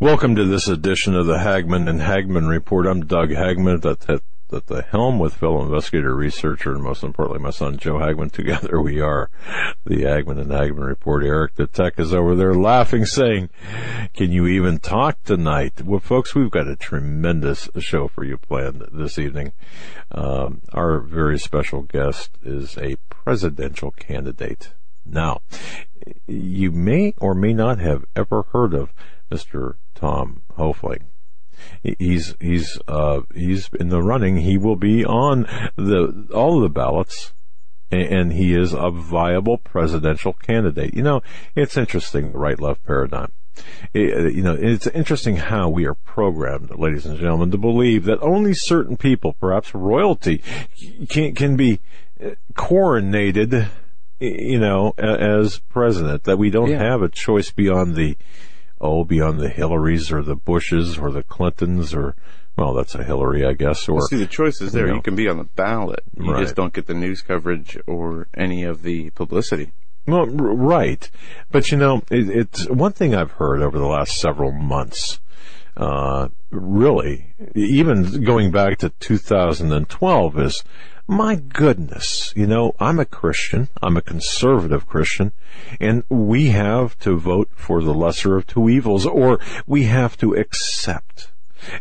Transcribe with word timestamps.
Welcome 0.00 0.36
to 0.36 0.44
this 0.44 0.68
edition 0.68 1.16
of 1.16 1.26
the 1.26 1.38
Hagman 1.38 1.90
and 1.90 2.00
Hagman 2.00 2.48
Report. 2.48 2.86
I'm 2.86 3.04
Doug 3.04 3.30
Hagman 3.30 3.84
at, 3.84 4.08
at, 4.08 4.22
at 4.52 4.66
the 4.68 4.82
helm 4.82 5.18
with 5.18 5.34
fellow 5.34 5.60
investigator, 5.60 6.14
researcher, 6.14 6.72
and 6.72 6.84
most 6.84 7.02
importantly, 7.02 7.42
my 7.42 7.50
son 7.50 7.78
Joe 7.78 7.94
Hagman. 7.94 8.30
Together 8.32 8.80
we 8.80 9.00
are 9.00 9.28
the 9.84 10.02
Hagman 10.02 10.38
and 10.40 10.52
Hagman 10.52 10.86
Report. 10.86 11.24
Eric 11.24 11.56
the 11.56 11.66
tech 11.66 11.98
is 11.98 12.14
over 12.14 12.36
there 12.36 12.54
laughing, 12.54 13.06
saying, 13.06 13.50
can 14.14 14.30
you 14.30 14.46
even 14.46 14.78
talk 14.78 15.20
tonight? 15.24 15.82
Well, 15.82 15.98
folks, 15.98 16.32
we've 16.32 16.48
got 16.48 16.68
a 16.68 16.76
tremendous 16.76 17.68
show 17.80 18.06
for 18.06 18.22
you 18.22 18.38
planned 18.38 18.84
this 18.92 19.18
evening. 19.18 19.52
Um, 20.12 20.62
our 20.72 21.00
very 21.00 21.40
special 21.40 21.82
guest 21.82 22.38
is 22.44 22.78
a 22.78 22.98
presidential 23.10 23.90
candidate. 23.90 24.74
Now, 25.08 25.40
you 26.26 26.70
may 26.70 27.14
or 27.18 27.34
may 27.34 27.52
not 27.52 27.78
have 27.78 28.04
ever 28.14 28.42
heard 28.52 28.74
of 28.74 28.92
Mr. 29.30 29.74
Tom 29.94 30.42
Hoefling. 30.56 31.04
He's 31.82 32.34
he's 32.40 32.78
uh, 32.86 33.22
he's 33.34 33.68
in 33.80 33.88
the 33.88 34.02
running. 34.02 34.38
He 34.38 34.56
will 34.56 34.76
be 34.76 35.04
on 35.04 35.42
the 35.76 36.28
all 36.32 36.56
of 36.56 36.62
the 36.62 36.68
ballots, 36.68 37.32
and 37.90 38.32
he 38.32 38.54
is 38.54 38.72
a 38.72 38.90
viable 38.90 39.58
presidential 39.58 40.32
candidate. 40.32 40.94
You 40.94 41.02
know, 41.02 41.22
it's 41.56 41.76
interesting 41.76 42.32
the 42.32 42.38
right-left 42.38 42.84
paradigm. 42.84 43.32
It, 43.92 44.34
you 44.34 44.42
know, 44.42 44.54
it's 44.54 44.86
interesting 44.88 45.36
how 45.36 45.68
we 45.68 45.84
are 45.84 45.94
programmed, 45.94 46.70
ladies 46.78 47.06
and 47.06 47.18
gentlemen, 47.18 47.50
to 47.50 47.58
believe 47.58 48.04
that 48.04 48.22
only 48.22 48.54
certain 48.54 48.96
people, 48.96 49.32
perhaps 49.32 49.74
royalty, 49.74 50.42
can 51.08 51.34
can 51.34 51.56
be 51.56 51.80
coronated 52.54 53.68
you 54.20 54.58
know, 54.58 54.92
as 54.98 55.58
president, 55.68 56.24
that 56.24 56.38
we 56.38 56.50
don't 56.50 56.70
Yeah. 56.70 56.82
have 56.90 57.02
a 57.02 57.08
choice 57.08 57.50
beyond 57.50 57.94
the, 57.96 58.16
oh, 58.80 59.04
beyond 59.04 59.40
the 59.40 59.48
Hillarys 59.48 60.12
or 60.12 60.22
the 60.22 60.36
Bushes 60.36 60.98
or 60.98 61.10
the 61.10 61.22
Clintons 61.22 61.94
or, 61.94 62.14
well, 62.56 62.74
that's 62.74 62.94
a 62.94 63.04
Hillary, 63.04 63.44
I 63.46 63.52
guess, 63.52 63.88
or, 63.88 63.94
Well, 63.94 64.06
see, 64.06 64.16
the 64.16 64.26
choice 64.26 64.60
is 64.60 64.72
there. 64.72 64.86
you 64.86 64.90
know. 64.90 64.96
You 64.96 65.02
can 65.02 65.14
be 65.16 65.28
on 65.28 65.38
the 65.38 65.44
ballot. 65.56 66.00
You 66.18 66.32
Right. 66.32 66.42
just 66.42 66.56
don't 66.56 66.72
get 66.72 66.86
the 66.86 66.94
news 66.94 67.22
coverage 67.22 67.78
or 67.86 68.26
any 68.34 68.64
of 68.64 68.82
the 68.82 69.10
publicity. 69.10 69.70
well, 70.06 70.20
r- 70.22 70.26
right. 70.54 71.10
But 71.52 71.70
you 71.70 71.76
know, 71.76 72.02
it, 72.10 72.28
it's 72.30 72.68
one 72.70 72.92
thing 72.92 73.14
I've 73.14 73.32
heard 73.32 73.60
over 73.62 73.78
the 73.78 73.86
last 73.86 74.18
several 74.18 74.50
months, 74.52 75.20
uh, 75.78 76.28
really, 76.50 77.34
even 77.54 78.24
going 78.24 78.50
back 78.50 78.78
to 78.78 78.90
2012 78.90 80.38
is, 80.40 80.64
my 81.06 81.36
goodness, 81.36 82.32
you 82.36 82.46
know, 82.46 82.74
I'm 82.80 82.98
a 82.98 83.04
Christian. 83.04 83.68
I'm 83.80 83.96
a 83.96 84.02
conservative 84.02 84.86
Christian 84.86 85.32
and 85.80 86.02
we 86.08 86.48
have 86.48 86.98
to 86.98 87.16
vote 87.16 87.48
for 87.54 87.82
the 87.82 87.94
lesser 87.94 88.36
of 88.36 88.46
two 88.46 88.68
evils 88.68 89.06
or 89.06 89.38
we 89.66 89.84
have 89.84 90.18
to 90.18 90.34
accept. 90.34 91.30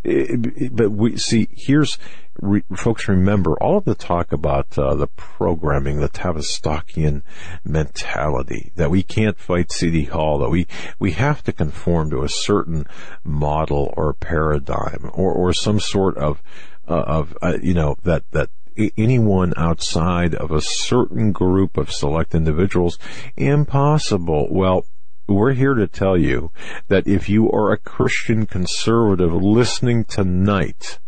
But 0.04 0.92
we 0.92 1.18
see, 1.18 1.48
here's, 1.52 1.98
re, 2.40 2.64
folks 2.76 3.08
remember 3.08 3.54
all 3.62 3.78
of 3.78 3.86
the 3.86 3.96
talk 3.96 4.32
about 4.32 4.78
uh, 4.78 4.96
the 4.96 5.08
programming, 5.08 6.00
the 6.00 6.10
Tavistockian 6.10 7.24
mentality, 7.64 8.72
that 8.76 8.92
we 8.92 9.04
can't 9.04 9.38
fight 9.38 9.72
City 9.72 10.06
Hall, 10.06 10.40
that 10.40 10.50
we, 10.50 10.68
we 11.00 11.12
have 11.12 11.44
to 11.44 11.52
conform 11.52 12.10
to 12.12 12.24
a 12.24 12.30
certain 12.30 12.86
model 13.24 13.94
or 13.98 14.14
paradigm 14.14 15.10
or, 15.14 15.32
or 15.32 15.54
some 15.54 15.80
sort 15.80 16.18
of, 16.18 16.42
uh, 16.88 17.04
of, 17.06 17.38
uh, 17.42 17.58
you 17.62 17.74
know, 17.74 17.98
that, 18.04 18.24
that 18.32 18.50
anyone 18.98 19.54
outside 19.58 20.36
of 20.36 20.52
a 20.52 20.62
certain 20.62 21.32
group 21.32 21.78
of 21.78 21.92
select 21.92 22.36
individuals, 22.36 23.00
impossible. 23.36 24.48
Well, 24.52 24.86
we're 25.28 25.54
here 25.54 25.74
to 25.74 25.88
tell 25.88 26.18
you 26.18 26.52
that 26.88 27.08
if 27.08 27.30
you 27.30 27.52
are 27.52 27.72
a 27.72 27.78
Christian 27.78 28.46
conservative 28.46 29.34
listening 29.34 30.06
tonight, 30.06 31.00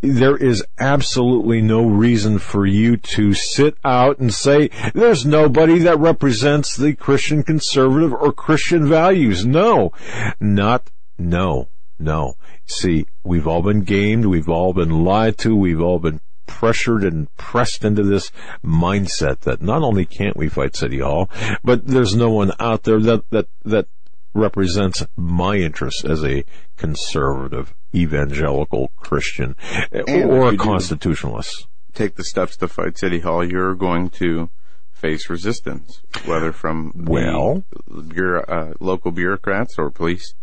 there 0.00 0.36
is 0.36 0.64
absolutely 0.78 1.60
no 1.60 1.84
reason 1.84 2.38
for 2.38 2.66
you 2.66 2.96
to 2.96 3.34
sit 3.34 3.76
out 3.84 4.18
and 4.18 4.32
say 4.32 4.70
there's 4.94 5.26
nobody 5.26 5.78
that 5.80 5.98
represents 5.98 6.76
the 6.76 6.94
Christian 6.94 7.42
conservative 7.42 8.12
or 8.12 8.32
Christian 8.32 8.88
values. 8.88 9.44
No, 9.44 9.92
not, 10.40 10.90
no, 11.18 11.68
no. 11.98 12.36
See, 12.64 13.06
we've 13.22 13.46
all 13.46 13.62
been 13.62 13.82
gamed, 13.82 14.26
we've 14.26 14.48
all 14.48 14.72
been 14.72 15.04
lied 15.04 15.36
to, 15.38 15.54
we've 15.54 15.80
all 15.80 15.98
been 15.98 16.20
pressured 16.58 17.02
and 17.02 17.34
pressed 17.36 17.84
into 17.84 18.02
this 18.02 18.30
mindset 18.64 19.40
that 19.40 19.62
not 19.62 19.82
only 19.82 20.04
can't 20.04 20.36
we 20.36 20.48
fight 20.48 20.76
City 20.76 21.00
Hall, 21.00 21.30
but 21.64 21.86
there's 21.86 22.14
no 22.14 22.30
one 22.30 22.52
out 22.60 22.82
there 22.82 23.00
that, 23.00 23.28
that, 23.30 23.46
that 23.64 23.86
represents 24.34 25.04
my 25.16 25.56
interests 25.56 26.04
as 26.04 26.22
a 26.24 26.44
conservative 26.76 27.74
evangelical 27.94 28.92
Christian 28.96 29.56
And 29.90 30.30
or 30.30 30.50
a 30.50 30.56
constitutionalist. 30.56 31.66
Take 31.94 32.16
the 32.16 32.24
steps 32.24 32.56
to 32.58 32.68
fight 32.68 32.98
City 32.98 33.20
Hall. 33.20 33.44
You're 33.44 33.74
going 33.74 34.10
to 34.10 34.50
face 34.92 35.28
resistance, 35.28 36.00
whether 36.26 36.52
from 36.52 36.92
the 36.94 37.10
Well- 37.10 37.64
bureau, 38.08 38.44
uh, 38.44 38.74
local 38.78 39.10
bureaucrats 39.10 39.78
or 39.78 39.90
police 39.90 40.34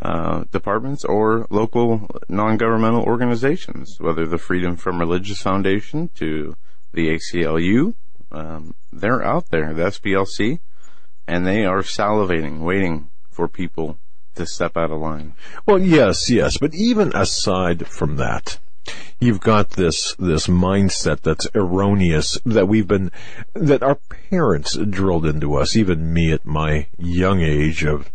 uh, 0.00 0.44
departments 0.50 1.04
or 1.04 1.46
local 1.50 2.08
non-governmental 2.28 3.02
organizations, 3.02 3.96
whether 4.00 4.26
the 4.26 4.38
Freedom 4.38 4.76
from 4.76 4.98
Religious 4.98 5.42
Foundation 5.42 6.08
to 6.14 6.56
the 6.92 7.08
ACLU. 7.08 7.94
Um, 8.32 8.74
they're 8.92 9.22
out 9.22 9.50
there, 9.50 9.74
the 9.74 9.82
SPLC, 9.82 10.60
and 11.26 11.46
they 11.46 11.64
are 11.64 11.82
salivating, 11.82 12.60
waiting 12.60 13.10
for 13.30 13.46
people 13.46 13.98
to 14.36 14.46
step 14.46 14.76
out 14.76 14.90
of 14.90 15.00
line. 15.00 15.34
Well, 15.66 15.78
yes, 15.78 16.30
yes, 16.30 16.56
but 16.56 16.74
even 16.74 17.12
aside 17.14 17.86
from 17.86 18.16
that, 18.16 18.58
you've 19.18 19.40
got 19.40 19.70
this 19.70 20.14
this 20.18 20.46
mindset 20.46 21.20
that's 21.20 21.48
erroneous 21.54 22.38
that 22.46 22.68
we've 22.68 22.88
been 22.88 23.10
that 23.54 23.82
our 23.82 23.96
parents 24.30 24.76
drilled 24.76 25.26
into 25.26 25.56
us, 25.56 25.76
even 25.76 26.12
me 26.12 26.32
at 26.32 26.46
my 26.46 26.86
young 26.96 27.40
age 27.40 27.84
of 27.84 28.10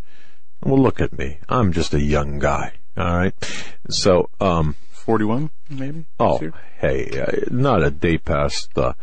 well, 0.65 0.81
look 0.81 0.99
at 0.99 1.17
me. 1.17 1.37
I'm 1.47 1.71
just 1.71 1.93
a 1.93 2.01
young 2.01 2.39
guy. 2.39 2.73
All 2.97 3.17
right. 3.17 3.33
So, 3.89 4.29
um, 4.41 4.75
41, 4.91 5.51
maybe? 5.69 6.05
oh, 6.19 6.41
hey, 6.79 7.21
uh, 7.21 7.45
not 7.51 7.83
a 7.83 7.91
day 7.91 8.17
past, 8.17 8.75
uh, 8.77 8.93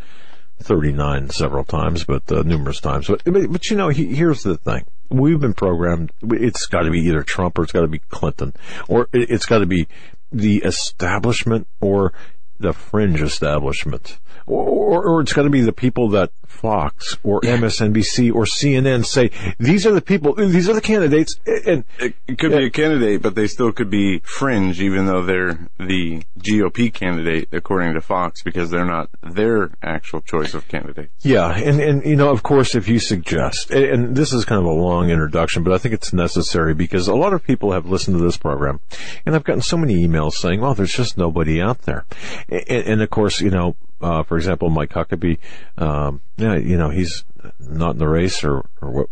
39 0.60 1.30
several 1.30 1.64
times, 1.64 2.04
but 2.04 2.30
uh, 2.32 2.42
numerous 2.42 2.80
times. 2.80 3.06
But, 3.06 3.22
but, 3.24 3.52
but 3.52 3.70
you 3.70 3.76
know, 3.76 3.88
he, 3.88 4.14
here's 4.14 4.42
the 4.42 4.56
thing. 4.56 4.84
We've 5.08 5.38
been 5.38 5.54
programmed. 5.54 6.10
It's 6.22 6.66
got 6.66 6.82
to 6.82 6.90
be 6.90 7.00
either 7.02 7.22
Trump 7.22 7.58
or 7.58 7.62
it's 7.62 7.72
got 7.72 7.82
to 7.82 7.88
be 7.88 8.00
Clinton, 8.00 8.54
or 8.88 9.08
it, 9.12 9.30
it's 9.30 9.46
got 9.46 9.58
to 9.58 9.66
be 9.66 9.86
the 10.32 10.58
establishment 10.58 11.68
or 11.80 12.12
the 12.58 12.72
fringe 12.72 13.20
establishment, 13.20 14.18
or, 14.46 14.64
or, 14.68 15.08
or 15.08 15.20
it's 15.20 15.32
got 15.32 15.42
to 15.42 15.50
be 15.50 15.60
the 15.60 15.72
people 15.72 16.08
that 16.10 16.30
Fox 16.52 17.16
or 17.24 17.40
MSNBC 17.40 18.32
or 18.32 18.44
CNN 18.44 19.04
say 19.04 19.30
these 19.58 19.86
are 19.86 19.92
the 19.92 20.00
people, 20.00 20.34
these 20.34 20.68
are 20.68 20.74
the 20.74 20.80
candidates, 20.80 21.40
and 21.46 21.84
It, 21.98 22.14
it 22.28 22.38
could 22.38 22.52
be 22.52 22.66
a 22.66 22.70
candidate, 22.70 23.22
but 23.22 23.34
they 23.34 23.46
still 23.46 23.72
could 23.72 23.90
be 23.90 24.20
fringe, 24.20 24.80
even 24.80 25.06
though 25.06 25.24
they're 25.24 25.58
the 25.78 26.22
GOP 26.38 26.92
candidate, 26.92 27.48
according 27.52 27.94
to 27.94 28.00
Fox, 28.00 28.42
because 28.42 28.70
they're 28.70 28.84
not 28.84 29.08
their 29.22 29.70
actual 29.82 30.20
choice 30.20 30.54
of 30.54 30.68
candidate. 30.68 31.10
Yeah, 31.20 31.52
and, 31.52 31.80
and 31.80 32.04
you 32.04 32.16
know, 32.16 32.30
of 32.30 32.42
course, 32.42 32.74
if 32.74 32.86
you 32.86 32.98
suggest, 32.98 33.70
and, 33.70 33.84
and 33.84 34.16
this 34.16 34.32
is 34.32 34.44
kind 34.44 34.60
of 34.60 34.66
a 34.66 34.72
long 34.72 35.10
introduction, 35.10 35.64
but 35.64 35.72
I 35.72 35.78
think 35.78 35.94
it's 35.94 36.12
necessary 36.12 36.74
because 36.74 37.08
a 37.08 37.14
lot 37.14 37.32
of 37.32 37.42
people 37.42 37.72
have 37.72 37.86
listened 37.86 38.18
to 38.18 38.24
this 38.24 38.36
program, 38.36 38.80
and 39.26 39.34
I've 39.34 39.44
gotten 39.44 39.62
so 39.62 39.76
many 39.76 40.06
emails 40.06 40.34
saying, 40.34 40.60
"Well, 40.60 40.74
there's 40.74 40.94
just 40.94 41.18
nobody 41.18 41.60
out 41.60 41.82
there," 41.82 42.04
and, 42.48 42.62
and 42.68 43.02
of 43.02 43.10
course, 43.10 43.40
you 43.40 43.50
know, 43.50 43.74
uh, 44.02 44.22
for 44.22 44.36
example, 44.36 44.70
Mike 44.70 44.90
Huckabee, 44.90 45.38
um, 45.78 46.20
yeah, 46.36 46.56
you 46.56 46.76
know, 46.76 46.90
he's 46.90 47.24
not 47.60 47.92
in 47.92 47.98
the 47.98 48.08
race, 48.08 48.44
or 48.44 48.64
or 48.80 48.90
what? 48.90 49.08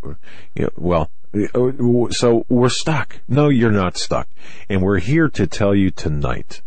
You 0.55 0.65
know, 0.65 0.71
well. 0.77 1.11
So 2.11 2.45
we're 2.49 2.69
stuck. 2.69 3.21
No, 3.29 3.49
you're 3.51 3.71
not 3.71 3.97
stuck. 3.97 4.29
And 4.69 4.83
we're 4.83 4.99
here 4.99 5.29
to 5.29 5.47
tell 5.47 5.77
you 5.77 5.93
tonight 5.93 6.61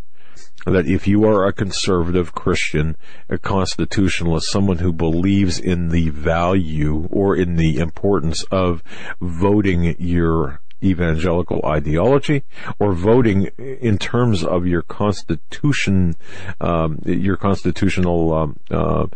that 0.64 0.86
if 0.86 1.06
you 1.06 1.24
are 1.24 1.46
a 1.46 1.52
conservative 1.52 2.32
Christian, 2.34 2.96
a 3.28 3.36
constitutionalist, 3.36 4.50
someone 4.50 4.78
who 4.78 4.92
believes 4.92 5.58
in 5.58 5.90
the 5.90 6.08
value 6.08 7.08
or 7.10 7.36
in 7.36 7.56
the 7.56 7.78
importance 7.78 8.42
of 8.44 8.82
voting 9.20 9.94
your 9.98 10.60
evangelical 10.84 11.60
ideology 11.64 12.44
or 12.78 12.92
voting 12.92 13.46
in 13.58 13.98
terms 13.98 14.44
of 14.44 14.66
your 14.66 14.82
constitution, 14.82 16.16
um, 16.60 16.98
your 17.04 17.36
constitutional 17.36 18.34
um, 18.34 18.56
uh, 18.70 19.06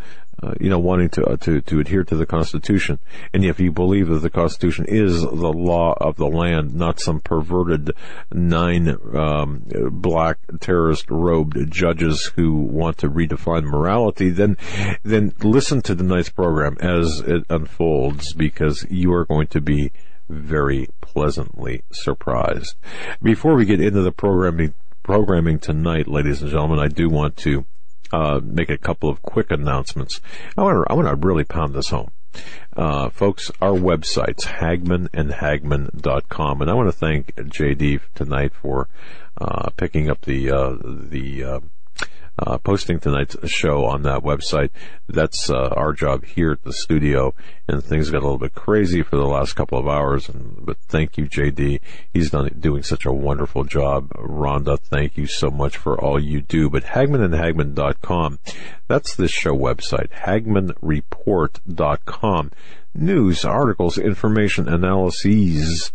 uh, 0.41 0.53
you 0.59 0.69
know, 0.69 0.79
wanting 0.79 1.09
to, 1.09 1.25
uh, 1.25 1.35
to, 1.35 1.59
to 1.61 1.81
adhere 1.81 2.03
to 2.03 2.15
the 2.15 2.25
Constitution. 2.25 2.97
And 3.33 3.43
if 3.43 3.59
you 3.59 3.73
believe 3.73 4.07
that 4.07 4.19
the 4.19 4.29
Constitution 4.29 4.85
is 4.87 5.21
the 5.21 5.27
law 5.53 5.95
of 5.99 6.15
the 6.15 6.27
land, 6.27 6.73
not 6.73 7.01
some 7.01 7.19
perverted 7.19 7.91
nine, 8.31 8.95
um, 9.13 9.65
black 9.91 10.37
terrorist 10.61 11.09
robed 11.09 11.69
judges 11.69 12.31
who 12.35 12.53
want 12.53 12.99
to 12.99 13.09
redefine 13.09 13.63
morality, 13.63 14.29
then, 14.29 14.55
then 15.03 15.33
listen 15.43 15.81
to 15.81 15.95
tonight's 15.95 16.29
program 16.29 16.77
as 16.79 17.19
it 17.19 17.43
unfolds 17.49 18.33
because 18.33 18.85
you 18.89 19.11
are 19.11 19.25
going 19.25 19.47
to 19.47 19.59
be 19.59 19.91
very 20.29 20.87
pleasantly 21.01 21.83
surprised. 21.91 22.75
Before 23.21 23.55
we 23.55 23.65
get 23.65 23.81
into 23.81 24.01
the 24.01 24.11
programming, 24.11 24.73
programming 25.03 25.59
tonight, 25.59 26.07
ladies 26.07 26.41
and 26.41 26.51
gentlemen, 26.51 26.79
I 26.79 26.87
do 26.87 27.09
want 27.09 27.35
to 27.37 27.65
uh, 28.11 28.39
make 28.43 28.69
a 28.69 28.77
couple 28.77 29.09
of 29.09 29.21
quick 29.21 29.51
announcements. 29.51 30.21
I 30.57 30.63
want 30.63 30.77
to, 30.77 30.91
I 30.91 30.95
want 30.95 31.07
to 31.07 31.27
really 31.27 31.43
pound 31.43 31.73
this 31.73 31.89
home. 31.89 32.11
Uh, 32.75 33.09
folks, 33.09 33.51
our 33.59 33.73
website's 33.73 34.45
Hagman 34.45 35.09
and 35.13 35.31
Hagman.com. 35.31 36.61
And 36.61 36.69
I 36.69 36.73
want 36.73 36.87
to 36.87 36.97
thank 36.97 37.35
JD 37.35 38.01
tonight 38.13 38.53
for 38.53 38.87
uh, 39.39 39.69
picking 39.71 40.09
up 40.09 40.21
the 40.21 40.51
uh, 40.51 40.75
the 40.83 41.61
uh, 42.39 42.57
posting 42.57 42.99
tonight's 42.99 43.37
show 43.49 43.85
on 43.85 44.01
that 44.03 44.23
website. 44.23 44.69
That's 45.07 45.49
uh, 45.49 45.69
our 45.75 45.93
job 45.93 46.25
here 46.25 46.51
at 46.53 46.63
the 46.63 46.73
studio, 46.73 47.33
and 47.67 47.83
things 47.83 48.09
got 48.09 48.19
a 48.19 48.25
little 48.25 48.37
bit 48.37 48.55
crazy 48.55 49.03
for 49.03 49.17
the 49.17 49.25
last 49.25 49.53
couple 49.53 49.77
of 49.77 49.85
hours. 49.87 50.29
And, 50.29 50.65
but 50.65 50.77
thank 50.87 51.17
you, 51.17 51.25
JD. 51.25 51.81
He's 52.13 52.31
done 52.31 52.49
doing 52.59 52.83
such 52.83 53.05
a 53.05 53.11
wonderful 53.11 53.65
job. 53.65 54.09
Rhonda, 54.11 54.79
thank 54.79 55.17
you 55.17 55.27
so 55.27 55.49
much 55.49 55.75
for 55.77 55.99
all 55.99 56.17
you 56.19 56.41
do. 56.41 56.69
But 56.69 56.85
HagmanandHagman.com, 56.85 58.39
that's 58.87 59.15
this 59.15 59.31
show 59.31 59.55
website. 59.55 60.11
HagmanReport.com. 60.11 62.51
News, 62.95 63.45
articles, 63.45 63.99
information, 63.99 64.67
analyses, 64.67 65.91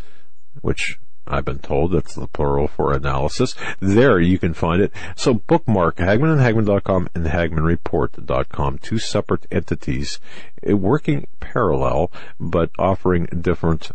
which 0.60 1.00
I've 1.26 1.44
been 1.44 1.58
told 1.58 1.92
that's 1.92 2.14
the 2.14 2.26
plural 2.26 2.68
for 2.68 2.92
analysis. 2.92 3.54
There 3.80 4.20
you 4.20 4.38
can 4.38 4.54
find 4.54 4.82
it. 4.82 4.92
So 5.16 5.34
bookmark 5.34 5.96
HagmanandHagman.com 5.96 6.34
and 6.34 6.54
Hagman.com 6.54 7.08
and 7.14 7.26
HagmanReport.com, 7.26 8.78
two 8.78 8.98
separate 8.98 9.46
entities 9.50 10.18
eh, 10.62 10.72
working 10.72 11.26
parallel, 11.40 12.10
but 12.38 12.70
offering 12.78 13.26
different 13.26 13.90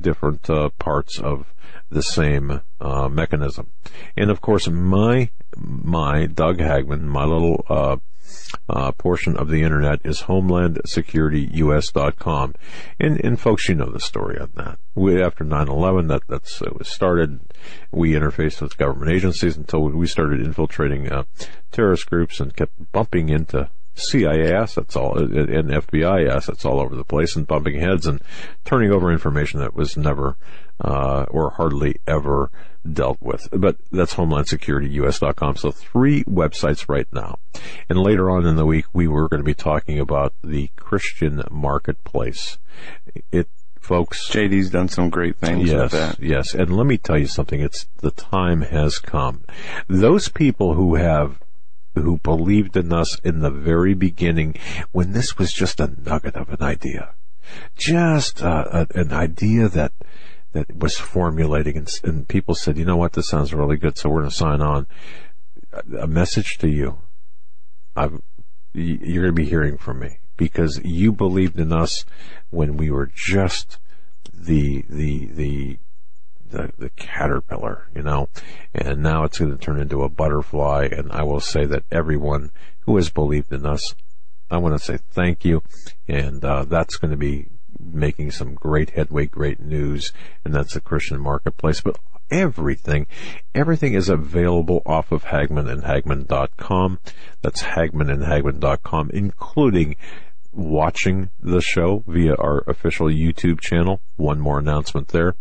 different 0.00 0.48
uh, 0.48 0.70
parts 0.78 1.18
of 1.18 1.52
the 1.90 2.02
same 2.02 2.62
uh, 2.80 3.08
mechanism. 3.08 3.70
And 4.16 4.30
of 4.30 4.40
course, 4.40 4.68
my 4.68 5.30
my 5.56 6.26
Doug 6.26 6.58
Hagman, 6.58 7.02
my 7.02 7.24
little 7.24 7.64
uh, 7.68 7.96
uh, 8.68 8.92
portion 8.92 9.36
of 9.36 9.48
the 9.48 9.62
internet 9.62 10.00
is 10.04 10.22
homelandsecurityus.com. 10.22 12.54
And, 12.98 13.24
and 13.24 13.40
folks, 13.40 13.68
you 13.68 13.74
know 13.74 13.90
the 13.90 14.00
story 14.00 14.38
on 14.38 14.50
that. 14.56 14.78
We, 14.94 15.22
after 15.22 15.44
9-11, 15.44 16.08
that, 16.08 16.22
that's, 16.28 16.60
it 16.62 16.78
was 16.78 16.88
started. 16.88 17.40
We 17.90 18.12
interfaced 18.12 18.60
with 18.60 18.76
government 18.76 19.12
agencies 19.12 19.56
until 19.56 19.88
we 19.88 20.06
started 20.06 20.40
infiltrating, 20.40 21.10
uh, 21.10 21.24
terrorist 21.70 22.08
groups 22.08 22.40
and 22.40 22.54
kept 22.54 22.92
bumping 22.92 23.28
into 23.28 23.68
CIA 23.94 24.52
assets 24.52 24.96
all 24.96 25.18
and 25.18 25.70
FBI 25.70 26.28
assets 26.28 26.64
all 26.64 26.80
over 26.80 26.94
the 26.94 27.04
place 27.04 27.36
and 27.36 27.46
bumping 27.46 27.80
heads 27.80 28.06
and 28.06 28.22
turning 28.64 28.90
over 28.90 29.12
information 29.12 29.60
that 29.60 29.74
was 29.74 29.96
never 29.96 30.36
uh, 30.80 31.26
or 31.30 31.50
hardly 31.50 31.96
ever 32.06 32.50
dealt 32.90 33.18
with. 33.20 33.48
But 33.52 33.76
that's 33.90 34.14
HomelandSecurityUS.com. 34.14 35.56
So 35.56 35.70
three 35.70 36.24
websites 36.24 36.88
right 36.88 37.06
now. 37.12 37.38
And 37.88 37.98
later 37.98 38.30
on 38.30 38.46
in 38.46 38.56
the 38.56 38.66
week, 38.66 38.86
we 38.92 39.06
were 39.06 39.28
going 39.28 39.40
to 39.40 39.44
be 39.44 39.54
talking 39.54 39.98
about 39.98 40.34
the 40.42 40.70
Christian 40.76 41.42
marketplace. 41.50 42.58
It 43.30 43.48
folks. 43.80 44.30
JD's 44.30 44.70
done 44.70 44.88
some 44.88 45.10
great 45.10 45.36
things 45.36 45.68
yes, 45.68 45.82
with 45.82 45.92
that. 45.92 46.20
Yes, 46.20 46.54
and 46.54 46.76
let 46.76 46.86
me 46.86 46.96
tell 46.96 47.18
you 47.18 47.26
something. 47.26 47.60
It's 47.60 47.86
the 47.98 48.12
time 48.12 48.62
has 48.62 48.98
come. 48.98 49.44
Those 49.88 50.28
people 50.28 50.74
who 50.74 50.94
have 50.94 51.40
who 51.94 52.18
believed 52.18 52.76
in 52.76 52.92
us 52.92 53.18
in 53.20 53.40
the 53.40 53.50
very 53.50 53.94
beginning 53.94 54.54
when 54.92 55.12
this 55.12 55.36
was 55.38 55.52
just 55.52 55.80
a 55.80 55.92
nugget 56.00 56.36
of 56.36 56.50
an 56.50 56.62
idea. 56.62 57.14
Just 57.76 58.42
uh, 58.42 58.64
a, 58.70 58.86
an 58.94 59.12
idea 59.12 59.68
that 59.68 59.92
that 60.52 60.76
was 60.76 60.96
formulating 60.96 61.76
and, 61.76 61.88
and, 62.02 62.28
people 62.28 62.54
said, 62.54 62.76
you 62.76 62.84
know 62.84 62.96
what, 62.96 63.12
this 63.12 63.28
sounds 63.28 63.54
really 63.54 63.76
good, 63.76 63.96
so 63.96 64.08
we're 64.08 64.20
going 64.20 64.30
to 64.30 64.36
sign 64.36 64.60
on. 64.60 64.86
A 66.00 66.06
message 66.06 66.58
to 66.58 66.68
you. 66.68 66.98
I've, 67.94 68.20
you're 68.72 69.22
going 69.22 69.36
to 69.36 69.42
be 69.42 69.48
hearing 69.48 69.78
from 69.78 70.00
me 70.00 70.18
because 70.36 70.80
you 70.84 71.12
believed 71.12 71.58
in 71.60 71.72
us 71.72 72.04
when 72.50 72.76
we 72.76 72.90
were 72.90 73.10
just 73.14 73.78
the, 74.32 74.84
the, 74.88 75.26
the, 75.26 75.78
the, 76.50 76.72
the 76.78 76.90
caterpillar, 76.90 77.88
you 77.94 78.02
know, 78.02 78.28
and 78.74 79.02
now 79.02 79.22
it's 79.24 79.38
going 79.38 79.52
to 79.52 79.58
turn 79.58 79.80
into 79.80 80.02
a 80.02 80.08
butterfly. 80.08 80.88
And 80.90 81.12
I 81.12 81.22
will 81.22 81.40
say 81.40 81.64
that 81.66 81.84
everyone 81.92 82.50
who 82.80 82.96
has 82.96 83.10
believed 83.10 83.52
in 83.52 83.64
us, 83.64 83.94
I 84.50 84.56
want 84.56 84.76
to 84.76 84.84
say 84.84 84.98
thank 85.10 85.44
you. 85.44 85.62
And, 86.08 86.44
uh, 86.44 86.64
that's 86.64 86.96
going 86.96 87.12
to 87.12 87.16
be 87.16 87.48
making 87.92 88.30
some 88.30 88.54
great 88.54 88.90
headway, 88.90 89.26
great 89.26 89.60
news. 89.60 90.12
And 90.44 90.54
that's 90.54 90.74
the 90.74 90.80
Christian 90.80 91.20
marketplace. 91.20 91.80
But 91.80 91.98
everything, 92.30 93.06
everything 93.54 93.94
is 93.94 94.08
available 94.08 94.82
off 94.86 95.12
of 95.12 95.24
Hagman 95.24 95.70
and 95.70 95.82
Hagman.com. 95.82 96.98
That's 97.42 97.62
Hagman 97.62 98.10
and 98.10 98.22
Hagman.com, 98.22 99.10
including 99.12 99.96
watching 100.52 101.30
the 101.40 101.60
show 101.60 102.02
via 102.06 102.34
our 102.34 102.64
official 102.66 103.06
YouTube 103.06 103.60
channel. 103.60 104.00
One 104.16 104.40
more 104.40 104.58
announcement 104.58 105.08
there. 105.08 105.34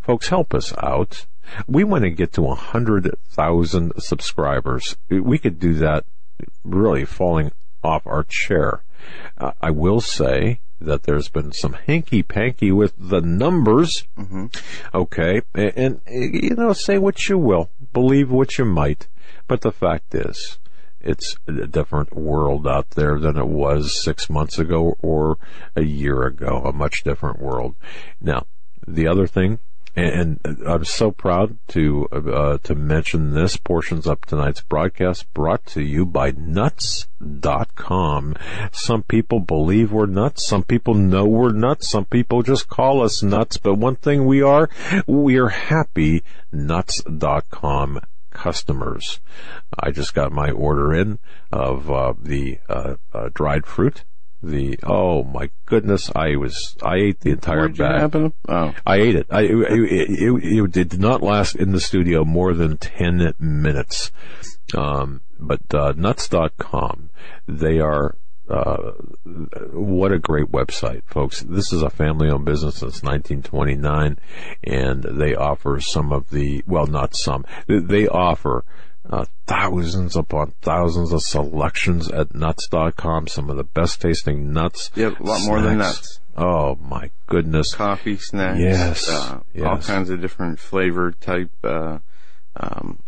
Folks, 0.00 0.28
help 0.28 0.54
us 0.54 0.72
out. 0.78 1.26
We 1.66 1.84
want 1.84 2.04
to 2.04 2.10
get 2.10 2.32
to 2.34 2.42
100,000 2.42 3.92
subscribers. 3.98 4.96
We 5.08 5.38
could 5.38 5.60
do 5.60 5.74
that 5.74 6.04
really 6.64 7.04
falling 7.04 7.52
off 7.82 8.06
our 8.06 8.24
chair. 8.28 8.82
Uh, 9.38 9.52
I 9.60 9.70
will 9.70 10.00
say 10.00 10.60
that 10.80 11.04
there's 11.04 11.28
been 11.28 11.52
some 11.52 11.74
hanky 11.86 12.22
panky 12.22 12.70
with 12.70 12.94
the 12.98 13.20
numbers. 13.20 14.06
Mm-hmm. 14.18 14.46
Okay. 14.94 15.42
And, 15.54 16.00
and, 16.06 16.34
you 16.34 16.54
know, 16.54 16.72
say 16.72 16.98
what 16.98 17.28
you 17.28 17.38
will, 17.38 17.70
believe 17.92 18.30
what 18.30 18.58
you 18.58 18.64
might. 18.64 19.08
But 19.48 19.62
the 19.62 19.72
fact 19.72 20.14
is, 20.14 20.58
it's 21.00 21.36
a 21.46 21.66
different 21.66 22.14
world 22.14 22.66
out 22.66 22.90
there 22.90 23.18
than 23.18 23.36
it 23.36 23.46
was 23.46 24.02
six 24.02 24.28
months 24.28 24.58
ago 24.58 24.96
or 25.00 25.38
a 25.74 25.82
year 25.82 26.24
ago, 26.24 26.62
a 26.64 26.72
much 26.72 27.04
different 27.04 27.40
world. 27.40 27.76
Now, 28.20 28.46
the 28.86 29.06
other 29.06 29.26
thing 29.26 29.60
and, 29.96 30.38
I'm 30.66 30.84
so 30.84 31.10
proud 31.10 31.56
to 31.68 32.06
uh, 32.12 32.58
to 32.58 32.74
mention 32.74 33.32
this 33.32 33.56
portions 33.56 34.06
of 34.06 34.20
tonight's 34.20 34.60
broadcast 34.60 35.32
brought 35.32 35.64
to 35.66 35.82
you 35.82 36.04
by 36.04 36.32
nuts.com. 36.36 38.36
Some 38.72 39.02
people 39.04 39.40
believe 39.40 39.92
we're 39.92 40.06
nuts. 40.06 40.46
Some 40.46 40.64
people 40.64 40.94
know 40.94 41.24
we're 41.24 41.52
nuts. 41.52 41.88
Some 41.88 42.04
people 42.04 42.42
just 42.42 42.68
call 42.68 43.02
us 43.02 43.22
nuts. 43.22 43.56
But 43.56 43.76
one 43.76 43.96
thing 43.96 44.26
we 44.26 44.42
are, 44.42 44.68
we 45.06 45.38
are 45.38 45.48
happy 45.48 46.22
nuts.com 46.52 48.00
customers. 48.30 49.20
I 49.80 49.92
just 49.92 50.12
got 50.12 50.30
my 50.30 50.50
order 50.50 50.92
in 50.92 51.18
of 51.50 51.90
uh, 51.90 52.12
the 52.20 52.58
uh, 52.68 52.96
uh 53.14 53.30
dried 53.32 53.64
fruit 53.64 54.04
the 54.46 54.78
oh 54.82 55.22
my 55.24 55.50
goodness 55.64 56.10
i 56.14 56.36
was 56.36 56.76
i 56.82 56.96
ate 56.96 57.20
the 57.20 57.30
entire 57.30 57.68
bag 57.68 58.00
happen? 58.00 58.32
oh 58.48 58.74
i 58.86 58.96
ate 58.96 59.16
it 59.16 59.26
i 59.30 59.42
it, 59.42 59.50
it, 59.50 60.10
it, 60.10 60.58
it, 60.58 60.70
did 60.72 60.98
not 60.98 61.22
last 61.22 61.56
in 61.56 61.72
the 61.72 61.80
studio 61.80 62.24
more 62.24 62.54
than 62.54 62.76
10 62.76 63.34
minutes 63.38 64.10
um, 64.76 65.20
but 65.38 65.62
uh, 65.74 65.92
nuts.com 65.96 67.10
they 67.46 67.78
are 67.78 68.16
uh, 68.48 68.92
what 69.72 70.12
a 70.12 70.20
great 70.20 70.52
website, 70.52 71.02
folks. 71.04 71.40
This 71.42 71.72
is 71.72 71.82
a 71.82 71.90
family 71.90 72.30
owned 72.30 72.44
business 72.44 72.76
since 72.76 73.02
1929 73.02 74.18
and 74.62 75.02
they 75.02 75.34
offer 75.34 75.80
some 75.80 76.12
of 76.12 76.30
the, 76.30 76.62
well, 76.64 76.86
not 76.86 77.16
some, 77.16 77.44
they 77.66 78.06
offer 78.06 78.64
uh, 79.10 79.24
thousands 79.46 80.16
upon 80.16 80.52
thousands 80.62 81.12
of 81.12 81.22
selections 81.22 82.10
at 82.10 82.34
nuts.com. 82.34 83.28
Some 83.28 83.50
of 83.50 83.56
the 83.56 83.64
best 83.64 84.00
tasting 84.00 84.52
nuts. 84.52 84.90
Yep, 84.94 85.20
a 85.20 85.22
lot 85.22 85.46
more 85.46 85.60
than 85.60 85.78
nuts. 85.78 86.20
Oh 86.36 86.76
my 86.76 87.10
goodness. 87.26 87.74
Coffee 87.74 88.18
snacks. 88.18 88.60
Yes. 88.60 89.08
Uh, 89.08 89.40
yes. 89.54 89.64
All 89.64 89.78
kinds 89.78 90.10
of 90.10 90.20
different 90.20 90.58
flavor 90.58 91.12
type, 91.12 91.50
uh, 91.64 91.98
um, 92.56 92.98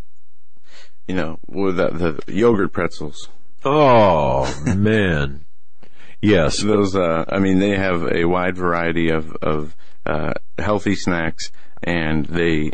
you 1.06 1.14
know, 1.14 1.38
with 1.46 1.76
the, 1.76 2.20
the 2.26 2.32
yogurt 2.32 2.72
pretzels. 2.72 3.28
Oh 3.64 4.62
man, 4.64 5.44
yes. 6.22 6.62
Those, 6.62 6.94
uh, 6.94 7.24
I 7.28 7.38
mean, 7.38 7.58
they 7.58 7.76
have 7.76 8.04
a 8.04 8.24
wide 8.24 8.56
variety 8.56 9.10
of 9.10 9.32
of 9.42 9.76
uh, 10.06 10.34
healthy 10.58 10.94
snacks, 10.94 11.50
and 11.82 12.24
they 12.26 12.70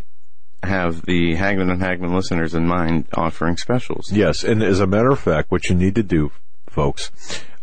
have 0.64 1.02
the 1.06 1.34
Hagman 1.36 1.70
and 1.70 1.80
Hagman 1.80 2.14
listeners 2.14 2.54
in 2.54 2.66
mind 2.66 3.06
offering 3.14 3.56
specials. 3.56 4.10
Yes, 4.12 4.44
and 4.44 4.62
as 4.62 4.80
a 4.80 4.86
matter 4.86 5.10
of 5.10 5.20
fact, 5.20 5.50
what 5.50 5.68
you 5.68 5.74
need 5.74 5.94
to 5.94 6.02
do, 6.02 6.32
folks, 6.68 7.10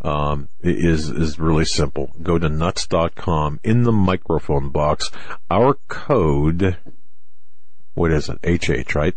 um, 0.02 0.50
is 0.62 1.10
is 1.10 1.40
really 1.40 1.66
simple. 1.66 2.12
Go 2.22 2.40
to 2.40 2.50
nuts.com 2.50 3.60
in 3.64 3.84
the 3.84 3.92
microphone 3.92 4.70
box. 4.70 5.12
Our 5.50 5.76
code, 5.88 6.78
what 7.94 8.12
is 8.12 8.30
it? 8.30 8.40
HH, 8.44 8.96
right? 8.96 9.16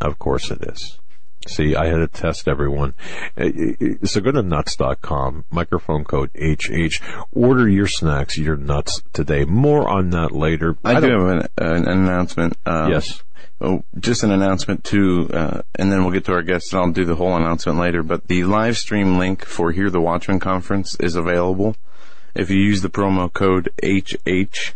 Of 0.00 0.18
course 0.18 0.50
it 0.50 0.62
is. 0.62 0.98
See, 1.48 1.74
I 1.74 1.86
had 1.86 1.96
to 1.96 2.06
test 2.06 2.48
everyone. 2.48 2.94
Uh, 3.36 3.48
So 4.04 4.20
go 4.20 4.30
to 4.32 4.42
nuts.com, 4.42 5.44
microphone 5.50 6.04
code 6.04 6.30
HH. 6.34 7.00
Order 7.32 7.68
your 7.68 7.86
snacks, 7.86 8.36
your 8.36 8.56
nuts 8.56 9.02
today. 9.12 9.44
More 9.44 9.88
on 9.88 10.10
that 10.10 10.32
later. 10.32 10.76
I, 10.84 11.00
do 11.00 11.08
don't- 11.08 11.28
have 11.40 11.48
an, 11.58 11.86
an 11.86 11.88
announcement. 11.88 12.56
Um, 12.66 12.90
Yes. 12.92 13.22
Oh, 13.62 13.84
just 13.98 14.22
an 14.22 14.32
announcement 14.32 14.84
too, 14.84 15.28
uh, 15.34 15.60
and 15.74 15.92
then 15.92 16.02
we'll 16.02 16.14
get 16.14 16.24
to 16.26 16.32
our 16.32 16.42
guests, 16.42 16.72
and 16.72 16.80
I'll 16.80 16.92
do 16.92 17.04
the 17.04 17.16
whole 17.16 17.36
announcement 17.36 17.78
later. 17.78 18.02
But 18.02 18.26
the 18.26 18.44
live 18.44 18.78
stream 18.78 19.18
link 19.18 19.44
for 19.44 19.70
Hear 19.72 19.90
the 19.90 20.00
Watchman 20.00 20.40
conference 20.40 20.94
is 20.98 21.14
available. 21.14 21.76
If 22.34 22.48
you 22.48 22.56
use 22.58 22.80
the 22.80 22.88
promo 22.88 23.30
code 23.30 23.68
HH, 23.82 24.74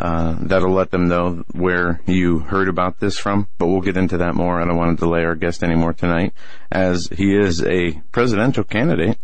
uh, 0.00 0.36
that'll 0.40 0.72
let 0.72 0.90
them 0.90 1.08
know 1.08 1.44
where 1.52 2.00
you 2.06 2.38
heard 2.40 2.68
about 2.68 3.00
this 3.00 3.18
from. 3.18 3.48
But 3.58 3.66
we'll 3.66 3.80
get 3.82 3.96
into 3.96 4.16
that 4.18 4.34
more. 4.34 4.60
I 4.60 4.64
don't 4.64 4.76
want 4.76 4.96
to 4.98 5.04
delay 5.04 5.24
our 5.24 5.34
guest 5.34 5.62
anymore 5.62 5.92
tonight, 5.92 6.32
as 6.72 7.08
he 7.12 7.36
is 7.36 7.62
a 7.64 7.92
presidential 8.10 8.64
candidate, 8.64 9.18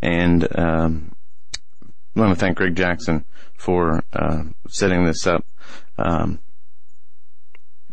and 0.00 0.46
um, 0.58 1.12
I 2.16 2.20
want 2.20 2.34
to 2.34 2.40
thank 2.40 2.56
Greg 2.58 2.76
Jackson 2.76 3.24
for 3.56 4.02
uh, 4.12 4.44
setting 4.68 5.04
this 5.04 5.26
up. 5.26 5.44
Um, 5.98 6.38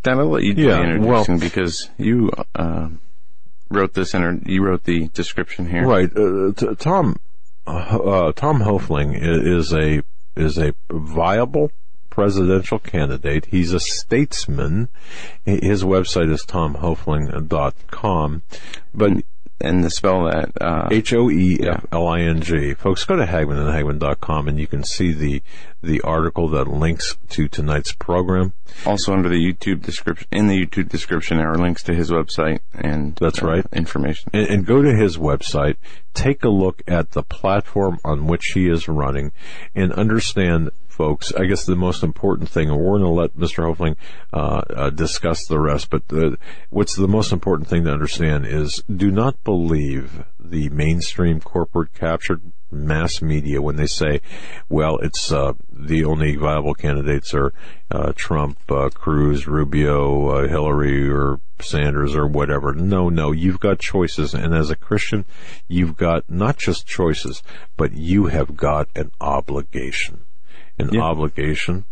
Dan, 0.04 0.20
I'll 0.20 0.28
let 0.30 0.44
you 0.44 0.54
do 0.54 0.62
Yeah, 0.62 0.78
the 0.78 0.84
introduction 0.84 1.34
well- 1.34 1.40
because 1.40 1.90
you 1.98 2.32
uh, 2.56 2.90
wrote 3.70 3.94
this 3.94 4.14
inter- 4.14 4.40
you 4.46 4.64
wrote 4.64 4.84
the 4.84 5.08
description 5.10 5.70
here. 5.70 5.86
Right. 5.86 6.10
Uh, 6.16 6.52
t- 6.56 6.76
Tom 6.76 7.18
uh, 7.66 7.72
uh, 7.72 8.32
Tom 8.32 8.60
Hoefling 8.62 9.18
is 9.20 9.74
a 9.74 10.02
is 10.38 10.58
a 10.58 10.74
viable 10.90 11.72
presidential 12.18 12.80
candidate. 12.80 13.46
He's 13.52 13.74
a 13.74 13.80
statesman. 13.80 14.88
His 15.46 15.84
website 15.84 16.32
is 16.32 16.44
tomhoefling.com. 16.48 18.42
But 18.94 19.12
And 19.60 19.84
to 19.84 19.90
spell 19.90 20.26
that, 20.26 20.52
uh, 20.62 20.88
H 20.92 21.14
O 21.14 21.30
E 21.32 21.60
F 21.62 21.86
L 21.92 22.08
I 22.08 22.22
N 22.22 22.42
G. 22.42 22.74
Folks, 22.74 23.06
go 23.06 23.16
to 23.16 23.26
Hagman 23.26 23.58
and 23.60 23.70
Hagman.com 23.70 24.48
and 24.48 24.60
you 24.60 24.66
can 24.68 24.84
see 24.84 25.12
the 25.14 25.42
the 25.84 26.02
article 26.02 26.48
that 26.50 26.68
links 26.68 27.18
to 27.30 27.48
tonight's 27.48 27.94
program. 27.94 28.54
also 28.86 29.14
under 29.14 29.30
the 29.30 29.36
YouTube 29.54 29.82
description, 29.84 30.28
in 30.32 30.48
the 30.48 30.66
YouTube 30.66 30.90
description, 30.90 31.38
there 31.38 31.52
are 31.52 31.58
links 31.58 31.84
to 31.84 31.94
his 31.94 32.10
website 32.12 32.60
and 32.74 33.16
That's 33.22 33.42
uh, 33.44 33.48
right. 33.48 33.66
information. 33.74 34.30
and, 34.34 34.48
and 34.48 34.66
go 34.66 34.82
to 34.82 34.94
his 34.96 35.18
website, 35.18 35.76
take 36.16 36.44
a 36.44 36.50
look 36.50 36.82
at 36.88 37.12
the 37.12 37.22
platform 37.24 38.00
on 38.04 38.26
which 38.28 38.48
he 38.56 38.68
is 38.70 38.88
running, 38.88 39.32
and 39.76 39.92
understand, 39.94 40.72
folks. 40.98 41.32
I 41.36 41.46
guess 41.46 41.64
the 41.64 41.76
most 41.76 42.02
important 42.02 42.50
thing, 42.50 42.70
and 42.70 42.80
we're 42.80 42.98
going 42.98 43.04
to 43.04 43.10
let 43.10 43.38
Mr. 43.38 43.64
Hoefling 43.64 43.96
uh, 44.34 44.62
uh, 44.76 44.90
discuss 44.90 45.46
the 45.46 45.60
rest. 45.60 45.92
But 45.92 46.08
the, 46.08 46.38
what's 46.72 46.96
the 46.96 47.08
most 47.08 47.32
important 47.32 47.70
thing 47.70 47.84
to 47.84 47.92
understand 47.92 48.48
is, 48.48 48.84
do 48.94 49.12
not 49.12 49.44
believe 49.44 50.26
the 50.40 50.70
mainstream 50.70 51.40
corporate 51.40 51.94
captured 51.94 52.42
mass 52.72 53.22
media 53.22 53.62
when 53.62 53.76
they 53.76 53.86
say, 53.86 54.22
"Well, 54.70 54.98
it's 54.98 55.32
uh, 55.32 55.54
the 55.72 56.04
only 56.04 56.36
viable 56.36 56.74
candidates 56.74 57.34
are 57.34 57.54
uh, 57.92 58.14
Trump, 58.16 58.60
uh, 58.70 58.90
Cruz, 58.90 59.48
Rubio, 59.48 60.30
uh, 60.30 60.48
Hillary, 60.48 61.10
or 61.10 61.40
Sanders, 61.60 62.16
or 62.16 62.28
whatever." 62.28 62.74
No, 62.74 63.10
no, 63.10 63.32
you've 63.32 63.60
got 63.60 63.80
choices, 63.80 64.34
and 64.34 64.54
as 64.54 64.70
a 64.70 64.76
Christian, 64.76 65.26
you've 65.68 65.96
got 65.96 66.30
not 66.30 66.58
just 66.58 66.88
choices, 66.88 67.44
but 67.78 67.94
you 67.94 68.26
have 68.26 68.58
got 68.58 68.90
an 68.96 69.12
obligation, 69.22 70.22
an 70.78 70.90
Yeah. 70.94 71.02
obligation, 71.02 71.86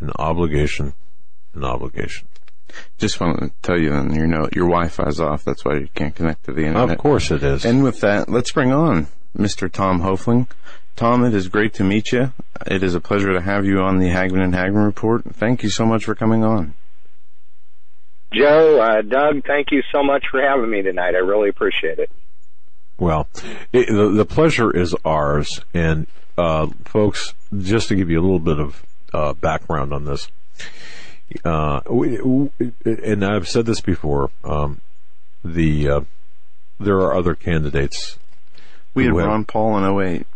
an 0.00 0.10
obligation, 0.18 0.94
an 1.54 1.64
obligation. 1.64 2.28
Just 2.98 3.20
want 3.20 3.38
to 3.40 3.50
tell 3.62 3.78
you 3.78 3.90
then, 3.90 4.14
your 4.14 4.26
note, 4.26 4.54
your 4.54 4.66
Wi-Fi's 4.68 5.20
off. 5.20 5.44
That's 5.44 5.64
why 5.64 5.76
you 5.76 5.88
can't 5.94 6.14
connect 6.14 6.44
to 6.44 6.52
the 6.52 6.62
internet. 6.66 6.90
Of 6.90 6.98
course, 6.98 7.30
it 7.30 7.42
is. 7.42 7.64
And 7.64 7.82
with 7.82 8.00
that, 8.00 8.28
let's 8.28 8.52
bring 8.52 8.72
on 8.72 9.06
Mr. 9.36 9.70
Tom 9.70 10.00
Hoefling. 10.02 10.48
Tom, 10.96 11.24
it 11.24 11.34
is 11.34 11.48
great 11.48 11.74
to 11.74 11.84
meet 11.84 12.12
you. 12.12 12.32
It 12.66 12.82
is 12.82 12.94
a 12.94 13.00
pleasure 13.00 13.32
to 13.32 13.40
have 13.40 13.64
you 13.64 13.80
on 13.80 13.98
the 13.98 14.08
Hagman 14.08 14.42
and 14.42 14.54
Hagman 14.54 14.84
Report. 14.84 15.22
Thank 15.34 15.62
you 15.62 15.68
so 15.68 15.84
much 15.86 16.04
for 16.04 16.14
coming 16.14 16.42
on. 16.42 16.74
Joe, 18.34 18.80
uh, 18.80 19.02
Doug, 19.02 19.44
thank 19.46 19.68
you 19.70 19.82
so 19.94 20.02
much 20.02 20.24
for 20.30 20.40
having 20.42 20.70
me 20.70 20.82
tonight. 20.82 21.14
I 21.14 21.18
really 21.18 21.48
appreciate 21.48 21.98
it. 21.98 22.10
Well, 22.98 23.28
it, 23.72 23.86
the, 23.88 24.10
the 24.10 24.24
pleasure 24.24 24.70
is 24.74 24.94
ours. 25.04 25.60
And, 25.72 26.06
uh, 26.36 26.68
folks, 26.84 27.34
just 27.58 27.88
to 27.88 27.94
give 27.96 28.10
you 28.10 28.20
a 28.20 28.22
little 28.22 28.38
bit 28.38 28.58
of 28.58 28.84
uh, 29.12 29.32
background 29.34 29.92
on 29.92 30.04
this, 30.04 30.28
uh, 31.44 31.80
we, 31.90 32.20
we, 32.20 32.50
and 32.84 33.24
I've 33.24 33.48
said 33.48 33.66
this 33.66 33.80
before, 33.80 34.30
um, 34.44 34.80
the 35.44 35.88
uh, 35.88 36.00
there 36.78 36.96
are 36.98 37.14
other 37.14 37.34
candidates. 37.34 38.18
We 38.94 39.04
had 39.04 39.10
who 39.12 39.18
have- 39.18 39.28
Ron 39.28 39.44
Paul 39.44 39.78
in 39.78 40.16
08. 40.16 40.26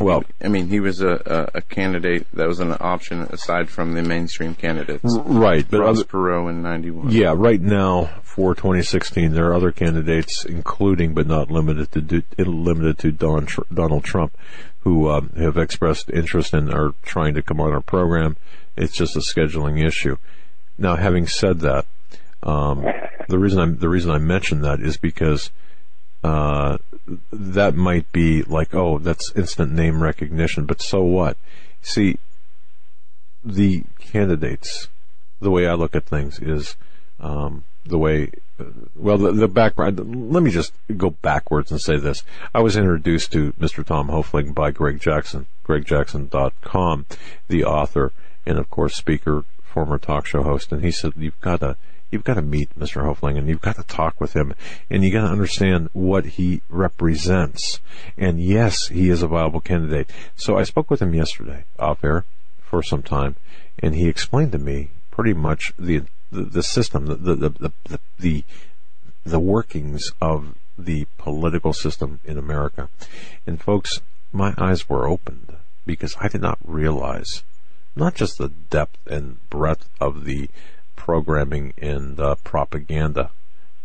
Well, 0.00 0.24
I 0.42 0.48
mean, 0.48 0.68
he 0.70 0.80
was 0.80 1.00
a, 1.02 1.22
a, 1.54 1.58
a 1.58 1.62
candidate 1.62 2.26
that 2.32 2.48
was 2.48 2.58
an 2.58 2.76
option 2.80 3.20
aside 3.30 3.70
from 3.70 3.94
the 3.94 4.02
mainstream 4.02 4.56
candidates. 4.56 5.04
right, 5.04 5.64
but 5.70 5.80
Ross 5.80 5.98
other, 6.00 6.04
Perot 6.04 6.50
in 6.50 6.62
91. 6.62 7.12
yeah, 7.12 7.32
right 7.36 7.60
now 7.60 8.06
for 8.24 8.56
2016, 8.56 9.32
there 9.32 9.46
are 9.50 9.54
other 9.54 9.70
candidates, 9.70 10.44
including 10.44 11.14
but 11.14 11.28
not 11.28 11.48
limited 11.48 11.92
to 11.92 12.22
limited 12.44 12.98
to 12.98 13.12
Don, 13.12 13.46
Donald 13.72 14.02
Trump, 14.02 14.36
who 14.84 15.10
um, 15.10 15.30
have 15.36 15.56
expressed 15.56 16.10
interest 16.10 16.54
and 16.54 16.72
are 16.72 16.92
trying 17.02 17.34
to 17.34 17.42
come 17.42 17.60
on 17.60 17.72
our 17.72 17.80
program. 17.80 18.36
It's 18.76 18.94
just 18.94 19.16
a 19.16 19.20
scheduling 19.20 19.84
issue. 19.84 20.16
Now, 20.78 20.96
having 20.96 21.26
said 21.26 21.60
that, 21.60 21.86
um, 22.42 22.84
the 23.28 23.38
reason 23.38 23.60
I 23.60 23.66
the 23.74 23.88
reason 23.88 24.10
I 24.10 24.18
mention 24.18 24.60
that 24.60 24.80
is 24.80 24.98
because 24.98 25.50
uh, 26.22 26.78
that 27.32 27.74
might 27.74 28.10
be 28.12 28.42
like, 28.42 28.74
oh, 28.74 28.98
that's 28.98 29.32
instant 29.34 29.72
name 29.72 30.02
recognition, 30.02 30.66
but 30.66 30.82
so 30.82 31.02
what? 31.02 31.36
See, 31.82 32.18
the 33.42 33.84
candidates, 33.98 34.88
the 35.40 35.50
way 35.50 35.66
I 35.66 35.74
look 35.74 35.94
at 35.94 36.06
things 36.06 36.38
is 36.40 36.76
um, 37.20 37.64
the 37.84 37.98
way, 37.98 38.30
well, 38.94 39.18
the, 39.18 39.32
the 39.32 39.48
background. 39.48 40.32
Let 40.32 40.42
me 40.42 40.50
just 40.50 40.72
go 40.96 41.10
backwards 41.10 41.70
and 41.70 41.80
say 41.80 41.96
this. 41.96 42.22
I 42.54 42.60
was 42.60 42.76
introduced 42.76 43.32
to 43.32 43.52
Mr. 43.54 43.84
Tom 43.84 44.08
Hoefling 44.08 44.54
by 44.54 44.70
Greg 44.70 45.00
Jackson, 45.00 45.46
gregjackson.com, 45.66 47.06
the 47.48 47.64
author 47.64 48.12
and, 48.46 48.58
of 48.58 48.70
course, 48.70 48.94
speaker, 48.94 49.44
former 49.62 49.98
talk 49.98 50.26
show 50.26 50.42
host, 50.42 50.72
and 50.72 50.84
he 50.84 50.90
said, 50.90 51.12
you've 51.16 51.40
got 51.40 51.60
to 51.60 51.76
you've 52.10 52.24
got 52.24 52.34
to 52.34 52.42
meet 52.42 52.78
Mr. 52.78 53.02
Hoefling 53.02 53.36
and 53.36 53.48
you've 53.48 53.60
got 53.60 53.74
to 53.74 53.82
talk 53.82 54.20
with 54.20 54.34
him 54.34 54.54
and 54.88 55.02
you 55.02 55.10
got 55.10 55.22
to 55.22 55.32
understand 55.32 55.90
what 55.92 56.24
he 56.24 56.62
represents. 56.68 57.80
And 58.16 58.40
yes, 58.40 58.86
he 58.86 59.08
is 59.08 59.20
a 59.20 59.26
viable 59.26 59.60
candidate. 59.60 60.10
So 60.36 60.56
I 60.56 60.62
spoke 60.62 60.90
with 60.90 61.02
him 61.02 61.12
yesterday 61.12 61.64
off 61.76 62.04
air 62.04 62.24
for 62.62 62.84
some 62.84 63.02
time 63.02 63.34
and 63.80 63.96
he 63.96 64.08
explained 64.08 64.52
to 64.52 64.58
me 64.58 64.90
pretty 65.10 65.34
much 65.34 65.72
the, 65.76 66.02
the, 66.42 66.62
system, 66.62 67.06
the, 67.06 67.14
the, 67.14 67.34
the, 67.34 67.72
the, 67.88 68.00
the, 68.18 68.44
the 69.24 69.40
workings 69.40 70.12
of 70.20 70.54
the 70.76 71.06
political 71.18 71.72
system 71.72 72.20
in 72.24 72.36
America. 72.36 72.88
And 73.46 73.60
folks, 73.60 74.00
my 74.32 74.54
eyes 74.58 74.88
were 74.88 75.08
opened 75.08 75.56
because 75.86 76.16
I 76.20 76.28
did 76.28 76.42
not 76.42 76.58
realize 76.64 77.42
not 77.96 78.14
just 78.14 78.38
the 78.38 78.48
depth 78.48 79.06
and 79.06 79.38
breadth 79.50 79.88
of 80.00 80.24
the 80.24 80.48
programming 80.96 81.72
and 81.78 82.18
uh, 82.18 82.34
propaganda, 82.42 83.30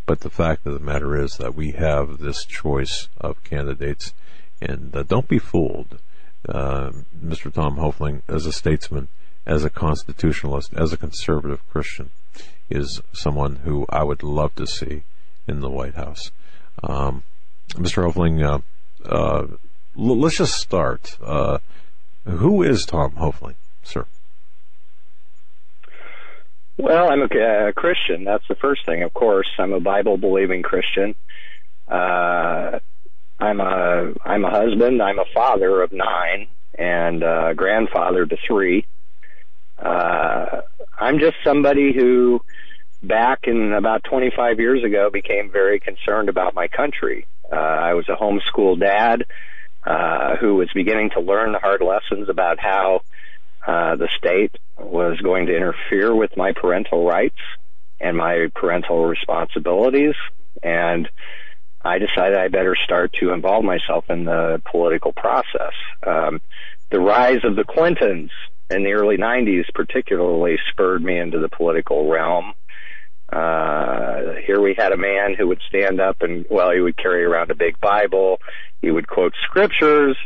but 0.06 0.22
the 0.22 0.30
fact 0.30 0.66
of 0.66 0.74
the 0.74 0.80
matter 0.80 1.16
is 1.22 1.38
that 1.38 1.54
we 1.54 1.72
have 1.72 2.18
this 2.18 2.46
choice 2.46 3.08
of 3.20 3.44
candidates. 3.44 4.14
And 4.62 4.96
uh, 4.96 5.04
don't 5.04 5.28
be 5.28 5.40
fooled, 5.40 6.00
uh, 6.48 6.92
Mr. 7.24 7.54
Tom 7.54 7.78
Hoefling, 7.78 8.24
as 8.28 8.46
a 8.46 8.52
statesman, 8.52 9.08
as 9.46 9.64
a 9.64 9.70
constitutionalist, 9.70 10.74
as 10.74 10.92
a 10.92 10.98
conservative 10.98 11.62
Christian, 11.70 12.10
is 12.70 13.02
someone 13.14 13.58
who 13.58 13.86
I 13.90 14.04
would 14.04 14.24
love 14.24 14.56
to 14.56 14.68
see 14.68 15.04
in 15.48 15.62
the 15.62 15.70
White 15.70 15.96
House. 15.96 16.32
Um, 16.84 17.24
Mr. 17.70 18.04
Hoefling, 18.04 18.44
uh, 18.44 18.60
uh, 19.06 19.48
l- 19.98 20.20
let's 20.20 20.38
just 20.38 20.54
start. 20.54 21.18
Uh, 21.24 21.60
who 22.26 22.64
is 22.64 22.86
Tom 22.86 23.12
Hoefling, 23.14 23.56
sir? 23.84 24.06
Well, 26.78 27.12
I'm 27.12 27.22
a 27.22 27.26
uh, 27.26 27.72
Christian. 27.74 28.24
That's 28.24 28.48
the 28.48 28.56
first 28.56 28.86
thing, 28.86 29.04
of 29.04 29.14
course. 29.14 29.50
I'm 29.58 29.74
a 29.74 29.82
Bible 29.82 30.18
believing 30.18 30.64
Christian. 30.64 31.14
Uh, 31.88 32.80
I'm 33.40 33.60
a 33.60 34.14
I'm 34.24 34.46
a 34.46 34.50
husband. 34.50 35.02
I'm 35.02 35.20
a 35.20 35.26
father 35.34 35.82
of 35.82 35.92
nine 35.92 36.48
and 36.78 37.24
uh, 37.24 37.54
grandfather 37.54 38.26
to 38.26 38.38
three. 38.48 38.86
Uh, 39.78 40.62
I'm 40.98 41.20
just 41.20 41.36
somebody 41.44 41.94
who, 41.94 42.42
back 43.02 43.42
in 43.44 43.74
about 43.74 44.04
25 44.04 44.60
years 44.60 44.84
ago, 44.84 45.10
became 45.12 45.52
very 45.52 45.80
concerned 45.80 46.30
about 46.30 46.54
my 46.54 46.68
country. 46.68 47.28
Uh, 47.52 47.56
I 47.56 47.94
was 47.94 48.08
a 48.10 48.16
homeschool 48.16 48.80
dad 48.80 49.26
uh, 49.86 50.36
who 50.38 50.56
was 50.56 50.70
beginning 50.74 51.12
to 51.12 51.22
learn 51.22 51.52
the 51.52 51.60
hard 51.60 51.82
lessons 51.82 52.30
about 52.30 52.60
how 52.60 53.02
uh, 53.66 53.96
the 53.96 54.10
state 54.18 54.56
was 54.78 55.20
going 55.22 55.48
to 55.48 55.56
interfere 55.56 56.14
with 56.16 56.36
my 56.38 56.54
parental 56.54 57.06
rights 57.06 57.40
and 58.00 58.16
my 58.18 58.48
parental 58.56 59.06
responsibilities. 59.06 60.16
And 60.64 61.08
I 61.82 61.98
decided 61.98 62.38
I 62.38 62.50
better 62.50 62.76
start 62.84 63.14
to 63.22 63.32
involve 63.32 63.64
myself 63.64 64.06
in 64.10 64.26
the 64.26 64.62
political 64.70 65.14
process. 65.14 65.74
Um, 66.06 66.42
the 66.92 67.00
rise 67.00 67.42
of 67.44 67.56
the 67.56 67.64
Clintons 67.64 68.32
in 68.70 68.84
the 68.84 68.94
early 68.94 69.18
90s 69.18 69.66
particularly 69.74 70.58
spurred 70.72 71.04
me 71.04 71.18
into 71.18 71.40
the 71.40 71.50
political 71.50 72.10
realm. 72.10 72.54
Uh, 73.32 74.36
here 74.46 74.60
we 74.60 74.76
had 74.78 74.92
a 74.92 74.98
man 74.98 75.36
who 75.36 75.48
would 75.48 75.62
stand 75.68 76.00
up 76.00 76.18
and, 76.22 76.46
well, 76.50 76.72
he 76.72 76.80
would 76.80 76.98
carry 76.98 77.24
around 77.24 77.52
a 77.52 77.56
big 77.56 77.80
Bible. 77.80 78.40
He 78.82 78.92
would 78.92 79.08
quote 79.08 79.34
scriptures 79.46 80.18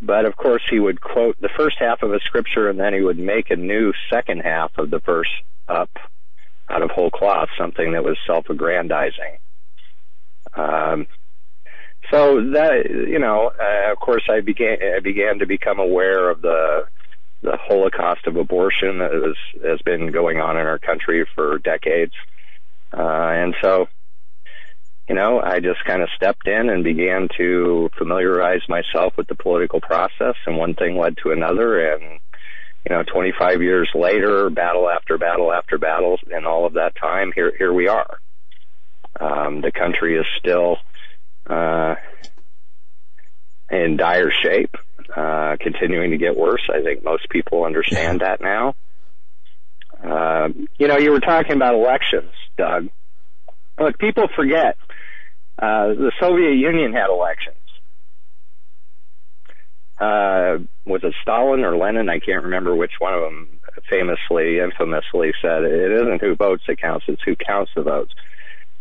but 0.00 0.24
of 0.24 0.36
course, 0.36 0.62
he 0.70 0.78
would 0.78 1.00
quote 1.00 1.36
the 1.40 1.48
first 1.56 1.76
half 1.78 2.02
of 2.02 2.12
a 2.12 2.20
scripture 2.20 2.68
and 2.68 2.78
then 2.78 2.94
he 2.94 3.00
would 3.00 3.18
make 3.18 3.50
a 3.50 3.56
new 3.56 3.92
second 4.12 4.40
half 4.40 4.70
of 4.78 4.90
the 4.90 5.00
verse 5.00 5.30
up 5.68 5.90
out 6.68 6.82
of 6.82 6.90
whole 6.90 7.10
cloth, 7.10 7.48
something 7.58 7.92
that 7.92 8.04
was 8.04 8.16
self-aggrandizing. 8.26 9.38
Um, 10.54 11.06
so 12.10 12.50
that 12.52 12.86
you 12.88 13.18
know, 13.18 13.50
uh, 13.58 13.92
of 13.92 13.98
course, 13.98 14.22
I 14.30 14.40
began 14.40 14.78
I 14.96 15.00
began 15.00 15.40
to 15.40 15.46
become 15.46 15.78
aware 15.78 16.30
of 16.30 16.40
the 16.42 16.86
the 17.42 17.56
Holocaust 17.60 18.26
of 18.26 18.36
abortion 18.36 18.98
was, 18.98 19.36
has 19.64 19.80
been 19.84 20.10
going 20.10 20.40
on 20.40 20.56
in 20.56 20.66
our 20.66 20.78
country 20.78 21.26
for 21.34 21.58
decades, 21.58 22.12
uh, 22.92 23.00
and 23.00 23.54
so 23.62 23.88
you 25.08 25.14
know, 25.14 25.40
I 25.40 25.60
just 25.60 25.82
kind 25.86 26.02
of 26.02 26.10
stepped 26.14 26.46
in 26.46 26.68
and 26.68 26.84
began 26.84 27.28
to 27.38 27.88
familiarize 27.96 28.60
myself 28.68 29.14
with 29.16 29.26
the 29.26 29.34
political 29.34 29.80
process, 29.80 30.34
and 30.46 30.58
one 30.58 30.74
thing 30.74 30.98
led 30.98 31.16
to 31.22 31.30
another, 31.30 31.92
and 31.92 32.20
you 32.88 32.94
know, 32.94 33.02
25 33.02 33.62
years 33.62 33.88
later, 33.94 34.50
battle 34.50 34.88
after 34.88 35.16
battle 35.16 35.52
after 35.52 35.78
battle, 35.78 36.18
and 36.30 36.46
all 36.46 36.66
of 36.66 36.74
that 36.74 36.94
time, 37.00 37.32
here 37.34 37.52
here 37.56 37.72
we 37.72 37.88
are. 37.88 38.18
Um, 39.18 39.62
the 39.62 39.72
country 39.72 40.16
is 40.16 40.26
still 40.38 40.76
uh, 41.46 41.94
in 43.70 43.96
dire 43.96 44.30
shape, 44.30 44.76
uh, 45.14 45.56
continuing 45.60 46.10
to 46.10 46.18
get 46.18 46.36
worse. 46.36 46.62
I 46.72 46.82
think 46.82 47.04
most 47.04 47.28
people 47.28 47.64
understand 47.64 48.20
that 48.20 48.40
now. 48.40 48.74
Uh, 50.02 50.48
you 50.78 50.86
know, 50.86 50.96
you 50.96 51.10
were 51.10 51.20
talking 51.20 51.52
about 51.52 51.74
elections, 51.74 52.32
Doug. 52.56 52.88
Look, 53.78 53.98
people 53.98 54.28
forget 54.34 54.76
uh, 55.58 55.88
the 55.88 56.12
Soviet 56.20 56.54
Union 56.54 56.92
had 56.92 57.08
elections. 57.10 57.56
Uh, 59.98 60.58
was 60.86 61.02
it 61.02 61.14
Stalin 61.22 61.64
or 61.64 61.76
Lenin? 61.76 62.08
I 62.08 62.20
can't 62.20 62.44
remember 62.44 62.74
which 62.76 62.92
one 63.00 63.14
of 63.14 63.20
them 63.22 63.60
famously, 63.90 64.60
infamously 64.60 65.32
said, 65.42 65.64
it 65.64 65.92
isn't 65.92 66.20
who 66.20 66.36
votes 66.36 66.62
that 66.68 66.80
counts, 66.80 67.06
it's 67.08 67.22
who 67.22 67.34
counts 67.34 67.72
the 67.74 67.82
votes. 67.82 68.12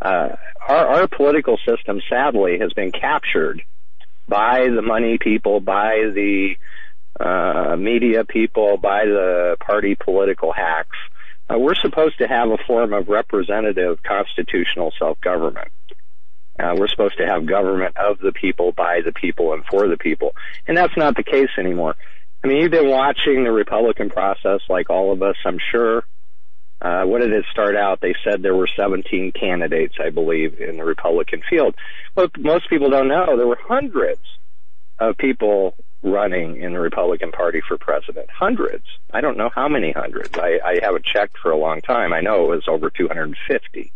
Uh, 0.02 0.30
our, 0.68 0.88
our 0.88 1.08
political 1.08 1.58
system, 1.68 2.02
sadly, 2.10 2.60
has 2.60 2.72
been 2.74 2.92
captured 2.92 3.64
by 4.28 4.68
the 4.74 4.82
money 4.82 5.18
people, 5.20 5.60
by 5.60 6.10
the 6.14 6.56
uh, 7.20 7.76
media 7.78 8.24
people, 8.26 8.78
by 8.78 9.06
the 9.06 9.58
party 9.60 9.96
political 9.96 10.52
hacks. 10.52 10.98
Uh, 11.50 11.58
we're 11.58 11.76
supposed 11.76 12.18
to 12.20 12.28
have 12.28 12.50
a 12.50 12.58
form 12.68 12.94
of 12.94 13.08
representative 13.08 14.00
constitutional 14.04 14.92
self-government. 15.00 15.72
Uh, 16.60 16.74
we're 16.76 16.88
supposed 16.88 17.18
to 17.18 17.26
have 17.26 17.46
government 17.46 17.96
of 17.98 18.18
the 18.20 18.32
people, 18.32 18.72
by 18.72 19.02
the 19.06 19.14
people, 19.14 19.54
and 19.54 19.64
for 19.70 19.88
the 19.88 19.98
people. 19.98 20.32
And 20.68 20.76
that's 20.76 20.98
not 20.98 21.16
the 21.16 21.24
case 21.24 21.50
anymore. 21.58 21.96
I 22.44 22.48
mean, 22.48 22.62
you've 22.62 22.72
been 22.72 22.90
watching 22.90 23.44
the 23.44 23.52
Republican 23.52 24.10
process 24.10 24.62
like 24.68 24.90
all 24.90 25.12
of 25.12 25.22
us, 25.22 25.36
I'm 25.46 25.60
sure. 25.72 26.04
Uh, 26.82 27.04
what 27.04 27.22
did 27.22 27.34
it 27.34 27.46
start 27.52 27.76
out? 27.76 28.02
They 28.02 28.14
said 28.24 28.42
there 28.42 28.56
were 28.56 28.70
17 28.76 29.32
candidates, 29.32 29.96
I 30.00 30.10
believe, 30.10 30.60
in 30.60 30.78
the 30.78 30.84
Republican 30.84 31.42
field. 31.50 31.76
But 32.14 32.38
most 32.38 32.70
people 32.70 32.90
don't 32.90 33.08
know 33.08 33.36
there 33.36 33.48
were 33.48 33.60
hundreds 33.62 34.22
of 35.00 35.18
people 35.18 35.76
running 36.04 36.62
in 36.62 36.74
the 36.74 36.80
Republican 36.80 37.32
Party 37.32 37.62
for 37.68 37.78
president. 37.78 38.30
Hundreds. 38.30 38.86
I 39.12 39.22
don't 39.22 39.38
know 39.38 39.50
how 39.54 39.68
many 39.68 39.92
hundreds. 39.92 40.38
I, 40.38 40.60
I 40.64 40.80
haven't 40.82 41.06
checked 41.06 41.38
for 41.42 41.52
a 41.52 41.58
long 41.58 41.82
time. 41.82 42.14
I 42.14 42.22
know 42.22 42.46
it 42.46 42.56
was 42.56 42.68
over 42.68 42.90
250 42.92 43.92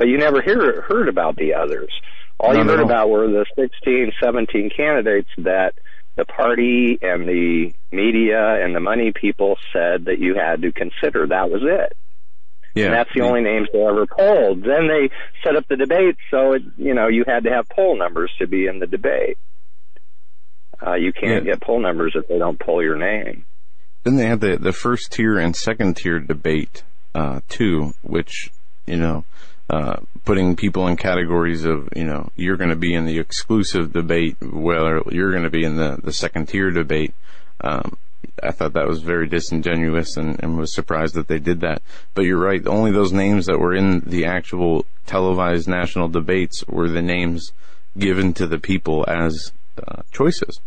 but 0.00 0.08
you 0.08 0.16
never 0.16 0.40
hear 0.40 0.80
heard 0.80 1.08
about 1.10 1.36
the 1.36 1.52
others. 1.52 1.92
All 2.38 2.54
no, 2.54 2.62
you 2.62 2.66
heard 2.66 2.78
no. 2.78 2.86
about 2.86 3.10
were 3.10 3.28
the 3.28 3.44
16, 3.54 4.12
17 4.18 4.70
candidates 4.74 5.28
that 5.36 5.74
the 6.16 6.24
party 6.24 6.98
and 7.00 7.26
the 7.28 7.72
media 7.92 8.64
and 8.64 8.74
the 8.74 8.80
money 8.80 9.12
people 9.12 9.56
said 9.72 10.06
that 10.06 10.18
you 10.18 10.34
had 10.34 10.62
to 10.62 10.72
consider. 10.72 11.26
That 11.26 11.50
was 11.50 11.62
it. 11.64 11.96
Yeah. 12.74 12.86
And 12.86 12.94
that's 12.94 13.10
the 13.14 13.22
only 13.22 13.40
names 13.40 13.68
they 13.72 13.82
ever 13.82 14.06
polled. 14.06 14.62
Then 14.62 14.86
they 14.86 15.10
set 15.42 15.56
up 15.56 15.66
the 15.68 15.76
debate, 15.76 16.16
so 16.30 16.52
it, 16.52 16.62
you 16.76 16.94
know 16.94 17.08
you 17.08 17.24
had 17.26 17.44
to 17.44 17.50
have 17.50 17.68
poll 17.68 17.98
numbers 17.98 18.30
to 18.38 18.46
be 18.46 18.66
in 18.66 18.78
the 18.78 18.86
debate. 18.86 19.38
Uh, 20.84 20.94
you 20.94 21.12
can't 21.12 21.44
yeah. 21.44 21.52
get 21.52 21.60
poll 21.60 21.80
numbers 21.80 22.12
if 22.14 22.26
they 22.28 22.38
don't 22.38 22.58
poll 22.58 22.82
your 22.82 22.96
name. 22.96 23.44
Then 24.04 24.16
they 24.16 24.26
had 24.26 24.40
the 24.40 24.56
the 24.56 24.72
first 24.72 25.12
tier 25.12 25.38
and 25.38 25.54
second 25.54 25.96
tier 25.96 26.20
debate 26.20 26.84
uh, 27.14 27.40
too, 27.48 27.92
which 28.02 28.50
you 28.86 28.96
know 28.96 29.24
uh, 29.70 30.00
putting 30.24 30.56
people 30.56 30.88
in 30.88 30.96
categories 30.96 31.64
of, 31.64 31.88
you 31.94 32.04
know, 32.04 32.28
you're 32.34 32.56
going 32.56 32.70
to 32.70 32.76
be 32.76 32.92
in 32.92 33.06
the 33.06 33.20
exclusive 33.20 33.92
debate, 33.92 34.36
whether 34.42 35.00
you're 35.12 35.30
going 35.30 35.44
to 35.44 35.50
be 35.50 35.64
in 35.64 35.76
the, 35.76 35.96
the 36.02 36.12
second 36.12 36.46
tier 36.48 36.72
debate. 36.72 37.14
Um, 37.60 37.96
I 38.42 38.50
thought 38.50 38.72
that 38.72 38.88
was 38.88 39.02
very 39.02 39.28
disingenuous 39.28 40.16
and, 40.16 40.42
and, 40.42 40.58
was 40.58 40.74
surprised 40.74 41.14
that 41.14 41.28
they 41.28 41.38
did 41.38 41.60
that. 41.60 41.82
But 42.14 42.24
you're 42.24 42.40
right. 42.40 42.66
Only 42.66 42.90
those 42.90 43.12
names 43.12 43.46
that 43.46 43.60
were 43.60 43.72
in 43.72 44.00
the 44.00 44.24
actual 44.24 44.86
televised 45.06 45.68
national 45.68 46.08
debates 46.08 46.66
were 46.66 46.88
the 46.88 47.02
names 47.02 47.52
given 47.96 48.34
to 48.34 48.48
the 48.48 48.58
people 48.58 49.04
as 49.06 49.52
uh, 49.86 50.02
choices. 50.10 50.60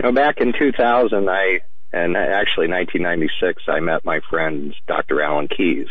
You 0.00 0.06
know, 0.06 0.12
back 0.12 0.40
in 0.40 0.52
2000, 0.52 1.28
I, 1.28 1.60
and 1.92 2.16
actually 2.16 2.68
1996, 2.68 3.62
I 3.68 3.78
met 3.78 4.04
my 4.04 4.18
friend 4.28 4.74
Dr. 4.88 5.22
Alan 5.22 5.46
Keyes 5.46 5.86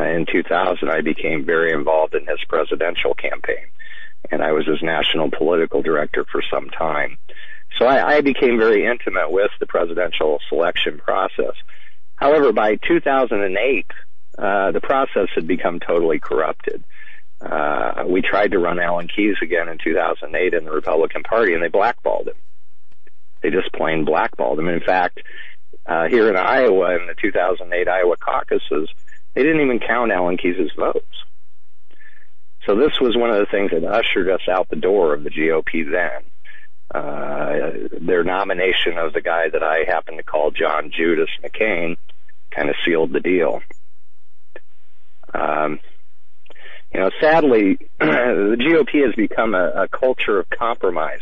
in 0.00 0.26
2000, 0.30 0.88
I 0.88 1.00
became 1.00 1.44
very 1.44 1.72
involved 1.72 2.14
in 2.14 2.26
his 2.26 2.38
presidential 2.48 3.14
campaign, 3.14 3.66
and 4.30 4.42
I 4.42 4.52
was 4.52 4.66
his 4.66 4.82
national 4.82 5.30
political 5.30 5.82
director 5.82 6.24
for 6.30 6.42
some 6.50 6.70
time. 6.70 7.18
So 7.78 7.86
I, 7.86 8.16
I 8.16 8.20
became 8.20 8.58
very 8.58 8.86
intimate 8.86 9.30
with 9.30 9.50
the 9.60 9.66
presidential 9.66 10.38
selection 10.48 10.98
process. 10.98 11.54
However, 12.16 12.52
by 12.52 12.76
2008, 12.76 13.86
uh, 14.38 14.70
the 14.72 14.80
process 14.80 15.28
had 15.34 15.46
become 15.46 15.80
totally 15.80 16.20
corrupted. 16.20 16.84
Uh, 17.40 18.04
we 18.06 18.22
tried 18.22 18.52
to 18.52 18.58
run 18.58 18.78
Alan 18.78 19.08
Keyes 19.08 19.36
again 19.42 19.68
in 19.68 19.78
2008 19.82 20.54
in 20.54 20.64
the 20.64 20.70
Republican 20.70 21.22
Party, 21.22 21.54
and 21.54 21.62
they 21.62 21.68
blackballed 21.68 22.28
him. 22.28 22.36
They 23.42 23.50
just 23.50 23.72
plain 23.72 24.04
blackballed 24.04 24.58
him. 24.58 24.68
In 24.68 24.80
fact, 24.80 25.20
uh, 25.84 26.06
here 26.08 26.28
in 26.28 26.36
Iowa, 26.36 26.96
in 26.96 27.08
the 27.08 27.14
2008 27.20 27.88
Iowa 27.88 28.16
caucuses, 28.16 28.88
they 29.34 29.42
didn't 29.42 29.60
even 29.62 29.80
count 29.80 30.12
Alan 30.12 30.36
Keyes' 30.36 30.70
votes. 30.76 31.06
So 32.66 32.76
this 32.76 33.00
was 33.00 33.16
one 33.16 33.30
of 33.30 33.38
the 33.38 33.46
things 33.50 33.70
that 33.72 33.84
ushered 33.84 34.28
us 34.28 34.42
out 34.48 34.68
the 34.68 34.76
door 34.76 35.14
of 35.14 35.24
the 35.24 35.30
GOP 35.30 35.90
then. 35.90 36.22
Uh, 36.94 37.88
their 38.00 38.22
nomination 38.22 38.98
of 38.98 39.14
the 39.14 39.22
guy 39.22 39.48
that 39.48 39.62
I 39.62 39.84
happen 39.86 40.16
to 40.18 40.22
call 40.22 40.50
John 40.50 40.92
Judas 40.94 41.30
McCain 41.42 41.96
kind 42.50 42.68
of 42.68 42.76
sealed 42.84 43.12
the 43.12 43.20
deal. 43.20 43.62
Um, 45.32 45.80
you 46.92 47.00
know, 47.00 47.10
sadly, 47.20 47.78
the 47.98 48.56
GOP 48.60 49.06
has 49.06 49.14
become 49.14 49.54
a, 49.54 49.84
a 49.84 49.88
culture 49.88 50.38
of 50.38 50.50
compromise. 50.50 51.20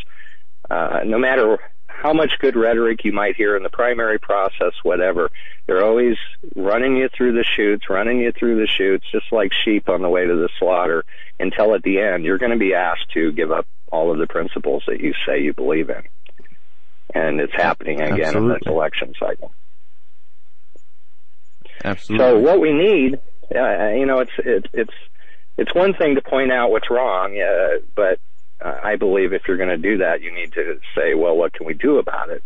Uh, 0.69 1.01
no 1.05 1.19
matter 1.19 1.59
how 2.03 2.13
much 2.13 2.33
good 2.41 2.57
rhetoric 2.57 3.05
you 3.05 3.13
might 3.13 3.37
hear 3.37 3.57
in 3.57 3.63
the 3.63 3.71
primary 3.71 4.19
process, 4.19 4.73
whatever. 4.83 5.31
They're 5.67 5.85
always 5.85 6.17
running 6.57 6.97
you 6.97 7.09
through 7.15 7.33
the 7.33 7.45
chutes, 7.57 7.91
running 7.91 8.21
you 8.21 8.33
through 8.33 8.57
the 8.57 8.67
chutes, 8.67 9.05
just 9.13 9.27
like 9.31 9.51
sheep 9.65 9.89
on 9.89 10.03
the 10.03 10.09
way 10.09 10.27
to 10.27 10.35
the 10.35 10.49
slaughter, 10.59 11.05
until 11.39 11.75
at 11.75 11.83
the 11.83 12.01
end 12.01 12.25
you're 12.25 12.39
going 12.39 12.53
to 12.53 12.59
be 12.59 12.75
asked 12.75 13.11
to 13.15 13.33
give 13.33 13.53
up 13.53 13.67
all 13.93 14.11
of 14.11 14.19
the 14.19 14.27
principles 14.27 14.83
that 14.87 15.01
you 15.01 15.13
say 15.27 15.43
you 15.43 15.53
believe 15.53 15.91
in. 15.91 16.03
And 17.15 17.41
it's 17.41 17.53
happening 17.55 18.01
again 18.01 18.21
Absolutely. 18.21 18.53
in 18.55 18.59
this 18.63 18.67
election 18.67 19.15
cycle. 19.19 19.53
Absolutely. 21.85 22.27
So 22.27 22.39
what 22.39 22.61
we 22.61 22.73
need, 22.73 23.21
uh, 23.55 23.89
you 23.91 24.07
know, 24.07 24.21
it's 24.21 24.33
it, 24.39 24.67
it's 24.73 24.95
it's 25.59 25.75
one 25.75 25.93
thing 25.95 26.15
to 26.15 26.23
point 26.23 26.53
out 26.53 26.71
what's 26.71 26.91
wrong, 26.91 27.37
uh, 27.39 27.81
but 27.95 28.19
I 28.63 28.97
believe 28.97 29.33
if 29.33 29.43
you're 29.49 29.57
going 29.57 29.71
to 29.71 29.77
do 29.77 29.99
that, 29.99 30.23
you 30.23 30.35
need 30.35 30.53
to 30.53 30.81
say, 30.95 31.15
well, 31.15 31.37
what 31.37 31.53
can 31.53 31.67
we 31.67 31.75
do 31.75 31.99
about 31.99 32.31
it? 32.31 32.43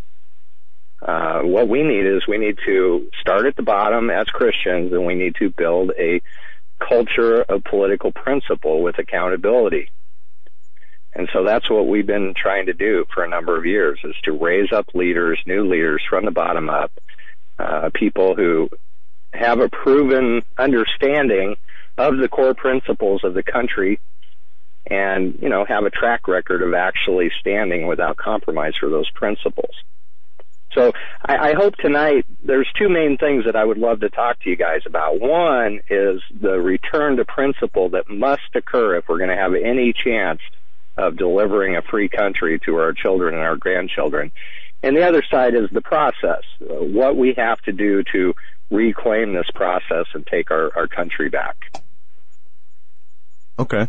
Uh, 1.03 1.41
what 1.43 1.69
we 1.69 1.83
need 1.83 2.07
is 2.07 2.27
we 2.27 2.39
need 2.39 2.57
to 2.67 3.11
start 3.21 3.47
at 3.47 3.57
the 3.57 3.63
bottom 3.63 4.11
as 4.11 4.27
Christians, 4.27 4.93
and 4.93 5.05
we 5.05 5.15
need 5.15 5.35
to 5.37 5.51
build 5.51 5.91
a 5.99 6.23
culture 6.79 7.43
of 7.43 7.65
political 7.65 8.13
principle 8.13 8.83
with 8.83 8.99
accountability. 8.99 9.91
And 11.15 11.29
so 11.33 11.45
that's 11.45 11.71
what 11.71 11.87
we've 11.87 12.07
been 12.07 12.35
trying 12.37 12.67
to 12.67 12.73
do 12.73 13.05
for 13.15 13.23
a 13.23 13.29
number 13.29 13.57
of 13.57 13.67
years 13.67 14.01
is 14.03 14.15
to 14.25 14.33
raise 14.33 14.73
up 14.73 14.87
leaders, 14.95 15.39
new 15.47 15.69
leaders 15.69 16.03
from 16.09 16.25
the 16.25 16.31
bottom 16.31 16.69
up, 16.69 16.93
uh, 17.59 17.91
people 17.95 18.35
who 18.35 18.69
have 19.33 19.61
a 19.61 19.69
proven 19.69 20.43
understanding 20.59 21.57
of 21.97 22.17
the 22.17 22.29
core 22.29 22.55
principles 22.55 23.23
of 23.23 23.35
the 23.35 23.43
country 23.43 24.01
and, 24.87 25.39
you 25.41 25.49
know, 25.49 25.65
have 25.65 25.85
a 25.85 25.91
track 25.91 26.29
record 26.29 26.63
of 26.63 26.75
actually 26.75 27.31
standing 27.41 27.87
without 27.87 28.17
compromise 28.17 28.75
for 28.79 28.89
those 28.91 29.11
principles. 29.11 29.75
So 30.75 30.93
I, 31.25 31.51
I 31.51 31.55
hope 31.55 31.77
tonight 31.77 32.27
there's 32.45 32.69
two 32.79 32.89
main 32.89 33.17
things 33.17 33.45
that 33.47 33.57
I 33.57 33.65
would 33.65 33.79
love 33.79 34.01
to 34.01 34.11
talk 34.11 34.41
to 34.41 34.51
you 34.51 34.57
guys 34.57 34.83
about. 34.87 35.21
One 35.21 35.81
is 35.89 36.21
the 36.39 36.61
return 36.61 37.17
to 37.17 37.25
principle 37.25 37.91
that 37.91 38.11
must 38.11 38.55
occur 38.55 38.97
if 38.97 39.09
we're 39.09 39.19
going 39.19 39.31
to 39.31 39.37
have 39.37 39.55
any 39.55 39.93
chance 39.93 40.41
of 40.97 41.17
delivering 41.17 41.77
a 41.77 41.83
free 41.83 42.09
country 42.09 42.61
to 42.67 42.77
our 42.77 42.93
children 42.93 43.35
and 43.35 43.43
our 43.43 43.57
grandchildren. 43.57 44.33
And 44.83 44.97
the 44.97 45.07
other 45.07 45.23
side 45.31 45.55
is 45.55 45.71
the 45.73 45.81
process, 45.81 46.43
what 46.61 47.17
we 47.17 47.35
have 47.37 47.59
to 47.63 47.73
do 47.73 48.03
to 48.13 48.35
reclaim 48.71 49.33
this 49.33 49.47
process 49.55 50.07
and 50.13 50.27
take 50.27 50.51
our, 50.51 50.71
our 50.77 50.87
country 50.87 51.31
back. 51.31 51.57
Okay. 53.59 53.89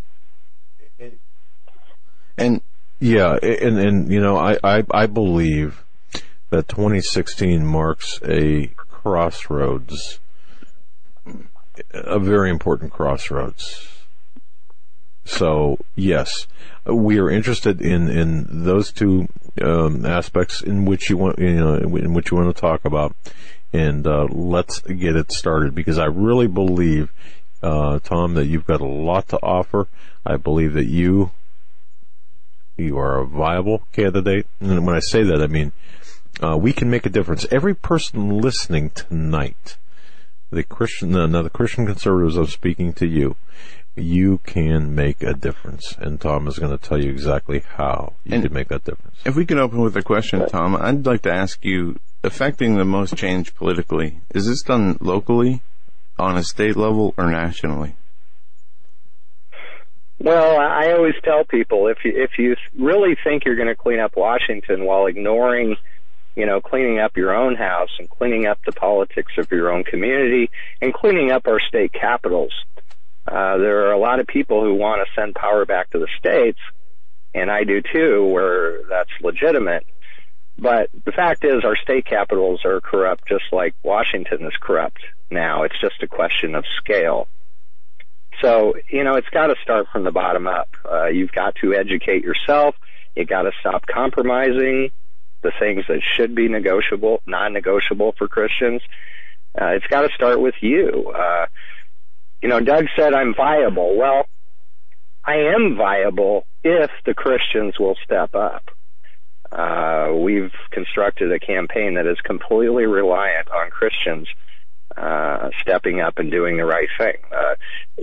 And 2.37 2.61
Yeah, 2.99 3.37
and 3.41 3.77
and 3.77 4.11
you 4.11 4.21
know, 4.21 4.37
I 4.37 4.57
I, 4.63 4.83
I 4.91 5.05
believe 5.05 5.83
that 6.49 6.67
2016 6.67 7.65
marks 7.65 8.19
a 8.23 8.67
crossroads, 8.77 10.19
a 11.93 12.19
very 12.19 12.49
important 12.49 12.91
crossroads. 12.91 13.89
So 15.25 15.79
yes, 15.95 16.47
we 16.85 17.19
are 17.19 17.29
interested 17.29 17.81
in 17.81 18.09
in 18.09 18.47
those 18.49 18.91
two 18.91 19.27
um, 19.61 20.05
aspects 20.05 20.61
in 20.61 20.85
which 20.85 21.09
you 21.09 21.17
want 21.17 21.39
you 21.39 21.55
know 21.55 21.75
in 21.75 22.13
which 22.13 22.31
you 22.31 22.37
want 22.37 22.55
to 22.55 22.61
talk 22.61 22.85
about, 22.85 23.15
and 23.73 24.05
uh, 24.05 24.27
let's 24.29 24.81
get 24.81 25.15
it 25.15 25.31
started 25.31 25.73
because 25.73 25.97
I 25.97 26.05
really 26.05 26.47
believe, 26.47 27.11
uh, 27.63 27.99
Tom, 27.99 28.35
that 28.35 28.45
you've 28.45 28.67
got 28.67 28.81
a 28.81 28.85
lot 28.85 29.27
to 29.29 29.39
offer. 29.41 29.87
I 30.25 30.37
believe 30.37 30.73
that 30.73 30.85
you 30.87 31.31
you 32.77 32.97
are 32.97 33.19
a 33.19 33.25
viable 33.25 33.83
candidate, 33.93 34.47
and 34.59 34.85
when 34.85 34.95
I 34.95 34.99
say 34.99 35.23
that, 35.23 35.41
I 35.41 35.47
mean 35.47 35.71
uh, 36.43 36.57
we 36.57 36.73
can 36.73 36.89
make 36.89 37.05
a 37.05 37.09
difference. 37.09 37.45
Every 37.51 37.73
person 37.73 38.39
listening 38.39 38.89
tonight, 38.91 39.77
the 40.51 40.63
Christian, 40.63 41.11
no, 41.11 41.25
no, 41.25 41.43
the 41.43 41.49
Christian 41.49 41.85
conservatives, 41.85 42.35
I'm 42.37 42.47
speaking 42.47 42.93
to 42.93 43.07
you. 43.07 43.35
You 43.97 44.39
can 44.39 44.93
make 44.93 45.23
a 45.23 45.33
difference, 45.33 45.95
and 45.97 46.19
Tom 46.19 46.47
is 46.49 46.59
going 46.59 46.77
to 46.77 46.83
tell 46.83 47.01
you 47.01 47.09
exactly 47.09 47.63
how 47.77 48.13
you 48.25 48.33
And- 48.35 48.43
can 48.43 48.53
make 48.53 48.67
that 48.67 48.83
difference. 48.83 49.15
if 49.25 49.35
we 49.37 49.45
could 49.45 49.57
open 49.57 49.79
with 49.79 49.95
a 49.95 50.01
question, 50.03 50.45
Tom, 50.49 50.75
I'd 50.75 51.05
like 51.05 51.21
to 51.21 51.33
ask 51.33 51.63
you, 51.63 51.97
affecting 52.21 52.75
the 52.75 52.83
most 52.83 53.15
change 53.15 53.55
politically, 53.55 54.19
is 54.33 54.47
this 54.47 54.61
done 54.63 54.97
locally, 54.99 55.61
on 56.19 56.35
a 56.35 56.43
state 56.43 56.75
level, 56.75 57.13
or 57.17 57.31
nationally? 57.31 57.95
Well, 60.19 60.57
I 60.59 60.93
always 60.93 61.15
tell 61.23 61.43
people 61.43 61.87
if 61.87 61.97
you 62.05 62.13
if 62.15 62.31
you 62.37 62.55
really 62.77 63.17
think 63.21 63.43
you're 63.45 63.57
going 63.57 63.67
to 63.67 63.75
clean 63.75 63.99
up 63.99 64.15
Washington 64.15 64.85
while 64.85 65.07
ignoring, 65.07 65.75
you 66.35 66.45
know, 66.45 66.61
cleaning 66.61 66.99
up 66.99 67.17
your 67.17 67.35
own 67.35 67.55
house 67.55 67.89
and 67.99 68.09
cleaning 68.09 68.45
up 68.45 68.59
the 68.65 68.71
politics 68.71 69.33
of 69.37 69.51
your 69.51 69.71
own 69.71 69.83
community 69.83 70.49
and 70.81 70.93
cleaning 70.93 71.31
up 71.31 71.47
our 71.47 71.59
state 71.59 71.91
capitals, 71.91 72.53
uh, 73.27 73.57
there 73.57 73.87
are 73.87 73.91
a 73.91 73.99
lot 73.99 74.19
of 74.19 74.27
people 74.27 74.63
who 74.63 74.75
want 74.75 75.05
to 75.05 75.21
send 75.21 75.35
power 75.35 75.65
back 75.65 75.89
to 75.91 75.99
the 75.99 76.07
states, 76.17 76.59
and 77.33 77.51
I 77.51 77.65
do 77.65 77.81
too, 77.81 78.25
where 78.25 78.83
that's 78.87 79.11
legitimate. 79.21 79.85
But 80.57 80.89
the 81.03 81.11
fact 81.11 81.43
is, 81.43 81.65
our 81.65 81.75
state 81.75 82.05
capitals 82.05 82.61
are 82.63 82.79
corrupt, 82.79 83.27
just 83.27 83.45
like 83.51 83.75
Washington 83.83 84.45
is 84.45 84.53
corrupt 84.61 85.01
now. 85.29 85.63
It's 85.63 85.79
just 85.81 86.01
a 86.01 86.07
question 86.07 86.55
of 86.55 86.63
scale. 86.77 87.27
So, 88.41 88.75
you 88.89 89.03
know, 89.03 89.15
it's 89.15 89.29
got 89.29 89.47
to 89.47 89.55
start 89.63 89.87
from 89.91 90.03
the 90.03 90.11
bottom 90.11 90.47
up. 90.47 90.69
Uh, 90.89 91.07
you've 91.07 91.31
got 91.31 91.55
to 91.61 91.73
educate 91.73 92.23
yourself. 92.23 92.75
You 93.15 93.25
got 93.25 93.43
to 93.43 93.51
stop 93.59 93.85
compromising 93.87 94.91
the 95.41 95.51
things 95.57 95.85
that 95.87 96.01
should 96.15 96.35
be 96.35 96.49
negotiable, 96.49 97.21
non-negotiable 97.25 98.15
for 98.17 98.27
Christians. 98.27 98.81
Uh, 99.59 99.67
it's 99.67 99.87
got 99.87 100.01
to 100.01 100.09
start 100.15 100.41
with 100.41 100.55
you. 100.61 101.13
Uh, 101.15 101.45
you 102.41 102.49
know, 102.49 102.59
Doug 102.59 102.85
said 102.95 103.13
I'm 103.13 103.33
viable. 103.33 103.97
Well, 103.97 104.25
I 105.23 105.53
am 105.55 105.77
viable 105.77 106.45
if 106.63 106.91
the 107.05 107.13
Christians 107.13 107.79
will 107.79 107.95
step 108.03 108.35
up. 108.35 108.69
Uh, 109.51 110.11
we've 110.13 110.51
constructed 110.71 111.31
a 111.31 111.39
campaign 111.39 111.93
that 111.93 112.05
is 112.05 112.17
completely 112.21 112.85
reliant 112.85 113.49
on 113.49 113.69
Christians 113.69 114.27
uh, 114.97 115.49
stepping 115.61 115.99
up 115.99 116.17
and 116.17 116.31
doing 116.31 116.57
the 116.57 116.65
right 116.65 116.87
thing. 116.97 117.17
Uh, 117.31 117.55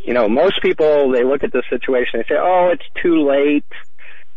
you 0.05 0.12
know, 0.12 0.28
most 0.28 0.61
people 0.62 1.11
they 1.11 1.24
look 1.24 1.42
at 1.42 1.52
this 1.52 1.64
situation 1.70 2.20
and 2.20 2.24
say, 2.28 2.37
"Oh, 2.38 2.70
it's 2.72 3.02
too 3.02 3.26
late. 3.26 3.64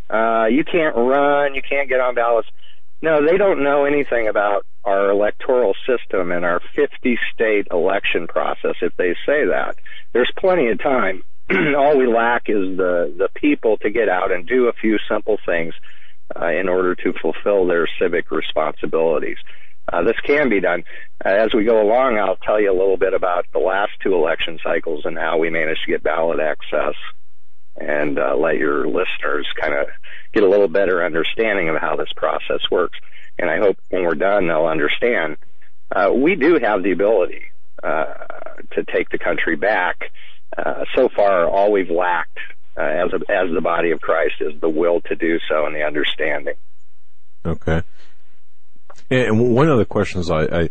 Uh, 0.10 0.46
you 0.46 0.63
can't 0.63 0.96
run. 0.96 1.56
You 1.56 1.62
can't 1.62 1.89
get 1.89 2.00
on 2.00 2.15
ballots." 2.15 2.48
No, 3.02 3.26
they 3.26 3.38
don't 3.38 3.63
know 3.63 3.86
anything 3.86 4.28
about 4.28 4.65
our 4.84 5.10
electoral 5.10 5.76
system 5.86 6.32
and 6.32 6.46
our 6.46 6.62
50 6.76 7.20
state 7.34 7.68
election 7.72 8.28
process. 8.28 8.76
If 8.82 8.96
they 8.96 9.13
say 9.26 9.46
that, 9.46 9.76
there's 10.13 10.32
plenty 10.38 10.70
of 10.70 10.80
time. 10.80 11.24
All 11.52 11.98
we 11.98 12.08
lack 12.08 12.50
is 12.50 12.78
the 12.78 13.13
the 13.18 13.30
people 13.36 13.78
to 13.78 13.89
get 13.89 14.10
out 14.10 14.32
and 14.32 14.48
do 14.48 14.68
a 14.68 14.74
few 14.74 14.98
simple 15.10 15.38
things 15.46 15.74
uh, 16.39 16.48
in 16.48 16.70
order 16.70 16.96
to 16.96 17.13
fulfill 17.22 17.68
their 17.68 17.88
civic 18.00 18.32
responsibilities. 18.32 19.38
Uh, 19.91 20.04
this 20.04 20.19
can 20.26 20.50
be 20.50 20.60
done. 20.60 20.84
Uh, 21.24 21.30
as 21.30 21.54
we 21.54 21.63
go 21.63 21.82
along, 21.82 22.17
I'll 22.17 22.38
tell 22.38 22.60
you 22.60 22.71
a 22.71 22.78
little 22.78 22.98
bit 22.98 23.13
about 23.13 23.45
the 23.54 23.60
last 23.60 23.91
two 24.02 24.13
election 24.13 24.60
cycles 24.63 25.06
and 25.06 25.17
how 25.17 25.38
we 25.38 25.50
managed 25.50 25.82
to 25.86 25.91
get 25.91 26.04
ballot 26.04 26.39
access 26.39 26.95
and 27.78 28.17
uh, 28.17 28.36
let 28.36 28.58
your 28.58 28.88
listeners 28.88 29.48
kind 29.60 29.74
of 29.74 29.88
get 30.34 30.43
a 30.43 30.50
little 30.50 30.67
better 30.67 31.04
understanding 31.04 31.69
of 31.69 31.76
how 31.76 31.95
this 31.95 32.12
process 32.15 32.62
works. 32.71 32.98
And 33.38 33.50
I 33.50 33.58
hope 33.58 33.78
when 33.89 34.04
we're 34.04 34.15
done, 34.15 34.48
they'll 34.48 34.65
understand. 34.65 35.38
Uh, 35.93 36.12
we 36.13 36.36
do 36.36 36.58
have 36.62 36.84
the 36.84 36.91
ability 36.91 37.43
uh, 37.84 38.13
to 38.71 38.84
take 38.86 39.10
the 39.10 39.19
country 39.19 39.56
back. 39.56 40.12
Uh, 40.58 40.86
so 40.95 41.10
far, 41.10 41.48
all 41.50 41.71
we've 41.71 41.89
lacked 41.89 42.39
as 42.78 43.12
a, 43.13 43.32
as 43.32 43.54
the 43.54 43.62
body 43.62 43.91
of 43.91 44.02
Christ 44.02 44.36
is 44.39 44.60
the 44.62 44.69
will 44.69 45.02
to 45.02 45.15
do 45.15 45.39
so 45.50 45.65
and 45.65 45.76
the 45.76 45.84
understanding. 45.84 46.56
Okay. 47.45 47.84
And 49.10 49.53
one 49.53 49.69
of 49.69 49.77
the 49.77 49.86
questions 49.86 50.31
I, 50.31 50.43
I 50.43 50.69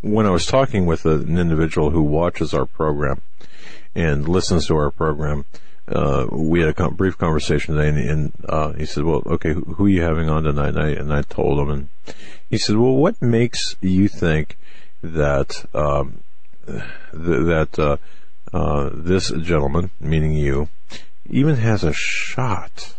when 0.00 0.26
I 0.26 0.30
was 0.30 0.46
talking 0.46 0.86
with 0.86 1.06
an 1.06 1.38
individual 1.38 1.90
who 1.90 2.02
watches 2.02 2.52
our 2.52 2.66
program 2.66 3.22
and 3.94 4.28
listens 4.28 4.66
to 4.66 4.76
our 4.76 4.90
program, 4.90 5.44
uh, 5.88 6.26
we 6.32 6.60
had 6.60 6.68
a 6.68 6.74
com- 6.74 6.94
brief 6.94 7.16
conversation 7.16 7.76
today, 7.76 7.88
and, 7.88 7.98
and 7.98 8.32
uh, 8.48 8.72
he 8.72 8.84
said, 8.84 9.04
"Well, 9.04 9.22
okay, 9.26 9.52
who, 9.52 9.62
who 9.62 9.86
are 9.86 9.88
you 9.88 10.02
having 10.02 10.28
on 10.28 10.42
tonight?" 10.42 10.70
And 10.70 10.80
I, 10.80 10.88
and 10.88 11.12
I 11.12 11.22
told 11.22 11.60
him, 11.60 11.70
and 11.70 11.88
he 12.50 12.58
said, 12.58 12.76
"Well, 12.76 12.96
what 12.96 13.22
makes 13.22 13.76
you 13.80 14.08
think 14.08 14.58
that 15.02 15.64
um, 15.72 16.24
th- 16.66 16.82
that 17.12 17.78
uh, 17.78 17.96
uh, 18.52 18.90
this 18.92 19.30
gentleman, 19.30 19.92
meaning 20.00 20.32
you, 20.32 20.68
even 21.30 21.56
has 21.56 21.84
a 21.84 21.92
shot 21.92 22.94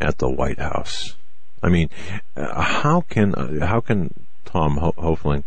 at 0.00 0.18
the 0.18 0.28
White 0.28 0.58
House?" 0.58 1.14
I 1.62 1.68
mean, 1.68 1.90
uh, 2.36 2.60
how 2.60 3.02
can 3.02 3.34
uh, 3.34 3.66
how 3.66 3.80
can 3.80 4.12
Tom 4.44 4.76
Ho- 4.78 4.94
Hoefling, 4.96 5.44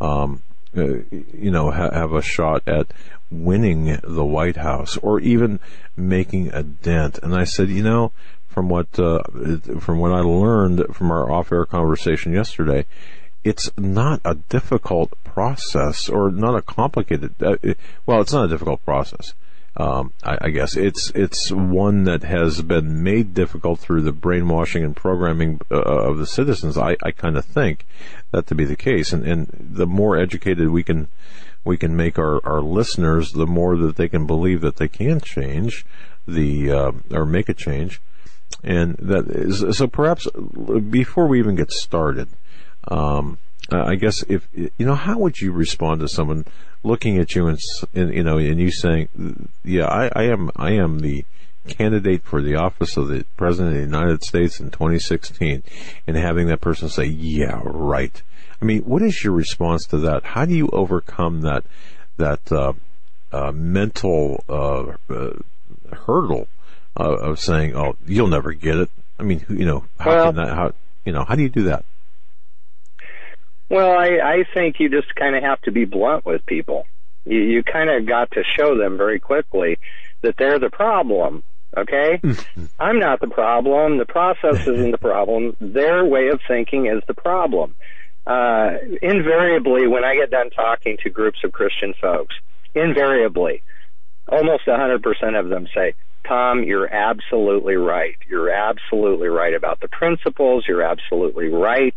um, 0.00 0.42
uh, 0.76 1.00
you 1.12 1.50
know, 1.50 1.70
ha- 1.70 1.90
have 1.92 2.12
a 2.12 2.22
shot 2.22 2.62
at 2.66 2.86
winning 3.30 3.98
the 4.02 4.24
White 4.24 4.56
House 4.56 4.96
or 4.96 5.20
even 5.20 5.60
making 5.96 6.52
a 6.52 6.62
dent? 6.62 7.18
And 7.22 7.34
I 7.34 7.44
said, 7.44 7.68
you 7.68 7.82
know, 7.82 8.12
from 8.48 8.68
what 8.68 8.98
uh, 8.98 9.22
from 9.80 9.98
what 9.98 10.12
I 10.12 10.20
learned 10.20 10.94
from 10.94 11.10
our 11.10 11.30
off-air 11.30 11.66
conversation 11.66 12.32
yesterday, 12.32 12.86
it's 13.44 13.70
not 13.78 14.20
a 14.24 14.34
difficult 14.34 15.12
process 15.24 16.08
or 16.08 16.30
not 16.30 16.56
a 16.56 16.62
complicated. 16.62 17.34
Uh, 17.40 17.56
well, 18.06 18.20
it's 18.20 18.32
not 18.32 18.46
a 18.46 18.48
difficult 18.48 18.84
process. 18.84 19.34
Um, 19.76 20.12
I, 20.24 20.38
I, 20.42 20.50
guess 20.50 20.76
it's 20.76 21.10
it's 21.14 21.52
one 21.52 22.04
that 22.04 22.24
has 22.24 22.60
been 22.62 23.04
made 23.04 23.34
difficult 23.34 23.78
through 23.78 24.02
the 24.02 24.12
brainwashing 24.12 24.82
and 24.82 24.96
programming 24.96 25.60
uh, 25.70 25.80
of 25.80 26.18
the 26.18 26.26
citizens. 26.26 26.76
I, 26.76 26.96
I 27.04 27.12
kind 27.12 27.36
of 27.36 27.44
think 27.44 27.86
that 28.32 28.48
to 28.48 28.56
be 28.56 28.64
the 28.64 28.76
case, 28.76 29.12
and, 29.12 29.24
and 29.24 29.46
the 29.60 29.86
more 29.86 30.18
educated 30.18 30.70
we 30.70 30.82
can 30.82 31.06
we 31.64 31.76
can 31.76 31.96
make 31.96 32.18
our, 32.18 32.44
our 32.44 32.60
listeners, 32.60 33.32
the 33.32 33.46
more 33.46 33.76
that 33.76 33.94
they 33.94 34.08
can 34.08 34.26
believe 34.26 34.60
that 34.62 34.76
they 34.76 34.88
can 34.88 35.20
change 35.20 35.84
the 36.26 36.72
uh, 36.72 36.92
or 37.12 37.24
make 37.24 37.48
a 37.48 37.54
change, 37.54 38.00
and 38.64 38.96
that 38.96 39.28
is 39.28 39.76
so. 39.76 39.86
Perhaps 39.86 40.26
before 40.90 41.28
we 41.28 41.38
even 41.38 41.54
get 41.54 41.70
started. 41.70 42.28
Um, 42.88 43.38
I 43.70 43.94
guess 43.94 44.24
if 44.24 44.48
you 44.52 44.70
know, 44.86 44.96
how 44.96 45.18
would 45.18 45.40
you 45.40 45.52
respond 45.52 46.00
to 46.00 46.08
someone 46.08 46.44
looking 46.82 47.18
at 47.18 47.34
you 47.34 47.48
and, 47.48 47.58
and 47.94 48.14
you 48.14 48.22
know, 48.22 48.38
and 48.38 48.60
you 48.60 48.70
saying, 48.70 49.48
"Yeah, 49.64 49.86
I, 49.86 50.10
I 50.14 50.22
am, 50.24 50.50
I 50.56 50.72
am 50.72 51.00
the 51.00 51.24
candidate 51.68 52.22
for 52.22 52.40
the 52.40 52.56
office 52.56 52.96
of 52.96 53.08
the 53.08 53.24
president 53.36 53.76
of 53.76 53.80
the 53.80 53.98
United 53.98 54.24
States 54.24 54.60
in 54.60 54.70
2016," 54.70 55.62
and 56.06 56.16
having 56.16 56.46
that 56.48 56.60
person 56.60 56.88
say, 56.88 57.04
"Yeah, 57.04 57.60
right." 57.64 58.22
I 58.60 58.64
mean, 58.64 58.82
what 58.82 59.02
is 59.02 59.24
your 59.24 59.32
response 59.32 59.86
to 59.86 59.98
that? 59.98 60.24
How 60.24 60.44
do 60.44 60.54
you 60.54 60.68
overcome 60.72 61.42
that 61.42 61.64
that 62.16 62.52
uh, 62.52 62.74
uh, 63.32 63.52
mental 63.52 64.44
uh, 64.48 64.92
uh 65.12 65.32
hurdle 66.06 66.48
of 66.96 67.38
saying, 67.38 67.76
"Oh, 67.76 67.96
you'll 68.06 68.28
never 68.28 68.52
get 68.52 68.76
it"? 68.76 68.90
I 69.18 69.22
mean, 69.22 69.44
you 69.48 69.66
know, 69.66 69.84
how 69.98 70.10
well, 70.10 70.26
can 70.26 70.36
that? 70.36 70.54
How 70.54 70.72
you 71.04 71.12
know? 71.12 71.24
How 71.24 71.34
do 71.34 71.42
you 71.42 71.48
do 71.48 71.64
that? 71.64 71.84
Well, 73.70 73.92
I, 73.92 74.18
I 74.22 74.44
think 74.52 74.76
you 74.80 74.90
just 74.90 75.14
kind 75.14 75.36
of 75.36 75.42
have 75.44 75.60
to 75.62 75.70
be 75.70 75.84
blunt 75.84 76.26
with 76.26 76.44
people. 76.44 76.86
You, 77.24 77.38
you 77.38 77.62
kind 77.62 77.88
of 77.88 78.06
got 78.06 78.32
to 78.32 78.42
show 78.58 78.76
them 78.76 78.98
very 78.98 79.20
quickly 79.20 79.78
that 80.22 80.34
they're 80.36 80.58
the 80.58 80.70
problem. 80.70 81.44
Okay? 81.76 82.20
I'm 82.80 82.98
not 82.98 83.20
the 83.20 83.28
problem. 83.28 83.98
The 83.98 84.06
process 84.06 84.66
isn't 84.66 84.90
the 84.90 84.98
problem. 84.98 85.56
Their 85.60 86.04
way 86.04 86.28
of 86.28 86.40
thinking 86.48 86.86
is 86.86 87.02
the 87.06 87.14
problem. 87.14 87.76
Uh, 88.26 88.72
invariably, 89.00 89.86
when 89.86 90.04
I 90.04 90.16
get 90.16 90.30
done 90.30 90.50
talking 90.50 90.98
to 91.04 91.10
groups 91.10 91.38
of 91.44 91.52
Christian 91.52 91.94
folks, 92.00 92.34
invariably, 92.74 93.62
almost 94.28 94.66
100% 94.66 95.38
of 95.38 95.48
them 95.48 95.68
say, 95.74 95.94
Tom, 96.30 96.62
you're 96.62 96.86
absolutely 96.86 97.74
right. 97.74 98.16
You're 98.28 98.50
absolutely 98.50 99.26
right 99.26 99.52
about 99.52 99.80
the 99.80 99.88
principles. 99.88 100.64
You're 100.68 100.82
absolutely 100.82 101.48
right 101.48 101.94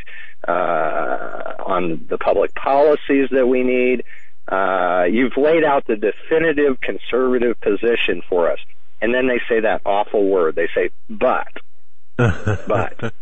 uh, 0.47 1.53
on 1.63 2.07
the 2.09 2.17
public 2.17 2.55
policies 2.55 3.29
that 3.29 3.45
we 3.45 3.61
need. 3.61 4.03
Uh, 4.47 5.03
you've 5.03 5.37
laid 5.37 5.63
out 5.63 5.85
the 5.85 5.95
definitive 5.95 6.81
conservative 6.81 7.61
position 7.61 8.23
for 8.27 8.51
us. 8.51 8.57
And 9.03 9.13
then 9.13 9.27
they 9.27 9.39
say 9.47 9.59
that 9.59 9.83
awful 9.85 10.27
word. 10.27 10.55
They 10.55 10.67
say, 10.73 10.89
but, 11.07 11.53
but. 12.17 13.13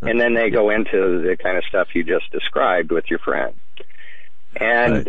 And 0.00 0.20
then 0.20 0.34
they 0.34 0.50
go 0.50 0.70
into 0.70 1.22
the 1.26 1.36
kind 1.42 1.58
of 1.58 1.64
stuff 1.68 1.88
you 1.92 2.04
just 2.04 2.30
described 2.30 2.92
with 2.92 3.06
your 3.10 3.18
friend. 3.18 3.54
And, 4.54 4.94
right. 4.94 5.08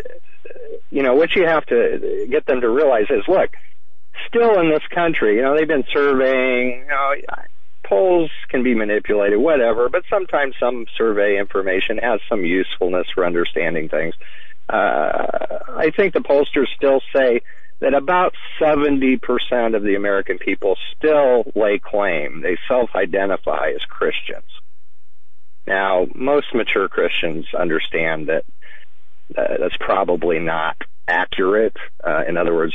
you 0.89 1.03
know, 1.03 1.13
what 1.13 1.35
you 1.35 1.45
have 1.45 1.65
to 1.67 2.27
get 2.31 2.47
them 2.47 2.61
to 2.61 2.69
realize 2.69 3.05
is, 3.11 3.23
look, 3.27 3.51
still 4.27 4.59
in 4.59 4.69
this 4.69 4.83
country, 4.93 5.37
you 5.37 5.41
know, 5.41 5.55
they've 5.55 5.67
been 5.67 5.85
surveying, 5.93 6.79
you 6.79 6.87
know, 6.87 7.13
polls 7.85 8.31
can 8.49 8.63
be 8.63 8.73
manipulated, 8.73 9.39
whatever, 9.39 9.89
but 9.89 10.03
sometimes 10.09 10.55
some 10.59 10.85
survey 10.97 11.37
information 11.39 11.97
has 11.97 12.19
some 12.29 12.43
usefulness 12.43 13.07
for 13.13 13.25
understanding 13.25 13.89
things. 13.89 14.15
Uh, 14.69 15.59
I 15.75 15.91
think 15.95 16.13
the 16.13 16.21
pollsters 16.21 16.67
still 16.75 17.01
say 17.15 17.41
that 17.79 17.93
about 17.93 18.33
70% 18.61 19.19
of 19.75 19.83
the 19.83 19.95
American 19.95 20.37
people 20.37 20.77
still 20.97 21.43
lay 21.55 21.79
claim, 21.79 22.41
they 22.41 22.57
self-identify 22.67 23.71
as 23.75 23.81
Christians. 23.89 24.45
Now, 25.67 26.07
most 26.15 26.47
mature 26.53 26.87
Christians 26.87 27.45
understand 27.57 28.27
that 28.27 28.45
uh, 29.37 29.57
that's 29.59 29.77
probably 29.79 30.39
not 30.39 30.77
accurate. 31.07 31.75
Uh, 32.05 32.23
in 32.27 32.37
other 32.37 32.53
words, 32.53 32.73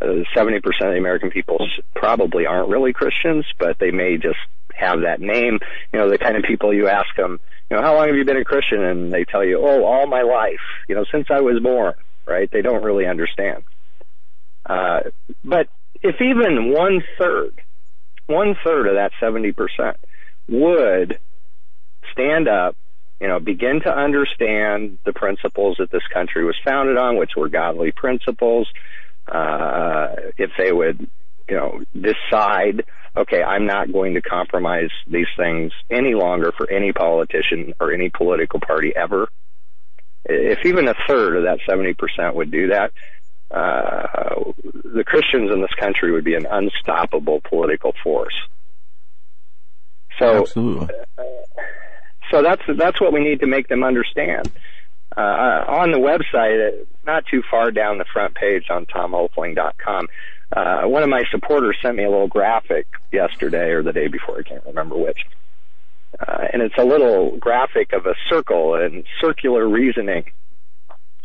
uh, 0.00 0.06
seventy 0.34 0.60
percent 0.60 0.88
of 0.88 0.94
the 0.94 0.98
American 0.98 1.30
people 1.30 1.66
probably 1.94 2.46
aren't 2.46 2.68
really 2.68 2.92
Christians, 2.92 3.44
but 3.58 3.78
they 3.78 3.90
may 3.90 4.16
just 4.16 4.38
have 4.74 5.02
that 5.02 5.20
name. 5.20 5.58
You 5.92 5.98
know, 5.98 6.10
the 6.10 6.18
kind 6.18 6.36
of 6.36 6.44
people 6.44 6.72
you 6.72 6.88
ask 6.88 7.14
them, 7.16 7.40
you 7.70 7.76
know, 7.76 7.82
how 7.82 7.96
long 7.96 8.06
have 8.08 8.16
you 8.16 8.24
been 8.24 8.36
a 8.36 8.44
Christian? 8.44 8.82
And 8.82 9.12
they 9.12 9.24
tell 9.24 9.44
you, 9.44 9.60
oh, 9.60 9.84
all 9.84 10.06
my 10.06 10.22
life. 10.22 10.60
You 10.88 10.94
know, 10.94 11.04
since 11.10 11.26
I 11.30 11.40
was 11.40 11.60
born. 11.62 11.94
Right? 12.26 12.48
They 12.50 12.62
don't 12.62 12.84
really 12.84 13.06
understand. 13.06 13.64
Uh, 14.64 15.00
but 15.44 15.68
if 16.00 16.20
even 16.20 16.70
one 16.72 17.02
third, 17.18 17.60
one 18.26 18.54
third 18.64 18.86
of 18.86 18.94
that 18.94 19.10
seventy 19.18 19.52
percent 19.52 19.96
would 20.48 21.18
stand 22.12 22.46
up 22.46 22.76
you 23.20 23.28
know, 23.28 23.38
begin 23.38 23.80
to 23.82 23.94
understand 23.94 24.98
the 25.04 25.12
principles 25.12 25.76
that 25.78 25.90
this 25.90 26.02
country 26.12 26.44
was 26.44 26.56
founded 26.64 26.96
on, 26.96 27.18
which 27.18 27.32
were 27.36 27.50
godly 27.50 27.92
principles, 27.92 28.66
uh, 29.30 30.08
if 30.36 30.50
they 30.58 30.72
would, 30.72 31.08
you 31.48 31.56
know, 31.56 31.80
decide, 31.94 32.84
okay, 33.16 33.42
I'm 33.42 33.66
not 33.66 33.92
going 33.92 34.14
to 34.14 34.22
compromise 34.22 34.90
these 35.06 35.28
things 35.36 35.72
any 35.90 36.14
longer 36.14 36.52
for 36.56 36.68
any 36.70 36.92
politician 36.92 37.74
or 37.80 37.92
any 37.92 38.10
political 38.10 38.60
party 38.60 38.92
ever. 38.94 39.28
If 40.24 40.58
even 40.64 40.88
a 40.88 40.94
third 41.08 41.36
of 41.36 41.44
that 41.44 41.60
70% 41.68 42.34
would 42.34 42.50
do 42.50 42.68
that, 42.68 42.92
uh, 43.50 44.52
the 44.84 45.04
Christians 45.04 45.50
in 45.52 45.60
this 45.60 45.74
country 45.78 46.12
would 46.12 46.24
be 46.24 46.34
an 46.34 46.46
unstoppable 46.50 47.40
political 47.48 47.92
force. 48.02 48.34
So, 50.18 50.42
Absolutely. 50.42 50.88
Uh, 51.16 51.22
so 52.30 52.42
that's 52.42 52.62
that's 52.76 53.00
what 53.00 53.12
we 53.12 53.20
need 53.20 53.40
to 53.40 53.46
make 53.46 53.66
them 53.68 53.82
understand 53.82 54.50
uh, 55.16 55.64
on 55.68 55.90
the 55.90 55.98
website, 55.98 56.68
uh, 56.68 56.84
not 57.04 57.24
too 57.26 57.42
far 57.50 57.70
down 57.70 57.98
the 57.98 58.04
front 58.04 58.34
page 58.34 58.64
on 58.70 58.86
tomhoefling.com, 58.86 60.08
uh, 60.52 60.82
one 60.82 61.02
of 61.02 61.08
my 61.08 61.24
supporters 61.30 61.76
sent 61.80 61.96
me 61.96 62.04
a 62.04 62.10
little 62.10 62.28
graphic 62.28 62.86
yesterday 63.12 63.70
or 63.70 63.82
the 63.82 63.92
day 63.92 64.08
before, 64.08 64.38
I 64.38 64.42
can't 64.42 64.64
remember 64.66 64.96
which. 64.96 65.26
Uh, 66.18 66.44
and 66.52 66.62
it's 66.62 66.74
a 66.76 66.84
little 66.84 67.36
graphic 67.36 67.92
of 67.92 68.06
a 68.06 68.14
circle 68.28 68.74
and 68.74 69.04
circular 69.20 69.68
reasoning. 69.68 70.24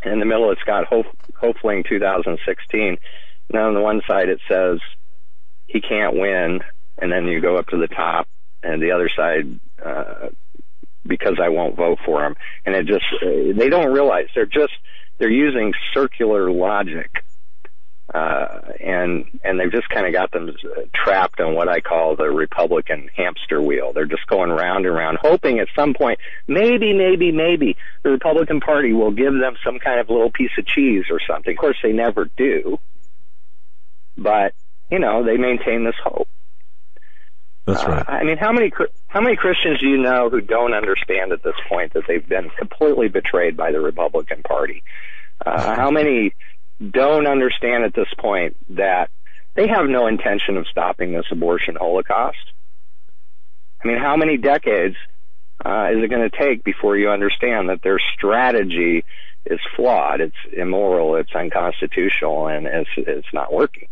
In 0.04 0.19
the 0.19 0.26
middle, 0.26 0.52
it's 0.52 0.63
got 0.63 0.86
Hof- 0.86 1.06
Hoefling 1.41 1.88
2016. 1.88 2.98
And 3.50 3.60
on 3.60 3.74
the 3.74 3.82
one 3.82 4.02
side, 4.08 4.30
it 4.30 4.39
says 4.48 4.80
he 5.67 5.82
can't 5.82 6.15
win. 6.15 6.62
And 6.98 7.12
then 7.12 7.26
you 7.26 7.41
go 7.41 7.58
up 7.58 7.67
to 7.67 7.78
the 7.78 7.88
top, 7.88 8.28
and 8.63 8.82
the 8.82 8.91
other 8.91 9.10
side 9.15 9.60
uh, 9.84 10.30
because 11.06 11.39
I 11.41 11.50
won't 11.50 11.76
vote 11.76 12.00
for 12.06 12.22
them. 12.22 12.36
And 12.65 12.76
it 12.76 12.86
just, 12.86 13.06
uh, 13.22 13.58
they 13.58 13.70
don't 13.70 13.94
realize 13.94 14.28
they're 14.34 14.46
just, 14.46 14.74
they're 15.18 15.30
using 15.30 15.74
circular 15.94 16.52
logic. 16.52 17.24
Uh, 18.13 18.62
and, 18.80 19.39
and 19.44 19.60
they've 19.60 19.72
just 19.72 19.89
kind 19.89 20.06
of 20.06 20.13
got 20.13 20.32
them 20.32 20.52
trapped 20.94 21.39
on 21.39 21.56
what 21.56 21.68
I 21.68 21.82
call 21.82 22.15
the 22.15 22.30
Republican 22.30 23.10
hamster 23.15 23.60
wheel. 23.60 23.94
They're 23.94 24.06
just 24.06 24.28
going 24.28 24.52
round 24.52 24.86
and 24.86 24.94
round, 24.94 25.18
hoping 25.20 25.58
at 25.60 25.68
some 25.76 25.96
point, 25.96 26.20
maybe, 26.48 26.94
maybe, 26.94 27.32
maybe 27.32 27.76
the 28.04 28.12
Republican 28.12 28.60
Party 28.60 28.94
will 28.94 29.12
give 29.12 29.34
them 29.34 29.56
some 29.65 29.80
kind 29.80 30.00
of 30.00 30.10
little 30.10 30.32
piece 30.32 30.52
of 30.58 30.68
cheese 30.68 31.06
or 31.10 31.20
something. 31.28 31.54
Of 31.54 31.58
course, 31.58 31.78
they 31.82 31.94
never 31.94 32.30
do. 32.38 32.80
But, 34.15 34.54
you 34.91 35.00
know, 35.00 35.24
they 35.26 35.38
maintain 35.38 35.84
this 35.84 35.96
hope. 36.02 36.30
That's 37.65 37.84
uh, 37.84 37.88
right. 37.88 38.08
Uh, 38.08 38.12
I 38.12 38.23
mean, 38.23 38.38
how 38.38 38.51
many 38.51 38.71
how 39.08 39.21
many 39.21 39.36
Christians 39.36 39.80
do 39.80 39.88
you 39.88 39.97
know 39.97 40.30
who 40.30 40.41
don't 40.41 40.73
understand 40.73 41.32
at 41.32 41.43
this 41.43 41.56
point 41.67 41.93
that 41.93 42.04
they've 42.08 42.28
been 42.28 42.49
completely 42.58 43.08
betrayed 43.08 43.58
by 43.58 43.71
the 43.71 43.80
Republican 43.80 44.43
Party? 44.43 44.84
Uh, 45.45 45.75
how 45.75 45.91
many 45.91 46.34
don't 46.91 47.28
understand 47.28 47.84
at 47.84 47.93
this 47.93 48.08
point 48.19 48.58
that 48.69 49.10
they 49.56 49.67
have 49.67 49.88
no 49.88 50.08
intention 50.08 50.58
of 50.58 50.67
stopping 50.69 51.13
this 51.13 51.25
abortion 51.32 51.75
holocaust? 51.75 52.38
I 53.84 53.88
mean, 53.88 53.97
how 53.97 54.17
many 54.17 54.38
decades 54.38 54.95
uh, 55.63 55.89
is 55.91 56.04
it 56.04 56.10
going 56.10 56.30
to 56.30 56.38
take 56.38 56.63
before 56.63 56.97
you 56.97 57.10
understand 57.10 57.69
that 57.69 57.82
their 57.82 57.99
strategy 58.15 59.06
is 59.45 59.60
flawed, 59.75 60.21
it's 60.21 60.36
immoral, 60.56 61.15
it's 61.15 61.34
unconstitutional, 61.34 62.47
and 62.47 62.67
it's 62.67 62.89
it's 62.97 63.28
not 63.34 63.54
working? 63.54 63.88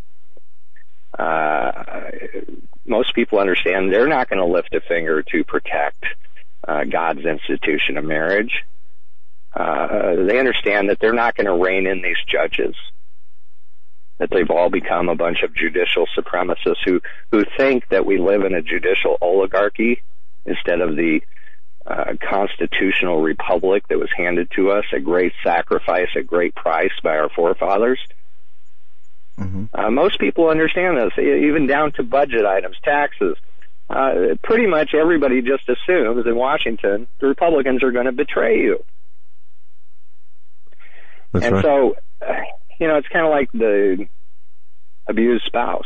Uh, 1.17 2.11
most 2.85 3.13
people 3.15 3.39
understand 3.39 3.91
they're 3.91 4.07
not 4.07 4.29
going 4.29 4.39
to 4.39 4.45
lift 4.45 4.73
a 4.73 4.81
finger 4.81 5.23
to 5.23 5.43
protect 5.43 6.05
uh, 6.67 6.83
God's 6.85 7.25
institution 7.25 7.97
of 7.97 8.03
marriage. 8.03 8.63
Uh, 9.53 10.15
they 10.27 10.39
understand 10.39 10.89
that 10.89 10.97
they're 10.99 11.13
not 11.13 11.35
going 11.35 11.45
to 11.45 11.53
rein 11.53 11.85
in 11.85 12.01
these 12.01 12.17
judges. 12.27 12.75
That 14.17 14.29
they've 14.31 14.49
all 14.49 14.69
become 14.69 15.09
a 15.09 15.15
bunch 15.15 15.39
of 15.43 15.55
judicial 15.55 16.05
supremacists 16.17 16.83
who 16.85 17.01
who 17.31 17.43
think 17.57 17.89
that 17.89 18.05
we 18.05 18.17
live 18.17 18.43
in 18.43 18.53
a 18.53 18.61
judicial 18.61 19.17
oligarchy 19.21 20.01
instead 20.45 20.81
of 20.81 20.95
the 20.95 21.21
uh, 21.85 22.13
constitutional 22.29 23.21
republic 23.21 23.87
that 23.89 23.99
was 23.99 24.09
handed 24.15 24.49
to 24.55 24.71
us, 24.71 24.85
a 24.93 24.99
great 24.99 25.33
sacrifice, 25.43 26.07
a 26.15 26.23
great 26.23 26.55
price 26.55 26.93
by 27.03 27.17
our 27.17 27.29
forefathers. 27.29 27.99
Mhm. 29.39 29.69
Uh, 29.73 29.89
most 29.89 30.19
people 30.19 30.49
understand 30.49 30.97
this, 30.97 31.11
even 31.17 31.67
down 31.67 31.91
to 31.93 32.03
budget 32.03 32.45
items, 32.45 32.77
taxes. 32.83 33.35
Uh, 33.89 34.35
pretty 34.43 34.65
much 34.65 34.91
everybody 34.93 35.41
just 35.41 35.67
assumes 35.67 36.25
in 36.25 36.35
Washington 36.35 37.07
the 37.19 37.27
Republicans 37.27 37.83
are 37.83 37.91
going 37.91 38.05
to 38.05 38.11
betray 38.11 38.61
you. 38.61 38.83
That's 41.31 41.45
and 41.45 41.55
right. 41.55 41.63
so, 41.63 41.95
uh, 42.21 42.33
you 42.79 42.87
know, 42.87 42.97
it's 42.97 43.07
kind 43.07 43.25
of 43.25 43.31
like 43.31 43.51
the 43.51 44.07
abused 45.07 45.45
spouse. 45.45 45.85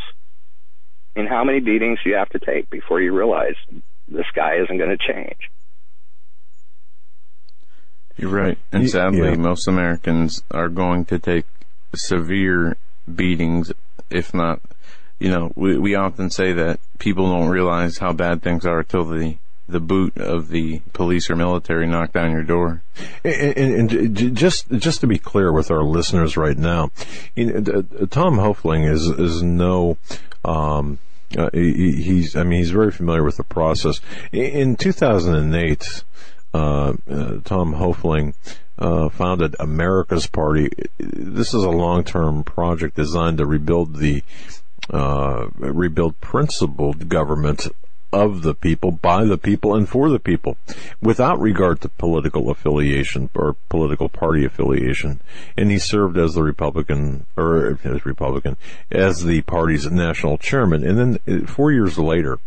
I 1.16 1.22
mean, 1.22 1.30
how 1.30 1.44
many 1.44 1.60
beatings 1.60 2.00
do 2.04 2.12
you 2.12 2.18
have 2.18 2.30
to 2.30 2.40
take 2.40 2.70
before 2.70 3.02
you 3.02 3.18
realize 3.18 3.56
this 4.08 4.26
guy 4.36 4.58
isn't 4.64 4.78
going 4.78 4.96
to 4.96 5.14
change? 5.14 5.50
You're 8.18 8.32
right. 8.32 8.58
And 8.72 8.90
sadly, 8.90 9.30
yeah. 9.30 9.36
most 9.36 9.68
Americans 9.68 10.44
are 10.52 10.70
going 10.70 11.06
to 11.06 11.20
take 11.20 11.46
severe 11.96 12.76
beatings, 13.14 13.72
if 14.10 14.34
not, 14.34 14.62
you 15.20 15.30
know, 15.30 15.52
we, 15.56 15.78
we 15.78 15.96
often 15.96 16.30
say 16.30 16.54
that 16.54 16.80
people 17.00 17.30
don't 17.30 17.50
realize 17.50 17.98
how 17.98 18.14
bad 18.14 18.42
things 18.42 18.66
are 18.66 18.84
till 18.84 19.06
the, 19.06 19.38
the 19.68 19.80
boot 19.80 20.18
of 20.18 20.50
the 20.50 20.80
police 20.94 21.30
or 21.30 21.36
military 21.36 21.88
knock 21.88 22.14
down 22.14 22.32
your 22.32 22.44
door. 22.44 22.84
And, 23.24 23.58
and, 23.58 23.92
and 23.92 24.36
just 24.36 24.70
just 24.72 25.02
to 25.02 25.08
be 25.08 25.18
clear 25.18 25.52
with 25.52 25.72
our 25.72 25.84
listeners 25.84 26.38
right 26.38 26.58
now, 26.58 26.92
you 27.36 27.46
know, 27.52 27.82
Tom 28.08 28.38
Hoefling 28.38 28.90
is 28.90 29.08
is 29.08 29.44
no. 29.44 29.98
Um, 30.46 31.00
uh, 31.38 31.50
he, 31.52 31.92
he's 32.02 32.36
I 32.36 32.44
mean 32.44 32.60
he's 32.60 32.72
very 32.72 32.92
familiar 32.92 33.24
with 33.24 33.38
the 33.38 33.44
process. 33.44 34.00
In, 34.32 34.46
in 34.46 34.76
2008, 34.78 35.82
uh, 35.82 35.82
uh, 35.84 36.37
Tom 37.44 37.76
Hoefling 37.76 38.34
uh, 38.78 39.10
founded 39.10 39.56
America's 39.60 40.28
Party. 40.28 40.70
This 41.00 41.54
is 41.54 41.64
a 41.64 41.70
long-term 41.70 42.44
project 42.44 42.96
designed 42.96 43.38
to 43.40 43.46
rebuild 43.46 43.98
the 43.98 44.24
uh, 44.90 45.48
rebuild 45.58 46.20
principled 46.22 47.10
government 47.10 47.68
of 48.14 48.42
the 48.42 48.54
people, 48.54 48.92
by 48.92 49.26
the 49.26 49.38
people, 49.38 49.76
and 49.76 49.90
for 49.90 50.10
the 50.10 50.20
people, 50.20 50.58
without 51.02 51.40
regard 51.40 51.82
to 51.82 51.90
political 51.90 52.50
affiliation 52.50 53.30
or 53.36 53.58
political 53.68 54.08
party 54.08 54.46
affiliation. 54.46 55.20
And 55.58 55.70
he 55.70 55.78
served 55.78 56.18
as 56.18 56.34
the 56.34 56.44
Republican, 56.44 57.26
or 57.36 57.78
as 57.84 58.06
Republican, 58.06 58.56
as 58.92 59.24
the 59.24 59.42
party's 59.42 59.92
national 59.92 60.38
chairman. 60.38 60.88
And 60.88 60.98
then 60.98 61.20
uh, 61.28 61.46
four 61.46 61.72
years 61.72 61.98
later, 61.98 62.40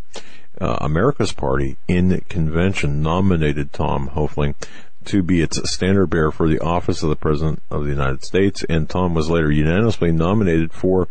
uh, 0.61 0.79
America's 0.81 1.33
Party 1.33 1.77
in 1.89 2.21
convention 2.29 3.03
nominated 3.03 3.73
Tom 3.73 4.11
Hoefling 4.11 4.55
to 5.05 5.23
be 5.23 5.41
its 5.41 5.71
standard 5.71 6.09
bearer 6.09 6.31
for 6.31 6.49
the 6.49 6.61
office 6.61 7.03
of 7.03 7.09
the 7.09 7.17
President 7.17 7.63
of 7.71 7.85
the 7.85 7.91
United 7.91 8.25
States, 8.25 8.65
and 8.69 8.89
Tom 8.89 9.15
was 9.15 9.31
later 9.31 9.51
unanimously 9.51 10.13
nominated 10.13 10.73
for 10.73 11.09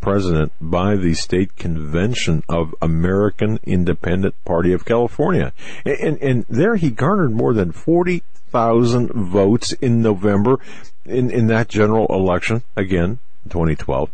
president 0.00 0.52
by 0.60 0.96
the 0.96 1.14
state 1.14 1.56
convention 1.56 2.42
of 2.48 2.74
American 2.82 3.58
Independent 3.62 4.34
Party 4.44 4.72
of 4.72 4.84
California. 4.84 5.52
And, 5.84 5.98
and, 6.00 6.22
and 6.22 6.46
there 6.48 6.76
he 6.76 6.90
garnered 6.90 7.32
more 7.32 7.54
than 7.54 7.72
40,000 7.72 9.10
votes 9.12 9.72
in 9.74 10.02
November 10.02 10.58
in, 11.04 11.30
in 11.30 11.46
that 11.46 11.68
general 11.68 12.06
election, 12.10 12.62
again, 12.76 13.18
2012, 13.48 14.10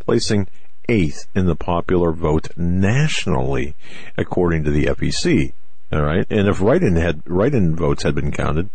placing 0.00 0.48
eighth 0.88 1.26
in 1.34 1.46
the 1.46 1.56
popular 1.56 2.12
vote 2.12 2.48
nationally, 2.56 3.74
according 4.16 4.64
to 4.64 4.70
the 4.70 4.86
FEC. 4.86 5.52
All 5.92 6.02
right. 6.02 6.26
And 6.30 6.48
if 6.48 6.60
write-in 6.60 6.96
had, 6.96 7.22
write-in 7.26 7.76
votes 7.76 8.02
had 8.02 8.14
been 8.14 8.32
counted, 8.32 8.70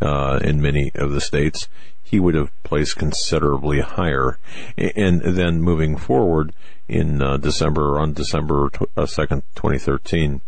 uh, 0.00 0.38
in 0.42 0.62
many 0.62 0.90
of 0.94 1.10
the 1.10 1.20
states, 1.20 1.68
he 2.02 2.20
would 2.20 2.34
have 2.34 2.50
placed 2.62 2.96
considerably 2.96 3.80
higher. 3.80 4.38
And 4.76 5.20
then 5.20 5.60
moving 5.60 5.96
forward 5.96 6.52
in 6.88 7.20
uh, 7.20 7.36
December, 7.36 7.98
on 7.98 8.12
December 8.14 8.70
uh, 8.96 9.02
2nd, 9.02 9.42
2013, 9.54 10.40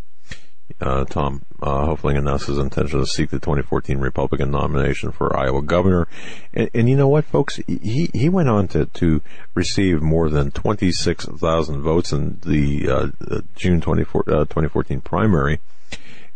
uh, 0.79 1.05
Tom 1.05 1.43
uh, 1.61 1.85
Hoefling 1.85 2.17
announced 2.17 2.47
his 2.47 2.57
intention 2.57 2.99
to 2.99 3.05
seek 3.05 3.29
the 3.29 3.39
2014 3.39 3.97
Republican 3.99 4.51
nomination 4.51 5.11
for 5.11 5.35
Iowa 5.35 5.61
governor. 5.61 6.07
And, 6.53 6.69
and 6.73 6.89
you 6.89 6.95
know 6.95 7.07
what, 7.07 7.25
folks? 7.25 7.57
He 7.67 8.09
he 8.13 8.29
went 8.29 8.49
on 8.49 8.67
to, 8.69 8.85
to 8.85 9.21
receive 9.53 10.01
more 10.01 10.29
than 10.29 10.51
26,000 10.51 11.81
votes 11.81 12.11
in 12.11 12.39
the 12.45 12.89
uh, 12.89 13.41
June 13.55 13.81
24, 13.81 14.23
uh, 14.27 14.33
2014 14.45 15.01
primary. 15.01 15.59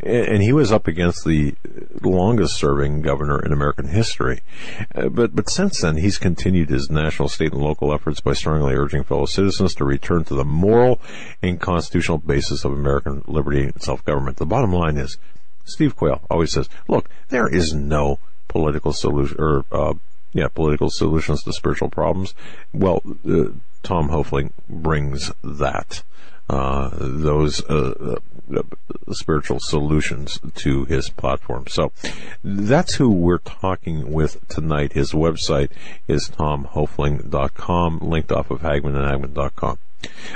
And 0.06 0.44
he 0.44 0.54
was 0.54 0.72
up 0.72 0.88
against 0.88 1.26
the 1.26 1.56
longest 2.04 2.58
serving 2.58 3.02
governor 3.02 3.44
in 3.44 3.52
American 3.52 3.88
history. 3.88 4.42
Uh, 4.94 5.10
but, 5.10 5.36
but 5.36 5.50
since 5.50 5.82
then, 5.82 5.98
he's 5.98 6.20
continued 6.20 6.70
his 6.70 6.92
national, 6.92 7.28
state, 7.28 7.54
and 7.54 7.62
local 7.62 7.92
efforts 7.92 8.20
by 8.20 8.34
strongly 8.34 8.76
urging 8.76 9.04
fellow 9.04 9.26
citizens 9.26 9.74
to 9.74 9.84
return 9.84 10.24
to 10.26 10.36
the 10.36 10.46
moral 10.46 11.02
and 11.42 11.60
constitutional 11.60 12.20
basis 12.20 12.64
of 12.64 12.72
American 12.72 13.24
liberty 13.26 13.64
and 13.64 13.82
self-government. 13.82 14.38
The 14.38 14.46
bottom 14.46 14.72
line 14.72 14.98
is, 14.98 15.18
Steve 15.64 15.96
Quayle 15.96 16.22
always 16.30 16.52
says, 16.52 16.70
look, 16.88 17.10
there 17.30 17.48
is 17.48 17.74
no 17.74 18.20
political 18.48 18.94
solution, 18.94 19.38
or, 19.40 19.66
uh, 19.72 19.96
yeah, 20.34 20.50
political 20.50 20.92
solutions 20.92 21.42
to 21.44 21.52
spiritual 21.52 21.90
problems. 21.90 22.36
Well, 22.72 23.02
uh, 23.28 23.46
Tom 23.82 24.10
Hoefling 24.10 24.52
brings 24.70 25.32
that 25.44 26.04
uh, 26.50 26.90
those 26.94 27.64
uh, 27.66 28.18
uh, 28.56 28.62
spiritual 29.12 29.60
solutions 29.60 30.40
to 30.54 30.86
his 30.86 31.10
platform. 31.10 31.66
So 31.68 31.92
that's 32.44 32.96
who 32.96 33.10
we're 33.10 33.40
talking 33.40 34.12
with 34.12 34.48
tonight. 34.48 34.94
His 34.94 35.12
website 35.12 35.72
is 36.08 36.30
tomhoefling.com, 36.30 38.00
linked 38.00 38.32
off 38.32 38.52
of 38.52 38.62
Hagmann 38.62 38.96
and 38.96 39.06
Hagmann.com. 39.06 39.80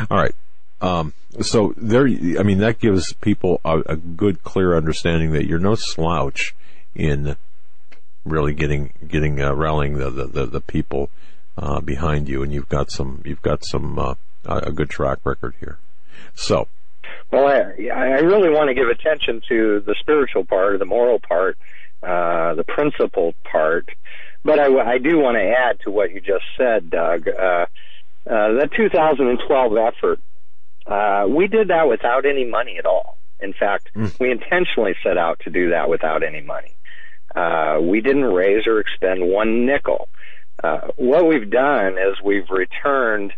All 0.09 0.17
right. 0.17 0.35
Um, 0.81 1.13
so 1.41 1.73
there, 1.77 2.07
I 2.07 2.43
mean, 2.43 2.57
that 2.59 2.79
gives 2.79 3.13
people 3.13 3.61
a, 3.63 3.79
a 3.85 3.95
good, 3.95 4.43
clear 4.43 4.75
understanding 4.75 5.31
that 5.33 5.45
you're 5.45 5.59
no 5.59 5.75
slouch 5.75 6.55
in 6.95 7.35
really 8.25 8.53
getting, 8.53 8.93
getting, 9.07 9.39
uh, 9.41 9.53
rallying 9.53 9.99
the, 9.99 10.09
the, 10.09 10.25
the, 10.25 10.45
the 10.47 10.61
people, 10.61 11.11
uh, 11.57 11.81
behind 11.81 12.27
you. 12.27 12.41
And 12.41 12.51
you've 12.51 12.69
got 12.69 12.89
some, 12.89 13.21
you've 13.25 13.41
got 13.43 13.63
some, 13.63 13.99
uh, 13.99 14.15
a 14.45 14.71
good 14.71 14.89
track 14.89 15.19
record 15.23 15.53
here. 15.59 15.77
So, 16.39 16.67
Well, 17.31 17.47
I, 17.47 17.89
I 17.89 18.19
really 18.19 18.49
want 18.49 18.69
to 18.69 18.73
give 18.73 18.87
attention 18.87 19.41
to 19.49 19.81
the 19.85 19.93
spiritual 19.99 20.45
part, 20.45 20.79
the 20.79 20.85
moral 20.85 21.19
part, 21.19 21.57
uh, 22.01 22.55
the 22.55 22.63
principle 22.63 23.35
part. 23.43 23.89
But 24.43 24.57
I, 24.57 24.93
I 24.93 24.97
do 24.99 25.19
want 25.19 25.35
to 25.35 25.43
add 25.43 25.81
to 25.81 25.91
what 25.91 26.11
you 26.11 26.21
just 26.21 26.45
said, 26.57 26.89
Doug. 26.89 27.27
Uh, 27.27 27.65
uh, 28.25 28.53
that 28.53 28.69
2012 28.75 29.77
effort, 29.77 30.19
uh, 30.87 31.27
we 31.27 31.47
did 31.47 31.67
that 31.67 31.89
without 31.89 32.25
any 32.25 32.45
money 32.45 32.77
at 32.77 32.85
all. 32.85 33.17
In 33.41 33.53
fact, 33.53 33.89
we 34.19 34.31
intentionally 34.31 34.95
set 35.03 35.17
out 35.17 35.41
to 35.41 35.49
do 35.49 35.71
that 35.71 35.89
without 35.89 36.23
any 36.23 36.41
money. 36.41 36.73
Uh, 37.35 37.79
we 37.81 37.99
didn't 38.01 38.23
raise 38.23 38.65
or 38.65 38.79
expend 38.79 39.27
one 39.27 39.65
nickel. 39.65 40.07
Uh, 40.63 40.87
what 40.95 41.27
we've 41.27 41.49
done 41.49 41.97
is 41.97 42.21
we've 42.23 42.49
returned 42.49 43.33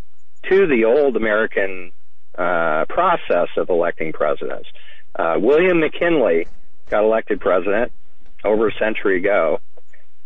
to 0.50 0.68
the 0.68 0.86
old 0.86 1.16
American 1.16 1.92
uh, 2.38 2.86
process 2.90 3.50
of 3.58 3.70
electing 3.70 4.14
presidents. 4.14 4.70
Uh, 5.18 5.36
William 5.38 5.80
McKinley 5.80 6.48
got 6.90 7.04
elected 7.04 7.40
president 7.40 7.92
over 8.44 8.68
a 8.68 8.74
century 8.80 9.18
ago, 9.18 9.60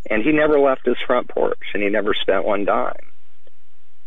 and 0.09 0.23
he 0.23 0.31
never 0.31 0.59
left 0.59 0.85
his 0.85 0.97
front 1.05 1.27
porch, 1.27 1.61
and 1.73 1.81
he 1.81 1.89
never 1.89 2.13
spent 2.13 2.45
one 2.45 2.65
dime. 2.65 3.11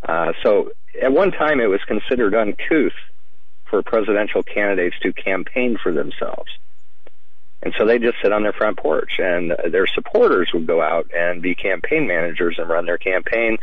Uh, 0.06 0.32
so 0.42 0.70
at 1.02 1.12
one 1.12 1.32
time, 1.32 1.60
it 1.60 1.66
was 1.66 1.80
considered 1.86 2.34
uncouth 2.34 2.92
for 3.68 3.82
presidential 3.82 4.42
candidates 4.42 4.96
to 5.02 5.12
campaign 5.12 5.76
for 5.82 5.92
themselves. 5.92 6.50
And 7.62 7.74
so 7.76 7.86
they 7.86 7.98
just 7.98 8.16
sit 8.22 8.32
on 8.32 8.44
their 8.44 8.52
front 8.52 8.78
porch, 8.78 9.12
and 9.18 9.52
their 9.70 9.86
supporters 9.88 10.48
would 10.54 10.66
go 10.66 10.80
out 10.80 11.10
and 11.12 11.42
be 11.42 11.54
campaign 11.54 12.06
managers 12.06 12.56
and 12.58 12.68
run 12.68 12.86
their 12.86 12.98
campaign. 12.98 13.58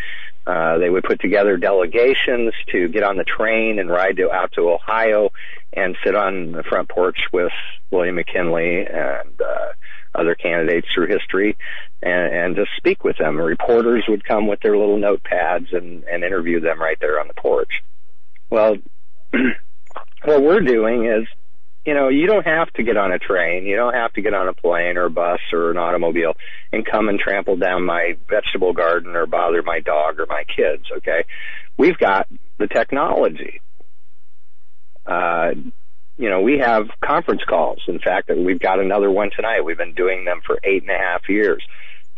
Uh, 0.46 0.78
they 0.78 0.90
would 0.90 1.04
put 1.04 1.20
together 1.22 1.58
delegations 1.58 2.54
to 2.72 2.88
get 2.90 3.04
on 3.04 3.18
the 3.18 3.24
train 3.24 3.80
and 3.80 3.90
ride 3.90 4.18
to, 4.18 4.32
out 4.32 4.52
to 4.54 4.70
Ohio 4.70 5.30
and 5.74 5.98
sit 6.04 6.14
on 6.14 6.52
the 6.52 6.64
front 6.64 6.90
porch 6.90 7.18
with 7.32 7.52
William 7.90 8.16
McKinley 8.16 8.86
and 8.86 9.42
uh, 9.42 9.72
other 10.14 10.36
candidates 10.36 10.88
through 10.94 11.08
history 11.08 11.58
and, 12.04 12.34
and 12.34 12.56
just 12.56 12.70
speak 12.78 13.04
with 13.04 13.18
them. 13.18 13.40
Reporters 13.40 14.04
would 14.08 14.24
come 14.24 14.48
with 14.48 14.60
their 14.60 14.78
little 14.78 15.00
notepads 15.00 15.76
and, 15.76 16.04
and 16.04 16.24
interview 16.24 16.60
them 16.60 16.80
right 16.80 16.98
there 17.00 17.20
on 17.20 17.28
the 17.28 17.34
porch. 17.34 17.82
Well, 18.50 18.76
what 20.26 20.42
we're 20.42 20.62
doing 20.62 21.06
is 21.06 21.28
you 21.86 21.94
know, 21.94 22.10
you 22.10 22.26
don't 22.26 22.46
have 22.46 22.72
to 22.74 22.84
get 22.84 22.98
on 22.98 23.12
a 23.12 23.20
train. 23.20 23.66
You 23.66 23.76
don't 23.76 23.94
have 23.94 24.12
to 24.14 24.22
get 24.22 24.34
on 24.34 24.48
a 24.48 24.54
plane 24.54 24.98
or 24.98 25.06
a 25.06 25.10
bus 25.10 25.40
or 25.54 25.70
an 25.70 25.78
automobile 25.78 26.34
and 26.74 26.84
come 26.86 27.10
and 27.10 27.20
trample 27.20 27.58
down 27.58 27.86
my 27.86 28.18
vegetable 28.28 28.74
garden 28.74 29.16
or 29.16 29.28
bother 29.28 29.62
my 29.62 29.80
dog 29.82 30.20
or 30.20 30.26
my 30.26 30.44
kids. 30.44 30.86
Okay. 30.98 31.26
We've 31.78 31.98
got 31.98 32.28
the 32.58 32.68
technology. 32.68 33.62
Uh, 35.06 35.52
you 36.18 36.30
know, 36.30 36.42
we 36.42 36.58
have 36.58 36.88
conference 37.04 37.44
calls. 37.48 37.84
In 37.88 38.00
fact, 38.00 38.32
we've 38.36 38.60
got 38.60 38.80
another 38.80 39.12
one 39.12 39.30
tonight. 39.36 39.62
We've 39.62 39.78
been 39.78 39.94
doing 39.94 40.26
them 40.26 40.42
for 40.46 40.58
eight 40.64 40.82
and 40.82 40.92
a 40.92 40.98
half 40.98 41.30
years. 41.30 41.64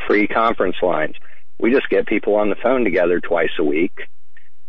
Free 0.08 0.28
conference 0.28 0.78
lines. 0.82 1.16
We 1.60 1.74
just 1.74 1.90
get 1.90 2.06
people 2.06 2.36
on 2.36 2.50
the 2.50 2.56
phone 2.56 2.86
together 2.86 3.20
twice 3.20 3.50
a 3.60 3.64
week 3.64 4.00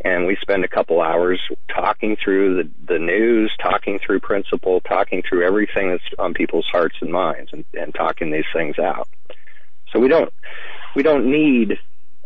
and 0.01 0.25
we 0.25 0.37
spend 0.41 0.63
a 0.63 0.67
couple 0.67 1.01
hours 1.01 1.41
talking 1.67 2.15
through 2.23 2.63
the, 2.63 2.69
the 2.93 2.99
news, 2.99 3.51
talking 3.61 3.99
through 3.99 4.19
principle, 4.21 4.79
talking 4.81 5.23
through 5.27 5.45
everything 5.45 5.89
that's 5.89 6.03
on 6.17 6.33
people's 6.33 6.67
hearts 6.71 6.95
and 7.01 7.11
minds, 7.11 7.51
and, 7.51 7.65
and 7.73 7.93
talking 7.93 8.31
these 8.31 8.45
things 8.53 8.79
out. 8.79 9.07
So 9.91 9.99
we 9.99 10.07
don't 10.07 10.33
we 10.95 11.03
don't 11.03 11.29
need 11.29 11.77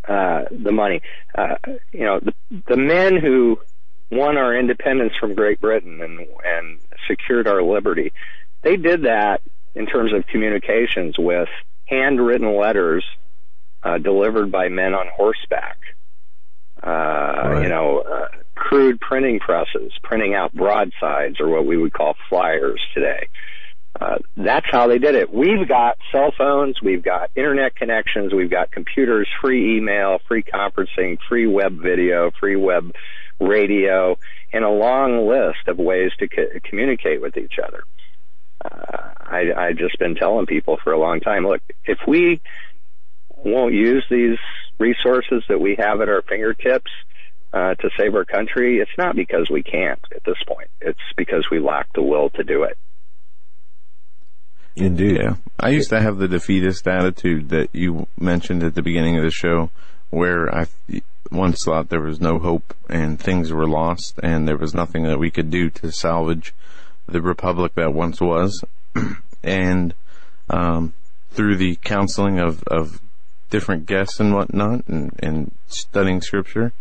uh, 0.08 0.44
the 0.52 0.72
money. 0.72 1.02
Uh, 1.34 1.56
you 1.92 2.06
know, 2.06 2.20
the, 2.20 2.34
the 2.68 2.78
men 2.78 3.18
who 3.18 3.60
won 4.12 4.38
our 4.38 4.56
independence 4.56 5.14
from 5.20 5.34
Great 5.34 5.60
Britain 5.60 6.02
and 6.02 6.28
and 6.46 6.80
secured 7.08 7.48
our 7.48 7.64
liberty, 7.64 8.14
they 8.62 8.78
did 8.78 9.04
that 9.04 9.42
in 9.76 9.88
terms 9.88 10.14
of 10.14 10.28
communications 10.28 11.16
with 11.18 11.50
handwritten 11.86 12.56
letters 12.56 13.04
uh, 13.84 13.98
delivered 13.98 14.52
by 14.52 14.70
men 14.70 14.94
on 14.94 15.08
horseback. 15.16 15.78
Uh, 16.84 16.90
right. 16.90 17.64
You 17.64 17.70
know, 17.70 18.00
uh, 18.00 18.28
crude 18.56 19.00
printing 19.00 19.40
presses, 19.40 19.94
printing 20.04 20.34
out 20.34 20.54
broadsides 20.54 21.40
or 21.40 21.48
what 21.48 21.66
we 21.66 21.78
would 21.78 21.94
call 21.94 22.16
flyers 22.30 22.82
today. 22.94 23.30
Uh, 24.00 24.18
that's 24.36 24.66
how 24.72 24.88
they 24.88 24.98
did 24.98 25.16
it. 25.16 25.32
We've 25.34 25.68
got 25.68 25.98
cell 26.12 26.34
phones, 26.36 26.82
we've 26.82 27.04
got 27.04 27.30
internet 27.36 27.76
connections, 27.76 28.34
we've 28.34 28.50
got 28.50 28.72
computers, 28.72 29.30
free 29.40 29.78
email, 29.78 30.20
free 30.28 30.44
conferencing, 30.44 31.20
free 31.30 31.46
web 31.46 31.80
video, 31.80 32.32
free 32.40 32.56
web 32.56 32.92
radio, 33.40 34.18
and 34.52 34.64
a 34.64 34.70
long 34.70 35.28
list 35.28 35.68
of 35.68 35.78
ways 35.78 36.12
to 36.20 36.28
co- 36.28 36.60
communicate 36.64 37.22
with 37.22 37.38
each 37.38 37.60
other. 37.64 37.84
Uh, 38.66 39.14
I, 39.20 39.54
I've 39.56 39.78
just 39.78 40.00
been 40.00 40.16
telling 40.16 40.48
people 40.48 40.80
for 40.84 40.92
a 40.92 41.00
long 41.00 41.20
time, 41.20 41.46
look, 41.46 41.62
if 41.86 42.00
we 42.08 42.42
won't 43.30 43.74
use 43.74 44.06
these 44.10 44.40
resources 44.80 45.44
that 45.50 45.60
we 45.60 45.76
have 45.80 46.02
at 46.02 46.10
our 46.10 46.22
fingertips 46.22 46.92
uh, 47.54 47.76
to 47.76 47.90
save 48.00 48.16
our 48.16 48.26
country, 48.26 48.78
it's 48.78 48.92
not 48.98 49.16
because 49.16 49.50
we 49.52 49.64
can't 49.64 50.00
at 50.16 50.24
this 50.26 50.38
point. 50.48 50.70
It's 50.82 51.00
because 51.16 51.46
we 51.52 51.60
lack 51.60 51.92
the 51.94 52.02
will 52.02 52.30
to 52.32 52.44
do 52.44 52.64
it. 52.64 52.78
Indeed. 54.76 55.18
Yeah. 55.22 55.36
I 55.60 55.70
used 55.70 55.90
to 55.90 56.02
have 56.02 56.18
the 56.18 56.28
defeatist 56.28 56.88
attitude 56.88 57.50
that 57.50 57.70
you 57.74 58.08
mentioned 58.20 58.64
at 58.64 58.74
the 58.74 58.82
beginning 58.82 59.18
of 59.18 59.24
the 59.24 59.32
show 59.32 59.70
where 60.10 60.54
I 60.54 60.68
once 61.32 61.64
thought 61.64 61.90
there 61.90 62.02
was 62.02 62.20
no 62.20 62.40
hope 62.40 62.76
and 62.90 63.20
things 63.20 63.52
were 63.52 63.68
lost 63.68 64.20
and 64.22 64.48
there 64.48 64.58
was 64.58 64.74
nothing 64.74 65.04
that 65.04 65.20
we 65.20 65.32
could 65.32 65.50
do 65.50 65.70
to 65.70 65.92
salvage 65.92 66.54
the 67.08 67.22
republic 67.22 67.74
that 67.76 67.94
once 67.94 68.20
was. 68.20 68.64
and 69.44 69.94
um, 70.50 70.94
through 71.32 71.58
the 71.58 71.76
counseling 71.84 72.40
of, 72.40 72.64
of 72.64 73.00
different 73.54 73.86
guests 73.86 74.20
and 74.20 74.34
whatnot 74.34 74.84
and, 74.88 75.12
and 75.20 75.52
studying 75.68 76.20
scripture, 76.22 76.74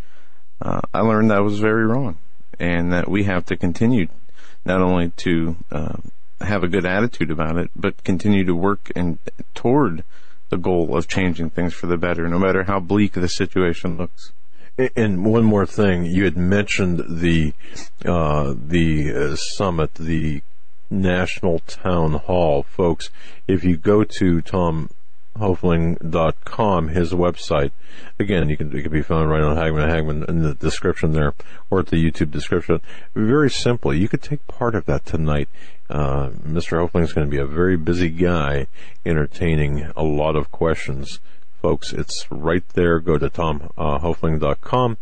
uh, 0.59 0.81
I 0.91 1.01
learned 1.01 1.29
that 1.29 1.43
was 1.43 1.59
very 1.59 1.85
wrong 1.85 2.17
and 2.59 2.91
that 2.91 3.07
we 3.07 3.25
have 3.25 3.45
to 3.45 3.55
continue 3.55 4.07
not 4.65 4.81
only 4.81 5.11
to 5.17 5.55
uh, 5.71 5.97
have 6.41 6.63
a 6.63 6.67
good 6.67 6.83
attitude 6.83 7.29
about 7.29 7.57
it, 7.57 7.69
but 7.75 8.03
continue 8.03 8.43
to 8.45 8.55
work 8.55 8.91
and 8.95 9.19
toward 9.53 10.03
the 10.49 10.57
goal 10.57 10.97
of 10.97 11.07
changing 11.07 11.51
things 11.51 11.75
for 11.75 11.85
the 11.85 11.95
better, 11.95 12.27
no 12.27 12.39
matter 12.39 12.63
how 12.63 12.79
bleak 12.79 13.13
the 13.13 13.27
situation 13.27 13.95
looks. 13.95 14.31
And 14.95 15.23
one 15.23 15.43
more 15.43 15.67
thing, 15.67 16.05
you 16.05 16.23
had 16.23 16.37
mentioned 16.37 17.03
the 17.21 17.53
uh, 18.03 18.55
the 18.57 19.13
uh, 19.13 19.35
summit, 19.35 19.93
the 19.93 20.41
National 20.89 21.59
Town 21.59 22.13
Hall, 22.13 22.63
folks. 22.63 23.11
If 23.47 23.63
you 23.63 23.77
go 23.77 24.03
to 24.03 24.41
Tom 24.41 24.89
Hoefling.com, 25.37 26.89
his 26.89 27.11
website. 27.11 27.71
Again, 28.19 28.49
you 28.49 28.57
can, 28.57 28.75
it 28.75 28.83
can 28.83 28.91
be 28.91 29.01
found 29.01 29.29
right 29.29 29.41
on 29.41 29.55
Hagmann 29.55 29.89
Hagmann 29.89 30.29
in 30.29 30.43
the 30.43 30.53
description 30.53 31.13
there, 31.13 31.33
or 31.69 31.79
at 31.79 31.87
the 31.87 31.97
YouTube 31.97 32.31
description. 32.31 32.81
Very 33.15 33.49
simply, 33.49 33.97
you 33.97 34.07
could 34.07 34.21
take 34.21 34.45
part 34.47 34.75
of 34.75 34.85
that 34.85 35.05
tonight. 35.05 35.49
Uh, 35.89 36.29
Mr. 36.47 36.77
Hoefling 36.77 37.03
is 37.03 37.13
going 37.13 37.27
to 37.27 37.31
be 37.31 37.41
a 37.41 37.45
very 37.45 37.77
busy 37.77 38.09
guy 38.09 38.67
entertaining 39.05 39.91
a 39.95 40.03
lot 40.03 40.35
of 40.35 40.51
questions. 40.51 41.19
Folks, 41.61 41.93
it's 41.93 42.25
right 42.29 42.67
there. 42.69 42.99
Go 42.99 43.17
to 43.17 43.29
tomhoefling.com. 43.29 44.97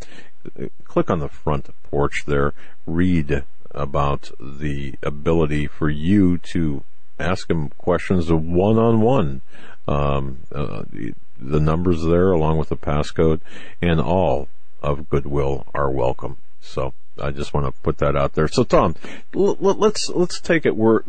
Uh, 0.46 0.66
click 0.86 1.10
on 1.10 1.20
the 1.20 1.28
front 1.28 1.70
porch 1.84 2.24
there. 2.26 2.54
Read 2.86 3.44
about 3.72 4.32
the 4.40 4.96
ability 5.02 5.68
for 5.68 5.90
you 5.90 6.38
to 6.38 6.84
ask 7.22 7.50
him 7.50 7.70
questions 7.78 8.32
one 8.32 8.78
on 8.78 9.02
one 9.02 9.42
the 11.42 11.60
numbers 11.60 12.04
there, 12.04 12.32
along 12.32 12.58
with 12.58 12.70
the 12.70 12.78
passcode, 12.78 13.42
and 13.82 14.00
all 14.00 14.48
of 14.82 15.10
Goodwill 15.10 15.66
are 15.74 15.90
welcome. 15.90 16.38
So 16.62 16.94
I 17.22 17.32
just 17.32 17.54
want 17.54 17.66
to 17.66 17.82
put 17.82 17.98
that 17.98 18.16
out 18.16 18.34
there. 18.34 18.48
So 18.48 18.64
Tom, 18.64 18.96
l- 19.36 19.58
l- 19.62 19.76
let's 19.76 20.10
let's 20.10 20.40
take 20.40 20.66
it 20.66 20.76
where 20.76 21.04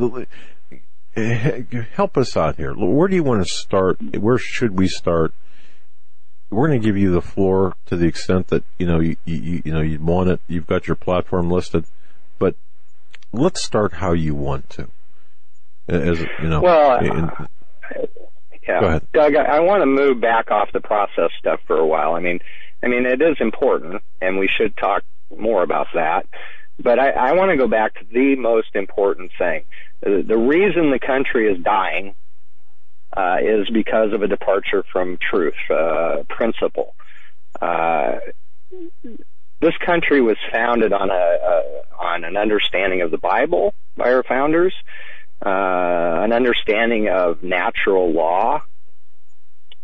help 1.14 2.16
us 2.16 2.36
out 2.36 2.56
here. 2.56 2.74
Where 2.74 3.08
do 3.08 3.14
you 3.14 3.22
want 3.22 3.46
to 3.46 3.48
start? 3.48 4.00
Where 4.16 4.38
should 4.38 4.78
we 4.78 4.88
start? 4.88 5.34
We're 6.50 6.68
going 6.68 6.80
to 6.80 6.86
give 6.86 6.98
you 6.98 7.12
the 7.12 7.22
floor 7.22 7.74
to 7.86 7.96
the 7.96 8.06
extent 8.06 8.48
that 8.48 8.64
you 8.78 8.86
know 8.86 9.00
you 9.00 9.16
you, 9.24 9.62
you 9.64 9.72
know 9.72 9.80
you 9.80 9.98
want 9.98 10.30
it. 10.30 10.40
You've 10.48 10.66
got 10.66 10.86
your 10.86 10.96
platform 10.96 11.50
listed, 11.50 11.84
but 12.38 12.56
let's 13.32 13.62
start 13.62 13.94
how 13.94 14.12
you 14.12 14.34
want 14.34 14.70
to. 14.70 14.88
As 15.92 16.20
you 16.20 16.48
know, 16.48 16.60
well, 16.62 16.98
in, 16.98 17.30
yeah. 18.66 19.00
Doug, 19.12 19.36
I, 19.36 19.56
I 19.56 19.60
want 19.60 19.82
to 19.82 19.86
move 19.86 20.20
back 20.20 20.50
off 20.50 20.68
the 20.72 20.80
process 20.80 21.30
stuff 21.38 21.60
for 21.66 21.76
a 21.76 21.86
while. 21.86 22.14
I 22.14 22.20
mean, 22.20 22.40
I 22.82 22.88
mean, 22.88 23.06
it 23.06 23.20
is 23.20 23.36
important, 23.40 24.02
and 24.20 24.38
we 24.38 24.48
should 24.48 24.76
talk 24.76 25.02
more 25.36 25.62
about 25.62 25.88
that. 25.94 26.26
But 26.78 26.98
I, 26.98 27.10
I 27.10 27.32
want 27.32 27.50
to 27.50 27.56
go 27.56 27.68
back 27.68 27.94
to 27.94 28.04
the 28.10 28.36
most 28.36 28.74
important 28.74 29.32
thing. 29.38 29.64
The, 30.00 30.24
the 30.26 30.38
reason 30.38 30.90
the 30.90 30.98
country 30.98 31.52
is 31.52 31.62
dying 31.62 32.14
uh, 33.16 33.36
is 33.42 33.68
because 33.70 34.12
of 34.12 34.22
a 34.22 34.28
departure 34.28 34.84
from 34.92 35.18
truth, 35.18 35.54
uh, 35.70 36.22
principle. 36.28 36.94
Uh, 37.60 38.18
this 39.60 39.76
country 39.84 40.20
was 40.20 40.36
founded 40.50 40.92
on 40.92 41.10
a, 41.10 41.14
a 41.14 41.82
on 41.98 42.24
an 42.24 42.36
understanding 42.36 43.02
of 43.02 43.10
the 43.10 43.18
Bible 43.18 43.74
by 43.96 44.12
our 44.12 44.22
founders, 44.22 44.74
an 45.44 46.32
understanding 46.32 47.08
of 47.08 47.42
natural 47.42 48.12
law. 48.12 48.62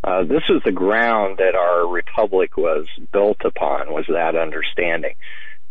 Uh, 0.03 0.23
this 0.23 0.43
is 0.49 0.63
the 0.65 0.73
ground 0.73 1.39
that 1.39 1.55
our 1.55 1.87
republic 1.87 2.57
was 2.57 2.87
built 3.13 3.39
upon, 3.45 3.93
was 3.93 4.07
that 4.09 4.37
understanding. 4.37 5.15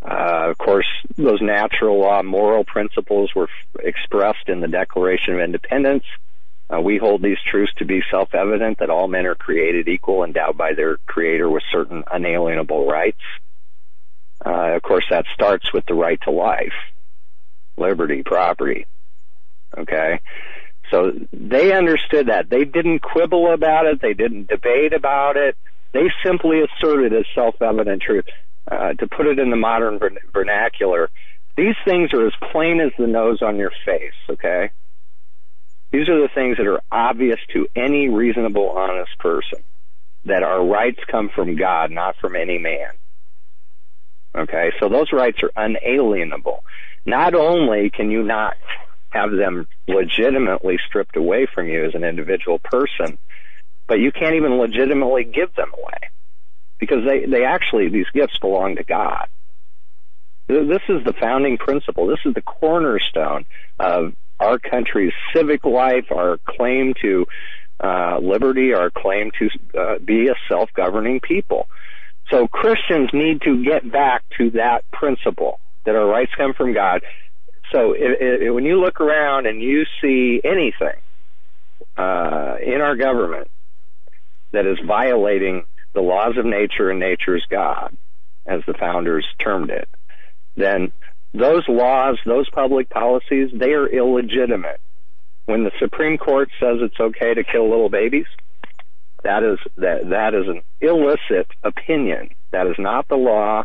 Uh, 0.02 0.50
of 0.50 0.58
course, 0.58 0.86
those 1.18 1.42
natural 1.42 2.00
law 2.00 2.22
moral 2.22 2.64
principles 2.64 3.34
were 3.34 3.48
f- 3.48 3.86
expressed 3.86 4.48
in 4.48 4.60
the 4.60 4.68
Declaration 4.68 5.34
of 5.34 5.40
Independence. 5.40 6.04
Uh, 6.70 6.82
we 6.82 6.98
hold 6.98 7.22
these 7.22 7.38
truths 7.50 7.74
to 7.78 7.86
be 7.86 8.04
self-evident 8.12 8.80
that 8.80 8.90
all 8.90 9.08
men 9.08 9.26
are 9.26 9.36
created 9.36 9.88
equal, 9.88 10.24
endowed 10.24 10.58
by 10.58 10.74
their 10.74 10.98
Creator 11.08 11.50
with 11.50 11.64
certain 11.72 12.04
unalienable 12.12 12.86
rights. 12.86 13.22
Uh, 14.46 14.76
of 14.76 14.82
course, 14.82 15.06
that 15.10 15.26
starts 15.34 15.74
with 15.74 15.86
the 15.88 15.94
right 15.94 16.20
to 16.24 16.32
life, 16.32 16.74
liberty, 17.78 18.22
property, 18.22 18.86
Okay. 19.78 20.20
So 20.92 21.12
they 21.34 21.74
understood 21.74 22.28
that. 22.28 22.50
They 22.50 22.64
didn't 22.64 23.00
quibble 23.00 23.54
about 23.54 23.86
it. 23.86 24.02
They 24.02 24.14
didn't 24.14 24.48
debate 24.48 24.94
about 24.94 25.36
it. 25.36 25.58
They 25.94 26.10
simply 26.26 26.62
asserted 26.62 27.14
as 27.14 27.26
self-evident 27.36 28.02
truth. 28.02 28.26
Uh, 28.70 28.94
to 28.94 29.08
put 29.08 29.28
it 29.28 29.40
in 29.40 29.50
the 29.50 29.56
modern 29.56 30.00
vernacular, 30.34 31.10
these 31.56 31.76
things 31.86 32.14
are 32.14 32.28
as 32.28 32.34
plain 32.52 32.82
as 32.82 32.92
the 33.00 33.08
nose 33.08 33.42
on 33.42 33.56
your 33.56 33.72
face, 33.86 34.14
okay? 34.30 34.72
These 35.92 36.10
are 36.10 36.22
the 36.22 36.30
things 36.36 36.58
that 36.58 36.68
are 36.68 36.82
obvious 36.92 37.40
to 37.54 37.68
any 37.76 38.10
reasonable, 38.10 38.70
honest 38.70 39.18
person. 39.20 39.60
That 40.26 40.44
our 40.44 40.66
rights 40.66 41.00
come 41.10 41.30
from 41.34 41.56
God, 41.56 41.92
not 41.92 42.18
from 42.20 42.36
any 42.36 42.58
man. 42.58 42.90
Okay, 44.36 44.72
so 44.80 44.90
those 44.90 45.14
rights 45.14 45.38
are 45.42 45.52
unalienable. 45.56 46.64
Not 47.06 47.34
only 47.34 47.90
can 47.90 48.12
you 48.12 48.24
not 48.24 48.56
have 49.18 49.32
them 49.32 49.68
legitimately 49.88 50.78
stripped 50.88 51.16
away 51.16 51.48
from 51.54 51.68
you 51.68 51.86
as 51.86 51.96
an 51.96 52.04
individual 52.04 52.60
person, 52.60 53.18
but 53.88 54.00
you 54.00 54.12
can't 54.12 54.36
even 54.36 54.58
legitimately 54.58 55.24
give 55.24 55.54
them 55.56 55.72
away 55.74 56.12
because 56.80 57.00
they, 57.08 57.26
they 57.26 57.44
actually, 57.44 57.90
these 57.90 58.06
gifts 58.14 58.38
belong 58.40 58.76
to 58.76 58.84
God. 58.84 59.28
This 60.48 60.84
is 60.88 61.04
the 61.04 61.14
founding 61.20 61.58
principle. 61.58 62.08
This 62.08 62.20
is 62.26 62.34
the 62.34 62.42
cornerstone 62.42 63.46
of 63.80 64.14
our 64.40 64.60
country's 64.60 65.14
civic 65.36 65.66
life, 65.66 66.06
our 66.12 66.38
claim 66.48 66.94
to 67.02 67.26
uh, 67.84 68.20
liberty, 68.22 68.74
our 68.74 68.90
claim 68.90 69.32
to 69.40 69.50
uh, 69.80 70.00
be 70.00 70.28
a 70.30 70.36
self-governing 70.48 71.20
people. 71.20 71.68
So 72.30 72.48
Christians 72.48 73.10
need 73.14 73.42
to 73.42 73.64
get 73.64 73.92
back 73.92 74.24
to 74.38 74.52
that 74.52 74.90
principle 74.92 75.60
that 75.86 75.96
our 75.96 76.06
rights 76.06 76.32
come 76.38 76.54
from 76.54 76.74
God 76.74 77.02
so 77.72 77.94
it, 77.94 78.42
it, 78.44 78.52
when 78.52 78.66
you 78.66 78.80
look 78.80 79.02
around 79.02 79.46
and 79.46 79.62
you 79.62 79.84
see 80.02 80.42
anything 80.44 81.00
uh, 81.98 82.56
in 82.62 82.82
our 82.82 82.96
government 82.96 83.50
that 84.52 84.66
is 84.66 84.78
violating 84.86 85.66
the 85.94 86.02
laws 86.02 86.38
of 86.38 86.46
nature 86.46 86.90
and 86.90 87.00
nature's 87.00 87.46
God, 87.50 87.96
as 88.46 88.62
the 88.66 88.74
founders 88.74 89.26
termed 89.44 89.70
it, 89.70 89.90
then 90.56 90.92
those 91.34 91.64
laws, 91.68 92.18
those 92.26 92.50
public 92.50 92.90
policies, 92.90 93.50
they 93.54 93.74
are 93.74 93.88
illegitimate. 93.88 94.80
When 95.46 95.64
the 95.64 95.72
Supreme 95.80 96.18
Court 96.18 96.50
says 96.60 96.78
it's 96.82 97.00
okay 97.00 97.34
to 97.34 97.44
kill 97.44 97.70
little 97.70 97.90
babies, 97.90 98.26
that 99.24 99.44
is 99.44 99.60
that 99.78 100.10
that 100.10 100.34
is 100.34 100.48
an 100.48 100.62
illicit 100.82 101.48
opinion. 101.64 102.30
That 102.52 102.68
is 102.68 102.76
not 102.78 103.08
the 103.08 103.16
law. 103.16 103.64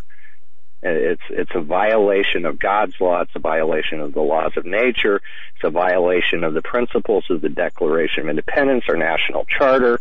It's 0.82 1.22
it's 1.30 1.52
a 1.54 1.60
violation 1.60 2.44
of 2.44 2.58
God's 2.58 2.94
law. 3.00 3.20
It's 3.20 3.34
a 3.36 3.40
violation 3.40 4.00
of 4.00 4.14
the 4.14 4.20
laws 4.20 4.52
of 4.56 4.66
nature. 4.66 5.16
It's 5.54 5.64
a 5.64 5.70
violation 5.70 6.42
of 6.42 6.54
the 6.54 6.62
principles 6.62 7.24
of 7.30 7.40
the 7.40 7.48
Declaration 7.48 8.24
of 8.24 8.30
Independence, 8.30 8.84
our 8.88 8.96
national 8.96 9.44
charter. 9.44 10.00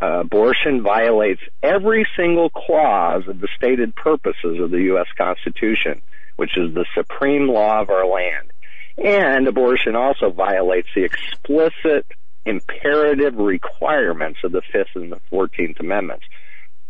Uh, 0.00 0.20
abortion 0.20 0.82
violates 0.82 1.40
every 1.62 2.06
single 2.16 2.50
clause 2.50 3.26
of 3.28 3.40
the 3.40 3.48
stated 3.56 3.94
purposes 3.94 4.60
of 4.60 4.70
the 4.70 4.82
U.S. 4.82 5.08
Constitution, 5.16 6.02
which 6.36 6.56
is 6.56 6.74
the 6.74 6.86
supreme 6.94 7.48
law 7.48 7.80
of 7.80 7.90
our 7.90 8.06
land. 8.06 8.52
And 8.96 9.46
abortion 9.46 9.94
also 9.94 10.30
violates 10.30 10.88
the 10.94 11.04
explicit 11.04 12.06
imperative 12.44 13.36
requirements 13.36 14.40
of 14.42 14.52
the 14.52 14.62
Fifth 14.72 14.94
and 14.94 15.12
the 15.12 15.20
Fourteenth 15.30 15.78
Amendments. 15.78 16.24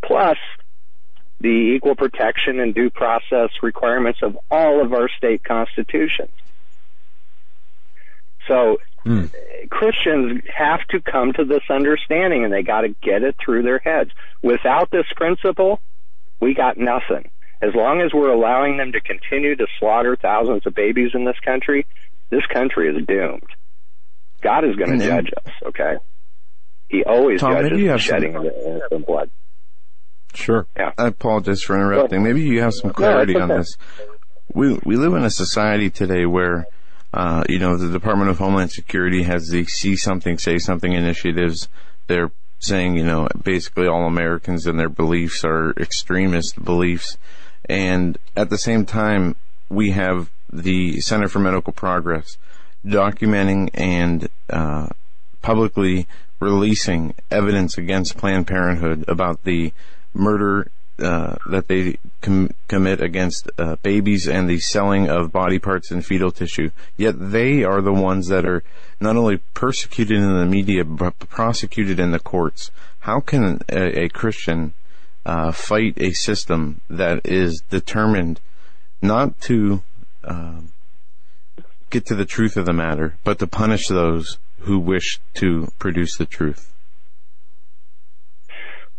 Plus, 0.02 0.38
the 1.40 1.74
equal 1.76 1.94
protection 1.94 2.60
and 2.60 2.74
due 2.74 2.90
process 2.90 3.50
requirements 3.62 4.20
of 4.22 4.36
all 4.50 4.82
of 4.84 4.92
our 4.92 5.08
state 5.16 5.44
constitutions. 5.44 6.30
So 8.48 8.78
mm. 9.04 9.30
Christians 9.70 10.42
have 10.52 10.80
to 10.88 11.00
come 11.00 11.32
to 11.34 11.44
this 11.44 11.62
understanding 11.70 12.44
and 12.44 12.52
they 12.52 12.62
got 12.62 12.80
to 12.80 12.88
get 12.88 13.22
it 13.22 13.36
through 13.42 13.62
their 13.62 13.78
heads. 13.78 14.10
Without 14.42 14.90
this 14.90 15.06
principle, 15.14 15.80
we 16.40 16.54
got 16.54 16.76
nothing. 16.76 17.30
As 17.60 17.74
long 17.74 18.00
as 18.00 18.12
we're 18.12 18.32
allowing 18.32 18.76
them 18.76 18.92
to 18.92 19.00
continue 19.00 19.56
to 19.56 19.66
slaughter 19.78 20.16
thousands 20.16 20.66
of 20.66 20.74
babies 20.74 21.10
in 21.14 21.24
this 21.24 21.38
country, 21.44 21.86
this 22.30 22.46
country 22.52 22.88
is 22.88 23.04
doomed. 23.06 23.42
God 24.40 24.64
is 24.64 24.76
going 24.76 24.98
to 24.98 25.06
judge 25.06 25.30
us, 25.44 25.52
okay? 25.66 25.94
He 26.88 27.04
always 27.04 27.40
Tom, 27.40 27.52
judges 27.52 27.78
the 27.78 27.98
shedding 27.98 28.36
of 28.36 28.44
innocent 28.44 29.06
blood. 29.06 29.30
Sure. 30.34 30.66
Yeah. 30.76 30.92
I 30.98 31.08
apologize 31.08 31.62
for 31.62 31.74
interrupting. 31.74 32.22
Maybe 32.22 32.42
you 32.42 32.60
have 32.62 32.74
some 32.74 32.92
clarity 32.92 33.34
no, 33.34 33.42
on 33.42 33.48
this. 33.48 33.76
We 34.52 34.78
we 34.84 34.96
live 34.96 35.14
in 35.14 35.24
a 35.24 35.30
society 35.30 35.90
today 35.90 36.26
where 36.26 36.66
uh, 37.12 37.42
you 37.48 37.58
know, 37.58 37.76
the 37.76 37.90
Department 37.90 38.30
of 38.30 38.38
Homeland 38.38 38.70
Security 38.70 39.22
has 39.22 39.48
the 39.48 39.64
see 39.64 39.96
something, 39.96 40.38
say 40.38 40.58
something 40.58 40.92
initiatives. 40.92 41.68
They're 42.06 42.30
saying, 42.58 42.96
you 42.96 43.04
know, 43.04 43.28
basically 43.42 43.86
all 43.86 44.06
Americans 44.06 44.66
and 44.66 44.78
their 44.78 44.88
beliefs 44.88 45.44
are 45.44 45.72
extremist 45.78 46.62
beliefs. 46.62 47.16
And 47.68 48.18
at 48.36 48.50
the 48.50 48.58
same 48.58 48.84
time, 48.84 49.36
we 49.68 49.90
have 49.92 50.30
the 50.52 51.00
Center 51.00 51.28
for 51.28 51.38
Medical 51.38 51.72
Progress 51.72 52.36
documenting 52.84 53.70
and 53.74 54.28
uh, 54.50 54.88
publicly 55.42 56.06
releasing 56.40 57.14
evidence 57.30 57.76
against 57.76 58.16
Planned 58.16 58.46
Parenthood 58.46 59.04
about 59.08 59.44
the 59.44 59.72
murder 60.18 60.70
uh, 60.98 61.36
that 61.46 61.68
they 61.68 61.96
com- 62.20 62.50
commit 62.66 63.00
against 63.00 63.48
uh, 63.56 63.76
babies 63.82 64.26
and 64.26 64.48
the 64.48 64.58
selling 64.58 65.08
of 65.08 65.30
body 65.30 65.58
parts 65.58 65.90
and 65.90 66.04
fetal 66.04 66.32
tissue. 66.32 66.70
Yet 66.96 67.14
they 67.30 67.62
are 67.62 67.80
the 67.80 67.92
ones 67.92 68.26
that 68.28 68.44
are 68.44 68.64
not 69.00 69.16
only 69.16 69.36
persecuted 69.54 70.16
in 70.16 70.38
the 70.38 70.46
media 70.46 70.84
but 70.84 71.18
prosecuted 71.20 72.00
in 72.00 72.10
the 72.10 72.18
courts. 72.18 72.72
How 73.00 73.20
can 73.20 73.60
a, 73.68 74.04
a 74.04 74.08
Christian 74.08 74.74
uh, 75.24 75.52
fight 75.52 75.94
a 75.98 76.12
system 76.12 76.80
that 76.90 77.20
is 77.24 77.62
determined 77.70 78.40
not 79.00 79.40
to 79.42 79.82
um, 80.24 80.72
get 81.90 82.06
to 82.06 82.14
the 82.14 82.24
truth 82.24 82.56
of 82.56 82.66
the 82.66 82.72
matter, 82.72 83.16
but 83.24 83.38
to 83.38 83.46
punish 83.46 83.86
those 83.86 84.38
who 84.60 84.78
wish 84.78 85.20
to 85.34 85.68
produce 85.78 86.16
the 86.16 86.26
truth? 86.26 86.72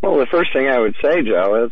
Well, 0.01 0.17
the 0.17 0.27
first 0.27 0.53
thing 0.53 0.67
I 0.67 0.79
would 0.79 0.95
say, 1.01 1.21
Joe, 1.23 1.65
is 1.65 1.71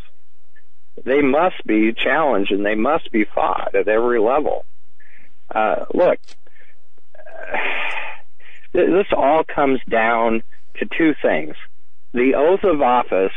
they 1.03 1.21
must 1.21 1.63
be 1.65 1.93
challenged 1.93 2.51
and 2.51 2.65
they 2.65 2.75
must 2.75 3.11
be 3.11 3.23
fought 3.23 3.75
at 3.75 3.87
every 3.87 4.19
level. 4.19 4.65
Uh, 5.53 5.85
look, 5.93 6.19
this 8.73 9.07
all 9.15 9.43
comes 9.43 9.79
down 9.89 10.43
to 10.79 10.87
two 10.97 11.13
things. 11.21 11.55
The 12.13 12.35
oath 12.35 12.63
of 12.63 12.81
office 12.81 13.33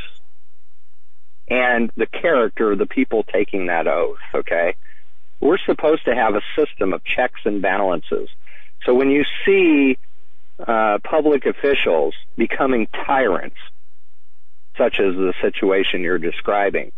and 1.49 1.91
the 1.97 2.07
character 2.07 2.72
of 2.72 2.78
the 2.78 2.86
people 2.86 3.24
taking 3.24 3.66
that 3.66 3.86
oath, 3.86 4.18
okay? 4.34 4.76
We're 5.41 5.59
supposed 5.66 6.05
to 6.05 6.14
have 6.14 6.34
a 6.34 6.43
system 6.57 6.93
of 6.93 7.03
checks 7.05 7.41
and 7.45 7.61
balances. 7.61 8.28
So 8.86 8.95
when 8.95 9.11
you 9.11 9.24
see 9.45 9.99
uh, 10.59 10.99
public 11.03 11.47
officials 11.47 12.14
becoming 12.36 12.86
tyrants, 13.07 13.57
such 14.81 14.99
as 14.99 15.14
the 15.14 15.35
situation 15.43 16.01
you're 16.01 16.16
describing, 16.18 16.91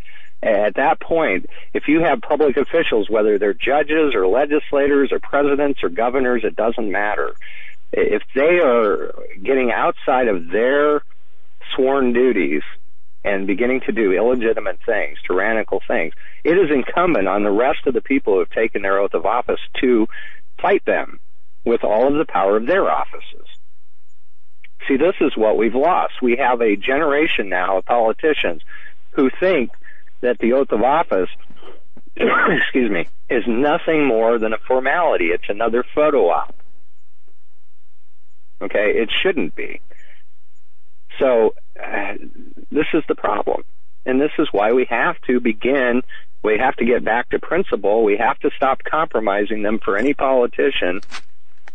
at 0.43 0.75
that 0.75 1.01
point, 1.01 1.49
if 1.75 1.85
you 1.89 2.01
have 2.01 2.21
public 2.21 2.57
officials, 2.57 3.09
whether 3.09 3.39
they're 3.39 3.55
judges 3.55 4.15
or 4.15 4.27
legislators 4.27 5.11
or 5.13 5.19
presidents 5.21 5.81
or 5.83 5.89
governors, 5.89 6.43
it 6.45 6.55
doesn't 6.55 6.91
matter. 6.91 7.35
If 7.93 8.23
they 8.35 8.61
are 8.61 9.15
getting 9.43 9.71
outside 9.71 10.29
of 10.29 10.49
their 10.49 11.03
sworn 11.75 12.13
duties 12.13 12.63
and 13.25 13.47
beginning 13.47 13.83
to 13.87 13.93
do 13.93 14.13
illegitimate 14.13 14.81
things, 14.85 15.19
tyrannical 15.27 15.81
things, 15.87 16.13
it 16.43 16.59
is 16.59 16.71
incumbent 16.73 17.29
on 17.29 17.45
the 17.45 17.51
rest 17.51 17.87
of 17.87 17.95
the 17.95 18.01
people 18.01 18.35
who 18.35 18.39
have 18.41 18.51
taken 18.51 18.83
their 18.83 18.99
oath 18.99 19.15
of 19.15 19.27
office 19.27 19.61
to 19.81 20.09
fight 20.61 20.85
them 20.85 21.21
with 21.65 21.85
all 21.85 22.09
of 22.09 22.15
the 22.15 22.25
power 22.25 22.57
of 22.57 22.67
their 22.67 22.91
offices. 22.91 23.47
See, 24.89 24.97
this 24.97 25.15
is 25.21 25.37
what 25.37 25.57
we've 25.57 25.75
lost. 25.75 26.15
We 26.21 26.37
have 26.37 26.61
a 26.61 26.77
generation 26.77 27.49
now 27.49 27.79
of 27.79 27.85
politicians 27.85 28.63
who 29.13 29.31
think 29.41 29.71
that 30.21 30.39
the 30.39 30.55
oath 30.55 30.73
of 30.73 30.83
office, 30.83 31.29
excuse 32.17 32.91
me, 32.91 33.07
is 33.31 33.45
nothing 33.47 34.07
more 34.07 34.39
than 34.39 34.53
a 34.53 34.59
formality. 34.59 35.27
It's 35.27 35.49
another 35.49 35.85
photo 35.95 36.29
op. 36.29 36.55
Okay, 38.61 38.93
it 38.97 39.11
shouldn't 39.23 39.55
be. 39.55 39.81
So 41.19 41.55
uh, 41.79 42.15
this 42.71 42.87
is 42.95 43.03
the 43.09 43.15
problem, 43.15 43.63
and 44.07 44.21
this 44.21 44.31
is 44.39 44.49
why 44.53 44.73
we 44.73 44.87
have 44.89 45.21
to 45.27 45.41
begin. 45.41 46.03
We 46.43 46.59
have 46.59 46.77
to 46.77 46.85
get 46.85 47.05
back 47.05 47.31
to 47.31 47.39
principle. 47.39 48.05
We 48.05 48.17
have 48.17 48.39
to 48.41 48.51
stop 48.57 48.83
compromising 48.85 49.63
them 49.63 49.79
for 49.85 49.97
any 49.97 50.15
politician, 50.15 51.01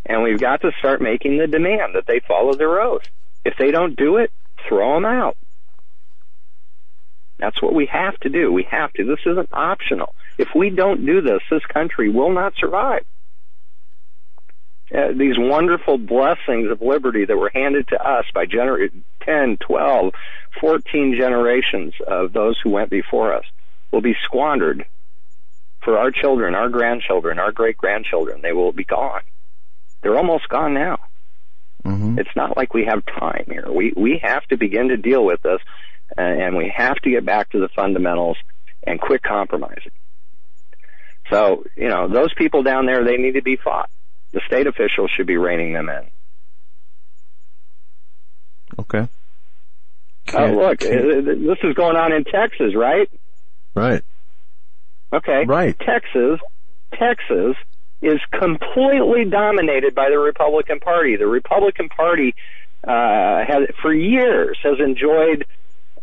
and 0.07 0.23
we've 0.23 0.39
got 0.39 0.61
to 0.61 0.71
start 0.79 1.01
making 1.01 1.37
the 1.37 1.47
demand 1.47 1.95
that 1.95 2.07
they 2.07 2.21
follow 2.27 2.53
their 2.53 2.81
oath. 2.81 3.03
If 3.45 3.55
they 3.57 3.71
don't 3.71 3.95
do 3.95 4.17
it, 4.17 4.31
throw 4.67 4.95
them 4.95 5.05
out. 5.05 5.37
That's 7.37 7.61
what 7.61 7.75
we 7.75 7.85
have 7.91 8.17
to 8.21 8.29
do. 8.29 8.51
We 8.51 8.67
have 8.71 8.91
to. 8.93 9.05
This 9.05 9.19
isn't 9.25 9.49
optional. 9.51 10.15
If 10.37 10.49
we 10.55 10.69
don't 10.69 11.05
do 11.05 11.21
this, 11.21 11.41
this 11.51 11.65
country 11.65 12.09
will 12.09 12.33
not 12.33 12.53
survive. 12.57 13.05
Uh, 14.93 15.11
these 15.15 15.35
wonderful 15.37 15.97
blessings 15.97 16.71
of 16.71 16.81
liberty 16.81 17.25
that 17.25 17.37
were 17.37 17.51
handed 17.53 17.87
to 17.89 18.01
us 18.01 18.25
by 18.33 18.45
gener- 18.45 18.89
10, 19.21 19.57
12, 19.57 20.13
14 20.61 21.15
generations 21.19 21.93
of 22.07 22.31
those 22.31 22.57
who 22.63 22.69
went 22.69 22.89
before 22.89 23.33
us 23.33 23.43
will 23.91 24.01
be 24.01 24.15
squandered 24.23 24.85
for 25.83 25.97
our 25.97 26.09
children, 26.09 26.55
our 26.55 26.69
grandchildren, 26.69 27.37
our 27.37 27.51
great 27.51 27.77
grandchildren. 27.77 28.41
They 28.41 28.53
will 28.53 28.71
be 28.71 28.85
gone. 28.85 29.21
They're 30.07 30.17
almost 30.17 30.47
gone 30.47 30.73
now. 30.73 30.99
Mm-hmm. 31.83 32.17
It's 32.17 32.29
not 32.33 32.55
like 32.55 32.73
we 32.73 32.85
have 32.85 33.05
time 33.05 33.43
here. 33.45 33.69
We 33.69 33.91
we 33.93 34.21
have 34.23 34.41
to 34.47 34.57
begin 34.57 34.87
to 34.87 34.95
deal 34.95 35.25
with 35.25 35.41
this 35.41 35.59
and 36.15 36.55
we 36.55 36.73
have 36.73 36.95
to 36.99 37.09
get 37.09 37.25
back 37.25 37.49
to 37.49 37.59
the 37.59 37.67
fundamentals 37.75 38.37
and 38.83 39.01
quit 39.01 39.21
compromising. 39.21 39.91
So, 41.29 41.65
you 41.75 41.89
know, 41.89 42.07
those 42.07 42.33
people 42.37 42.63
down 42.63 42.85
there, 42.85 43.03
they 43.03 43.17
need 43.17 43.33
to 43.33 43.41
be 43.41 43.57
fought. 43.57 43.89
The 44.31 44.39
state 44.47 44.65
officials 44.65 45.11
should 45.17 45.27
be 45.27 45.35
reining 45.35 45.73
them 45.73 45.89
in. 45.89 46.05
Okay. 48.79 49.09
Oh, 50.33 50.37
uh, 50.37 50.51
look, 50.51 50.79
can... 50.79 51.25
this 51.45 51.57
is 51.63 51.73
going 51.73 51.97
on 51.97 52.13
in 52.13 52.23
Texas, 52.23 52.73
right? 52.77 53.09
Right. 53.75 54.05
Okay. 55.11 55.43
Right. 55.45 55.77
Texas, 55.77 56.39
Texas 56.93 57.57
is 58.01 58.19
completely 58.31 59.25
dominated 59.25 59.95
by 59.95 60.09
the 60.09 60.19
Republican 60.19 60.79
Party. 60.79 61.15
The 61.15 61.27
Republican 61.27 61.89
Party 61.89 62.35
uh, 62.83 63.43
has, 63.45 63.69
for 63.81 63.93
years, 63.93 64.57
has 64.63 64.79
enjoyed 64.79 65.45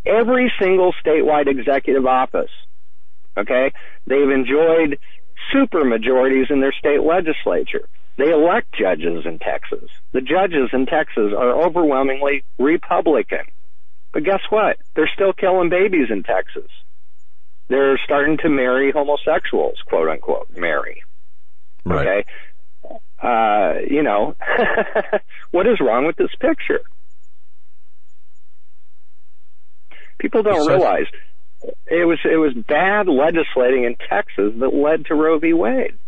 every 0.05 0.53
single 0.61 0.93
statewide 1.05 1.47
executive 1.47 2.05
office. 2.07 2.51
Okay? 3.37 3.73
They've 4.07 4.31
enjoyed 4.31 4.99
super 5.53 5.85
majorities 5.85 6.47
in 6.51 6.61
their 6.61 6.73
state 6.73 7.03
legislature. 7.03 7.89
They 8.17 8.31
elect 8.31 8.75
judges 8.79 9.27
in 9.27 9.39
Texas. 9.39 9.89
The 10.13 10.21
judges 10.21 10.71
in 10.73 10.87
Texas 10.87 11.33
are 11.37 11.65
overwhelmingly 11.65 12.45
Republican. 12.59 13.45
But 14.13 14.25
guess 14.25 14.43
what? 14.51 14.79
They're 14.95 15.11
still 15.13 15.33
killing 15.33 15.69
babies 15.71 16.09
in 16.11 16.23
Texas. 16.23 16.71
they're 17.69 17.99
starting 18.05 18.37
to 18.39 18.49
marry 18.49 18.93
homosexuals, 18.93 19.79
quote 19.87 20.09
unquote, 20.09 20.49
marry. 20.57 21.03
Right. 21.85 22.07
Okay. 22.07 22.25
Uh, 23.23 23.81
you 23.89 24.03
know, 24.03 24.35
what 25.51 25.67
is 25.67 25.81
wrong 25.81 26.07
with 26.07 26.17
this 26.17 26.35
picture? 26.41 26.81
People 30.19 30.43
don't 30.43 30.67
realize 30.67 31.07
it 31.87 32.07
was 32.07 32.19
it 32.25 32.37
was 32.37 32.53
bad 32.55 33.09
legislating 33.09 33.85
in 33.85 33.97
Texas 33.97 34.53
that 34.59 34.75
led 34.75 35.07
to 35.07 35.15
Roe 35.15 35.39
v. 35.39 35.53
Wade. 35.53 35.99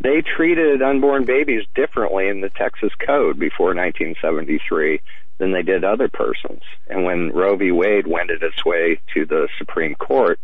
They 0.00 0.22
treated 0.22 0.80
unborn 0.80 1.24
babies 1.24 1.64
differently 1.74 2.28
in 2.28 2.40
the 2.40 2.50
Texas 2.50 2.92
Code 3.04 3.38
before 3.38 3.74
1973 3.74 5.00
than 5.38 5.52
they 5.52 5.62
did 5.62 5.84
other 5.84 6.08
persons. 6.08 6.62
And 6.88 7.04
when 7.04 7.32
Roe 7.32 7.56
v. 7.56 7.72
Wade 7.72 8.06
wended 8.06 8.42
its 8.42 8.64
way 8.64 9.00
to 9.14 9.24
the 9.24 9.48
Supreme 9.58 9.94
Court, 9.94 10.38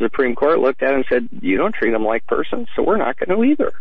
Supreme 0.00 0.34
Court 0.34 0.60
looked 0.60 0.82
at 0.82 0.92
it 0.92 0.96
and 0.96 1.04
said, 1.08 1.28
"You 1.40 1.56
don't 1.56 1.74
treat 1.74 1.90
them 1.90 2.04
like 2.04 2.26
persons, 2.26 2.68
so 2.74 2.82
we're 2.82 2.96
not 2.96 3.16
going 3.18 3.36
to 3.36 3.44
either." 3.44 3.72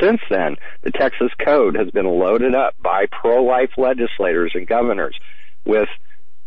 Since 0.00 0.20
then, 0.28 0.56
the 0.82 0.90
Texas 0.90 1.32
Code 1.44 1.76
has 1.76 1.90
been 1.90 2.06
loaded 2.06 2.54
up 2.54 2.74
by 2.82 3.06
pro-life 3.06 3.70
legislators 3.78 4.52
and 4.54 4.66
governors 4.66 5.18
with 5.64 5.88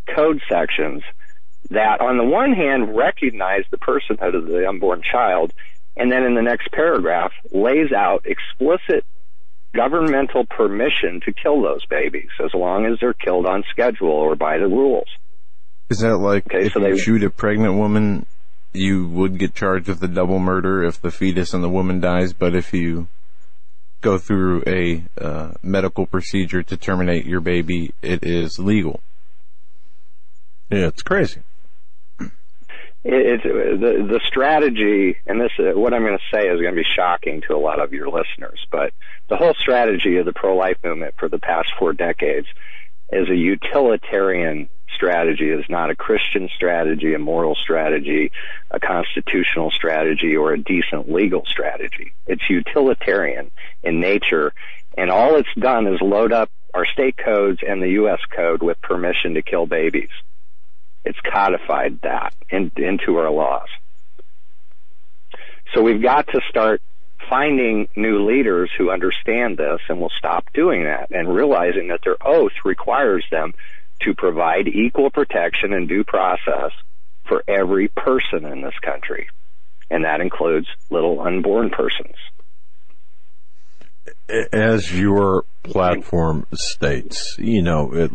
code 0.08 0.42
sections 0.50 1.04
that 1.70 2.02
on 2.02 2.18
the 2.18 2.24
one 2.24 2.54
hand 2.54 2.96
recognize 2.96 3.64
the 3.70 3.78
personhood 3.78 4.36
of 4.36 4.48
the 4.48 4.68
unborn 4.68 5.02
child 5.02 5.54
and 5.98 6.12
then 6.12 6.24
in 6.24 6.36
the 6.36 6.42
next 6.42 6.72
paragraph 6.72 7.32
lays 7.52 7.92
out 7.92 8.26
explicit 8.26 9.06
governmental 9.74 10.46
permission 10.46 11.22
to 11.26 11.34
kill 11.34 11.62
those 11.62 11.86
babies 11.86 12.30
as 12.44 12.54
long 12.54 12.86
as 12.86 12.98
they're 13.00 13.14
killed 13.14 13.46
on 13.46 13.64
schedule 13.70 14.10
or 14.10 14.36
by 14.36 14.58
the 14.58 14.68
rules. 14.68 15.08
Is 15.90 16.00
that 16.00 16.18
like 16.18 16.46
Okay, 16.48 16.68
if 16.68 16.74
so 16.74 16.86
you 16.86 16.98
shoot 16.98 17.24
a 17.24 17.30
pregnant 17.30 17.76
woman, 17.76 18.26
you 18.74 19.08
would 19.08 19.40
get 19.40 19.56
charged 19.56 19.88
with 19.88 20.00
the 20.00 20.08
double 20.08 20.40
murder 20.40 20.84
if 20.84 21.02
the 21.02 21.12
fetus 21.12 21.54
and 21.54 21.64
the 21.64 21.70
woman 21.70 22.00
dies, 22.00 22.34
but 22.34 22.56
if 22.56 22.74
you 22.74 23.08
go 24.02 24.18
through 24.18 24.64
a 24.66 25.04
uh, 25.20 25.52
medical 25.62 26.06
procedure 26.06 26.64
to 26.64 26.78
terminate 26.78 27.26
your 27.26 27.42
baby, 27.42 27.94
it 28.02 28.24
is 28.24 28.60
legal. 28.60 29.02
Yeah, 30.70 30.88
it's 30.88 31.02
crazy. 31.02 31.42
It, 32.20 32.28
it's 33.04 33.44
the 33.44 34.08
the 34.08 34.22
strategy, 34.28 35.18
and 35.26 35.40
this 35.40 35.52
uh, 35.58 35.78
what 35.78 35.94
I'm 35.94 36.04
going 36.04 36.18
to 36.18 36.38
say 36.38 36.48
is 36.48 36.62
going 36.62 36.76
to 36.76 36.82
be 36.82 36.88
shocking 36.96 37.42
to 37.48 37.56
a 37.56 37.58
lot 37.58 37.80
of 37.82 37.94
your 37.94 38.08
listeners, 38.10 38.60
but 38.72 38.92
the 39.30 39.38
whole 39.38 39.54
strategy 39.60 40.18
of 40.18 40.26
the 40.26 40.34
pro-life 40.34 40.78
movement 40.84 41.16
for 41.18 41.30
the 41.30 41.40
past 41.40 41.70
four 41.80 41.94
decades 41.94 42.48
is 43.12 43.28
a 43.30 43.36
utilitarian 43.36 44.70
strategy. 45.00 45.50
is 45.50 45.64
not 45.70 45.89
a 45.89 45.95
Christian 45.95 46.50
strategy, 46.54 47.14
a 47.14 47.20
moral 47.20 47.56
strategy, 47.56 48.34
a 48.70 48.82
constitutional 48.82 49.72
strategy, 49.72 50.36
or 50.36 50.52
a 50.52 50.58
decent 50.60 51.10
legal 51.10 51.45
strategy. 51.45 52.12
It's 52.28 52.41
utilitarian 52.50 53.50
in 53.82 54.02
nature, 54.02 54.54
and 54.97 55.10
all 55.10 55.38
it's 55.38 55.54
done 55.58 55.88
is 55.88 56.02
load 56.02 56.34
up 56.34 56.52
our 56.74 56.86
state 56.86 57.16
codes 57.16 57.62
and 57.66 57.82
the 57.82 57.91
U.S. 58.02 58.20
code 58.30 58.62
with 58.62 58.82
permission 58.82 59.36
to 59.36 59.41
kill 59.41 59.66
babies. 59.66 60.10
It's 61.06 61.20
codified 61.22 62.02
that 62.02 62.34
in, 62.50 62.70
into 62.76 63.16
our 63.16 63.32
laws. 63.32 63.70
So 65.74 65.82
we've 65.82 66.02
got 66.02 66.28
to 66.28 66.41
start 66.50 66.82
finding 67.30 67.88
new 67.95 68.26
leaders 68.26 68.70
who 68.78 68.91
understand 68.91 69.58
this 69.58 69.80
and 69.88 70.02
will 70.02 70.12
stop 70.18 70.52
doing 70.54 70.84
that 70.84 71.12
and 71.12 71.34
realizing 71.34 71.88
that 71.88 72.02
their 72.04 72.18
oath 72.26 72.52
requires 72.66 73.24
them 73.32 73.54
to 74.02 74.14
provide 74.14 74.68
equal 74.68 75.10
protection 75.10 75.74
and 75.74 75.88
due 75.88 76.04
process 76.04 76.72
for 77.28 77.43
every 77.47 77.88
person 77.89 78.45
in 78.45 78.62
this 78.62 78.78
country. 78.82 79.28
And 79.89 80.06
that 80.06 80.22
includes 80.22 80.68
little 80.89 81.20
unborn 81.22 81.70
persons. 81.70 82.16
As 84.51 84.97
your 84.97 85.45
platform 85.64 86.45
states, 86.53 87.36
you 87.38 87.62
know, 87.62 87.93
it, 87.93 88.12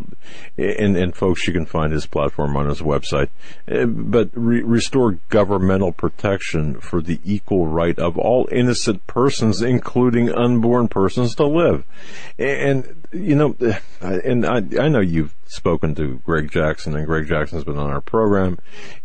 and, 0.57 0.97
and 0.97 1.15
folks, 1.15 1.47
you 1.47 1.53
can 1.53 1.65
find 1.65 1.93
his 1.93 2.05
platform 2.05 2.57
on 2.57 2.67
his 2.67 2.81
website, 2.81 3.29
Uh, 3.69 3.85
but 3.85 4.29
re- 4.33 4.63
restore 4.63 5.19
governmental 5.29 5.91
protection 5.91 6.79
for 6.79 7.01
the 7.01 7.19
equal 7.23 7.67
right 7.67 7.97
of 7.99 8.17
all 8.17 8.47
innocent 8.51 9.05
persons, 9.07 9.61
including 9.61 10.31
unborn 10.31 10.87
persons, 10.87 11.35
to 11.35 11.45
live. 11.45 11.85
And, 12.39 13.07
you 13.11 13.35
know, 13.35 13.55
and 14.01 14.45
I, 14.45 14.57
I 14.79 14.89
know 14.89 15.01
you've 15.01 15.35
spoken 15.45 15.95
to 15.95 16.19
Greg 16.25 16.51
Jackson, 16.51 16.95
and 16.95 17.05
Greg 17.05 17.27
Jackson's 17.27 17.63
been 17.63 17.77
on 17.77 17.89
our 17.89 18.01
program. 18.01 18.57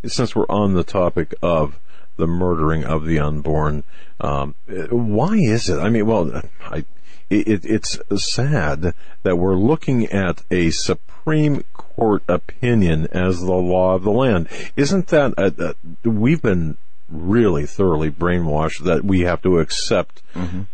Since 0.05 0.35
we're 0.35 0.47
on 0.49 0.75
the 0.75 0.85
topic 0.85 1.35
of 1.43 1.79
the 2.21 2.27
murdering 2.27 2.85
of 2.85 3.05
the 3.05 3.19
unborn. 3.19 3.83
Um, 4.21 4.55
why 4.91 5.35
is 5.35 5.69
it? 5.69 5.79
I 5.79 5.89
mean, 5.89 6.07
well, 6.07 6.43
I, 6.65 6.85
it, 7.29 7.65
it's 7.65 7.99
sad 8.17 8.95
that 9.23 9.37
we're 9.37 9.57
looking 9.57 10.07
at 10.07 10.43
a 10.51 10.71
Supreme 10.71 11.65
Court 11.73 12.23
opinion 12.29 13.09
as 13.13 13.41
the 13.41 13.53
law 13.53 13.95
of 13.95 14.05
the 14.05 14.11
land. 14.11 14.49
Isn't 14.77 15.09
that 15.09 15.35
a, 15.37 15.75
a, 16.05 16.09
we've 16.09 16.43
been 16.43 16.77
really 17.11 17.67
thoroughly 17.67 18.11
brainwashed 18.11 18.85
that 18.85 19.05
we 19.05 19.21
have 19.21 19.43
to 19.43 19.59
accept 19.59 20.23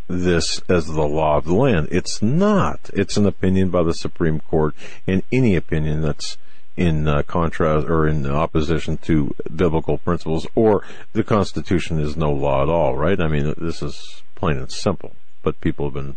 this 0.08 0.60
as 0.68 0.86
the 0.86 1.06
law 1.06 1.38
of 1.38 1.44
the 1.44 1.54
land. 1.54 1.88
It's 1.90 2.20
not. 2.20 2.90
It's 2.92 3.16
an 3.16 3.26
opinion 3.26 3.70
by 3.70 3.82
the 3.82 3.94
Supreme 3.94 4.40
Court, 4.40 4.74
and 5.06 5.22
any 5.32 5.56
opinion 5.56 6.02
that's 6.02 6.36
in 6.76 7.08
uh, 7.08 7.22
contrast 7.22 7.86
or 7.88 8.06
in 8.06 8.26
opposition 8.26 8.98
to 8.98 9.34
biblical 9.54 9.98
principles 9.98 10.46
or 10.54 10.82
the 11.12 11.24
Constitution 11.24 11.98
is 11.98 12.16
no 12.16 12.30
law 12.30 12.62
at 12.62 12.68
all, 12.68 12.96
right? 12.96 13.20
I 13.20 13.28
mean, 13.28 13.54
this 13.56 13.82
is 13.82 14.22
plain 14.34 14.58
and 14.58 14.70
simple, 14.70 15.12
but 15.42 15.60
people 15.60 15.86
have 15.86 15.94
been 15.94 16.16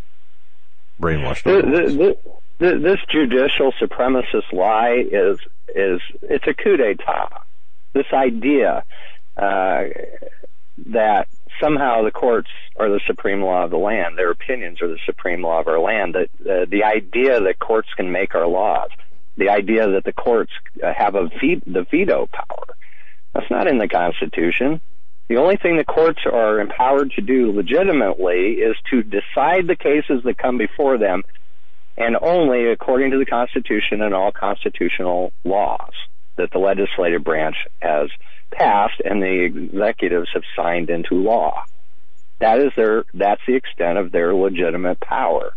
brainwashed. 1.01 1.43
The- 1.43 1.61
the- 1.61 2.17
the- 2.59 2.79
this 2.79 2.99
judicial 3.09 3.71
supremacist 3.81 4.51
lie 4.51 5.05
is 5.09 5.39
is 5.73 6.01
it's 6.23 6.45
a 6.47 6.53
coup 6.53 6.75
d'état. 6.77 7.41
This 7.93 8.07
idea 8.11 8.83
uh, 9.37 9.83
that 10.87 11.27
somehow 11.61 12.03
the 12.03 12.11
courts 12.11 12.49
are 12.77 12.89
the 12.89 12.99
supreme 13.07 13.41
law 13.41 13.63
of 13.63 13.71
the 13.71 13.77
land, 13.77 14.17
their 14.17 14.31
opinions 14.31 14.81
are 14.81 14.87
the 14.87 14.99
supreme 15.05 15.41
law 15.41 15.59
of 15.61 15.67
our 15.67 15.79
land. 15.79 16.15
That 16.15 16.29
uh, 16.41 16.65
the 16.69 16.83
idea 16.83 17.39
that 17.39 17.59
courts 17.59 17.89
can 17.95 18.11
make 18.11 18.35
our 18.35 18.47
laws, 18.47 18.89
the 19.37 19.49
idea 19.49 19.89
that 19.91 20.03
the 20.03 20.13
courts 20.13 20.51
uh, 20.83 20.93
have 20.97 21.15
a 21.15 21.27
ve- 21.27 21.61
the 21.65 21.85
veto 21.89 22.27
power, 22.31 22.65
that's 23.33 23.49
not 23.49 23.67
in 23.67 23.77
the 23.77 23.87
Constitution. 23.87 24.81
The 25.27 25.37
only 25.37 25.57
thing 25.57 25.77
the 25.77 25.85
courts 25.85 26.21
are 26.25 26.59
empowered 26.59 27.11
to 27.11 27.21
do 27.21 27.51
legitimately 27.51 28.53
is 28.53 28.75
to 28.89 29.03
decide 29.03 29.67
the 29.67 29.75
cases 29.75 30.23
that 30.23 30.37
come 30.39 30.57
before 30.57 30.97
them 30.97 31.23
and 31.97 32.17
only 32.19 32.71
according 32.71 33.11
to 33.11 33.19
the 33.19 33.25
Constitution 33.25 34.01
and 34.01 34.13
all 34.13 34.31
constitutional 34.31 35.33
laws 35.43 35.91
that 36.37 36.49
the 36.51 36.57
legislative 36.57 37.23
branch 37.23 37.57
has 37.81 38.09
passed 38.51 39.01
and 39.03 39.21
the 39.21 39.43
executives 39.43 40.29
have 40.33 40.43
signed 40.55 40.89
into 40.89 41.15
law. 41.15 41.63
That 42.39 42.59
is 42.59 42.71
their, 42.77 43.03
that's 43.13 43.41
the 43.45 43.55
extent 43.55 43.97
of 43.97 44.11
their 44.11 44.33
legitimate 44.33 45.01
power. 45.01 45.53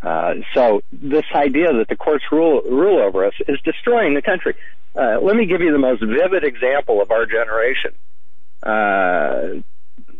Uh, 0.00 0.34
so 0.54 0.82
this 0.92 1.24
idea 1.34 1.72
that 1.72 1.88
the 1.88 1.96
courts 1.96 2.24
rule, 2.32 2.62
rule 2.62 3.00
over 3.00 3.26
us 3.26 3.34
is 3.46 3.60
destroying 3.62 4.14
the 4.14 4.22
country. 4.22 4.54
Uh, 4.96 5.18
let 5.20 5.36
me 5.36 5.46
give 5.46 5.60
you 5.60 5.72
the 5.72 5.78
most 5.78 6.02
vivid 6.02 6.44
example 6.44 7.00
of 7.00 7.10
our 7.10 7.26
generation. 7.26 7.92
Uh, 8.62 9.62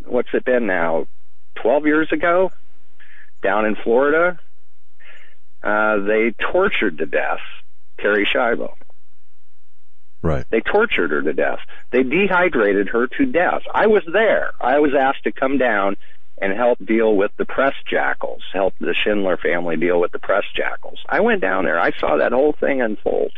what's 0.07 0.29
it 0.35 0.45
been 0.45 0.67
now? 0.67 1.07
12 1.57 1.87
years 1.87 2.09
ago? 2.13 2.51
Down 3.43 3.67
in 3.67 3.77
Florida? 3.77 4.39
Uh, 5.63 5.99
they 6.01 6.35
tortured 6.53 6.99
to 6.99 7.07
death 7.07 7.41
Terri 7.99 8.25
Schiavo. 8.33 8.75
right. 10.23 10.45
They 10.51 10.61
tortured 10.61 11.11
her 11.11 11.23
to 11.23 11.33
death. 11.33 11.61
They 11.91 12.03
dehydrated 12.03 12.89
her 12.89 13.07
to 13.07 13.27
death. 13.27 13.63
I 13.73 13.87
was 13.87 14.03
there. 14.13 14.53
I 14.61 14.81
was 14.81 14.93
asked 14.99 15.25
to 15.25 15.33
come 15.33 15.59
down 15.59 15.97
and 16.39 16.53
help 16.53 16.79
deal 16.85 17.15
with 17.15 17.31
the 17.37 17.45
press 17.45 17.75
jackals, 17.89 18.43
help 18.53 18.75
the 18.81 18.95
Schindler 19.05 19.37
family 19.37 19.77
deal 19.77 20.01
with 20.01 20.13
the 20.13 20.19
press 20.19 20.45
jackals. 20.57 20.99
I 21.09 21.21
went 21.21 21.41
down 21.41 21.65
there. 21.65 21.79
I 21.79 21.93
saw 21.99 22.17
that 22.17 22.33
whole 22.33 22.55
thing 22.59 22.81
unfold. 22.81 23.33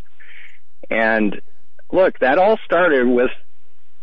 And 0.90 1.40
look, 1.92 2.18
that 2.20 2.38
all 2.38 2.58
started 2.64 3.06
with 3.06 3.30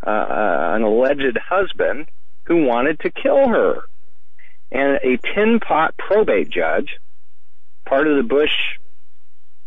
uh, 0.05 0.09
uh, 0.09 0.73
an 0.75 0.83
alleged 0.83 1.37
husband 1.37 2.07
who 2.43 2.65
wanted 2.65 2.99
to 3.01 3.11
kill 3.11 3.47
her. 3.47 3.83
And 4.71 4.99
a 5.03 5.17
tin 5.17 5.59
pot 5.59 5.95
probate 5.97 6.49
judge, 6.49 6.97
part 7.85 8.07
of 8.07 8.17
the 8.17 8.23
Bush 8.23 8.51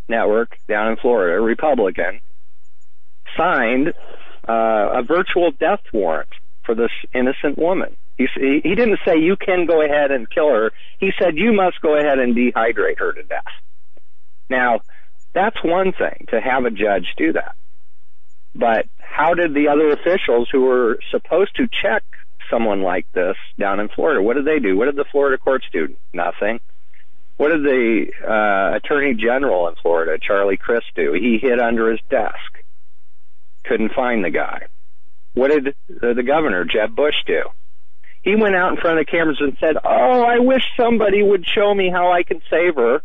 network 0.08 0.56
down 0.66 0.92
in 0.92 0.96
Florida, 0.96 1.40
Republican, 1.40 2.20
signed 3.36 3.88
uh, 4.48 4.52
a 4.98 5.02
virtual 5.02 5.50
death 5.50 5.80
warrant 5.92 6.30
for 6.64 6.74
this 6.74 6.90
innocent 7.12 7.58
woman. 7.58 7.96
He, 8.16 8.26
he 8.62 8.74
didn't 8.74 9.00
say 9.04 9.18
you 9.18 9.36
can 9.36 9.66
go 9.66 9.82
ahead 9.82 10.10
and 10.10 10.30
kill 10.30 10.48
her. 10.48 10.72
He 11.00 11.10
said 11.18 11.36
you 11.36 11.52
must 11.52 11.80
go 11.80 11.96
ahead 11.96 12.18
and 12.18 12.34
dehydrate 12.36 12.98
her 12.98 13.12
to 13.12 13.22
death. 13.22 13.42
Now, 14.48 14.80
that's 15.32 15.56
one 15.64 15.92
thing 15.92 16.26
to 16.30 16.40
have 16.40 16.64
a 16.64 16.70
judge 16.70 17.06
do 17.16 17.32
that. 17.32 17.56
But 18.54 18.86
how 18.98 19.34
did 19.34 19.52
the 19.52 19.68
other 19.68 19.90
officials 19.90 20.48
who 20.52 20.62
were 20.62 20.98
supposed 21.10 21.56
to 21.56 21.68
check 21.82 22.04
someone 22.50 22.82
like 22.82 23.10
this 23.12 23.36
down 23.58 23.80
in 23.80 23.88
Florida, 23.88 24.22
what 24.22 24.34
did 24.34 24.44
they 24.44 24.58
do? 24.58 24.76
What 24.76 24.86
did 24.86 24.96
the 24.96 25.04
Florida 25.10 25.38
courts 25.38 25.66
do? 25.72 25.96
Nothing. 26.12 26.60
What 27.36 27.48
did 27.48 27.64
the 27.64 28.06
uh, 28.22 28.76
Attorney 28.76 29.14
General 29.14 29.68
in 29.68 29.74
Florida, 29.82 30.18
Charlie 30.24 30.56
Crist, 30.56 30.86
do? 30.94 31.12
He 31.12 31.38
hid 31.40 31.58
under 31.58 31.90
his 31.90 32.00
desk. 32.08 32.62
Couldn't 33.64 33.92
find 33.92 34.24
the 34.24 34.30
guy. 34.30 34.66
What 35.32 35.50
did 35.50 35.74
the, 35.88 36.14
the 36.14 36.22
governor, 36.22 36.64
Jeb 36.64 36.94
Bush, 36.94 37.14
do? 37.26 37.42
He 38.24 38.34
went 38.34 38.56
out 38.56 38.72
in 38.72 38.78
front 38.78 38.98
of 38.98 39.06
the 39.06 39.10
cameras 39.10 39.36
and 39.38 39.56
said, 39.60 39.76
Oh, 39.84 40.22
I 40.22 40.38
wish 40.38 40.62
somebody 40.80 41.22
would 41.22 41.44
show 41.46 41.74
me 41.74 41.90
how 41.90 42.10
I 42.10 42.22
can 42.22 42.40
save 42.50 42.74
her. 42.76 43.02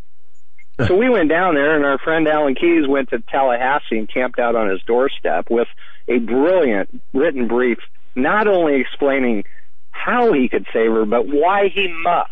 so 0.88 0.96
we 0.96 1.10
went 1.10 1.30
down 1.30 1.56
there 1.56 1.76
and 1.76 1.86
our 1.86 1.98
friend 1.98 2.26
Alan 2.26 2.56
Keyes 2.56 2.88
went 2.88 3.10
to 3.10 3.20
Tallahassee 3.20 3.98
and 3.98 4.10
camped 4.12 4.40
out 4.40 4.56
on 4.56 4.70
his 4.70 4.82
doorstep 4.84 5.50
with 5.50 5.68
a 6.08 6.20
brilliant 6.20 7.02
written 7.14 7.50
brief, 7.50 7.80
not 8.16 8.48
only 8.48 8.80
explaining 8.80 9.44
how 9.92 10.32
he 10.32 10.48
could 10.48 10.66
save 10.72 10.92
her, 10.92 11.06
but 11.06 11.28
why 11.28 11.68
he 11.68 11.94
must 12.02 12.32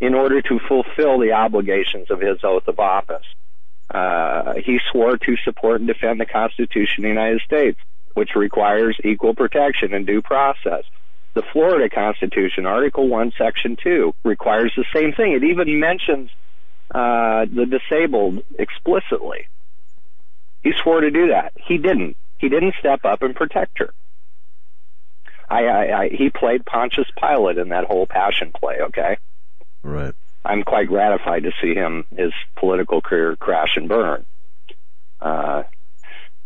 in 0.00 0.14
order 0.14 0.42
to 0.42 0.58
fulfill 0.66 1.20
the 1.20 1.32
obligations 1.32 2.10
of 2.10 2.20
his 2.20 2.38
oath 2.42 2.66
of 2.66 2.80
office. 2.80 3.26
Uh, 3.90 4.54
he 4.54 4.80
swore 4.90 5.16
to 5.16 5.36
support 5.44 5.80
and 5.80 5.86
defend 5.86 6.20
the 6.20 6.26
Constitution 6.26 6.98
of 6.98 7.02
the 7.04 7.08
United 7.08 7.40
States, 7.42 7.78
which 8.14 8.30
requires 8.34 8.98
equal 9.04 9.34
protection 9.34 9.94
and 9.94 10.04
due 10.04 10.20
process. 10.20 10.82
The 11.34 11.42
Florida 11.52 11.88
Constitution, 11.88 12.66
Article 12.66 13.08
1, 13.08 13.32
Section 13.38 13.76
2, 13.82 14.14
requires 14.24 14.72
the 14.76 14.84
same 14.92 15.12
thing. 15.12 15.32
It 15.32 15.44
even 15.44 15.78
mentions 15.78 16.30
uh, 16.90 17.44
the 17.44 17.66
disabled 17.66 18.42
explicitly. 18.58 19.48
He 20.62 20.72
swore 20.82 21.00
to 21.02 21.10
do 21.10 21.28
that. 21.28 21.52
He 21.56 21.78
didn't. 21.78 22.16
He 22.38 22.48
didn't 22.48 22.74
step 22.78 23.04
up 23.04 23.22
and 23.22 23.34
protect 23.34 23.78
her. 23.78 23.92
I, 25.48 25.64
I, 25.64 26.00
I, 26.00 26.08
he 26.08 26.30
played 26.30 26.64
Pontius 26.66 27.08
Pilate 27.18 27.58
in 27.58 27.70
that 27.70 27.84
whole 27.84 28.06
passion 28.06 28.52
play. 28.52 28.78
Okay. 28.80 29.16
Right. 29.82 30.14
I'm 30.44 30.62
quite 30.62 30.88
gratified 30.88 31.44
to 31.44 31.52
see 31.60 31.74
him 31.74 32.04
his 32.16 32.32
political 32.56 33.00
career 33.00 33.36
crash 33.36 33.76
and 33.76 33.88
burn. 33.88 34.24
Uh, 35.20 35.64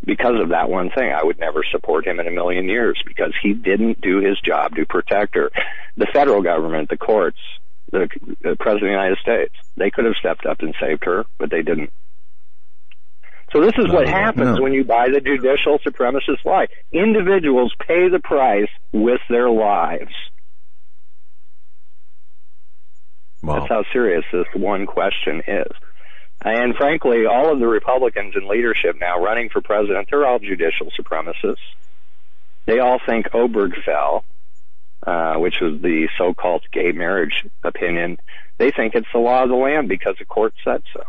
because 0.05 0.40
of 0.42 0.50
that 0.50 0.68
one 0.68 0.90
thing, 0.90 1.12
I 1.12 1.24
would 1.24 1.38
never 1.38 1.62
support 1.70 2.07
him 2.07 2.18
in 2.20 2.26
a 2.26 2.30
million 2.30 2.68
years 2.68 3.00
because 3.07 3.32
he 3.42 3.53
didn't 3.55 4.00
do 4.00 4.18
his 4.18 4.38
job 4.40 4.74
to 4.76 4.86
protect 4.86 5.34
her. 5.36 5.50
The 5.96 6.07
federal 6.12 6.42
government, 6.42 6.88
the 6.88 6.96
courts, 6.96 7.38
the, 7.90 8.09
the 8.40 8.57
president 8.59 8.74
of 8.74 8.80
the 8.80 8.90
United 8.90 9.18
States, 9.18 9.55
they 9.76 9.90
could 9.90 10.05
have 10.05 10.14
stepped 10.18 10.46
up 10.46 10.61
and 10.61 10.74
saved 10.80 11.05
her, 11.05 11.24
but 11.38 11.50
they 11.50 11.62
didn't. 11.62 11.90
So 13.53 13.61
this 13.61 13.74
is 13.78 13.86
No, 13.88 13.94
what 13.94 14.09
happens 14.09 14.57
no. 14.57 14.62
when 14.62 14.72
you 14.72 14.82
buy 14.82 15.09
the 15.12 15.20
judicial 15.20 15.78
supremacist 15.86 16.44
lie. 16.44 16.68
Individuals 16.90 17.72
pay 17.86 18.09
the 18.09 18.20
price 18.22 18.70
with 18.92 19.20
their 19.28 19.50
lives. 19.50 20.12
Wow. 23.42 23.59
That's 23.59 23.68
how 23.68 23.84
serious 23.92 24.24
this 24.32 24.46
one 24.55 24.86
question 24.86 25.42
is. 25.46 25.66
And 26.45 26.74
frankly, 26.74 27.24
all 27.24 27.53
of 27.53 27.61
the 27.61 27.68
Republicans 27.68 28.34
in 28.36 28.49
leadership 28.49 28.97
now 29.01 29.22
running 29.22 29.49
for 29.49 29.61
president, 29.61 30.09
they're 30.11 30.26
all 30.26 30.40
judicial 30.40 30.90
supremacists. 30.99 31.57
They 32.66 32.80
all 32.80 32.99
think 33.05 33.26
Obergefell, 33.30 34.24
uh, 35.07 35.34
which 35.34 35.55
was 35.61 35.80
the 35.80 36.09
so-called 36.18 36.64
gay 36.72 36.93
marriage 36.93 37.47
opinion, 37.62 38.18
they 38.59 38.70
think 38.72 38.95
it's 38.95 39.07
the 39.12 39.20
law 39.20 39.45
of 39.45 39.51
the 39.51 39.55
land 39.55 39.88
because 39.88 40.16
the 40.18 40.24
court 40.24 40.55
said 40.64 40.82
so. 40.93 41.03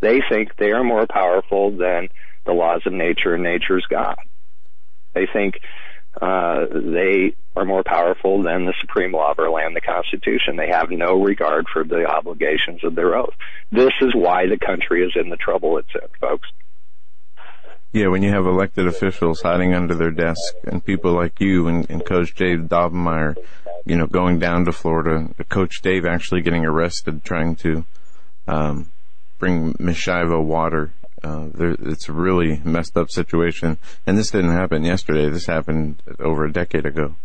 They 0.00 0.20
think 0.28 0.56
they 0.56 0.70
are 0.70 0.84
more 0.84 1.06
powerful 1.06 1.76
than 1.76 2.08
the 2.46 2.52
laws 2.52 2.82
of 2.86 2.92
nature 2.92 3.34
and 3.34 3.42
nature's 3.42 3.86
God. 3.88 4.16
They 5.12 5.26
think 5.32 5.54
uh, 6.20 6.66
they 6.70 7.34
are 7.56 7.64
more 7.64 7.82
powerful 7.84 8.42
than 8.42 8.66
the 8.66 8.74
supreme 8.80 9.12
law 9.12 9.32
of 9.32 9.38
our 9.38 9.50
land, 9.50 9.74
the 9.74 9.80
Constitution. 9.80 10.56
They 10.56 10.68
have 10.68 10.90
no 10.90 11.22
regard 11.22 11.66
for 11.72 11.84
the 11.84 12.06
obligations 12.06 12.84
of 12.84 12.94
their 12.94 13.16
oath. 13.16 13.34
This 13.72 13.92
is 14.00 14.14
why 14.14 14.46
the 14.46 14.58
country 14.58 15.04
is 15.04 15.12
in 15.16 15.30
the 15.30 15.36
trouble 15.36 15.78
it's 15.78 15.88
in, 15.94 16.08
folks. 16.20 16.48
Yeah, 17.92 18.08
when 18.08 18.24
you 18.24 18.30
have 18.30 18.46
elected 18.46 18.88
officials 18.88 19.42
hiding 19.42 19.72
under 19.72 19.94
their 19.94 20.10
desk 20.10 20.40
and 20.64 20.84
people 20.84 21.12
like 21.12 21.40
you 21.40 21.68
and, 21.68 21.88
and 21.88 22.04
Coach 22.04 22.34
Dave 22.34 22.62
Daubenmire, 22.62 23.36
you 23.84 23.96
know, 23.96 24.08
going 24.08 24.40
down 24.40 24.64
to 24.64 24.72
Florida, 24.72 25.28
Coach 25.48 25.80
Dave 25.80 26.04
actually 26.04 26.42
getting 26.42 26.64
arrested 26.64 27.22
trying 27.22 27.54
to 27.56 27.84
um, 28.48 28.90
bring 29.38 29.76
Miss 29.78 29.96
Schiavo 29.96 30.42
water. 30.42 30.90
Uh, 31.24 31.48
there, 31.54 31.76
it's 31.80 32.08
a 32.08 32.12
really 32.12 32.60
messed 32.64 32.96
up 32.96 33.10
situation. 33.10 33.78
And 34.06 34.18
this 34.18 34.30
didn't 34.30 34.52
happen 34.52 34.84
yesterday. 34.84 35.30
This 35.30 35.46
happened 35.46 36.02
over 36.20 36.44
a 36.44 36.52
decade 36.52 36.84
ago. 36.84 37.16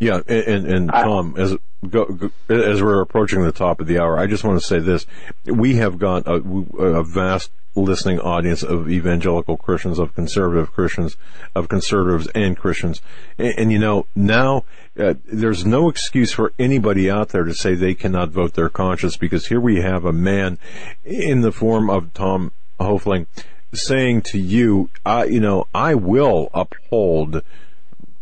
Yeah, 0.00 0.20
and, 0.26 0.44
and, 0.44 0.66
and 0.66 0.90
Tom, 0.90 1.34
as 1.38 1.56
go, 1.88 2.06
go, 2.06 2.30
as 2.48 2.82
we're 2.82 3.00
approaching 3.00 3.42
the 3.42 3.52
top 3.52 3.80
of 3.80 3.86
the 3.86 3.98
hour, 3.98 4.18
I 4.18 4.26
just 4.26 4.44
want 4.44 4.60
to 4.60 4.66
say 4.66 4.80
this: 4.80 5.06
we 5.46 5.76
have 5.76 5.98
got 5.98 6.26
a, 6.26 6.34
a 6.34 7.04
vast 7.04 7.50
listening 7.76 8.20
audience 8.20 8.62
of 8.62 8.90
evangelical 8.90 9.56
Christians, 9.56 9.98
of 9.98 10.14
conservative 10.14 10.72
Christians, 10.72 11.16
of 11.54 11.68
conservatives 11.68 12.28
and 12.34 12.56
Christians, 12.56 13.00
and, 13.38 13.54
and 13.56 13.72
you 13.72 13.78
know 13.78 14.06
now 14.16 14.64
uh, 14.98 15.14
there's 15.24 15.64
no 15.64 15.88
excuse 15.88 16.32
for 16.32 16.52
anybody 16.58 17.08
out 17.08 17.28
there 17.30 17.44
to 17.44 17.54
say 17.54 17.74
they 17.74 17.94
cannot 17.94 18.30
vote 18.30 18.54
their 18.54 18.68
conscience 18.68 19.16
because 19.16 19.46
here 19.46 19.60
we 19.60 19.80
have 19.80 20.04
a 20.04 20.12
man 20.12 20.58
in 21.04 21.40
the 21.42 21.52
form 21.52 21.88
of 21.88 22.12
Tom 22.14 22.50
Hoefling 22.80 23.26
saying 23.72 24.22
to 24.22 24.38
you, 24.38 24.90
I, 25.04 25.24
you 25.24 25.40
know, 25.40 25.66
I 25.74 25.94
will 25.94 26.50
uphold 26.54 27.42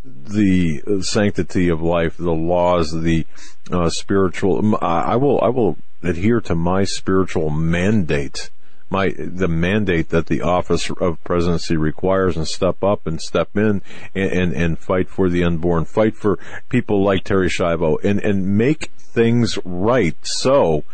the 0.04 0.82
sanctity 1.02 1.68
of 1.68 1.80
life, 1.80 2.16
the 2.16 2.32
laws, 2.32 2.92
the 2.92 3.26
uh, 3.70 3.88
spiritual. 3.90 4.76
I 4.80 5.16
will, 5.16 5.40
I 5.40 5.48
will 5.48 5.76
adhere 6.02 6.40
to 6.42 6.54
my 6.54 6.84
spiritual 6.84 7.50
mandate, 7.50 8.50
my 8.90 9.14
the 9.16 9.48
mandate 9.48 10.08
that 10.08 10.26
the 10.26 10.42
office 10.42 10.90
of 10.90 11.22
presidency 11.24 11.76
requires, 11.76 12.36
and 12.36 12.48
step 12.48 12.82
up 12.82 13.06
and 13.06 13.20
step 13.20 13.56
in 13.56 13.82
and 14.14 14.32
and, 14.32 14.52
and 14.52 14.78
fight 14.78 15.08
for 15.08 15.28
the 15.28 15.44
unborn, 15.44 15.84
fight 15.84 16.16
for 16.16 16.38
people 16.68 17.02
like 17.04 17.24
Terri 17.24 17.48
Schiavo, 17.48 17.98
and 18.02 18.20
and 18.20 18.58
make 18.58 18.90
things 18.96 19.58
right. 19.64 20.16
So 20.22 20.84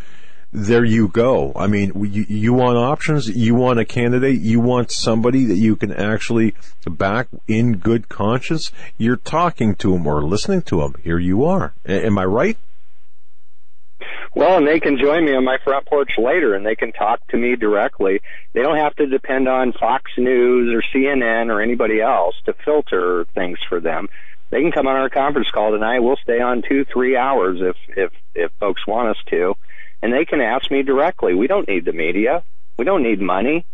there 0.53 0.85
you 0.85 1.09
go. 1.09 1.53
I 1.55 1.67
mean, 1.67 1.93
you, 1.95 2.25
you 2.29 2.53
want 2.55 2.79
options, 2.79 3.29
you 3.29 3.55
want 3.55 3.79
a 3.79 3.85
candidate, 3.85 4.41
you 4.41 4.61
want 4.61 4.91
somebody 4.91 5.45
that 5.45 5.57
you 5.59 5.77
can 5.77 5.93
actually 5.93 6.55
back 6.87 7.29
in 7.47 7.77
good 7.77 8.09
conscience. 8.09 8.73
You're 8.97 9.17
talking 9.17 9.75
to 9.77 9.93
them 9.93 10.07
or 10.07 10.23
listening 10.23 10.63
to 10.63 10.81
them. 10.81 10.95
Here 11.03 11.19
you 11.19 11.45
are. 11.45 11.75
A- 11.87 12.07
am 12.07 12.19
I 12.19 12.25
right? 12.25 12.57
Well, 14.35 14.59
and 14.59 14.67
they 14.67 14.79
can 14.81 14.99
join 14.99 15.25
me 15.25 15.35
on 15.35 15.45
my 15.45 15.59
front 15.65 15.87
porch 15.87 16.13
later 16.17 16.55
and 16.55 16.65
they 16.65 16.77
can 16.77 16.93
talk 16.93 17.27
to 17.29 17.37
me 17.37 17.57
directly. 17.57 18.21
They 18.53 18.63
don't 18.63 18.77
have 18.77 18.95
to 18.97 19.07
depend 19.07 19.49
on 19.49 19.73
Fox 19.73 20.11
News 20.17 20.75
or 20.75 20.83
CNN 20.95 21.51
or 21.51 21.61
anybody 21.61 22.01
else 22.01 22.37
to 22.47 22.55
filter 22.65 23.27
things 23.35 23.59
for 23.69 23.81
them. 23.81 24.09
They 24.51 24.63
can 24.63 24.73
come 24.73 24.87
on 24.87 24.97
our 24.97 25.11
conference 25.11 25.49
call 25.53 25.73
tonight. 25.73 26.01
We'll 26.01 26.17
stay 26.23 26.41
on 26.41 26.63
two, 26.67 26.85
three 26.85 27.17
hours 27.17 27.59
if, 27.61 27.77
if, 27.97 28.13
if 28.35 28.53
folks 28.61 28.87
want 28.87 29.11
us 29.11 29.23
to. 29.31 29.55
And 30.03 30.13
they 30.13 30.25
can 30.25 30.41
ask 30.41 30.71
me 30.71 30.83
directly. 30.83 31.35
We 31.35 31.47
don't 31.47 31.69
need 31.69 31.85
the 31.85 31.93
media. 31.93 32.45
We 32.79 32.85
don't 32.85 33.03
need 33.03 33.21
money. 33.21 33.67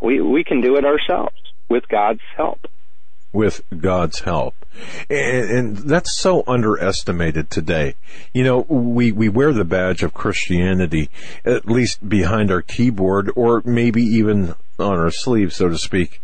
We, 0.00 0.20
we 0.20 0.44
can 0.44 0.60
do 0.60 0.76
it 0.76 0.84
ourselves 0.84 1.34
with 1.68 1.88
God's 1.88 2.20
help. 2.36 2.66
with 3.32 3.62
God's 3.76 4.20
help. 4.20 4.54
And, 5.10 5.50
and 5.50 5.76
that's 5.76 6.16
so 6.16 6.44
underestimated 6.46 7.50
today. 7.50 7.96
You 8.32 8.44
know, 8.44 8.60
we, 8.68 9.12
we 9.12 9.28
wear 9.28 9.52
the 9.52 9.64
badge 9.64 10.02
of 10.02 10.14
Christianity, 10.14 11.10
at 11.44 11.66
least 11.66 12.08
behind 12.08 12.50
our 12.50 12.62
keyboard 12.62 13.30
or 13.34 13.62
maybe 13.64 14.02
even 14.02 14.54
on 14.78 14.94
our 14.96 15.10
sleeve, 15.10 15.52
so 15.52 15.68
to 15.68 15.78
speak. 15.78 16.20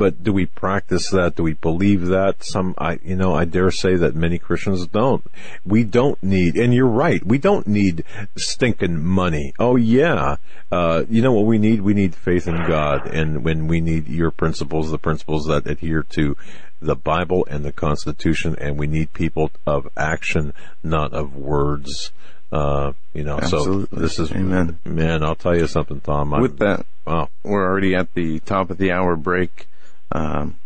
But 0.00 0.24
do 0.24 0.32
we 0.32 0.46
practice 0.46 1.10
that? 1.10 1.36
Do 1.36 1.42
we 1.42 1.52
believe 1.52 2.06
that? 2.06 2.42
Some, 2.42 2.74
I, 2.78 2.98
you 3.04 3.16
know, 3.16 3.34
I 3.34 3.44
dare 3.44 3.70
say 3.70 3.96
that 3.96 4.14
many 4.14 4.38
Christians 4.38 4.86
don't. 4.86 5.22
We 5.62 5.84
don't 5.84 6.20
need, 6.22 6.56
and 6.56 6.72
you're 6.72 6.86
right, 6.86 7.22
we 7.22 7.36
don't 7.36 7.66
need 7.66 8.02
stinking 8.34 9.04
money. 9.04 9.52
Oh 9.58 9.76
yeah. 9.76 10.36
Uh, 10.72 11.04
you 11.10 11.20
know 11.20 11.32
what 11.32 11.44
we 11.44 11.58
need? 11.58 11.82
We 11.82 11.92
need 11.92 12.14
faith 12.14 12.48
in 12.48 12.56
God. 12.66 13.08
And 13.08 13.44
when 13.44 13.66
we 13.66 13.82
need 13.82 14.08
your 14.08 14.30
principles, 14.30 14.90
the 14.90 14.96
principles 14.96 15.44
that 15.48 15.66
adhere 15.66 16.02
to 16.14 16.34
the 16.80 16.96
Bible 16.96 17.46
and 17.50 17.62
the 17.62 17.72
Constitution, 17.72 18.56
and 18.58 18.78
we 18.78 18.86
need 18.86 19.12
people 19.12 19.50
of 19.66 19.86
action, 19.98 20.54
not 20.82 21.12
of 21.12 21.36
words. 21.36 22.10
Uh, 22.50 22.94
you 23.12 23.22
know, 23.22 23.36
Absolutely. 23.36 23.98
so 23.98 24.02
this 24.02 24.18
is, 24.18 24.32
Amen. 24.32 24.78
man, 24.86 25.22
I'll 25.22 25.34
tell 25.34 25.54
you 25.54 25.66
something, 25.66 26.00
Tom. 26.00 26.32
I'm- 26.32 26.40
With 26.42 26.58
that, 26.58 26.86
wow. 27.06 27.28
we're 27.44 27.66
already 27.68 27.94
at 27.94 28.14
the 28.14 28.38
top 28.40 28.70
of 28.70 28.78
the 28.78 28.92
hour 28.92 29.14
break. 29.14 29.66
Um, 30.12 30.56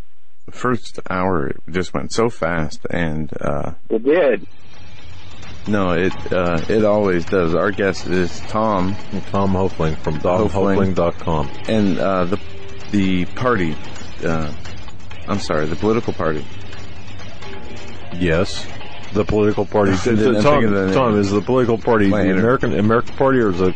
first 0.51 1.01
hour 1.11 1.53
just 1.71 1.95
went 1.95 2.13
so 2.13 2.29
fast, 2.31 2.87
and 2.91 3.31
uh, 3.41 3.73
It 3.91 4.05
did. 4.05 4.47
no, 5.67 5.93
it 5.93 6.13
uh, 6.33 6.61
it 6.69 6.85
always 6.85 7.25
does. 7.25 7.55
Our 7.55 7.71
guest 7.71 8.07
is 8.07 8.41
Tom, 8.49 8.95
Tom 9.31 9.53
Hoefling 9.55 9.97
from 9.99 10.19
Hoefling. 10.21 10.95
TomHoefling.com. 10.95 11.51
and 11.69 11.99
uh, 11.99 12.25
the 12.25 12.41
the 12.91 13.25
party 13.27 13.77
uh, 14.25 14.53
I'm 15.27 15.39
sorry, 15.39 15.67
the 15.67 15.77
political 15.77 16.13
party. 16.13 16.45
Yes. 18.15 18.67
The 19.13 19.25
political 19.25 19.65
party. 19.65 19.93
I'm 20.07 20.43
Tom, 20.43 20.73
the. 20.73 20.93
Tom, 20.93 21.19
is 21.19 21.31
the 21.31 21.41
political 21.41 21.79
party 21.79 22.09
the 22.11 22.33
American 22.37 22.79
American 22.79 23.17
Party 23.17 23.39
or 23.39 23.51
is 23.51 23.61
it? 23.61 23.75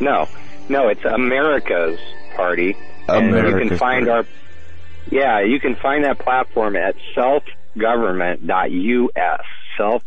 No, 0.00 0.28
no, 0.68 0.88
it's 0.88 1.04
America's 1.04 1.98
Party, 2.36 2.76
and 3.08 3.34
you 3.34 3.68
can 3.68 3.78
find 3.78 4.08
our. 4.08 4.24
Yeah, 5.10 5.40
you 5.40 5.58
can 5.58 5.74
find 5.76 6.04
that 6.04 6.18
platform 6.18 6.76
at 6.76 6.94
selfgovernment.us. 7.16 9.40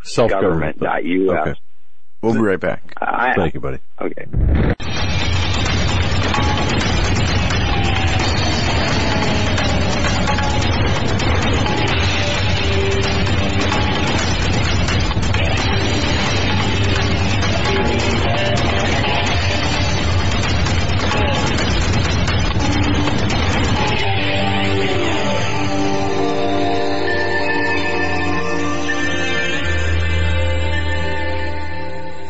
Self-government. 0.03 0.79
Selfgovernment.us. 0.79 1.47
Okay. 1.47 1.59
We'll 2.21 2.33
be 2.33 2.39
right 2.39 2.59
back. 2.59 2.83
I, 3.01 3.33
Thank 3.35 3.55
you, 3.55 3.59
buddy. 3.59 3.79
Okay. 3.99 4.27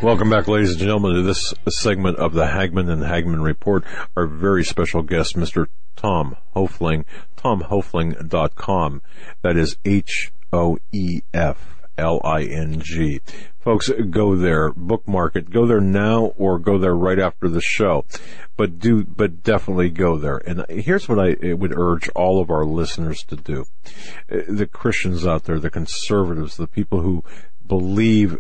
Welcome 0.02 0.32
back, 0.32 0.48
ladies 0.48 0.72
and 0.72 0.80
gentlemen, 0.80 1.14
to 1.14 1.22
this 1.22 1.54
segment 1.70 2.18
of 2.18 2.34
the 2.34 2.48
Hagmann 2.48 2.90
and 2.90 3.04
Hagmann 3.04 3.44
Report. 3.44 3.84
Our 4.18 4.26
very 4.26 4.64
special 4.64 5.04
guest, 5.04 5.36
Mr. 5.36 5.68
Tom 5.96 6.38
Hoefling, 6.56 7.06
tomhoefling.com. 7.38 9.04
That 9.44 9.58
is 9.58 9.78
H-O-E-F-L-I-N-G. 9.86 10.82
Folks, 13.60 13.92
go 14.10 14.36
there, 14.36 14.72
bookmark 14.72 15.36
it, 15.36 15.52
go 15.52 15.68
there 15.68 15.80
now 15.80 16.34
or 16.36 16.58
go 16.58 16.80
there 16.80 16.96
right 16.96 17.20
after 17.20 17.48
the 17.48 17.62
show. 17.62 18.04
But 18.58 18.80
do, 18.80 19.04
but 19.04 19.44
definitely 19.44 19.92
go 19.92 20.18
there. 20.18 20.38
And 20.38 20.66
here's 20.68 21.08
what 21.08 21.20
I 21.20 21.36
would 21.54 21.78
urge 21.78 22.10
all 22.16 22.42
of 22.42 22.50
our 22.50 22.66
listeners 22.66 23.22
to 23.26 23.36
do. 23.36 23.66
The 24.28 24.66
Christians 24.66 25.28
out 25.28 25.44
there, 25.44 25.60
the 25.60 25.70
conservatives, 25.70 26.58
the 26.58 26.66
people 26.66 27.02
who 27.02 27.24
believe 27.72 28.38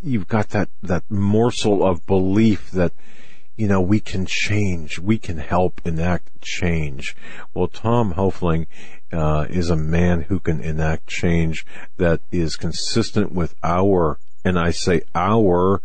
you've 0.00 0.28
got 0.28 0.50
that 0.50 0.68
that 0.80 1.02
morsel 1.10 1.84
of 1.84 2.06
belief 2.06 2.70
that 2.70 2.92
you 3.56 3.66
know 3.66 3.80
we 3.80 3.98
can 3.98 4.24
change 4.26 4.96
we 5.00 5.18
can 5.18 5.38
help 5.38 5.80
enact 5.84 6.40
change. 6.40 7.16
Well 7.52 7.66
tom 7.66 8.14
hoefling 8.14 8.66
uh, 9.12 9.46
is 9.50 9.70
a 9.70 9.76
man 9.76 10.22
who 10.22 10.38
can 10.38 10.60
enact 10.60 11.08
change 11.08 11.66
that 11.96 12.20
is 12.30 12.54
consistent 12.54 13.32
with 13.32 13.56
our 13.64 14.20
and 14.44 14.56
I 14.56 14.70
say 14.70 15.02
our 15.16 15.82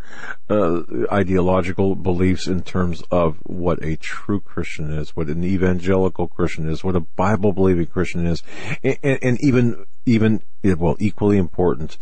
uh, 0.48 0.82
ideological 1.12 1.96
beliefs 1.96 2.46
in 2.46 2.62
terms 2.62 3.02
of 3.10 3.38
what 3.42 3.84
a 3.84 3.96
true 3.98 4.40
Christian 4.40 4.94
is, 4.94 5.16
what 5.16 5.28
an 5.28 5.44
evangelical 5.44 6.28
Christian 6.28 6.70
is, 6.70 6.84
what 6.84 6.96
a 6.96 7.00
Bible 7.00 7.52
believing 7.52 7.88
Christian 7.88 8.28
is, 8.28 8.44
and, 8.84 9.00
and, 9.02 9.20
and 9.24 9.44
even 9.44 9.86
even 10.06 10.44
well 10.64 10.96
equally 11.00 11.40
important 11.40 11.98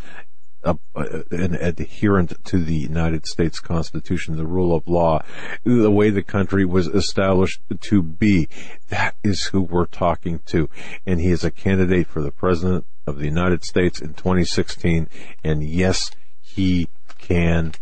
a, 0.64 0.78
uh, 0.96 1.24
an 1.32 1.56
adherent 1.56 2.44
to 2.46 2.64
the 2.64 2.76
United 2.76 3.26
States 3.26 3.60
Constitution, 3.60 4.38
the 4.38 4.46
rule 4.46 4.76
of 4.76 4.88
law, 4.88 5.24
the 5.64 5.92
way 5.92 6.10
the 6.10 6.24
country 6.24 6.66
was 6.66 6.88
established 6.88 7.62
to 7.80 8.02
be. 8.02 8.48
That 8.90 9.16
is 9.24 9.46
who 9.46 9.62
we're 9.62 9.86
talking 9.86 10.40
to. 10.48 10.70
And 11.06 11.20
he 11.20 11.30
is 11.30 11.44
a 11.44 11.52
candidate 11.52 12.08
for 12.08 12.22
the 12.22 12.32
President 12.32 12.86
of 13.08 13.18
the 13.18 13.26
United 13.26 13.64
States 13.64 14.02
in 14.02 14.14
2016. 14.14 15.08
And 15.44 15.64
yes, 15.64 16.12
he 16.42 16.88
can 17.18 17.74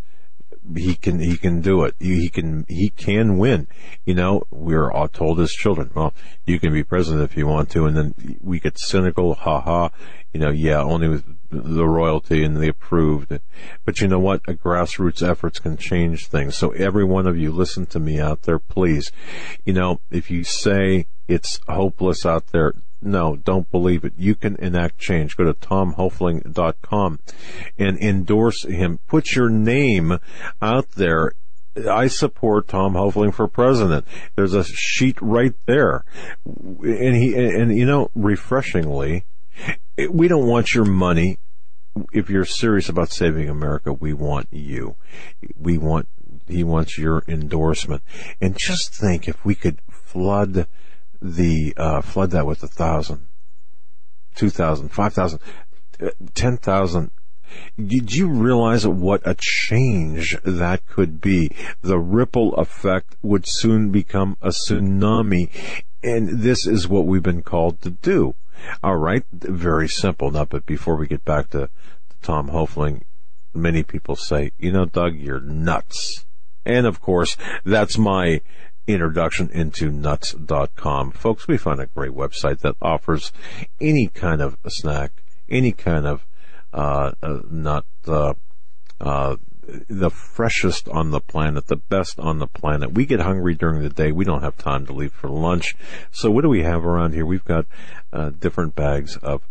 he 0.76 0.95
can 0.95 1.20
he 1.20 1.38
can 1.38 1.61
do 1.61 1.84
it. 1.84 1.95
He 1.99 2.30
can 2.30 2.65
he 2.67 2.89
can 2.89 3.38
win. 3.38 3.67
You 4.05 4.15
know, 4.15 4.43
we're 4.51 4.91
all 4.91 5.07
told 5.07 5.39
as 5.39 5.51
children, 5.51 5.91
well, 5.93 6.13
you 6.45 6.59
can 6.59 6.74
be 6.74 6.84
president 6.84 7.30
if 7.30 7.38
you 7.38 7.47
want 7.47 7.70
to, 7.72 7.86
and 7.86 7.95
then 7.95 8.38
we 8.41 8.59
get 8.59 8.80
cynical, 8.80 9.36
ha 9.36 9.61
ha. 9.61 9.91
You 10.34 10.39
know, 10.39 10.51
yeah, 10.51 10.82
only 10.82 11.07
with 11.07 11.24
the 11.49 11.88
royalty 11.88 12.43
and 12.43 12.57
the 12.57 12.67
approved. 12.67 13.39
But 13.84 13.99
you 13.99 14.07
know 14.07 14.20
what? 14.20 14.41
A 14.47 14.53
grassroots 14.53 15.28
efforts 15.28 15.59
can 15.59 15.78
change 15.78 16.28
things. 16.28 16.55
So 16.55 16.70
every 16.72 17.03
one 17.03 17.26
of 17.26 17.38
you, 17.38 17.51
listen 17.51 17.88
to 17.88 17.99
me 17.99 18.20
out 18.20 18.43
there, 18.43 18.59
please. 18.59 19.11
You 19.65 19.74
know, 19.74 20.01
if 20.11 20.30
you 20.30 20.43
say 20.43 21.07
it's 21.28 21.59
hopeless 21.67 22.26
out 22.26 22.47
there, 22.47 22.74
no, 23.02 23.38
don't 23.38 23.70
believe 23.72 24.04
it. 24.04 24.14
You 24.18 24.36
can 24.36 24.56
enact 24.58 24.97
change. 24.97 25.38
Go 25.38 25.45
to 25.45 25.54
tomhoefling.com 25.54 27.20
and 27.78 27.97
endorse 27.97 28.64
him. 28.66 29.00
Put 29.08 29.36
your 29.36 29.50
name 29.50 30.20
out 30.62 30.91
there. 30.91 31.34
I 31.89 32.08
support 32.08 32.68
Tom 32.68 32.93
Hoefling 32.93 33.34
for 33.34 33.47
president. 33.47 34.06
There's 34.36 34.54
a 34.54 34.66
sheet 34.66 35.18
right 35.22 35.54
there. 35.66 36.04
And 36.45 37.16
he, 37.16 37.36
and 37.36 37.76
you 37.78 37.86
know, 37.86 38.10
refreshingly, 38.16 39.24
we 40.10 40.28
don't 40.28 40.47
want 40.47 40.74
your 40.74 40.86
money. 40.86 41.39
If 42.12 42.30
you're 42.30 42.45
serious 42.45 42.89
about 42.89 43.12
saving 43.12 43.50
America, 43.50 43.93
we 43.93 44.14
want 44.14 44.47
you. 44.52 44.95
We 45.58 45.78
want, 45.78 46.08
he 46.47 46.64
wants 46.64 46.97
your 46.97 47.24
endorsement. 47.28 48.04
And 48.41 48.58
just 48.58 48.93
think 48.93 49.28
if 49.28 49.45
we 49.45 49.56
could 49.56 49.80
flood 49.89 50.68
the, 51.22 51.74
uh, 51.78 52.01
flood 52.01 52.32
that 52.32 52.45
with 52.45 52.63
a 52.63 52.67
thousand, 52.67 53.28
two 54.36 54.49
thousand, 54.49 54.89
five 54.89 55.13
thousand, 55.13 55.39
uh, 56.01 56.09
ten 56.34 56.57
thousand. 56.57 57.11
Did 57.78 58.13
you 58.13 58.30
realize 58.30 58.86
what 58.86 59.22
a 59.26 59.36
change 59.36 60.38
that 60.43 60.86
could 60.86 61.20
be? 61.20 61.49
The 61.82 61.97
ripple 61.97 62.53
effect 62.55 63.15
would 63.24 63.47
soon 63.47 63.89
become 63.91 64.38
a 64.41 64.49
tsunami. 64.49 65.49
And 66.03 66.41
this 66.41 66.67
is 66.67 66.88
what 66.88 67.07
we've 67.07 67.24
been 67.24 67.41
called 67.41 67.82
to 67.82 67.89
do. 67.89 68.36
All 68.84 68.97
right. 68.97 69.24
Very 69.32 69.89
simple. 69.89 70.30
Now, 70.30 70.45
but 70.45 70.65
before 70.67 70.95
we 70.95 71.07
get 71.07 71.26
back 71.26 71.49
to, 71.49 71.70
to 72.09 72.15
Tom 72.22 72.49
Hoefling, 72.49 73.01
many 73.53 73.82
people 73.82 74.15
say, 74.15 74.51
you 74.59 74.72
know, 74.72 74.86
Doug, 74.86 75.15
you're 75.15 75.39
nuts. 75.39 76.26
And 76.65 76.86
of 76.86 77.01
course, 77.01 77.36
that's 77.65 77.97
my 77.97 78.41
introduction 78.94 79.50
into 79.52 79.92
nuts.com. 79.92 81.12
Folks, 81.12 81.48
we 81.48 81.58
find 81.58 81.80
a 81.80 81.86
great 81.86 82.12
website 82.12 82.60
that 82.60 82.76
offers 82.82 83.32
any 83.80 84.08
kind 84.08 84.42
of 84.42 84.58
snack, 84.68 85.12
any 85.50 85.72
kind 85.72 86.06
of 86.06 86.26
uh, 86.74 87.12
uh, 87.22 87.40
nut, 87.50 87.86
uh, 88.08 88.34
uh, 89.00 89.36
the 89.88 90.10
freshest 90.10 90.90
on 90.90 91.12
the 91.12 91.20
planet, 91.20 91.68
the 91.68 91.76
best 91.76 92.20
on 92.20 92.40
the 92.40 92.48
planet. 92.48 92.94
We 92.94 93.06
get 93.06 93.20
hungry 93.20 93.54
during 93.54 93.84
the 93.84 93.90
day. 93.90 94.12
We 94.12 94.26
don't 94.26 94.42
have 94.42 94.58
time 94.58 94.86
to 94.88 94.94
leave 94.94 95.14
for 95.14 95.30
lunch. 95.30 95.76
So 96.12 96.32
what 96.32 96.42
do 96.42 96.50
we 96.50 96.64
have 96.64 96.84
around 96.86 97.14
here? 97.14 97.26
We've 97.26 97.46
got 97.46 97.66
uh, 98.12 98.32
different 98.32 98.76
bags 98.76 99.18
of 99.18 99.44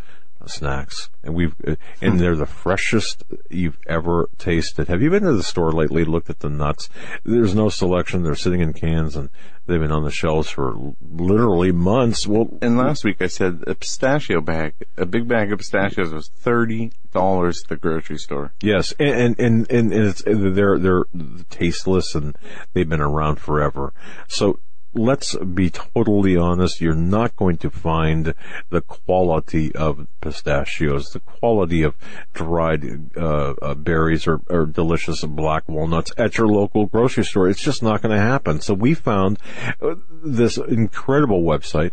snacks 0.46 1.10
and 1.22 1.34
we've 1.34 1.54
and 2.00 2.20
they're 2.20 2.36
the 2.36 2.46
freshest 2.46 3.24
you've 3.50 3.78
ever 3.86 4.28
tasted. 4.38 4.88
Have 4.88 5.02
you 5.02 5.10
been 5.10 5.24
to 5.24 5.32
the 5.32 5.42
store 5.42 5.72
lately? 5.72 6.04
Looked 6.04 6.30
at 6.30 6.40
the 6.40 6.48
nuts. 6.48 6.88
There's 7.24 7.54
no 7.54 7.68
selection. 7.68 8.22
They're 8.22 8.34
sitting 8.34 8.60
in 8.60 8.72
cans 8.72 9.16
and 9.16 9.30
they've 9.66 9.80
been 9.80 9.92
on 9.92 10.04
the 10.04 10.10
shelves 10.10 10.48
for 10.48 10.94
literally 11.00 11.72
months. 11.72 12.26
Well, 12.26 12.48
And 12.62 12.78
last 12.78 13.04
week 13.04 13.20
I 13.20 13.26
said 13.26 13.64
a 13.66 13.74
pistachio 13.74 14.40
bag, 14.40 14.74
a 14.96 15.06
big 15.06 15.28
bag 15.28 15.52
of 15.52 15.58
pistachios 15.58 16.12
was 16.12 16.28
thirty 16.28 16.92
dollars 17.12 17.62
at 17.64 17.68
the 17.68 17.76
grocery 17.76 18.18
store. 18.18 18.52
Yes, 18.62 18.92
and 18.98 19.38
and 19.38 19.70
and, 19.70 19.92
and 19.92 19.92
it's 19.92 20.22
they're 20.24 20.78
they're 20.78 21.04
tasteless 21.50 22.14
and 22.14 22.36
they've 22.72 22.88
been 22.88 23.00
around 23.00 23.40
forever. 23.40 23.92
So 24.28 24.60
let's 24.98 25.36
be 25.36 25.70
totally 25.70 26.36
honest. 26.36 26.80
You're 26.80 26.94
not 26.94 27.36
going 27.36 27.56
to 27.58 27.70
find 27.70 28.34
the 28.70 28.80
quality 28.80 29.74
of 29.74 30.06
pistachios, 30.20 31.10
the 31.10 31.20
quality 31.20 31.82
of 31.82 31.94
dried 32.34 33.16
uh, 33.16 33.54
uh, 33.62 33.74
berries 33.74 34.26
or, 34.26 34.40
or 34.48 34.66
delicious 34.66 35.24
black 35.24 35.68
walnuts 35.68 36.12
at 36.16 36.36
your 36.38 36.48
local 36.48 36.86
grocery 36.86 37.24
store. 37.24 37.48
It's 37.48 37.62
just 37.62 37.82
not 37.82 38.02
going 38.02 38.14
to 38.14 38.22
happen. 38.22 38.60
So 38.60 38.74
we 38.74 38.94
found 38.94 39.38
uh, 39.80 39.94
this 40.22 40.56
incredible 40.56 41.42
website. 41.42 41.92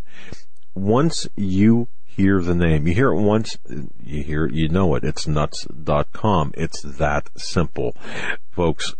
Once 0.73 1.27
you 1.35 1.87
hear 2.15 2.41
the 2.41 2.55
name. 2.55 2.87
You 2.87 2.93
hear 2.93 3.11
it 3.11 3.21
once, 3.21 3.57
you 4.01 4.23
hear 4.23 4.45
it, 4.45 4.53
you 4.53 4.69
know 4.69 4.95
it. 4.95 5.03
It's 5.03 5.27
nuts.com. 5.27 6.53
It's 6.55 6.81
that 6.81 7.29
simple. 7.35 7.93
Folks, 8.51 8.93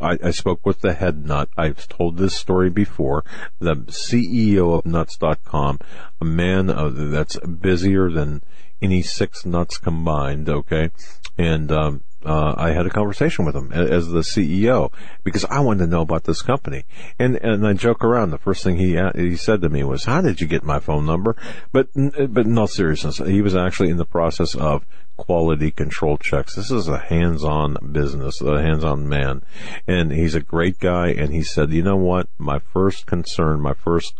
I, 0.00 0.18
I 0.22 0.30
spoke 0.30 0.64
with 0.64 0.80
the 0.80 0.94
head 0.94 1.24
nut. 1.26 1.48
I've 1.56 1.88
told 1.88 2.16
this 2.16 2.36
story 2.36 2.70
before. 2.70 3.24
The 3.58 3.76
CEO 3.76 4.78
of 4.78 4.86
nuts.com, 4.86 5.78
a 6.20 6.24
man 6.24 6.66
that's 7.10 7.38
busier 7.38 8.10
than 8.10 8.42
any 8.82 9.02
six 9.02 9.46
nuts 9.46 9.78
combined, 9.78 10.48
okay? 10.48 10.90
And, 11.38 11.70
um, 11.72 12.02
uh, 12.26 12.54
I 12.56 12.72
had 12.72 12.86
a 12.86 12.90
conversation 12.90 13.44
with 13.44 13.54
him 13.54 13.72
as 13.72 14.08
the 14.08 14.20
CEO 14.20 14.92
because 15.22 15.44
I 15.44 15.60
wanted 15.60 15.84
to 15.84 15.90
know 15.90 16.02
about 16.02 16.24
this 16.24 16.42
company. 16.42 16.84
And 17.18 17.36
and 17.36 17.66
I 17.66 17.72
joke 17.72 18.04
around. 18.04 18.30
The 18.30 18.38
first 18.38 18.64
thing 18.64 18.76
he 18.76 18.98
he 19.14 19.36
said 19.36 19.62
to 19.62 19.68
me 19.68 19.84
was, 19.84 20.04
"How 20.04 20.20
did 20.20 20.40
you 20.40 20.46
get 20.46 20.64
my 20.64 20.80
phone 20.80 21.06
number?" 21.06 21.36
But 21.72 21.88
but 21.94 22.46
in 22.46 22.58
all 22.58 22.66
seriousness, 22.66 23.18
he 23.18 23.42
was 23.42 23.54
actually 23.54 23.90
in 23.90 23.96
the 23.96 24.04
process 24.04 24.54
of 24.54 24.84
quality 25.16 25.70
control 25.70 26.18
checks. 26.18 26.56
This 26.56 26.70
is 26.70 26.88
a 26.88 26.98
hands-on 26.98 27.78
business, 27.92 28.40
a 28.42 28.60
hands-on 28.60 29.08
man, 29.08 29.42
and 29.86 30.12
he's 30.12 30.34
a 30.34 30.40
great 30.40 30.78
guy. 30.78 31.08
And 31.08 31.32
he 31.32 31.42
said, 31.42 31.72
"You 31.72 31.82
know 31.82 31.96
what? 31.96 32.28
My 32.38 32.58
first 32.58 33.06
concern, 33.06 33.60
my 33.60 33.74
first." 33.74 34.14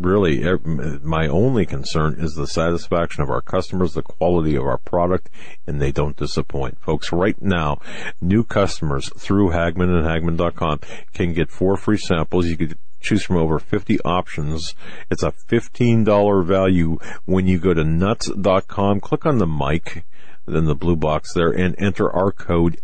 Really 0.00 0.42
eh, 0.42 0.56
my 1.02 1.28
only 1.28 1.66
concern 1.66 2.16
is 2.18 2.34
the 2.34 2.46
satisfaction 2.46 3.22
of 3.22 3.28
our 3.28 3.42
customers, 3.42 3.92
the 3.92 4.02
quality 4.02 4.56
of 4.56 4.64
our 4.64 4.78
product, 4.78 5.28
and 5.66 5.80
they 5.80 5.92
don't 5.92 6.16
disappoint. 6.16 6.80
Folks, 6.80 7.12
right 7.12 7.40
now, 7.42 7.80
new 8.20 8.42
customers 8.42 9.10
through 9.18 9.50
Hagmann 9.50 9.90
and 9.90 10.06
Hagmann.com 10.06 10.80
can 11.12 11.34
get 11.34 11.50
four 11.50 11.76
free 11.76 11.98
samples. 11.98 12.46
You 12.46 12.56
could 12.56 12.78
choose 13.00 13.22
from 13.24 13.36
over 13.36 13.58
50 13.58 14.00
options. 14.00 14.74
It's 15.10 15.22
a 15.22 15.32
$15 15.32 16.46
value 16.46 16.98
when 17.26 17.46
you 17.46 17.58
go 17.58 17.74
to 17.74 17.84
nuts.com, 17.84 19.00
click 19.00 19.26
on 19.26 19.36
the 19.36 19.46
mic 19.46 20.04
then 20.46 20.64
the 20.64 20.74
blue 20.74 20.96
box 20.96 21.32
there, 21.32 21.50
and 21.50 21.74
enter 21.78 22.10
our 22.10 22.32
code 22.32 22.80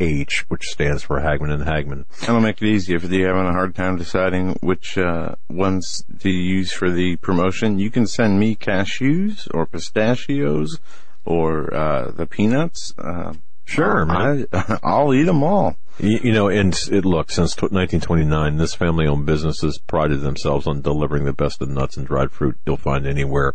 HH, 0.00 0.46
which 0.48 0.64
stands 0.64 1.02
for 1.02 1.20
Hagmann 1.20 1.50
and 1.52 1.64
Hagmann. 1.64 2.06
That'll 2.20 2.40
make 2.40 2.62
it 2.62 2.66
easier 2.66 2.96
if 2.96 3.04
you're 3.04 3.28
having 3.28 3.48
a 3.48 3.52
hard 3.52 3.74
time 3.74 3.96
deciding 3.96 4.56
which 4.60 4.96
uh, 4.96 5.34
ones 5.48 6.04
to 6.20 6.30
use 6.30 6.72
for 6.72 6.90
the 6.90 7.16
promotion. 7.16 7.78
You 7.78 7.90
can 7.90 8.06
send 8.06 8.40
me 8.40 8.56
cashews 8.56 9.48
or 9.52 9.66
pistachios 9.66 10.78
or 11.24 11.72
uh, 11.74 12.10
the 12.12 12.26
peanuts. 12.26 12.94
Uh, 12.98 13.34
sure, 13.64 14.06
man. 14.06 14.46
I, 14.52 14.78
I'll 14.82 15.12
eat 15.12 15.24
them 15.24 15.42
all. 15.42 15.76
You, 15.98 16.32
know, 16.32 16.48
and 16.48 16.74
it 16.90 17.04
look 17.04 17.30
since 17.30 17.54
1929, 17.56 18.56
this 18.56 18.74
family-owned 18.74 19.26
business 19.26 19.60
has 19.60 19.78
prided 19.78 20.22
themselves 20.22 20.66
on 20.66 20.80
delivering 20.80 21.24
the 21.24 21.32
best 21.32 21.60
of 21.60 21.68
nuts 21.68 21.96
and 21.96 22.06
dried 22.06 22.32
fruit 22.32 22.56
you'll 22.64 22.78
find 22.78 23.06
anywhere. 23.06 23.52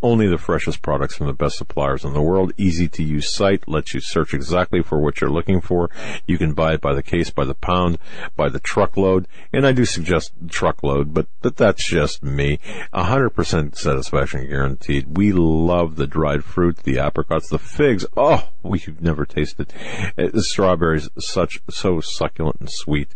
Only 0.00 0.28
the 0.28 0.38
freshest 0.38 0.82
products 0.82 1.16
from 1.16 1.26
the 1.26 1.32
best 1.32 1.58
suppliers 1.58 2.04
in 2.04 2.12
the 2.12 2.22
world. 2.22 2.52
Easy 2.56 2.88
to 2.88 3.02
use 3.02 3.34
site 3.34 3.66
lets 3.66 3.92
you 3.92 4.00
search 4.00 4.34
exactly 4.34 4.82
for 4.82 5.00
what 5.00 5.20
you're 5.20 5.30
looking 5.30 5.60
for. 5.60 5.90
You 6.26 6.38
can 6.38 6.52
buy 6.52 6.74
it 6.74 6.80
by 6.80 6.94
the 6.94 7.02
case, 7.02 7.30
by 7.30 7.44
the 7.44 7.54
pound, 7.54 7.98
by 8.36 8.48
the 8.48 8.60
truckload, 8.60 9.26
and 9.52 9.66
I 9.66 9.72
do 9.72 9.84
suggest 9.84 10.32
truckload, 10.48 11.12
but 11.12 11.26
but 11.42 11.56
that's 11.56 11.84
just 11.84 12.22
me. 12.22 12.58
100% 12.92 13.76
satisfaction 13.76 14.46
guaranteed. 14.46 15.16
We 15.16 15.32
love 15.32 15.96
the 15.96 16.06
dried 16.06 16.44
fruit, 16.44 16.78
the 16.78 16.98
apricots, 16.98 17.48
the 17.48 17.58
figs. 17.58 18.06
Oh, 18.16 18.48
we've 18.62 19.00
never 19.00 19.24
tasted 19.24 19.72
the 20.16 20.36
uh, 20.36 20.40
strawberries. 20.40 21.08
Such 21.18 21.60
so 21.70 22.00
succulent 22.00 22.56
and 22.60 22.68
sweet. 22.70 23.14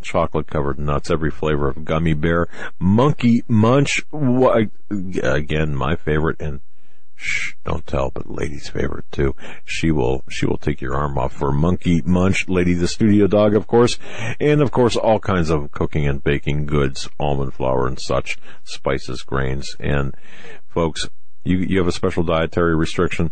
Chocolate 0.00 0.46
covered 0.46 0.78
nuts, 0.78 1.10
every 1.10 1.30
flavor 1.30 1.68
of 1.68 1.84
gummy 1.84 2.12
bear, 2.12 2.46
monkey 2.78 3.42
munch. 3.48 4.04
Again, 4.90 5.74
my 5.74 5.96
favorite, 5.96 6.40
and 6.40 6.60
shh, 7.16 7.54
don't 7.64 7.86
tell, 7.86 8.10
but 8.10 8.30
lady's 8.30 8.68
favorite 8.68 9.06
too. 9.10 9.34
She 9.64 9.90
will, 9.90 10.22
she 10.28 10.46
will 10.46 10.58
take 10.58 10.80
your 10.80 10.94
arm 10.94 11.16
off 11.16 11.32
for 11.32 11.52
monkey 11.52 12.02
munch, 12.04 12.48
lady 12.48 12.74
the 12.74 12.88
studio 12.88 13.26
dog, 13.26 13.54
of 13.54 13.66
course, 13.66 13.98
and 14.38 14.60
of 14.60 14.70
course 14.70 14.96
all 14.96 15.18
kinds 15.18 15.50
of 15.50 15.72
cooking 15.72 16.06
and 16.06 16.22
baking 16.22 16.66
goods, 16.66 17.08
almond 17.18 17.54
flour 17.54 17.86
and 17.86 17.98
such, 17.98 18.38
spices, 18.64 19.22
grains, 19.22 19.74
and 19.80 20.14
folks, 20.68 21.08
you, 21.44 21.58
you 21.58 21.78
have 21.78 21.88
a 21.88 21.92
special 21.92 22.22
dietary 22.22 22.76
restriction? 22.76 23.30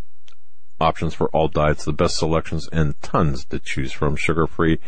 Options 0.83 1.15
for 1.15 1.29
all 1.29 1.49
diets, 1.49 1.85
the 1.85 1.93
best 1.93 2.17
selections, 2.17 2.69
and 2.73 3.01
tons 3.01 3.45
to 3.47 3.59
choose 3.59 3.93
from. 3.93 4.17
Sugar 4.17 4.47
free, 4.47 4.79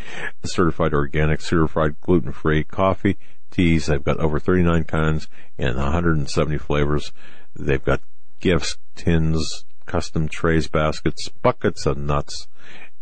certified 0.45 0.93
organic, 0.93 1.41
certified 1.41 2.01
gluten 2.01 2.33
free 2.33 2.65
coffee, 2.65 3.17
teas. 3.51 3.87
They've 3.87 4.03
got 4.03 4.19
over 4.19 4.39
39 4.39 4.85
kinds 4.85 5.29
and 5.57 5.77
170 5.77 6.59
flavors. 6.59 7.13
They've 7.55 7.83
got 7.83 8.01
gifts, 8.41 8.77
tins, 8.97 9.65
custom 9.87 10.29
trays, 10.29 10.69
baskets, 10.69 11.29
buckets 11.29 11.87
of 11.87 11.97
nuts. 11.97 12.49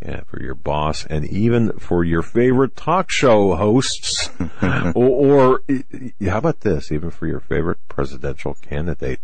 Yeah, 0.05 0.23
for 0.27 0.43
your 0.43 0.57
boss 0.57 1.07
and 1.07 1.25
even 1.25 1.79
for 1.79 2.03
your 2.03 2.23
favorite 2.23 2.75
talk 2.75 3.09
show 3.09 3.55
hosts 3.55 4.31
or, 4.61 4.93
or 4.97 5.63
how 6.21 6.39
about 6.39 6.63
this 6.63 6.91
even 6.91 7.13
for 7.13 7.29
your 7.29 7.39
favorite 7.39 7.79
presidential 7.89 8.55
candidate 8.55 9.21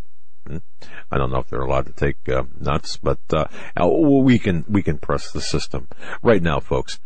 I 1.10 1.18
don't 1.18 1.30
know 1.30 1.38
if 1.38 1.48
they're 1.48 1.62
allowed 1.62 1.86
to 1.86 1.92
take 1.92 2.28
uh, 2.28 2.44
nuts, 2.58 2.96
but 2.96 3.18
uh, 3.32 3.46
we 3.88 4.38
can 4.38 4.64
we 4.68 4.82
can 4.82 4.98
press 4.98 5.30
the 5.30 5.40
system 5.40 5.88
right 6.22 6.42
now, 6.42 6.60
folks. 6.60 6.98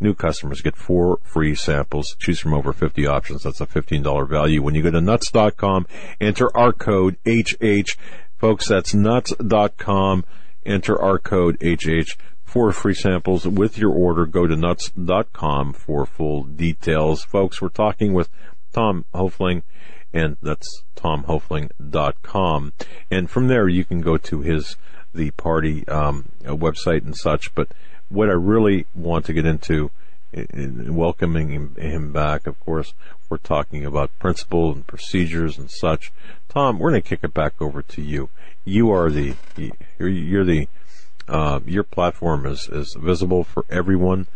New 0.00 0.14
customers 0.14 0.60
get 0.60 0.76
four 0.76 1.18
free 1.24 1.54
samples. 1.54 2.14
Choose 2.20 2.38
from 2.38 2.54
over 2.54 2.72
50 2.72 3.06
options. 3.06 3.42
That's 3.42 3.60
a 3.60 3.66
$15 3.66 4.28
value. 4.28 4.62
When 4.62 4.76
you 4.76 4.82
go 4.82 4.92
to 4.92 5.00
nuts.com, 5.00 5.86
enter 6.20 6.56
our 6.56 6.72
code 6.72 7.16
HH. 7.26 7.96
Folks, 8.36 8.68
that's 8.68 8.94
nuts.com. 8.94 10.24
Enter 10.64 11.00
our 11.00 11.18
code 11.18 11.58
HH. 11.60 12.16
Four 12.44 12.72
free 12.72 12.94
samples 12.94 13.46
with 13.46 13.76
your 13.76 13.90
order. 13.90 14.24
Go 14.24 14.46
to 14.46 14.56
nuts.com 14.56 15.72
for 15.72 16.06
full 16.06 16.44
details. 16.44 17.24
Folks, 17.24 17.60
we're 17.60 17.68
talking 17.68 18.14
with 18.14 18.28
Tom 18.72 19.04
Hoefling 19.12 19.62
and 20.12 20.36
that's 20.42 20.82
tomhoefling.com. 20.96 22.72
And 23.10 23.30
from 23.30 23.48
there, 23.48 23.68
you 23.68 23.84
can 23.84 24.00
go 24.00 24.16
to 24.16 24.40
his 24.40 24.76
the 25.14 25.30
party 25.32 25.86
um, 25.88 26.26
website 26.42 27.04
and 27.04 27.16
such. 27.16 27.54
But 27.54 27.68
what 28.08 28.28
I 28.28 28.32
really 28.32 28.86
want 28.94 29.24
to 29.26 29.32
get 29.32 29.46
into 29.46 29.90
in 30.32 30.94
welcoming 30.94 31.74
him, 31.76 32.12
back, 32.12 32.46
of 32.46 32.60
course, 32.60 32.92
we're 33.28 33.38
talking 33.38 33.84
about 33.86 34.16
principle 34.18 34.72
and 34.72 34.86
procedures 34.86 35.56
and 35.58 35.70
such. 35.70 36.12
Tom, 36.48 36.78
we're 36.78 36.90
going 36.90 37.02
to 37.02 37.08
kick 37.08 37.20
it 37.22 37.32
back 37.32 37.54
over 37.60 37.82
to 37.82 38.02
you. 38.02 38.28
You 38.64 38.90
are 38.90 39.10
the 39.10 39.34
you're, 39.98 40.08
you're 40.08 40.44
the 40.44 40.68
uh, 41.26 41.60
your 41.66 41.82
platform 41.82 42.46
is 42.46 42.68
is 42.68 42.94
visible 42.98 43.44
for 43.44 43.64
everyone 43.70 44.26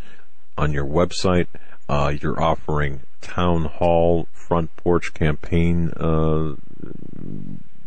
on 0.56 0.72
your 0.72 0.86
website. 0.86 1.48
Uh, 1.88 2.14
you're 2.20 2.42
offering 2.42 3.00
town 3.22 3.64
hall 3.64 4.26
front 4.32 4.74
porch 4.76 5.14
campaign 5.14 5.90
uh, 5.96 6.54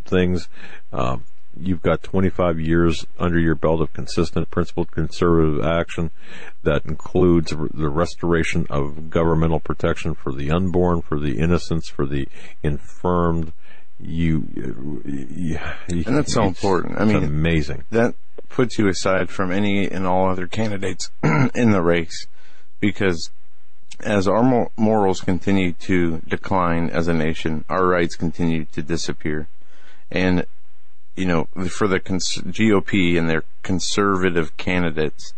things. 0.06 0.48
Uh, 0.92 1.18
you've 1.60 1.82
got 1.82 2.04
25 2.04 2.60
years 2.60 3.06
under 3.20 3.40
your 3.40 3.56
belt 3.56 3.82
of 3.82 3.94
consistent, 3.94 4.50
principled 4.50 4.92
conservative 4.92 5.64
action 5.64 6.12
that 6.64 6.86
includes 6.86 7.52
the 7.52 7.90
restoration 7.90 8.66
of 8.70 9.10
governmental 9.10 9.60
protection 9.60 10.16
for 10.16 10.34
the 10.34 10.52
unborn, 10.52 11.02
for 11.02 11.20
the 11.20 11.38
innocents, 11.38 11.90
for 11.90 12.06
the 12.06 12.28
infirmed. 12.64 13.54
You, 13.98 14.50
you, 15.06 15.60
you 15.88 16.04
and 16.06 16.18
that's 16.18 16.34
so 16.34 16.44
important. 16.44 17.00
I 17.00 17.06
mean, 17.06 17.24
amazing. 17.24 17.86
That 17.92 18.16
puts 18.50 18.78
you 18.78 18.90
aside 18.90 19.30
from 19.30 19.52
any 19.52 19.90
and 19.90 20.06
all 20.06 20.30
other 20.30 20.48
candidates 20.48 21.12
in 21.24 21.72
the 21.72 21.82
race 21.82 22.28
because 22.82 23.30
as 24.02 24.28
our 24.28 24.70
morals 24.78 25.22
continue 25.22 25.72
to 25.74 26.20
decline 26.28 26.90
as 26.90 27.08
a 27.08 27.14
nation, 27.14 27.66
our 27.70 27.86
rights 27.88 28.16
continue 28.16 28.66
to 28.66 28.82
disappear. 28.82 29.48
And, 30.12 30.46
you 31.16 31.26
know, 31.26 31.46
for 31.70 31.88
the 31.88 32.00
GOP 32.00 33.18
and 33.18 33.30
their 33.30 33.44
conservative 33.64 34.56
candidates, 34.58 35.34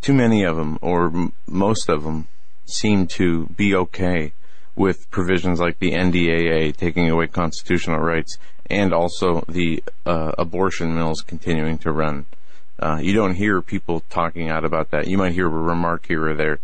too 0.00 0.14
many 0.14 0.44
of 0.44 0.56
them, 0.56 0.78
or 0.80 1.06
m- 1.06 1.32
most 1.46 1.88
of 1.88 2.04
them, 2.04 2.28
seem 2.66 3.06
to 3.06 3.46
be 3.56 3.74
okay 3.74 4.32
with 4.74 5.10
provisions 5.10 5.58
like 5.60 5.78
the 5.78 5.92
NDAA 5.92 6.76
taking 6.76 7.08
away 7.10 7.26
constitutional 7.26 8.00
rights 8.00 8.36
and 8.68 8.92
also 8.92 9.44
the 9.48 9.82
uh, 10.04 10.32
abortion 10.36 10.94
mills 10.94 11.22
continuing 11.22 11.78
to 11.78 11.92
run. 11.92 12.26
Uh, 12.78 12.98
you 13.00 13.14
don't 13.14 13.36
hear 13.36 13.62
people 13.62 14.00
talking 14.10 14.50
out 14.50 14.64
about 14.64 14.90
that. 14.90 15.06
You 15.06 15.16
might 15.16 15.32
hear 15.32 15.46
a 15.46 15.50
remark 15.50 16.06
here 16.06 16.28
or 16.28 16.34
there 16.34 16.58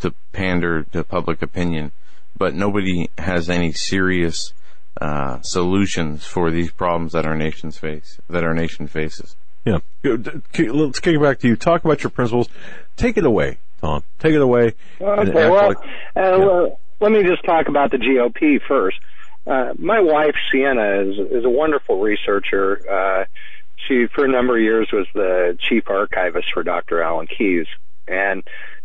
to 0.00 0.14
pander 0.32 0.84
to 0.92 1.04
public 1.04 1.42
opinion, 1.42 1.92
but 2.36 2.54
nobody 2.54 3.08
has 3.18 3.48
any 3.48 3.72
serious 3.72 4.52
uh, 5.00 5.40
solutions 5.42 6.24
for 6.24 6.50
these 6.50 6.70
problems 6.70 7.12
that 7.12 7.26
our 7.26 7.36
nation's 7.36 7.78
face 7.78 8.18
that 8.28 8.44
our 8.44 8.54
nation 8.54 8.86
faces. 8.86 9.36
Yeah, 9.64 9.78
let's 10.02 11.00
kick 11.00 11.14
it 11.14 11.22
back 11.22 11.38
to 11.40 11.48
you. 11.48 11.56
Talk 11.56 11.84
about 11.84 12.02
your 12.02 12.10
principles. 12.10 12.48
Take 12.96 13.18
it 13.18 13.24
away, 13.24 13.58
Tom. 13.80 14.02
Take 14.18 14.34
it 14.34 14.40
away. 14.40 14.74
Okay. 15.00 15.32
Well, 15.32 15.68
like, 15.68 15.76
uh, 16.16 16.20
yeah. 16.38 16.66
let 16.98 17.12
me 17.12 17.22
just 17.22 17.44
talk 17.44 17.68
about 17.68 17.90
the 17.90 17.98
GOP 17.98 18.58
first. 18.66 18.96
Uh, 19.46 19.72
my 19.78 20.00
wife 20.00 20.34
Sienna 20.50 21.02
is 21.02 21.18
is 21.30 21.44
a 21.44 21.50
wonderful 21.50 22.00
researcher. 22.00 22.80
Uh, 22.90 23.24
she, 23.88 24.06
for 24.14 24.24
a 24.24 24.28
number 24.28 24.56
of 24.56 24.62
years, 24.62 24.88
was 24.92 25.06
the 25.14 25.58
chief 25.68 25.84
archivist 25.88 26.46
for 26.52 26.62
Dr. 26.62 27.02
Alan 27.02 27.26
Keyes, 27.26 27.66
and 28.06 28.42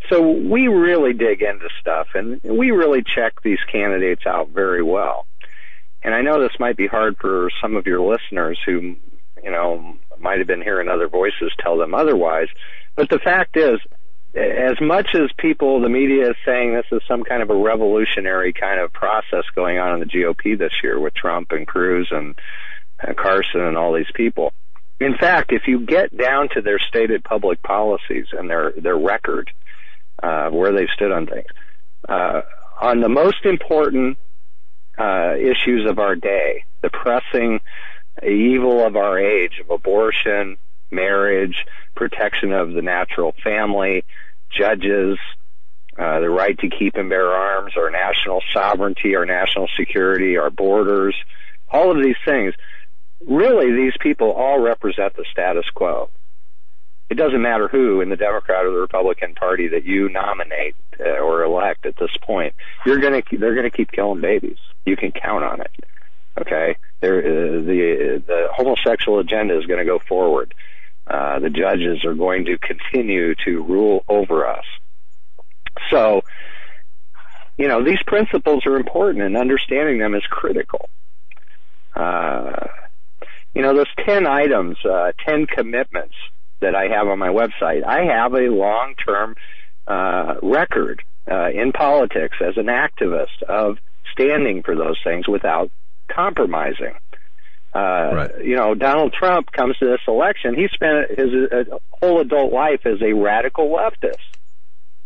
so 0.10 0.22
we 0.22 0.68
really 0.68 1.14
dig 1.14 1.42
into 1.42 1.68
stuff 1.80 2.08
and 2.14 2.42
we 2.44 2.72
really 2.72 3.04
check 3.04 3.42
these 3.44 3.60
candidates 3.72 4.24
out 4.26 4.50
very 4.50 4.84
well. 4.84 5.26
And 6.04 6.14
I 6.14 6.22
know 6.22 6.40
this 6.40 6.60
might 6.60 6.78
be 6.78 6.88
hard 6.88 7.18
for 7.18 7.50
some 7.62 7.76
of 7.76 7.88
your 7.88 8.02
listeners 8.02 8.60
who, 8.66 8.96
you 9.44 9.52
know, 9.52 9.96
might 10.20 10.38
have 10.40 10.48
been 10.48 10.62
hearing 10.62 10.88
other 10.88 11.08
voices 11.08 11.52
tell 11.60 11.78
them 11.78 11.94
otherwise, 11.94 12.48
But 12.96 13.10
the 13.10 13.20
fact 13.20 13.58
is, 13.58 13.80
as 14.36 14.80
much 14.82 15.10
as 15.16 15.30
people, 15.38 15.82
the 15.82 15.90
media 15.90 16.30
is 16.30 16.36
saying 16.46 16.74
this 16.74 16.86
is 16.92 17.02
some 17.08 17.24
kind 17.24 17.42
of 17.42 17.50
a 17.50 17.56
revolutionary 17.56 18.54
kind 18.54 18.80
of 18.80 18.92
process 18.92 19.44
going 19.56 19.78
on 19.80 19.94
in 19.94 20.00
the 20.00 20.06
GOP 20.06 20.58
this 20.58 20.74
year 20.84 21.00
with 21.00 21.14
Trump 21.14 21.52
and 21.52 21.66
Cruz 21.66 22.10
and 22.12 22.36
Carson 23.16 23.62
and 23.62 23.78
all 23.78 23.94
these 23.94 24.12
people. 24.14 24.52
In 25.00 25.18
fact, 25.18 25.52
if 25.52 25.64
you 25.68 25.80
get 25.86 26.16
down 26.16 26.50
to 26.54 26.62
their 26.62 26.80
stated 26.80 27.24
public 27.24 27.62
policies 27.64 28.28
and 28.32 28.50
their 28.50 28.72
their 28.72 28.98
record, 28.98 29.52
uh, 30.22 30.50
where 30.50 30.72
they've 30.72 30.88
stood 30.96 31.12
on 31.12 31.28
things, 31.28 31.48
uh, 32.08 32.42
on 32.82 33.02
the 33.02 33.10
most 33.10 33.46
important 33.46 34.18
uh, 34.98 35.34
issues 35.36 35.90
of 35.90 36.00
our 36.00 36.16
day, 36.16 36.64
the 36.82 36.90
pressing 36.90 37.60
evil 38.24 38.86
of 38.86 38.96
our 38.96 39.20
age 39.20 39.60
of 39.62 39.70
abortion, 39.70 40.58
marriage, 40.92 41.56
protection 41.96 42.54
of 42.54 42.74
the 42.74 42.82
natural 42.82 43.34
family, 43.44 44.04
judges, 44.58 45.18
uh, 45.98 46.20
the 46.20 46.30
right 46.30 46.58
to 46.60 46.70
keep 46.70 46.96
and 46.96 47.10
bear 47.10 47.32
arms, 47.32 47.74
our 47.78 47.90
national 47.90 48.42
sovereignty, 48.54 49.16
our 49.16 49.26
national 49.26 49.68
security, 49.78 50.38
our 50.38 50.50
borders, 50.50 51.16
all 51.70 51.92
of 51.92 52.04
these 52.04 52.18
things. 52.26 52.54
Really, 53.26 53.72
these 53.72 53.94
people 54.02 54.32
all 54.32 54.60
represent 54.60 55.16
the 55.16 55.26
status 55.32 55.66
quo. 55.74 56.10
It 57.10 57.16
doesn't 57.16 57.42
matter 57.42 57.68
who 57.68 58.02
in 58.02 58.10
the 58.10 58.16
Democrat 58.16 58.66
or 58.66 58.72
the 58.72 58.80
Republican 58.80 59.36
Party 59.36 59.68
that 59.70 59.86
you 59.86 60.10
nominate 60.10 60.76
uh, 61.00 61.20
or 61.20 61.44
elect 61.44 61.86
at 61.86 61.96
this 61.98 62.10
point. 62.22 62.56
You're 62.86 63.00
gonna 63.00 63.22
they're 63.32 63.56
gonna 63.56 63.70
keep 63.70 63.92
killing 63.92 64.22
babies. 64.22 64.58
You 64.86 64.98
can 64.98 65.12
count 65.12 65.44
on 65.44 65.62
it. 65.62 65.72
Okay, 66.40 66.78
there 67.02 67.20
uh, 67.20 67.62
the 67.62 68.24
the 68.26 68.48
homosexual 68.54 69.20
agenda 69.20 69.58
is 69.58 69.66
going 69.66 69.80
to 69.80 69.86
go 69.86 70.00
forward. 70.00 70.54
Uh, 71.08 71.40
the 71.40 71.52
judges 71.52 72.04
are 72.04 72.16
going 72.16 72.46
to 72.46 72.58
continue 72.58 73.36
to 73.46 73.64
rule 73.64 74.04
over 74.08 74.48
us. 74.48 74.66
So, 75.92 76.22
you 77.58 77.68
know, 77.68 77.84
these 77.84 78.02
principles 78.08 78.66
are 78.66 78.76
important 78.76 79.24
and 79.24 79.38
understanding 79.38 80.00
them 80.00 80.16
is 80.16 80.24
critical. 80.28 80.90
Uh, 81.96 82.68
you 83.54 83.62
know, 83.62 83.76
those 83.76 83.94
10 84.04 84.26
items, 84.26 84.78
uh, 84.84 85.12
10 85.26 85.46
commitments 85.46 86.16
that 86.66 86.76
I 86.76 86.88
have 86.88 87.08
on 87.08 87.20
my 87.20 87.30
website, 87.30 87.84
I 87.86 88.06
have 88.06 88.34
a 88.34 88.50
long-term, 88.50 89.36
uh, 89.88 90.36
record, 90.42 91.04
uh, 91.30 91.50
in 91.50 91.72
politics 91.72 92.38
as 92.42 92.58
an 92.58 92.66
activist 92.66 93.44
of 93.48 93.78
standing 94.12 94.64
for 94.64 94.76
those 94.76 94.98
things 95.04 95.28
without 95.28 95.70
compromising. 96.08 96.96
Uh, 97.74 97.80
right. 97.80 98.32
You 98.44 98.56
know, 98.56 98.74
Donald 98.74 99.14
Trump 99.14 99.52
comes 99.52 99.78
to 99.78 99.86
this 99.86 100.00
election. 100.08 100.56
He 100.56 100.68
spent 100.74 101.12
his 101.18 101.30
uh, 101.52 101.78
whole 102.02 102.22
adult 102.22 102.54
life 102.54 102.86
as 102.86 103.02
a 103.02 103.14
radical 103.14 103.70
leftist. 103.70 104.16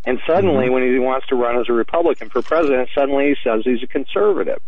And 0.06 0.20
suddenly, 0.26 0.66
mm-hmm. 0.66 0.74
when 0.74 0.84
he 0.84 1.00
wants 1.00 1.28
to 1.28 1.36
run 1.36 1.60
as 1.60 1.66
a 1.68 1.74
Republican 1.74 2.30
for 2.30 2.42
president, 2.42 2.90
suddenly 2.96 3.30
he 3.30 3.36
says 3.44 3.64
he's 3.66 3.84
a 3.84 3.88
conservative. 3.88 4.62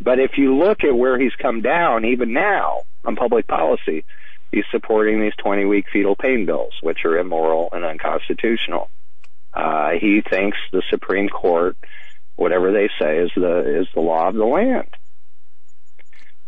But 0.00 0.20
if 0.20 0.32
you 0.38 0.56
look 0.56 0.84
at 0.84 0.96
where 0.96 1.18
he's 1.18 1.34
come 1.34 1.60
down, 1.60 2.04
even 2.04 2.32
now, 2.32 2.82
on 3.04 3.16
public 3.16 3.46
policy, 3.46 4.04
he's 4.52 4.64
supporting 4.70 5.20
these 5.20 5.34
20 5.42 5.64
week 5.64 5.86
fetal 5.92 6.14
pain 6.14 6.46
bills, 6.46 6.74
which 6.82 7.04
are 7.04 7.18
immoral 7.18 7.70
and 7.72 7.84
unconstitutional. 7.84 8.88
Uh, 9.52 9.90
he 10.00 10.22
thinks 10.28 10.56
the 10.72 10.82
Supreme 10.90 11.28
Court, 11.28 11.76
whatever 12.36 12.72
they 12.72 12.88
say, 13.00 13.18
is 13.18 13.30
the, 13.34 13.80
is 13.80 13.88
the 13.94 14.00
law 14.00 14.28
of 14.28 14.34
the 14.34 14.44
land. 14.44 14.88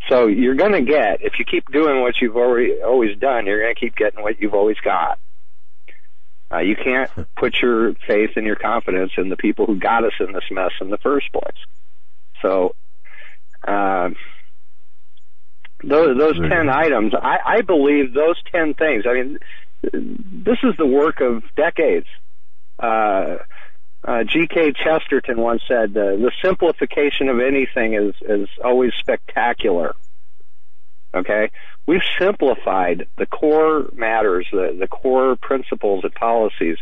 So 0.08 0.26
you're 0.26 0.54
going 0.54 0.72
to 0.72 0.82
get, 0.82 1.22
if 1.22 1.38
you 1.38 1.46
keep 1.46 1.70
doing 1.70 2.02
what 2.02 2.14
you've 2.20 2.36
already 2.36 2.82
always 2.82 3.18
done, 3.18 3.46
you're 3.46 3.62
going 3.62 3.74
to 3.74 3.80
keep 3.80 3.96
getting 3.96 4.22
what 4.22 4.38
you've 4.40 4.54
always 4.54 4.76
got. 4.84 5.18
Uh, 6.52 6.58
you 6.58 6.76
can't 6.76 7.10
put 7.36 7.56
your 7.60 7.94
faith 8.06 8.30
and 8.36 8.46
your 8.46 8.56
confidence 8.56 9.12
in 9.16 9.30
the 9.30 9.36
people 9.36 9.66
who 9.66 9.78
got 9.78 10.04
us 10.04 10.12
in 10.20 10.32
this 10.32 10.44
mess 10.50 10.72
in 10.80 10.90
the 10.90 10.98
first 10.98 11.32
place. 11.32 11.56
So, 12.42 12.74
uh, 13.66 14.10
those 15.88 16.18
those 16.18 16.38
ten 16.38 16.68
items, 16.68 17.14
I, 17.14 17.38
I 17.44 17.60
believe 17.62 18.14
those 18.14 18.36
ten 18.50 18.74
things. 18.74 19.04
I 19.08 19.14
mean, 19.14 19.38
this 19.82 20.58
is 20.62 20.76
the 20.76 20.86
work 20.86 21.20
of 21.20 21.42
decades. 21.56 22.06
Uh, 22.78 23.36
uh, 24.06 24.22
G.K. 24.24 24.72
Chesterton 24.72 25.40
once 25.40 25.62
said, 25.66 25.96
uh, 25.96 26.16
"The 26.16 26.32
simplification 26.42 27.28
of 27.28 27.40
anything 27.40 27.94
is 27.94 28.14
is 28.20 28.48
always 28.62 28.92
spectacular." 29.00 29.94
Okay, 31.14 31.50
we've 31.86 32.02
simplified 32.18 33.06
the 33.16 33.26
core 33.26 33.86
matters, 33.94 34.46
the 34.52 34.76
the 34.78 34.88
core 34.88 35.36
principles 35.36 36.04
and 36.04 36.14
policies 36.14 36.76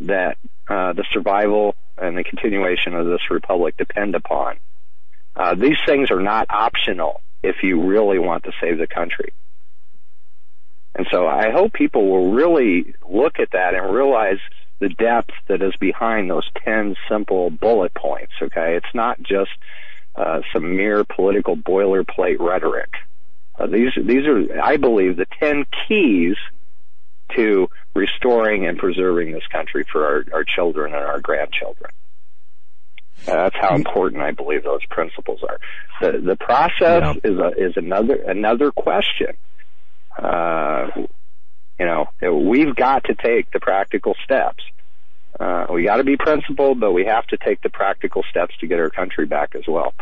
that 0.00 0.36
uh, 0.68 0.92
the 0.92 1.04
survival 1.12 1.74
and 1.98 2.16
the 2.16 2.24
continuation 2.24 2.94
of 2.94 3.06
this 3.06 3.30
republic 3.30 3.76
depend 3.76 4.14
upon. 4.14 4.56
Uh, 5.34 5.54
these 5.54 5.78
things 5.86 6.10
are 6.10 6.20
not 6.20 6.46
optional 6.50 7.20
if 7.42 7.56
you 7.62 7.82
really 7.86 8.18
want 8.18 8.44
to 8.44 8.52
save 8.60 8.78
the 8.78 8.86
country. 8.86 9.32
And 10.94 11.06
so 11.10 11.26
I 11.26 11.50
hope 11.50 11.72
people 11.72 12.08
will 12.10 12.32
really 12.32 12.94
look 13.08 13.38
at 13.38 13.52
that 13.52 13.74
and 13.74 13.94
realize 13.94 14.38
the 14.80 14.88
depth 14.88 15.30
that 15.48 15.62
is 15.62 15.74
behind 15.78 16.30
those 16.30 16.48
10 16.64 16.96
simple 17.08 17.50
bullet 17.50 17.94
points, 17.94 18.32
okay? 18.42 18.76
It's 18.76 18.94
not 18.94 19.22
just 19.22 19.50
uh, 20.16 20.40
some 20.52 20.76
mere 20.76 21.04
political 21.04 21.56
boilerplate 21.56 22.40
rhetoric. 22.40 22.90
Uh, 23.58 23.66
these, 23.66 23.92
these 24.02 24.26
are, 24.26 24.62
I 24.62 24.78
believe, 24.78 25.16
the 25.16 25.26
10 25.38 25.66
keys 25.86 26.36
to 27.36 27.68
restoring 27.94 28.66
and 28.66 28.78
preserving 28.78 29.32
this 29.32 29.46
country 29.52 29.84
for 29.90 30.04
our, 30.04 30.24
our 30.32 30.44
children 30.44 30.94
and 30.94 31.04
our 31.04 31.20
grandchildren. 31.20 31.92
Uh, 33.28 33.34
that's 33.34 33.56
how 33.60 33.74
important 33.74 34.22
I 34.22 34.30
believe 34.30 34.64
those 34.64 34.84
principles 34.86 35.40
are. 35.48 35.58
The 36.00 36.18
the 36.18 36.36
process 36.36 37.02
yeah. 37.02 37.30
is 37.30 37.38
a, 37.38 37.48
is 37.56 37.72
another 37.76 38.14
another 38.14 38.70
question. 38.70 39.36
Uh, 40.18 40.88
you 41.78 41.86
know, 41.86 42.08
we've 42.32 42.74
got 42.74 43.04
to 43.04 43.14
take 43.14 43.50
the 43.52 43.60
practical 43.60 44.14
steps. 44.24 44.62
Uh, 45.38 45.66
we 45.72 45.84
got 45.84 45.96
to 45.96 46.04
be 46.04 46.16
principled, 46.16 46.80
but 46.80 46.92
we 46.92 47.06
have 47.06 47.26
to 47.28 47.38
take 47.38 47.62
the 47.62 47.70
practical 47.70 48.22
steps 48.28 48.54
to 48.60 48.66
get 48.66 48.78
our 48.78 48.90
country 48.90 49.26
back 49.26 49.54
as 49.54 49.62
well. 49.66 49.94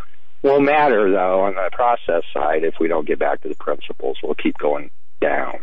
Won't 0.42 0.64
matter 0.64 1.10
though 1.10 1.42
on 1.42 1.54
the 1.54 1.70
process 1.72 2.22
side 2.32 2.64
if 2.64 2.74
we 2.80 2.88
don't 2.88 3.06
get 3.06 3.18
back 3.18 3.42
to 3.42 3.48
the 3.48 3.56
principles. 3.56 4.18
We'll 4.22 4.34
keep 4.34 4.56
going 4.58 4.90
down. 5.20 5.60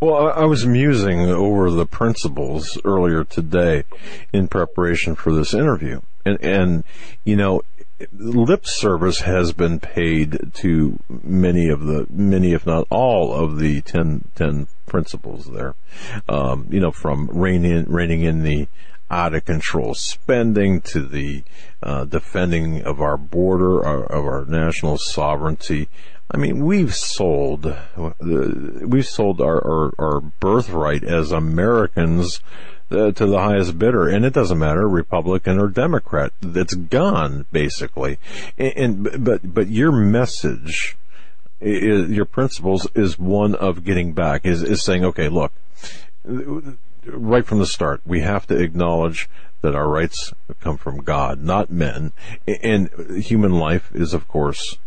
Well, 0.00 0.28
I 0.28 0.44
was 0.44 0.66
musing 0.66 1.20
over 1.20 1.70
the 1.70 1.86
principles 1.86 2.78
earlier 2.84 3.24
today 3.24 3.84
in 4.32 4.48
preparation 4.48 5.14
for 5.14 5.32
this 5.32 5.54
interview. 5.54 6.00
And, 6.26 6.38
and, 6.42 6.84
you 7.24 7.36
know, 7.36 7.62
lip 8.12 8.66
service 8.66 9.20
has 9.20 9.52
been 9.52 9.78
paid 9.78 10.52
to 10.54 10.98
many 11.08 11.68
of 11.68 11.84
the 11.84 12.06
many, 12.10 12.52
if 12.52 12.66
not 12.66 12.86
all, 12.90 13.32
of 13.32 13.58
the 13.58 13.80
10, 13.82 14.30
10 14.34 14.66
principles 14.86 15.50
there. 15.52 15.74
Um, 16.28 16.66
you 16.70 16.80
know, 16.80 16.90
from 16.90 17.28
reining 17.32 17.84
reining 17.84 18.22
in 18.22 18.42
the 18.42 18.68
out 19.14 19.32
of 19.32 19.44
control 19.44 19.94
spending 19.94 20.80
to 20.80 21.00
the 21.06 21.44
uh, 21.82 22.04
defending 22.04 22.82
of 22.82 23.00
our 23.00 23.16
border, 23.16 23.84
our, 23.84 24.04
of 24.04 24.24
our 24.24 24.44
national 24.46 24.98
sovereignty. 24.98 25.88
I 26.30 26.36
mean, 26.36 26.64
we've 26.64 26.94
sold 26.94 27.76
we've 28.20 29.06
sold 29.06 29.40
our, 29.40 29.60
our, 29.64 29.92
our 29.98 30.20
birthright 30.20 31.04
as 31.04 31.30
Americans 31.30 32.40
uh, 32.90 33.12
to 33.12 33.26
the 33.26 33.38
highest 33.38 33.78
bidder, 33.78 34.08
and 34.08 34.24
it 34.24 34.32
doesn't 34.32 34.58
matter 34.58 34.88
Republican 34.88 35.60
or 35.60 35.68
Democrat. 35.68 36.32
That's 36.40 36.74
gone 36.74 37.46
basically. 37.52 38.18
And, 38.58 39.06
and 39.06 39.24
but 39.24 39.54
but 39.54 39.68
your 39.68 39.92
message, 39.92 40.96
is, 41.60 42.10
your 42.10 42.24
principles 42.24 42.88
is 42.96 43.16
one 43.16 43.54
of 43.54 43.84
getting 43.84 44.12
back. 44.12 44.44
Is 44.44 44.62
is 44.62 44.82
saying, 44.82 45.04
okay, 45.04 45.28
look, 45.28 45.52
right 47.06 47.46
from 47.46 47.58
the 47.58 47.66
start, 47.66 48.00
we 48.04 48.20
have 48.20 48.46
to 48.48 48.56
acknowledge 48.56 49.28
that 49.62 49.74
our 49.74 49.88
rights 49.88 50.32
come 50.60 50.76
from 50.76 50.98
God, 50.98 51.42
not 51.42 51.70
men, 51.70 52.12
and 52.46 52.90
human 53.24 53.52
life 53.52 53.90
is, 53.94 54.12
of 54.12 54.28
course, 54.28 54.78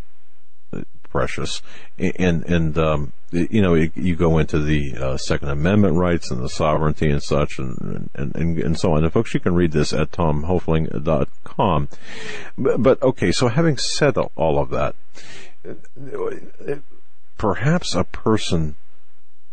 precious. 1.09 1.61
And 1.97 2.43
and 2.45 2.77
um, 2.77 3.13
you 3.31 3.61
know, 3.61 3.73
you, 3.73 4.15
go 4.15 4.37
into 4.37 4.59
the 4.59 4.95
uh, 4.95 5.17
Second 5.17 5.49
Amendment 5.49 5.95
rights 5.95 6.29
and 6.29 6.43
the 6.43 6.49
sovereignty 6.49 7.09
and 7.09 7.23
such, 7.23 7.57
and 7.57 8.09
and, 8.13 8.35
and, 8.35 8.59
and 8.59 8.79
so 8.79 8.93
on. 8.93 9.03
And 9.03 9.11
folks, 9.11 9.33
you 9.33 9.39
can 9.39 9.55
read 9.55 9.71
this 9.71 9.93
at 9.93 10.11
tomhoefling.com. 10.11 11.89
But, 12.57 12.83
but 12.83 13.01
okay, 13.01 13.31
so 13.31 13.47
having 13.47 13.77
said 13.77 14.15
all 14.35 14.59
of 14.59 14.69
that, 14.69 14.95
perhaps 17.37 17.95
a 17.95 18.03
person, 18.03 18.75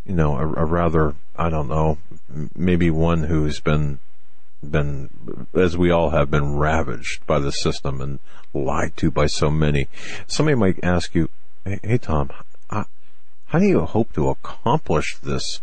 you 0.05 0.13
know, 0.13 0.35
a, 0.37 0.47
a 0.47 0.65
rather, 0.65 1.15
I 1.35 1.49
don't 1.49 1.67
know, 1.67 1.97
maybe 2.55 2.89
one 2.89 3.23
who's 3.23 3.59
been 3.59 3.99
been, 4.63 5.09
as 5.53 5.77
we 5.77 5.91
all 5.91 6.09
have, 6.09 6.31
been 6.31 6.55
ravaged 6.55 7.27
by 7.27 7.37
the 7.37 7.51
system 7.51 8.01
and 8.01 8.19
lied 8.51 8.97
to 8.97 9.11
by 9.11 9.27
so 9.27 9.51
many. 9.51 9.87
Somebody 10.25 10.55
might 10.55 10.83
ask 10.83 11.13
you, 11.13 11.29
Hey, 11.63 11.79
hey 11.83 11.97
Tom, 11.97 12.31
how 12.69 13.59
do 13.59 13.65
you 13.65 13.81
hope 13.81 14.11
to 14.13 14.29
accomplish 14.29 15.17
this 15.23 15.61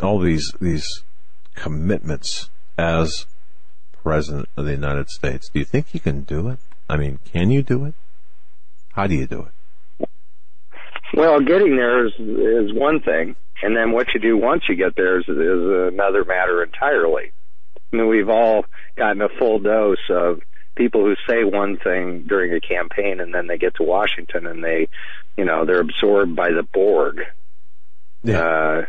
all 0.00 0.18
these 0.18 0.52
these 0.60 1.02
commitments 1.54 2.50
as 2.78 3.26
president 4.02 4.48
of 4.56 4.64
the 4.64 4.70
United 4.70 5.08
States. 5.08 5.50
Do 5.52 5.58
you 5.58 5.64
think 5.64 5.92
you 5.92 6.00
can 6.00 6.20
do 6.22 6.48
it? 6.48 6.58
I 6.88 6.96
mean, 6.96 7.18
can 7.32 7.50
you 7.50 7.62
do 7.62 7.84
it? 7.84 7.94
How 8.92 9.06
do 9.06 9.14
you 9.14 9.26
do 9.26 9.40
it? 9.42 9.52
Well, 11.14 11.40
getting 11.40 11.76
there 11.76 12.06
is 12.06 12.12
is 12.18 12.72
one 12.72 13.00
thing, 13.00 13.36
and 13.62 13.76
then 13.76 13.92
what 13.92 14.08
you 14.14 14.20
do 14.20 14.36
once 14.36 14.64
you 14.68 14.74
get 14.74 14.96
there 14.96 15.18
is, 15.18 15.28
is 15.28 15.92
another 15.94 16.24
matter 16.24 16.62
entirely. 16.62 17.32
I 17.92 17.96
mean, 17.96 18.08
we've 18.08 18.28
all 18.28 18.64
gotten 18.96 19.22
a 19.22 19.28
full 19.28 19.58
dose 19.58 19.98
of 20.10 20.40
people 20.76 21.04
who 21.04 21.14
say 21.28 21.44
one 21.44 21.78
thing 21.78 22.24
during 22.28 22.52
a 22.52 22.60
campaign 22.60 23.20
and 23.20 23.34
then 23.34 23.46
they 23.46 23.58
get 23.58 23.74
to 23.76 23.82
Washington 23.82 24.46
and 24.46 24.62
they, 24.62 24.88
you 25.36 25.44
know, 25.44 25.64
they're 25.64 25.80
absorbed 25.80 26.36
by 26.36 26.50
the 26.50 26.62
Borg. 26.62 27.20
Yeah. 28.22 28.40
Uh, 28.40 28.84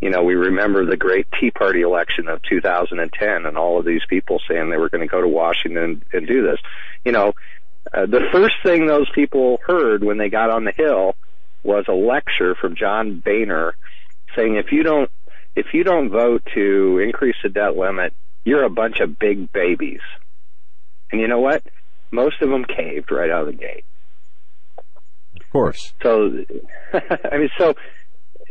you 0.00 0.10
know, 0.10 0.22
we 0.22 0.34
remember 0.34 0.86
the 0.86 0.96
great 0.96 1.26
Tea 1.38 1.50
Party 1.50 1.82
election 1.82 2.28
of 2.28 2.40
2010 2.42 3.46
and 3.46 3.58
all 3.58 3.78
of 3.78 3.84
these 3.84 4.02
people 4.08 4.40
saying 4.48 4.70
they 4.70 4.78
were 4.78 4.88
going 4.88 5.06
to 5.06 5.10
go 5.10 5.20
to 5.20 5.28
Washington 5.28 5.82
and, 5.82 6.04
and 6.12 6.26
do 6.26 6.42
this. 6.42 6.58
You 7.04 7.12
know, 7.12 7.34
uh, 7.92 8.06
the 8.06 8.22
first 8.32 8.54
thing 8.62 8.86
those 8.86 9.10
people 9.14 9.58
heard 9.66 10.04
when 10.04 10.18
they 10.18 10.28
got 10.28 10.50
on 10.50 10.64
the 10.64 10.72
Hill 10.72 11.14
was 11.62 11.84
a 11.88 11.92
lecture 11.92 12.54
from 12.54 12.76
John 12.76 13.20
Boehner 13.20 13.74
saying 14.36 14.56
if 14.56 14.72
you 14.72 14.82
don't 14.82 15.10
if 15.56 15.66
you 15.74 15.82
don't 15.82 16.10
vote 16.10 16.42
to 16.54 16.98
increase 16.98 17.36
the 17.42 17.48
debt 17.48 17.76
limit, 17.76 18.14
you're 18.44 18.64
a 18.64 18.70
bunch 18.70 19.00
of 19.00 19.18
big 19.18 19.52
babies. 19.52 20.00
And 21.10 21.20
you 21.20 21.28
know 21.28 21.40
what? 21.40 21.62
Most 22.10 22.40
of 22.40 22.50
them 22.50 22.64
caved 22.64 23.10
right 23.10 23.30
out 23.30 23.42
of 23.42 23.46
the 23.48 23.52
gate. 23.52 23.84
Of 25.36 25.50
course. 25.50 25.92
So, 26.02 26.44
I 26.92 27.38
mean, 27.38 27.50
so 27.58 27.74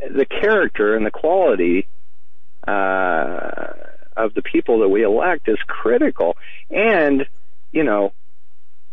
the 0.10 0.26
character 0.26 0.96
and 0.96 1.06
the 1.06 1.12
quality 1.12 1.88
uh, 2.68 3.74
of 4.16 4.34
the 4.34 4.42
people 4.42 4.80
that 4.80 4.90
we 4.90 5.04
elect 5.04 5.48
is 5.48 5.58
critical. 5.66 6.36
And, 6.70 7.26
you 7.72 7.84
know, 7.84 8.14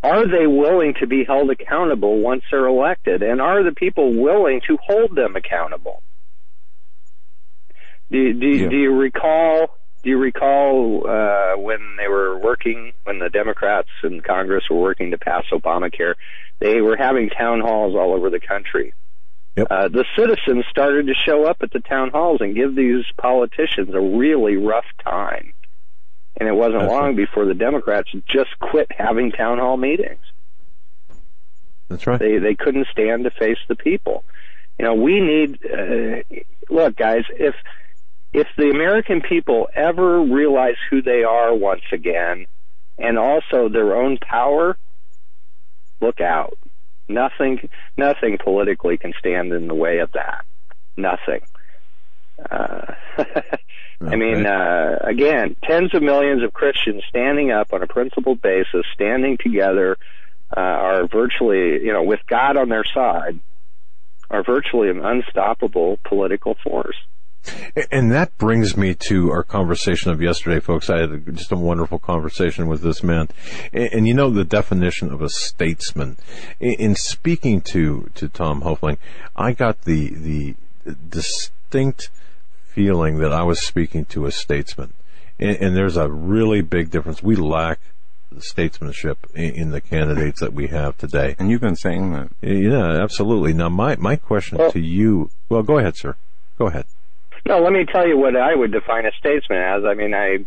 are 0.07 0.27
they 0.27 0.47
willing 0.47 0.95
to 1.01 1.07
be 1.07 1.24
held 1.24 1.51
accountable 1.51 2.20
once 2.20 2.43
they're 2.51 2.66
elected? 2.66 3.23
And 3.23 3.41
are 3.41 3.62
the 3.65 3.73
people 3.73 4.15
willing 4.15 4.61
to 4.69 4.77
hold 4.87 5.15
them 5.16 5.37
accountable? 5.37 6.03
Do, 8.11 8.33
do, 8.33 8.47
Yeah. 8.47 8.69
do 8.69 8.77
you 8.77 8.93
recall? 8.95 9.77
Do 10.03 10.11
you 10.11 10.19
recall 10.19 11.05
uh, 11.09 11.59
when 11.59 11.97
they 11.99 12.07
were 12.07 12.39
working, 12.39 12.93
when 13.03 13.19
the 13.19 13.28
Democrats 13.28 13.89
in 14.05 14.20
Congress 14.20 14.62
were 14.70 14.81
working 14.81 15.11
to 15.11 15.19
pass 15.19 15.45
Obamacare? 15.53 16.15
They 16.61 16.81
were 16.81 16.97
having 16.97 17.28
town 17.31 17.61
halls 17.61 17.95
all 17.97 18.15
over 18.15 18.31
the 18.31 18.39
country. 18.39 18.95
Yep. 19.57 19.66
Uh, 19.69 19.89
the 19.89 20.05
citizens 20.16 20.65
started 20.70 21.07
to 21.09 21.15
show 21.27 21.45
up 21.45 21.57
at 21.62 21.73
the 21.73 21.81
town 21.81 22.11
halls 22.11 22.41
and 22.41 22.55
give 22.55 22.77
these 22.77 23.05
politicians 23.16 23.89
a 23.95 24.01
really 24.01 24.57
rough 24.57 24.85
time. 25.03 25.55
And 26.39 26.49
it 26.49 26.53
wasn't 26.53 26.81
That's 26.81 26.93
long 26.93 27.07
right. 27.07 27.17
before 27.17 27.47
the 27.47 27.55
Democrats 27.55 28.11
just 28.29 28.59
quit 28.61 28.89
having 28.91 29.33
town 29.33 29.59
hall 29.59 29.77
meetings. 29.77 30.21
That's 31.89 32.07
right. 32.07 32.19
They 32.19 32.39
they 32.39 32.55
couldn't 32.55 32.89
stand 32.93 33.25
to 33.25 33.31
face 33.31 33.59
the 33.69 33.77
people. 33.77 34.25
You 34.79 34.85
know, 34.85 34.95
we 34.95 35.21
need. 35.21 35.59
Uh, 35.65 36.23
look, 36.69 36.97
guys, 36.97 37.23
if 37.31 37.55
if 38.33 38.49
the 38.59 38.71
American 38.71 39.23
people 39.23 39.69
ever 39.75 40.21
realize 40.21 40.77
who 40.91 41.01
they 41.01 41.23
are 41.23 41.55
once 41.55 41.85
again, 41.93 42.47
and 42.99 43.19
also 43.19 43.69
their 43.69 43.97
own 43.97 44.19
power, 44.19 44.77
look 46.01 46.21
out. 46.21 46.59
Nothing, 47.09 47.69
nothing 47.97 48.37
politically 48.43 48.99
can 48.99 49.13
stand 49.19 49.53
in 49.53 49.69
the 49.69 49.75
way 49.75 49.99
of 50.01 50.13
that. 50.13 50.45
Nothing. 50.97 51.41
Uh, 52.51 52.95
I 54.01 54.16
mean, 54.16 54.44
uh, 54.44 54.98
again, 55.02 55.56
tens 55.62 55.94
of 55.94 56.02
millions 56.02 56.43
of 56.43 56.52
Christians 56.52 57.02
standing 57.09 57.51
up 57.51 57.73
on 57.73 57.82
a 57.82 57.86
principled 57.86 58.43
basis, 58.43 58.85
standing 58.93 59.39
together, 59.39 59.97
uh, 60.55 60.60
are 60.60 61.06
virtually, 61.06 61.82
you 61.82 61.93
know, 61.93 62.02
with 62.02 62.20
God 62.28 62.56
on 62.56 62.68
their 62.68 62.85
side, 62.94 63.40
are 64.31 64.43
virtually 64.43 64.90
an 64.90 65.05
unstoppable 65.05 65.98
political 66.05 66.56
force. 66.62 66.97
And 67.93 68.10
that 68.10 68.36
brings 68.39 68.77
me 68.77 68.94
to 69.09 69.31
our 69.31 69.44
conversation 69.44 70.10
of 70.10 70.20
yesterday, 70.20 70.59
folks. 70.59 70.90
I 70.90 71.01
had 71.01 71.36
just 71.36 71.52
a 71.52 71.56
wonderful 71.56 71.98
conversation 71.98 72.66
with 72.66 72.82
this 72.82 73.02
man. 73.02 73.28
And, 73.73 73.89
and 73.93 74.09
you 74.09 74.14
know 74.14 74.31
the 74.31 74.44
definition 74.44 75.12
of 75.12 75.23
a 75.23 75.28
statesman. 75.28 76.16
In, 76.59 76.73
in 76.74 76.94
speaking 76.97 77.60
to, 77.73 78.10
to 78.16 78.28
Tom 78.28 78.62
Hoefling, 78.62 78.98
I 79.36 79.52
got 79.52 79.82
the, 79.82 80.14
the 80.14 80.55
distinct 81.09 82.10
feeling 82.77 83.16
that 83.19 83.32
I 83.32 83.43
was 83.43 83.61
speaking 83.62 84.05
to 84.05 84.27
a 84.27 84.31
statesman. 84.31 84.93
And, 85.40 85.57
and 85.57 85.77
there's 85.77 85.97
a 85.97 86.09
really 86.09 86.61
big 86.61 86.90
difference. 86.90 87.23
We 87.23 87.35
lack 87.35 87.81
statesmanship 88.39 89.19
in, 89.35 89.55
in 89.55 89.70
the 89.70 89.81
candidates 89.81 90.40
that 90.40 90.53
we 90.53 90.66
have 90.66 90.98
today. 90.98 91.35
And 91.39 91.51
you've 91.51 91.62
been 91.62 91.74
saying 91.74 92.12
that. 92.12 92.28
Yeah, 92.43 93.03
absolutely. 93.03 93.55
Now, 93.55 93.70
my, 93.70 93.97
my 93.97 94.16
question 94.16 94.59
Well- 94.59 94.73
to 94.73 94.81
you, 94.81 95.31
well, 95.48 95.62
go 95.62 95.78
ahead, 95.78 95.97
sir. 95.97 96.16
Go 96.59 96.66
ahead. 96.66 96.85
No, 97.47 97.61
let 97.61 97.73
me 97.73 97.86
tell 97.90 98.07
you 98.07 98.19
what 98.19 98.36
I 98.36 98.55
would 98.55 98.73
define 98.73 99.07
a 99.07 99.12
statesman 99.19 99.59
as. 99.59 99.85
I 99.86 99.94
mean, 99.94 100.15
I 100.15 100.44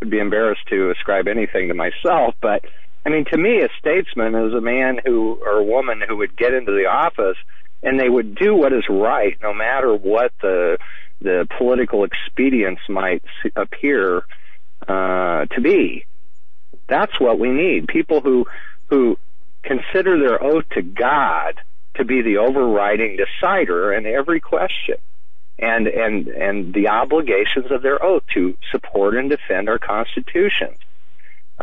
would 0.00 0.10
be 0.10 0.18
embarrassed 0.18 0.66
to 0.68 0.90
ascribe 0.90 1.26
anything 1.26 1.68
to 1.68 1.74
myself, 1.74 2.34
but 2.40 2.64
I 3.04 3.08
mean, 3.08 3.24
to 3.32 3.38
me, 3.38 3.62
a 3.62 3.68
statesman 3.80 4.34
is 4.34 4.52
a 4.54 4.60
man 4.60 5.00
who 5.04 5.40
or 5.44 5.58
a 5.58 5.64
woman 5.64 6.02
who 6.06 6.18
would 6.18 6.36
get 6.36 6.52
into 6.52 6.70
the 6.72 6.86
office 6.86 7.38
and 7.82 7.98
they 7.98 8.08
would 8.08 8.36
do 8.36 8.54
what 8.54 8.72
is 8.72 8.84
right, 8.88 9.36
no 9.42 9.52
matter 9.52 9.94
what 9.94 10.30
the 10.40 10.78
the 11.22 11.46
political 11.58 12.04
expedients 12.04 12.82
might 12.88 13.22
appear 13.56 14.24
uh, 14.86 15.46
to 15.46 15.60
be. 15.62 16.04
That's 16.88 17.18
what 17.20 17.38
we 17.38 17.50
need. 17.50 17.88
People 17.88 18.20
who 18.20 18.46
who 18.88 19.16
consider 19.62 20.18
their 20.18 20.42
oath 20.42 20.64
to 20.72 20.82
God 20.82 21.60
to 21.94 22.04
be 22.04 22.22
the 22.22 22.38
overriding 22.38 23.16
decider 23.16 23.92
in 23.92 24.06
every 24.06 24.40
question 24.40 24.96
and 25.58 25.86
and 25.86 26.28
and 26.28 26.74
the 26.74 26.88
obligations 26.88 27.70
of 27.70 27.82
their 27.82 28.02
oath 28.02 28.24
to 28.34 28.56
support 28.70 29.16
and 29.16 29.30
defend 29.30 29.68
our 29.68 29.78
constitution. 29.78 30.74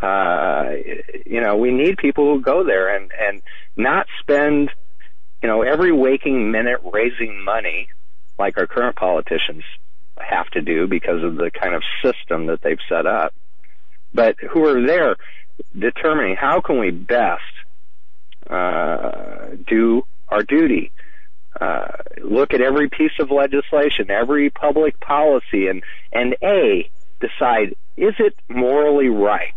Uh, 0.02 0.72
you 1.26 1.42
know, 1.42 1.58
we 1.58 1.72
need 1.72 1.98
people 1.98 2.34
who 2.34 2.42
go 2.42 2.64
there 2.64 2.96
and 2.96 3.12
and 3.20 3.42
not 3.76 4.08
spend, 4.22 4.72
you 5.44 5.50
know, 5.50 5.62
every 5.62 5.92
waking 5.92 6.52
minute 6.52 6.80
raising 6.94 7.44
money 7.44 7.90
like 8.40 8.58
our 8.58 8.66
current 8.66 8.96
politicians 8.96 9.64
have 10.18 10.50
to 10.52 10.62
do 10.62 10.88
because 10.88 11.24
of 11.24 11.36
the 11.36 11.52
kind 11.52 11.76
of 11.76 11.84
system 12.04 12.48
that 12.48 12.62
they've 12.62 12.80
set 12.88 13.06
up, 13.06 13.34
but 14.14 14.36
who 14.52 14.66
are 14.66 14.86
there 14.86 15.16
determining 15.78 16.36
how 16.36 16.62
can 16.62 16.80
we 16.80 16.90
best 16.90 17.42
uh, 18.50 19.50
do 19.68 20.04
our 20.30 20.42
duty 20.42 20.92
uh, 21.60 21.88
look 22.24 22.54
at 22.54 22.62
every 22.62 22.90
piece 22.90 23.12
of 23.20 23.32
legislation, 23.32 24.10
every 24.10 24.50
public 24.50 25.00
policy, 25.00 25.68
and 25.68 25.84
and 26.14 26.36
a 26.42 26.90
decide 27.20 27.76
is 27.98 28.14
it 28.20 28.34
morally 28.48 29.10
right? 29.10 29.54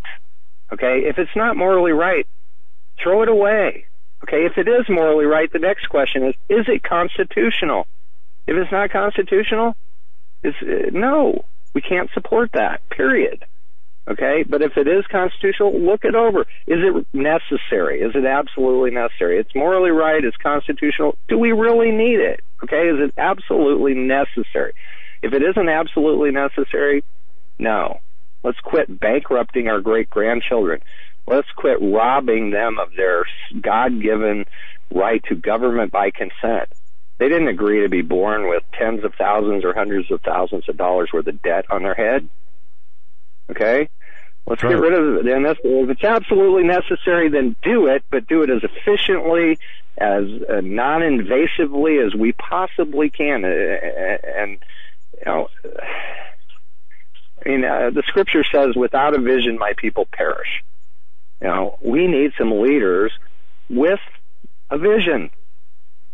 Okay, 0.73 1.03
if 1.07 1.19
it's 1.19 1.37
not 1.37 1.57
morally 1.57 1.93
right, 1.93 2.27
throw 3.03 3.23
it 3.23 3.29
away. 3.29 3.87
Okay, 4.25 4.47
if 4.47 4.57
it 4.57 4.69
is 4.69 4.89
morally 4.89 5.27
right, 5.27 5.53
the 5.53 5.59
next 5.59 5.87
question 5.89 6.25
is 6.25 6.35
is 6.49 6.67
it 6.69 6.83
constitutional? 6.83 7.87
If 8.47 8.57
it's 8.57 8.73
not 8.73 8.91
constitutional, 8.91 9.75
it's 10.43 10.57
uh, 10.63 10.91
no, 10.93 11.45
we 11.75 11.81
can't 11.81 12.11
support 12.13 12.51
that. 12.53 12.89
Period. 12.91 13.45
Okay, 14.09 14.45
but 14.49 14.63
if 14.63 14.77
it 14.77 14.89
is 14.89 15.05
constitutional, 15.07 15.79
look 15.79 16.05
it 16.05 16.17
over. 16.17 16.41
Is 16.67 16.81
it 16.81 17.07
necessary? 17.13 18.01
Is 18.01 18.17
it 18.17 18.25
absolutely 18.25 18.91
necessary? 18.91 19.39
It's 19.39 19.55
morally 19.55 19.91
right. 19.91 20.25
It's 20.25 20.37
constitutional. 20.37 21.17
Do 21.29 21.39
we 21.39 21.53
really 21.53 21.93
need 21.93 22.19
it? 22.19 22.41
Okay, 22.65 22.89
is 22.89 22.99
it 22.99 23.15
absolutely 23.17 23.95
necessary? 23.95 24.73
If 25.23 25.33
it 25.33 25.43
isn't 25.43 25.69
absolutely 25.69 26.33
necessary, 26.33 27.05
no. 27.61 28.01
Let's 28.43 28.59
quit 28.59 28.99
bankrupting 28.99 29.69
our 29.69 29.81
great 29.81 30.11
grandchildren. 30.11 30.81
Let's 31.29 31.49
quit 31.55 31.79
robbing 31.81 32.51
them 32.51 32.81
of 32.81 32.97
their 32.97 33.25
God 33.61 34.03
given 34.03 34.47
right 34.93 35.23
to 35.29 35.37
government 35.37 35.93
by 35.93 36.11
consent. 36.11 36.69
They 37.23 37.29
didn't 37.29 37.47
agree 37.47 37.83
to 37.83 37.89
be 37.89 38.03
born 38.03 38.49
with 38.49 38.65
tens 38.77 39.05
of 39.05 39.15
thousands 39.15 39.65
or 39.65 39.73
hundreds 39.73 40.11
of 40.11 40.21
thousands 40.23 40.69
of 40.69 40.77
dollars 40.77 41.11
worth 41.13 41.29
of 41.29 41.41
debt 41.41 41.67
on 41.71 41.85
their 41.85 41.95
head. 41.95 42.29
Okay? 43.49 43.89
Let's 44.45 44.61
Right. 44.65 44.71
get 44.71 44.81
rid 44.81 44.93
of 44.93 45.25
it. 45.25 45.33
And 45.33 45.47
that's, 45.47 45.61
if 45.63 45.89
it's 45.89 46.03
absolutely 46.03 46.65
necessary, 46.65 47.29
then 47.29 47.55
do 47.63 47.87
it, 47.87 48.03
but 48.11 48.27
do 48.27 48.43
it 48.43 48.51
as 48.51 48.65
efficiently, 48.65 49.57
as 49.99 50.25
uh, 50.49 50.63
non-invasively 50.65 52.05
as 52.05 52.13
we 52.13 52.33
possibly 52.33 53.09
can. 53.09 53.45
Uh, 53.45 53.49
And, 53.49 54.59
you 55.15 55.25
know, 55.25 55.49
I 57.47 57.49
mean, 57.49 57.65
uh, 57.65 57.91
the 57.91 58.03
scripture 58.09 58.43
says, 58.53 58.75
without 58.75 59.17
a 59.17 59.21
vision, 59.21 59.61
my 59.61 59.75
people 59.77 60.09
perish. 60.13 60.65
You 61.41 61.47
know, 61.47 61.79
we 61.81 62.09
need 62.09 62.33
some 62.37 62.51
leaders 62.61 63.13
with 63.71 64.01
a 64.71 64.77
vision 64.77 65.31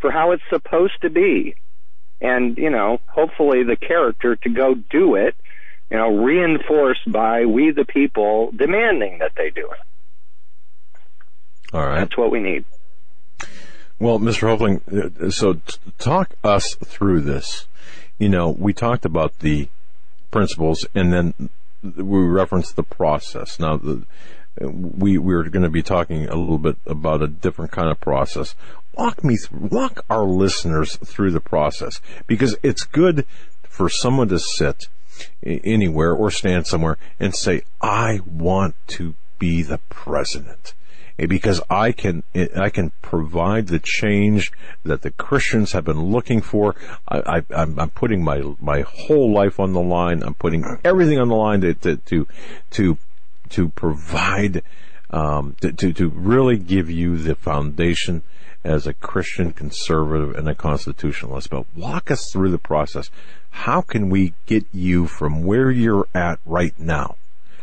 for 0.01 0.11
how 0.11 0.33
it's 0.33 0.43
supposed 0.51 1.01
to 1.03 1.11
be. 1.11 1.55
and 2.21 2.57
you 2.59 2.71
know, 2.71 2.99
hopefully 3.07 3.63
the 3.63 3.77
character 3.77 4.37
to 4.37 4.49
go 4.51 4.75
do 4.75 5.15
it. 5.15 5.35
You 5.91 5.97
know, 5.97 6.17
reinforced 6.17 7.11
by 7.11 7.47
we 7.47 7.71
the 7.71 7.85
people 7.85 8.51
demanding 8.55 9.19
that 9.21 9.33
they 9.37 9.51
do 9.51 9.71
it. 9.71 9.79
All 11.73 11.85
right. 11.87 12.01
That's 12.01 12.17
what 12.17 12.31
we 12.31 12.41
need. 12.41 12.65
Well, 13.99 14.19
Mr. 14.19 14.49
Hoefling, 14.49 15.23
uh, 15.23 15.31
so 15.31 15.61
talk 15.99 16.35
us 16.45 16.75
through 16.75 17.23
this. 17.23 17.67
You 18.19 18.29
know, 18.29 18.51
we 18.51 18.73
talked 18.73 19.05
about 19.05 19.39
the 19.41 19.69
principles 20.31 20.87
and 20.95 21.13
then 21.13 21.51
we 21.83 22.21
referenced 22.21 22.77
the 22.77 22.83
process. 22.83 23.59
Now, 23.59 23.77
the, 23.77 24.05
we 24.61 25.19
we're 25.19 25.45
going 25.45 25.63
to 25.63 25.71
be 25.71 25.83
talking 25.83 26.27
a 26.29 26.37
little 26.37 26.59
bit 26.59 26.77
about 26.87 27.23
a 27.23 27.29
different 27.29 27.71
kind 27.71 27.89
of 27.91 28.01
process. 28.01 28.55
Walk 28.99 29.23
me, 29.23 29.39
walk 29.53 30.05
our 30.11 30.25
listeners 30.25 30.97
through 30.97 31.31
the 31.31 31.41
process 31.41 32.01
because 32.27 32.57
it's 32.65 32.83
good 32.83 33.25
for 33.63 33.89
someone 33.89 34.29
to 34.29 34.41
sit 34.41 34.89
anywhere 35.45 36.13
or 36.13 36.33
stand 36.33 36.67
somewhere 36.67 36.99
and 37.21 37.33
say, 37.33 37.63
"I 37.81 38.21
want 38.27 38.75
to 38.89 39.15
be 39.39 39.63
the 39.63 39.79
president." 39.89 40.75
Eh, 41.19 41.27
because 41.27 41.61
I 41.71 41.93
can 41.93 42.23
eh, 42.35 42.49
I 42.57 42.71
can 42.71 42.93
provide 43.03 43.69
the 43.69 43.79
change 43.79 44.53
that 44.85 45.03
the 45.03 45.11
Christians 45.11 45.73
have 45.73 45.85
been 45.85 46.11
looking 46.11 46.41
for. 46.41 46.75
I, 47.09 47.43
am 47.51 47.91
putting 47.91 48.23
my 48.23 48.43
my 48.61 48.81
whole 48.81 49.33
life 49.33 49.59
on 49.59 49.73
the 49.73 49.81
line. 49.81 50.23
I'm 50.23 50.35
putting 50.35 50.65
everything 50.85 51.19
on 51.19 51.29
the 51.29 51.37
line 51.37 51.61
to 51.61 51.75
to 51.75 52.27
to, 52.71 52.99
to 53.51 53.69
provide 53.71 54.63
um, 55.11 55.57
to, 55.61 55.73
to 55.73 55.93
to 55.93 56.09
really 56.09 56.59
give 56.59 56.91
you 56.91 57.17
the 57.17 57.35
foundation 57.35 58.23
as 58.65 58.87
a 58.87 58.95
Christian 58.95 59.53
conservative 59.53 60.35
and 60.35 60.49
a 60.49 60.55
constitutionalist. 60.55 61.51
But 61.51 61.67
walk 61.75 62.11
us 62.11 62.31
through 62.33 62.51
the 62.51 62.59
process. 62.59 63.11
How 63.51 63.81
can 63.81 64.11
we 64.11 64.35
get 64.47 64.67
you 64.73 65.07
from 65.07 65.45
where 65.45 65.71
you're 65.71 66.07
at 66.15 66.39
right 66.45 66.79
now? 66.79 67.17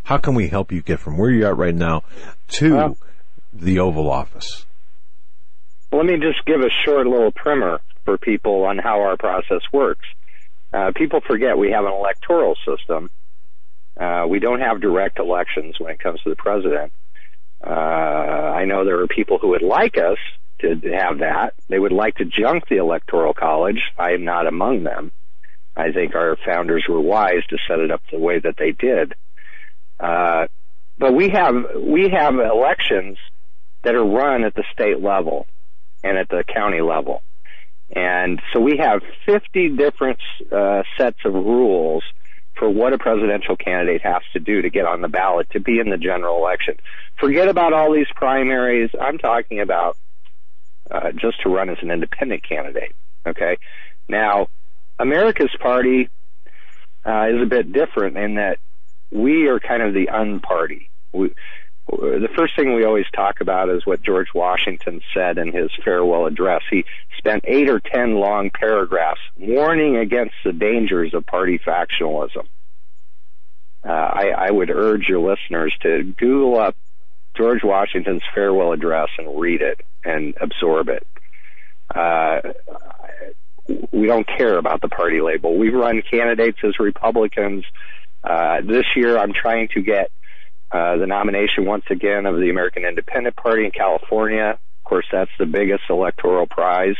How 0.03 0.17
can 0.17 0.35
we 0.35 0.47
help 0.47 0.71
you 0.71 0.81
get 0.81 0.99
from 0.99 1.17
where 1.17 1.29
you're 1.29 1.49
at 1.49 1.57
right 1.57 1.75
now 1.75 2.03
to 2.49 2.75
well, 2.75 2.97
the 3.53 3.79
Oval 3.79 4.09
Office? 4.09 4.65
Let 5.91 6.05
me 6.05 6.17
just 6.17 6.45
give 6.45 6.61
a 6.61 6.69
short 6.85 7.07
little 7.07 7.31
primer 7.31 7.79
for 8.03 8.17
people 8.17 8.65
on 8.65 8.77
how 8.77 9.01
our 9.01 9.17
process 9.17 9.61
works. 9.71 10.05
Uh, 10.73 10.91
people 10.95 11.21
forget 11.25 11.57
we 11.57 11.71
have 11.71 11.85
an 11.85 11.93
electoral 11.93 12.55
system. 12.67 13.09
Uh, 13.99 14.25
we 14.27 14.39
don't 14.39 14.59
have 14.59 14.81
direct 14.81 15.19
elections 15.19 15.79
when 15.79 15.91
it 15.91 15.99
comes 15.99 16.21
to 16.21 16.29
the 16.29 16.35
president. 16.35 16.91
Uh, 17.65 17.69
I 17.69 18.65
know 18.65 18.85
there 18.85 19.01
are 19.01 19.07
people 19.07 19.39
who 19.39 19.49
would 19.49 19.63
like 19.63 19.97
us 19.97 20.17
to 20.59 20.75
have 20.93 21.19
that. 21.19 21.53
They 21.67 21.79
would 21.79 21.91
like 21.91 22.15
to 22.15 22.25
junk 22.25 22.67
the 22.69 22.77
electoral 22.77 23.33
college. 23.33 23.81
I 23.97 24.11
am 24.11 24.23
not 24.23 24.47
among 24.47 24.83
them. 24.83 25.11
I 25.75 25.91
think 25.91 26.15
our 26.15 26.37
founders 26.45 26.85
were 26.87 27.01
wise 27.01 27.45
to 27.49 27.57
set 27.67 27.79
it 27.79 27.91
up 27.91 28.01
the 28.11 28.19
way 28.19 28.39
that 28.39 28.55
they 28.57 28.71
did. 28.71 29.13
Uh, 29.99 30.47
but 30.97 31.13
we 31.13 31.29
have 31.29 31.55
we 31.77 32.09
have 32.09 32.35
elections 32.35 33.17
that 33.83 33.95
are 33.95 34.05
run 34.05 34.43
at 34.43 34.55
the 34.55 34.63
state 34.71 35.01
level 35.01 35.45
and 36.03 36.17
at 36.17 36.29
the 36.29 36.43
county 36.43 36.81
level. 36.81 37.21
And 37.93 38.41
so 38.53 38.59
we 38.59 38.77
have 38.77 39.01
50 39.25 39.69
different 39.75 40.19
uh, 40.51 40.83
sets 40.97 41.19
of 41.25 41.33
rules 41.33 42.03
for 42.57 42.69
what 42.69 42.93
a 42.93 42.97
presidential 42.97 43.55
candidate 43.55 44.01
has 44.01 44.21
to 44.33 44.39
do 44.39 44.61
to 44.61 44.69
get 44.69 44.85
on 44.85 45.01
the 45.01 45.07
ballot 45.07 45.49
to 45.51 45.59
be 45.59 45.79
in 45.79 45.89
the 45.89 45.97
general 45.97 46.37
election. 46.37 46.77
Forget 47.19 47.47
about 47.47 47.73
all 47.73 47.93
these 47.93 48.07
primaries. 48.15 48.89
I'm 48.99 49.17
talking 49.17 49.59
about 49.59 49.97
uh, 50.89 51.11
just 51.11 51.41
to 51.43 51.49
run 51.49 51.69
as 51.69 51.77
an 51.81 51.91
independent 51.91 52.47
candidate. 52.47 52.93
Okay. 53.25 53.57
Now, 54.07 54.47
America's 54.99 55.55
party 55.59 56.09
uh, 57.05 57.27
is 57.29 57.41
a 57.41 57.45
bit 57.45 57.71
different 57.71 58.17
in 58.17 58.35
that 58.35 58.59
we 59.11 59.47
are 59.47 59.59
kind 59.59 59.81
of 59.81 59.93
the 59.93 60.07
unparty. 60.07 60.87
We, 61.11 61.33
the 61.87 62.29
first 62.35 62.55
thing 62.55 62.73
we 62.73 62.83
always 62.83 63.05
talk 63.15 63.41
about 63.41 63.69
is 63.69 63.85
what 63.85 64.01
George 64.01 64.29
Washington 64.33 65.01
said 65.13 65.37
in 65.37 65.51
his 65.51 65.69
farewell 65.83 66.25
address. 66.25 66.61
He 66.69 66.85
spent 67.25 67.43
eight 67.47 67.69
or 67.69 67.79
ten 67.79 68.15
long 68.15 68.51
paragraphs 68.51 69.19
warning 69.35 69.97
against 69.97 70.35
the 70.43 70.53
dangers 70.53 71.13
of 71.15 71.25
party 71.25 71.59
factionalism. 71.59 72.45
Uh, 73.83 73.89
I, 73.89 74.29
I 74.37 74.51
would 74.51 74.69
urge 74.69 75.07
your 75.09 75.19
listeners 75.19 75.73
to 75.81 76.03
Google 76.17 76.59
up 76.59 76.75
George 77.35 77.63
Washington's 77.63 78.21
farewell 78.33 78.73
address 78.73 79.09
and 79.17 79.39
read 79.39 79.61
it 79.61 79.81
and 80.03 80.35
absorb 80.39 80.89
it. 80.89 81.05
Uh, 81.93 82.41
we 83.91 84.05
don't 84.05 84.27
care 84.27 84.57
about 84.57 84.81
the 84.81 84.87
party 84.87 85.21
label. 85.21 85.57
We 85.57 85.69
run 85.69 86.03
candidates 86.09 86.59
as 86.63 86.79
Republicans. 86.79 87.65
Uh, 88.23 88.61
this 88.61 88.85
year, 88.95 89.17
I'm 89.17 89.33
trying 89.33 89.69
to 89.69 89.81
get 89.81 90.11
uh, 90.71 90.97
the 90.97 91.07
nomination 91.07 91.65
once 91.65 91.85
again 91.89 92.27
of 92.27 92.35
the 92.35 92.49
American 92.49 92.85
Independent 92.85 93.35
Party 93.35 93.65
in 93.65 93.71
California. 93.71 94.59
Of 94.59 94.83
course, 94.83 95.05
that's 95.11 95.31
the 95.39 95.47
biggest 95.47 95.83
electoral 95.89 96.45
prize. 96.45 96.95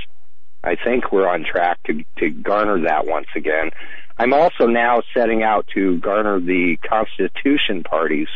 I 0.65 0.75
think 0.75 1.11
we're 1.11 1.27
on 1.27 1.45
track 1.45 1.81
to, 1.83 2.03
to 2.17 2.29
garner 2.31 2.81
that 2.81 3.05
once 3.05 3.27
again. 3.35 3.69
I'm 4.17 4.33
also 4.33 4.65
now 4.65 5.03
setting 5.13 5.43
out 5.43 5.67
to 5.75 5.99
garner 5.99 6.39
the 6.39 6.77
Constitution 6.89 7.83
Party's 7.83 8.29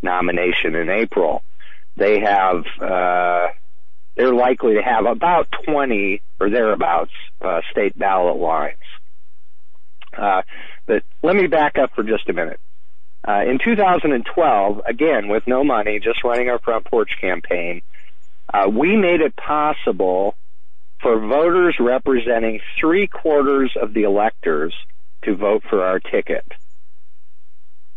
nomination 0.00 0.76
in 0.76 0.88
April. 0.88 1.42
They 1.96 2.20
have, 2.20 2.64
uh, 2.80 3.48
they're 4.16 4.34
likely 4.34 4.74
to 4.74 4.82
have 4.82 5.06
about 5.06 5.48
20 5.66 6.22
or 6.38 6.48
thereabouts, 6.48 7.12
uh, 7.40 7.62
state 7.72 7.98
ballot 7.98 8.36
lines. 8.36 8.76
Uh, 10.16 10.42
but 10.86 11.02
let 11.24 11.34
me 11.34 11.48
back 11.48 11.76
up 11.76 11.90
for 11.96 12.04
just 12.04 12.28
a 12.28 12.32
minute. 12.32 12.60
Uh, 13.26 13.42
in 13.48 13.58
2012, 13.64 14.82
again, 14.86 15.28
with 15.28 15.44
no 15.46 15.64
money, 15.64 15.98
just 15.98 16.22
running 16.22 16.50
our 16.50 16.60
front 16.60 16.84
porch 16.84 17.10
campaign, 17.20 17.82
uh, 18.52 18.68
we 18.68 18.96
made 18.96 19.22
it 19.22 19.34
possible 19.34 20.36
for 21.04 21.18
voters 21.20 21.76
representing 21.78 22.60
three 22.80 23.06
quarters 23.06 23.76
of 23.80 23.92
the 23.92 24.04
electors 24.04 24.74
to 25.22 25.36
vote 25.36 25.62
for 25.68 25.84
our 25.84 26.00
ticket. 26.00 26.46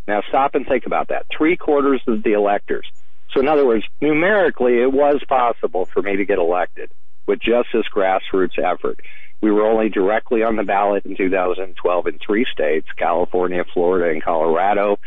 Now 0.09 0.21
stop 0.27 0.55
and 0.55 0.67
think 0.67 0.85
about 0.85 1.07
that. 1.07 1.25
Three 1.35 1.55
quarters 1.55 2.01
of 2.05 2.21
the 2.21 2.33
electors. 2.33 2.85
So 3.31 3.39
in 3.39 3.47
other 3.47 3.65
words, 3.65 3.85
numerically, 4.01 4.81
it 4.81 4.91
was 4.91 5.23
possible 5.27 5.85
for 5.85 6.01
me 6.01 6.17
to 6.17 6.25
get 6.25 6.37
elected 6.37 6.91
with 7.25 7.39
just 7.39 7.69
this 7.73 7.85
grassroots 7.95 8.59
effort. 8.59 8.99
We 9.39 9.51
were 9.51 9.65
only 9.65 9.87
directly 9.87 10.43
on 10.43 10.57
the 10.57 10.63
ballot 10.63 11.05
in 11.05 11.15
2012 11.15 12.07
in 12.07 12.19
three 12.19 12.45
states, 12.51 12.87
California, 12.97 13.63
Florida, 13.73 14.11
and 14.11 14.21
Colorado. 14.21 14.99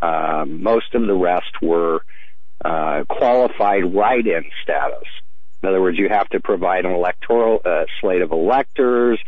Uh, 0.00 0.44
most 0.46 0.94
of 0.94 1.04
the 1.04 1.14
rest 1.14 1.60
were 1.60 2.04
uh, 2.64 3.02
qualified 3.08 3.92
write-in 3.92 4.44
status. 4.62 5.08
In 5.62 5.68
other 5.68 5.80
words, 5.80 5.98
you 5.98 6.08
have 6.08 6.28
to 6.30 6.40
provide 6.40 6.84
an 6.84 6.92
electoral 6.92 7.60
uh, 7.64 7.84
slate 8.00 8.22
of 8.22 8.32
electors, 8.32 9.18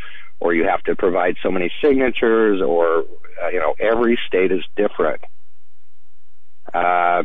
or 0.41 0.55
you 0.55 0.65
have 0.65 0.83
to 0.85 0.97
provide 0.97 1.37
so 1.43 1.51
many 1.51 1.71
signatures, 1.83 2.61
or 2.63 3.05
uh, 3.43 3.49
you 3.49 3.59
know, 3.59 3.75
every 3.79 4.19
state 4.27 4.51
is 4.51 4.63
different. 4.77 5.21
Uh, 6.73 7.25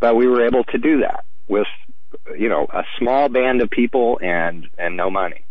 but 0.00 0.14
we 0.14 0.28
were 0.28 0.46
able 0.46 0.64
to 0.64 0.78
do 0.78 1.00
that 1.00 1.24
with, 1.48 1.66
you 2.38 2.48
know, 2.48 2.66
a 2.72 2.84
small 2.98 3.28
band 3.28 3.62
of 3.62 3.70
people 3.70 4.20
and 4.22 4.68
and 4.78 4.96
no 4.96 5.10
money. 5.10 5.44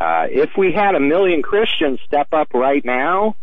Uh, 0.00 0.26
if 0.30 0.50
we 0.56 0.72
had 0.72 0.94
a 0.94 1.00
million 1.00 1.42
Christians 1.42 2.00
step 2.06 2.28
up 2.32 2.52
right 2.54 2.84
now 2.84 3.36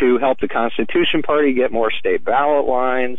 to 0.00 0.18
help 0.18 0.40
the 0.40 0.48
Constitution 0.48 1.22
Party 1.22 1.52
get 1.52 1.72
more 1.72 1.90
state 1.90 2.24
ballot 2.24 2.66
lines, 2.66 3.18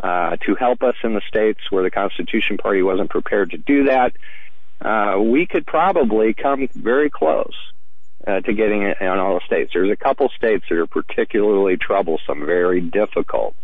uh, 0.00 0.36
to 0.46 0.54
help 0.54 0.82
us 0.82 0.94
in 1.02 1.14
the 1.14 1.22
states 1.28 1.60
where 1.70 1.82
the 1.82 1.90
Constitution 1.90 2.56
Party 2.56 2.82
wasn't 2.82 3.10
prepared 3.10 3.50
to 3.50 3.58
do 3.58 3.84
that, 3.84 4.12
uh, 4.80 5.20
we 5.20 5.46
could 5.46 5.66
probably 5.66 6.34
come 6.34 6.68
very 6.74 7.10
close 7.10 7.54
uh, 8.26 8.40
to 8.40 8.52
getting 8.52 8.82
it 8.82 8.98
in 9.00 9.08
all 9.08 9.34
the 9.34 9.46
states. 9.46 9.72
There's 9.74 9.90
a 9.90 9.96
couple 9.96 10.28
states 10.36 10.64
that 10.68 10.78
are 10.78 10.86
particularly 10.86 11.76
troublesome, 11.76 12.46
very 12.46 12.80
difficult. 12.80 13.56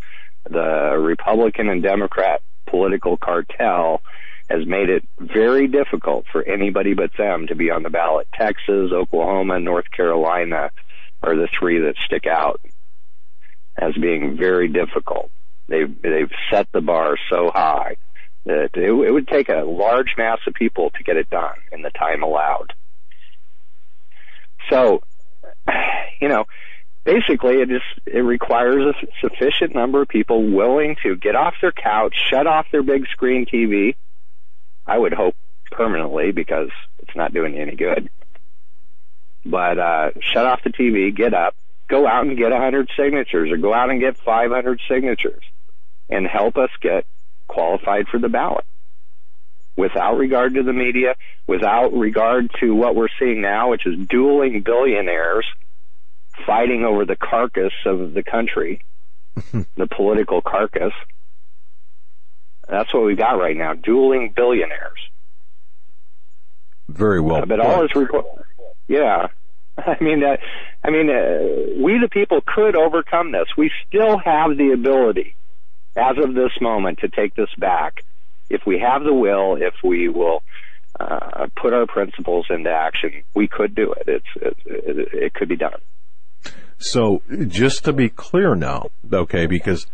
The 0.49 0.97
Republican 0.97 1.69
and 1.69 1.81
Democrat 1.81 2.41
political 2.67 3.17
cartel 3.17 4.01
has 4.49 4.65
made 4.65 4.89
it 4.89 5.03
very 5.17 5.67
difficult 5.67 6.25
for 6.31 6.43
anybody 6.43 6.93
but 6.93 7.11
them 7.17 7.47
to 7.47 7.55
be 7.55 7.71
on 7.71 7.83
the 7.83 7.89
ballot. 7.89 8.27
Texas, 8.33 8.91
Oklahoma, 8.91 9.59
North 9.59 9.89
Carolina 9.89 10.71
are 11.23 11.35
the 11.35 11.47
three 11.59 11.79
that 11.79 11.95
stick 12.05 12.27
out 12.27 12.61
as 13.77 13.93
being 13.95 14.37
very 14.37 14.67
difficult. 14.67 15.31
They've 15.67 16.01
they've 16.01 16.31
set 16.51 16.71
the 16.71 16.81
bar 16.81 17.17
so 17.29 17.51
high 17.53 17.97
that 18.45 18.69
it, 18.75 18.91
it 18.91 19.11
would 19.11 19.27
take 19.27 19.49
a 19.49 19.63
large 19.63 20.13
mass 20.17 20.39
of 20.47 20.53
people 20.53 20.91
to 20.91 21.03
get 21.03 21.17
it 21.17 21.29
done 21.29 21.57
in 21.71 21.81
the 21.81 21.89
time 21.89 22.21
allowed. 22.21 22.73
So, 24.69 25.01
you 26.21 26.27
know, 26.27 26.45
basically 27.03 27.61
it 27.61 27.69
just 27.69 27.85
it 28.05 28.19
requires 28.19 28.83
a 28.83 28.93
sufficient 29.21 29.73
number 29.73 30.01
of 30.01 30.07
people 30.07 30.51
willing 30.51 30.97
to 31.03 31.15
get 31.15 31.35
off 31.35 31.55
their 31.61 31.71
couch, 31.71 32.15
shut 32.29 32.47
off 32.47 32.67
their 32.71 32.83
big 32.83 33.07
screen 33.07 33.45
TV, 33.45 33.95
I 34.85 34.97
would 34.97 35.13
hope 35.13 35.35
permanently 35.71 36.31
because 36.31 36.69
it's 36.99 37.15
not 37.15 37.33
doing 37.33 37.57
any 37.57 37.75
good. 37.75 38.09
But 39.45 39.79
uh, 39.79 40.09
shut 40.21 40.45
off 40.45 40.63
the 40.63 40.71
TV, 40.71 41.15
get 41.15 41.33
up, 41.33 41.55
go 41.87 42.07
out 42.07 42.25
and 42.25 42.37
get 42.37 42.51
100 42.51 42.89
signatures, 42.97 43.51
or 43.51 43.57
go 43.57 43.73
out 43.73 43.89
and 43.89 43.99
get 43.99 44.17
500 44.17 44.81
signatures, 44.89 45.43
and 46.09 46.27
help 46.27 46.57
us 46.57 46.69
get 46.81 47.05
qualified 47.47 48.07
for 48.07 48.19
the 48.19 48.29
ballot. 48.29 48.65
Without 49.77 50.17
regard 50.17 50.53
to 50.55 50.63
the 50.63 50.73
media, 50.73 51.15
without 51.47 51.93
regard 51.93 52.49
to 52.61 52.73
what 52.73 52.95
we're 52.95 53.09
seeing 53.19 53.41
now, 53.41 53.71
which 53.71 53.85
is 53.85 54.07
dueling 54.07 54.61
billionaires 54.61 55.45
fighting 56.45 56.83
over 56.85 57.05
the 57.05 57.15
carcass 57.15 57.73
of 57.85 58.13
the 58.13 58.23
country, 58.23 58.81
the 59.35 59.87
political 59.87 60.41
carcass. 60.41 60.93
That's 62.67 62.93
what 62.93 63.03
we've 63.05 63.17
got 63.17 63.33
right 63.33 63.55
now, 63.55 63.73
dueling 63.73 64.33
billionaires. 64.35 64.99
Very 66.87 67.19
well. 67.19 67.43
Uh, 67.43 67.45
but 67.45 67.59
all 67.59 67.83
is 67.83 67.95
report. 67.95 68.25
Yeah, 68.87 69.27
I 69.77 69.97
mean, 70.01 70.23
uh, 70.23 70.37
I 70.83 70.89
mean, 70.89 71.09
uh, 71.09 71.83
we 71.83 71.99
the 71.99 72.09
people 72.09 72.41
could 72.45 72.75
overcome 72.75 73.31
this. 73.31 73.47
We 73.57 73.71
still 73.87 74.17
have 74.17 74.57
the 74.57 74.71
ability, 74.73 75.35
as 75.95 76.17
of 76.17 76.33
this 76.33 76.51
moment, 76.61 76.99
to 76.99 77.09
take 77.09 77.35
this 77.35 77.53
back, 77.57 78.03
if 78.49 78.65
we 78.65 78.79
have 78.79 79.03
the 79.03 79.13
will, 79.13 79.55
if 79.55 79.73
we 79.83 80.09
will 80.09 80.43
uh, 80.99 81.47
put 81.55 81.73
our 81.73 81.85
principles 81.85 82.47
into 82.49 82.69
action. 82.69 83.23
We 83.33 83.47
could 83.47 83.75
do 83.75 83.93
it. 83.93 84.07
It's 84.07 84.25
it, 84.35 84.57
it, 84.65 85.13
it 85.13 85.33
could 85.33 85.49
be 85.49 85.57
done. 85.57 85.79
So 86.77 87.21
just 87.47 87.83
to 87.85 87.93
be 87.93 88.09
clear 88.09 88.55
now, 88.55 88.89
okay, 89.11 89.45
because 89.45 89.87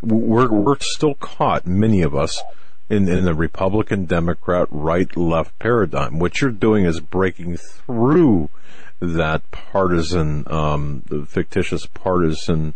we're 0.00 0.50
we're 0.50 0.78
still 0.80 1.14
caught, 1.14 1.66
many 1.66 2.02
of 2.02 2.14
us, 2.14 2.42
in, 2.88 3.08
in 3.08 3.24
the 3.24 3.34
Republican, 3.34 4.06
Democrat, 4.06 4.68
right, 4.70 5.16
left 5.16 5.58
paradigm. 5.58 6.18
What 6.18 6.40
you're 6.40 6.50
doing 6.50 6.84
is 6.84 7.00
breaking 7.00 7.56
through 7.56 8.48
that 9.00 9.48
partisan, 9.50 10.50
um, 10.52 11.02
the 11.06 11.24
fictitious 11.24 11.86
partisan 11.86 12.74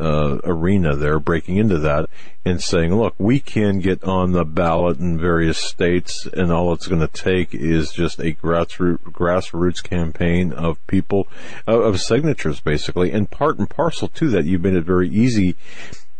uh, 0.00 0.38
arena 0.44 0.96
there, 0.96 1.20
breaking 1.20 1.56
into 1.56 1.78
that 1.78 2.08
and 2.44 2.62
saying, 2.62 2.94
look, 2.94 3.14
we 3.18 3.38
can 3.38 3.80
get 3.80 4.02
on 4.02 4.32
the 4.32 4.44
ballot 4.44 4.98
in 4.98 5.18
various 5.18 5.58
states 5.58 6.26
and 6.26 6.50
all 6.50 6.72
it's 6.72 6.86
going 6.86 7.00
to 7.00 7.08
take 7.08 7.54
is 7.54 7.92
just 7.92 8.18
a 8.18 8.32
grassroots, 8.32 9.02
grassroots 9.02 9.82
campaign 9.82 10.52
of 10.52 10.84
people, 10.86 11.28
uh, 11.68 11.80
of 11.80 12.00
signatures 12.00 12.60
basically. 12.60 13.12
And 13.12 13.30
part 13.30 13.58
and 13.58 13.68
parcel 13.68 14.08
to 14.08 14.30
that, 14.30 14.46
you've 14.46 14.62
made 14.62 14.74
it 14.74 14.84
very 14.84 15.08
easy 15.10 15.54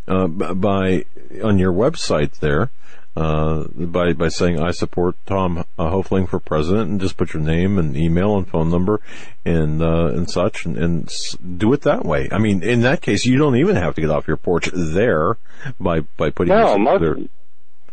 uh, 0.07 0.27
by, 0.27 1.05
on 1.43 1.57
your 1.57 1.73
website 1.73 2.39
there, 2.39 2.69
uh, 3.15 3.65
by 3.75 4.13
by 4.13 4.29
saying 4.29 4.59
I 4.59 4.71
support 4.71 5.15
Tom 5.25 5.57
uh, 5.59 5.63
Hoefling 5.89 6.29
for 6.29 6.39
president, 6.39 6.89
and 6.89 7.01
just 7.01 7.17
put 7.17 7.33
your 7.33 7.43
name 7.43 7.77
and 7.77 7.95
email 7.97 8.37
and 8.37 8.47
phone 8.47 8.69
number 8.69 9.01
and 9.45 9.81
uh, 9.81 10.07
and 10.07 10.29
such, 10.29 10.65
and, 10.65 10.77
and 10.77 11.07
s- 11.07 11.35
do 11.57 11.73
it 11.73 11.81
that 11.81 12.05
way. 12.05 12.29
I 12.31 12.37
mean, 12.37 12.63
in 12.63 12.81
that 12.81 13.01
case, 13.01 13.25
you 13.25 13.37
don't 13.37 13.57
even 13.57 13.75
have 13.75 13.95
to 13.95 14.01
get 14.01 14.09
off 14.09 14.27
your 14.27 14.37
porch 14.37 14.69
there 14.73 15.37
by 15.79 16.01
by 16.17 16.29
putting 16.29 16.53
No, 16.55 16.69
your, 16.69 16.79
most, 16.79 17.01
there. 17.01 17.15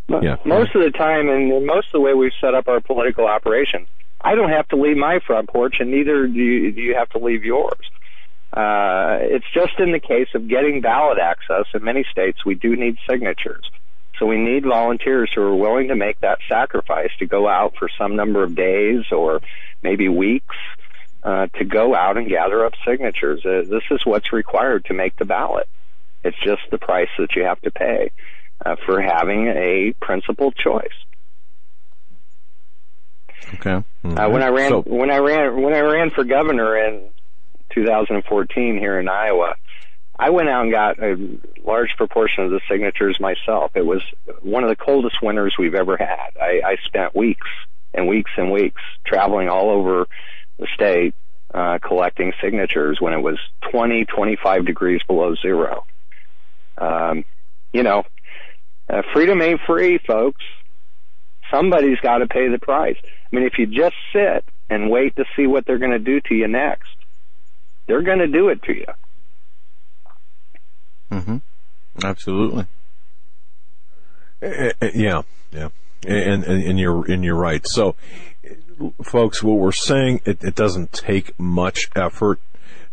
mo- 0.08 0.20
Yeah. 0.22 0.36
most 0.44 0.74
of 0.76 0.82
the 0.84 0.90
time, 0.96 1.28
and 1.28 1.66
most 1.66 1.88
of 1.88 1.92
the 1.94 2.00
way 2.00 2.14
we've 2.14 2.32
set 2.40 2.54
up 2.54 2.68
our 2.68 2.80
political 2.80 3.26
operations, 3.26 3.88
I 4.20 4.36
don't 4.36 4.50
have 4.50 4.68
to 4.68 4.76
leave 4.76 4.96
my 4.96 5.18
front 5.26 5.48
porch, 5.48 5.76
and 5.80 5.90
neither 5.90 6.26
do 6.28 6.32
you, 6.38 6.70
do 6.72 6.80
you 6.80 6.94
have 6.94 7.08
to 7.10 7.18
leave 7.18 7.44
yours. 7.44 7.78
Uh, 8.52 9.18
it's 9.20 9.44
just 9.52 9.78
in 9.78 9.92
the 9.92 10.00
case 10.00 10.28
of 10.34 10.48
getting 10.48 10.80
ballot 10.80 11.18
access 11.18 11.66
in 11.74 11.84
many 11.84 12.04
states, 12.10 12.44
we 12.46 12.54
do 12.54 12.76
need 12.76 12.96
signatures. 13.08 13.68
So 14.18 14.26
we 14.26 14.36
need 14.36 14.64
volunteers 14.64 15.30
who 15.34 15.42
are 15.42 15.54
willing 15.54 15.88
to 15.88 15.94
make 15.96 16.20
that 16.20 16.38
sacrifice 16.48 17.10
to 17.18 17.26
go 17.26 17.48
out 17.48 17.74
for 17.78 17.88
some 17.98 18.16
number 18.16 18.42
of 18.42 18.54
days 18.54 19.04
or 19.12 19.40
maybe 19.82 20.08
weeks 20.08 20.56
uh, 21.22 21.46
to 21.58 21.64
go 21.64 21.94
out 21.94 22.16
and 22.16 22.28
gather 22.28 22.64
up 22.64 22.72
signatures. 22.86 23.44
Uh, 23.44 23.62
this 23.68 23.82
is 23.90 24.00
what's 24.04 24.32
required 24.32 24.84
to 24.86 24.94
make 24.94 25.16
the 25.16 25.24
ballot. 25.24 25.68
It's 26.24 26.36
just 26.44 26.62
the 26.70 26.78
price 26.78 27.08
that 27.18 27.36
you 27.36 27.44
have 27.44 27.60
to 27.62 27.70
pay 27.70 28.10
uh, 28.64 28.76
for 28.86 29.00
having 29.00 29.46
a 29.46 29.94
principled 30.00 30.56
choice. 30.56 30.88
Okay. 33.54 33.82
Uh, 34.04 34.28
when 34.28 34.42
I 34.42 34.48
ran 34.48 34.70
So- 34.70 34.82
when 34.82 35.10
I 35.10 35.18
ran 35.18 35.62
when 35.62 35.74
I 35.74 35.80
ran 35.80 36.10
for 36.10 36.24
governor 36.24 36.76
in 36.76 37.08
2014 37.70 38.78
here 38.78 38.98
in 38.98 39.08
Iowa, 39.08 39.54
I 40.18 40.30
went 40.30 40.48
out 40.48 40.62
and 40.62 40.72
got 40.72 40.98
a 40.98 41.38
large 41.64 41.90
proportion 41.96 42.44
of 42.44 42.50
the 42.50 42.60
signatures 42.68 43.18
myself. 43.20 43.72
It 43.76 43.86
was 43.86 44.02
one 44.42 44.64
of 44.64 44.68
the 44.68 44.76
coldest 44.76 45.16
winters 45.22 45.54
we've 45.58 45.74
ever 45.74 45.96
had. 45.96 46.30
I, 46.40 46.60
I 46.64 46.76
spent 46.86 47.14
weeks 47.14 47.46
and 47.94 48.08
weeks 48.08 48.30
and 48.36 48.50
weeks 48.50 48.82
traveling 49.06 49.48
all 49.48 49.70
over 49.70 50.06
the 50.58 50.66
state 50.74 51.14
uh, 51.54 51.78
collecting 51.78 52.32
signatures 52.42 52.98
when 53.00 53.12
it 53.12 53.20
was 53.22 53.38
20, 53.70 54.06
25 54.06 54.66
degrees 54.66 55.00
below 55.06 55.34
zero. 55.36 55.84
Um, 56.76 57.24
you 57.72 57.84
know, 57.84 58.02
uh, 58.90 59.02
freedom 59.12 59.40
ain't 59.40 59.60
free, 59.66 59.98
folks. 59.98 60.42
Somebody's 61.50 61.98
got 62.00 62.18
to 62.18 62.26
pay 62.26 62.48
the 62.48 62.58
price. 62.58 62.96
I 63.04 63.36
mean, 63.36 63.44
if 63.44 63.58
you 63.58 63.66
just 63.66 63.94
sit 64.12 64.44
and 64.68 64.90
wait 64.90 65.16
to 65.16 65.24
see 65.36 65.46
what 65.46 65.64
they're 65.64 65.78
going 65.78 65.92
to 65.92 65.98
do 65.98 66.20
to 66.22 66.34
you 66.34 66.48
next, 66.48 66.90
they're 67.86 68.02
going 68.02 68.18
to 68.18 68.26
do 68.26 68.48
it 68.48 68.62
to 68.64 68.74
you. 68.74 68.86
Hmm 71.10 71.36
Absolutely. 72.02 72.66
Uh, 74.42 74.70
uh, 74.80 74.88
Yeah, 74.94 75.22
yeah, 75.52 75.68
and, 76.06 76.44
and 76.44 76.62
and 76.62 76.78
you're 76.78 77.10
and 77.10 77.24
you're 77.24 77.34
right. 77.36 77.66
So, 77.66 77.96
folks, 79.02 79.42
what 79.42 79.58
we're 79.58 79.72
saying 79.72 80.20
it, 80.24 80.44
it 80.44 80.54
doesn't 80.54 80.92
take 80.92 81.38
much 81.38 81.88
effort 81.96 82.40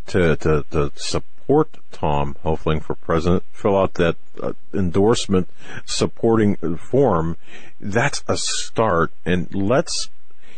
to 0.08 0.36
to, 0.38 0.66
to 0.72 0.92
support 0.96 1.78
Tom 1.92 2.36
Hoefling 2.44 2.82
for 2.82 2.96
president. 2.96 3.44
Fill 3.52 3.78
out 3.78 3.94
that 3.96 4.16
uh, 4.42 4.54
endorsement 4.74 5.50
supporting 5.86 6.56
form. 6.78 7.38
That's 7.80 8.24
a 8.28 8.38
start, 8.38 9.12
and 9.24 9.54
let's 9.54 10.10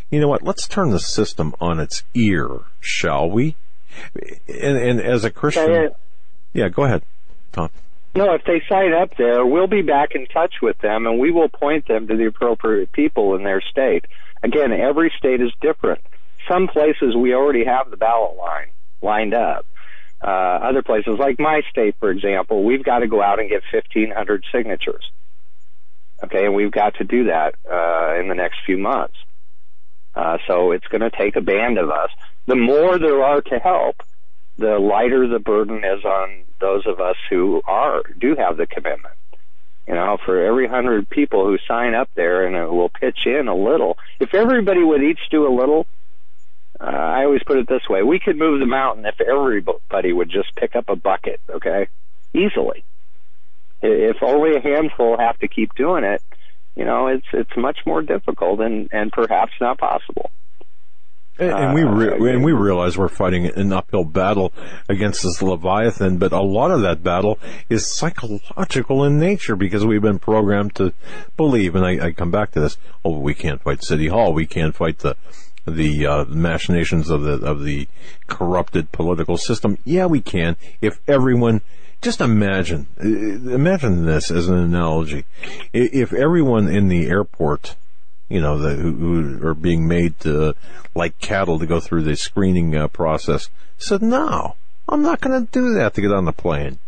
you 0.09 0.21
know 0.21 0.29
what? 0.29 0.43
Let's 0.43 0.67
turn 0.67 0.91
the 0.91 0.99
system 0.99 1.53
on 1.59 1.79
its 1.81 2.03
ear, 2.13 2.47
shall 2.79 3.29
we? 3.29 3.55
And, 4.47 4.77
and 4.77 5.01
as 5.01 5.25
a 5.25 5.29
Christian, 5.31 5.89
yeah, 6.53 6.69
go 6.69 6.83
ahead, 6.85 7.01
Tom. 7.57 7.69
No, 8.15 8.33
if 8.33 8.43
they 8.45 8.61
sign 8.67 8.93
up 8.93 9.15
there, 9.17 9.45
we'll 9.45 9.67
be 9.67 9.81
back 9.81 10.15
in 10.15 10.25
touch 10.27 10.55
with 10.61 10.77
them 10.79 11.05
and 11.05 11.19
we 11.19 11.31
will 11.31 11.49
point 11.49 11.87
them 11.87 12.07
to 12.07 12.15
the 12.15 12.25
appropriate 12.25 12.91
people 12.91 13.35
in 13.35 13.43
their 13.43 13.61
state. 13.61 14.05
Again, 14.41 14.71
every 14.71 15.11
state 15.17 15.41
is 15.41 15.51
different. 15.61 16.01
Some 16.47 16.67
places 16.67 17.15
we 17.15 17.33
already 17.33 17.65
have 17.65 17.91
the 17.91 17.97
ballot 17.97 18.37
line 18.37 18.69
lined 19.01 19.33
up. 19.33 19.65
Uh, 20.21 20.27
other 20.27 20.81
places, 20.81 21.19
like 21.19 21.39
my 21.39 21.61
state, 21.69 21.95
for 21.99 22.09
example, 22.09 22.63
we've 22.63 22.83
got 22.83 22.99
to 22.99 23.07
go 23.07 23.21
out 23.21 23.39
and 23.39 23.49
get 23.49 23.61
1,500 23.71 24.43
signatures. 24.51 25.11
Okay, 26.23 26.45
and 26.45 26.55
we've 26.55 26.71
got 26.71 26.95
to 26.95 27.03
do 27.03 27.25
that 27.25 27.53
uh, 27.71 28.19
in 28.19 28.27
the 28.27 28.33
next 28.33 28.57
few 28.65 28.79
months. 28.79 29.15
Uh, 30.15 30.39
so 30.47 30.71
it's 30.71 30.87
going 30.87 31.01
to 31.01 31.11
take 31.11 31.35
a 31.35 31.41
band 31.41 31.77
of 31.77 31.91
us. 31.91 32.09
The 32.47 32.55
more 32.55 32.97
there 32.97 33.23
are 33.23 33.41
to 33.41 33.59
help, 33.59 34.01
the 34.57 34.79
lighter 34.79 35.27
the 35.27 35.39
burden 35.39 35.83
is 35.83 36.03
on 36.03 36.43
those 36.59 36.85
of 36.87 36.99
us 36.99 37.15
who 37.29 37.61
are 37.65 38.01
do 38.19 38.35
have 38.35 38.57
the 38.57 38.67
commitment. 38.67 39.13
You 39.87 39.93
know, 39.93 40.17
for 40.25 40.43
every 40.43 40.67
hundred 40.67 41.09
people 41.09 41.45
who 41.45 41.57
sign 41.67 41.93
up 41.93 42.09
there 42.15 42.45
and 42.45 42.69
will 42.75 42.89
pitch 42.89 43.19
in 43.25 43.47
a 43.47 43.55
little, 43.55 43.97
if 44.19 44.33
everybody 44.33 44.83
would 44.83 45.01
each 45.01 45.19
do 45.31 45.47
a 45.47 45.53
little, 45.53 45.87
uh, 46.79 46.83
I 46.83 47.23
always 47.23 47.41
put 47.43 47.57
it 47.57 47.69
this 47.69 47.87
way: 47.89 48.03
we 48.03 48.19
could 48.19 48.37
move 48.37 48.59
the 48.59 48.65
mountain 48.65 49.05
if 49.05 49.21
everybody 49.21 50.11
would 50.11 50.29
just 50.29 50.53
pick 50.55 50.75
up 50.75 50.89
a 50.89 50.95
bucket, 50.95 51.39
okay, 51.49 51.87
easily. 52.33 52.83
If 53.81 54.17
only 54.21 54.55
a 54.55 54.59
handful 54.59 55.17
have 55.17 55.37
to 55.39 55.47
keep 55.47 55.73
doing 55.75 56.03
it, 56.03 56.21
you 56.75 56.83
know, 56.83 57.07
it's 57.07 57.27
it's 57.31 57.55
much 57.55 57.79
more 57.85 58.01
difficult 58.01 58.59
and 58.59 58.89
and 58.91 59.11
perhaps 59.11 59.53
not 59.61 59.77
possible. 59.77 60.31
And, 61.39 61.51
and 61.51 61.73
we 61.73 61.83
Uh, 61.83 61.91
re- 61.91 62.33
and 62.33 62.43
we 62.43 62.51
realize 62.51 62.97
we're 62.97 63.07
fighting 63.07 63.45
an 63.45 63.71
uphill 63.71 64.03
battle 64.03 64.51
against 64.89 65.23
this 65.23 65.41
leviathan, 65.41 66.17
but 66.17 66.31
a 66.31 66.41
lot 66.41 66.71
of 66.71 66.81
that 66.81 67.03
battle 67.03 67.39
is 67.69 67.85
psychological 67.87 69.03
in 69.03 69.19
nature 69.19 69.55
because 69.55 69.85
we've 69.85 70.01
been 70.01 70.19
programmed 70.19 70.75
to 70.75 70.93
believe. 71.35 71.75
And 71.75 71.85
I, 71.85 72.07
I 72.07 72.11
come 72.11 72.31
back 72.31 72.51
to 72.51 72.59
this: 72.59 72.77
oh, 73.05 73.19
we 73.19 73.33
can't 73.33 73.61
fight 73.61 73.83
City 73.83 74.07
Hall, 74.07 74.33
we 74.33 74.45
can't 74.45 74.75
fight 74.75 74.99
the 74.99 75.15
the 75.65 76.07
uh, 76.07 76.25
machinations 76.25 77.09
of 77.09 77.23
the 77.23 77.33
of 77.45 77.63
the 77.63 77.87
corrupted 78.27 78.91
political 78.91 79.37
system. 79.37 79.77
Yeah, 79.85 80.05
we 80.05 80.21
can 80.21 80.55
if 80.81 80.99
everyone. 81.07 81.61
Just 81.99 82.21
imagine, 82.21 82.85
uh, 83.03 83.07
imagine 83.07 84.05
this 84.05 84.29
as 84.29 84.47
an 84.47 84.55
analogy. 84.55 85.25
If 85.73 86.13
everyone 86.13 86.67
in 86.67 86.89
the 86.89 87.07
airport 87.07 87.75
you 88.29 88.41
know, 88.41 88.57
the, 88.57 88.75
who, 88.75 88.91
who 88.93 89.47
are 89.47 89.53
being 89.53 89.87
made 89.87 90.19
to, 90.21 90.55
like 90.95 91.17
cattle 91.19 91.59
to 91.59 91.65
go 91.65 91.79
through 91.79 92.03
the 92.03 92.15
screening 92.15 92.75
uh, 92.75 92.87
process, 92.87 93.49
said, 93.77 94.01
no, 94.01 94.55
I'm 94.89 95.01
not 95.01 95.21
going 95.21 95.45
to 95.45 95.51
do 95.51 95.73
that 95.75 95.93
to 95.93 96.01
get 96.01 96.11
on 96.11 96.25
the 96.25 96.33
plane. 96.33 96.79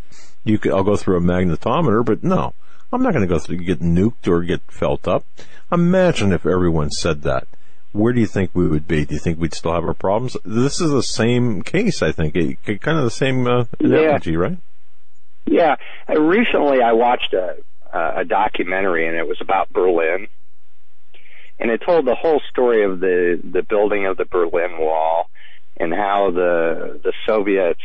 You 0.44 0.58
could, 0.58 0.72
I'll 0.74 0.84
go 0.84 0.98
through 0.98 1.18
a 1.18 1.22
magnetometer, 1.22 2.04
but 2.04 2.24
no, 2.24 2.54
I'm 2.92 3.04
not 3.04 3.14
going 3.14 3.28
to 3.28 3.34
go 3.34 3.40
through, 3.40 3.58
get 3.58 3.82
nuked 3.82 4.28
or 4.28 4.42
get 4.44 4.62
felt 4.70 5.08
up. 5.08 5.26
Imagine 5.72 6.34
if 6.34 6.46
everyone 6.46 6.90
said 6.90 7.22
that. 7.24 7.48
where 7.92 8.14
do 8.14 8.20
you 8.20 8.28
think 8.28 8.52
we 8.54 8.68
would 8.68 8.88
be? 8.88 9.06
Do 9.06 9.14
you 9.16 9.20
think 9.20 9.40
we'd 9.40 9.54
still 9.54 9.74
have 9.74 9.84
our 9.84 9.94
problems? 9.94 10.38
This 10.46 10.80
is 10.80 10.92
the 10.92 11.04
same 11.04 11.62
case, 11.62 12.02
I 12.02 12.12
think. 12.12 12.34
kind 12.66 12.98
of 12.98 13.04
the 13.04 13.12
same 13.12 13.48
uh, 13.48 13.66
analogy, 13.80 14.32
yeah. 14.32 14.38
right? 14.38 14.58
Yeah. 15.46 15.76
Uh, 16.10 16.22
recently, 16.22 16.82
I 16.82 16.94
watched 16.94 17.34
a 17.34 17.58
a 17.92 18.24
documentary, 18.24 19.08
and 19.08 19.18
it 19.18 19.28
was 19.28 19.42
about 19.42 19.74
Berlin, 19.74 20.28
and 21.60 21.70
it 21.72 21.82
told 21.86 22.06
the 22.06 22.16
whole 22.16 22.42
story 22.50 22.84
of 22.84 23.00
the 23.00 23.40
the 23.44 23.64
building 23.64 24.06
of 24.06 24.18
the 24.18 24.26
Berlin 24.26 24.78
Wall 24.78 25.30
and 25.78 25.94
how 25.94 26.32
the 26.32 27.00
the 27.04 27.14
Soviets 27.26 27.82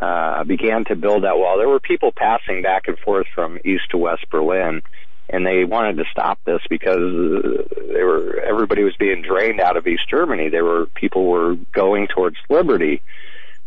uh, 0.00 0.44
began 0.44 0.84
to 0.86 0.96
build 0.96 1.24
that 1.24 1.36
wall. 1.36 1.58
There 1.58 1.68
were 1.68 1.80
people 1.80 2.12
passing 2.12 2.62
back 2.62 2.88
and 2.88 2.98
forth 2.98 3.26
from 3.34 3.58
east 3.64 3.90
to 3.90 3.98
west 3.98 4.24
Berlin, 4.30 4.82
and 5.28 5.46
they 5.46 5.64
wanted 5.64 5.96
to 5.96 6.04
stop 6.10 6.38
this 6.44 6.60
because 6.68 6.98
they 7.92 8.02
were 8.02 8.40
everybody 8.40 8.82
was 8.84 8.96
being 8.98 9.22
drained 9.22 9.60
out 9.60 9.76
of 9.76 9.86
East 9.86 10.08
Germany. 10.08 10.48
There 10.48 10.64
were 10.64 10.86
people 10.86 11.26
were 11.26 11.56
going 11.72 12.06
towards 12.06 12.36
liberty. 12.48 13.02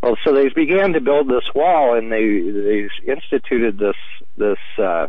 Well, 0.01 0.17
so 0.23 0.33
they 0.33 0.49
began 0.49 0.93
to 0.93 1.01
build 1.01 1.29
this 1.29 1.45
wall, 1.55 1.95
and 1.97 2.11
they 2.11 2.39
they 2.39 2.89
instituted 3.11 3.77
this 3.77 3.95
this 4.37 4.59
uh, 4.77 5.07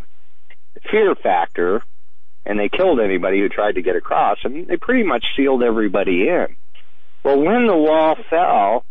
fear 0.91 1.15
factor, 1.15 1.83
and 2.47 2.59
they 2.59 2.69
killed 2.69 3.01
anybody 3.01 3.41
who 3.41 3.49
tried 3.49 3.77
to 3.77 3.83
get 3.83 3.97
across, 3.97 4.39
and 4.45 4.67
they 4.67 4.77
pretty 4.77 5.03
much 5.03 5.25
sealed 5.37 5.63
everybody 5.63 6.29
in. 6.29 6.57
Well, 7.23 7.41
when 7.41 7.67
the 7.67 7.77
wall 7.77 8.17
fell, 8.29 8.85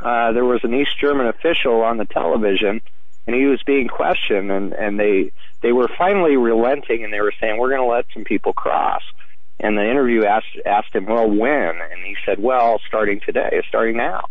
uh, 0.00 0.32
there 0.32 0.44
was 0.44 0.60
an 0.64 0.74
East 0.74 0.98
German 1.00 1.26
official 1.26 1.82
on 1.82 1.96
the 1.96 2.04
television, 2.04 2.80
and 3.26 3.36
he 3.36 3.44
was 3.44 3.62
being 3.64 3.88
questioned, 3.88 4.50
and 4.50 4.72
and 4.72 4.98
they 4.98 5.32
they 5.62 5.72
were 5.72 5.88
finally 5.96 6.36
relenting, 6.36 7.04
and 7.04 7.12
they 7.12 7.20
were 7.20 7.32
saying, 7.40 7.58
"We're 7.58 7.70
going 7.70 7.88
to 7.88 7.94
let 7.94 8.06
some 8.12 8.24
people 8.24 8.52
cross." 8.52 9.02
And 9.60 9.78
the 9.78 9.88
interview 9.88 10.24
asked 10.24 10.58
asked 10.66 10.94
him, 10.94 11.06
"Well, 11.06 11.30
when?" 11.30 11.80
And 11.80 12.04
he 12.04 12.16
said, 12.26 12.42
"Well, 12.42 12.80
starting 12.88 13.20
today, 13.24 13.62
starting 13.68 13.96
now." 13.96 14.24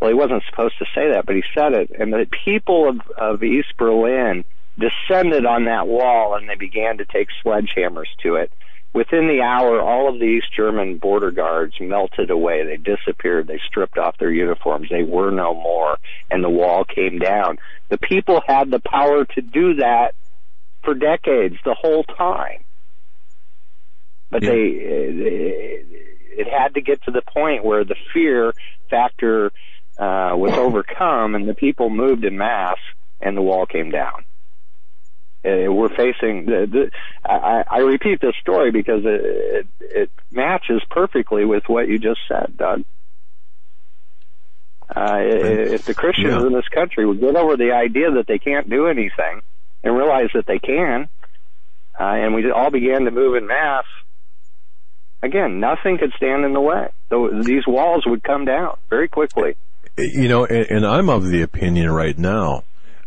Well, 0.00 0.10
he 0.10 0.14
wasn't 0.14 0.42
supposed 0.50 0.78
to 0.80 0.84
say 0.94 1.12
that, 1.12 1.24
but 1.24 1.36
he 1.36 1.44
said 1.56 1.72
it, 1.72 1.90
and 1.98 2.12
the 2.12 2.26
people 2.44 2.88
of 2.88 3.00
of 3.16 3.42
East 3.44 3.72
Berlin 3.78 4.44
descended 4.78 5.46
on 5.46 5.64
that 5.64 5.86
wall, 5.86 6.34
and 6.34 6.48
they 6.48 6.54
began 6.54 6.98
to 6.98 7.04
take 7.04 7.28
sledgehammers 7.44 8.08
to 8.22 8.36
it 8.36 8.52
Within 8.96 9.28
the 9.28 9.42
hour, 9.42 9.78
all 9.78 10.08
of 10.08 10.18
the 10.18 10.24
East 10.24 10.46
German 10.56 10.96
border 10.96 11.30
guards 11.30 11.74
melted 11.78 12.30
away. 12.30 12.64
They 12.64 12.78
disappeared. 12.78 13.46
They 13.46 13.60
stripped 13.66 13.98
off 13.98 14.16
their 14.16 14.30
uniforms. 14.30 14.88
They 14.88 15.02
were 15.02 15.30
no 15.30 15.52
more, 15.52 15.98
and 16.30 16.42
the 16.42 16.48
wall 16.48 16.84
came 16.84 17.18
down. 17.18 17.58
The 17.90 17.98
people 17.98 18.40
had 18.48 18.70
the 18.70 18.80
power 18.80 19.26
to 19.26 19.42
do 19.42 19.74
that 19.74 20.14
for 20.82 20.94
decades, 20.94 21.56
the 21.62 21.74
whole 21.74 22.04
time. 22.04 22.64
But 24.30 24.44
yeah. 24.44 24.50
they, 24.52 24.62
it, 24.62 25.86
it 26.38 26.48
had 26.48 26.72
to 26.72 26.80
get 26.80 27.02
to 27.02 27.10
the 27.10 27.20
point 27.20 27.66
where 27.66 27.84
the 27.84 27.96
fear 28.14 28.54
factor 28.88 29.52
uh, 29.98 30.32
was 30.36 30.54
overcome, 30.56 31.34
and 31.34 31.46
the 31.46 31.52
people 31.52 31.90
moved 31.90 32.24
in 32.24 32.38
mass, 32.38 32.78
and 33.20 33.36
the 33.36 33.42
wall 33.42 33.66
came 33.66 33.90
down. 33.90 34.24
Uh, 35.46 35.70
we're 35.72 35.88
facing. 35.90 36.46
The, 36.46 36.66
the, 36.70 36.90
I, 37.24 37.62
I 37.70 37.78
repeat 37.78 38.20
this 38.20 38.34
story 38.40 38.72
because 38.72 39.02
it, 39.04 39.20
it, 39.24 39.66
it 39.80 40.10
matches 40.32 40.82
perfectly 40.90 41.44
with 41.44 41.64
what 41.68 41.88
you 41.88 41.98
just 41.98 42.20
said, 42.26 42.56
Doug. 42.56 42.84
Uh, 44.88 45.18
if 45.20 45.84
the 45.84 45.94
Christians 45.94 46.40
yeah. 46.40 46.46
in 46.46 46.52
this 46.52 46.68
country 46.68 47.06
would 47.06 47.20
get 47.20 47.36
over 47.36 47.56
the 47.56 47.72
idea 47.72 48.12
that 48.12 48.26
they 48.26 48.38
can't 48.38 48.70
do 48.70 48.86
anything 48.86 49.42
and 49.82 49.96
realize 49.96 50.30
that 50.34 50.46
they 50.46 50.58
can, 50.58 51.08
uh, 51.98 52.04
and 52.04 52.34
we 52.34 52.50
all 52.50 52.70
began 52.70 53.04
to 53.04 53.10
move 53.10 53.36
in 53.36 53.46
mass, 53.46 53.84
again, 55.22 55.60
nothing 55.60 55.98
could 55.98 56.12
stand 56.16 56.44
in 56.44 56.52
the 56.52 56.60
way. 56.60 56.88
So 57.10 57.30
these 57.42 57.66
walls 57.66 58.04
would 58.06 58.22
come 58.22 58.44
down 58.44 58.78
very 58.90 59.08
quickly. 59.08 59.56
You 59.96 60.28
know, 60.28 60.44
and, 60.44 60.66
and 60.70 60.86
I'm 60.86 61.08
of 61.08 61.28
the 61.28 61.42
opinion 61.42 61.90
right 61.90 62.16
now 62.16 62.64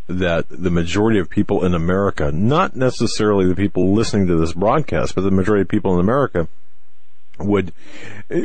that 0.09 0.45
the 0.49 0.71
majority 0.71 1.19
of 1.19 1.29
people 1.29 1.63
in 1.63 1.75
America, 1.75 2.31
not 2.31 2.75
necessarily 2.75 3.45
the 3.45 3.55
people 3.55 3.93
listening 3.93 4.25
to 4.27 4.35
this 4.35 4.53
broadcast, 4.53 5.13
but 5.13 5.21
the 5.21 5.31
majority 5.31 5.61
of 5.61 5.67
people 5.67 5.93
in 5.93 5.99
America 5.99 6.47
would 7.37 7.71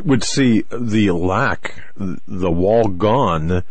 would 0.05 0.23
see 0.23 0.65
the 0.70 1.11
lack, 1.11 1.82
the 1.97 2.51
wall 2.51 2.89
gone, 2.89 3.65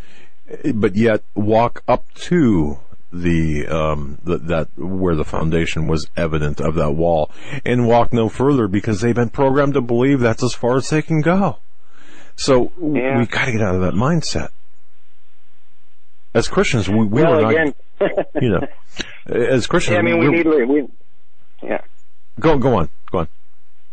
but 0.73 0.95
yet 0.95 1.23
walk 1.35 1.83
up 1.87 2.11
to 2.15 2.79
the, 3.13 3.67
um, 3.67 4.17
the, 4.23 4.39
that 4.39 4.69
where 4.75 5.15
the 5.15 5.23
foundation 5.23 5.87
was 5.87 6.07
evident 6.17 6.59
of 6.59 6.73
that 6.75 6.91
wall, 6.91 7.29
and 7.63 7.87
walk 7.87 8.11
no 8.11 8.27
further 8.27 8.67
because 8.67 9.01
they've 9.01 9.15
been 9.15 9.29
programmed 9.29 9.75
to 9.75 9.81
believe 9.81 10.19
that's 10.19 10.43
as 10.43 10.55
far 10.55 10.77
as 10.77 10.89
they 10.89 11.03
can 11.03 11.21
go. 11.21 11.57
So 12.35 12.71
yeah. 12.81 13.19
we 13.19 13.27
got 13.27 13.45
to 13.45 13.51
get 13.51 13.61
out 13.61 13.75
of 13.75 13.81
that 13.81 13.93
mindset 13.93 14.49
as 16.33 16.47
Christians, 16.47 16.89
we, 16.89 17.05
we 17.05 17.21
well, 17.21 17.43
were 17.43 17.49
again, 17.49 17.73
not, 17.99 18.11
you 18.41 18.49
know, 18.49 18.67
as 19.27 19.67
Christians, 19.67 19.93
yeah, 19.93 19.99
I 19.99 20.01
mean, 20.01 20.19
we, 20.19 20.27
need, 20.29 20.45
we, 20.45 20.87
yeah. 21.61 21.81
Go, 22.39 22.57
go 22.57 22.75
on, 22.77 22.89
go 23.11 23.19
on. 23.19 23.27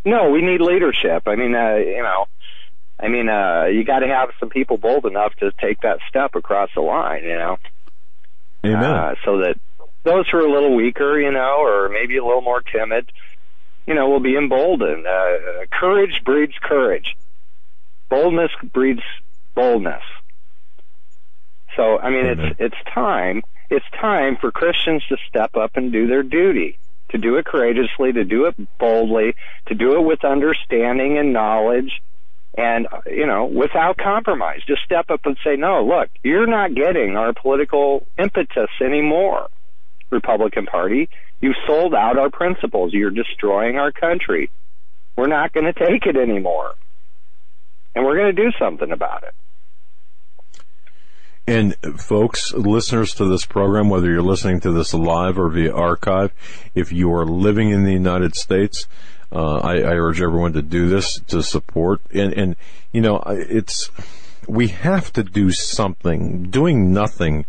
No, 0.04 0.30
we 0.30 0.40
need 0.40 0.60
leadership. 0.60 1.24
I 1.26 1.36
mean, 1.36 1.54
uh, 1.54 1.76
you 1.76 2.02
know, 2.02 2.26
I 2.98 3.08
mean, 3.08 3.28
uh, 3.28 3.66
you 3.66 3.84
got 3.84 4.00
to 4.00 4.08
have 4.08 4.30
some 4.38 4.48
people 4.48 4.78
bold 4.78 5.06
enough 5.06 5.34
to 5.36 5.52
take 5.60 5.80
that 5.82 5.98
step 6.08 6.34
across 6.34 6.70
the 6.74 6.80
line, 6.80 7.24
you 7.24 7.36
know. 7.36 7.56
Amen. 8.64 8.84
Uh, 8.84 9.14
so 9.24 9.38
that 9.38 9.56
those 10.04 10.28
who 10.30 10.38
are 10.38 10.46
a 10.46 10.52
little 10.52 10.74
weaker, 10.74 11.18
you 11.18 11.30
know, 11.30 11.56
or 11.60 11.88
maybe 11.88 12.16
a 12.16 12.24
little 12.24 12.42
more 12.42 12.60
timid, 12.60 13.10
you 13.86 13.94
know, 13.94 14.08
will 14.08 14.20
be 14.20 14.36
emboldened. 14.36 15.06
Uh, 15.06 15.64
courage 15.72 16.22
breeds 16.24 16.54
courage. 16.62 17.16
Boldness 18.08 18.50
breeds 18.72 19.02
boldness. 19.54 20.02
So, 21.76 21.98
I 21.98 22.10
mean, 22.10 22.26
it's, 22.26 22.40
mm-hmm. 22.40 22.62
it's 22.62 22.76
time, 22.92 23.42
it's 23.70 23.86
time 24.00 24.36
for 24.40 24.50
Christians 24.50 25.02
to 25.08 25.16
step 25.28 25.56
up 25.56 25.76
and 25.76 25.92
do 25.92 26.06
their 26.06 26.22
duty, 26.22 26.78
to 27.10 27.18
do 27.18 27.36
it 27.36 27.44
courageously, 27.44 28.12
to 28.12 28.24
do 28.24 28.46
it 28.46 28.56
boldly, 28.78 29.34
to 29.66 29.74
do 29.74 29.96
it 29.96 30.02
with 30.02 30.24
understanding 30.24 31.18
and 31.18 31.32
knowledge, 31.32 32.00
and, 32.58 32.88
you 33.06 33.26
know, 33.26 33.44
without 33.44 33.96
compromise. 33.96 34.60
Just 34.66 34.82
step 34.82 35.10
up 35.10 35.24
and 35.24 35.36
say, 35.44 35.56
no, 35.56 35.84
look, 35.84 36.08
you're 36.24 36.48
not 36.48 36.74
getting 36.74 37.16
our 37.16 37.32
political 37.32 38.06
impetus 38.18 38.70
anymore, 38.80 39.48
Republican 40.10 40.66
Party. 40.66 41.08
You've 41.40 41.56
sold 41.66 41.94
out 41.94 42.18
our 42.18 42.30
principles. 42.30 42.92
You're 42.92 43.10
destroying 43.10 43.78
our 43.78 43.92
country. 43.92 44.50
We're 45.16 45.28
not 45.28 45.52
going 45.52 45.72
to 45.72 45.72
take 45.72 46.06
it 46.06 46.16
anymore. 46.16 46.74
And 47.94 48.04
we're 48.04 48.16
going 48.16 48.34
to 48.34 48.42
do 48.42 48.50
something 48.58 48.90
about 48.90 49.22
it. 49.22 49.34
And 51.50 51.74
folks, 51.98 52.52
listeners 52.52 53.12
to 53.14 53.24
this 53.24 53.44
program, 53.44 53.88
whether 53.88 54.08
you're 54.08 54.22
listening 54.22 54.60
to 54.60 54.70
this 54.70 54.94
live 54.94 55.36
or 55.36 55.48
via 55.48 55.74
archive, 55.74 56.32
if 56.76 56.92
you 56.92 57.12
are 57.12 57.26
living 57.26 57.70
in 57.70 57.82
the 57.82 57.92
United 57.92 58.36
States, 58.36 58.86
uh, 59.32 59.56
I, 59.56 59.78
I, 59.78 59.94
urge 59.94 60.22
everyone 60.22 60.52
to 60.52 60.62
do 60.62 60.88
this 60.88 61.18
to 61.26 61.42
support. 61.42 62.02
And, 62.14 62.32
and, 62.34 62.56
you 62.92 63.00
know, 63.00 63.20
it's, 63.26 63.90
we 64.46 64.68
have 64.68 65.12
to 65.14 65.24
do 65.24 65.50
something. 65.50 66.44
Doing 66.50 66.92
nothing 66.92 67.46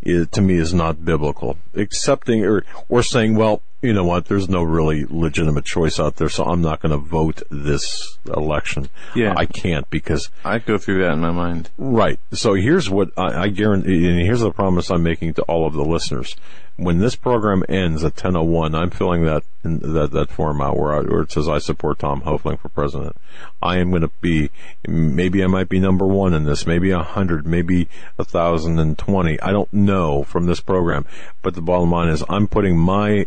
is, 0.00 0.28
to 0.28 0.40
me 0.40 0.54
is 0.54 0.72
not 0.72 1.04
biblical. 1.04 1.58
Accepting 1.74 2.46
or, 2.46 2.64
or 2.88 3.02
saying, 3.02 3.34
well, 3.34 3.60
you 3.82 3.92
know 3.92 4.04
what? 4.04 4.26
There's 4.26 4.48
no 4.48 4.62
really 4.62 5.04
legitimate 5.08 5.64
choice 5.64 5.98
out 5.98 6.16
there, 6.16 6.28
so 6.28 6.44
I'm 6.44 6.62
not 6.62 6.80
going 6.80 6.92
to 6.92 6.98
vote 6.98 7.42
this 7.50 8.16
election. 8.26 8.88
Yeah, 9.14 9.34
I 9.36 9.46
can't 9.46 9.90
because 9.90 10.30
I 10.44 10.60
go 10.60 10.78
through 10.78 11.02
that 11.02 11.12
in 11.12 11.20
my 11.20 11.32
mind. 11.32 11.70
Right. 11.76 12.20
So 12.32 12.54
here's 12.54 12.88
what 12.88 13.10
I, 13.16 13.42
I 13.42 13.48
guarantee, 13.48 14.08
and 14.08 14.20
here's 14.20 14.40
the 14.40 14.52
promise 14.52 14.90
I'm 14.90 15.02
making 15.02 15.34
to 15.34 15.42
all 15.42 15.66
of 15.66 15.74
the 15.74 15.84
listeners: 15.84 16.36
when 16.76 16.98
this 16.98 17.16
program 17.16 17.64
ends 17.68 18.04
at 18.04 18.14
10:01, 18.14 18.76
I'm 18.76 18.90
filling 18.90 19.24
that 19.24 19.42
that 19.64 20.12
that 20.12 20.30
form 20.30 20.60
out 20.60 20.76
where, 20.76 20.94
I, 20.94 21.00
where 21.00 21.22
it 21.22 21.32
says 21.32 21.48
I 21.48 21.58
support 21.58 21.98
Tom 21.98 22.22
Hoefling 22.22 22.60
for 22.60 22.68
president. 22.68 23.16
I 23.60 23.78
am 23.78 23.90
going 23.90 24.02
to 24.02 24.10
be 24.20 24.50
maybe 24.86 25.42
I 25.42 25.48
might 25.48 25.68
be 25.68 25.80
number 25.80 26.06
one 26.06 26.34
in 26.34 26.44
this, 26.44 26.66
maybe 26.66 26.92
a 26.92 27.02
hundred, 27.02 27.46
maybe 27.46 27.88
a 28.16 28.24
thousand 28.24 28.78
and 28.78 28.96
twenty. 28.96 29.40
I 29.40 29.50
don't 29.50 29.72
know 29.72 30.22
from 30.22 30.46
this 30.46 30.60
program, 30.60 31.04
but 31.42 31.54
the 31.54 31.62
bottom 31.62 31.90
line 31.90 32.08
is 32.08 32.22
I'm 32.28 32.46
putting 32.46 32.78
my 32.78 33.26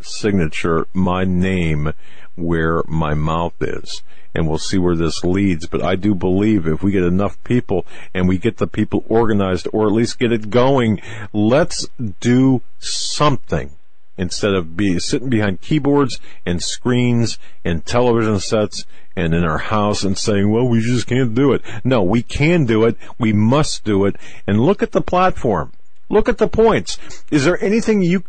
signature, 0.00 0.86
my 0.92 1.24
name 1.24 1.92
where 2.36 2.82
my 2.86 3.14
mouth 3.14 3.54
is. 3.60 4.02
And 4.34 4.46
we'll 4.46 4.58
see 4.58 4.78
where 4.78 4.94
this 4.94 5.24
leads. 5.24 5.66
But 5.66 5.82
I 5.82 5.96
do 5.96 6.14
believe 6.14 6.66
if 6.66 6.82
we 6.82 6.92
get 6.92 7.02
enough 7.02 7.42
people 7.44 7.86
and 8.14 8.28
we 8.28 8.38
get 8.38 8.58
the 8.58 8.66
people 8.66 9.04
organized 9.08 9.66
or 9.72 9.86
at 9.86 9.92
least 9.92 10.18
get 10.18 10.32
it 10.32 10.50
going, 10.50 11.00
let's 11.32 11.88
do 12.20 12.62
something 12.78 13.72
instead 14.16 14.52
of 14.52 14.76
be 14.76 14.98
sitting 14.98 15.30
behind 15.30 15.60
keyboards 15.60 16.20
and 16.44 16.62
screens 16.62 17.38
and 17.64 17.86
television 17.86 18.38
sets 18.38 18.84
and 19.16 19.34
in 19.34 19.44
our 19.44 19.58
house 19.58 20.04
and 20.04 20.18
saying, 20.18 20.50
well, 20.50 20.68
we 20.68 20.80
just 20.80 21.06
can't 21.06 21.34
do 21.34 21.52
it. 21.52 21.62
No, 21.82 22.02
we 22.02 22.22
can 22.22 22.66
do 22.66 22.84
it. 22.84 22.96
We 23.18 23.32
must 23.32 23.84
do 23.84 24.04
it. 24.04 24.16
And 24.46 24.60
look 24.60 24.82
at 24.82 24.92
the 24.92 25.00
platform. 25.00 25.72
Look 26.08 26.28
at 26.28 26.38
the 26.38 26.48
points. 26.48 26.98
Is 27.30 27.44
there 27.44 27.62
anything 27.62 28.02
you, 28.02 28.22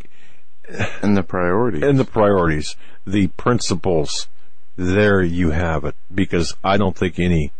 and 1.02 1.18
the 1.18 1.24
priorities. 1.24 1.84
And 1.84 1.98
the 1.98 2.06
priorities, 2.06 2.76
the 3.06 3.28
principles, 3.28 4.28
there 4.76 5.22
you 5.22 5.52
have 5.52 5.84
it. 5.86 5.96
Because 6.14 6.56
I 6.64 6.78
don't 6.78 6.96
think 6.96 7.20
any 7.20 7.52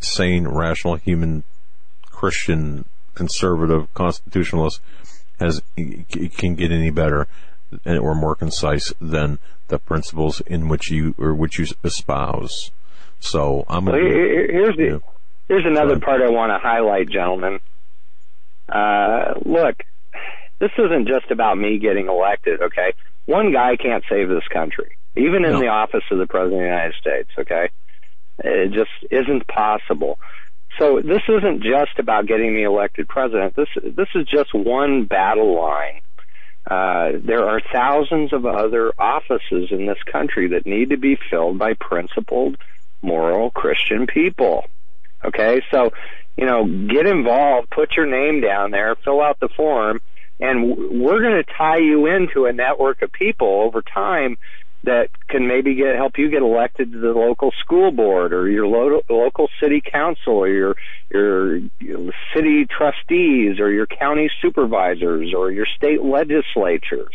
sane, 0.00 0.46
rational, 0.46 0.96
human, 0.96 1.44
Christian, 2.10 2.84
conservative, 3.14 3.92
constitutionalist 3.94 4.80
has 5.38 5.62
can 5.76 6.54
get 6.54 6.70
any 6.70 6.90
better 6.90 7.26
or 7.86 8.14
more 8.14 8.34
concise 8.34 8.92
than 9.00 9.38
the 9.68 9.78
principles 9.78 10.40
in 10.42 10.68
which 10.68 10.90
you 10.90 11.14
or 11.18 11.34
which 11.34 11.58
you 11.58 11.66
espouse. 11.84 12.70
So 13.20 13.64
I'm. 13.68 13.86
Well, 13.86 13.94
here's 13.96 14.76
the, 14.76 14.84
yeah. 14.84 14.98
here's 15.48 15.64
another 15.66 15.98
part 15.98 16.20
I 16.22 16.30
want 16.30 16.50
to 16.50 16.58
highlight, 16.58 17.08
gentlemen. 17.08 17.60
Uh, 18.68 19.34
look, 19.44 19.82
this 20.60 20.70
isn't 20.78 21.08
just 21.08 21.30
about 21.30 21.58
me 21.58 21.78
getting 21.78 22.08
elected. 22.08 22.62
Okay, 22.62 22.92
one 23.26 23.52
guy 23.52 23.76
can't 23.76 24.04
save 24.08 24.28
this 24.28 24.46
country, 24.52 24.96
even 25.16 25.44
in 25.44 25.52
no. 25.52 25.60
the 25.60 25.68
office 25.68 26.04
of 26.10 26.18
the 26.18 26.26
president 26.26 26.54
of 26.54 26.60
the 26.60 26.66
United 26.66 26.94
States. 27.00 27.30
Okay, 27.38 27.70
it 28.38 28.72
just 28.72 28.90
isn't 29.10 29.46
possible. 29.48 30.18
So 30.78 31.00
this 31.00 31.22
isn't 31.28 31.62
just 31.62 31.98
about 31.98 32.26
getting 32.26 32.54
me 32.54 32.62
elected 32.62 33.08
president. 33.08 33.56
This 33.56 33.68
this 33.82 34.08
is 34.14 34.26
just 34.26 34.54
one 34.54 35.04
battle 35.04 35.60
line 35.60 36.00
uh, 36.68 37.12
there 37.24 37.48
are 37.48 37.60
thousands 37.72 38.32
of 38.32 38.44
other 38.44 38.92
offices 38.98 39.70
in 39.70 39.86
this 39.86 39.98
country 40.10 40.48
that 40.48 40.66
need 40.66 40.90
to 40.90 40.96
be 40.96 41.18
filled 41.30 41.58
by 41.58 41.72
principled, 41.74 42.56
moral 43.02 43.50
Christian 43.50 44.06
people. 44.06 44.64
Okay, 45.24 45.62
so 45.70 45.90
you 46.36 46.46
know, 46.46 46.64
get 46.64 47.06
involved, 47.06 47.70
put 47.70 47.96
your 47.96 48.06
name 48.06 48.40
down 48.40 48.70
there, 48.70 48.94
fill 49.04 49.20
out 49.20 49.40
the 49.40 49.48
form, 49.48 50.00
and 50.40 51.00
we're 51.02 51.20
going 51.20 51.42
to 51.42 51.52
tie 51.56 51.78
you 51.78 52.06
into 52.06 52.46
a 52.46 52.52
network 52.52 53.02
of 53.02 53.12
people 53.12 53.62
over 53.62 53.82
time 53.82 54.36
that 54.82 55.08
can 55.28 55.46
maybe 55.46 55.74
get 55.74 55.94
help 55.94 56.16
you 56.16 56.30
get 56.30 56.40
elected 56.42 56.92
to 56.92 56.98
the 56.98 57.12
local 57.12 57.52
school 57.60 57.90
board 57.90 58.32
or 58.32 58.48
your 58.48 58.66
lo- 58.66 59.02
local 59.10 59.48
city 59.62 59.82
council 59.82 60.34
or 60.34 60.48
your, 60.48 60.76
your 61.10 61.58
your 61.80 62.12
city 62.34 62.66
trustees 62.66 63.60
or 63.60 63.70
your 63.70 63.86
county 63.86 64.30
supervisors 64.40 65.34
or 65.36 65.50
your 65.50 65.66
state 65.76 66.02
legislatures. 66.02 67.12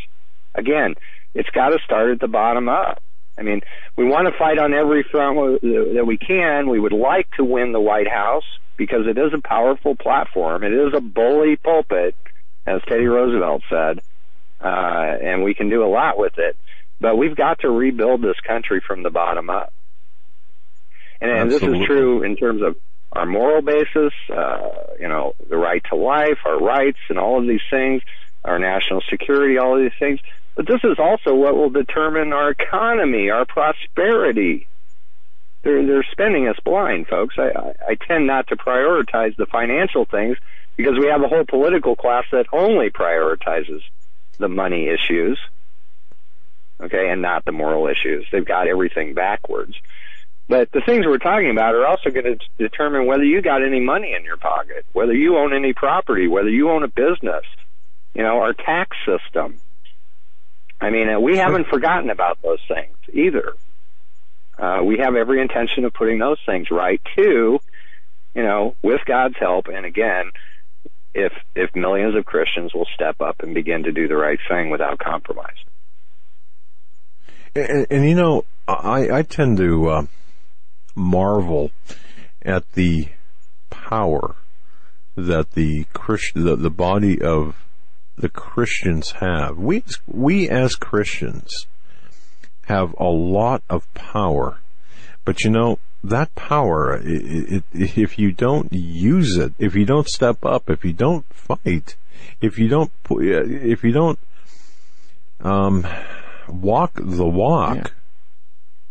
Again, 0.53 0.93
it's 1.33 1.49
got 1.49 1.69
to 1.69 1.79
start 1.83 2.11
at 2.11 2.19
the 2.19 2.27
bottom 2.27 2.69
up. 2.69 3.01
I 3.37 3.41
mean, 3.41 3.61
we 3.97 4.05
want 4.05 4.27
to 4.31 4.37
fight 4.37 4.59
on 4.59 4.73
every 4.73 5.03
front 5.03 5.61
that 5.61 6.05
we 6.05 6.17
can. 6.17 6.69
We 6.69 6.79
would 6.79 6.93
like 6.93 7.27
to 7.37 7.43
win 7.43 7.73
the 7.73 7.81
White 7.81 8.07
House 8.07 8.45
because 8.77 9.07
it 9.07 9.17
is 9.17 9.33
a 9.33 9.41
powerful 9.45 9.95
platform. 9.95 10.63
It 10.63 10.71
is 10.71 10.93
a 10.95 11.01
bully 11.01 11.57
pulpit, 11.57 12.15
as 12.65 12.81
Teddy 12.87 13.05
Roosevelt 13.05 13.63
said, 13.69 14.01
uh, 14.61 15.17
and 15.21 15.43
we 15.43 15.53
can 15.53 15.69
do 15.69 15.83
a 15.83 15.89
lot 15.89 16.17
with 16.17 16.37
it. 16.37 16.57
But 16.99 17.17
we've 17.17 17.35
got 17.35 17.59
to 17.59 17.69
rebuild 17.69 18.21
this 18.21 18.39
country 18.47 18.81
from 18.85 19.03
the 19.03 19.09
bottom 19.09 19.49
up. 19.49 19.73
And, 21.21 21.31
and 21.31 21.51
this 21.51 21.61
is 21.61 21.85
true 21.85 22.23
in 22.23 22.35
terms 22.35 22.61
of 22.61 22.75
our 23.11 23.25
moral 23.25 23.61
basis, 23.61 24.13
uh, 24.29 24.69
you 24.99 25.07
know, 25.07 25.33
the 25.49 25.57
right 25.57 25.83
to 25.89 25.95
life, 25.95 26.39
our 26.45 26.59
rights, 26.59 26.99
and 27.09 27.17
all 27.17 27.39
of 27.39 27.47
these 27.47 27.61
things, 27.69 28.01
our 28.43 28.59
national 28.59 29.01
security, 29.09 29.57
all 29.57 29.77
of 29.77 29.81
these 29.81 29.97
things. 29.99 30.19
But 30.55 30.67
this 30.67 30.81
is 30.83 30.97
also 30.99 31.33
what 31.33 31.55
will 31.55 31.69
determine 31.69 32.33
our 32.33 32.51
economy, 32.51 33.29
our 33.29 33.45
prosperity. 33.45 34.67
They're, 35.63 35.85
they're 35.85 36.05
spending 36.11 36.47
us 36.47 36.57
blind, 36.63 37.07
folks. 37.07 37.35
I, 37.37 37.49
I, 37.49 37.73
I 37.91 37.95
tend 37.95 38.27
not 38.27 38.47
to 38.47 38.55
prioritize 38.55 39.35
the 39.35 39.45
financial 39.45 40.05
things 40.05 40.37
because 40.75 40.97
we 40.99 41.07
have 41.07 41.21
a 41.21 41.27
whole 41.27 41.45
political 41.45 41.95
class 41.95 42.25
that 42.31 42.47
only 42.51 42.89
prioritizes 42.89 43.81
the 44.37 44.47
money 44.47 44.87
issues 44.87 45.39
okay, 46.81 47.09
and 47.09 47.21
not 47.21 47.45
the 47.45 47.51
moral 47.51 47.87
issues. 47.87 48.25
They've 48.31 48.45
got 48.45 48.67
everything 48.67 49.13
backwards. 49.13 49.75
But 50.47 50.71
the 50.71 50.81
things 50.81 51.05
we're 51.05 51.17
talking 51.17 51.49
about 51.49 51.73
are 51.73 51.87
also 51.87 52.11
going 52.11 52.37
to 52.37 52.37
determine 52.59 53.07
whether 53.07 53.23
you 53.23 53.41
got 53.41 53.63
any 53.63 53.79
money 53.79 54.13
in 54.13 54.23
your 54.23 54.37
pocket, 54.37 54.85
whether 54.93 55.13
you 55.13 55.37
own 55.37 55.53
any 55.55 55.73
property, 55.73 56.27
whether 56.27 56.49
you 56.49 56.69
own 56.69 56.83
a 56.83 56.87
business, 56.87 57.43
you 58.13 58.21
know, 58.21 58.41
our 58.41 58.53
tax 58.53 58.95
system. 59.05 59.57
I 60.79 60.91
mean, 60.91 61.09
uh, 61.09 61.19
we 61.19 61.37
haven't 61.37 61.67
forgotten 61.67 62.11
about 62.11 62.41
those 62.43 62.59
things 62.67 62.95
either. 63.11 63.53
Uh, 64.57 64.81
we 64.83 64.99
have 64.99 65.15
every 65.15 65.41
intention 65.41 65.83
of 65.83 65.93
putting 65.93 66.19
those 66.19 66.37
things 66.45 66.69
right 66.69 67.01
too, 67.15 67.59
you 68.35 68.43
know, 68.43 68.75
with 68.83 69.01
God's 69.05 69.35
help. 69.39 69.67
And 69.67 69.85
again, 69.85 70.31
if 71.15 71.31
if 71.55 71.73
millions 71.75 72.15
of 72.15 72.25
Christians 72.25 72.73
will 72.73 72.87
step 72.93 73.21
up 73.21 73.37
and 73.39 73.55
begin 73.55 73.83
to 73.83 73.91
do 73.91 74.07
the 74.07 74.17
right 74.17 74.39
thing 74.49 74.69
without 74.69 74.99
compromise. 74.99 75.55
And, 77.55 77.87
and 77.89 78.07
you 78.07 78.15
know, 78.15 78.43
I, 78.67 79.09
I 79.09 79.21
tend 79.21 79.57
to 79.57 79.89
uh, 79.89 80.05
marvel 80.93 81.71
at 82.41 82.69
the 82.73 83.07
power 83.69 84.35
that 85.15 85.51
the 85.51 85.85
Christian, 85.93 86.43
the, 86.43 86.57
the 86.57 86.69
body 86.69 87.21
of 87.21 87.55
the 88.17 88.27
Christians 88.27 89.11
have. 89.21 89.57
We, 89.57 89.83
we 90.05 90.49
as 90.49 90.75
Christians 90.75 91.67
have 92.65 92.93
a 92.99 93.05
lot 93.05 93.63
of 93.69 93.91
power, 93.93 94.59
but 95.23 95.45
you 95.45 95.49
know, 95.49 95.79
that 96.09 96.33
power, 96.35 96.97
it, 96.97 97.03
it, 97.51 97.63
if 97.73 98.19
you 98.19 98.31
don't 98.31 98.71
use 98.71 99.37
it, 99.37 99.53
if 99.59 99.75
you 99.75 99.85
don't 99.85 100.07
step 100.07 100.45
up, 100.45 100.69
if 100.69 100.85
you 100.85 100.93
don't 100.93 101.25
fight, 101.33 101.95
if 102.41 102.57
you 102.57 102.67
don't, 102.67 102.91
if 103.09 103.83
you 103.83 103.91
don't, 103.91 104.19
um, 105.41 105.85
walk 106.47 106.93
the 106.95 107.25
walk, 107.25 107.75
yeah. 107.75 107.87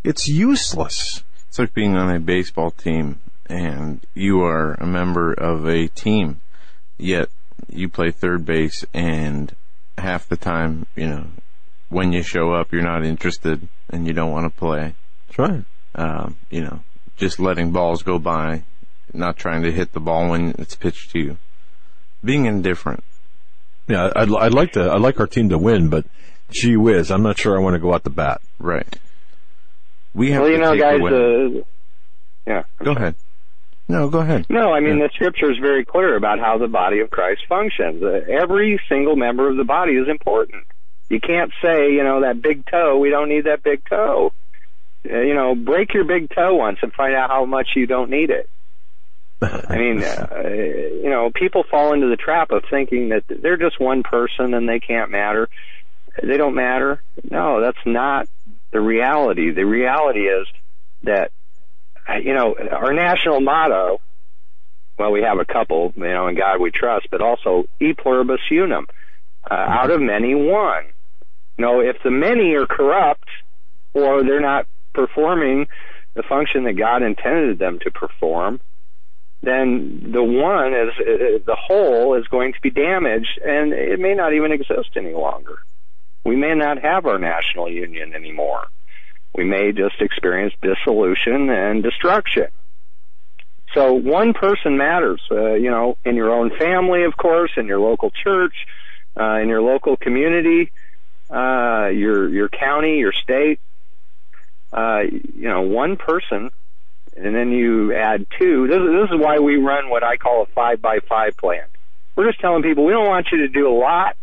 it's 0.03 0.28
useless. 0.28 1.23
It's 1.49 1.59
like 1.59 1.74
being 1.74 1.97
on 1.97 2.15
a 2.15 2.20
baseball 2.20 2.70
team 2.70 3.20
and 3.47 4.05
you 4.15 4.43
are 4.43 4.74
a 4.74 4.86
member 4.86 5.32
of 5.32 5.69
a 5.69 5.89
team, 5.89 6.41
yet 6.99 7.28
you 7.69 7.89
play 7.89 8.11
third 8.11 8.45
base 8.45 8.85
and 8.93 9.55
half 9.99 10.28
the 10.28 10.36
time, 10.36 10.86
you 10.97 11.07
know, 11.07 11.27
when 11.89 12.12
you 12.12 12.23
show 12.23 12.53
up, 12.53 12.73
you're 12.73 12.82
not 12.82 13.05
interested 13.05 13.69
and 13.91 14.07
you 14.07 14.12
don't 14.12 14.32
want 14.32 14.53
to 14.53 14.59
play. 14.59 14.95
That's 15.28 15.39
right. 15.39 15.65
Um, 15.95 16.36
you 16.51 16.62
know, 16.62 16.81
just 17.16 17.39
letting 17.39 17.70
balls 17.70 18.03
go 18.03 18.19
by, 18.19 18.65
not 19.12 19.36
trying 19.36 19.62
to 19.62 19.73
hit 19.73 19.93
the 19.93 20.01
ball 20.01 20.31
when 20.31 20.55
it's 20.59 20.74
pitched 20.74 21.11
to 21.12 21.19
you. 21.19 21.36
Being 22.24 22.47
indifferent. 22.47 23.05
Yeah, 23.86 24.11
I'd, 24.16 24.32
I'd 24.32 24.55
like 24.55 24.73
to, 24.73 24.91
I'd 24.91 25.01
like 25.01 25.20
our 25.20 25.27
team 25.27 25.51
to 25.51 25.59
win, 25.59 25.89
but 25.89 26.07
gee 26.51 26.77
whiz, 26.77 27.11
I'm 27.11 27.23
not 27.23 27.39
sure 27.39 27.57
I 27.57 27.62
want 27.62 27.74
to 27.74 27.81
go 27.81 27.93
out 27.93 28.03
the 28.03 28.11
bat. 28.11 28.41
Right. 28.59 28.99
We 30.15 30.31
have 30.31 30.43
well, 30.43 30.51
you 30.51 30.59
know, 30.59 30.77
guys, 30.77 31.01
uh, 31.01 31.62
yeah. 32.47 32.62
Go 32.82 32.93
ahead. 32.93 33.16
No, 33.89 34.09
go 34.09 34.20
ahead. 34.20 34.47
No, 34.49 34.73
I 34.73 34.81
mean, 34.81 34.99
yeah. 34.99 35.09
the 35.09 35.11
scripture 35.15 35.51
is 35.51 35.59
very 35.59 35.85
clear 35.85 36.16
about 36.16 36.39
how 36.39 36.57
the 36.57 36.69
body 36.69 37.01
of 37.01 37.11
Christ 37.11 37.43
functions. 37.49 38.03
Uh, 38.03 38.20
every 38.31 38.81
single 38.89 39.16
member 39.16 39.51
of 39.51 39.57
the 39.57 39.65
body 39.65 39.93
is 39.93 40.09
important. 40.09 40.65
You 41.11 41.20
can't 41.20 41.53
say, 41.62 41.93
you 41.93 42.03
know, 42.03 42.23
that 42.23 42.41
big 42.41 42.65
toe, 42.66 42.99
we 42.99 43.11
don't 43.11 43.28
need 43.28 43.45
that 43.45 43.62
big 43.62 43.85
toe. 43.86 44.32
Uh, 45.09 45.20
you 45.20 45.35
know, 45.35 45.55
break 45.55 45.93
your 45.93 46.05
big 46.05 46.31
toe 46.35 46.55
once 46.55 46.78
and 46.82 46.93
find 46.93 47.14
out 47.14 47.31
how 47.31 47.44
much 47.44 47.68
you 47.76 47.86
don't 47.86 48.10
need 48.10 48.31
it. 48.31 48.48
I 49.43 49.76
mean, 49.76 50.02
uh, 50.02 50.48
you 50.48 51.10
know, 51.10 51.31
people 51.35 51.64
fall 51.70 51.93
into 51.93 52.09
the 52.09 52.16
trap 52.16 52.51
of 52.51 52.62
thinking 52.70 53.10
that 53.10 53.24
they're 53.28 53.59
just 53.59 53.78
one 53.78 54.02
person 54.02 54.55
and 54.55 54.66
they 54.66 54.81
can't 54.81 55.10
matter 55.10 55.48
they 56.22 56.36
don't 56.36 56.55
matter. 56.55 57.02
No, 57.28 57.60
that's 57.60 57.78
not 57.85 58.28
the 58.72 58.81
reality. 58.81 59.51
The 59.51 59.64
reality 59.64 60.20
is 60.20 60.47
that, 61.02 61.32
you 62.22 62.35
know, 62.35 62.55
our 62.70 62.93
national 62.93 63.40
motto, 63.40 64.01
well, 64.98 65.10
we 65.10 65.22
have 65.22 65.39
a 65.39 65.44
couple, 65.44 65.93
you 65.97 66.05
know, 66.05 66.28
in 66.28 66.36
God 66.36 66.60
we 66.60 66.70
trust, 66.70 67.09
but 67.10 67.20
also 67.20 67.64
e 67.81 67.94
pluribus 67.94 68.40
unum, 68.51 68.86
uh, 69.51 69.55
out 69.55 69.90
of 69.90 70.01
many 70.01 70.35
one. 70.35 70.85
You 71.59 71.64
know, 71.64 71.81
if 71.81 71.97
the 72.02 72.10
many 72.10 72.55
are 72.55 72.66
corrupt 72.66 73.28
or 73.93 74.22
they're 74.24 74.40
not 74.40 74.66
performing 74.94 75.66
the 76.14 76.22
function 76.22 76.64
that 76.64 76.74
God 76.74 77.02
intended 77.02 77.58
them 77.58 77.78
to 77.82 77.90
perform, 77.90 78.60
then 79.42 80.10
the 80.12 80.22
one 80.22 80.72
is 80.72 80.90
uh, 80.98 81.44
the 81.44 81.56
whole 81.58 82.14
is 82.14 82.26
going 82.28 82.52
to 82.54 82.60
be 82.62 82.70
damaged 82.70 83.38
and 83.44 83.72
it 83.72 84.00
may 84.00 84.14
not 84.14 84.32
even 84.32 84.52
exist 84.52 84.90
any 84.96 85.12
longer 85.12 85.58
we 86.24 86.36
may 86.36 86.54
not 86.54 86.80
have 86.82 87.06
our 87.06 87.18
national 87.18 87.70
union 87.70 88.14
anymore. 88.14 88.66
We 89.34 89.44
may 89.44 89.72
just 89.72 90.00
experience 90.00 90.54
dissolution 90.62 91.50
and 91.50 91.82
destruction. 91.82 92.46
So 93.74 93.94
one 93.94 94.32
person 94.32 94.76
matters, 94.76 95.20
uh, 95.30 95.54
you 95.54 95.70
know, 95.70 95.98
in 96.04 96.16
your 96.16 96.30
own 96.30 96.56
family, 96.56 97.04
of 97.04 97.16
course, 97.16 97.50
in 97.56 97.66
your 97.66 97.80
local 97.80 98.10
church, 98.10 98.54
uh, 99.18 99.40
in 99.42 99.48
your 99.48 99.62
local 99.62 99.96
community, 99.96 100.70
uh, 101.28 101.88
your 101.92 102.28
your 102.28 102.48
county, 102.48 102.98
your 102.98 103.12
state. 103.12 103.60
Uh, 104.74 105.02
you 105.36 105.48
know, 105.48 105.62
one 105.62 105.96
person, 105.96 106.51
and 107.16 107.34
then 107.34 107.52
you 107.52 107.94
add 107.94 108.26
two. 108.36 108.66
This, 108.66 108.78
this 108.78 109.14
is 109.14 109.20
why 109.22 109.38
we 109.38 109.55
run 109.56 109.88
what 109.88 110.02
I 110.02 110.16
call 110.16 110.42
a 110.42 110.46
five 110.46 110.82
by 110.82 110.98
five 110.98 111.36
plan. 111.36 111.62
We're 112.16 112.26
just 112.26 112.40
telling 112.40 112.64
people 112.64 112.84
we 112.84 112.92
don't 112.92 113.06
want 113.06 113.28
you 113.30 113.38
to 113.38 113.48
do 113.48 113.68
a 113.68 113.76
lot. 113.76 114.16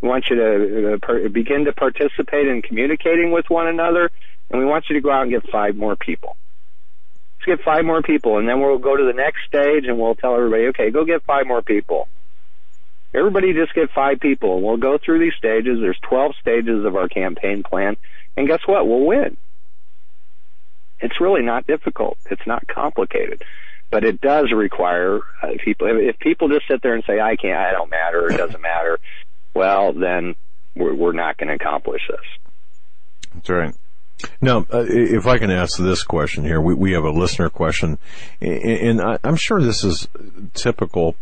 We 0.00 0.08
want 0.08 0.24
you 0.30 0.36
to 0.36 0.94
uh, 0.94 0.98
per- 1.02 1.28
begin 1.28 1.66
to 1.66 1.74
participate 1.74 2.48
in 2.48 2.62
communicating 2.62 3.30
with 3.30 3.50
one 3.50 3.66
another, 3.66 4.10
and 4.48 4.58
we 4.58 4.64
want 4.64 4.86
you 4.88 4.94
to 4.94 5.02
go 5.02 5.10
out 5.10 5.24
and 5.24 5.30
get 5.30 5.50
five 5.50 5.76
more 5.76 5.96
people. 5.96 6.34
Let's 7.36 7.58
get 7.58 7.64
five 7.64 7.84
more 7.84 8.00
people, 8.00 8.38
and 8.38 8.48
then 8.48 8.58
we'll 8.60 8.78
go 8.78 8.96
to 8.96 9.04
the 9.04 9.12
next 9.12 9.40
stage, 9.46 9.84
and 9.86 9.98
we'll 9.98 10.14
tell 10.14 10.34
everybody, 10.34 10.68
okay, 10.68 10.90
go 10.90 11.04
get 11.04 11.24
five 11.24 11.46
more 11.46 11.60
people. 11.60 12.08
Everybody 13.12 13.52
just 13.52 13.74
get 13.74 13.90
five 13.94 14.18
people, 14.18 14.56
and 14.56 14.64
we'll 14.64 14.78
go 14.78 14.96
through 14.96 15.18
these 15.18 15.34
stages. 15.36 15.78
There's 15.78 15.98
12 16.08 16.32
stages 16.40 16.86
of 16.86 16.96
our 16.96 17.08
campaign 17.08 17.62
plan, 17.62 17.98
and 18.36 18.48
guess 18.48 18.60
what? 18.64 18.88
We'll 18.88 19.04
win. 19.04 19.36
It's 21.00 21.20
really 21.20 21.42
not 21.42 21.66
difficult. 21.66 22.18
It's 22.30 22.46
not 22.46 22.66
complicated 22.68 23.42
but 23.90 24.04
it 24.04 24.20
does 24.20 24.52
require 24.54 25.20
uh, 25.42 25.48
people. 25.64 25.88
If, 25.88 26.14
if 26.14 26.18
people 26.20 26.48
just 26.48 26.66
sit 26.68 26.82
there 26.82 26.94
and 26.94 27.04
say, 27.06 27.20
"I 27.20 27.36
can't," 27.36 27.58
"I 27.58 27.72
don't 27.72 27.90
matter," 27.90 28.32
"It 28.32 28.36
doesn't 28.36 28.62
matter," 28.62 28.98
well, 29.54 29.92
then 29.92 30.36
we're, 30.74 30.94
we're 30.94 31.12
not 31.12 31.36
going 31.36 31.48
to 31.48 31.54
accomplish 31.54 32.02
this. 32.08 32.20
That's 33.34 33.48
right. 33.48 33.74
Now, 34.40 34.66
uh, 34.72 34.84
if 34.86 35.26
I 35.26 35.38
can 35.38 35.50
ask 35.50 35.78
this 35.78 36.02
question 36.02 36.44
here, 36.44 36.60
we, 36.60 36.74
we 36.74 36.92
have 36.92 37.04
a 37.04 37.10
listener 37.10 37.48
question, 37.48 37.98
and 38.40 39.00
I, 39.00 39.18
am 39.24 39.36
sure 39.36 39.62
this 39.62 39.82
is 39.82 40.08
typical 40.52 41.16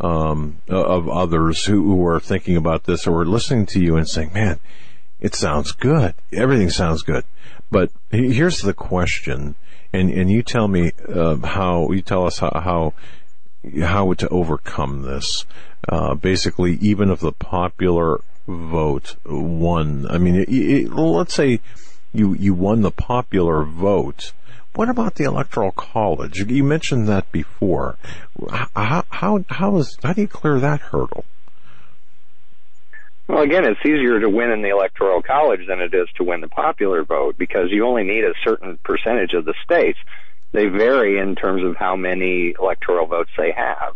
um, 0.00 0.58
of 0.68 1.08
others 1.08 1.64
who, 1.64 1.82
who 1.82 2.06
are 2.06 2.20
thinking 2.20 2.56
about 2.56 2.84
this 2.84 3.06
or 3.06 3.24
listening 3.24 3.66
to 3.66 3.80
you 3.80 3.96
and 3.96 4.08
saying, 4.08 4.32
"Man, 4.32 4.60
it 5.18 5.34
sounds 5.34 5.72
good. 5.72 6.14
Everything 6.32 6.70
sounds 6.70 7.02
good." 7.02 7.24
But 7.72 7.90
here's 8.10 8.60
the 8.60 8.74
question: 8.74 9.54
and 9.94 10.10
and 10.10 10.30
you 10.30 10.42
tell 10.42 10.68
me 10.68 10.92
uh, 11.08 11.36
how 11.36 11.90
you 11.90 12.02
tell 12.02 12.26
us 12.26 12.38
how, 12.38 12.50
how 12.52 12.92
how 13.80 14.12
to 14.12 14.28
overcome 14.28 15.00
this. 15.02 15.46
Uh, 15.88 16.14
basically, 16.14 16.74
even 16.82 17.10
if 17.10 17.20
the 17.20 17.32
popular 17.32 18.20
vote 18.46 19.16
won, 19.24 20.06
I 20.10 20.18
mean, 20.18 20.34
it, 20.34 20.50
it, 20.50 20.92
let's 20.92 21.32
say 21.32 21.60
you 22.12 22.34
you 22.34 22.52
won 22.52 22.82
the 22.82 22.90
popular 22.90 23.64
vote. 23.64 24.32
What 24.74 24.90
about 24.90 25.14
the 25.14 25.24
electoral 25.24 25.72
college? 25.72 26.40
You 26.40 26.64
mentioned 26.64 27.08
that 27.08 27.32
before. 27.32 27.96
How 28.50 29.04
how 29.08 29.44
how 29.48 29.76
is 29.78 29.96
how 30.02 30.12
do 30.12 30.20
you 30.20 30.28
clear 30.28 30.60
that 30.60 30.80
hurdle? 30.80 31.24
Well, 33.28 33.42
again, 33.42 33.64
it's 33.64 33.80
easier 33.84 34.20
to 34.20 34.28
win 34.28 34.50
in 34.50 34.62
the 34.62 34.70
electoral 34.70 35.22
college 35.22 35.66
than 35.66 35.80
it 35.80 35.94
is 35.94 36.08
to 36.16 36.24
win 36.24 36.40
the 36.40 36.48
popular 36.48 37.04
vote 37.04 37.36
because 37.38 37.70
you 37.70 37.86
only 37.86 38.04
need 38.04 38.24
a 38.24 38.34
certain 38.44 38.78
percentage 38.84 39.32
of 39.32 39.44
the 39.44 39.54
states. 39.64 39.98
They 40.52 40.66
vary 40.66 41.18
in 41.18 41.34
terms 41.34 41.64
of 41.64 41.76
how 41.76 41.96
many 41.96 42.54
electoral 42.58 43.06
votes 43.06 43.30
they 43.38 43.52
have. 43.52 43.94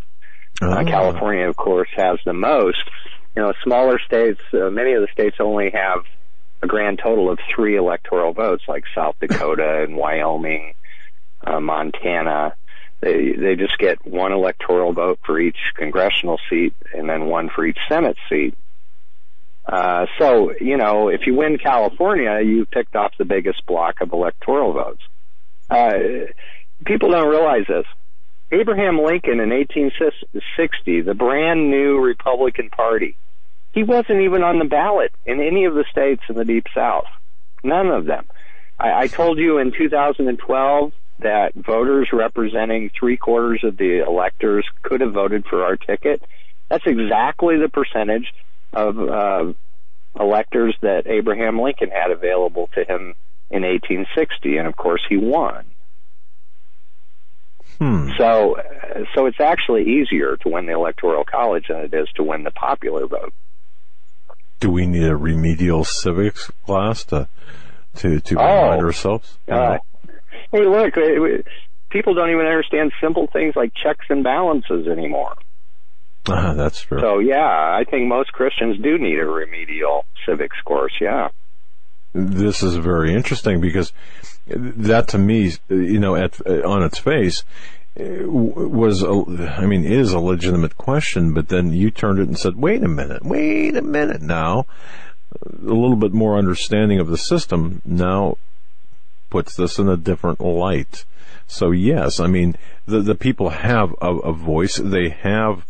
Uh, 0.63 0.67
oh. 0.67 0.71
Uh, 0.73 0.85
California, 0.85 1.49
of 1.49 1.57
course, 1.57 1.89
has 1.97 2.19
the 2.25 2.33
most. 2.33 2.83
You 3.35 3.43
know, 3.43 3.53
smaller 3.63 3.99
states, 3.99 4.41
uh, 4.55 4.71
many 4.71 4.93
of 4.93 5.03
the 5.03 5.09
states 5.13 5.37
only 5.41 5.71
have 5.71 6.05
a 6.63 6.67
grand 6.67 6.99
total 7.03 7.31
of 7.31 7.39
three 7.55 7.77
electoral 7.77 8.33
votes, 8.33 8.65
like 8.67 8.85
South 8.95 9.17
Dakota 9.21 9.85
and 9.87 9.97
Wyoming, 9.97 10.73
uh, 11.47 11.61
Montana. 11.61 12.55
They 13.01 13.33
they 13.33 13.57
just 13.57 13.77
get 13.77 14.07
one 14.07 14.33
electoral 14.33 14.95
vote 14.95 15.19
for 15.27 15.39
each 15.39 15.59
congressional 15.75 16.41
seat, 16.49 16.75
and 16.95 17.11
then 17.11 17.27
one 17.27 17.51
for 17.55 17.67
each 17.67 17.79
Senate 17.91 18.17
seat. 18.31 18.55
Uh, 19.67 20.07
so, 20.19 20.53
you 20.61 20.77
know, 20.77 21.09
if 21.09 21.27
you 21.27 21.35
win 21.35 21.59
California, 21.59 22.41
you 22.45 22.67
picked 22.67 22.95
off 22.95 23.13
the 23.19 23.25
biggest 23.25 23.67
block 23.67 24.01
of 24.01 24.13
electoral 24.13 24.73
votes. 24.73 25.03
Uh, 25.69 26.31
people 26.85 27.11
don't 27.11 27.29
realize 27.29 27.65
this. 27.67 27.85
Abraham 28.53 28.99
Lincoln 29.03 29.41
in 29.41 29.51
1860, 29.51 31.01
the 31.01 31.15
brand 31.15 31.69
new 31.69 31.99
Republican 31.99 32.71
Party, 32.71 33.17
he 33.73 33.83
wasn't 33.83 34.21
even 34.21 34.45
on 34.45 34.61
the 34.61 34.65
ballot 34.65 35.13
in 35.27 35.41
any 35.41 35.65
of 35.65 35.75
the 35.75 35.85
states 35.91 36.23
in 36.29 36.37
the 36.37 36.45
Deep 36.45 36.67
South. 36.73 37.07
None 37.65 37.89
of 37.89 38.07
them. 38.07 38.25
I, 38.79 39.03
I 39.03 39.07
told 39.09 39.39
you 39.39 39.59
in 39.59 39.73
2012 39.77 40.93
that 41.19 41.55
voters 41.55 42.11
representing 42.13 42.91
three 42.97 43.17
quarters 43.17 43.65
of 43.65 43.77
the 43.77 44.05
electors 44.07 44.65
could 44.83 45.01
have 45.01 45.13
voted 45.13 45.45
for 45.47 45.65
our 45.65 45.77
ticket. 45.77 46.23
That's 46.69 46.87
exactly 46.87 47.59
the 47.59 47.69
percentage 47.69 48.33
of 48.73 48.99
uh, 48.99 49.53
electors 50.19 50.77
that 50.83 51.07
Abraham 51.07 51.61
Lincoln 51.61 51.91
had 51.91 52.11
available 52.11 52.69
to 52.75 52.81
him 52.81 53.15
in 53.51 53.63
1860, 53.63 54.57
and 54.57 54.67
of 54.67 54.77
course 54.77 55.03
he 55.09 55.17
won. 55.17 55.65
Hmm. 57.79 58.09
So, 58.17 58.57
so 59.15 59.27
it's 59.27 59.41
actually 59.41 59.83
easier 59.83 60.37
to 60.39 60.49
win 60.49 60.67
the 60.67 60.73
electoral 60.73 61.25
college 61.25 61.67
than 61.69 61.79
it 61.79 61.95
is 61.95 62.09
to 62.17 62.23
win 62.23 62.43
the 62.43 62.51
popular 62.51 63.07
vote. 63.07 63.35
Do 64.61 64.71
we 64.71 64.87
need 64.87 65.05
a 65.05 65.17
remedial 65.17 65.85
civics 65.85 66.51
class 66.65 67.05
to 67.05 67.29
to 67.97 68.21
to 68.21 68.37
remind 68.37 68.81
oh, 68.81 68.87
ourselves? 68.87 69.39
Uh, 69.47 69.79
hey, 70.51 70.65
look, 70.65 70.95
people 71.91 72.15
don't 72.15 72.31
even 72.31 72.47
understand 72.47 72.93
simple 73.01 73.29
things 73.31 73.55
like 73.55 73.73
checks 73.75 74.07
and 74.09 74.25
balances 74.25 74.87
anymore. 74.89 75.35
Uh, 76.29 76.55
that's 76.55 76.81
true. 76.81 77.01
So 77.01 77.19
yeah, 77.19 77.45
I 77.45 77.85
think 77.89 78.09
most 78.09 78.33
Christians 78.33 78.79
do 78.83 78.99
need 78.99 79.19
a 79.19 79.27
remedial 79.27 80.05
civics 80.27 80.57
course. 80.65 80.95
Yeah. 81.01 81.29
This 82.13 82.63
is 82.63 82.77
very 82.77 83.15
interesting 83.15 83.61
because 83.61 83.93
that 84.47 85.09
to 85.09 85.19
me, 85.19 85.53
you 85.69 86.01
know, 86.01 86.17
at, 86.17 86.45
on 86.47 86.83
its 86.83 86.99
face, 86.99 87.45
was 87.99 89.03
a, 89.03 89.57
I 89.59 89.67
mean 89.67 89.85
is 89.85 90.13
a 90.13 90.19
legitimate 90.19 90.77
question, 90.77 91.33
but 91.33 91.49
then 91.49 91.73
you 91.73 91.91
turned 91.91 92.19
it 92.19 92.29
and 92.29 92.39
said, 92.39 92.57
"Wait 92.57 92.83
a 92.83 92.89
minute, 92.89 93.25
wait 93.25 93.77
a 93.77 93.83
minute 93.83 94.23
now." 94.23 94.67
A 95.45 95.73
little 95.73 95.97
bit 95.97 96.13
more 96.13 96.39
understanding 96.39 96.99
of 96.99 97.09
the 97.09 97.19
system 97.19 97.83
now 97.85 98.37
puts 99.29 99.57
this 99.57 99.79
in 99.79 99.89
a 99.89 99.97
different 99.97 100.41
light. 100.41 101.05
So 101.47 101.71
yes, 101.71 102.21
I 102.21 102.27
mean 102.27 102.57
the 102.87 103.01
the 103.01 103.15
people 103.15 103.51
have 103.51 103.95
a, 104.01 104.15
a 104.15 104.33
voice. 104.33 104.77
They 104.77 105.09
have 105.09 105.67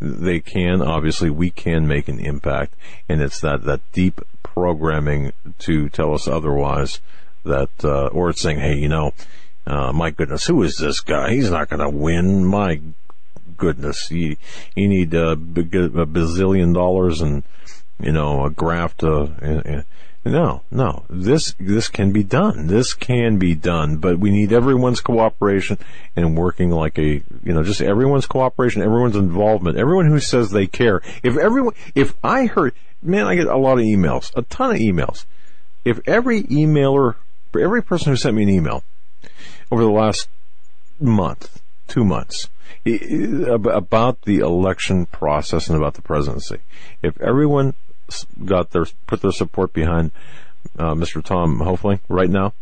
they 0.00 0.40
can, 0.40 0.80
obviously, 0.80 1.30
we 1.30 1.50
can 1.50 1.86
make 1.86 2.08
an 2.08 2.18
impact. 2.18 2.74
And 3.08 3.20
it's 3.20 3.40
that, 3.40 3.64
that 3.64 3.80
deep 3.92 4.20
programming 4.42 5.32
to 5.60 5.88
tell 5.90 6.14
us 6.14 6.26
otherwise 6.26 7.00
that, 7.44 7.70
uh, 7.84 8.06
or 8.06 8.30
it's 8.30 8.40
saying, 8.40 8.60
hey, 8.60 8.76
you 8.76 8.88
know, 8.88 9.12
uh, 9.66 9.92
my 9.92 10.10
goodness, 10.10 10.46
who 10.46 10.62
is 10.62 10.76
this 10.78 11.00
guy? 11.00 11.32
He's 11.32 11.50
not 11.50 11.68
going 11.68 11.80
to 11.80 11.90
win. 11.90 12.44
My 12.44 12.80
goodness, 13.56 14.10
you, 14.10 14.36
you 14.74 14.88
need 14.88 15.12
a, 15.14 15.32
a 15.32 15.36
bazillion 15.36 16.74
dollars 16.74 17.20
and, 17.20 17.42
you 18.00 18.12
know, 18.12 18.44
a 18.46 18.50
graft, 18.50 19.04
uh, 19.04 19.28
no, 20.24 20.62
no. 20.70 21.04
This 21.08 21.54
this 21.58 21.88
can 21.88 22.12
be 22.12 22.22
done. 22.22 22.66
This 22.66 22.92
can 22.92 23.38
be 23.38 23.54
done, 23.54 23.96
but 23.96 24.18
we 24.18 24.30
need 24.30 24.52
everyone's 24.52 25.00
cooperation 25.00 25.78
and 26.14 26.36
working 26.36 26.70
like 26.70 26.98
a 26.98 27.22
you 27.42 27.54
know 27.54 27.62
just 27.62 27.80
everyone's 27.80 28.26
cooperation, 28.26 28.82
everyone's 28.82 29.16
involvement, 29.16 29.78
everyone 29.78 30.06
who 30.06 30.20
says 30.20 30.50
they 30.50 30.66
care. 30.66 31.00
If 31.22 31.38
everyone, 31.38 31.74
if 31.94 32.14
I 32.22 32.46
heard, 32.46 32.74
man, 33.02 33.26
I 33.26 33.34
get 33.34 33.46
a 33.46 33.56
lot 33.56 33.78
of 33.78 33.84
emails, 33.84 34.30
a 34.36 34.42
ton 34.42 34.72
of 34.72 34.76
emails. 34.76 35.24
If 35.86 36.00
every 36.06 36.42
emailer, 36.44 37.14
every 37.58 37.82
person 37.82 38.12
who 38.12 38.16
sent 38.16 38.36
me 38.36 38.42
an 38.42 38.50
email 38.50 38.84
over 39.72 39.82
the 39.82 39.90
last 39.90 40.28
month, 41.00 41.62
two 41.88 42.04
months, 42.04 42.50
about 42.84 44.22
the 44.22 44.40
election 44.40 45.06
process 45.06 45.68
and 45.68 45.78
about 45.78 45.94
the 45.94 46.02
presidency, 46.02 46.58
if 47.02 47.18
everyone 47.22 47.72
got 48.44 48.70
their 48.70 48.86
put 49.06 49.22
their 49.22 49.32
support 49.32 49.72
behind 49.72 50.10
uh, 50.78 50.94
Mr. 50.94 51.22
Tom 51.22 51.58
Hoefling 51.58 52.00
right 52.08 52.30
now, 52.30 52.52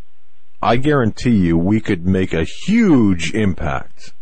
I 0.62 0.76
guarantee 0.76 1.36
you 1.36 1.56
we 1.56 1.80
could 1.80 2.06
make 2.06 2.32
a 2.32 2.44
huge 2.44 3.34
impact 3.34 4.12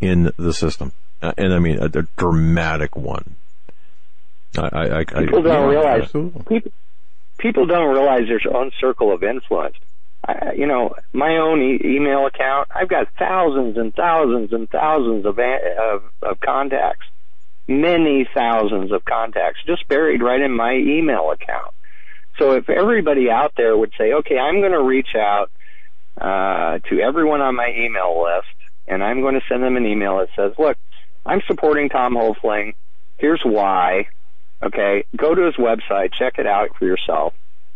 in 0.00 0.32
the 0.36 0.52
system, 0.52 0.92
uh, 1.20 1.32
and 1.36 1.52
I 1.52 1.58
mean 1.58 1.78
a, 1.78 1.86
a 1.86 2.02
dramatic 2.16 2.96
one. 2.96 3.36
I, 4.58 4.60
I, 4.60 4.98
I, 5.00 5.04
people 5.04 5.42
don't 5.42 5.68
realize 5.68 6.10
people, 6.12 6.72
people 7.38 7.66
don't 7.66 7.94
realize 7.94 8.22
their 8.28 8.54
own 8.54 8.70
circle 8.80 9.12
of 9.12 9.22
influence. 9.22 9.76
I, 10.26 10.52
you 10.56 10.66
know, 10.66 10.94
my 11.12 11.38
own 11.38 11.62
e- 11.62 11.80
email 11.96 12.26
account, 12.26 12.68
I've 12.74 12.88
got 12.88 13.08
thousands 13.18 13.76
and 13.76 13.94
thousands 13.94 14.52
and 14.52 14.68
thousands 14.68 15.26
of, 15.26 15.38
of, 15.38 16.02
of 16.22 16.40
contacts 16.40 17.06
many 17.68 18.28
thousands 18.34 18.92
of 18.92 19.04
contacts 19.04 19.60
just 19.66 19.86
buried 19.88 20.22
right 20.22 20.40
in 20.40 20.52
my 20.52 20.74
email 20.74 21.30
account. 21.30 21.74
So 22.38 22.52
if 22.52 22.68
everybody 22.68 23.30
out 23.30 23.52
there 23.56 23.76
would 23.76 23.92
say, 23.98 24.12
okay, 24.14 24.38
I'm 24.38 24.60
going 24.60 24.72
to 24.72 24.82
reach 24.82 25.14
out 25.16 25.50
uh, 26.20 26.78
to 26.88 27.00
everyone 27.00 27.40
on 27.40 27.54
my 27.54 27.72
email 27.76 28.22
list, 28.22 28.54
and 28.86 29.02
I'm 29.02 29.20
going 29.20 29.34
to 29.34 29.42
send 29.48 29.62
them 29.62 29.76
an 29.76 29.86
email 29.86 30.18
that 30.18 30.28
says, 30.34 30.52
look, 30.58 30.76
I'm 31.24 31.40
supporting 31.46 31.88
Tom 31.88 32.14
Hoefling. 32.14 32.74
Here's 33.18 33.42
why. 33.44 34.08
Okay, 34.62 35.04
go 35.16 35.34
to 35.34 35.42
his 35.42 35.54
website, 35.56 36.10
check 36.18 36.38
it 36.38 36.46
out 36.46 36.70
for 36.78 36.84
yourself, 36.84 37.34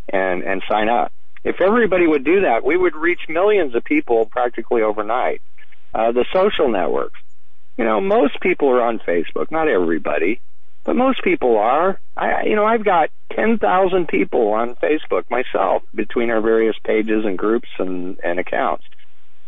and 0.09 0.43
and 0.43 0.63
sign 0.69 0.89
up. 0.89 1.13
If 1.43 1.61
everybody 1.61 2.07
would 2.07 2.25
do 2.25 2.43
that, 2.43 2.65
we 2.65 2.77
would 2.77 2.95
reach 2.95 3.21
millions 3.29 3.75
of 3.75 3.85
people 3.85 4.27
practically 4.27 4.83
overnight. 4.83 5.43
Uh, 5.95 6.13
the 6.13 6.25
social 6.33 6.69
networks. 6.69 7.19
You 7.77 7.85
know, 7.85 8.01
most 8.01 8.41
people 8.41 8.69
are 8.71 8.83
on 8.83 8.99
Facebook, 9.01 9.51
not 9.51 9.69
everybody. 9.69 10.41
but 10.85 10.95
most 10.97 11.23
people 11.23 11.59
are. 11.59 12.01
I, 12.17 12.45
you 12.45 12.55
know, 12.57 12.65
I've 12.65 12.85
got 12.85 13.11
10,000 13.33 14.07
people 14.09 14.53
on 14.53 14.77
Facebook 14.77 15.25
myself 15.31 15.83
between 15.95 16.31
our 16.31 16.41
various 16.41 16.77
pages 16.85 17.25
and 17.25 17.37
groups 17.37 17.69
and, 17.79 18.19
and 18.23 18.39
accounts. 18.39 18.85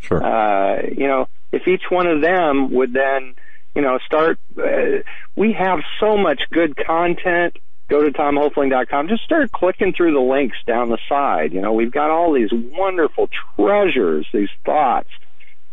Sure. 0.01 0.23
Uh, 0.23 0.83
you 0.83 1.07
know, 1.07 1.29
if 1.53 1.67
each 1.67 1.85
one 1.91 2.07
of 2.07 2.21
them 2.21 2.73
would 2.73 2.93
then, 2.93 3.35
you 3.75 3.83
know, 3.83 3.99
start, 4.05 4.39
uh, 4.59 5.03
we 5.37 5.53
have 5.53 5.79
so 6.01 6.17
much 6.19 6.43
good 6.51 6.77
content. 6.77 7.57
Go 7.89 8.03
to 8.03 8.11
tomhoefling.com. 8.11 9.09
Just 9.09 9.23
start 9.23 9.51
clicking 9.51 9.95
through 9.95 10.13
the 10.13 10.21
links 10.21 10.57
down 10.67 10.91
the 10.91 10.99
side. 11.09 11.53
You 11.53 11.63
know, 11.63 11.73
we've 11.73 11.93
got 11.93 12.11
all 12.11 12.35
these 12.35 12.51
wonderful 12.53 13.31
treasures, 13.57 14.27
these 14.35 14.51
thoughts, 14.67 15.09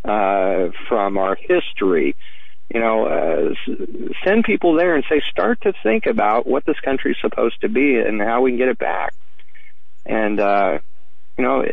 uh, 0.06 0.69
from 0.88 1.18
our 1.18 1.36
history. 1.36 2.15
You 2.76 2.81
know, 2.81 3.06
uh, 3.06 3.53
send 4.26 4.43
people 4.43 4.76
there 4.76 4.95
and 4.95 5.06
say, 5.10 5.22
start 5.31 5.61
to 5.61 5.72
think 5.81 6.07
about 6.07 6.45
what 6.45 6.65
this 6.65 6.76
country's 6.84 7.15
supposed 7.22 7.61
to 7.61 7.69
be 7.69 7.95
and 7.95 8.19
how 8.19 8.41
we 8.41 8.52
can 8.52 8.57
get 8.57 8.68
it 8.68 8.77
back. 8.77 9.14
And, 10.06 10.38
uh, 10.41 10.80
you 11.38 11.43
know, 11.45 11.64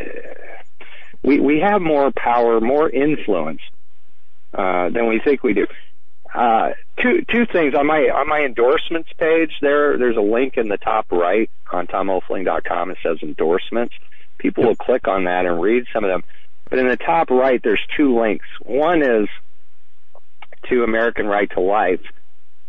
we 1.25 1.41
we 1.41 1.59
have 1.59 1.83
more 1.83 2.13
power, 2.13 2.61
more 2.61 2.89
influence 2.89 3.63
uh, 4.55 4.91
than 4.91 5.09
we 5.09 5.19
think 5.19 5.43
we 5.43 5.55
do. 5.55 5.67
Uh, 6.33 6.71
two 7.03 7.25
two 7.29 7.47
things 7.47 7.75
on 7.75 7.85
my 7.85 8.03
on 8.15 8.29
my 8.29 8.45
endorsements 8.45 9.11
page. 9.19 9.51
There 9.61 9.99
there's 9.99 10.17
a 10.17 10.21
link 10.21 10.57
in 10.57 10.69
the 10.69 10.79
top 10.79 11.11
right 11.11 11.51
on 11.73 11.89
tomhoefling.com. 11.89 12.93
It 12.93 12.99
says 13.03 13.19
endorsements. 13.23 13.95
People 14.39 14.63
will 14.63 14.77
click 14.77 15.09
on 15.09 15.25
that 15.25 15.47
and 15.47 15.61
read 15.61 15.87
some 15.93 16.05
of 16.05 16.11
them. 16.11 16.23
But 16.71 16.79
in 16.79 16.87
the 16.87 16.97
top 16.97 17.31
right, 17.31 17.61
there's 17.61 17.83
two 17.97 18.17
links. 18.21 18.47
One 18.61 19.03
is 19.03 19.29
to 20.69 20.83
American 20.83 21.27
Right 21.27 21.51
to 21.51 21.61
Life. 21.61 22.01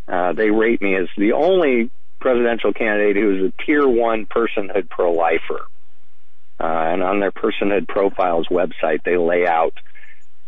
Uh, 0.07 0.33
they 0.33 0.49
rate 0.49 0.81
me 0.81 0.95
as 0.95 1.07
the 1.17 1.33
only 1.33 1.89
presidential 2.19 2.73
candidate 2.73 3.15
who 3.15 3.37
is 3.37 3.51
a 3.51 3.63
tier 3.65 3.87
one 3.87 4.25
personhood 4.25 4.89
pro-lifer. 4.89 5.65
Uh, 6.59 6.65
and 6.65 7.03
on 7.03 7.19
their 7.19 7.31
personhood 7.31 7.87
profiles 7.87 8.47
website, 8.47 9.03
they 9.03 9.17
lay 9.17 9.45
out 9.45 9.73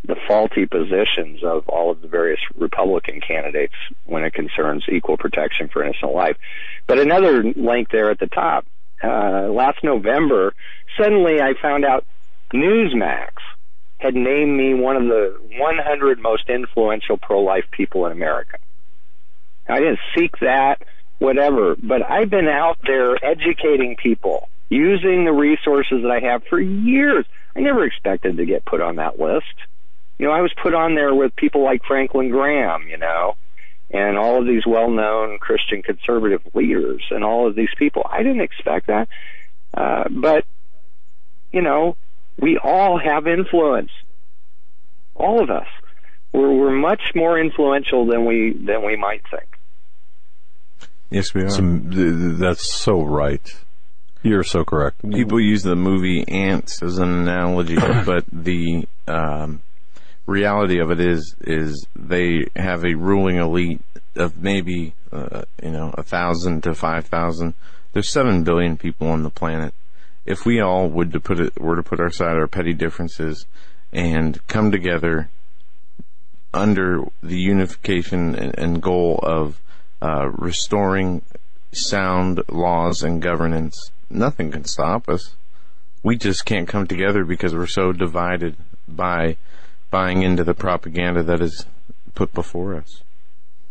the 0.06 0.16
faulty 0.28 0.66
positions 0.66 1.42
of 1.42 1.68
all 1.68 1.90
of 1.90 2.00
the 2.00 2.08
various 2.08 2.38
Republican 2.56 3.20
candidates 3.20 3.74
when 4.04 4.24
it 4.24 4.32
concerns 4.32 4.84
equal 4.90 5.16
protection 5.16 5.68
for 5.68 5.82
innocent 5.82 6.12
life. 6.12 6.36
But 6.86 6.98
another 6.98 7.42
link 7.42 7.90
there 7.90 8.10
at 8.10 8.20
the 8.20 8.28
top, 8.28 8.66
uh, 9.02 9.48
last 9.50 9.82
November, 9.82 10.54
suddenly 10.98 11.40
I 11.40 11.54
found 11.60 11.84
out 11.84 12.06
Newsmax 12.54 13.30
had 13.98 14.14
named 14.14 14.56
me 14.56 14.74
one 14.74 14.96
of 14.96 15.04
the 15.04 15.38
100 15.58 16.18
most 16.18 16.48
influential 16.48 17.16
pro-life 17.16 17.64
people 17.70 18.06
in 18.06 18.12
America. 18.12 18.58
I 19.68 19.80
didn't 19.80 19.98
seek 20.16 20.38
that, 20.40 20.82
whatever, 21.18 21.76
but 21.76 22.08
I've 22.08 22.30
been 22.30 22.48
out 22.48 22.78
there 22.86 23.16
educating 23.24 23.96
people 23.96 24.48
using 24.68 25.24
the 25.24 25.32
resources 25.32 26.02
that 26.02 26.10
I 26.10 26.20
have 26.20 26.44
for 26.44 26.60
years. 26.60 27.24
I 27.54 27.60
never 27.60 27.84
expected 27.84 28.36
to 28.36 28.44
get 28.44 28.64
put 28.64 28.80
on 28.80 28.96
that 28.96 29.18
list. 29.18 29.46
You 30.18 30.26
know, 30.26 30.32
I 30.32 30.40
was 30.40 30.52
put 30.62 30.74
on 30.74 30.94
there 30.94 31.14
with 31.14 31.34
people 31.36 31.62
like 31.62 31.84
Franklin 31.84 32.30
Graham, 32.30 32.88
you 32.88 32.98
know, 32.98 33.36
and 33.90 34.18
all 34.18 34.40
of 34.40 34.46
these 34.46 34.66
well-known 34.66 35.38
Christian 35.38 35.82
conservative 35.82 36.42
leaders 36.54 37.02
and 37.10 37.24
all 37.24 37.46
of 37.46 37.54
these 37.54 37.68
people. 37.78 38.06
I 38.10 38.22
didn't 38.22 38.40
expect 38.40 38.88
that. 38.88 39.08
Uh, 39.74 40.04
but, 40.10 40.44
you 41.52 41.62
know, 41.62 41.96
we 42.38 42.58
all 42.62 42.98
have 42.98 43.26
influence. 43.26 43.90
All 45.14 45.42
of 45.42 45.50
us. 45.50 45.66
We're, 46.32 46.52
we're 46.52 46.76
much 46.76 47.12
more 47.14 47.38
influential 47.38 48.06
than 48.06 48.26
we, 48.26 48.52
than 48.52 48.84
we 48.84 48.96
might 48.96 49.22
think. 49.30 49.56
Yes, 51.10 51.32
we 51.32 51.42
are. 51.42 51.50
Some, 51.50 52.38
that's 52.38 52.70
so 52.70 53.02
right. 53.02 53.54
You're 54.22 54.42
so 54.42 54.64
correct. 54.64 55.08
People 55.08 55.40
use 55.40 55.62
the 55.62 55.76
movie 55.76 56.26
Ants 56.26 56.82
as 56.82 56.98
an 56.98 57.08
analogy, 57.12 57.76
but 58.04 58.24
the 58.32 58.88
um, 59.06 59.62
reality 60.26 60.80
of 60.80 60.90
it 60.90 61.00
is 61.00 61.36
is 61.42 61.86
they 61.94 62.46
have 62.56 62.84
a 62.84 62.94
ruling 62.94 63.36
elite 63.36 63.80
of 64.16 64.42
maybe 64.42 64.94
uh, 65.12 65.42
you 65.62 65.70
know 65.70 65.94
a 65.96 66.02
thousand 66.02 66.64
to 66.64 66.74
five 66.74 67.06
thousand. 67.06 67.54
There's 67.92 68.10
seven 68.10 68.42
billion 68.42 68.76
people 68.76 69.06
on 69.08 69.22
the 69.22 69.30
planet. 69.30 69.74
If 70.26 70.44
we 70.44 70.60
all 70.60 70.88
would 70.88 71.12
to 71.12 71.20
put 71.20 71.40
it 71.40 71.60
were 71.60 71.76
to 71.76 71.82
put 71.82 72.00
aside 72.00 72.36
our 72.36 72.48
petty 72.48 72.72
differences 72.72 73.46
and 73.92 74.44
come 74.48 74.70
together 74.70 75.30
under 76.52 77.04
the 77.22 77.38
unification 77.38 78.34
and, 78.34 78.58
and 78.58 78.82
goal 78.82 79.20
of 79.22 79.60
uh, 80.02 80.28
restoring 80.32 81.22
sound 81.72 82.42
laws 82.48 83.02
and 83.02 83.22
governance 83.22 83.90
nothing 84.10 84.50
can 84.50 84.64
stop 84.64 85.08
us. 85.08 85.34
We 86.02 86.16
just 86.16 86.44
can't 86.44 86.68
come 86.68 86.86
together 86.86 87.24
because 87.24 87.54
we're 87.54 87.66
so 87.66 87.92
divided 87.92 88.56
by 88.86 89.36
buying 89.90 90.22
into 90.22 90.44
the 90.44 90.54
propaganda 90.54 91.22
that 91.24 91.40
is 91.40 91.66
put 92.14 92.32
before 92.32 92.76
us. 92.76 93.02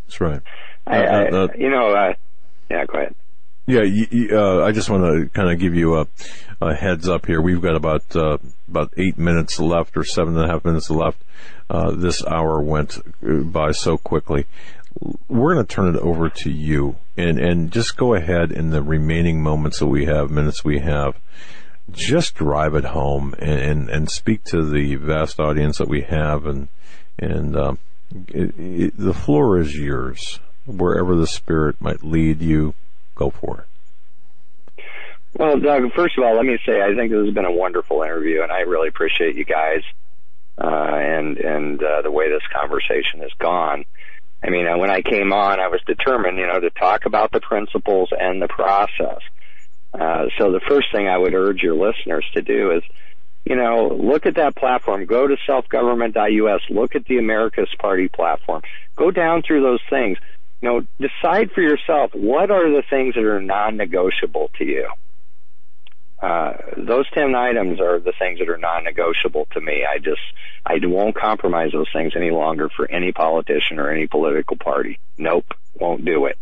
That's 0.05 0.21
right. 0.21 0.41
I, 0.85 0.97
I, 0.97 1.27
uh, 1.29 1.35
uh, 1.35 1.47
you 1.57 1.69
know, 1.69 1.89
uh, 1.91 2.13
yeah, 2.69 2.85
go 2.85 2.99
ahead. 2.99 3.15
Yeah, 3.67 3.81
uh, 4.31 4.63
I 4.63 4.71
just 4.71 4.89
want 4.89 5.03
to 5.03 5.29
kind 5.33 5.51
of 5.51 5.59
give 5.59 5.73
you 5.73 5.95
a, 5.97 6.07
a, 6.61 6.75
heads 6.75 7.09
up 7.09 7.25
here. 7.25 7.41
We've 7.41 7.61
got 7.61 7.75
about 7.75 8.15
uh, 8.15 8.37
about 8.67 8.93
eight 8.95 9.17
minutes 9.17 9.59
left, 9.59 9.97
or 9.97 10.03
seven 10.03 10.37
and 10.37 10.45
a 10.45 10.47
half 10.47 10.63
minutes 10.63 10.91
left. 10.91 11.23
Uh, 11.67 11.91
this 11.91 12.23
hour 12.25 12.61
went 12.61 12.99
by 13.51 13.71
so 13.71 13.97
quickly 13.97 14.45
we're 15.27 15.53
going 15.53 15.65
to 15.65 15.75
turn 15.75 15.95
it 15.95 15.99
over 16.01 16.29
to 16.29 16.51
you 16.51 16.95
and, 17.17 17.39
and 17.39 17.71
just 17.71 17.97
go 17.97 18.13
ahead 18.13 18.51
in 18.51 18.69
the 18.69 18.81
remaining 18.81 19.41
moments 19.41 19.79
that 19.79 19.87
we 19.87 20.05
have, 20.05 20.31
minutes 20.31 20.63
we 20.63 20.79
have, 20.79 21.17
just 21.91 22.35
drive 22.35 22.75
it 22.75 22.85
home 22.85 23.35
and, 23.39 23.59
and, 23.59 23.89
and 23.89 24.09
speak 24.09 24.43
to 24.43 24.63
the 24.63 24.95
vast 24.95 25.39
audience 25.39 25.77
that 25.77 25.87
we 25.87 26.01
have 26.01 26.45
and, 26.45 26.67
and, 27.19 27.55
um, 27.55 27.77
it, 28.29 28.53
it, 28.57 28.97
the 28.97 29.13
floor 29.13 29.59
is 29.59 29.75
yours. 29.75 30.39
Wherever 30.65 31.15
the 31.15 31.27
spirit 31.27 31.79
might 31.79 32.03
lead 32.03 32.41
you, 32.41 32.73
go 33.15 33.29
for 33.29 33.59
it. 33.61 34.83
Well, 35.37 35.59
Doug, 35.59 35.91
first 35.93 36.17
of 36.17 36.23
all, 36.23 36.35
let 36.35 36.45
me 36.45 36.57
say 36.65 36.81
I 36.81 36.95
think 36.95 37.11
this 37.11 37.25
has 37.25 37.33
been 37.33 37.45
a 37.45 37.51
wonderful 37.51 38.03
interview, 38.03 38.41
and 38.41 38.51
I 38.51 38.61
really 38.61 38.87
appreciate 38.87 39.35
you 39.35 39.43
guys 39.43 39.81
uh, 40.57 40.67
and 40.67 41.37
and 41.37 41.83
uh, 41.83 42.01
the 42.01 42.11
way 42.11 42.29
this 42.29 42.43
conversation 42.53 43.19
has 43.21 43.31
gone. 43.37 43.85
I 44.43 44.49
mean, 44.49 44.65
when 44.79 44.91
I 44.91 45.01
came 45.01 45.33
on, 45.33 45.59
I 45.59 45.67
was 45.67 45.81
determined, 45.85 46.37
you 46.37 46.45
know, 46.45 46.59
to 46.59 46.69
talk 46.69 47.05
about 47.05 47.31
the 47.31 47.39
principles 47.39 48.09
and 48.11 48.41
the 48.41 48.47
process. 48.47 49.19
Uh, 49.93 50.25
so 50.37 50.51
the 50.51 50.59
first 50.67 50.91
thing 50.91 51.07
I 51.07 51.17
would 51.17 51.33
urge 51.33 51.61
your 51.63 51.75
listeners 51.75 52.25
to 52.33 52.41
do 52.41 52.71
is, 52.71 52.83
you 53.43 53.55
know, 53.55 53.87
look 53.87 54.25
at 54.25 54.35
that 54.35 54.55
platform. 54.55 55.05
Go 55.05 55.27
to 55.27 55.35
selfgovernment.us. 55.47 56.61
Look 56.69 56.95
at 56.95 57.05
the 57.05 57.17
America's 57.17 57.73
Party 57.79 58.07
platform. 58.07 58.61
Go 58.95 59.09
down 59.09 59.41
through 59.41 59.61
those 59.61 59.81
things. 59.89 60.17
You 60.61 60.69
know, 60.69 60.81
decide 60.99 61.51
for 61.51 61.61
yourself 61.61 62.11
what 62.13 62.49
are 62.49 62.69
the 62.69 62.83
things 62.89 63.15
that 63.15 63.23
are 63.23 63.41
non-negotiable 63.41 64.51
to 64.57 64.65
you. 64.65 64.87
Uh, 66.21 66.53
those 66.77 67.05
10 67.13 67.35
items 67.35 67.79
are 67.79 67.99
the 67.99 68.13
things 68.17 68.39
that 68.39 68.49
are 68.49 68.57
non-negotiable 68.57 69.47
to 69.51 69.61
me. 69.61 69.85
I 69.85 69.99
just, 69.99 70.21
I 70.65 70.77
won't 70.81 71.15
compromise 71.15 71.71
those 71.73 71.89
things 71.93 72.13
any 72.15 72.31
longer 72.31 72.69
for 72.75 72.89
any 72.89 73.11
politician 73.11 73.79
or 73.79 73.91
any 73.91 74.07
political 74.07 74.57
party. 74.57 74.99
Nope, 75.17 75.45
won't 75.79 76.05
do 76.05 76.25
it. 76.25 76.37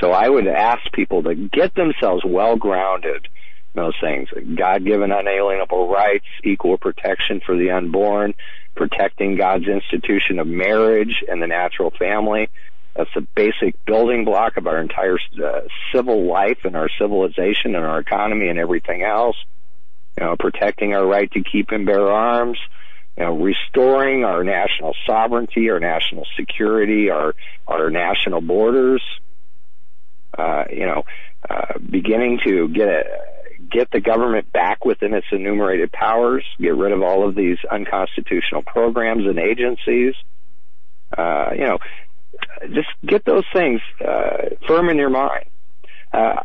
So 0.00 0.10
I 0.10 0.28
would 0.28 0.48
ask 0.48 0.80
people 0.92 1.22
to 1.24 1.34
get 1.34 1.74
themselves 1.74 2.24
well 2.26 2.56
grounded 2.56 3.28
in 3.74 3.82
those 3.82 3.94
things. 4.00 4.28
God-given 4.32 5.12
unalienable 5.12 5.88
rights, 5.88 6.26
equal 6.42 6.78
protection 6.78 7.40
for 7.44 7.56
the 7.56 7.70
unborn, 7.70 8.34
protecting 8.74 9.36
God's 9.36 9.66
institution 9.68 10.38
of 10.38 10.46
marriage 10.46 11.22
and 11.28 11.40
the 11.40 11.46
natural 11.46 11.92
family, 11.96 12.48
that's 12.96 13.10
the 13.14 13.26
basic 13.34 13.84
building 13.84 14.24
block 14.24 14.56
of 14.56 14.66
our 14.66 14.80
entire 14.80 15.18
uh, 15.42 15.60
civil 15.92 16.26
life 16.26 16.58
and 16.64 16.76
our 16.76 16.88
civilization 16.98 17.74
and 17.74 17.84
our 17.84 17.98
economy 17.98 18.48
and 18.48 18.58
everything 18.58 19.02
else. 19.02 19.36
You 20.18 20.26
know, 20.26 20.36
protecting 20.38 20.94
our 20.94 21.04
right 21.04 21.30
to 21.32 21.42
keep 21.42 21.70
and 21.70 21.86
bear 21.86 22.08
arms, 22.08 22.56
you 23.18 23.24
know, 23.24 23.36
restoring 23.36 24.24
our 24.24 24.44
national 24.44 24.94
sovereignty, 25.06 25.70
our 25.70 25.80
national 25.80 26.24
security, 26.38 27.10
our 27.10 27.34
our 27.66 27.90
national 27.90 28.40
borders. 28.40 29.02
Uh, 30.36 30.64
you 30.70 30.86
know, 30.86 31.04
uh, 31.48 31.78
beginning 31.78 32.40
to 32.44 32.68
get 32.68 32.88
a, 32.88 33.04
get 33.70 33.90
the 33.90 34.00
government 34.00 34.52
back 34.52 34.84
within 34.84 35.14
its 35.14 35.26
enumerated 35.32 35.92
powers, 35.92 36.44
get 36.60 36.74
rid 36.74 36.92
of 36.92 37.02
all 37.02 37.28
of 37.28 37.34
these 37.34 37.58
unconstitutional 37.70 38.62
programs 38.62 39.26
and 39.26 39.38
agencies. 39.38 40.14
Uh, 41.16 41.50
you 41.52 41.64
know, 41.64 41.78
just 42.72 42.88
get 43.06 43.24
those 43.24 43.44
things 43.52 43.80
uh, 44.00 44.50
firm 44.66 44.88
in 44.88 44.96
your 44.96 45.10
mind. 45.10 45.46
Uh, 46.12 46.40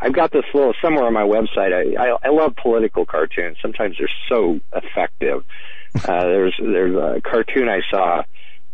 I've 0.00 0.12
got 0.12 0.32
this 0.32 0.44
little 0.52 0.74
somewhere 0.82 1.06
on 1.06 1.12
my 1.12 1.22
website. 1.22 1.72
I, 1.72 2.10
I, 2.10 2.16
I 2.24 2.28
love 2.30 2.54
political 2.56 3.06
cartoons. 3.06 3.56
Sometimes 3.62 3.96
they're 3.98 4.08
so 4.28 4.60
effective. 4.74 5.44
Uh, 5.94 6.00
there's 6.24 6.54
there's 6.60 6.94
a 6.94 7.20
cartoon 7.22 7.68
I 7.68 7.80
saw 7.90 8.22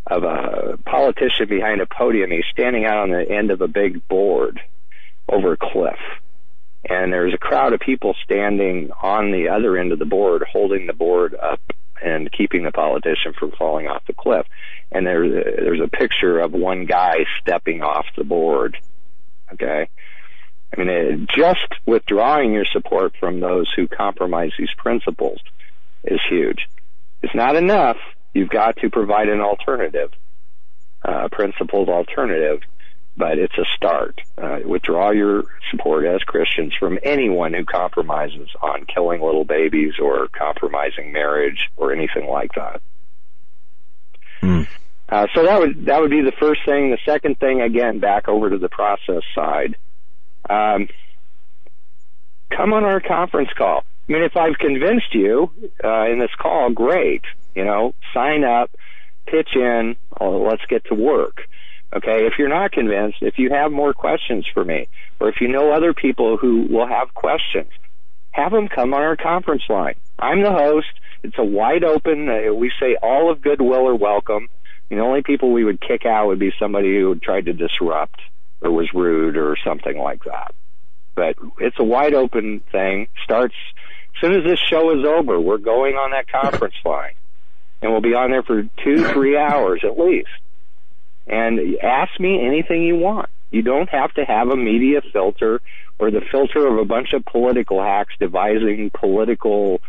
of 0.07 0.23
a 0.23 0.77
politician 0.85 1.47
behind 1.47 1.79
a 1.79 1.85
podium. 1.85 2.31
He's 2.31 2.43
standing 2.51 2.85
out 2.85 2.97
on 2.97 3.11
the 3.11 3.29
end 3.29 3.51
of 3.51 3.61
a 3.61 3.67
big 3.67 4.07
board 4.07 4.59
over 5.29 5.53
a 5.53 5.57
cliff. 5.57 5.99
And 6.83 7.13
there's 7.13 7.33
a 7.33 7.37
crowd 7.37 7.73
of 7.73 7.79
people 7.79 8.15
standing 8.23 8.91
on 9.01 9.31
the 9.31 9.49
other 9.49 9.77
end 9.77 9.91
of 9.91 9.99
the 9.99 10.05
board 10.05 10.43
holding 10.51 10.87
the 10.87 10.93
board 10.93 11.35
up 11.35 11.61
and 12.01 12.31
keeping 12.31 12.63
the 12.63 12.71
politician 12.71 13.33
from 13.37 13.51
falling 13.51 13.87
off 13.87 14.05
the 14.07 14.13
cliff. 14.13 14.47
And 14.91 15.05
there's 15.05 15.31
there's 15.31 15.81
a 15.81 15.87
picture 15.87 16.39
of 16.39 16.51
one 16.53 16.85
guy 16.85 17.25
stepping 17.41 17.81
off 17.81 18.05
the 18.17 18.23
board. 18.23 18.77
Okay. 19.53 19.87
I 20.73 20.79
mean, 20.79 20.89
it, 20.89 21.29
just 21.29 21.67
withdrawing 21.85 22.53
your 22.53 22.65
support 22.71 23.13
from 23.19 23.39
those 23.39 23.71
who 23.75 23.87
compromise 23.87 24.51
these 24.57 24.73
principles 24.77 25.39
is 26.03 26.19
huge. 26.29 26.67
It's 27.21 27.35
not 27.35 27.55
enough. 27.55 27.97
You've 28.33 28.49
got 28.49 28.77
to 28.77 28.89
provide 28.89 29.27
an 29.27 29.41
alternative, 29.41 30.11
uh, 31.03 31.27
principled 31.31 31.89
alternative, 31.89 32.61
but 33.17 33.37
it's 33.37 33.57
a 33.57 33.65
start. 33.75 34.19
Uh, 34.37 34.59
withdraw 34.65 35.11
your 35.11 35.43
support 35.69 36.05
as 36.05 36.21
Christians 36.21 36.73
from 36.79 36.99
anyone 37.03 37.53
who 37.53 37.65
compromises 37.65 38.49
on 38.61 38.85
killing 38.85 39.21
little 39.21 39.45
babies 39.45 39.93
or 40.01 40.27
compromising 40.29 41.11
marriage 41.11 41.69
or 41.77 41.93
anything 41.93 42.27
like 42.27 42.51
that. 42.55 42.81
Mm. 44.41 44.67
Uh, 45.09 45.27
so 45.35 45.43
that 45.45 45.59
would 45.59 45.85
that 45.85 45.99
would 45.99 46.09
be 46.09 46.21
the 46.21 46.31
first 46.39 46.61
thing. 46.65 46.89
The 46.89 46.97
second 47.05 47.37
thing, 47.39 47.61
again, 47.61 47.99
back 47.99 48.29
over 48.29 48.49
to 48.49 48.57
the 48.57 48.69
process 48.69 49.23
side. 49.35 49.75
Um, 50.49 50.87
come 52.49 52.73
on 52.73 52.85
our 52.85 53.01
conference 53.01 53.49
call. 53.57 53.83
I 54.07 54.11
mean, 54.11 54.23
if 54.23 54.35
I've 54.35 54.57
convinced 54.57 55.13
you 55.13 55.51
uh, 55.83 56.05
in 56.09 56.19
this 56.19 56.31
call, 56.39 56.71
great. 56.71 57.23
You 57.55 57.65
know, 57.65 57.93
sign 58.13 58.43
up, 58.45 58.71
pitch 59.25 59.49
in. 59.55 59.97
Oh, 60.19 60.41
let's 60.43 60.65
get 60.67 60.85
to 60.85 60.95
work. 60.95 61.47
Okay, 61.93 62.25
if 62.25 62.33
you're 62.39 62.47
not 62.47 62.71
convinced, 62.71 63.17
if 63.21 63.37
you 63.37 63.49
have 63.49 63.71
more 63.71 63.93
questions 63.93 64.47
for 64.53 64.63
me, 64.63 64.87
or 65.19 65.27
if 65.27 65.41
you 65.41 65.49
know 65.49 65.73
other 65.73 65.93
people 65.93 66.37
who 66.37 66.67
will 66.69 66.87
have 66.87 67.13
questions, 67.13 67.69
have 68.31 68.53
them 68.53 68.69
come 68.69 68.93
on 68.93 69.01
our 69.01 69.17
conference 69.17 69.63
line. 69.67 69.95
I'm 70.17 70.41
the 70.41 70.51
host. 70.51 70.87
It's 71.23 71.37
a 71.37 71.43
wide 71.43 71.83
open. 71.83 72.29
Uh, 72.29 72.53
we 72.53 72.71
say 72.79 72.95
all 73.01 73.29
of 73.29 73.41
goodwill 73.41 73.87
are 73.89 73.95
welcome. 73.95 74.47
The 74.89 74.99
only 74.99 75.21
people 75.21 75.51
we 75.51 75.65
would 75.65 75.81
kick 75.81 76.05
out 76.05 76.27
would 76.27 76.39
be 76.39 76.53
somebody 76.57 76.97
who 76.97 77.15
tried 77.15 77.45
to 77.45 77.53
disrupt 77.53 78.19
or 78.61 78.71
was 78.71 78.89
rude 78.93 79.35
or 79.35 79.57
something 79.65 79.97
like 79.97 80.23
that. 80.23 80.53
But 81.15 81.35
it's 81.59 81.77
a 81.79 81.83
wide 81.83 82.13
open 82.13 82.61
thing. 82.71 83.07
Starts 83.23 83.55
as 84.15 84.21
soon 84.21 84.33
as 84.39 84.45
this 84.45 84.59
show 84.59 84.97
is 84.97 85.05
over. 85.05 85.39
We're 85.39 85.57
going 85.57 85.95
on 85.95 86.11
that 86.11 86.31
conference 86.31 86.75
line, 86.85 87.13
and 87.81 87.91
we'll 87.91 88.01
be 88.01 88.13
on 88.13 88.31
there 88.31 88.43
for 88.43 88.63
two, 88.83 89.07
three 89.09 89.37
hours 89.37 89.81
at 89.83 89.99
least. 89.99 90.29
And 91.27 91.77
ask 91.81 92.19
me 92.19 92.45
anything 92.45 92.83
you 92.83 92.95
want. 92.95 93.29
You 93.51 93.61
don't 93.61 93.89
have 93.89 94.13
to 94.15 94.25
have 94.25 94.49
a 94.49 94.55
media 94.55 95.01
filter 95.13 95.61
or 95.99 96.09
the 96.09 96.21
filter 96.31 96.67
of 96.67 96.77
a 96.77 96.85
bunch 96.85 97.13
of 97.13 97.23
political 97.25 97.81
hacks 97.81 98.13
devising 98.19 98.89
political, 98.89 99.81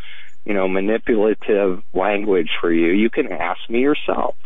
you 0.45 0.53
know, 0.53 0.69
manipulative 0.69 1.83
language 1.95 2.51
for 2.61 2.73
you. 2.73 2.89
You 2.93 3.09
can 3.09 3.33
ask 3.33 3.61
me 3.71 3.81
yourself 3.81 4.37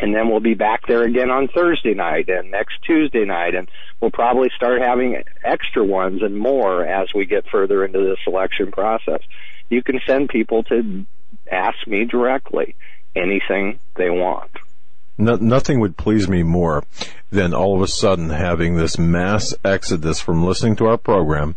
and 0.00 0.14
then 0.14 0.28
we'll 0.28 0.40
be 0.40 0.54
back 0.54 0.86
there 0.86 1.02
again 1.02 1.30
on 1.30 1.48
Thursday 1.48 1.94
night 1.94 2.28
and 2.28 2.50
next 2.50 2.82
Tuesday 2.84 3.24
night, 3.24 3.54
and 3.54 3.70
we'll 4.00 4.10
probably 4.10 4.50
start 4.56 4.82
having 4.82 5.22
extra 5.44 5.84
ones 5.84 6.22
and 6.22 6.36
more 6.36 6.84
as 6.84 7.08
we 7.14 7.26
get 7.26 7.48
further 7.48 7.84
into 7.84 8.00
the 8.00 8.16
selection 8.24 8.72
process. 8.72 9.20
You 9.70 9.82
can 9.82 10.00
send 10.06 10.28
people 10.28 10.64
to 10.64 11.06
ask 11.50 11.86
me 11.86 12.04
directly 12.04 12.74
anything 13.14 13.78
they 13.96 14.10
want. 14.10 14.50
No, 15.16 15.36
nothing 15.36 15.78
would 15.80 15.96
please 15.96 16.28
me 16.28 16.42
more 16.42 16.82
than 17.30 17.54
all 17.54 17.76
of 17.76 17.82
a 17.82 17.88
sudden 17.88 18.30
having 18.30 18.76
this 18.76 18.98
mass 18.98 19.54
exodus 19.64 20.20
from 20.20 20.44
listening 20.44 20.76
to 20.76 20.86
our 20.86 20.98
program 20.98 21.54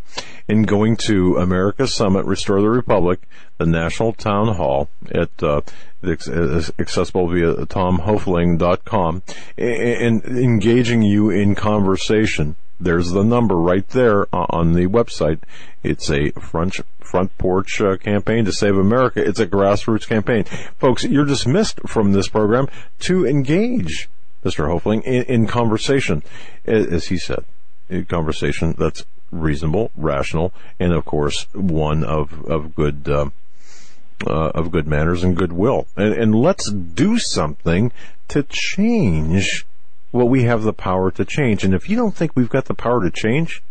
and 0.47 0.67
going 0.67 0.95
to 0.95 1.37
America's 1.37 1.93
Summit, 1.93 2.25
Restore 2.25 2.61
the 2.61 2.69
Republic, 2.69 3.19
the 3.57 3.65
National 3.65 4.13
Town 4.13 4.55
Hall 4.55 4.89
at 5.11 5.31
uh, 5.41 5.61
accessible 6.03 7.27
via 7.27 7.65
tomhoefling.com 7.65 9.23
and 9.57 10.23
engaging 10.23 11.01
you 11.01 11.29
in 11.31 11.55
conversation. 11.55 12.55
There's 12.79 13.11
the 13.11 13.23
number 13.23 13.55
right 13.55 13.87
there 13.89 14.27
on 14.33 14.73
the 14.73 14.87
website. 14.87 15.39
It's 15.83 16.09
a 16.11 16.31
front 16.31 16.79
front 16.99 17.35
porch 17.37 17.81
uh, 17.81 17.97
campaign 17.97 18.45
to 18.45 18.51
save 18.51 18.77
America. 18.77 19.25
It's 19.25 19.39
a 19.39 19.47
grassroots 19.47 20.07
campaign, 20.07 20.43
folks. 20.77 21.03
You're 21.03 21.25
dismissed 21.25 21.79
from 21.87 22.11
this 22.11 22.27
program 22.27 22.67
to 22.99 23.25
engage, 23.25 24.09
Mr. 24.43 24.67
Hoefling, 24.67 25.03
in, 25.03 25.23
in 25.23 25.47
conversation, 25.47 26.21
as 26.65 27.07
he 27.07 27.17
said, 27.17 27.45
a 27.89 28.03
conversation 28.03 28.75
that's 28.77 29.05
reasonable, 29.31 29.91
rational, 29.95 30.53
and 30.79 30.93
of 30.93 31.05
course 31.05 31.47
one 31.53 32.03
of 32.03 32.45
of 32.45 32.75
good. 32.75 33.07
Uh, 33.09 33.29
uh, 34.25 34.49
of 34.55 34.71
good 34.71 34.87
manners 34.87 35.23
and 35.23 35.37
goodwill. 35.37 35.85
And, 35.95 36.11
and 36.11 36.33
let's 36.33 36.71
do 36.71 37.19
something 37.19 37.91
to 38.29 38.41
change 38.49 39.66
what 40.11 40.29
we 40.29 40.43
have 40.43 40.63
the 40.63 40.73
power 40.73 41.11
to 41.11 41.25
change. 41.25 41.63
And 41.63 41.73
if 41.73 41.89
you 41.89 41.95
don't 41.95 42.15
think 42.15 42.31
we've 42.35 42.49
got 42.49 42.65
the 42.65 42.73
power 42.73 43.03
to 43.03 43.11
change, 43.11 43.61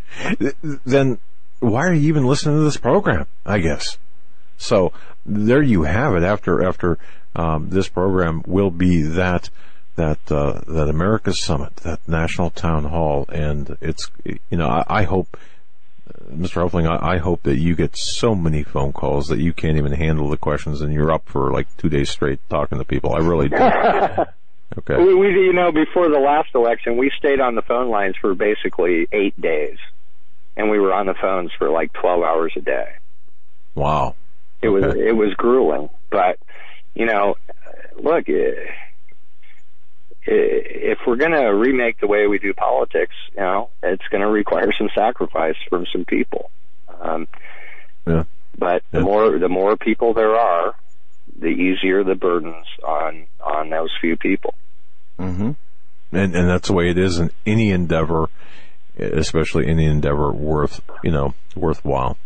then 0.85 1.19
why 1.59 1.87
are 1.87 1.93
you 1.93 2.07
even 2.07 2.25
listening 2.25 2.57
to 2.57 2.63
this 2.63 2.77
program? 2.77 3.25
I 3.45 3.59
guess. 3.59 3.97
So 4.57 4.91
there 5.25 5.61
you 5.61 5.83
have 5.83 6.15
it. 6.15 6.23
After 6.23 6.63
after 6.63 6.97
um, 7.35 7.69
this 7.69 7.89
program 7.89 8.43
will 8.45 8.71
be 8.71 9.01
that 9.01 9.49
that 9.95 10.31
uh, 10.31 10.61
that 10.67 10.89
America's 10.89 11.41
Summit, 11.43 11.75
that 11.77 11.99
National 12.07 12.49
Town 12.49 12.85
Hall, 12.85 13.25
and 13.29 13.77
it's 13.81 14.09
you 14.23 14.57
know 14.57 14.67
I, 14.67 14.83
I 14.87 15.03
hope 15.03 15.37
Mr. 16.31 16.67
Hoefling, 16.67 16.87
I, 16.87 17.15
I, 17.15 17.17
hope 17.17 17.43
that 17.43 17.57
you 17.57 17.75
get 17.75 17.97
so 17.97 18.33
many 18.35 18.63
phone 18.63 18.93
calls 18.93 19.27
that 19.27 19.39
you 19.39 19.53
can't 19.53 19.77
even 19.77 19.93
handle 19.93 20.29
the 20.29 20.37
questions, 20.37 20.81
and 20.81 20.93
you're 20.93 21.11
up 21.11 21.27
for 21.27 21.51
like 21.51 21.75
two 21.77 21.89
days 21.89 22.09
straight 22.09 22.39
talking 22.49 22.77
to 22.77 22.85
people. 22.85 23.13
I 23.13 23.19
really 23.19 23.49
do. 23.49 23.57
okay. 24.77 24.97
We, 24.97 25.13
we, 25.15 25.27
you 25.45 25.53
know, 25.53 25.71
before 25.71 26.09
the 26.09 26.19
last 26.19 26.49
election, 26.55 26.97
we 26.97 27.11
stayed 27.17 27.39
on 27.39 27.55
the 27.55 27.61
phone 27.61 27.89
lines 27.89 28.15
for 28.19 28.33
basically 28.33 29.07
eight 29.11 29.39
days, 29.39 29.77
and 30.55 30.69
we 30.69 30.79
were 30.79 30.93
on 30.93 31.05
the 31.05 31.13
phones 31.13 31.51
for 31.57 31.69
like 31.69 31.93
twelve 31.93 32.23
hours 32.23 32.53
a 32.55 32.61
day. 32.61 32.93
Wow. 33.75 34.15
It 34.61 34.67
okay. 34.69 34.87
was 34.87 34.95
it 34.95 35.15
was 35.15 35.33
grueling, 35.35 35.89
but 36.09 36.39
you 36.95 37.05
know, 37.05 37.35
look. 37.95 38.25
If 40.29 40.99
we're 41.07 41.15
going 41.15 41.31
to 41.31 41.45
remake 41.45 42.01
the 42.01 42.07
way 42.07 42.27
we 42.27 42.37
do 42.37 42.53
politics, 42.53 43.15
you 43.33 43.39
know, 43.39 43.69
it's 43.81 44.05
going 44.11 44.19
to 44.19 44.27
require 44.27 44.73
some 44.77 44.89
sacrifice 44.93 45.55
from 45.69 45.85
some 45.89 46.03
people. 46.03 46.51
Um, 46.99 47.29
yeah. 48.05 48.23
But 48.57 48.83
the 48.91 48.99
yeah. 48.99 49.03
more 49.05 49.39
the 49.39 49.49
more 49.49 49.77
people 49.77 50.13
there 50.13 50.35
are, 50.35 50.75
the 51.39 51.47
easier 51.47 52.03
the 52.03 52.15
burdens 52.15 52.65
on 52.83 53.27
on 53.43 53.69
those 53.69 53.91
few 53.99 54.17
people. 54.17 54.53
Mm-hmm. 55.19 55.51
And 56.11 56.35
and 56.35 56.49
that's 56.49 56.67
the 56.67 56.73
way 56.73 56.89
it 56.89 56.97
is 56.97 57.19
in 57.19 57.31
any 57.45 57.71
endeavor, 57.71 58.29
especially 58.97 59.67
any 59.67 59.85
endeavor 59.85 60.31
worth 60.31 60.81
you 61.03 61.11
know 61.11 61.33
worthwhile. 61.55 62.17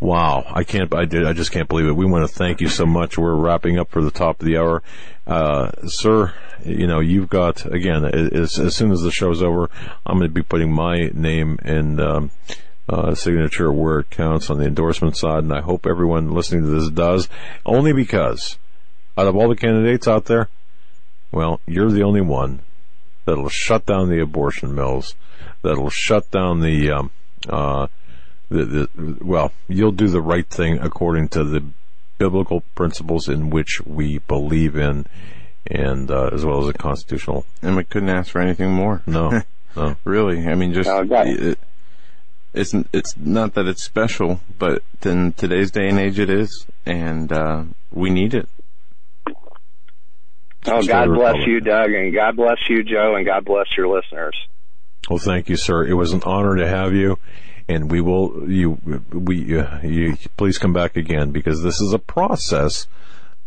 Wow, 0.00 0.44
I 0.48 0.62
can't. 0.62 0.94
I 0.94 1.04
did. 1.04 1.26
I 1.26 1.32
just 1.32 1.50
can't 1.50 1.68
believe 1.68 1.86
it. 1.86 1.92
We 1.92 2.06
want 2.06 2.28
to 2.28 2.32
thank 2.32 2.60
you 2.60 2.68
so 2.68 2.86
much. 2.86 3.18
We're 3.18 3.34
wrapping 3.34 3.78
up 3.78 3.90
for 3.90 4.02
the 4.02 4.12
top 4.12 4.40
of 4.40 4.46
the 4.46 4.56
hour, 4.56 4.82
uh, 5.26 5.72
sir. 5.86 6.32
You 6.64 6.86
know, 6.86 7.00
you've 7.00 7.28
got 7.28 7.66
again. 7.66 8.04
As, 8.04 8.58
as 8.58 8.76
soon 8.76 8.92
as 8.92 9.00
the 9.00 9.10
show's 9.10 9.42
over, 9.42 9.68
I'm 10.06 10.18
going 10.18 10.30
to 10.30 10.34
be 10.34 10.42
putting 10.42 10.72
my 10.72 11.10
name 11.12 11.58
and 11.62 12.00
um, 12.00 12.30
uh, 12.88 13.14
signature 13.14 13.72
where 13.72 14.00
it 14.00 14.10
counts 14.10 14.50
on 14.50 14.58
the 14.58 14.66
endorsement 14.66 15.16
side, 15.16 15.44
and 15.44 15.52
I 15.52 15.60
hope 15.60 15.86
everyone 15.86 16.32
listening 16.32 16.62
to 16.62 16.70
this 16.70 16.90
does. 16.90 17.28
Only 17.66 17.92
because, 17.92 18.58
out 19.16 19.26
of 19.26 19.36
all 19.36 19.48
the 19.48 19.56
candidates 19.56 20.08
out 20.08 20.24
there, 20.24 20.48
well, 21.30 21.60
you're 21.66 21.90
the 21.90 22.02
only 22.02 22.22
one 22.22 22.60
that'll 23.26 23.50
shut 23.50 23.84
down 23.84 24.08
the 24.08 24.20
abortion 24.20 24.74
mills, 24.74 25.14
that'll 25.62 25.90
shut 25.90 26.30
down 26.30 26.60
the 26.60 26.90
um, 26.90 27.10
uh, 27.48 27.88
the, 28.48 28.64
the, 28.64 28.88
well, 29.20 29.52
you'll 29.68 29.92
do 29.92 30.08
the 30.08 30.22
right 30.22 30.48
thing 30.48 30.78
according 30.78 31.28
to 31.28 31.44
the 31.44 31.62
biblical 32.16 32.62
principles 32.74 33.28
in 33.28 33.50
which 33.50 33.82
we 33.84 34.18
believe 34.18 34.76
in, 34.76 35.04
and 35.66 36.10
uh, 36.10 36.30
as 36.32 36.44
well 36.44 36.60
as 36.60 36.66
the 36.66 36.72
constitutional. 36.72 37.44
And 37.60 37.76
we 37.76 37.84
couldn't 37.84 38.08
ask 38.08 38.30
for 38.30 38.40
anything 38.40 38.70
more. 38.70 39.02
No, 39.06 39.42
no, 39.76 39.96
really. 40.04 40.46
I 40.46 40.54
mean, 40.54 40.72
just 40.72 40.88
it, 40.90 41.58
it's 42.52 42.74
it's 42.92 43.16
not 43.16 43.54
that 43.54 43.66
it's 43.66 43.82
special, 43.82 44.40
but 44.58 44.82
in 45.04 45.32
today's 45.32 45.70
day 45.70 45.88
and 45.88 45.98
age, 45.98 46.18
it 46.18 46.30
is, 46.30 46.66
and 46.86 47.32
uh, 47.32 47.64
we 47.92 48.10
need 48.10 48.34
it. 48.34 48.48
Oh, 50.66 50.82
God 50.82 51.08
bless 51.14 51.46
you, 51.46 51.60
Doug, 51.60 51.92
and 51.92 52.12
God 52.12 52.36
bless 52.36 52.58
you, 52.68 52.82
Joe, 52.82 53.14
and 53.16 53.24
God 53.24 53.44
bless 53.44 53.66
your 53.76 53.88
listeners. 53.88 54.36
Well, 55.08 55.18
thank 55.18 55.48
you, 55.48 55.56
sir. 55.56 55.84
It 55.84 55.94
was 55.94 56.12
an 56.12 56.22
honor 56.24 56.56
to 56.56 56.68
have 56.68 56.92
you 56.92 57.18
and 57.70 57.90
we 57.90 58.00
will 58.00 58.50
you 58.50 58.78
we 59.12 59.58
uh, 59.58 59.80
you 59.82 60.16
please 60.38 60.56
come 60.56 60.72
back 60.72 60.96
again 60.96 61.32
because 61.32 61.62
this 61.62 61.82
is 61.82 61.92
a 61.92 61.98
process 61.98 62.86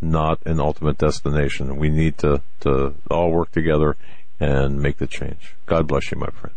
not 0.01 0.39
an 0.45 0.59
ultimate 0.59 0.97
destination. 0.97 1.77
We 1.77 1.89
need 1.89 2.17
to, 2.19 2.41
to 2.61 2.95
all 3.09 3.31
work 3.31 3.51
together 3.51 3.95
and 4.39 4.81
make 4.81 4.97
the 4.97 5.07
change. 5.07 5.55
God 5.67 5.87
bless 5.87 6.11
you, 6.11 6.17
my 6.17 6.29
friend. 6.29 6.55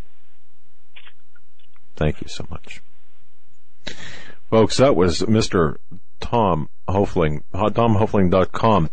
Thank 1.97 2.21
you 2.21 2.29
so 2.29 2.47
much. 2.51 2.83
Folks, 4.51 4.77
that 4.79 4.95
was 4.97 5.21
Mr. 5.23 5.77
Tom 6.21 6.69
Hoefling, 6.89 7.43
tomhoefling.com. 7.53 8.91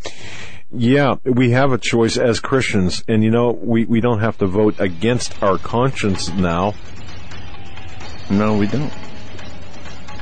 Yeah, 0.74 1.16
we 1.26 1.52
have 1.52 1.74
a 1.74 1.78
choice 1.78 2.18
as 2.18 2.40
Christians, 2.40 3.04
and 3.08 3.24
you 3.24 3.30
know, 3.30 3.52
we, 3.52 3.86
we 3.86 4.00
don't 4.00 4.20
have 4.20 4.38
to 4.38 4.48
vote 4.48 4.80
against 4.80 5.42
our 5.44 5.58
conscience 5.58 6.30
now. 6.30 6.74
No, 8.30 8.58
we 8.58 8.68
don't. 8.68 8.94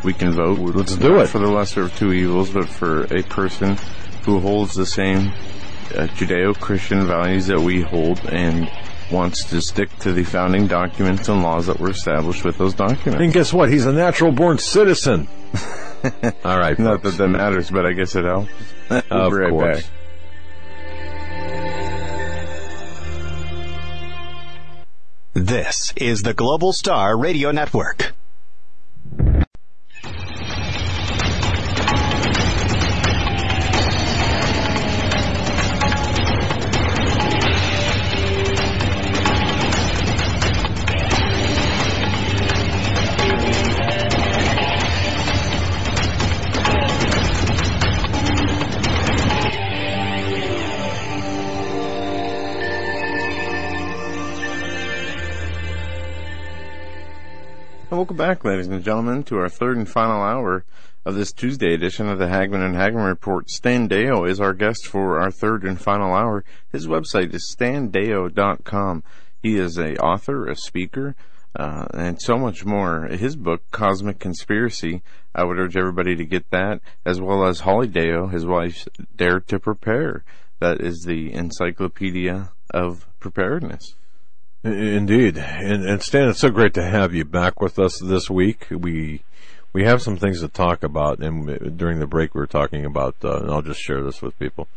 We 0.03 0.13
can 0.13 0.31
vote. 0.31 0.57
Let's 0.59 0.95
do 0.95 1.09
not 1.09 1.25
it. 1.25 1.27
for 1.27 1.39
the 1.39 1.51
lesser 1.51 1.83
of 1.83 1.95
two 1.95 2.13
evils, 2.13 2.49
but 2.49 2.67
for 2.67 3.03
a 3.13 3.21
person 3.23 3.77
who 4.25 4.39
holds 4.39 4.73
the 4.73 4.85
same 4.85 5.27
uh, 5.27 6.07
Judeo-Christian 6.15 7.05
values 7.05 7.47
that 7.47 7.59
we 7.59 7.81
hold 7.81 8.19
and 8.25 8.69
wants 9.11 9.43
to 9.45 9.61
stick 9.61 9.95
to 9.99 10.11
the 10.13 10.23
founding 10.23 10.67
documents 10.67 11.27
and 11.29 11.41
laws 11.43 11.65
that 11.67 11.79
were 11.79 11.89
established 11.89 12.43
with 12.43 12.57
those 12.57 12.73
documents. 12.73 13.21
And 13.23 13.33
guess 13.33 13.51
what? 13.53 13.69
He's 13.69 13.85
a 13.85 13.93
natural 13.93 14.31
born 14.31 14.57
citizen. 14.57 15.27
All 16.45 16.57
right, 16.59 16.77
Not 16.79 17.01
folks. 17.01 17.17
that 17.17 17.23
that 17.23 17.29
matters, 17.29 17.69
but 17.71 17.85
I 17.85 17.93
guess 17.93 18.15
it 18.15 18.23
helps. 18.25 18.51
We'll 18.89 19.01
of 19.11 19.31
be 19.31 19.37
right 19.37 19.49
course. 19.49 19.81
back. 19.83 19.91
This 25.33 25.93
is 25.95 26.23
the 26.23 26.33
Global 26.33 26.73
Star 26.73 27.17
Radio 27.17 27.51
Network. 27.51 28.13
Welcome 57.99 58.15
back, 58.15 58.45
ladies 58.45 58.67
and 58.67 58.81
gentlemen, 58.81 59.23
to 59.23 59.39
our 59.39 59.49
third 59.49 59.75
and 59.75 59.87
final 59.87 60.21
hour 60.21 60.63
of 61.03 61.15
this 61.15 61.33
Tuesday 61.33 61.73
edition 61.73 62.07
of 62.07 62.17
the 62.17 62.29
Hagmann 62.29 62.61
and 62.61 62.73
Hagmann 62.73 63.05
Report. 63.05 63.49
Stan 63.49 63.89
Deyo 63.89 64.25
is 64.25 64.39
our 64.39 64.53
guest 64.53 64.87
for 64.87 65.19
our 65.19 65.29
third 65.29 65.65
and 65.65 65.77
final 65.77 66.13
hour. 66.13 66.45
His 66.71 66.87
website 66.87 67.33
is 67.33 67.53
standeyo.com. 67.53 69.03
He 69.43 69.57
is 69.57 69.77
a 69.77 69.97
author, 69.97 70.47
a 70.47 70.55
speaker, 70.55 71.13
uh, 71.57 71.87
and 71.93 72.21
so 72.21 72.37
much 72.37 72.63
more. 72.63 73.07
His 73.07 73.35
book, 73.35 73.69
Cosmic 73.71 74.17
Conspiracy, 74.17 75.01
I 75.35 75.43
would 75.43 75.59
urge 75.59 75.75
everybody 75.75 76.15
to 76.15 76.23
get 76.23 76.49
that, 76.51 76.79
as 77.05 77.19
well 77.19 77.45
as 77.45 77.59
Holly 77.59 77.89
Deyo, 77.89 78.31
his 78.31 78.45
wife's 78.45 78.87
Dare 79.13 79.41
to 79.41 79.59
Prepare. 79.59 80.23
That 80.59 80.79
is 80.79 81.01
the 81.01 81.33
encyclopedia 81.33 82.51
of 82.69 83.07
preparedness. 83.19 83.95
Indeed, 84.63 85.37
and, 85.37 85.85
and 85.85 86.01
Stan, 86.03 86.27
it's 86.27 86.39
so 86.39 86.49
great 86.49 86.73
to 86.73 86.83
have 86.83 87.13
you 87.13 87.23
back 87.23 87.61
with 87.61 87.79
us 87.79 87.97
this 87.97 88.29
week. 88.29 88.67
We 88.69 89.23
we 89.71 89.85
have 89.85 90.01
some 90.01 90.17
things 90.17 90.41
to 90.41 90.49
talk 90.49 90.83
about, 90.83 91.19
and 91.19 91.77
during 91.77 91.99
the 91.99 92.07
break 92.07 92.35
we 92.35 92.41
were 92.41 92.47
talking 92.47 92.85
about, 92.85 93.15
uh, 93.23 93.37
and 93.37 93.51
I'll 93.51 93.61
just 93.61 93.79
share 93.79 94.03
this 94.03 94.21
with 94.21 94.37
people 94.37 94.67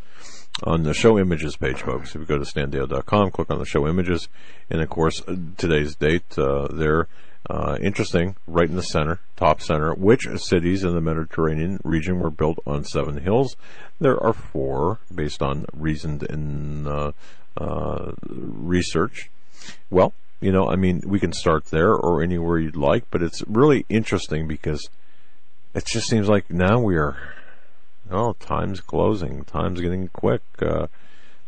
on 0.63 0.83
the 0.83 0.93
show 0.93 1.19
images 1.19 1.57
page, 1.57 1.81
folks. 1.81 2.15
If 2.15 2.21
you 2.21 2.25
go 2.25 2.37
to 2.37 2.45
standeyo.com, 2.45 3.31
click 3.31 3.49
on 3.49 3.59
the 3.59 3.65
show 3.65 3.85
images, 3.85 4.29
and 4.69 4.81
of 4.81 4.89
course 4.89 5.21
today's 5.57 5.95
date 5.95 6.37
uh, 6.37 6.67
there. 6.71 7.07
Uh, 7.49 7.77
interesting, 7.81 8.37
right 8.47 8.69
in 8.69 8.77
the 8.77 8.83
center, 8.83 9.19
top 9.35 9.61
center. 9.61 9.93
Which 9.93 10.25
cities 10.37 10.85
in 10.85 10.93
the 10.93 11.01
Mediterranean 11.01 11.77
region 11.83 12.21
were 12.21 12.29
built 12.29 12.59
on 12.65 12.85
seven 12.85 13.17
hills? 13.17 13.57
There 13.99 14.17
are 14.23 14.31
four, 14.31 14.99
based 15.13 15.41
on 15.41 15.65
reasoned 15.73 16.23
in 16.23 16.87
uh, 16.87 17.11
uh, 17.57 18.13
research. 18.29 19.29
Well, 19.89 20.13
you 20.41 20.51
know, 20.51 20.67
I 20.67 20.75
mean, 20.75 21.01
we 21.05 21.19
can 21.19 21.31
start 21.31 21.65
there 21.65 21.93
or 21.93 22.21
anywhere 22.21 22.59
you'd 22.59 22.75
like, 22.75 23.05
but 23.09 23.21
it's 23.21 23.41
really 23.47 23.85
interesting 23.87 24.47
because 24.47 24.89
it 25.73 25.85
just 25.85 26.07
seems 26.07 26.27
like 26.27 26.49
now 26.49 26.79
we 26.79 26.97
are, 26.97 27.17
oh, 28.11 28.33
time's 28.33 28.81
closing, 28.81 29.45
time's 29.45 29.79
getting 29.79 30.09
quick, 30.09 30.41
uh, 30.61 30.87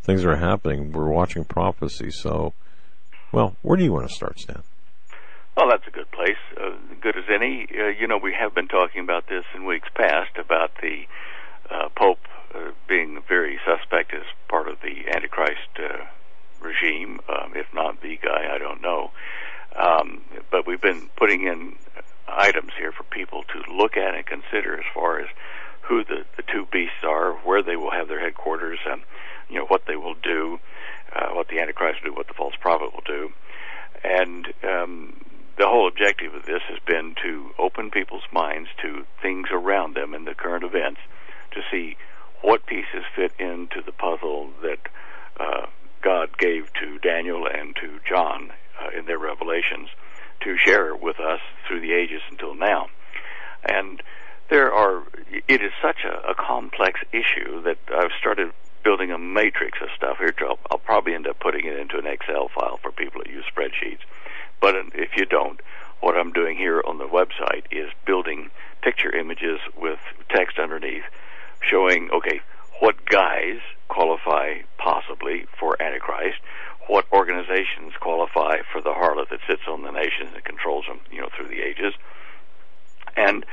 things 0.03 0.23
are 0.23 0.37
happening, 0.37 0.91
we're 0.91 1.09
watching 1.09 1.43
prophecy, 1.43 2.09
so, 2.09 2.53
well, 3.31 3.57
where 3.61 3.77
do 3.77 3.83
you 3.83 3.91
want 3.91 4.07
to 4.07 4.13
start, 4.13 4.39
Stan? 4.39 4.63
Well, 5.57 5.67
that's 5.69 5.87
a 5.87 5.91
good 5.91 6.11
place, 6.11 6.39
uh, 6.57 6.75
good 7.01 7.17
as 7.17 7.25
any. 7.33 7.67
Uh, 7.71 7.87
you 7.87 8.07
know, 8.07 8.17
we 8.17 8.33
have 8.37 8.53
been 8.53 8.67
talking 8.67 9.01
about 9.01 9.27
this 9.27 9.45
in 9.55 9.65
weeks 9.65 9.87
past 9.95 10.37
about 10.37 10.71
the 10.81 11.03
uh, 11.69 11.89
Pope 11.95 12.19
uh, 12.53 12.71
being 12.87 13.21
very 13.27 13.59
suspect 13.65 14.13
as 14.13 14.23
part 14.49 14.67
of 14.67 14.77
the 14.81 15.09
Antichrist 15.13 15.69
uh, 15.79 16.05
regime, 16.65 17.19
um, 17.29 17.53
if 17.55 17.67
not 17.73 18.01
the 18.01 18.17
guy, 18.17 18.53
I 18.53 18.57
don't 18.57 18.81
know. 18.81 19.11
Um, 19.75 20.21
but 20.51 20.65
we've 20.65 20.81
been 20.81 21.09
putting 21.15 21.47
in 21.47 21.75
items 22.27 22.71
here 22.77 22.91
for 22.91 23.03
people 23.03 23.43
to 23.43 23.73
look 23.73 23.97
at 23.97 24.15
and 24.15 24.25
consider 24.25 24.77
as 24.77 24.85
far 24.93 25.19
as 25.19 25.27
who 25.81 26.03
the, 26.03 26.25
the 26.37 26.43
two 26.51 26.65
beasts 26.71 27.03
are, 27.03 27.33
where 27.43 27.61
they 27.61 27.75
will 27.75 27.91
have 27.91 28.07
their 28.07 28.19
headquarters, 28.19 28.79
and 28.85 29.01
you 29.49 29.59
know 29.59 29.65
what 29.65 29.83
they 29.87 29.95
will 29.95 30.15
do, 30.23 30.59
uh, 31.15 31.29
what 31.29 31.47
the 31.49 31.59
Antichrist 31.59 31.99
will 32.03 32.11
do, 32.11 32.15
what 32.15 32.27
the 32.27 32.33
false 32.33 32.55
prophet 32.59 32.91
will 32.93 33.05
do, 33.05 33.31
and 34.03 34.47
um, 34.63 35.21
the 35.57 35.67
whole 35.67 35.87
objective 35.87 36.33
of 36.33 36.45
this 36.45 36.61
has 36.67 36.79
been 36.85 37.15
to 37.23 37.51
open 37.59 37.91
people's 37.91 38.27
minds 38.31 38.69
to 38.81 39.05
things 39.21 39.47
around 39.51 39.95
them 39.95 40.13
in 40.13 40.25
the 40.25 40.33
current 40.33 40.63
events, 40.63 40.99
to 41.51 41.61
see 41.71 41.95
what 42.41 42.65
pieces 42.65 43.03
fit 43.15 43.31
into 43.39 43.81
the 43.85 43.91
puzzle 43.91 44.49
that 44.61 44.79
uh, 45.39 45.65
God 46.05 46.37
gave 46.37 46.71
to 46.73 46.99
Daniel 46.99 47.47
and 47.51 47.75
to 47.77 47.99
John 48.07 48.51
uh, 48.79 48.97
in 48.97 49.07
their 49.07 49.17
revelations 49.17 49.89
to 50.41 50.55
share 50.63 50.95
with 50.95 51.19
us 51.19 51.39
through 51.67 51.81
the 51.81 51.93
ages 51.93 52.21
until 52.29 52.53
now. 52.53 52.87
And 53.67 54.03
there 54.51 54.71
are, 54.71 55.03
it 55.47 55.63
is 55.63 55.71
such 55.81 56.05
a, 56.05 56.29
a 56.29 56.35
complex 56.35 56.99
issue 57.11 57.63
that 57.63 57.79
I've 57.91 58.11
started 58.19 58.51
building 58.83 59.09
a 59.11 59.17
matrix 59.17 59.79
of 59.81 59.89
stuff 59.97 60.17
here. 60.19 60.31
I'll, 60.41 60.59
I'll 60.69 60.77
probably 60.77 61.15
end 61.15 61.25
up 61.25 61.39
putting 61.39 61.65
it 61.65 61.79
into 61.79 61.97
an 61.97 62.05
Excel 62.05 62.49
file 62.53 62.77
for 62.83 62.91
people 62.91 63.21
that 63.23 63.31
use 63.31 63.45
spreadsheets. 63.49 64.05
But 64.61 64.75
if 64.93 65.17
you 65.17 65.25
don't, 65.25 65.59
what 66.01 66.15
I'm 66.15 66.31
doing 66.31 66.55
here 66.55 66.83
on 66.85 66.99
the 66.99 67.07
website 67.07 67.65
is 67.71 67.89
building 68.05 68.51
picture 68.83 69.15
images 69.15 69.59
with 69.75 69.97
text 70.29 70.59
underneath 70.59 71.05
showing, 71.67 72.09
okay, 72.13 72.41
what 72.79 73.03
guys 73.07 73.57
qualify 73.87 74.61
possibly 74.77 75.45
for 75.59 75.81
Antichrist, 75.81 76.39
what 76.87 77.05
organizations 77.11 77.93
qualify 77.99 78.57
for 78.71 78.81
the 78.81 78.93
harlot 78.93 79.29
that 79.29 79.39
sits 79.47 79.63
on 79.67 79.83
the 79.83 79.91
nations 79.91 80.31
and 80.33 80.43
controls 80.43 80.85
them, 80.87 80.99
you 81.11 81.21
know, 81.21 81.29
through 81.35 81.47
the 81.47 81.61
ages, 81.61 81.93
and 83.15 83.45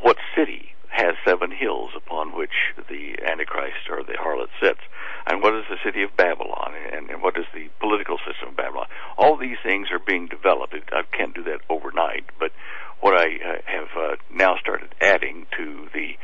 what 0.00 0.16
city 0.36 0.74
has 0.90 1.14
seven 1.24 1.50
hills 1.50 1.90
upon 1.94 2.34
which 2.34 2.74
the 2.88 3.14
Antichrist 3.22 3.90
or 3.90 4.02
the 4.02 4.14
harlot 4.14 4.48
sits, 4.60 4.80
and 5.26 5.42
what 5.42 5.54
is 5.54 5.64
the 5.68 5.76
city 5.84 6.02
of 6.02 6.16
Babylon, 6.16 6.72
and, 6.92 7.10
and 7.10 7.22
what 7.22 7.36
is 7.36 7.44
the 7.52 7.68
political 7.78 8.16
system 8.18 8.48
of 8.48 8.56
Babylon. 8.56 8.86
All 9.18 9.36
these 9.36 9.58
things 9.62 9.88
are 9.92 9.98
being 9.98 10.26
developed. 10.28 10.74
I 10.92 11.02
can't 11.14 11.34
do 11.34 11.44
that 11.44 11.60
overnight, 11.68 12.24
but 12.38 12.52
what 13.00 13.14
I 13.14 13.26
uh, 13.26 13.58
have 13.66 13.88
uh, 13.96 14.16
now 14.32 14.56
started 14.60 14.94
adding 15.00 15.46
to 15.56 15.88
the 15.92 16.16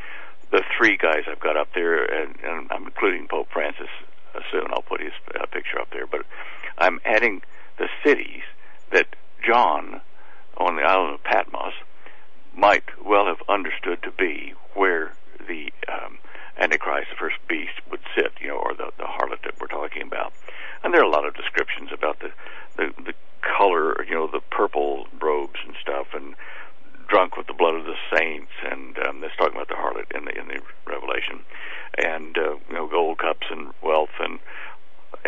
the 0.51 0.63
three 0.77 0.97
guys 0.97 1.23
I've 1.29 1.39
got 1.39 1.57
up 1.57 1.69
there, 1.73 2.03
and, 2.03 2.35
and 2.43 2.67
I'm 2.71 2.85
including 2.85 3.27
Pope 3.27 3.47
Francis 3.51 3.89
uh, 4.33 4.39
soon. 4.51 4.67
I'll 4.69 4.81
put 4.81 5.01
his 5.01 5.13
uh, 5.33 5.45
picture 5.47 5.79
up 5.79 5.89
there, 5.91 6.07
but 6.07 6.21
I'm 6.77 6.99
adding 7.05 7.41
the 7.77 7.87
cities 8.03 8.43
that 8.91 9.07
John 9.45 10.01
on 10.57 10.75
the 10.75 10.83
island 10.83 11.15
of 11.15 11.23
Patmos 11.23 11.73
might 12.55 12.83
well 13.03 13.25
have 13.25 13.41
understood 13.49 14.01
to 14.03 14.11
be 14.11 14.53
where 14.73 15.13
the 15.47 15.71
um, 15.91 16.17
Antichrist, 16.57 17.09
the 17.09 17.17
first 17.17 17.35
beast, 17.49 17.73
would 17.91 17.99
sit, 18.15 18.31
you 18.39 18.47
know, 18.47 18.55
or 18.55 18.73
the, 18.73 18.91
the 18.97 19.03
harlot 19.03 19.41
that 19.43 19.59
we're 19.59 19.67
talking 19.67 20.03
about. 20.03 20.31
And 20.83 20.93
there 20.93 21.01
are 21.01 21.05
a 21.05 21.09
lot 21.09 21.25
of 21.27 21.35
descriptions 21.35 21.89
about 21.91 22.19
the, 22.19 22.31
the 22.77 22.93
the 23.03 23.13
color, 23.41 24.03
you 24.05 24.15
know, 24.15 24.27
the 24.27 24.41
purple 24.51 25.07
robes 25.21 25.59
and 25.65 25.75
stuff, 25.81 26.07
and 26.13 26.35
drunk 27.07 27.37
with 27.37 27.47
the 27.47 27.53
blood 27.53 27.75
of 27.75 27.85
the 27.85 27.95
saints, 28.15 28.51
and 28.63 28.97
um, 28.99 29.21
that's 29.21 29.35
talking 29.37 29.55
about 29.55 29.67
the 29.67 29.75
harlot 29.75 30.11
in 30.15 30.25
the 30.25 30.37
in 30.37 30.47
the 30.47 30.59
Revelation, 30.85 31.41
and 31.97 32.37
uh, 32.37 32.55
you 32.69 32.75
know, 32.75 32.87
gold 32.87 33.19
cups 33.19 33.47
and 33.49 33.73
wealth, 33.81 34.13
and 34.19 34.39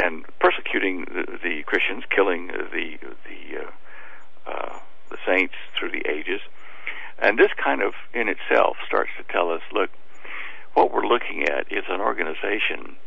and 0.04 0.26
persecuting 0.40 1.06
the, 1.06 1.38
the 1.44 1.64
Christians, 1.66 2.04
killing 2.14 2.48
the 2.48 2.98
the 3.02 3.64
uh, 3.64 4.52
uh, 4.52 4.80
the 5.10 5.18
saints 5.26 5.56
through 5.78 5.92
the 5.92 6.10
ages, 6.10 6.42
and 7.20 7.38
this 7.38 7.52
kind 7.64 7.82
of 7.82 7.94
in 8.14 8.28
itself 8.28 8.78
starts 8.86 9.12
to 9.18 9.24
tell 9.32 9.52
us, 9.52 9.62
look, 9.72 9.90
what 10.74 10.94
we're 10.94 11.08
looking 11.08 11.44
at 11.44 11.72
is 11.72 11.84
an 11.90 12.02
organization 12.02 12.98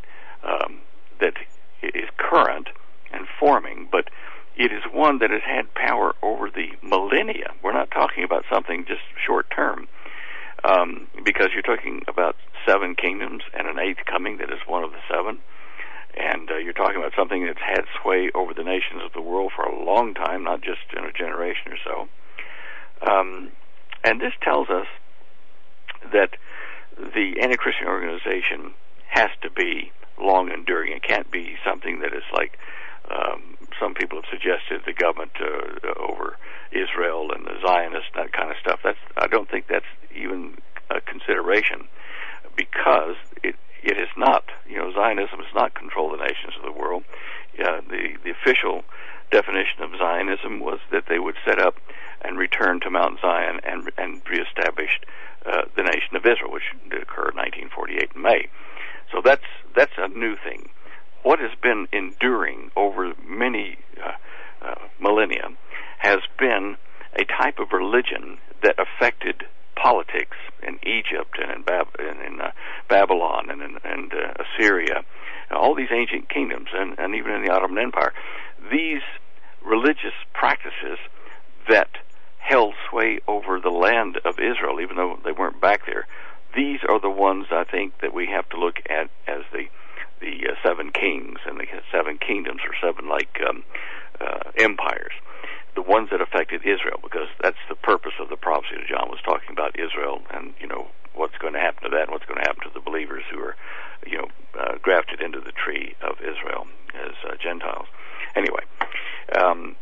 um, 0.43 0.79
that 1.19 1.33
is 1.81 2.09
current 2.17 2.67
and 3.13 3.27
forming, 3.39 3.87
but 3.91 4.09
it 4.55 4.71
is 4.71 4.83
one 4.91 5.19
that 5.19 5.31
has 5.31 5.41
had 5.45 5.73
power 5.73 6.13
over 6.21 6.49
the 6.49 6.69
millennia. 6.81 7.53
We're 7.63 7.73
not 7.73 7.91
talking 7.91 8.23
about 8.23 8.43
something 8.51 8.85
just 8.87 9.01
short 9.25 9.47
term, 9.55 9.87
um, 10.63 11.07
because 11.23 11.49
you're 11.53 11.61
talking 11.61 12.03
about 12.07 12.35
seven 12.67 12.95
kingdoms 12.95 13.43
and 13.57 13.67
an 13.67 13.79
eighth 13.79 14.05
coming 14.05 14.37
that 14.37 14.51
is 14.51 14.59
one 14.67 14.83
of 14.83 14.91
the 14.91 14.99
seven. 15.09 15.39
And 16.17 16.51
uh, 16.51 16.57
you're 16.57 16.73
talking 16.73 16.97
about 16.97 17.13
something 17.15 17.45
that's 17.45 17.61
had 17.61 17.85
sway 18.01 18.29
over 18.35 18.53
the 18.53 18.63
nations 18.63 19.01
of 19.05 19.13
the 19.13 19.21
world 19.21 19.53
for 19.55 19.63
a 19.63 19.83
long 19.83 20.13
time, 20.13 20.43
not 20.43 20.61
just 20.61 20.81
in 20.95 21.05
a 21.05 21.13
generation 21.13 21.71
or 21.71 21.77
so. 21.85 23.09
Um, 23.09 23.51
and 24.03 24.19
this 24.19 24.33
tells 24.41 24.69
us 24.69 24.87
that 26.11 26.31
the 26.97 27.39
anti-Christian 27.41 27.87
organization 27.87 28.73
has 29.07 29.29
to 29.41 29.49
be 29.49 29.91
long 30.21 30.51
enduring. 30.51 30.91
It 30.93 31.03
can't 31.03 31.31
be 31.31 31.55
something 31.65 32.01
that 32.01 32.13
is 32.13 32.23
like 32.33 32.57
um, 33.09 33.57
some 33.81 33.95
people 33.95 34.21
have 34.21 34.29
suggested 34.29 34.85
the 34.85 34.93
government 34.93 35.31
uh, 35.41 35.89
over 35.97 36.37
Israel 36.71 37.31
and 37.33 37.45
the 37.45 37.57
Zionists, 37.65 38.11
that 38.15 38.31
kind 38.31 38.51
of 38.51 38.57
stuff. 38.61 38.79
That's 38.83 39.01
I 39.17 39.27
don't 39.27 39.49
think 39.49 39.65
that's 39.67 39.89
even 40.15 40.61
a 40.89 41.01
consideration 41.01 41.87
because 42.55 43.17
it 43.43 43.55
it 43.83 43.97
is 43.97 44.09
not. 44.15 44.43
You 44.69 44.77
know, 44.77 44.93
Zionism 44.93 45.39
does 45.39 45.55
not 45.55 45.73
control 45.73 46.11
the 46.11 46.21
nations 46.21 46.53
of 46.57 46.63
the 46.63 46.71
world. 46.71 47.03
Uh, 47.57 47.81
the 47.89 48.15
the 48.23 48.31
official 48.31 48.83
definition 49.31 49.81
of 49.81 49.91
Zionism 49.97 50.59
was 50.59 50.79
that 50.91 51.05
they 51.09 51.19
would 51.19 51.35
set 51.45 51.59
up 51.59 51.75
and 52.21 52.37
return 52.37 52.79
to 52.81 52.89
Mount 52.91 53.19
Zion 53.19 53.59
and 53.63 53.89
and 53.97 54.21
reestablish 54.29 55.01
uh, 55.45 55.63
the 55.75 55.83
nation 55.83 56.15
of 56.15 56.25
Israel, 56.25 56.51
which 56.51 56.69
did 56.89 57.01
occur 57.01 57.33
in 57.33 57.37
1948 57.73 58.11
in 58.15 58.21
May. 58.21 58.47
So 59.11 59.21
that's 59.23 59.49
that's 59.75 59.97
a 59.97 60.07
new 60.07 60.35
thing. 60.37 60.69
What 61.23 61.39
has 61.39 61.51
been 61.61 61.87
enduring 61.91 62.71
over 62.75 63.13
many 63.25 63.77
uh, 64.03 64.11
uh, 64.65 64.75
millennia 64.99 65.49
has 65.99 66.19
been 66.39 66.77
a 67.13 67.25
type 67.25 67.59
of 67.59 67.71
religion 67.71 68.37
that 68.63 68.75
affected 68.79 69.43
politics 69.75 70.37
in 70.63 70.79
Egypt 70.83 71.37
and 71.41 71.51
in, 71.51 71.61
Bab- 71.63 71.95
and 71.99 72.21
in 72.21 72.41
uh, 72.41 72.51
Babylon 72.89 73.49
and 73.49 73.61
in 73.61 73.77
and, 73.83 74.13
uh, 74.13 74.43
Assyria, 74.43 75.03
all 75.51 75.75
these 75.75 75.91
ancient 75.91 76.29
kingdoms, 76.29 76.67
and, 76.73 76.97
and 76.97 77.15
even 77.15 77.33
in 77.33 77.43
the 77.43 77.51
Ottoman 77.51 77.83
Empire. 77.83 78.13
These 78.71 79.01
religious 79.65 80.15
practices 80.33 80.97
that 81.69 81.89
held 82.39 82.73
sway 82.89 83.19
over 83.27 83.59
the 83.59 83.69
land 83.69 84.17
of 84.25 84.35
Israel, 84.39 84.79
even 84.81 84.95
though 84.95 85.19
they 85.23 85.31
weren't 85.31 85.61
back 85.61 85.85
there, 85.85 86.07
these 86.55 86.79
are 86.89 86.99
the 86.99 87.09
ones 87.09 87.45
I 87.51 87.63
think 87.63 87.99
that 88.01 88.13
we 88.13 88.27
have 88.27 88.47
to 88.49 88.59
look 88.59 88.77
at 88.89 89.09
as 89.27 89.41
the 89.51 89.65
the 90.21 90.53
uh, 90.53 90.55
seven 90.65 90.91
kings 90.91 91.39
and 91.45 91.59
the 91.59 91.65
seven 91.91 92.17
kingdoms 92.17 92.61
or 92.63 92.73
seven 92.79 93.09
like 93.09 93.41
um, 93.47 93.63
uh, 94.21 94.51
empires, 94.57 95.13
the 95.75 95.81
ones 95.81 96.09
that 96.11 96.21
affected 96.21 96.61
Israel, 96.61 96.99
because 97.01 97.27
that's 97.41 97.59
the 97.69 97.75
purpose 97.75 98.13
of 98.21 98.29
the 98.29 98.37
prophecy 98.37 98.75
that 98.77 98.87
John 98.87 99.09
was 99.09 99.19
talking 99.25 99.51
about 99.51 99.77
Israel 99.77 100.21
and 100.31 100.53
you 100.59 100.67
know 100.67 100.87
what's 101.13 101.37
going 101.37 101.53
to 101.53 101.59
happen 101.59 101.83
to 101.83 101.89
that, 101.89 102.07
and 102.07 102.11
what's 102.11 102.25
going 102.25 102.39
to 102.39 102.47
happen 102.47 102.63
to 102.63 102.73
the 102.73 102.79
believers 102.79 103.23
who 103.31 103.39
are 103.39 103.55
you 104.05 104.17
know 104.17 104.27
uh, 104.59 104.77
grafted 104.81 105.21
into 105.21 105.41
the 105.41 105.51
tree 105.51 105.95
of 106.01 106.15
Israel 106.21 106.67
as 106.95 107.13
uh, 107.27 107.35
Gentiles. 107.41 107.87
Anyway, 108.35 108.63
um, 109.35 109.75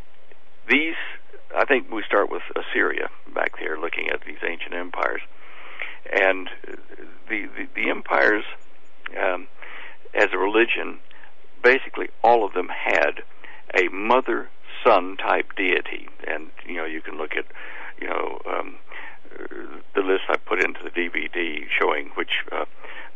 these 0.68 0.98
I 1.54 1.64
think 1.64 1.90
we 1.90 2.02
start 2.06 2.30
with 2.30 2.42
Assyria 2.56 3.10
back 3.34 3.58
here, 3.58 3.76
looking 3.76 4.08
at 4.08 4.22
these 4.26 4.38
ancient 4.42 4.74
empires 4.74 5.20
and 6.12 6.48
the 7.28 7.46
the, 7.56 7.68
the 7.74 7.90
empires 7.90 8.44
um, 9.18 9.46
as 10.14 10.28
a 10.32 10.38
religion, 10.38 10.98
basically 11.62 12.08
all 12.22 12.44
of 12.44 12.52
them 12.54 12.68
had 12.68 13.22
a 13.74 13.88
mother 13.88 14.48
son 14.84 15.16
type 15.16 15.54
deity, 15.56 16.08
and 16.26 16.50
you 16.66 16.76
know 16.76 16.84
you 16.84 17.00
can 17.00 17.16
look 17.18 17.32
at 17.36 17.46
you 18.00 18.08
know 18.08 18.40
um, 18.46 18.76
the 19.94 20.00
list 20.00 20.22
I 20.28 20.36
put 20.36 20.62
into 20.62 20.80
the 20.82 20.90
DVD 20.90 21.66
showing 21.78 22.10
which 22.14 22.30
uh, 22.50 22.64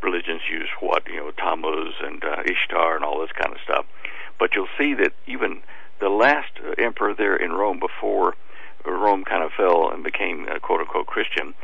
religions 0.02 0.42
use 0.50 0.68
what 0.80 1.06
you 1.06 1.16
know 1.16 1.30
Tammuz 1.32 1.94
and 2.02 2.22
uh, 2.22 2.42
Ishtar 2.44 2.96
and 2.96 3.04
all 3.04 3.20
this 3.20 3.32
kind 3.32 3.52
of 3.52 3.58
stuff, 3.64 3.86
but 4.38 4.50
you'll 4.54 4.68
see 4.78 4.94
that 4.94 5.12
even 5.26 5.62
the 6.00 6.08
last 6.08 6.52
emperor 6.78 7.14
there 7.16 7.36
in 7.36 7.52
Rome 7.52 7.80
before 7.80 8.34
Rome 8.84 9.24
kind 9.24 9.42
of 9.42 9.50
fell 9.56 9.90
and 9.90 10.04
became 10.04 10.46
uh, 10.50 10.58
quote 10.58 10.80
unquote 10.80 11.06
Christian 11.06 11.54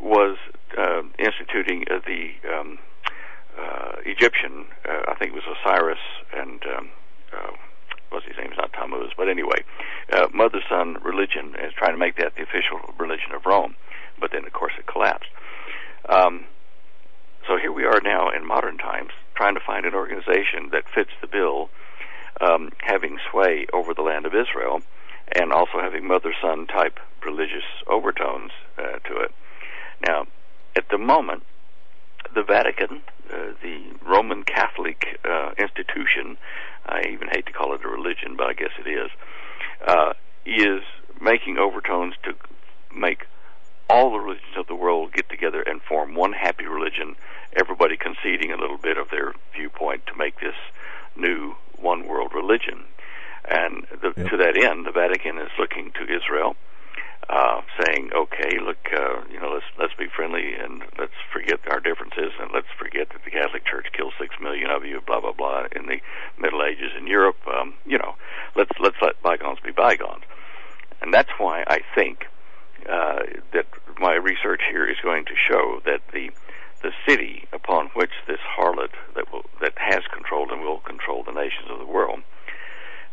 was 0.00 0.36
uh, 0.76 1.02
instituting 1.18 1.84
uh, 1.90 2.00
the 2.06 2.32
um, 2.52 2.78
uh, 3.58 3.96
Egyptian, 4.04 4.66
uh, 4.88 5.10
I 5.10 5.14
think 5.14 5.32
it 5.32 5.34
was 5.34 5.44
Osiris 5.46 5.98
and 6.34 6.62
um, 6.76 6.90
uh, 7.32 7.50
what's 8.10 8.26
his 8.26 8.36
name? 8.36 8.48
It's 8.50 8.58
not 8.58 8.72
Tammuz, 8.72 9.12
but 9.16 9.28
anyway, 9.28 9.64
uh, 10.12 10.28
mother 10.32 10.60
son 10.68 10.98
religion 11.02 11.54
is 11.62 11.72
trying 11.76 11.92
to 11.92 11.98
make 11.98 12.16
that 12.16 12.34
the 12.36 12.42
official 12.42 12.80
religion 12.98 13.32
of 13.34 13.44
Rome. 13.44 13.74
But 14.20 14.30
then, 14.32 14.44
of 14.46 14.52
course, 14.52 14.72
it 14.78 14.86
collapsed. 14.86 15.30
Um, 16.08 16.44
so 17.46 17.56
here 17.58 17.72
we 17.72 17.84
are 17.84 18.00
now 18.00 18.30
in 18.30 18.46
modern 18.46 18.78
times, 18.78 19.10
trying 19.34 19.54
to 19.54 19.60
find 19.60 19.84
an 19.84 19.94
organization 19.94 20.70
that 20.72 20.84
fits 20.94 21.10
the 21.20 21.26
bill, 21.26 21.68
um, 22.40 22.70
having 22.78 23.18
sway 23.30 23.66
over 23.72 23.92
the 23.92 24.02
land 24.02 24.26
of 24.26 24.34
Israel, 24.34 24.80
and 25.32 25.52
also 25.52 25.80
having 25.80 26.06
mother 26.06 26.32
son 26.40 26.66
type 26.66 26.98
religious 27.24 27.64
overtones 27.88 28.52
uh, 28.78 28.98
to 29.08 29.16
it. 29.16 29.32
Now, 30.06 30.26
at 30.76 30.88
the 30.90 30.98
moment, 30.98 31.42
the 32.34 32.42
Vatican, 32.42 33.02
uh, 33.32 33.52
the 33.62 33.82
Roman 34.06 34.42
Catholic 34.44 35.20
uh, 35.24 35.52
institution, 35.58 36.36
I 36.86 37.02
even 37.12 37.28
hate 37.28 37.46
to 37.46 37.52
call 37.52 37.74
it 37.74 37.84
a 37.84 37.88
religion, 37.88 38.36
but 38.36 38.46
I 38.46 38.52
guess 38.52 38.72
it 38.78 38.88
is, 38.88 39.10
uh, 39.86 40.12
is 40.46 40.82
making 41.20 41.58
overtones 41.58 42.14
to 42.24 42.34
make 42.94 43.26
all 43.88 44.12
the 44.12 44.18
religions 44.18 44.56
of 44.56 44.66
the 44.66 44.74
world 44.74 45.12
get 45.12 45.28
together 45.28 45.62
and 45.62 45.80
form 45.82 46.14
one 46.14 46.32
happy 46.32 46.66
religion, 46.66 47.16
everybody 47.54 47.96
conceding 47.96 48.50
a 48.50 48.56
little 48.56 48.78
bit 48.78 48.96
of 48.96 49.10
their 49.10 49.34
viewpoint 49.54 50.06
to 50.06 50.16
make 50.16 50.40
this 50.40 50.56
new 51.16 51.54
one 51.78 52.06
world 52.06 52.32
religion. 52.34 52.84
And 53.44 53.86
the, 54.00 54.12
yep. 54.16 54.30
to 54.30 54.36
that 54.38 54.56
end, 54.56 54.86
the 54.86 54.92
Vatican 54.92 55.38
is 55.38 55.50
looking 55.58 55.92
to 55.92 56.02
Israel 56.04 56.56
uh, 57.28 57.60
saying, 57.80 58.10
"Okay, 58.14 58.58
look, 58.60 58.78
uh, 58.92 59.24
you 59.30 59.40
know, 59.40 59.52
let's 59.52 59.66
let's 59.78 59.94
be 59.94 60.06
friendly 60.14 60.54
and 60.54 60.82
let's 60.98 61.16
forget 61.32 61.60
our 61.70 61.80
differences 61.80 62.32
and 62.40 62.50
let's 62.52 62.70
forget 62.78 63.08
that 63.10 63.24
the 63.24 63.30
Catholic 63.30 63.64
Church 63.66 63.86
killed 63.92 64.12
six 64.18 64.34
million 64.40 64.70
of 64.70 64.84
you, 64.84 65.00
blah 65.06 65.20
blah 65.20 65.32
blah, 65.32 65.66
in 65.74 65.86
the 65.86 66.00
Middle 66.38 66.62
Ages 66.62 66.92
in 66.98 67.06
Europe. 67.06 67.38
Um, 67.46 67.74
you 67.86 67.98
know, 67.98 68.14
let's 68.56 68.72
let's 68.80 68.96
let 69.00 69.20
bygones 69.22 69.58
be 69.64 69.72
bygones." 69.72 70.24
And 71.00 71.12
that's 71.12 71.30
why 71.38 71.64
I 71.66 71.80
think 71.94 72.24
uh, 72.88 73.20
that 73.52 73.66
my 73.98 74.14
research 74.14 74.62
here 74.70 74.88
is 74.88 74.96
going 75.02 75.24
to 75.26 75.34
show 75.48 75.80
that 75.84 76.00
the 76.12 76.30
the 76.82 76.92
city 77.08 77.48
upon 77.52 77.88
which 77.94 78.12
this 78.28 78.40
harlot 78.58 78.92
that 79.14 79.32
will 79.32 79.44
that 79.60 79.72
has 79.76 80.00
controlled 80.12 80.50
and 80.50 80.60
will 80.60 80.80
control 80.80 81.24
the 81.24 81.32
nations 81.32 81.70
of 81.70 81.78
the 81.78 81.86
world 81.86 82.20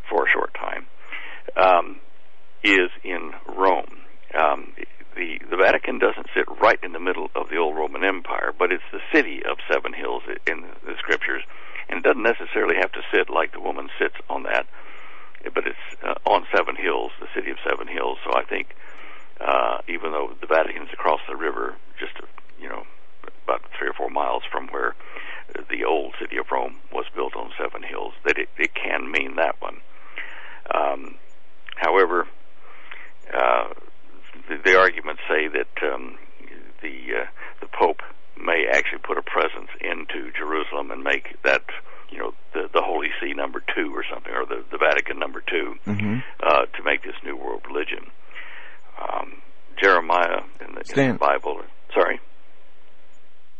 for 0.09 0.25
a 0.25 0.31
short 0.31 0.53
time 0.53 0.85
um, 1.55 1.99
is 2.63 2.89
in 3.03 3.31
Rome. 3.47 4.00
Um, 4.33 4.73
the 5.15 5.39
the 5.49 5.57
Vatican 5.57 5.99
doesn't 5.99 6.27
sit 6.33 6.45
right 6.61 6.79
in 6.83 6.93
the 6.93 6.99
middle 6.99 7.29
of 7.35 7.49
the 7.49 7.57
old 7.57 7.75
Roman 7.75 8.03
Empire, 8.03 8.53
but 8.57 8.71
it's 8.71 8.83
the 8.91 9.01
city 9.13 9.43
of 9.43 9.57
seven 9.71 9.93
hills 9.93 10.23
in 10.47 10.63
the 10.85 10.95
scriptures, 10.97 11.43
and 11.89 11.99
it 11.99 12.03
doesn't 12.03 12.23
necessarily 12.23 12.75
have 12.77 12.91
to 12.93 13.01
sit 13.13 13.29
like 13.29 13.51
the 13.51 13.59
woman 13.59 13.89
sits 13.99 14.15
on 14.29 14.43
that, 14.43 14.67
but 15.53 15.67
it's 15.67 16.03
uh, 16.03 16.15
on 16.25 16.45
seven 16.55 16.75
hills, 16.75 17.11
the 17.19 17.27
city 17.35 17.51
of 17.51 17.57
seven 17.67 17.87
hills. 17.87 18.17
So 18.23 18.33
I 18.33 18.43
think 18.43 18.75
uh, 19.41 19.79
even 19.87 20.11
though 20.11 20.33
the 20.39 20.47
Vatican 20.47 20.83
is 20.83 20.93
across 20.93 21.19
the 21.27 21.35
river, 21.35 21.75
just 21.99 22.13
you 22.59 22.69
know 22.69 22.83
about 23.43 23.61
three 23.77 23.89
or 23.89 23.93
four 23.93 24.09
miles 24.09 24.43
from 24.49 24.67
where 24.67 24.95
the 25.69 25.83
old 25.83 26.13
city 26.19 26.37
of 26.37 26.45
Rome 26.51 26.77
was 26.93 27.05
built 27.13 27.35
on 27.35 27.51
seven 27.57 27.83
hills, 27.83 28.13
that 28.25 28.37
it, 28.37 28.49
it 28.57 28.73
can 28.73 29.11
mean 29.11 29.35
that 29.35 29.61
one. 29.61 29.81
Um, 30.73 31.15
however, 31.75 32.27
uh, 33.33 33.73
the, 34.47 34.57
the 34.63 34.77
arguments 34.77 35.21
say 35.27 35.47
that 35.47 35.93
um, 35.93 36.17
the 36.81 37.23
uh, 37.23 37.27
the 37.61 37.67
Pope 37.67 38.01
may 38.37 38.65
actually 38.71 38.99
put 39.03 39.17
a 39.17 39.21
presence 39.21 39.69
into 39.79 40.31
Jerusalem 40.33 40.91
and 40.91 41.03
make 41.03 41.41
that 41.43 41.63
you 42.09 42.19
know 42.19 42.33
the 42.53 42.67
the 42.73 42.81
Holy 42.83 43.07
See 43.21 43.33
number 43.33 43.61
two 43.75 43.91
or 43.93 44.03
something, 44.11 44.33
or 44.33 44.45
the 44.45 44.63
the 44.71 44.77
Vatican 44.77 45.19
number 45.19 45.41
2 45.41 45.91
mm-hmm. 45.91 46.19
uh, 46.43 46.65
to 46.65 46.83
make 46.83 47.03
this 47.03 47.15
new 47.23 47.35
world 47.35 47.61
religion. 47.67 48.11
Um, 49.01 49.41
Jeremiah 49.81 50.43
in 50.59 50.75
the, 50.75 51.01
in 51.01 51.13
the 51.13 51.17
Bible. 51.17 51.61
Sorry. 51.93 52.19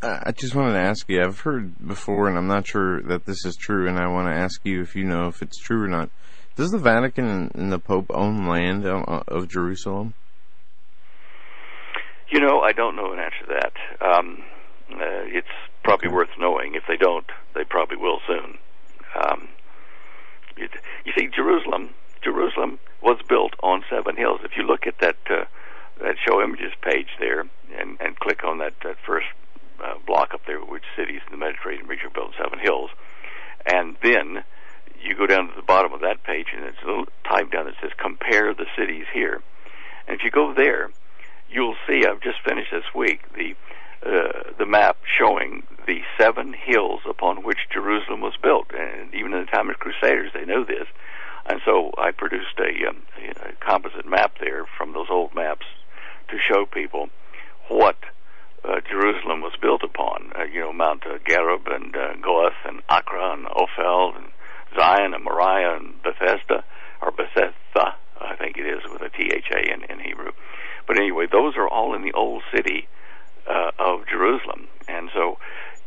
I 0.03 0.31
just 0.31 0.55
wanted 0.55 0.73
to 0.73 0.79
ask 0.79 1.07
you. 1.09 1.21
I've 1.21 1.39
heard 1.39 1.75
before, 1.87 2.27
and 2.27 2.35
I'm 2.37 2.47
not 2.47 2.67
sure 2.67 3.01
that 3.03 3.25
this 3.25 3.45
is 3.45 3.55
true, 3.55 3.87
and 3.87 3.99
I 3.99 4.07
want 4.07 4.27
to 4.27 4.35
ask 4.35 4.59
you 4.63 4.81
if 4.81 4.95
you 4.95 5.03
know 5.03 5.27
if 5.27 5.41
it's 5.43 5.59
true 5.59 5.83
or 5.83 5.87
not. 5.87 6.09
Does 6.55 6.71
the 6.71 6.79
Vatican 6.79 7.51
and 7.53 7.71
the 7.71 7.79
Pope 7.79 8.07
own 8.09 8.47
land 8.47 8.85
of 8.85 9.47
Jerusalem? 9.47 10.15
You 12.31 12.39
know, 12.39 12.61
I 12.61 12.71
don't 12.71 12.95
know 12.95 13.11
an 13.11 13.19
answer 13.19 13.45
to 13.45 13.59
that. 13.59 13.73
Um, 13.99 14.43
uh, 14.89 15.27
it's 15.27 15.47
probably 15.83 16.09
worth 16.09 16.29
knowing. 16.39 16.75
If 16.75 16.83
they 16.87 16.95
don't, 16.95 17.25
they 17.53 17.65
probably 17.65 17.97
will 17.97 18.19
soon. 18.25 18.57
Um, 19.21 19.49
it, 20.55 20.71
you 21.05 21.11
see, 21.17 21.27
Jerusalem, 21.27 21.89
Jerusalem 22.23 22.79
was 23.01 23.19
built 23.27 23.53
on 23.61 23.83
seven 23.89 24.15
hills. 24.15 24.39
If 24.45 24.51
you 24.55 24.63
look 24.63 24.87
at 24.87 24.99
that 24.99 25.17
uh, 25.29 25.43
that 26.01 26.15
show 26.25 26.41
images 26.41 26.71
page 26.81 27.09
there, 27.19 27.41
and, 27.77 27.97
and 27.99 28.17
click 28.19 28.45
on 28.45 28.59
that, 28.59 28.73
that 28.83 28.95
first 29.05 29.27
uh, 29.83 29.95
block 30.07 30.33
up 30.33 30.41
there, 30.47 30.59
which 30.59 30.83
cities 30.95 31.19
in 31.27 31.31
the 31.31 31.37
Mediterranean 31.37 31.87
region 31.87 32.07
are 32.07 32.11
built 32.11 32.27
on 32.27 32.45
seven 32.45 32.59
hills, 32.59 32.91
and 33.65 33.97
then 34.01 34.43
you 35.03 35.15
go 35.15 35.27
down 35.27 35.49
to 35.49 35.55
the 35.55 35.61
bottom 35.61 35.91
of 35.91 35.99
that 35.99 36.23
page, 36.23 36.47
and 36.55 36.63
it's 36.63 36.81
a 36.81 36.87
little 36.87 37.07
type 37.27 37.51
down 37.51 37.65
that 37.65 37.75
says 37.81 37.91
"Compare 37.97 38.53
the 38.53 38.67
cities 38.77 39.05
here." 39.13 39.43
And 40.07 40.15
if 40.17 40.23
you 40.23 40.31
go 40.31 40.53
there, 40.53 40.91
you'll 41.51 41.75
see. 41.87 42.03
I've 42.07 42.21
just 42.21 42.39
finished 42.47 42.71
this 42.71 42.87
week 42.95 43.21
the 43.33 43.55
uh, 44.03 44.53
the 44.57 44.65
map 44.65 44.97
showing 45.05 45.63
the 45.85 45.99
seven 46.19 46.53
hills 46.53 47.01
upon 47.07 47.43
which 47.43 47.59
Jerusalem 47.71 48.21
was 48.21 48.33
built, 48.41 48.71
and 48.73 49.13
even 49.13 49.33
in 49.33 49.41
the 49.41 49.51
time 49.51 49.69
of 49.69 49.75
the 49.75 49.83
Crusaders, 49.83 50.31
they 50.33 50.45
know 50.45 50.63
this. 50.63 50.87
And 51.45 51.61
so 51.65 51.91
I 51.97 52.11
produced 52.11 52.57
a, 52.57 52.89
um, 52.89 53.03
a 53.45 53.53
composite 53.63 54.07
map 54.07 54.33
there 54.39 54.65
from 54.77 54.93
those 54.93 55.07
old 55.09 55.35
maps 55.35 55.65
to 56.29 56.37
show 56.37 56.65
people 56.65 57.09
what 57.67 57.97
uh, 58.63 58.81
Jerusalem 58.89 59.41
was 59.41 59.53
built 59.61 59.83
upon. 59.83 60.31
Uh, 60.35 60.43
you 60.45 60.61
know, 60.61 60.73
Mount 60.73 61.03
uh, 61.05 61.17
Gareb 61.19 61.71
and 61.71 61.95
uh, 61.95 62.13
Goath 62.21 62.57
and 62.65 62.81
Acra 62.89 63.33
and 63.33 63.47
Ophel 63.47 64.13
and 64.17 64.27
Zion 64.77 65.13
and 65.13 65.23
Moriah 65.23 65.77
and 65.77 66.01
Bethesda, 66.01 66.63
or 67.01 67.11
Bethesda, 67.11 67.97
I 68.19 68.35
think 68.35 68.57
it 68.57 68.65
is 68.65 68.81
with 68.91 69.01
a 69.01 69.09
T-H-A 69.09 69.73
in, 69.73 69.83
in 69.89 69.99
Hebrew. 69.99 70.31
But 70.91 70.99
anyway, 70.99 71.25
those 71.31 71.55
are 71.55 71.69
all 71.69 71.95
in 71.95 72.01
the 72.01 72.11
old 72.11 72.43
city 72.53 72.85
uh, 73.49 73.71
of 73.79 74.05
Jerusalem. 74.09 74.67
And 74.89 75.09
so 75.13 75.37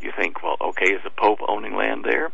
you 0.01 0.11
think, 0.17 0.43
well, 0.43 0.57
okay, 0.63 0.95
is 0.95 1.03
the 1.05 1.11
Pope 1.11 1.41
owning 1.47 1.77
land 1.77 2.07
there? 2.09 2.33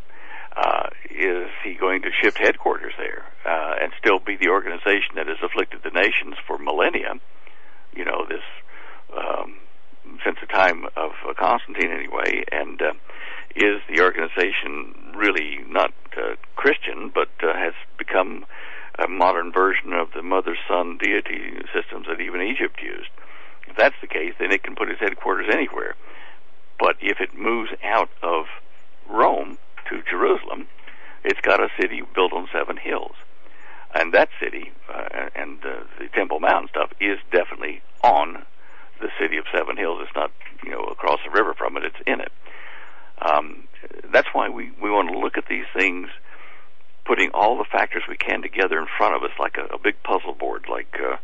Uh, 0.55 0.87
is 1.09 1.49
he 1.65 1.73
going 1.73 2.01
to 2.03 2.11
shift 2.23 2.37
headquarters 2.37 2.93
there 2.97 3.25
uh, 3.45 3.75
and 3.81 3.91
still 3.99 4.19
be 4.19 4.37
the 4.37 4.47
organization 4.47 5.15
that 5.15 5.27
has 5.27 5.35
afflicted 5.43 5.81
the 5.83 5.89
nations 5.89 6.35
for 6.47 6.57
millennia? 6.57 7.15
You 7.93 8.05
know, 8.05 8.25
this 8.29 8.47
um, 9.17 9.57
since 10.23 10.37
the 10.39 10.47
time 10.47 10.85
of 10.95 11.11
uh, 11.27 11.33
Constantine, 11.37 11.91
anyway. 11.91 12.45
And 12.53 12.81
uh, 12.81 12.93
is 13.53 13.81
the 13.93 14.01
organization 14.01 15.11
really 15.13 15.59
not 15.67 15.91
uh, 16.15 16.35
Christian, 16.55 17.11
but 17.13 17.27
uh, 17.43 17.53
has 17.53 17.73
become 17.97 18.45
a 18.99 19.07
modern 19.07 19.51
version 19.51 19.93
of 19.93 20.09
the 20.13 20.21
mother-son 20.21 20.97
deity 20.97 21.61
systems 21.73 22.07
that 22.07 22.21
even 22.21 22.41
Egypt 22.41 22.81
used? 22.81 23.09
If 23.67 23.77
that's 23.77 23.95
the 24.01 24.07
case, 24.07 24.33
then 24.39 24.51
it 24.51 24.63
can 24.63 24.75
put 24.75 24.89
its 24.89 24.99
headquarters 24.99 25.47
anywhere. 25.51 25.95
But 26.79 26.97
if 26.99 27.19
it 27.19 27.37
moves 27.37 27.69
out 27.83 28.09
of 28.21 28.45
Rome 29.09 29.57
to 29.89 30.01
Jerusalem, 30.09 30.67
it's 31.23 31.39
got 31.41 31.61
a 31.61 31.69
city 31.79 32.01
built 32.15 32.33
on 32.33 32.47
seven 32.51 32.77
hills. 32.77 33.15
And 33.93 34.13
that 34.13 34.29
city 34.39 34.71
uh, 34.91 35.29
and 35.35 35.59
uh, 35.63 35.83
the 35.99 36.07
Temple 36.13 36.39
Mount 36.39 36.69
stuff 36.69 36.91
is 36.99 37.19
definitely 37.31 37.81
on 38.03 38.45
the 39.01 39.09
city 39.19 39.37
of 39.37 39.45
Seven 39.55 39.77
Hills. 39.77 39.99
It's 40.01 40.15
not, 40.15 40.31
you 40.63 40.71
know, 40.71 40.83
across 40.85 41.19
the 41.25 41.31
river 41.31 41.53
from 41.53 41.75
it. 41.77 41.83
It's 41.83 42.01
in 42.07 42.21
it. 42.21 42.31
Um, 43.21 43.67
that's 44.11 44.29
why 44.33 44.49
we, 44.49 44.71
we 44.81 44.89
want 44.89 45.11
to 45.11 45.19
look 45.19 45.37
at 45.37 45.45
these 45.49 45.65
things, 45.75 46.07
putting 47.05 47.31
all 47.33 47.57
the 47.57 47.65
factors 47.71 48.03
we 48.07 48.17
can 48.17 48.41
together 48.41 48.79
in 48.79 48.87
front 48.97 49.15
of 49.15 49.23
us, 49.23 49.35
like 49.39 49.57
a, 49.57 49.73
a 49.73 49.79
big 49.79 50.01
puzzle 50.03 50.33
board, 50.33 50.65
like 50.69 50.93
uh, 50.99 51.17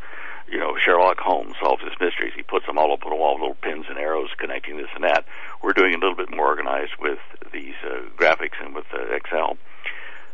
you 0.49 0.57
know 0.57 0.73
Sherlock 0.83 1.19
Holmes 1.19 1.55
solves 1.61 1.83
his 1.83 1.93
mysteries. 1.99 2.33
He 2.35 2.43
puts 2.43 2.65
them 2.65 2.77
all 2.77 2.93
up 2.93 3.05
on 3.05 3.11
a 3.11 3.15
wall, 3.15 3.39
little 3.39 3.57
pins 3.61 3.85
and 3.89 3.97
arrows 3.97 4.29
connecting 4.37 4.77
this 4.77 4.91
and 4.95 5.03
that. 5.03 5.25
We're 5.61 5.73
doing 5.73 5.93
a 5.93 5.97
little 5.97 6.15
bit 6.15 6.31
more 6.31 6.47
organized 6.47 6.93
with 6.99 7.19
these 7.51 7.75
uh, 7.85 8.09
graphics 8.17 8.59
and 8.59 8.73
with 8.73 8.85
uh, 8.93 9.15
Excel, 9.15 9.57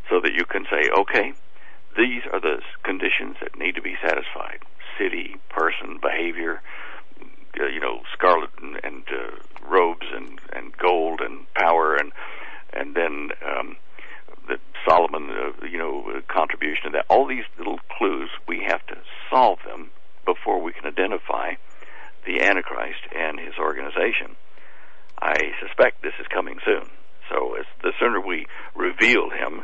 so 0.09 0.19
that 0.21 0.33
you 0.33 0.45
can 0.45 0.65
say, 0.69 0.89
okay, 0.99 1.33
these 1.97 2.23
are 2.31 2.39
the 2.39 2.61
conditions 2.83 3.37
that 3.41 3.57
need 3.57 3.75
to 3.75 3.81
be 3.81 3.95
satisfied: 4.01 4.59
city, 4.97 5.35
person, 5.49 5.99
behavior, 6.01 6.61
uh, 7.59 7.65
you 7.67 7.79
know, 7.79 8.01
scarlet 8.13 8.49
and, 8.61 8.79
and 8.83 9.03
uh, 9.11 9.35
robes 9.67 10.07
and 10.13 10.39
and 10.53 10.77
gold 10.77 11.21
and 11.21 11.45
power 11.53 11.95
and 11.95 12.11
and 12.73 12.95
then 12.95 13.29
um, 13.45 13.77
the 14.47 14.57
Solomon, 14.87 15.29
uh, 15.29 15.65
you 15.65 15.77
know, 15.77 16.03
uh, 16.07 16.21
contribution 16.31 16.85
to 16.85 16.89
that. 16.97 17.05
All 17.09 17.27
these 17.27 17.47
little 17.57 17.79
clues, 17.97 18.29
we 18.47 18.65
have 18.67 18.85
to 18.87 18.95
solve 19.29 19.59
them 19.65 19.91
before 20.25 20.61
we 20.61 20.73
can 20.73 20.85
identify 20.85 21.55
the 22.25 22.41
Antichrist 22.43 23.03
and 23.15 23.39
his 23.39 23.55
organization. 23.59 24.35
I 25.21 25.35
suspect 25.61 26.01
this 26.01 26.15
is 26.19 26.27
coming 26.33 26.59
soon. 26.65 26.89
So 27.29 27.55
as 27.55 27.65
the 27.81 27.93
sooner 27.99 28.19
we 28.19 28.45
reveal 28.75 29.29
him, 29.29 29.63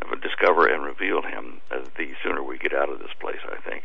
uh, 0.00 0.14
discover 0.16 0.66
and 0.66 0.84
reveal 0.84 1.22
him, 1.22 1.60
uh, 1.70 1.84
the 1.96 2.12
sooner 2.22 2.42
we 2.42 2.58
get 2.58 2.72
out 2.74 2.90
of 2.90 2.98
this 2.98 3.12
place. 3.20 3.40
I 3.44 3.60
think. 3.68 3.84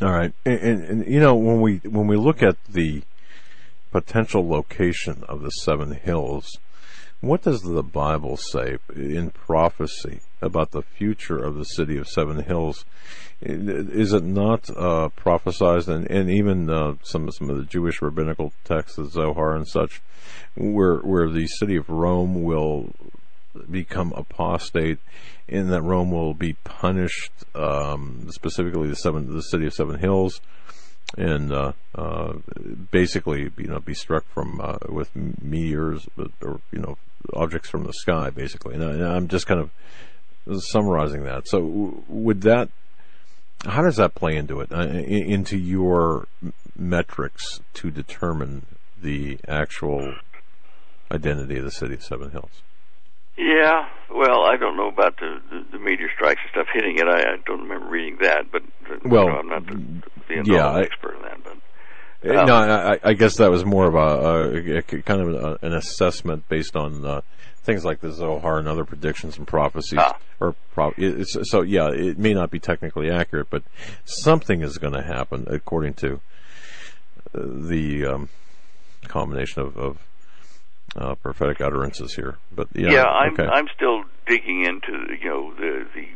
All 0.00 0.10
right, 0.10 0.32
and, 0.44 0.58
and, 0.58 0.84
and, 0.84 1.06
you 1.06 1.20
know 1.20 1.34
when 1.34 1.60
we 1.60 1.76
when 1.84 2.06
we 2.06 2.16
look 2.16 2.42
at 2.42 2.56
the 2.68 3.02
potential 3.90 4.48
location 4.48 5.22
of 5.28 5.42
the 5.42 5.50
seven 5.50 5.92
hills, 5.92 6.58
what 7.22 7.42
does 7.42 7.62
the 7.62 7.84
Bible 7.84 8.36
say 8.36 8.78
in 8.94 9.30
prophecy 9.30 10.20
about 10.42 10.72
the 10.72 10.82
future 10.82 11.38
of 11.38 11.54
the 11.54 11.64
city 11.64 11.96
of 11.96 12.08
Seven 12.08 12.42
Hills? 12.42 12.84
Is 13.40 14.12
it 14.12 14.24
not 14.24 14.68
uh, 14.76 15.08
prophesied, 15.10 15.88
and, 15.88 16.10
and 16.10 16.28
even 16.28 16.68
uh, 16.68 16.94
some 17.02 17.30
some 17.30 17.48
of 17.48 17.56
the 17.56 17.64
Jewish 17.64 18.02
rabbinical 18.02 18.52
texts, 18.64 18.96
the 18.96 19.06
Zohar 19.06 19.54
and 19.54 19.66
such, 19.66 20.02
where 20.56 20.98
where 20.98 21.28
the 21.28 21.46
city 21.46 21.76
of 21.76 21.88
Rome 21.88 22.42
will 22.42 22.92
become 23.70 24.12
apostate, 24.16 24.98
and 25.48 25.70
that 25.70 25.82
Rome 25.82 26.10
will 26.10 26.34
be 26.34 26.54
punished, 26.64 27.32
um, 27.54 28.28
specifically 28.30 28.88
the 28.88 28.96
seven, 28.96 29.32
the 29.32 29.42
city 29.42 29.66
of 29.66 29.74
Seven 29.74 29.98
Hills, 29.98 30.40
and 31.16 31.52
uh, 31.52 31.72
uh, 31.94 32.34
basically, 32.90 33.50
you 33.56 33.66
know, 33.66 33.80
be 33.80 33.94
struck 33.94 34.24
from 34.32 34.60
uh, 34.60 34.78
with 34.88 35.10
meteors, 35.14 36.08
or 36.40 36.60
you 36.72 36.80
know, 36.80 36.96
objects 37.34 37.68
from 37.68 37.84
the 37.84 37.92
sky, 37.92 38.30
basically. 38.30 38.74
And, 38.74 38.84
I, 38.84 39.16
am 39.16 39.28
just 39.28 39.46
kind 39.46 39.60
of 39.60 40.62
summarizing 40.62 41.24
that. 41.24 41.48
So, 41.48 42.04
would 42.08 42.42
that? 42.42 42.68
How 43.64 43.82
does 43.82 43.96
that 43.96 44.14
play 44.14 44.36
into 44.36 44.60
it? 44.60 44.72
Uh, 44.72 44.82
into 44.82 45.56
your 45.56 46.26
metrics 46.76 47.60
to 47.74 47.90
determine 47.90 48.66
the 49.00 49.38
actual 49.46 50.16
identity 51.12 51.58
of 51.58 51.64
the 51.64 51.70
city 51.70 51.94
of 51.94 52.02
Seven 52.02 52.30
Hills? 52.30 52.62
Yeah, 53.36 53.88
well, 54.14 54.44
I 54.44 54.56
don't 54.56 54.76
know 54.76 54.88
about 54.88 55.16
the 55.18 55.40
the, 55.50 55.64
the 55.72 55.78
meteor 55.78 56.10
strikes 56.14 56.40
and 56.42 56.50
stuff 56.50 56.66
hitting 56.72 56.98
it. 56.98 57.06
I, 57.06 57.34
I 57.34 57.36
don't 57.46 57.62
remember 57.62 57.88
reading 57.88 58.18
that, 58.20 58.50
but 58.52 58.62
well, 59.04 59.24
you 59.24 59.30
know, 59.30 59.38
I'm 59.38 59.48
not 59.48 59.66
the, 59.66 60.02
the 60.28 60.42
yeah, 60.44 60.78
expert 60.78 61.16
in 61.16 61.22
that. 61.22 61.42
But 61.42 61.56
um, 62.24 62.46
no, 62.46 62.54
I, 62.54 62.98
I, 63.02 63.12
guess 63.14 63.36
that 63.36 63.50
was 63.50 63.64
more 63.64 63.86
of 63.86 63.94
a, 63.94 63.98
a, 63.98 64.78
a 64.78 64.82
kind 64.82 65.20
of 65.20 65.34
a, 65.34 65.66
an 65.66 65.72
assessment 65.74 66.48
based 66.48 66.76
on 66.76 67.04
uh, 67.04 67.20
things 67.62 67.84
like 67.84 68.00
the 68.00 68.12
Zohar 68.12 68.58
and 68.58 68.68
other 68.68 68.84
predictions 68.84 69.38
and 69.38 69.46
prophecies. 69.46 69.98
Ah. 70.00 70.18
Or 70.40 70.54
pro- 70.72 70.94
so, 71.24 71.62
yeah, 71.62 71.88
it 71.92 72.18
may 72.18 72.34
not 72.34 72.50
be 72.50 72.58
technically 72.58 73.10
accurate, 73.10 73.48
but 73.50 73.62
something 74.04 74.62
is 74.62 74.78
going 74.78 74.94
to 74.94 75.02
happen 75.02 75.46
according 75.48 75.94
to 75.94 76.20
uh, 77.34 77.40
the 77.42 78.06
um, 78.06 78.28
combination 79.06 79.62
of, 79.62 79.76
of 79.76 79.98
uh, 80.96 81.14
prophetic 81.16 81.60
utterances 81.60 82.14
here. 82.14 82.38
But 82.50 82.68
yeah, 82.74 82.90
yeah 82.90 83.04
I'm 83.04 83.32
okay. 83.34 83.44
I'm 83.44 83.66
still 83.74 84.02
digging 84.26 84.64
into 84.66 85.14
you 85.20 85.28
know 85.28 85.54
the 85.54 85.86
the, 85.94 86.08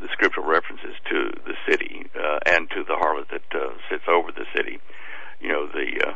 the 0.00 0.08
scriptural 0.12 0.46
references 0.46 0.94
to 1.10 1.30
the 1.44 1.54
city 1.70 2.06
uh, 2.14 2.38
and 2.46 2.68
to 2.70 2.82
the 2.84 2.94
harlot 2.94 3.28
that 3.30 3.44
uh, 3.54 3.74
sits 3.90 4.04
over 4.08 4.32
the 4.32 4.46
city. 4.56 4.80
You 5.46 5.52
know 5.52 5.66
the 5.68 6.08
uh, 6.08 6.14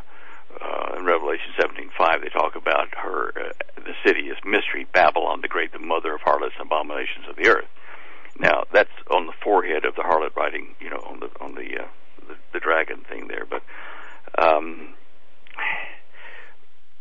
uh, 0.60 0.98
in 0.98 1.04
Revelation 1.04 1.52
17:5 1.56 2.20
they 2.20 2.30
talk 2.30 2.56
about 2.56 2.88
her 2.96 3.32
uh, 3.38 3.52
the 3.76 3.94
city 4.04 4.22
is 4.22 4.36
mystery 4.44 4.88
Babylon 4.92 5.40
the 5.40 5.46
great 5.46 5.72
the 5.72 5.78
mother 5.78 6.16
of 6.16 6.20
harlots 6.22 6.56
and 6.58 6.66
abominations 6.66 7.26
of 7.28 7.36
the 7.36 7.46
earth. 7.46 7.68
Now 8.40 8.64
that's 8.72 8.90
on 9.08 9.26
the 9.26 9.32
forehead 9.40 9.84
of 9.84 9.94
the 9.94 10.02
harlot 10.02 10.34
writing 10.34 10.74
you 10.80 10.90
know 10.90 10.98
on 11.06 11.20
the 11.20 11.30
on 11.40 11.54
the 11.54 11.78
uh, 11.78 11.86
the, 12.26 12.34
the 12.52 12.58
dragon 12.58 13.04
thing 13.08 13.28
there, 13.28 13.46
but. 13.48 13.62
Um, 14.36 14.94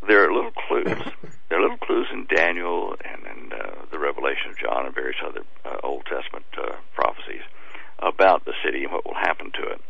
there 0.08 0.24
are 0.24 0.34
little 0.34 0.52
clues. 0.52 0.86
there 1.50 1.60
are 1.60 1.62
little 1.62 1.78
clues 1.78 2.08
in 2.12 2.26
Daniel 2.34 2.96
and 3.04 3.22
in 3.28 3.54
uh, 3.54 3.86
the 3.92 4.00
Revelation 4.00 4.52
of 4.52 4.58
John 4.58 4.86
and 4.86 4.96
various 4.96 5.18
other 5.24 5.44
uh, 5.66 5.78
Old 5.84 6.06
Testament 6.06 6.46
uh, 6.58 6.78
prophecies 6.96 7.44
about 8.00 8.46
the 8.46 8.54
city 8.64 8.86
and 8.86 8.94
what 8.94 9.06
will 9.06 9.16
happen 9.16 9.52
to 9.52 9.64
it. 9.70 9.82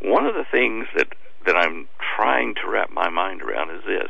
One 0.00 0.26
of 0.26 0.34
the 0.34 0.44
things 0.50 0.86
that 0.96 1.08
that 1.46 1.56
I'm 1.56 1.88
trying 2.16 2.54
to 2.54 2.70
wrap 2.70 2.90
my 2.90 3.10
mind 3.10 3.42
around 3.42 3.70
is 3.70 3.84
this. 3.84 4.08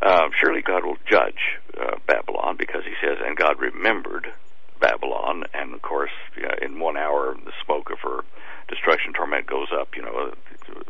Uh, 0.00 0.28
surely 0.40 0.62
God 0.62 0.84
will 0.84 0.96
judge 1.08 1.60
uh, 1.78 1.96
Babylon 2.06 2.56
because 2.58 2.82
He 2.84 2.94
says, 3.04 3.18
"And 3.24 3.36
God 3.36 3.60
remembered 3.60 4.32
Babylon," 4.80 5.44
and 5.54 5.74
of 5.74 5.82
course, 5.82 6.10
you 6.36 6.42
know, 6.42 6.54
in 6.60 6.80
one 6.80 6.96
hour, 6.96 7.34
the 7.44 7.52
smoke 7.64 7.90
of 7.90 7.98
her 8.00 8.20
destruction 8.68 9.12
torment 9.12 9.46
goes 9.46 9.68
up. 9.72 9.96
You 9.96 10.02
know, 10.02 10.32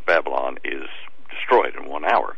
Babylon 0.07 0.59
is 0.65 0.89
destroyed 1.31 1.75
in 1.77 1.89
one 1.89 2.05
hour. 2.05 2.37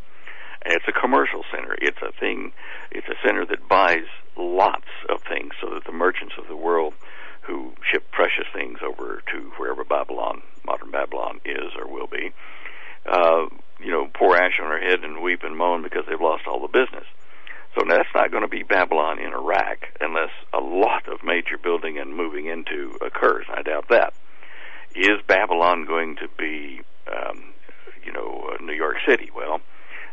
And 0.65 0.73
it's 0.73 0.85
it's 0.87 0.97
a 0.97 1.01
commercial 1.01 1.45
center. 1.51 1.77
It's 1.81 1.99
a 2.03 2.13
thing. 2.19 2.53
It's 2.91 3.09
a 3.09 3.15
center 3.27 3.47
that 3.47 3.69
buys 3.69 4.05
lots 4.37 4.89
of 5.09 5.23
things, 5.23 5.53
so 5.61 5.71
that 5.71 5.85
the 5.85 5.93
merchants 5.93 6.35
of 6.39 6.49
the 6.49 6.57
world 6.57 6.95
who 7.47 7.73
ship 7.91 8.11
precious 8.11 8.47
things 8.53 8.79
over 8.83 9.23
to 9.33 9.53
wherever 9.59 9.85
Babylon, 9.85 10.43
modern 10.65 10.91
Babylon, 10.91 11.41
is 11.45 11.73
or 11.79 11.87
will 11.87 12.07
be, 12.07 12.33
uh, 13.07 13.47
you 13.81 13.91
know, 13.91 14.09
pour 14.15 14.37
ash 14.37 14.59
on 14.61 14.69
their 14.71 14.81
head 14.81 15.05
and 15.05 15.23
weep 15.23 15.43
and 15.43 15.57
moan 15.57 15.83
because 15.83 16.05
they've 16.09 16.21
lost 16.21 16.47
all 16.47 16.61
the 16.61 16.69
business. 16.69 17.07
So 17.75 17.85
that's 17.89 18.09
not 18.15 18.31
going 18.31 18.45
to 18.45 18.49
be 18.49 18.63
Babylon 18.63 19.19
in 19.19 19.33
Iraq 19.33 19.89
unless 20.01 20.31
a 20.53 20.61
lot 20.61 21.09
of 21.09 21.25
major 21.25 21.59
building 21.59 21.99
and 21.99 22.17
moving 22.17 22.47
into 22.47 22.97
occurs. 23.05 23.47
I 23.49 23.63
doubt 23.63 23.89
that. 23.89 24.15
Is 24.95 25.21
Babylon 25.27 25.85
going 25.85 26.17
to 26.17 26.29
be, 26.39 26.83
um, 27.13 27.53
you 28.05 28.13
know, 28.13 28.53
uh, 28.53 28.63
New 28.63 28.75
York 28.75 28.97
City? 29.07 29.31
Well, 29.35 29.61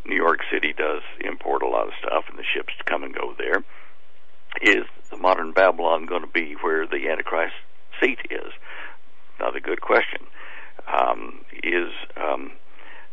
New 0.05 0.15
York 0.15 0.39
City 0.51 0.73
does 0.73 1.03
import 1.19 1.61
a 1.61 1.67
lot 1.67 1.87
of 1.87 1.93
stuff, 1.99 2.25
and 2.29 2.39
the 2.39 2.43
ships 2.43 2.73
come 2.85 3.03
and 3.03 3.13
go 3.13 3.35
there. 3.37 3.63
Is 4.61 4.85
the 5.09 5.17
modern 5.17 5.53
Babylon 5.53 6.05
going 6.05 6.21
to 6.21 6.27
be 6.27 6.55
where 6.61 6.85
the 6.85 7.09
Antichrist 7.09 7.55
seat 8.01 8.19
is? 8.29 8.51
Another 9.39 9.59
good 9.59 9.81
question. 9.81 10.27
Um, 10.87 11.45
is 11.63 11.91
um, 12.17 12.51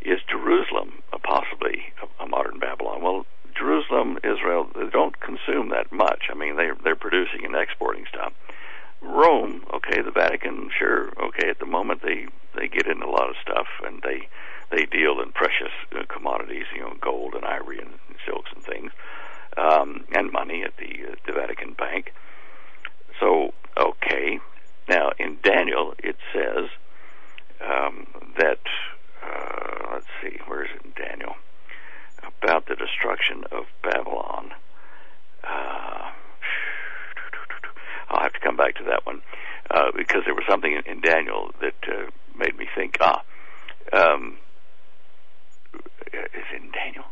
is 0.01 0.19
Jerusalem 0.29 1.01
uh, 1.13 1.17
possibly 1.23 1.93
a, 2.01 2.23
a 2.23 2.27
modern 2.27 2.59
Babylon? 2.59 3.01
Well, 3.01 3.25
Jerusalem, 3.57 4.17
Israel, 4.23 4.69
they 4.75 4.89
don't 4.89 5.19
consume 5.19 5.69
that 5.69 5.91
much. 5.91 6.29
I 6.29 6.33
mean, 6.35 6.55
they 6.55 6.69
they're 6.83 6.95
producing 6.95 7.45
and 7.45 7.55
exporting 7.55 8.05
stuff. 8.07 8.33
Rome, 9.01 9.63
okay, 9.73 10.01
the 10.01 10.11
Vatican, 10.11 10.69
sure, 10.77 11.11
okay. 11.21 11.49
At 11.49 11.59
the 11.59 11.65
moment, 11.65 12.01
they 12.03 12.27
they 12.55 12.67
get 12.67 12.87
in 12.87 13.01
a 13.01 13.09
lot 13.09 13.29
of 13.29 13.35
stuff, 13.41 13.67
and 13.85 14.01
they 14.03 14.27
they 14.71 14.85
deal 14.85 15.19
in 15.21 15.31
precious 15.31 15.73
uh, 15.95 16.03
commodities, 16.07 16.65
you 16.75 16.81
know, 16.81 16.93
gold 17.01 17.33
and 17.33 17.45
ivory 17.45 17.79
and 17.79 17.93
silks 18.25 18.51
and 18.53 18.63
things, 18.63 18.91
um, 19.59 20.05
and 20.13 20.31
money 20.31 20.63
at 20.63 20.75
the 20.77 21.11
uh, 21.11 21.15
the 21.25 21.33
Vatican 21.33 21.73
Bank. 21.73 22.13
So, 23.19 23.53
okay. 23.77 24.39
Now, 24.87 25.11
in 25.19 25.37
Daniel, 25.43 25.93
it 25.99 26.15
says 26.33 26.69
um, 27.61 28.07
that 28.37 28.59
uh, 29.23 29.93
let's 29.93 30.07
see, 30.21 30.39
where 30.47 30.63
is 30.63 30.71
it 30.75 30.85
in 30.85 30.91
Daniel? 30.91 31.35
About 32.41 32.67
the 32.67 32.75
destruction 32.75 33.43
of 33.51 33.65
Babylon. 33.83 34.51
Uh, 35.43 36.11
I'll 38.09 38.21
have 38.21 38.33
to 38.33 38.39
come 38.39 38.57
back 38.57 38.75
to 38.75 38.83
that 38.85 39.05
one 39.05 39.21
uh, 39.69 39.91
because 39.95 40.23
there 40.25 40.33
was 40.33 40.43
something 40.49 40.73
in, 40.73 40.91
in 40.91 41.01
Daniel 41.01 41.51
that 41.61 41.75
uh, 41.87 42.09
made 42.37 42.57
me 42.57 42.67
think. 42.75 42.97
Ah, 42.99 43.23
um, 43.93 44.37
is 46.13 46.49
in 46.55 46.71
Daniel 46.71 47.05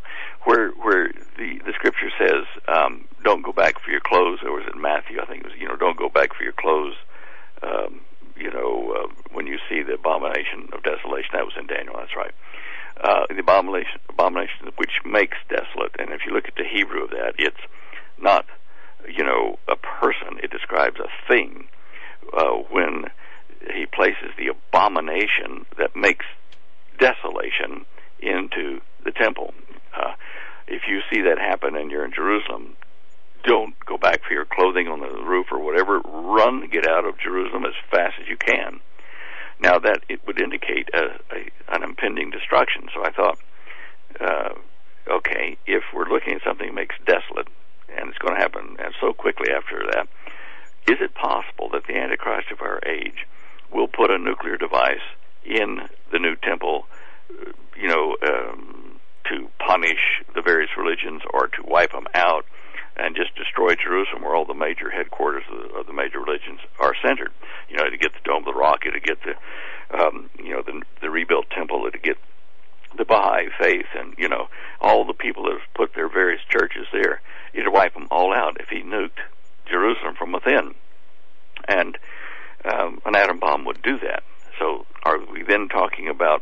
where 0.47 0.71
where 0.79 1.11
the 1.37 1.59
the 1.65 1.73
scripture 1.75 2.09
says, 2.17 2.45
um, 2.69 3.05
"Don't 3.23 3.43
go 3.43 3.51
back 3.51 3.83
for 3.83 3.91
your 3.91 3.99
clothes," 3.99 4.39
or 4.43 4.53
was 4.53 4.63
it 4.65 4.77
Matthew? 4.77 5.19
I 5.21 5.25
think 5.25 5.43
it 5.43 5.47
was. 5.51 5.59
You 5.59 5.67
know, 5.67 5.75
don't 5.75 5.97
go 5.97 6.07
back 6.07 6.33
for 6.33 6.43
your 6.43 6.53
clothes. 6.53 6.95
Um, 7.61 7.99
you 8.37 8.49
know, 8.49 8.93
uh, 8.95 9.07
when 9.33 9.45
you 9.47 9.57
see 9.67 9.83
the 9.83 9.95
abomination 9.95 10.69
of 10.71 10.83
desolation, 10.83 11.31
that 11.33 11.43
was 11.43 11.55
in 11.59 11.67
Daniel. 11.67 11.95
That's 11.97 12.15
right. 12.15 12.31
Uh, 13.03 13.25
the 13.29 13.39
abomination, 13.39 13.99
abomination 14.09 14.71
which 14.77 15.03
makes 15.03 15.37
desolate. 15.49 15.91
And 15.99 16.11
if 16.11 16.21
you 16.25 16.31
look 16.31 16.47
at 16.47 16.55
the 16.55 16.63
Hebrew 16.65 17.03
of 17.03 17.09
that, 17.11 17.33
it's 17.37 17.61
not, 18.17 18.45
you 19.07 19.23
know, 19.23 19.59
a 19.67 19.75
person. 19.75 20.39
It 20.41 20.51
describes 20.51 20.97
a 20.99 21.09
thing. 21.27 21.67
Uh, 22.31 22.63
when 22.71 23.05
he 23.73 23.85
places 23.85 24.31
the 24.37 24.47
abomination 24.47 25.65
that 25.77 25.95
makes 25.95 26.25
desolation 26.99 27.85
into 28.19 28.81
the 29.03 29.11
temple. 29.11 29.53
Uh, 29.95 30.13
if 30.67 30.83
you 30.87 31.01
see 31.11 31.21
that 31.21 31.39
happen 31.39 31.75
and 31.75 31.89
you're 31.91 32.05
in 32.05 32.13
Jerusalem, 32.13 32.75
don't 33.43 33.73
go 33.85 33.97
back 33.97 34.21
for 34.23 34.33
your 34.33 34.45
clothing 34.45 34.87
on 34.87 34.99
the 34.99 35.23
roof 35.23 35.47
or 35.51 35.59
whatever. 35.59 35.99
Run, 35.99 36.67
get 36.69 36.87
out 36.87 37.05
of 37.05 37.19
Jerusalem 37.19 37.65
as 37.65 37.73
fast 37.89 38.15
as 38.21 38.27
you 38.27 38.37
can. 38.37 38.79
Now 39.59 39.79
that 39.79 40.01
it 40.09 40.19
would 40.27 40.39
indicate 40.39 40.89
a, 40.93 41.19
a, 41.33 41.75
an 41.75 41.83
impending 41.83 42.29
destruction. 42.29 42.89
So 42.93 43.03
I 43.03 43.11
thought, 43.11 43.39
uh, 44.19 44.53
okay, 45.09 45.57
if 45.65 45.83
we're 45.93 46.09
looking 46.09 46.33
at 46.33 46.43
something 46.43 46.67
that 46.67 46.75
makes 46.75 46.95
desolate, 47.05 47.47
and 47.89 48.09
it's 48.09 48.17
going 48.19 48.35
to 48.35 48.41
happen 48.41 48.75
and 48.79 48.93
so 48.99 49.13
quickly 49.13 49.47
after 49.51 49.81
that, 49.91 50.07
is 50.87 50.97
it 51.01 51.15
possible 51.15 51.69
that 51.71 51.87
the 51.87 51.95
Antichrist 51.95 52.51
of 52.51 52.61
our 52.61 52.79
age 52.85 53.25
will 53.71 53.87
put 53.87 54.11
a 54.11 54.17
nuclear 54.17 54.57
device 54.57 55.03
in 55.43 55.79
the 56.11 56.19
new 56.19 56.35
temple, 56.35 56.85
uh, 57.29 57.51
you 57.75 57.87
know, 57.87 58.15
um, 58.27 58.96
to 59.29 59.49
punish 59.59 60.23
the 60.35 60.41
various 60.41 60.71
religions 60.77 61.21
or 61.33 61.47
to 61.47 61.63
wipe 61.63 61.91
them 61.91 62.07
out? 62.13 62.45
and 62.97 63.15
just 63.15 63.35
destroy 63.35 63.75
Jerusalem, 63.75 64.23
where 64.23 64.35
all 64.35 64.45
the 64.45 64.55
major 64.55 64.89
headquarters 64.89 65.43
of 65.51 65.57
the, 65.57 65.75
of 65.77 65.85
the 65.85 65.93
major 65.93 66.19
religions 66.19 66.59
are 66.79 66.93
centered. 67.05 67.31
You 67.69 67.77
know, 67.77 67.89
to 67.89 67.97
get 67.97 68.11
the 68.13 68.25
Dome 68.25 68.39
of 68.39 68.45
the 68.45 68.59
Rock, 68.59 68.81
to 68.81 68.99
get 68.99 69.19
the, 69.21 69.35
um, 69.95 70.29
you 70.43 70.51
know, 70.51 70.63
the 70.65 70.81
the 71.01 71.09
rebuilt 71.09 71.49
temple, 71.51 71.89
to 71.89 71.97
get 71.97 72.17
the 72.97 73.05
Baha'i 73.05 73.49
faith, 73.59 73.85
and 73.95 74.15
you 74.17 74.27
know, 74.27 74.47
all 74.81 75.05
the 75.05 75.13
people 75.13 75.43
that 75.43 75.53
have 75.53 75.73
put 75.75 75.93
their 75.93 76.09
various 76.09 76.41
churches 76.49 76.87
there. 76.91 77.21
He'd 77.53 77.67
wipe 77.67 77.93
them 77.93 78.07
all 78.09 78.33
out 78.33 78.57
if 78.59 78.69
he 78.69 78.81
nuked 78.81 79.21
Jerusalem 79.69 80.15
from 80.17 80.31
within, 80.31 80.73
and 81.67 81.97
um, 82.65 82.99
an 83.05 83.15
atom 83.15 83.39
bomb 83.39 83.65
would 83.65 83.81
do 83.83 83.99
that. 83.99 84.23
So, 84.59 84.85
are 85.03 85.19
we 85.31 85.43
then 85.43 85.67
talking 85.67 86.09
about 86.09 86.41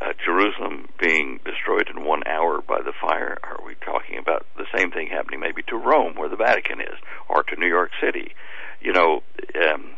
uh, 0.00 0.12
Jerusalem 0.24 0.88
being 1.00 1.40
destroyed 1.44 1.88
in 1.88 2.04
one 2.04 2.22
hour 2.26 2.60
by 2.60 2.80
the 2.82 2.92
fire? 3.00 3.38
Are 3.42 3.60
we 3.64 3.74
talking 3.76 4.18
about 4.18 4.46
the 4.56 4.66
same 4.76 4.90
thing 4.90 5.08
happening 5.08 5.40
maybe 5.40 5.62
to 5.68 5.76
Rome, 5.76 6.14
where 6.16 6.28
the 6.28 6.36
Vatican 6.36 6.80
is, 6.80 6.98
or 7.28 7.42
to 7.44 7.56
New 7.56 7.68
York 7.68 7.90
City? 8.00 8.34
You 8.80 8.92
know, 8.92 9.22
um, 9.54 9.96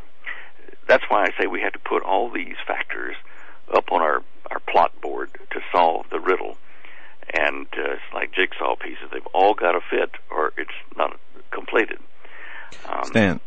that's 0.87 1.05
why 1.09 1.25
I 1.25 1.31
say 1.39 1.47
we 1.47 1.61
have 1.63 1.73
to 1.73 1.79
put 1.81 2.03
all 2.03 2.31
these 2.31 2.57
factors 2.67 3.17
up 3.75 3.93
on 3.93 4.01
our, 4.01 4.23
our 4.51 4.61
plot 4.61 4.99
board 5.01 5.31
to 5.51 5.61
solve 5.73 6.07
the 6.11 6.21
riddle. 6.21 6.57
And 7.31 7.67
uh, 7.77 7.93
it's 7.93 8.15
like 8.15 8.33
jigsaw 8.33 8.77
pieces; 8.77 9.11
they've 9.13 9.27
all 9.35 9.53
got 9.53 9.73
to 9.73 9.81
fit, 9.91 10.13
or 10.31 10.53
it's 10.57 10.71
not 10.97 11.19
completed. 11.51 11.99
Um, 12.89 13.05
Stan, 13.05 13.41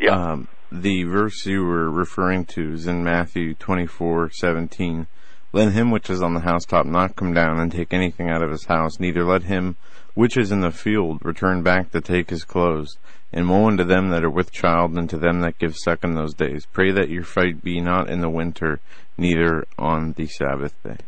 yeah. 0.00 0.32
Um, 0.32 0.48
the 0.72 1.04
verse 1.04 1.46
you 1.46 1.64
were 1.64 1.88
referring 1.88 2.44
to 2.46 2.72
is 2.72 2.88
in 2.88 3.04
Matthew 3.04 3.54
twenty-four 3.54 4.30
seventeen. 4.30 5.06
Let 5.54 5.70
him 5.70 5.92
which 5.92 6.10
is 6.10 6.20
on 6.20 6.34
the 6.34 6.40
housetop 6.40 6.84
not 6.84 7.14
come 7.14 7.32
down 7.32 7.60
and 7.60 7.70
take 7.70 7.94
anything 7.94 8.28
out 8.28 8.42
of 8.42 8.50
his 8.50 8.64
house, 8.64 8.98
neither 8.98 9.22
let 9.22 9.44
him 9.44 9.76
which 10.14 10.36
is 10.36 10.50
in 10.50 10.62
the 10.62 10.72
field 10.72 11.24
return 11.24 11.62
back 11.62 11.92
to 11.92 12.00
take 12.00 12.30
his 12.30 12.42
clothes. 12.42 12.98
And 13.32 13.48
woe 13.48 13.68
unto 13.68 13.84
them 13.84 14.10
that 14.10 14.24
are 14.24 14.30
with 14.30 14.50
child, 14.50 14.98
and 14.98 15.08
to 15.10 15.16
them 15.16 15.42
that 15.42 15.60
give 15.60 15.76
suck 15.76 16.02
in 16.02 16.16
those 16.16 16.34
days. 16.34 16.66
Pray 16.66 16.90
that 16.90 17.08
your 17.08 17.22
fight 17.22 17.62
be 17.62 17.80
not 17.80 18.10
in 18.10 18.20
the 18.20 18.28
winter, 18.28 18.80
neither 19.16 19.64
on 19.78 20.14
the 20.14 20.26
Sabbath 20.26 20.74
day. 20.82 20.98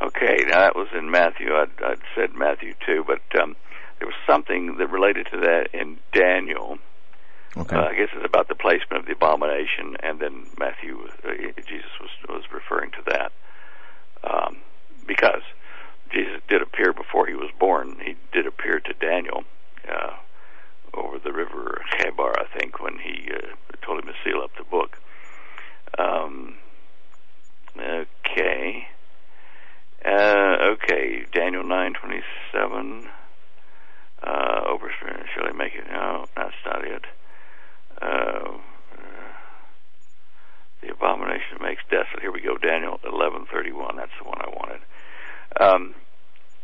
Okay, 0.00 0.36
now 0.48 0.60
that 0.60 0.74
was 0.74 0.88
in 0.96 1.10
Matthew. 1.10 1.52
I'd, 1.52 1.84
I'd 1.84 2.00
said 2.14 2.34
Matthew 2.34 2.72
too, 2.86 3.04
but 3.06 3.20
um, 3.38 3.54
there 3.98 4.08
was 4.08 4.16
something 4.26 4.76
that 4.78 4.90
related 4.90 5.26
to 5.32 5.40
that 5.40 5.68
in 5.74 5.98
Daniel. 6.14 6.78
Okay. 7.56 7.76
Uh, 7.76 7.84
I 7.84 7.94
guess 7.94 8.08
it's 8.14 8.24
about 8.24 8.48
the 8.48 8.54
placement 8.54 9.00
of 9.00 9.06
the 9.06 9.12
abomination, 9.12 9.96
and 10.02 10.20
then 10.20 10.46
Matthew, 10.58 11.08
uh, 11.24 11.30
Jesus 11.66 11.90
was 12.00 12.10
was 12.28 12.42
referring 12.52 12.90
to 12.92 13.02
that 13.06 13.32
um, 14.24 14.58
because 15.06 15.42
Jesus 16.12 16.40
did 16.48 16.60
appear 16.60 16.92
before 16.92 17.26
he 17.26 17.34
was 17.34 17.50
born. 17.58 17.98
He 18.04 18.16
did 18.32 18.46
appear 18.46 18.80
to 18.80 18.92
Daniel 18.94 19.44
uh, 19.90 20.16
over 20.94 21.18
the 21.18 21.32
river 21.32 21.82
Chebar, 21.92 22.34
I 22.38 22.58
think, 22.58 22.80
when 22.80 22.98
he 22.98 23.30
uh, 23.32 23.54
told 23.84 24.00
him 24.00 24.06
to 24.06 24.14
seal 24.22 24.42
up 24.42 24.50
the 24.58 24.64
book. 24.64 24.98
Um, 25.98 26.56
okay. 27.78 28.88
Uh, 30.04 30.56
okay, 30.74 31.24
Daniel 31.32 31.64
nine 31.64 31.94
twenty 31.94 32.22
seven. 32.52 33.08
Uh, 34.22 34.62
over 34.66 34.90
surely 35.34 35.52
make 35.52 35.74
it. 35.74 35.84
No, 35.90 36.26
that's 36.36 36.54
not 36.64 36.84
it. 36.84 37.04
Uh, 38.00 38.58
the 40.82 40.92
abomination 40.92 41.58
makes 41.60 41.82
desolate. 41.90 42.20
Here 42.20 42.32
we 42.32 42.40
go, 42.40 42.56
Daniel 42.56 43.00
eleven 43.04 43.46
thirty 43.50 43.72
one. 43.72 43.96
That's 43.96 44.12
the 44.22 44.28
one 44.28 44.40
I 44.40 44.48
wanted. 44.48 44.80
Um, 45.58 45.94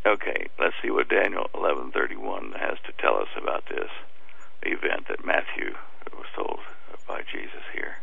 okay, 0.07 0.49
let's 0.61 0.75
see 0.83 0.91
what 0.91 1.09
Daniel 1.09 1.49
eleven 1.55 1.91
thirty 1.93 2.17
one 2.17 2.53
has 2.59 2.79
to 2.87 2.93
tell 3.01 3.17
us 3.17 3.29
about 3.41 3.65
this 3.69 3.91
event 4.63 5.09
that 5.09 5.25
Matthew 5.25 5.75
was 6.13 6.27
told 6.37 6.61
by 7.09 7.23
Jesus 7.33 7.65
here. 7.75 7.97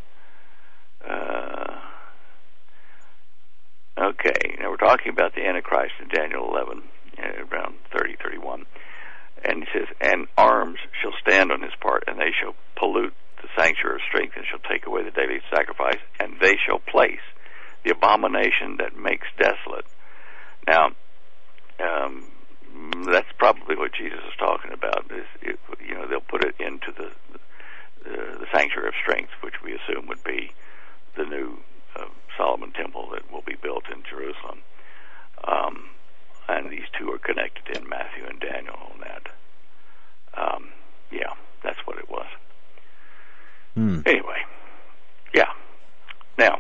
Uh, 1.08 1.80
okay, 3.98 4.58
now 4.60 4.70
we're 4.70 4.78
talking 4.78 5.14
about 5.14 5.36
the 5.36 5.46
Antichrist 5.46 5.94
in 6.02 6.10
Daniel 6.10 6.50
eleven, 6.50 6.84
uh, 7.18 7.46
around 7.46 7.76
thirty 7.96 8.16
thirty 8.22 8.38
one. 8.38 8.66
And 9.44 9.64
he 9.64 9.68
says, 9.74 9.88
and 10.02 10.28
arms 10.38 10.80
shall 11.02 11.14
stand 11.22 11.52
on 11.52 11.62
his 11.62 11.76
part, 11.82 12.04
and 12.08 12.20
they 12.20 12.34
shall 12.42 12.56
pollute 12.76 13.14
the 13.42 13.50
sanctuary 13.58 13.96
of 13.96 14.08
strength, 14.10 14.36
and 14.36 14.46
shall 14.50 14.64
take 14.70 14.86
away 14.86 15.04
the 15.04 15.12
daily 15.12 15.40
sacrifice, 15.54 16.00
and 16.20 16.36
they 16.42 16.56
shall 16.68 16.80
place 16.80 17.24
the 17.86 17.92
abomination 17.92 18.78
that 18.80 18.98
makes 19.00 19.28
desolate. 19.40 19.86
Now, 20.68 20.92
um, 21.80 22.28
that's 23.12 23.32
probably 23.38 23.76
what 23.76 23.92
Jesus 23.96 24.20
is 24.20 24.36
talking 24.38 24.72
about. 24.74 25.06
Is 25.12 25.28
it, 25.42 25.60
you 25.80 25.96
know 25.96 26.08
they'll 26.08 26.20
put 26.20 26.44
it 26.44 26.56
into 26.60 26.92
the 26.92 27.10
the 28.04 28.48
sanctuary 28.54 28.88
of 28.88 28.94
strength, 29.02 29.32
which 29.42 29.56
we 29.64 29.76
assume 29.76 30.08
would 30.08 30.24
be 30.24 30.52
the 31.18 31.26
new 31.26 31.58
uh, 31.96 32.06
Solomon 32.38 32.72
temple 32.72 33.10
that 33.14 33.32
will 33.32 33.44
be 33.46 33.56
built 33.62 33.84
in 33.92 34.04
Jerusalem. 34.10 34.64
Um, 35.44 35.90
and 36.48 36.70
these 36.72 36.86
two 36.98 37.12
are 37.12 37.20
connected 37.20 37.78
in 37.78 37.88
Matthew 37.88 38.26
and 38.26 38.40
Daniel 38.40 38.76
on 38.92 39.00
that. 39.02 39.28
Um, 40.36 40.70
yeah, 41.12 41.34
that's 41.64 41.80
what 41.86 41.98
it 41.98 42.10
was. 42.10 42.28
Hmm. 43.76 44.02
Anyway, 44.06 44.44
yeah. 45.34 45.52
Now, 46.38 46.60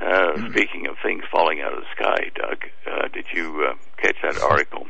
uh, 0.00 0.50
speaking 0.50 0.86
of 0.86 0.96
things 1.02 1.24
falling 1.30 1.60
out 1.60 1.72
of 1.72 1.80
the 1.80 1.86
sky, 1.94 2.30
Doug, 2.34 2.64
uh, 2.86 3.08
did 3.08 3.26
you 3.32 3.66
uh, 3.68 3.74
catch 3.96 4.16
that 4.22 4.40
article? 4.40 4.86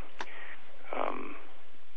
Um, 0.93 1.37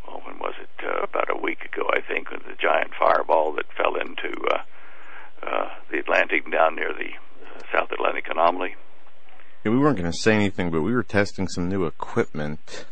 well, 0.07 0.21
when 0.25 0.39
was 0.39 0.53
it? 0.61 0.69
Uh, 0.83 1.03
about 1.03 1.29
a 1.29 1.37
week 1.37 1.63
ago, 1.65 1.89
I 1.93 2.01
think, 2.01 2.31
with 2.31 2.43
the 2.45 2.55
giant 2.59 2.91
fireball 2.97 3.53
that 3.53 3.65
fell 3.75 3.95
into 3.95 4.33
uh, 4.49 4.59
uh, 5.43 5.69
the 5.91 5.99
Atlantic 5.99 6.49
down 6.51 6.75
near 6.75 6.93
the 6.93 7.11
uh, 7.11 7.61
South 7.71 7.91
Atlantic 7.91 8.27
anomaly 8.29 8.75
weren't 9.65 9.97
going 9.97 10.11
to 10.11 10.17
say 10.17 10.33
anything, 10.33 10.71
but 10.71 10.81
we 10.81 10.93
were 10.93 11.03
testing 11.03 11.47
some 11.47 11.69
new 11.69 11.85
equipment, 11.85 12.85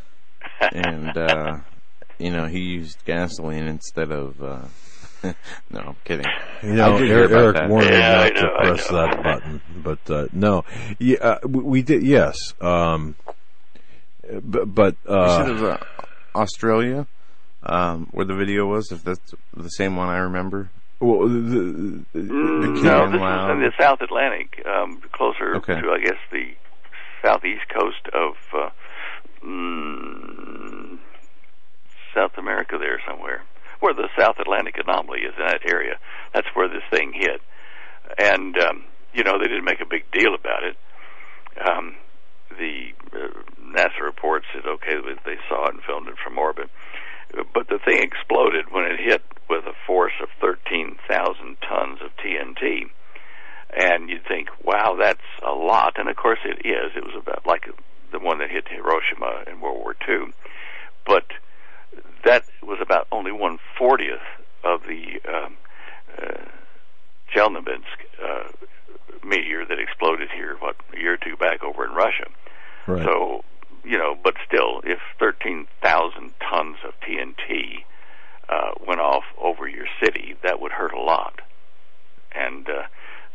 and 0.74 1.18
uh, 1.18 1.58
you 2.20 2.32
know, 2.32 2.46
he 2.46 2.60
used 2.60 3.04
gasoline 3.06 3.68
instead 3.68 4.12
of. 4.12 4.42
Uh, 4.42 4.66
no, 5.72 5.80
I'm 5.80 5.96
kidding. 6.04 6.26
You 6.62 6.74
know, 6.74 6.98
I 6.98 7.02
Eric, 7.02 7.32
about 7.32 7.42
Eric 7.42 7.56
that. 7.56 7.70
warned 7.70 7.90
me 7.90 7.98
Yeah, 7.98 8.20
I 8.20 8.30
not 8.30 8.36
to 8.36 8.42
know, 8.42 8.56
I 8.56 8.66
press 8.66 8.88
that 8.90 9.24
button, 9.24 9.62
but 9.84 10.12
uh, 10.12 10.28
no, 10.32 10.64
yeah, 11.00 11.18
uh, 11.18 11.40
we, 11.48 11.64
we 11.64 11.82
did. 11.82 12.04
Yes, 12.04 12.38
um, 12.62 13.16
but, 14.44 14.74
but 14.74 14.96
You 15.08 15.28
said 15.30 15.50
it 15.50 15.64
uh, 15.64 15.66
uh, 15.68 15.78
Australia, 16.36 17.08
um, 17.64 18.08
where 18.12 18.26
the 18.26 18.36
video 18.36 18.66
was. 18.68 18.92
If 18.92 19.04
that's 19.04 19.34
the 19.56 19.70
same 19.70 19.96
one 19.96 20.10
I 20.10 20.18
remember. 20.18 20.70
Well, 21.00 21.28
the, 21.28 22.04
the, 22.14 22.22
The 22.22 22.68
no, 22.84 23.12
this 23.12 23.22
Lounge. 23.22 23.50
is 23.50 23.54
in 23.56 23.60
the 23.62 23.84
South 23.84 24.02
Atlantic, 24.02 24.64
um, 24.66 25.02
closer 25.12 25.56
Okay. 25.58 25.80
to 25.82 25.92
I 25.92 26.00
guess 26.00 26.18
the 26.32 26.56
southeast 27.24 27.64
coast 27.70 28.08
of 28.14 28.34
uh, 28.54 28.70
mm, 29.46 30.98
South 32.16 32.32
America, 32.38 32.78
there 32.80 33.00
somewhere, 33.08 33.44
where 33.80 33.94
the 33.94 34.10
South 34.18 34.36
Atlantic 34.40 34.76
anomaly 34.78 35.20
is 35.22 35.34
in 35.38 35.46
that 35.46 35.62
area. 35.70 35.98
That's 36.34 36.48
where 36.56 36.68
this 36.68 36.84
thing 36.92 37.14
hit, 37.14 37.42
and 38.18 38.58
um, 38.58 38.84
you 39.14 39.24
know 39.24 39.38
they 39.40 39.48
didn't 39.48 39.66
make 39.66 39.82
a 39.82 39.86
big 39.90 40.10
deal 40.12 40.34
about 40.34 40.64
it. 40.64 40.78
Um, 41.68 41.96
the 42.58 42.90
uh, 43.14 43.28
NASA 43.62 44.02
report 44.04 44.44
said 44.54 44.66
okay 44.66 44.96
they 45.26 45.38
saw 45.50 45.68
it 45.68 45.74
and 45.76 45.84
filmed 45.84 46.08
it 46.08 46.16
from 46.24 46.38
orbit, 46.38 46.70
but 47.54 47.68
the 47.70 47.80
thing 47.86 48.02
exploded 48.02 48.66
when 48.72 48.86
it 48.86 49.00
hit 49.00 49.22
with 49.50 49.66
a 49.66 49.74
force 49.86 50.14
of 50.22 50.30
13,000 50.42 51.58
tons 51.62 52.00
of 52.04 52.12
TNT. 52.18 52.90
And 53.76 54.10
you'd 54.10 54.26
think, 54.28 54.50
wow, 54.64 54.98
that's 55.00 55.20
a 55.46 55.52
lot. 55.52 55.94
And 55.98 56.10
of 56.10 56.16
course 56.16 56.40
it 56.46 56.66
is. 56.66 56.92
It 56.96 57.04
was 57.04 57.16
about 57.20 57.46
like 57.46 57.66
the 58.12 58.20
one 58.20 58.40
that 58.40 58.50
hit 58.50 58.68
Hiroshima 58.68 59.44
in 59.52 59.60
World 59.60 59.80
War 59.80 59.96
II. 60.08 60.32
But 61.06 61.26
that 62.26 62.46
was 62.64 62.80
about 62.82 63.08
only 63.12 63.32
one 63.32 63.58
fortieth 63.78 64.26
of 64.64 64.82
the 64.84 65.20
um, 65.30 65.58
uh, 66.18 66.46
Chelyabinsk 67.36 67.98
uh, 68.24 68.52
meteor 69.24 69.66
that 69.66 69.80
exploded 69.80 70.30
here, 70.34 70.56
what, 70.60 70.76
a 70.94 71.00
year 71.00 71.14
or 71.14 71.18
two 71.18 71.36
back 71.38 71.64
over 71.64 71.86
in 71.86 71.92
Russia. 71.92 72.28
right. 72.88 73.04
So, 73.04 73.44
you 73.84 73.98
know, 73.98 74.16
but 74.22 74.36
still, 74.46 74.82
if 74.84 75.00
13,000 75.20 76.34
tons 76.40 76.78
of 76.86 76.94
TNT 77.02 77.84
uh, 78.50 78.72
went 78.86 79.02
off 79.02 79.24
over 79.38 79.68
your 79.68 79.88
city, 80.04 80.36
that 80.44 80.60
would 80.62 80.72
hurt 80.72 80.94
a 80.94 81.02
lot. 81.02 81.42
And 82.34 82.68
uh, 82.70 82.84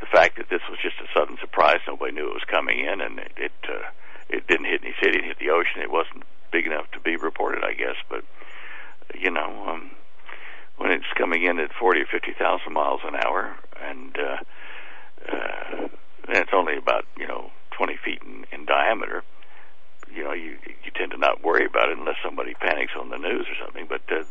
the 0.01 0.07
fact 0.07 0.37
that 0.37 0.49
this 0.49 0.63
was 0.69 0.79
just 0.83 0.97
a 1.01 1.19
sudden 1.19 1.37
surprise, 1.41 1.81
nobody 1.87 2.13
knew 2.13 2.29
it 2.29 2.35
was 2.35 2.45
coming 2.51 2.81
in, 2.81 3.01
and 3.01 3.19
it 3.19 3.33
it, 3.37 3.53
uh, 3.69 3.89
it 4.29 4.47
didn't 4.47 4.67
hit 4.67 4.83
any 4.83 4.95
city, 5.03 5.19
it 5.19 5.25
hit 5.25 5.39
the 5.39 5.51
ocean. 5.51 5.83
It 5.83 5.91
wasn't 5.91 6.25
big 6.51 6.67
enough 6.67 6.91
to 6.93 7.01
be 7.01 7.17
reported, 7.17 7.65
I 7.65 7.75
guess. 7.75 7.97
But 8.09 8.25
you 9.15 9.31
know, 9.31 9.65
um, 9.69 9.91
when 10.77 10.91
it's 10.91 11.11
coming 11.17 11.45
in 11.45 11.59
at 11.59 11.73
40 11.73 12.01
or 12.01 12.07
50,000 12.07 12.73
miles 12.73 13.01
an 13.05 13.17
hour, 13.17 13.57
and 13.81 14.17
uh, 14.17 14.37
uh, 15.29 15.89
and 16.29 16.37
it's 16.39 16.53
only 16.55 16.77
about 16.77 17.05
you 17.19 17.27
know 17.27 17.51
20 17.77 17.99
feet 18.05 18.23
in, 18.23 18.47
in 18.53 18.65
diameter 18.65 19.25
you 20.15 20.25
know, 20.25 20.33
you 20.33 20.57
you 20.85 20.91
tend 20.95 21.11
to 21.13 21.19
not 21.19 21.43
worry 21.43 21.65
about 21.65 21.89
it 21.89 21.99
unless 21.99 22.17
somebody 22.23 22.55
panics 22.55 22.93
on 22.99 23.09
the 23.11 23.17
news 23.17 23.47
or 23.49 23.65
something. 23.65 23.87
But 23.89 24.03
uh, 24.11 24.25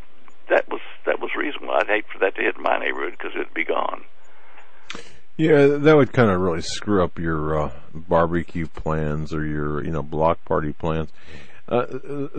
that 0.52 0.69
was 0.69 0.82
that 1.07 1.19
was 1.19 1.32
reasonable. 1.36 1.73
I'd 1.73 1.88
hate 1.88 2.06
for 2.14 2.19
that 2.19 2.36
to 2.36 2.41
hit 2.44 2.57
my 2.60 2.78
neighborhood 2.78 3.14
because 3.18 3.32
it'd 3.36 3.53
be 3.53 3.64
gone. 3.65 4.03
Yeah, 5.38 5.65
that 5.65 5.95
would 5.95 6.14
kind 6.14 6.30
of 6.30 6.40
really 6.40 6.61
screw 6.61 7.03
up 7.03 7.18
your 7.18 7.60
uh, 7.60 7.72
barbecue 7.95 8.68
plans 8.68 9.34
or 9.34 9.44
your, 9.44 9.84
you 9.84 9.90
know, 9.90 10.03
block 10.03 10.44
party 10.45 10.72
plans. 10.73 11.10
Uh, 11.68 11.86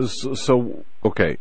so, 0.07 0.35
so, 0.35 0.85
okay, 1.03 1.37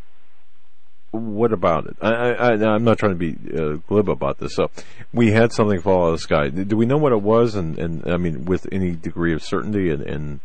what 1.13 1.53
about 1.53 1.87
it? 1.87 1.97
I, 2.01 2.11
I, 2.11 2.31
I- 2.55 2.75
I'm 2.75 2.83
not 2.85 2.99
trying 2.99 3.17
to 3.17 3.33
be 3.33 3.37
uh, 3.57 3.77
glib 3.87 4.09
about 4.09 4.39
this. 4.39 4.55
So, 4.57 4.71
we 5.13 5.31
had 5.31 5.53
something 5.53 5.81
fall 5.81 6.05
out 6.07 6.07
of 6.09 6.13
the 6.15 6.19
sky. 6.19 6.49
Do 6.49 6.77
we 6.77 6.87
know 6.87 6.97
what 6.97 7.13
it 7.13 7.23
was? 7.23 7.55
And, 7.55 7.79
and 7.79 8.11
I 8.11 8.17
mean, 8.17 8.45
with 8.47 8.67
any 8.73 8.93
degree 8.93 9.35
of 9.35 9.43
certainty, 9.45 9.91
and, 9.91 10.03
and 10.03 10.41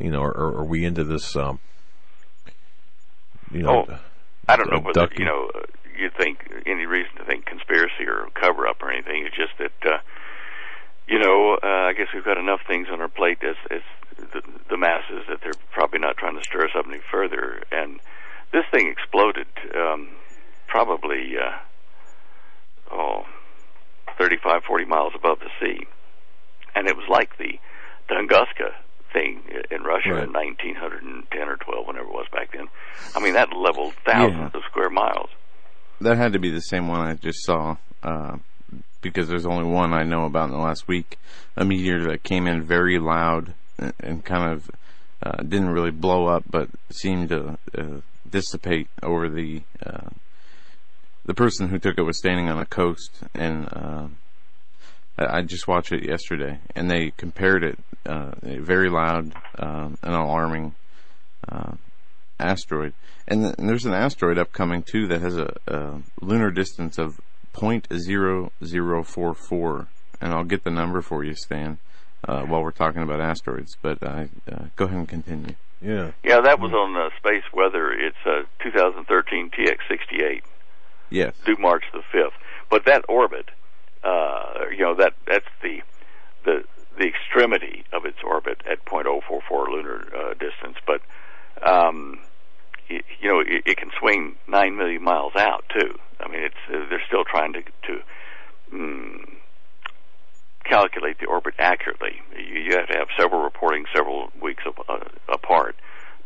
you 0.00 0.10
know, 0.10 0.22
are, 0.22 0.34
are 0.56 0.64
we 0.64 0.84
into 0.84 1.04
this? 1.04 1.36
Um, 1.36 1.60
you 3.52 3.62
know, 3.62 3.84
Oh, 3.88 3.98
I 4.48 4.56
don't 4.56 4.70
know 4.70 4.78
whether 4.78 5.02
abducting? 5.02 5.20
you 5.20 5.26
know 5.26 5.50
you 5.98 6.10
think 6.16 6.38
any 6.66 6.86
reason 6.86 7.16
to 7.16 7.24
think 7.24 7.46
conspiracy 7.46 8.04
or 8.06 8.28
cover 8.34 8.66
up 8.66 8.82
or 8.82 8.92
anything. 8.92 9.26
It's 9.26 9.36
just 9.36 9.56
that 9.58 9.90
uh, 9.90 9.98
you 11.08 11.18
know 11.18 11.58
uh, 11.62 11.88
I 11.88 11.92
guess 11.92 12.08
we've 12.14 12.24
got 12.24 12.38
enough 12.38 12.60
things 12.66 12.88
on 12.92 13.00
our 13.00 13.08
plate 13.08 13.38
as 13.42 13.56
as 13.70 13.82
the, 14.16 14.42
the 14.70 14.76
masses 14.76 15.24
that 15.28 15.40
they're 15.42 15.58
probably 15.72 15.98
not 15.98 16.16
trying 16.16 16.36
to 16.36 16.44
stir 16.44 16.64
us 16.64 16.72
up 16.76 16.86
any 16.88 17.00
further. 17.10 17.62
And 17.72 18.00
this 18.52 18.64
thing 18.70 18.88
exploded 18.88 19.46
um, 19.74 20.08
probably 20.68 21.34
uh, 21.36 21.58
oh 22.92 23.24
35, 24.18 24.62
40 24.66 24.84
miles 24.86 25.12
above 25.14 25.38
the 25.40 25.50
sea, 25.60 25.86
and 26.74 26.88
it 26.88 26.96
was 26.96 27.06
like 27.10 27.36
the 27.36 27.58
Tunguska 28.08 28.72
thing 29.16 29.42
in 29.70 29.82
Russia 29.82 30.10
Right. 30.12 30.24
in 30.24 30.32
1910 30.32 31.48
or 31.48 31.56
12, 31.56 31.86
whenever 31.86 32.06
it 32.06 32.12
was 32.12 32.26
back 32.32 32.52
then. 32.52 32.68
I 33.14 33.20
mean, 33.20 33.34
that 33.34 33.48
leveled 33.52 33.94
thousands 34.04 34.54
of 34.54 34.62
square 34.70 34.90
miles. 34.90 35.30
That 36.00 36.16
had 36.18 36.34
to 36.34 36.38
be 36.38 36.50
the 36.50 36.60
same 36.60 36.88
one 36.88 37.00
I 37.00 37.14
just 37.14 37.42
saw, 37.44 37.76
uh, 38.02 38.36
because 39.00 39.28
there's 39.28 39.46
only 39.46 39.64
one 39.64 39.94
I 39.94 40.02
know 40.02 40.24
about 40.26 40.50
in 40.50 40.50
the 40.50 40.58
last 40.62 40.86
week. 40.86 41.18
A 41.56 41.64
meteor 41.64 42.02
that 42.08 42.22
came 42.22 42.46
in 42.46 42.62
very 42.62 42.98
loud 42.98 43.54
and, 43.78 43.94
and 44.00 44.24
kind 44.24 44.52
of 44.52 44.70
uh, 45.22 45.42
didn't 45.42 45.70
really 45.70 45.90
blow 45.90 46.26
up, 46.26 46.44
but 46.50 46.68
seemed 46.90 47.30
to 47.30 47.58
uh, 47.76 48.00
dissipate 48.28 48.88
over 49.02 49.28
the. 49.28 49.62
Uh, 49.84 50.10
the 51.24 51.34
person 51.34 51.68
who 51.70 51.78
took 51.80 51.98
it 51.98 52.02
was 52.02 52.18
standing 52.18 52.48
on 52.48 52.58
a 52.58 52.66
coast, 52.66 53.10
and 53.34 53.66
uh, 53.72 54.06
I 55.18 55.38
I 55.38 55.42
just 55.42 55.66
watched 55.68 55.92
it 55.92 56.04
yesterday, 56.04 56.58
and 56.74 56.90
they 56.90 57.12
compared 57.16 57.62
it 57.64 57.78
uh, 58.04 58.32
very 58.42 58.88
loud 58.90 59.34
um, 59.58 59.96
and 60.02 60.14
alarming 60.14 60.74
uh, 61.48 61.72
asteroid. 62.38 62.92
And, 63.28 63.42
th- 63.42 63.54
and 63.58 63.68
there's 63.68 63.86
an 63.86 63.94
asteroid 63.94 64.38
upcoming 64.38 64.82
too 64.82 65.06
that 65.08 65.20
has 65.20 65.36
a, 65.36 65.52
a 65.66 66.00
lunar 66.20 66.50
distance 66.50 66.98
of 66.98 67.18
0.0044. 67.54 69.86
And 70.20 70.32
I'll 70.32 70.44
get 70.44 70.64
the 70.64 70.70
number 70.70 71.02
for 71.02 71.24
you, 71.24 71.34
Stan, 71.34 71.78
uh, 72.26 72.42
while 72.42 72.62
we're 72.62 72.70
talking 72.70 73.02
about 73.02 73.20
asteroids. 73.20 73.76
But 73.82 74.02
uh, 74.02 74.24
uh, 74.50 74.66
go 74.76 74.86
ahead 74.86 74.98
and 74.98 75.08
continue. 75.08 75.54
yeah. 75.80 76.12
Yeah, 76.24 76.40
that 76.42 76.58
was 76.60 76.72
on 76.72 76.96
uh, 76.96 77.10
Space 77.18 77.44
Weather. 77.52 77.92
It's 77.92 78.16
uh, 78.24 78.42
2013 78.62 79.50
TX68, 79.50 80.40
Yes. 81.10 81.34
due 81.44 81.56
March 81.58 81.84
the 81.92 82.02
5th. 82.16 82.32
But 82.70 82.84
that 82.86 83.04
orbit, 83.08 83.50
uh, 84.04 84.68
you 84.70 84.82
know, 84.84 84.94
that 84.96 85.14
that's 85.26 85.46
the 85.62 85.80
the 86.44 86.64
the 86.98 87.06
extremity 87.06 87.84
of 87.92 88.04
its 88.04 88.18
orbit 88.24 88.62
at 88.70 88.84
0.044 88.86 89.68
lunar 89.68 90.06
uh, 90.16 90.32
distance. 90.34 90.76
But 90.86 91.02
um, 91.66 92.20
y 92.88 93.00
you 93.20 93.28
know, 93.28 93.40
it, 93.40 93.62
it 93.66 93.76
can 93.76 93.90
swing 93.98 94.36
nine 94.48 94.76
million 94.76 95.02
miles 95.02 95.32
out 95.36 95.64
too. 95.68 95.98
I 96.20 96.28
mean, 96.28 96.42
it's 96.42 96.62
uh, 96.68 96.88
they're 96.88 97.02
still 97.06 97.24
trying 97.24 97.52
to 97.54 97.62
to 97.62 98.00
mm, 98.72 99.36
calculate 100.64 101.18
the 101.20 101.26
orbit 101.26 101.54
accurately. 101.58 102.20
You, 102.36 102.60
you 102.60 102.76
have 102.76 102.88
to 102.88 102.98
have 102.98 103.08
several 103.18 103.42
reporting 103.42 103.84
several 103.94 104.28
weeks 104.40 104.64
of, 104.66 104.74
uh, 104.88 105.04
apart 105.32 105.76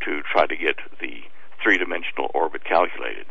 to 0.05 0.22
try 0.32 0.47
to 0.47 0.56
get 0.56 0.76
the 1.01 1.20
three-dimensional 1.62 2.30
orbit 2.34 2.64
calculated. 2.64 3.26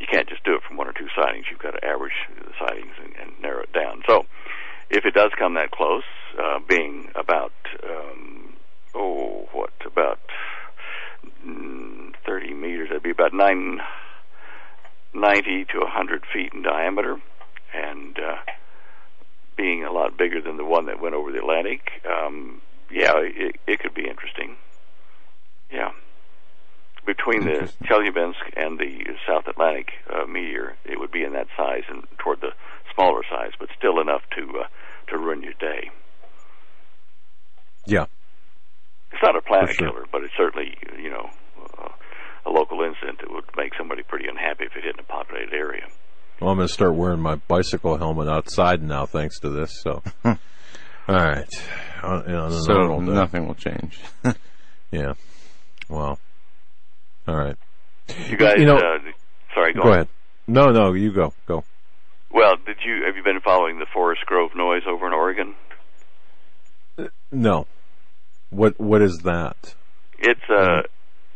You 0.00 0.06
can't 0.10 0.28
just 0.28 0.44
do 0.44 0.54
it 0.54 0.62
from 0.66 0.76
one 0.76 0.88
or 0.88 0.92
two 0.92 1.08
sightings. 1.14 1.46
You've 1.50 1.60
got 1.60 1.72
to 1.72 1.84
average 1.84 2.12
the 2.38 2.52
sightings 2.58 2.94
and, 3.02 3.14
and 3.16 3.32
narrow 3.42 3.62
it 3.62 3.72
down. 3.72 4.02
So, 4.08 4.26
if 4.90 5.04
it 5.04 5.14
does 5.14 5.30
come 5.38 5.54
that 5.54 5.70
close, 5.70 6.04
uh, 6.38 6.60
being 6.68 7.10
about 7.14 7.52
um, 7.82 8.54
oh, 8.94 9.48
what 9.52 9.72
about 9.84 10.20
mm, 11.46 12.12
30 12.26 12.54
meters? 12.54 12.88
That'd 12.88 13.02
be 13.02 13.10
about 13.10 13.34
nine. 13.34 13.80
90 15.14 15.64
to 15.72 15.78
100 15.80 16.24
feet 16.32 16.52
in 16.52 16.62
diameter, 16.62 17.16
and 17.74 18.16
uh, 18.18 18.36
being 19.56 19.84
a 19.84 19.92
lot 19.92 20.16
bigger 20.16 20.40
than 20.40 20.56
the 20.56 20.64
one 20.64 20.86
that 20.86 21.00
went 21.00 21.14
over 21.14 21.32
the 21.32 21.38
Atlantic, 21.38 21.80
um, 22.08 22.60
yeah, 22.90 23.12
it, 23.16 23.56
it 23.66 23.80
could 23.80 23.94
be 23.94 24.08
interesting. 24.08 24.56
Yeah. 25.72 25.90
Between 27.08 27.44
the 27.44 27.52
Interesting. 27.64 27.86
Chelyabinsk 27.88 28.52
and 28.54 28.78
the 28.78 29.16
South 29.26 29.46
Atlantic 29.48 29.92
uh, 30.12 30.26
meteor, 30.26 30.76
it 30.84 31.00
would 31.00 31.10
be 31.10 31.24
in 31.24 31.32
that 31.32 31.46
size 31.56 31.84
and 31.88 32.06
toward 32.18 32.42
the 32.42 32.52
smaller 32.94 33.22
size, 33.30 33.52
but 33.58 33.70
still 33.78 33.98
enough 33.98 34.20
to 34.36 34.60
uh, 34.60 34.66
to 35.08 35.16
ruin 35.16 35.42
your 35.42 35.54
day. 35.54 35.90
Yeah. 37.86 38.04
It's 39.10 39.22
not 39.22 39.36
a 39.36 39.40
planet 39.40 39.74
sure. 39.74 39.88
killer, 39.88 40.04
but 40.12 40.22
it's 40.22 40.34
certainly 40.36 40.76
you 41.02 41.08
know 41.08 41.30
uh, 41.78 41.88
a 42.44 42.50
local 42.50 42.82
incident 42.82 43.20
that 43.20 43.30
would 43.32 43.44
make 43.56 43.72
somebody 43.78 44.02
pretty 44.02 44.28
unhappy 44.28 44.64
if 44.64 44.76
it 44.76 44.84
hit 44.84 44.92
in 44.92 45.00
a 45.00 45.04
populated 45.04 45.54
area. 45.54 45.88
Well, 46.42 46.50
I'm 46.50 46.58
going 46.58 46.68
to 46.68 46.74
start 46.74 46.94
wearing 46.94 47.20
my 47.20 47.36
bicycle 47.36 47.96
helmet 47.96 48.28
outside 48.28 48.82
now, 48.82 49.06
thanks 49.06 49.40
to 49.40 49.48
this. 49.48 49.80
So, 49.82 50.02
All 50.24 50.36
right. 51.08 51.48
On, 52.02 52.34
on 52.34 52.52
So 52.62 53.00
nothing 53.00 53.46
will 53.46 53.54
change. 53.54 53.98
Yeah. 54.90 55.12
Well. 55.90 56.18
All 57.28 57.36
right. 57.36 57.56
You 58.30 58.38
guys, 58.38 58.54
You 58.56 58.64
know- 58.64 58.78
uh, 58.78 58.98
sorry, 59.54 59.74
go, 59.74 59.82
Go 59.82 59.92
ahead. 59.92 60.08
No, 60.46 60.70
no, 60.70 60.94
you 60.94 61.12
go. 61.12 61.34
Go. 61.46 61.62
Well, 62.30 62.56
did 62.64 62.78
you 62.82 63.04
have 63.06 63.16
you 63.16 63.22
been 63.22 63.40
following 63.40 63.78
the 63.78 63.86
Forest 63.92 64.24
Grove 64.24 64.52
noise 64.56 64.82
over 64.88 65.06
in 65.06 65.12
Oregon? 65.12 65.54
No. 67.30 67.66
What 68.48 68.80
What 68.80 69.02
is 69.02 69.18
that? 69.24 69.74
It's 70.18 70.48
a 70.48 70.84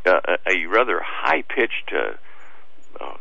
a, 0.06 0.38
a 0.46 0.66
rather 0.66 1.00
high 1.04 1.42
pitched 1.42 1.92
uh, 1.92 3.04
uh, 3.04 3.16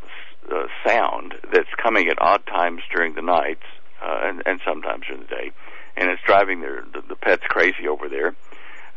uh, 0.49 0.67
sound 0.87 1.33
that's 1.51 1.69
coming 1.83 2.07
at 2.07 2.21
odd 2.21 2.45
times 2.45 2.81
during 2.95 3.15
the 3.15 3.21
nights 3.21 3.65
uh, 4.01 4.19
and 4.23 4.43
and 4.45 4.61
sometimes 4.65 5.03
during 5.07 5.23
the 5.23 5.27
day, 5.27 5.51
and 5.97 6.09
it's 6.09 6.21
driving 6.25 6.61
their 6.61 6.83
the, 6.93 7.01
the 7.09 7.15
pets 7.17 7.43
crazy 7.49 7.87
over 7.89 8.07
there. 8.07 8.33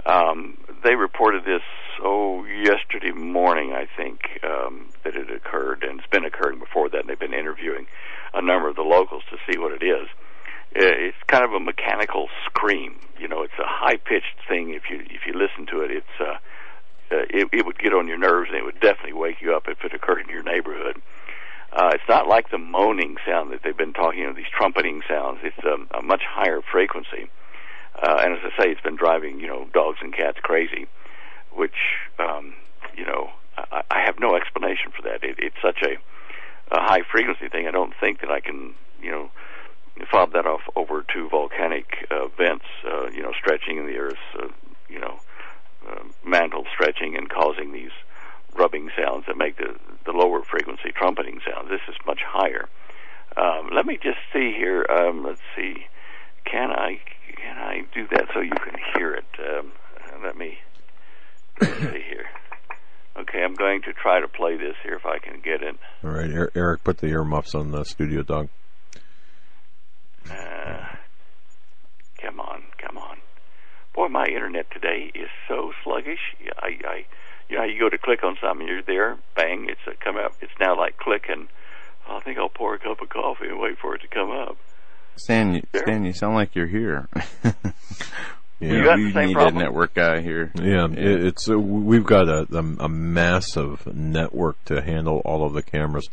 Um, 0.07 0.59
they 0.83 0.95
reported 0.97 1.45
this 1.45 1.63
oh 2.03 2.45
yesterday 2.45 3.13
morning, 3.13 3.73
I 3.73 3.87
think, 3.97 4.41
um, 4.43 4.87
that 5.05 5.17
it 5.17 5.31
occurred, 5.31 5.83
and 5.83 6.01
it's 6.01 6.09
been 6.11 6.25
occurring 6.25 6.59
before 6.59 6.89
that. 6.91 7.01
And 7.01 7.09
they've 7.09 7.19
been 7.19 7.33
interviewing 7.35 7.87
a 8.35 8.43
number 8.43 8.69
of 8.69 8.77
the 8.77 8.83
locals 8.83 9.23
to 9.31 9.37
see 9.47 9.59
what 9.59 9.73
it 9.73 9.83
is. 9.83 10.09
Uh, 10.77 11.09
It's 11.09 11.17
kind 11.27 11.45
of 11.45 11.53
a 11.53 11.61
mechanical 11.61 12.29
scream. 12.47 12.97
You 13.19 13.29
know, 13.29 13.43
it's 13.43 13.59
a 13.59 13.67
high 13.67 13.97
pitched 13.97 14.37
thing. 14.49 14.71
If 14.71 14.91
you 14.91 15.01
if 15.09 15.27
you 15.27 15.33
listen 15.33 15.67
to 15.73 15.81
it, 15.83 15.91
it's 15.91 16.17
uh, 16.21 16.37
uh, 17.13 17.25
it, 17.31 17.49
it 17.53 17.65
would 17.67 17.79
get 17.79 17.95
on 17.95 18.09
your 18.09 18.19
nerves, 18.19 18.49
and 18.51 18.59
it 18.59 18.65
would 18.65 18.81
definitely 18.81 19.13
wake 19.13 19.41
you 19.41 19.55
up 19.55 19.69
if 19.69 19.85
it 19.85 19.95
occurred 19.95 20.21
in 20.21 20.29
your 20.29 20.43
neighborhood. 20.43 21.01
Uh, 21.73 21.91
it's 21.93 22.09
not 22.09 22.29
like 22.29 22.51
the 22.51 22.59
moaning 22.59 23.17
sound 23.27 23.51
that 23.53 23.61
they've 23.65 23.77
been 23.77 23.93
talking 23.93 24.25
of, 24.27 24.37
these 24.37 24.47
trumpeting 24.57 25.03
sounds. 25.09 25.39
It's 25.43 25.59
um, 25.67 25.89
a 25.93 26.03
much 26.03 26.23
higher 26.29 26.61
frequency. 26.71 27.31
And 28.03 28.35
as 28.35 28.41
I 28.45 28.63
say, 28.63 28.71
it's 28.71 28.81
been 28.81 28.97
driving, 28.97 29.41
you 29.41 29.47
know, 29.47 29.67
dogs 29.73 29.99
and 30.01 30.15
cats 30.15 30.39
crazy, 30.43 30.87
which, 31.53 31.77
um, 32.19 32.55
you 32.97 33.05
know, 33.05 33.31
I, 33.57 33.83
I 33.91 34.01
have 34.05 34.19
no 34.19 34.37
explanation 34.37 34.91
for 34.95 35.03
that. 35.03 35.23
It, 35.23 35.37
it's 35.39 35.57
such 35.63 35.83
a, 35.83 35.97
a 36.75 36.81
high 36.81 37.03
frequency 37.11 37.49
thing. 37.49 37.67
I 37.67 37.71
don't 37.71 37.95
think 38.01 38.21
that 38.21 38.31
I 38.31 38.41
can, 38.41 38.75
you 39.01 39.11
know, 39.11 39.31
fob 40.11 40.33
that 40.33 40.47
off 40.47 40.63
over 40.77 41.05
to 41.15 41.29
volcanic 41.29 42.07
uh, 42.11 42.27
vents, 42.37 42.65
uh, 42.85 43.11
you 43.11 43.23
know, 43.23 43.33
stretching 43.39 43.79
in 43.79 43.87
the 43.87 43.97
earth, 43.97 44.19
uh, 44.41 44.49
you 44.89 44.99
know, 44.99 45.19
uh, 45.89 46.03
mantle 46.25 46.65
stretching 46.73 47.17
and 47.17 47.29
causing 47.29 47.73
these 47.73 47.93
rubbing 48.57 48.91
sounds 48.97 49.25
that 49.27 49.37
make 49.37 49.57
the, 49.57 49.75
the 50.05 50.13
lower 50.13 50.43
frequency 50.43 50.91
trumpeting 50.95 51.41
sounds. 51.49 51.69
This 51.69 51.81
is 51.89 51.95
much 52.07 52.21
higher. 52.27 52.69
Um, 53.37 53.71
let 53.73 53.87
me 53.87 53.99
just 54.01 54.19
see 54.33 54.53
here. 54.53 54.87
Um, 54.89 55.25
let's 55.25 55.41
see. 55.57 55.87
Can 56.45 56.71
I 56.71 57.01
can 57.45 57.59
I 57.59 57.83
do 57.95 58.07
that 58.11 58.27
so 58.33 58.41
you 58.41 58.51
can 58.51 58.75
hear 58.97 59.15
it? 59.15 59.25
Um, 59.39 59.73
let 60.25 60.37
me 60.37 60.59
see 61.61 62.03
here. 62.09 62.27
Okay, 63.17 63.43
I'm 63.45 63.55
going 63.55 63.83
to 63.83 63.93
try 63.93 64.21
to 64.21 64.29
play 64.29 64.57
this 64.57 64.75
here 64.83 64.95
if 64.95 65.07
I 65.07 65.19
can 65.19 65.41
get 65.41 65.63
it. 65.63 65.77
All 66.03 66.11
right, 66.11 66.31
Er- 66.31 66.51
Eric, 66.55 66.83
put 66.85 66.99
the 66.99 67.09
earmuffs 67.09 67.55
on 67.55 67.71
the 67.71 67.85
studio 67.85 68.23
dog. 68.23 68.49
Uh, 70.29 70.87
come 72.21 72.41
on, 72.41 72.63
come 72.79 72.97
on. 72.97 73.19
Boy, 73.95 74.09
my 74.09 74.27
internet 74.27 74.71
today 74.73 75.13
is 75.15 75.29
so 75.47 75.73
sluggish. 75.85 76.19
I, 76.59 76.79
I, 76.89 77.05
you 77.49 77.59
know, 77.59 77.65
you 77.65 77.79
go 77.79 77.89
to 77.89 77.99
click 77.99 78.25
on 78.25 78.37
something, 78.43 78.67
you're 78.67 78.83
there, 78.83 79.17
bang, 79.37 79.67
it's 79.69 79.81
uh, 79.87 79.93
come 80.03 80.17
up. 80.17 80.33
It's 80.41 80.53
now 80.59 80.77
like 80.77 80.97
click, 80.97 81.27
and 81.29 81.47
I 82.09 82.21
think 82.21 82.39
I'll 82.39 82.49
pour 82.49 82.75
a 82.75 82.79
cup 82.79 83.01
of 83.01 83.11
coffee 83.11 83.47
and 83.47 83.61
wait 83.61 83.79
for 83.81 83.95
it 83.95 84.01
to 84.01 84.09
come 84.09 84.31
up. 84.31 84.57
Stan, 85.17 85.55
you, 85.55 85.63
Stan, 85.75 86.05
you 86.05 86.13
sound 86.13 86.35
like 86.35 86.55
you're 86.55 86.67
here. 86.67 87.09
Yeah. 88.61 88.73
You 88.73 88.85
got 88.85 88.97
we 88.97 89.05
the 89.07 89.13
same 89.13 89.29
need 89.29 89.35
problem? 89.35 89.57
a 89.57 89.61
network 89.65 89.95
guy 89.95 90.21
here. 90.21 90.53
Yeah, 90.55 90.87
it, 90.87 91.25
it's 91.27 91.51
uh, 91.51 91.59
we've 91.59 92.05
got 92.05 92.29
a, 92.29 92.47
a 92.53 92.85
a 92.85 92.89
massive 92.89 93.87
network 93.95 94.65
to 94.67 94.81
handle 94.81 95.21
all 95.25 95.45
of 95.45 95.55
the 95.55 95.63
cameras 95.63 96.09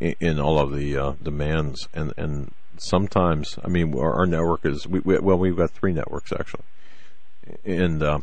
in, 0.00 0.14
in 0.20 0.40
all 0.40 0.58
of 0.60 0.72
the 0.72 0.96
uh, 0.96 1.12
demands, 1.22 1.88
and 1.92 2.12
and 2.16 2.52
sometimes 2.78 3.58
I 3.62 3.68
mean 3.68 3.92
our, 3.98 4.14
our 4.14 4.26
network 4.26 4.64
is 4.64 4.86
we, 4.86 5.00
we 5.00 5.18
well 5.18 5.36
we've 5.36 5.56
got 5.56 5.72
three 5.72 5.92
networks 5.92 6.32
actually, 6.32 6.64
and 7.64 8.02
uh, 8.02 8.20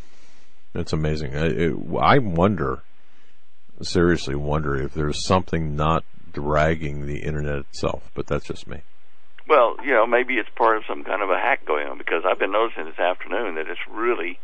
it's 0.73 0.93
amazing. 0.93 1.35
I, 1.35 1.47
it, 1.47 1.73
I 1.99 2.17
wonder, 2.19 2.83
seriously 3.81 4.33
wonder 4.33 4.81
if 4.81 4.93
there's 4.93 5.25
something 5.25 5.75
not 5.75 6.05
dragging 6.31 7.05
the 7.05 7.19
internet 7.19 7.57
itself, 7.57 8.09
but 8.15 8.27
that's 8.27 8.45
just 8.45 8.65
me. 8.65 8.81
Well, 9.51 9.75
you 9.83 9.91
know, 9.91 10.07
maybe 10.07 10.35
it's 10.35 10.47
part 10.55 10.77
of 10.77 10.83
some 10.87 11.03
kind 11.03 11.21
of 11.21 11.29
a 11.29 11.35
hack 11.37 11.65
going 11.65 11.85
on 11.85 11.97
because 11.97 12.23
I've 12.25 12.39
been 12.39 12.53
noticing 12.53 12.85
this 12.85 12.97
afternoon 12.97 13.55
that 13.55 13.67
it's 13.67 13.81
really, 13.91 14.39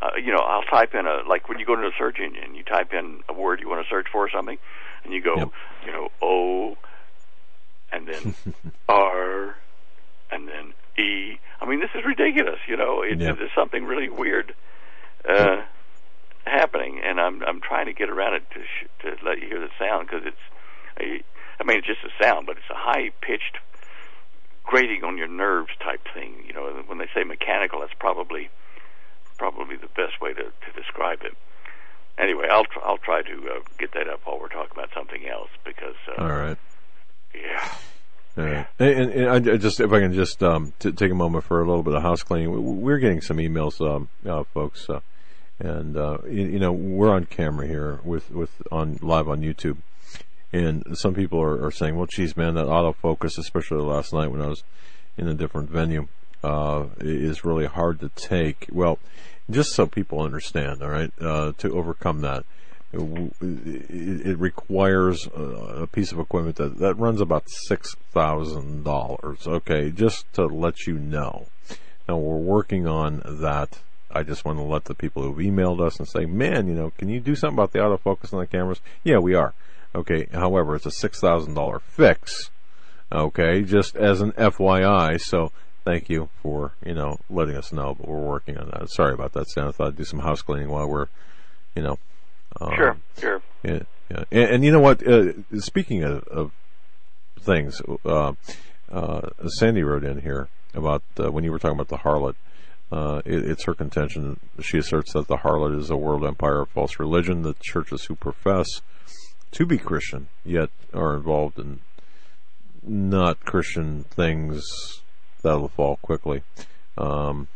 uh, 0.00 0.16
you 0.16 0.32
know, 0.32 0.38
I'll 0.40 0.62
type 0.62 0.94
in 0.94 1.06
a 1.06 1.20
like 1.28 1.50
when 1.50 1.58
you 1.58 1.66
go 1.66 1.74
into 1.74 1.88
a 1.88 1.92
search 1.98 2.16
engine, 2.18 2.54
you 2.54 2.62
type 2.64 2.94
in 2.94 3.20
a 3.28 3.34
word 3.34 3.60
you 3.60 3.68
want 3.68 3.84
to 3.84 3.90
search 3.90 4.06
for 4.10 4.24
or 4.24 4.30
something, 4.34 4.56
and 5.04 5.12
you 5.12 5.20
go, 5.20 5.36
Yep. 5.36 5.48
you 5.84 5.92
know, 5.92 6.08
O, 6.22 6.78
and 7.92 8.08
then 8.08 8.34
R, 8.88 9.54
and 10.32 10.48
then 10.48 10.72
E. 10.96 11.38
I 11.60 11.66
mean, 11.68 11.80
this 11.80 11.90
is 11.94 12.02
ridiculous. 12.06 12.60
You 12.66 12.78
know, 12.78 13.02
it, 13.02 13.20
Yep. 13.20 13.36
there's 13.36 13.50
something 13.54 13.84
really 13.84 14.08
weird 14.08 14.54
uh, 15.28 15.60
happening, 16.46 17.02
and 17.04 17.20
I'm 17.20 17.42
I'm 17.42 17.60
trying 17.60 17.84
to 17.84 17.92
get 17.92 18.08
around 18.08 18.32
it 18.32 18.44
to 18.54 18.60
sh- 18.62 18.88
to 19.02 19.08
let 19.28 19.42
you 19.42 19.48
hear 19.48 19.60
the 19.60 19.68
sound 19.78 20.08
because 20.08 20.24
it's, 20.24 20.44
a, 20.98 21.22
I 21.60 21.64
mean, 21.66 21.76
it's 21.76 21.86
just 21.86 22.00
a 22.02 22.24
sound, 22.24 22.46
but 22.46 22.56
it's 22.56 22.70
a 22.70 22.74
high 22.78 23.10
pitched 23.20 23.58
grating 24.68 25.02
on 25.02 25.16
your 25.16 25.28
nerves 25.28 25.70
type 25.82 26.00
thing. 26.14 26.34
You 26.46 26.52
know, 26.52 26.82
when 26.86 26.98
they 26.98 27.08
say 27.14 27.24
mechanical, 27.24 27.80
that's 27.80 27.96
probably 27.98 28.50
probably 29.38 29.76
the 29.76 29.88
best 29.96 30.20
way 30.20 30.34
to, 30.34 30.42
to 30.44 30.68
describe 30.76 31.20
it. 31.22 31.32
Anyway, 32.18 32.46
I'll 32.50 32.64
tr- 32.64 32.84
I'll 32.84 32.98
try 32.98 33.22
to 33.22 33.32
uh, 33.32 33.60
get 33.78 33.92
that 33.94 34.08
up 34.08 34.20
while 34.24 34.38
we're 34.40 34.48
talking 34.48 34.72
about 34.72 34.90
something 34.94 35.26
else 35.28 35.50
because 35.64 35.94
uh, 36.18 36.22
All 36.22 36.28
right. 36.28 36.58
yeah, 37.34 37.68
All 38.36 38.44
right. 38.44 38.66
And, 38.80 39.10
and 39.12 39.50
I 39.50 39.56
just, 39.56 39.78
if 39.80 39.92
I 39.92 40.00
can 40.00 40.12
just 40.12 40.42
um, 40.42 40.72
t- 40.80 40.92
take 40.92 41.12
a 41.12 41.14
moment 41.14 41.44
for 41.44 41.62
a 41.62 41.66
little 41.66 41.84
bit 41.84 41.94
of 41.94 42.02
house 42.02 42.22
cleaning, 42.24 42.50
We- 42.50 42.58
we're 42.58 42.98
getting 42.98 43.20
some 43.20 43.36
emails, 43.38 43.80
um, 43.80 44.08
uh, 44.26 44.42
folks, 44.52 44.90
uh, 44.90 45.00
and 45.60 45.96
uh, 45.96 46.18
you, 46.28 46.46
you 46.46 46.58
know 46.58 46.72
we're 46.72 47.10
on 47.14 47.24
camera 47.26 47.66
here 47.66 48.00
with 48.04 48.30
with 48.32 48.50
on 48.72 48.98
live 49.00 49.28
on 49.28 49.40
YouTube, 49.40 49.78
and 50.52 50.84
some 50.94 51.14
people 51.14 51.40
are, 51.40 51.66
are 51.66 51.70
saying, 51.70 51.96
"Well, 51.96 52.06
geez, 52.06 52.36
man, 52.36 52.54
that 52.54 52.66
autofocus, 52.66 53.38
especially 53.38 53.82
last 53.82 54.12
night 54.12 54.28
when 54.28 54.42
I 54.42 54.48
was 54.48 54.62
in 55.16 55.28
a 55.28 55.34
different 55.34 55.70
venue, 55.70 56.08
uh, 56.42 56.86
is 57.00 57.44
really 57.44 57.66
hard 57.66 58.00
to 58.00 58.08
take." 58.10 58.66
Well, 58.72 58.98
just 59.50 59.72
so 59.72 59.86
people 59.86 60.20
understand, 60.20 60.82
all 60.82 60.90
right, 60.90 61.12
uh, 61.20 61.52
to 61.58 61.76
overcome 61.76 62.20
that 62.22 62.44
it, 62.92 64.26
it 64.26 64.38
requires 64.38 65.26
a 65.34 65.86
piece 65.86 66.12
of 66.12 66.18
equipment 66.18 66.56
that, 66.56 66.78
that 66.78 66.94
runs 66.94 67.20
about 67.20 67.44
six 67.48 67.94
thousand 68.12 68.84
dollars. 68.84 69.46
Okay, 69.46 69.90
just 69.90 70.30
to 70.34 70.46
let 70.46 70.86
you 70.86 70.94
know. 70.98 71.46
Now 72.08 72.16
we're 72.16 72.36
working 72.36 72.86
on 72.86 73.22
that. 73.24 73.80
I 74.10 74.22
just 74.22 74.44
want 74.46 74.58
to 74.58 74.62
let 74.62 74.86
the 74.86 74.94
people 74.94 75.22
who've 75.22 75.36
emailed 75.36 75.80
us 75.80 75.98
and 75.98 76.08
say, 76.08 76.24
"Man, 76.24 76.66
you 76.66 76.74
know, 76.74 76.92
can 76.96 77.10
you 77.10 77.20
do 77.20 77.34
something 77.34 77.56
about 77.56 77.72
the 77.72 77.80
autofocus 77.80 78.32
on 78.32 78.40
the 78.40 78.46
cameras?" 78.46 78.80
Yeah, 79.04 79.18
we 79.18 79.34
are. 79.34 79.52
Okay. 79.94 80.26
However, 80.32 80.76
it's 80.76 80.86
a 80.86 80.90
six 80.90 81.20
thousand 81.20 81.54
dollar 81.54 81.78
fix. 81.78 82.50
Okay, 83.10 83.62
just 83.62 83.96
as 83.96 84.20
an 84.20 84.32
FYI. 84.32 85.18
So 85.20 85.50
thank 85.84 86.10
you 86.10 86.28
for 86.42 86.72
you 86.84 86.94
know 86.94 87.18
letting 87.30 87.56
us 87.56 87.72
know, 87.72 87.94
but 87.94 88.06
we're 88.06 88.18
working 88.18 88.58
on 88.58 88.68
that. 88.70 88.90
Sorry 88.90 89.14
about 89.14 89.32
that, 89.32 89.48
Stan. 89.48 89.68
I 89.68 89.70
thought 89.70 89.88
I'd 89.88 89.96
do 89.96 90.04
some 90.04 90.20
house 90.20 90.42
cleaning 90.42 90.68
while 90.68 90.86
we're, 90.86 91.06
you 91.74 91.82
know. 91.82 91.98
Um, 92.60 92.72
sure, 92.76 92.96
sure. 93.18 93.42
yeah, 93.62 93.80
yeah. 94.10 94.24
And, 94.30 94.50
and 94.50 94.64
you 94.64 94.72
know 94.72 94.80
what? 94.80 95.06
Uh, 95.06 95.32
speaking 95.58 96.02
of, 96.02 96.22
of 96.24 96.52
things, 97.40 97.80
uh, 98.04 98.32
uh, 98.90 99.28
Sandy 99.46 99.82
wrote 99.82 100.04
in 100.04 100.20
here 100.20 100.48
about 100.74 101.02
uh, 101.18 101.30
when 101.30 101.44
you 101.44 101.52
were 101.52 101.58
talking 101.58 101.78
about 101.78 101.88
the 101.88 101.98
harlot. 101.98 102.34
Uh, 102.90 103.20
it, 103.24 103.44
it's 103.44 103.64
her 103.64 103.74
contention. 103.74 104.40
She 104.60 104.78
asserts 104.78 105.12
that 105.12 105.28
the 105.28 105.36
harlot 105.38 105.78
is 105.78 105.90
a 105.90 105.96
world 105.96 106.24
empire 106.24 106.62
of 106.62 106.70
false 106.70 106.98
religion. 106.98 107.42
The 107.42 107.54
churches 107.60 108.04
who 108.04 108.14
profess 108.14 108.80
to 109.52 109.66
be 109.66 109.78
Christian 109.78 110.28
yet 110.44 110.70
are 110.94 111.16
involved 111.16 111.58
in 111.58 111.80
not 112.82 113.40
Christian 113.44 114.04
things 114.04 115.02
that'll 115.42 115.68
fall 115.68 115.96
quickly. 116.02 116.42
Um, 116.96 117.48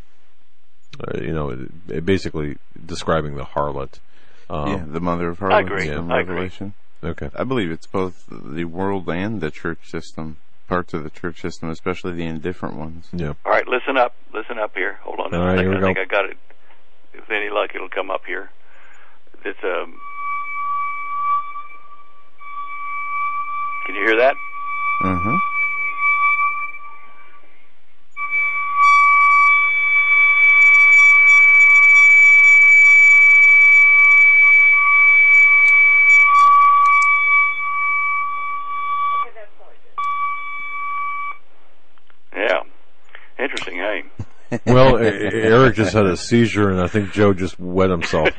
uh, 1.01 1.19
you 1.19 1.33
know, 1.33 1.51
it, 1.51 1.59
it 1.89 2.07
basically 2.07 2.57
describing 2.85 3.37
the 3.37 3.45
harlot. 3.45 3.99
Um, 4.51 4.69
yeah, 4.69 4.85
the 4.87 5.01
mother 5.01 5.31
of 5.31 5.39
harlots. 5.39 5.55
I 5.55 5.63
harlots 5.63 5.85
agree. 5.85 5.97
from 5.97 6.13
I 6.13 6.21
agree. 6.21 6.73
Okay. 7.05 7.31
I 7.35 7.45
believe 7.45 7.71
it's 7.71 7.87
both 7.87 8.25
the 8.31 8.65
world 8.65 9.09
and 9.09 9.41
the 9.41 9.51
church 9.51 9.91
system, 9.91 10.37
parts 10.69 10.95
of 10.95 11.03
the 11.03 11.11
church 11.11 11.41
system, 11.41 11.71
especially 11.71 12.13
the 12.13 12.25
indifferent 12.27 12.77
ones. 12.77 13.09
Yeah. 13.13 13.35
All 13.45 13.53
right, 13.53 13.67
listen 13.67 13.97
up, 13.97 14.15
listen 14.33 14.59
up 14.59 14.75
here. 14.75 14.99
Hold 15.03 15.21
on, 15.21 15.35
All 15.35 15.41
right, 15.41 15.59
All 15.59 15.59
a 15.59 15.63
here 15.63 15.71
we 15.71 15.77
I 15.77 15.81
think 15.81 15.97
go. 15.97 16.03
I 16.03 16.05
got 16.05 16.31
it. 16.31 16.37
If 17.15 17.31
any 17.31 17.51
luck, 17.51 17.71
it'll 17.75 17.89
come 17.89 18.11
up 18.11 18.23
here. 18.27 18.51
It's 19.45 19.59
um. 19.65 19.99
Can 23.87 23.95
you 23.95 24.07
hear 24.07 24.17
that? 24.19 24.37
Mm-hmm. 25.03 25.37
well, 44.67 44.99
Eric 44.99 45.77
just 45.77 45.95
had 45.95 46.07
a 46.07 46.17
seizure, 46.17 46.71
and 46.71 46.81
I 46.81 46.87
think 46.87 47.13
Joe 47.13 47.33
just 47.33 47.59
wet 47.59 47.91
himself. 47.91 48.29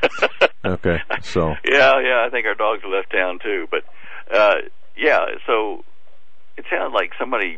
Okay, 0.65 0.99
so 1.21 1.49
yeah, 1.65 1.99
yeah, 1.99 2.23
I 2.25 2.29
think 2.31 2.45
our 2.45 2.55
dogs 2.55 2.83
left 2.89 3.11
town 3.11 3.37
too, 3.43 3.67
but 3.69 3.83
uh, 4.33 4.53
yeah, 4.97 5.19
so 5.47 5.83
it 6.57 6.65
sounded 6.69 6.93
like 6.93 7.11
somebody, 7.19 7.57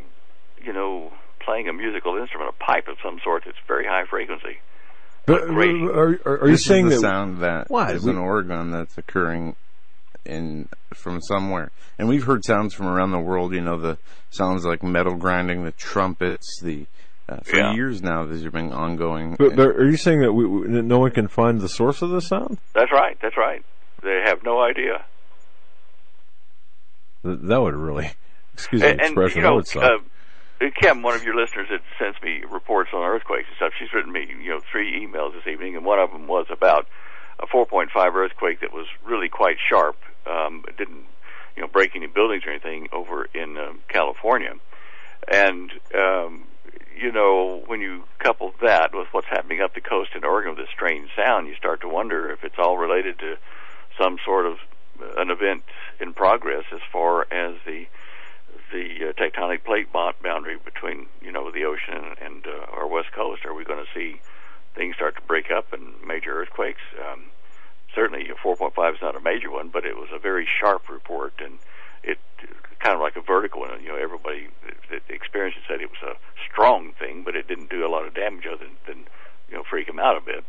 you 0.64 0.74
know, 0.74 1.12
playing 1.44 1.68
a 1.68 1.74
musical 1.74 2.18
instrument, 2.18 2.54
a 2.60 2.64
pipe 2.64 2.88
of 2.88 2.98
some 3.04 3.20
sort 3.24 3.44
that's 3.46 3.58
very 3.68 3.86
high 3.86 4.06
frequency. 4.10 4.58
but, 5.26 5.48
great. 5.48 5.76
are, 5.82 6.20
are, 6.26 6.40
are 6.42 6.46
you 6.48 6.54
This 6.54 6.66
saying 6.66 6.88
is 6.88 6.96
the 6.96 7.02
that? 7.02 7.14
sound 7.14 7.38
that 7.42 7.70
What? 7.70 7.92
is 7.96 8.04
We- 8.06 8.12
in 8.12 8.18
Oregon 8.18 8.72
that's 8.72 8.98
occurring 8.98 9.56
in 10.26 10.68
from 10.94 11.22
somewhere, 11.22 11.72
and 12.00 12.08
we've 12.08 12.24
heard 12.24 12.44
sounds 12.46 12.74
from 12.74 12.88
around 12.88 13.12
the 13.12 13.20
world. 13.20 13.54
You 13.54 13.62
know, 13.62 13.78
the 13.80 13.98
sounds 14.32 14.66
like 14.66 14.82
metal 14.82 15.16
grinding, 15.16 15.64
the 15.66 15.72
trumpets, 15.72 16.60
the 16.64 16.88
uh, 17.30 17.38
for 17.44 17.58
Yeah. 17.58 17.74
years 17.74 18.02
now. 18.02 18.24
These 18.26 18.44
have 18.44 18.54
been 18.54 18.72
ongoing. 18.74 19.36
But, 19.38 19.56
but 19.56 19.68
are 19.70 19.86
you 19.90 19.98
saying 19.98 20.22
that 20.22 20.34
we, 20.34 20.46
we, 20.48 20.68
no 20.68 21.00
one 21.00 21.12
can 21.12 21.28
find 21.28 21.60
the 21.62 21.70
source 21.70 22.02
of 22.02 22.10
the 22.10 22.22
sound? 22.22 22.58
That's 22.74 22.92
right, 22.92 23.18
that's 23.22 23.38
right. 23.38 23.64
They 24.04 24.22
have 24.26 24.44
no 24.44 24.62
idea. 24.64 25.06
Th- 27.26 27.40
That 27.42 27.62
would 27.62 27.76
really, 27.76 28.12
excuse 28.54 28.82
the 28.82 28.90
And, 28.90 29.02
and 29.02 29.08
expression, 29.10 29.38
you 29.38 29.42
that 29.44 29.50
know, 29.50 29.56
would 29.56 29.68
suck. 29.68 29.84
uh, 29.84 30.70
Kim, 30.80 31.02
one 31.02 31.16
of 31.16 31.24
your 31.24 31.36
listeners 31.36 31.68
that 31.70 31.82
sends 32.00 32.22
me 32.22 32.44
reports 32.50 32.92
on 32.94 33.02
earthquakes 33.04 33.48
and 33.50 33.56
stuff, 33.58 33.74
she's 33.78 33.92
written 33.94 34.12
me, 34.12 34.26
you 34.42 34.50
know, 34.50 34.60
three 34.72 35.06
emails 35.06 35.34
this 35.34 35.46
evening, 35.52 35.76
and 35.76 35.84
one 35.84 36.00
of 36.00 36.12
them 36.12 36.28
was 36.28 36.46
about 36.50 36.88
a 37.40 37.48
4.5 37.48 37.90
earthquake 38.16 38.62
that 38.62 38.72
was 38.72 38.88
really 39.04 39.28
quite 39.28 39.58
sharp. 39.70 39.98
Um, 40.26 40.64
it 40.68 40.78
didn't, 40.78 41.04
you 41.58 41.62
know, 41.62 41.68
break 41.68 41.96
any 41.96 42.08
buildings 42.08 42.44
or 42.46 42.52
anything 42.52 42.88
over 42.94 43.26
in 43.34 43.58
um, 43.58 43.80
California. 43.90 44.54
And, 45.28 45.72
um, 45.94 46.44
you 46.98 47.12
know, 47.12 47.62
when 47.68 47.82
you 47.82 48.04
couple 48.20 48.54
that 48.62 48.92
with 48.94 49.08
what's 49.12 49.28
happening 49.28 49.62
up 49.62 49.74
the 49.76 49.82
coast 49.82 50.12
in 50.16 50.24
Oregon 50.24 50.52
with 50.56 50.60
this 50.66 50.74
strange 50.74 51.10
sound, 51.16 51.48
you 51.48 51.56
start 51.56 51.82
to 51.82 51.90
wonder 51.90 52.32
if 52.32 52.44
it's 52.46 52.56
all 52.58 52.78
related 52.78 53.20
to 53.20 53.36
some 54.00 54.18
sort 54.24 54.46
of 54.46 54.58
an 55.18 55.30
event 55.30 55.64
in 56.00 56.14
progress 56.14 56.66
as 56.72 56.82
far 56.92 57.22
as 57.32 57.56
the 57.66 57.86
the 58.72 59.10
uh, 59.10 59.14
tectonic 59.14 59.64
plate 59.64 59.92
bo- 59.94 60.14
boundary 60.24 60.58
between 60.64 61.08
you 61.22 61.32
know 61.32 61.52
the 61.52 61.64
ocean 61.66 62.16
and 62.22 62.46
uh, 62.48 62.66
our 62.72 62.88
west 62.88 63.12
coast. 63.14 63.46
Are 63.46 63.54
we 63.54 63.64
going 63.64 63.84
to 63.84 63.92
see 63.94 64.20
things 64.76 64.96
start 64.96 65.16
to 65.16 65.22
break 65.22 65.52
up 65.52 65.72
and 65.74 65.94
major 66.06 66.42
earthquakes? 66.42 66.82
Um, 67.00 67.26
certainly, 67.94 68.28
a 68.30 68.36
4.5 68.36 68.96
is 68.96 69.02
not 69.02 69.16
a 69.16 69.22
major 69.22 69.52
one, 69.52 69.70
but 69.70 69.86
it 69.86 69.96
was 69.96 70.10
a 70.14 70.20
very 70.20 70.48
sharp 70.60 70.90
report, 70.90 71.34
and 71.40 71.60
it 72.04 72.18
kind 72.80 72.96
of 72.96 73.02
like 73.02 73.16
a 73.16 73.22
vertical 73.22 73.62
one. 73.62 73.82
You 73.82 73.90
know, 73.90 73.98
everybody 73.98 74.50
that 74.92 75.02
experienced 75.10 75.60
it 75.60 75.64
said 75.68 75.82
it 75.82 75.90
was 75.90 76.04
a 76.04 76.18
strong 76.52 76.94
thing, 77.00 77.24
but 77.24 77.36
it 77.36 77.48
didn't 77.48 77.70
do 77.70 77.86
a 77.86 77.90
lot 77.90 78.06
of 78.06 78.14
damage 78.14 78.46
other 78.46 78.66
than, 78.66 78.78
than 78.88 78.98
you 79.50 79.56
know 79.56 79.64
freak 79.64 79.88
them 79.88 80.00
out 80.00 80.18
a 80.18 80.22
bit. 80.22 80.44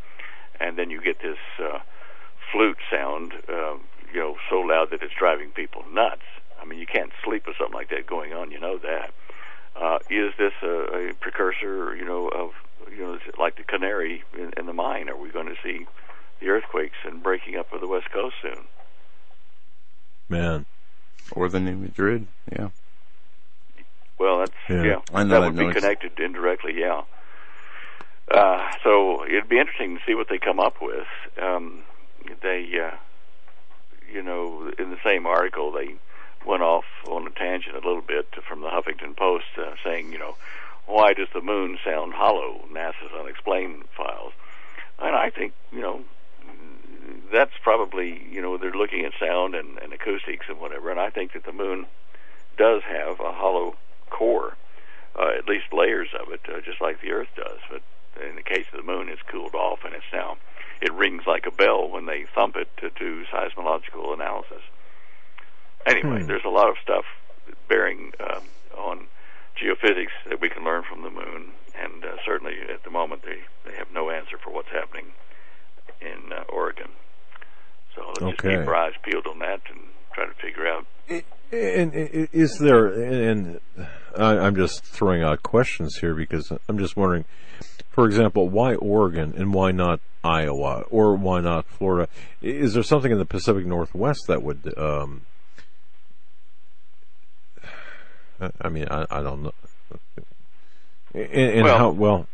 And 0.59 0.79
then 0.79 0.91
you 0.91 1.01
get 1.01 1.21
this 1.21 1.39
uh, 1.63 1.81
flute 2.53 2.79
sound, 2.91 3.35
uh, 3.49 3.77
you 4.13 4.21
know, 4.21 4.37
so 4.51 4.57
loud 4.61 4.91
that 4.91 5.03
it's 5.03 5.15
driving 5.19 5.51
people 5.51 5.85
nuts. 5.93 6.23
I 6.61 6.65
mean, 6.65 6.79
you 6.79 6.87
can't 6.87 7.13
sleep 7.25 7.47
with 7.47 7.57
something 7.59 7.75
like 7.75 7.91
that 7.91 8.07
going 8.07 8.33
on. 8.33 8.51
You 8.51 8.61
know 8.61 8.79
that. 8.79 9.13
Uh, 9.81 9.99
is 10.09 10.33
this 10.39 10.53
a, 10.63 11.11
a 11.11 11.15
precursor, 11.21 11.95
you 11.97 12.05
know, 12.05 12.29
of 12.29 12.51
you 12.91 13.03
know, 13.03 13.15
is 13.15 13.21
it 13.27 13.39
like 13.39 13.57
the 13.57 13.63
canary 13.63 14.23
in, 14.37 14.53
in 14.57 14.67
the 14.67 14.73
mine? 14.73 15.09
Are 15.09 15.17
we 15.17 15.31
going 15.31 15.47
to 15.47 15.57
see 15.63 15.87
the 16.41 16.49
earthquakes 16.49 16.97
and 17.05 17.23
breaking 17.23 17.57
up 17.57 17.73
of 17.73 17.81
the 17.81 17.89
west 17.89 18.11
coast 18.13 18.37
soon? 18.43 18.65
Man, 20.29 20.67
or 21.33 21.49
the 21.49 21.61
New 21.61 21.77
Madrid. 21.77 22.27
Yeah. 22.51 22.69
Well, 24.19 24.39
that's 24.39 24.53
Yeah. 24.69 24.83
yeah, 24.83 25.01
I 25.13 25.23
know 25.25 25.29
that 25.29 25.41
that 25.41 25.47
would 25.47 25.57
be 25.59 25.65
noise. 25.67 25.75
connected 25.75 26.19
indirectly. 26.19 26.73
Yeah. 26.79 27.03
Uh, 28.31 28.71
so 28.83 29.25
it'd 29.25 29.49
be 29.49 29.59
interesting 29.59 29.97
to 29.97 30.03
see 30.07 30.15
what 30.15 30.29
they 30.29 30.39
come 30.39 30.59
up 30.59 30.77
with. 30.81 31.07
Um, 31.41 31.83
they, 32.43 32.67
uh, 32.83 32.97
you 34.13 34.23
know, 34.23 34.73
in 34.79 34.91
the 34.91 34.99
same 35.05 35.27
article, 35.27 35.73
they 35.73 35.97
went 36.47 36.63
off 36.63 36.85
on 37.09 37.27
a 37.27 37.31
tangent 37.31 37.75
a 37.75 37.87
little 37.87 38.03
bit 38.03 38.29
from 38.49 38.61
the 38.61 38.69
Huffington 38.69 39.17
Post, 39.17 39.47
uh, 39.59 39.75
saying, 39.85 40.13
you 40.13 40.19
know, 40.19 40.37
why 40.87 41.13
does 41.13 41.29
the 41.35 41.41
moon 41.41 41.79
sound 41.85 42.15
hollow? 42.15 42.65
NASA's 42.73 43.13
unexplained 43.19 43.85
files, 43.97 44.33
and 44.99 45.17
I 45.17 45.31
think, 45.31 45.53
you 45.73 45.81
know, 45.81 46.01
that's 47.33 47.53
probably, 47.63 48.23
you 48.31 48.41
know, 48.41 48.57
they're 48.57 48.73
looking 48.73 49.05
at 49.05 49.13
sound 49.19 49.55
and, 49.55 49.79
and 49.79 49.93
acoustics 49.93 50.47
and 50.49 50.61
whatever, 50.61 50.91
and 50.91 51.01
I 51.01 51.11
think 51.11 51.33
that 51.33 51.45
the 51.45 51.53
moon 51.53 51.87
does 52.57 52.83
have 52.83 53.21
a 53.21 53.33
hollow 53.33 53.77
core, 54.11 54.57
uh, 55.19 55.31
at 55.37 55.49
least 55.49 55.73
layers 55.73 56.09
of 56.19 56.33
it, 56.33 56.41
uh, 56.49 56.61
just 56.61 56.81
like 56.81 57.01
the 57.01 57.11
Earth 57.11 57.29
does. 57.37 57.59
But 57.71 57.83
in 58.27 58.37
the 58.37 58.43
case 58.43 58.67
of 58.73 58.79
the 58.79 58.87
moon, 58.87 59.09
it's 59.09 59.23
cooled 59.23 59.55
off, 59.55 59.81
and 59.85 59.95
it's 59.95 60.05
now 60.13 60.37
it 60.81 60.93
rings 60.93 61.23
like 61.27 61.47
a 61.47 61.51
bell 61.51 61.89
when 61.89 62.07
they 62.07 62.27
thump 62.35 62.57
it 62.57 62.69
to 62.79 62.91
do 62.91 63.25
seismological 63.27 64.13
analysis. 64.13 64.63
Anyway, 65.87 66.21
Hmm. 66.21 66.27
there's 66.27 66.45
a 66.45 66.51
lot 66.51 66.69
of 66.69 66.77
stuff 66.83 67.05
bearing 67.69 68.13
um, 68.21 68.45
on 68.77 69.07
geophysics 69.57 70.13
that 70.29 70.41
we 70.41 70.49
can 70.49 70.65
learn 70.65 70.83
from 70.83 71.03
the 71.03 71.11
moon, 71.11 71.53
and 71.75 72.05
uh, 72.05 72.17
certainly 72.25 72.61
at 72.69 72.83
the 72.85 72.91
moment 72.91 73.23
they 73.23 73.41
they 73.65 73.77
have 73.77 73.91
no 73.93 74.11
answer 74.11 74.37
for 74.39 74.51
what's 74.51 74.69
happening 74.69 75.13
in 76.01 76.33
uh, 76.33 76.43
Oregon. 76.49 76.91
So 77.95 78.03
let's 78.09 78.21
just 78.37 78.43
keep 78.43 78.69
our 78.69 78.75
eyes 78.75 78.93
peeled 79.03 79.27
on 79.27 79.39
that 79.39 79.63
and 79.71 79.81
try 80.17 80.27
to 80.27 80.35
figure 80.35 80.67
out 80.67 80.87
And 81.53 81.93
is 82.33 82.59
there, 82.59 82.87
and 82.89 83.61
I'm 84.17 84.57
just 84.57 84.83
throwing 84.83 85.23
out 85.23 85.43
questions 85.43 85.99
here 85.99 86.15
because 86.15 86.51
I'm 86.69 86.79
just 86.79 86.97
wondering, 86.97 87.25
for 87.91 88.07
example, 88.07 88.49
why 88.49 88.75
Oregon 88.75 89.35
and 89.37 89.55
why 89.55 89.71
not 89.71 90.01
Iowa 90.25 90.85
or 90.91 91.15
why 91.15 91.41
not 91.41 91.67
Florida? 91.67 92.09
Is 92.43 92.75
there 92.75 92.83
something 92.83 93.13
in 93.13 93.19
the 93.19 93.25
Pacific 93.25 93.65
Northwest 93.65 94.23
that 94.27 94.43
would, 94.43 94.77
um, 94.77 95.23
I- 98.41 98.51
I 98.61 98.69
mean, 98.69 98.89
I, 98.91 99.07
I 99.11 99.23
don't 99.23 99.45
know. 99.45 99.53
And, 101.15 101.31
and 101.33 101.63
Well- 101.65 101.79
how, 101.79 101.91
well, 101.91 102.27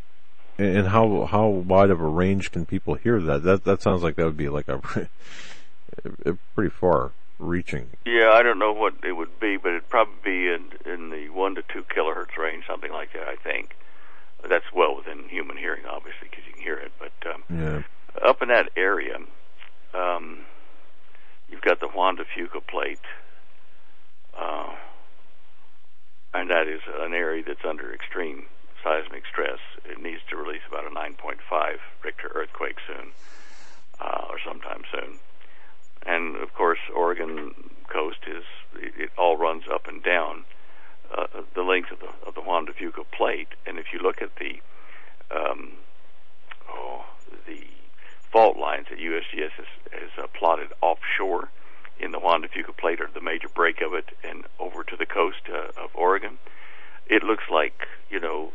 and 0.57 0.87
how, 0.87 1.25
how 1.25 1.47
wide 1.47 1.89
of 1.89 1.99
a 1.99 2.07
range 2.07 2.51
can 2.51 2.65
people 2.65 2.93
hear 2.95 3.19
that? 3.21 3.43
That, 3.43 3.63
that 3.65 3.81
sounds 3.81 4.03
like 4.03 4.15
that 4.15 4.25
would 4.25 4.37
be 4.37 4.49
like 4.49 4.67
a, 4.67 4.75
a 6.25 6.33
pretty 6.55 6.69
far 6.71 7.11
reaching. 7.39 7.89
Yeah, 8.05 8.31
I 8.31 8.43
don't 8.43 8.59
know 8.59 8.73
what 8.73 8.95
it 9.03 9.13
would 9.13 9.39
be, 9.39 9.57
but 9.57 9.69
it'd 9.69 9.89
probably 9.89 10.15
be 10.23 10.47
in 10.47 10.71
in 10.85 11.09
the 11.09 11.29
one 11.29 11.55
to 11.55 11.63
two 11.63 11.83
kilohertz 11.83 12.37
range, 12.37 12.65
something 12.67 12.91
like 12.91 13.13
that. 13.13 13.27
I 13.27 13.35
think 13.35 13.75
that's 14.47 14.65
well 14.73 14.95
within 14.95 15.29
human 15.29 15.57
hearing, 15.57 15.85
obviously, 15.85 16.27
because 16.29 16.45
you 16.45 16.53
can 16.53 16.61
hear 16.61 16.75
it. 16.77 16.91
But 16.99 17.33
um, 17.33 17.43
Yeah. 17.49 17.81
up 18.21 18.41
in 18.41 18.49
that 18.49 18.69
area, 18.75 19.17
um, 19.93 20.45
you've 21.49 21.61
got 21.61 21.79
the 21.79 21.87
Juan 21.87 22.15
de 22.15 22.25
Fuca 22.25 22.59
plate, 22.67 22.99
uh, 24.37 24.75
and 26.33 26.49
that 26.49 26.67
is 26.67 26.81
an 26.99 27.13
area 27.13 27.43
that's 27.45 27.63
under 27.63 27.93
extreme 27.93 28.47
seismic 28.83 29.23
stress. 29.31 29.59
It 29.85 30.01
needs 30.01 30.21
to 30.29 30.35
release 30.35 30.61
about 30.67 30.85
a 30.85 30.89
9.5 30.89 31.79
Richter 32.03 32.31
earthquake 32.35 32.77
soon, 32.85 33.11
uh, 34.01 34.25
or 34.29 34.39
sometime 34.45 34.83
soon. 34.91 35.19
And 36.05 36.35
of 36.37 36.53
course, 36.53 36.79
Oregon 36.93 37.53
coast 37.87 38.19
is 38.27 38.43
it, 38.75 38.93
it 38.97 39.09
all 39.17 39.37
runs 39.37 39.63
up 39.71 39.87
and 39.87 40.03
down 40.03 40.45
uh, 41.15 41.27
the 41.55 41.61
length 41.61 41.91
of 41.91 41.99
the 41.99 42.09
of 42.27 42.35
the 42.35 42.41
Juan 42.41 42.65
de 42.65 42.73
Fuca 42.73 43.03
plate. 43.11 43.49
And 43.65 43.77
if 43.77 43.87
you 43.93 43.99
look 43.99 44.21
at 44.21 44.35
the 44.37 44.61
um, 45.31 45.73
oh, 46.69 47.05
the 47.47 47.63
fault 48.31 48.57
lines 48.57 48.87
that 48.89 48.99
USGS 48.99 49.51
has, 49.51 49.65
has 49.91 50.09
uh, 50.17 50.27
plotted 50.37 50.69
offshore 50.81 51.49
in 51.99 52.11
the 52.11 52.19
Juan 52.19 52.41
de 52.41 52.47
Fuca 52.47 52.75
plate, 52.75 52.99
or 52.99 53.09
the 53.13 53.21
major 53.21 53.47
break 53.47 53.81
of 53.81 53.93
it, 53.93 54.09
and 54.23 54.43
over 54.59 54.83
to 54.83 54.95
the 54.97 55.05
coast 55.05 55.41
uh, 55.49 55.81
of 55.81 55.91
Oregon, 55.93 56.39
it 57.07 57.23
looks 57.23 57.43
like 57.51 57.87
you 58.09 58.19
know 58.19 58.51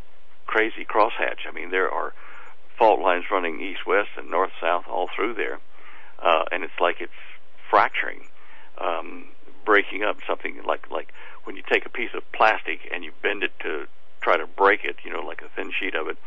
crazy 0.47 0.85
crosshatch. 0.85 1.47
I 1.49 1.52
mean, 1.52 1.70
there 1.70 1.91
are 1.91 2.12
fault 2.78 3.01
lines 3.01 3.25
running 3.31 3.60
east-west 3.60 4.10
and 4.17 4.31
north-south 4.31 4.86
all 4.89 5.09
through 5.15 5.35
there, 5.35 5.59
uh, 6.23 6.44
and 6.51 6.62
it's 6.65 6.81
like 6.81 6.97
it's 7.01 7.12
fracturing, 7.71 8.27
um, 8.79 9.27
breaking 9.65 10.03
up 10.03 10.19
something 10.27 10.61
like 10.67 10.91
like 10.91 11.13
when 11.45 11.57
you 11.57 11.63
take 11.69 11.87
a 11.87 11.91
piece 11.91 12.11
of 12.15 12.23
plastic 12.33 12.81
and 12.93 13.05
you 13.05 13.13
bend 13.23 13.43
it 13.43 13.53
to 13.61 13.87
try 14.21 14.37
to 14.37 14.47
break 14.47 14.85
it, 14.85 14.97
you 15.05 15.13
know, 15.13 15.21
like 15.21 15.43
a 15.43 15.49
thin 15.55 15.73
sheet 15.79 15.95
of 15.95 16.09
it, 16.09 16.19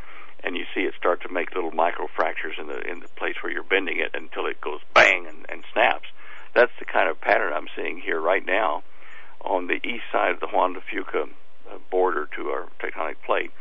and 0.43 0.55
you 0.55 0.65
see 0.73 0.81
it 0.81 0.93
start 0.97 1.21
to 1.21 1.29
make 1.29 1.53
little 1.53 1.71
micro 1.71 2.07
fractures 2.15 2.55
in 2.59 2.67
the 2.67 2.79
in 2.81 2.99
the 2.99 3.07
place 3.09 3.35
where 3.41 3.51
you're 3.51 3.63
bending 3.63 3.99
it 3.99 4.11
until 4.13 4.45
it 4.45 4.61
goes 4.61 4.79
bang 4.93 5.27
and, 5.27 5.45
and 5.49 5.63
snaps. 5.73 6.07
That's 6.53 6.71
the 6.79 6.85
kind 6.85 7.09
of 7.09 7.21
pattern 7.21 7.53
I'm 7.53 7.67
seeing 7.75 7.99
here 7.99 8.19
right 8.19 8.45
now 8.45 8.83
on 9.43 9.67
the 9.67 9.79
east 9.87 10.03
side 10.11 10.31
of 10.31 10.39
the 10.39 10.47
Juan 10.47 10.73
de 10.73 10.81
Fuca 10.81 11.23
uh, 11.23 11.77
border 11.89 12.27
to 12.35 12.49
our 12.49 12.67
tectonic 12.79 13.15
plate, 13.25 13.51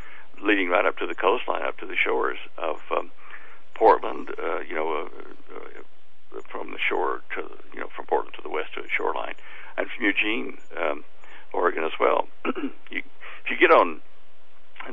leading 0.43 0.69
right 0.69 0.85
up 0.85 0.99
to 0.99 1.07
the 1.07 1.15
coastline, 1.15 1.63
up 1.63 1.79
to 1.79 1.87
the 1.87 1.97
shores 1.97 2.39
of 2.59 2.81
um, 2.91 3.11
Portland. 3.75 4.31
Uh, 4.31 4.61
you 4.61 4.75
know, 4.75 4.93
uh, 4.93 5.55
uh, 5.55 5.83
from 6.49 6.71
the 6.73 6.79
shore 6.79 7.23
to 7.35 7.43
you 7.73 7.81
know 7.81 7.89
from 7.95 8.07
Portland 8.07 8.35
to 8.37 8.43
the 8.43 8.49
west 8.51 8.75
to 8.75 8.83
the 8.83 8.89
shoreline, 8.89 9.35
and 9.77 9.89
from 9.91 10.05
Eugene, 10.05 10.59
um, 10.77 11.05
Oregon 11.53 11.85
as 11.85 11.93
well. 11.99 12.29
you, 12.91 13.03
if 13.45 13.51
you 13.51 13.57
get 13.59 13.71
on 13.71 14.01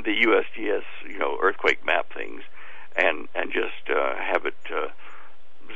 the 0.03 0.11
USGS, 0.25 0.83
you 1.09 1.17
know 1.17 1.37
earthquake 1.41 1.85
map 1.85 2.11
things, 2.13 2.43
and 2.95 3.27
and 3.35 3.51
just 3.51 3.89
uh, 3.89 4.15
have 4.15 4.45
it 4.45 4.57
uh, 4.73 4.87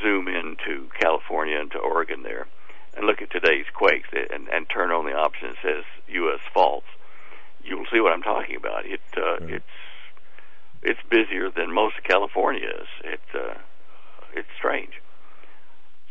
zoom 0.01 0.27
into 0.27 0.89
California 0.99 1.59
and 1.59 1.71
to 1.71 1.77
Oregon 1.77 2.23
there, 2.23 2.47
and 2.95 3.05
look 3.05 3.21
at 3.21 3.29
today's 3.31 3.65
quakes 3.73 4.09
and, 4.11 4.47
and 4.47 4.69
turn 4.69 4.91
on 4.91 5.05
the 5.05 5.13
option 5.13 5.49
that 5.49 5.57
says 5.61 5.83
U.S. 6.09 6.39
faults. 6.53 6.87
You'll 7.63 7.85
see 7.93 7.99
what 7.99 8.11
I'm 8.11 8.23
talking 8.23 8.55
about. 8.55 8.85
It 8.85 9.01
uh, 9.17 9.37
Right. 9.39 9.53
it's 9.55 9.65
it's 10.83 10.99
busier 11.09 11.49
than 11.51 11.71
most 11.73 11.97
of 11.97 12.03
California 12.03 12.67
is. 12.67 12.87
It's 13.03 13.35
uh, 13.35 13.57
it's 14.33 14.49
strange. 14.57 15.00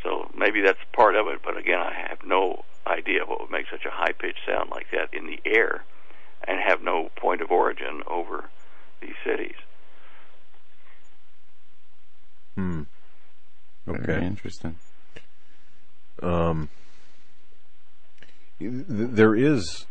So 0.03 0.31
maybe 0.37 0.61
that's 0.62 0.79
part 0.93 1.15
of 1.15 1.27
it, 1.29 1.41
but 1.45 1.57
again, 1.57 1.79
I 1.79 1.93
have 2.09 2.19
no 2.25 2.65
idea 2.87 3.27
what 3.27 3.41
would 3.41 3.51
make 3.51 3.67
such 3.70 3.85
a 3.85 3.91
high 3.91 4.12
pitched 4.12 4.41
sound 4.47 4.70
like 4.70 4.87
that 4.93 5.12
in 5.12 5.27
the 5.27 5.39
air 5.45 5.85
and 6.47 6.59
have 6.61 6.83
no 6.83 7.11
point 7.17 7.43
of 7.43 7.51
origin 7.51 8.03
over 8.07 8.49
these 9.01 9.15
cities. 9.25 9.57
Hmm. 12.57 12.83
Very 13.87 14.03
Okay. 14.17 14.27
interesting. 14.27 14.77
Um, 16.23 16.69
th- 18.59 18.85
there 18.89 19.35
is 19.35 19.87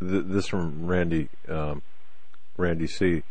th- 0.00 0.24
this 0.26 0.46
from 0.46 0.86
Randy 0.86 1.28
um, 1.48 1.82
Randy 2.56 2.86
C. 2.86 3.22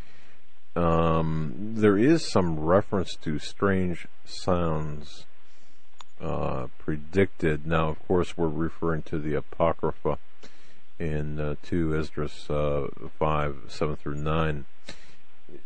Um, 0.74 1.74
there 1.76 1.98
is 1.98 2.30
some 2.30 2.58
reference 2.58 3.14
to 3.22 3.38
strange 3.38 4.06
sounds 4.24 5.26
uh, 6.20 6.68
predicted. 6.78 7.66
Now, 7.66 7.88
of 7.88 8.06
course, 8.06 8.36
we're 8.36 8.48
referring 8.48 9.02
to 9.02 9.18
the 9.18 9.34
Apocrypha 9.34 10.18
in 10.98 11.38
uh, 11.40 11.56
two 11.62 11.96
Esdras 11.96 12.48
uh, 12.48 12.86
five 13.18 13.56
seven 13.68 13.96
through 13.96 14.16
nine. 14.16 14.64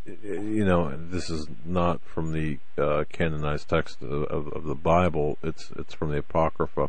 You 0.04 0.64
know, 0.64 0.96
this 0.96 1.30
is 1.30 1.46
not 1.64 2.00
from 2.02 2.32
the 2.32 2.58
uh, 2.76 3.04
canonized 3.12 3.68
text 3.68 4.02
of, 4.02 4.24
of, 4.24 4.48
of 4.48 4.64
the 4.64 4.74
Bible. 4.74 5.38
It's 5.42 5.70
it's 5.76 5.94
from 5.94 6.10
the 6.10 6.18
Apocrypha. 6.18 6.88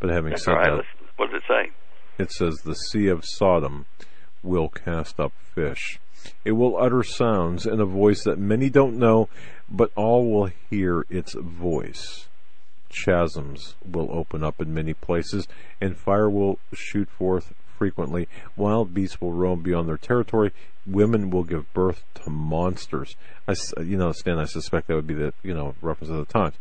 But 0.00 0.10
having 0.10 0.30
That's 0.30 0.44
said 0.44 0.52
right. 0.52 0.70
that, 0.70 0.76
Let's, 0.76 0.88
what 1.16 1.30
does 1.32 1.42
it 1.42 1.48
say? 1.48 1.72
it 2.18 2.32
says, 2.32 2.58
The 2.64 2.74
sea 2.74 3.08
of 3.08 3.24
Sodom 3.24 3.86
will 4.42 4.68
cast 4.68 5.18
up 5.18 5.32
fish. 5.54 5.98
It 6.44 6.52
will 6.52 6.76
utter 6.76 7.02
sounds 7.02 7.66
in 7.66 7.80
a 7.80 7.86
voice 7.86 8.24
that 8.24 8.38
many 8.38 8.70
don't 8.70 8.96
know, 8.96 9.28
but 9.68 9.92
all 9.96 10.30
will 10.30 10.50
hear 10.70 11.04
its 11.10 11.34
voice. 11.34 12.28
Chasms 12.88 13.74
will 13.84 14.08
open 14.10 14.42
up 14.42 14.60
in 14.60 14.72
many 14.72 14.94
places, 14.94 15.46
and 15.80 15.96
fire 15.96 16.30
will 16.30 16.58
shoot 16.72 17.08
forth 17.10 17.52
frequently. 17.76 18.28
Wild 18.56 18.94
beasts 18.94 19.20
will 19.20 19.32
roam 19.32 19.62
beyond 19.62 19.88
their 19.88 19.98
territory. 19.98 20.52
Women 20.86 21.30
will 21.30 21.44
give 21.44 21.72
birth 21.74 22.02
to 22.14 22.30
monsters. 22.30 23.14
I, 23.46 23.54
you 23.82 23.96
know, 23.96 24.12
Stan, 24.12 24.38
I 24.38 24.44
suspect 24.44 24.88
that 24.88 24.94
would 24.94 25.06
be 25.06 25.14
the, 25.14 25.34
you 25.42 25.54
know, 25.54 25.74
reference 25.82 26.10
of 26.10 26.26
the 26.26 26.32
times. 26.32 26.54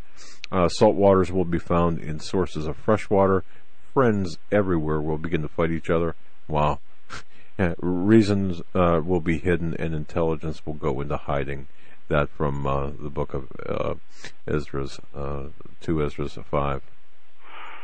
Uh, 0.52 0.68
salt 0.70 0.96
waters 0.96 1.32
will 1.32 1.46
be 1.46 1.60
found 1.60 2.00
in 2.00 2.20
sources 2.20 2.68
of 2.68 2.78
fresh 2.78 3.10
water. 3.10 3.44
Friends 3.94 4.38
everywhere 4.52 5.02
will 5.02 5.18
begin 5.18 5.42
to 5.42 5.48
fight 5.48 5.72
each 5.72 5.90
other. 5.90 6.16
Wow. 6.48 6.80
Yeah, 7.58 7.74
reasons 7.80 8.62
uh, 8.76 9.02
will 9.04 9.20
be 9.20 9.40
hidden 9.40 9.76
and 9.80 9.96
intelligence 9.96 10.66
will 10.66 10.74
go 10.76 11.02
into 11.02 11.18
hiding. 11.18 11.68
That 12.08 12.30
from 12.30 12.66
uh, 12.66 12.92
the 12.92 13.10
book 13.10 13.34
of 13.34 13.48
uh, 13.68 13.96
Esdras, 14.48 15.00
uh, 15.14 15.48
2 15.82 16.06
Esdras 16.06 16.38
5, 16.50 16.82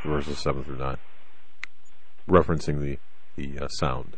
verses 0.05 0.37
7 0.39 0.63
through 0.63 0.77
9. 0.77 0.97
Referencing 2.29 2.79
the, 2.79 2.99
the 3.35 3.65
uh, 3.65 3.67
sound. 3.67 4.15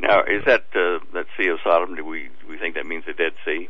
Now, 0.00 0.20
is 0.20 0.44
that 0.46 0.64
uh, 0.74 0.98
that 1.12 1.26
Sea 1.36 1.50
of 1.50 1.58
Sodom? 1.62 1.94
Do 1.94 2.04
we 2.04 2.28
do 2.40 2.48
we 2.48 2.58
think 2.58 2.74
that 2.74 2.86
means 2.86 3.04
the 3.06 3.12
Dead 3.12 3.32
Sea? 3.44 3.68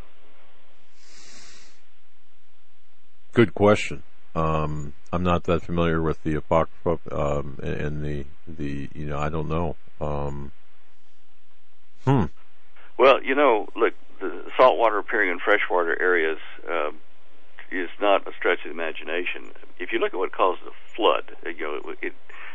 Good 3.32 3.54
question. 3.54 4.02
Um, 4.34 4.94
I'm 5.12 5.22
not 5.22 5.44
that 5.44 5.62
familiar 5.62 6.00
with 6.00 6.22
the 6.22 6.34
Apocrypha 6.36 6.98
um, 7.14 7.58
and, 7.62 7.80
and 7.80 8.04
the, 8.04 8.26
the, 8.46 8.88
you 8.94 9.06
know, 9.06 9.18
I 9.18 9.28
don't 9.28 9.48
know. 9.48 9.76
Um, 10.00 10.52
hmm. 12.04 12.24
Well, 12.98 13.22
you 13.22 13.34
know, 13.34 13.68
look, 13.74 13.94
the 14.20 14.44
saltwater 14.56 14.98
appearing 14.98 15.30
in 15.30 15.38
freshwater 15.38 16.00
areas 16.00 16.38
uh, 16.68 16.90
is 17.70 17.88
not 18.00 18.26
a 18.28 18.32
stretch 18.36 18.58
of 18.64 18.64
the 18.64 18.70
imagination. 18.70 19.50
If 19.78 19.92
you 19.92 19.98
look 19.98 20.14
at 20.14 20.18
what 20.18 20.32
caused 20.32 20.60
the 20.64 20.72
flood, 20.94 21.36
you 21.44 21.64
know, 21.64 21.90
it, 21.90 21.98
it 22.02 22.12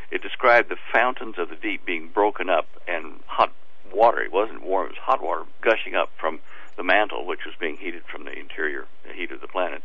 it 0.09 0.21
described 0.21 0.69
the 0.69 0.77
fountains 0.93 1.35
of 1.37 1.49
the 1.49 1.55
deep 1.55 1.85
being 1.85 2.07
broken 2.07 2.49
up 2.49 2.67
and 2.87 3.19
hot 3.25 3.51
water. 3.93 4.21
It 4.21 4.31
wasn't 4.31 4.63
warm; 4.63 4.87
it 4.87 4.91
was 4.91 4.97
hot 5.01 5.21
water 5.21 5.43
gushing 5.61 5.95
up 5.95 6.09
from 6.17 6.39
the 6.77 6.83
mantle, 6.83 7.25
which 7.25 7.45
was 7.45 7.55
being 7.59 7.77
heated 7.77 8.03
from 8.09 8.23
the 8.23 8.31
interior 8.31 8.85
heat 9.13 9.31
of 9.31 9.41
the 9.41 9.47
planet, 9.47 9.83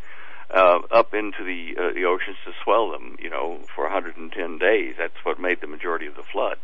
uh, 0.55 0.81
up 0.91 1.15
into 1.15 1.43
the 1.43 1.77
uh, 1.77 1.93
the 1.93 2.05
oceans 2.05 2.37
to 2.45 2.53
swell 2.63 2.91
them. 2.91 3.17
You 3.21 3.31
know, 3.31 3.61
for 3.75 3.85
110 3.85 4.59
days. 4.59 4.95
That's 4.99 5.25
what 5.25 5.41
made 5.41 5.61
the 5.61 5.67
majority 5.67 6.07
of 6.07 6.15
the 6.15 6.23
flood. 6.23 6.59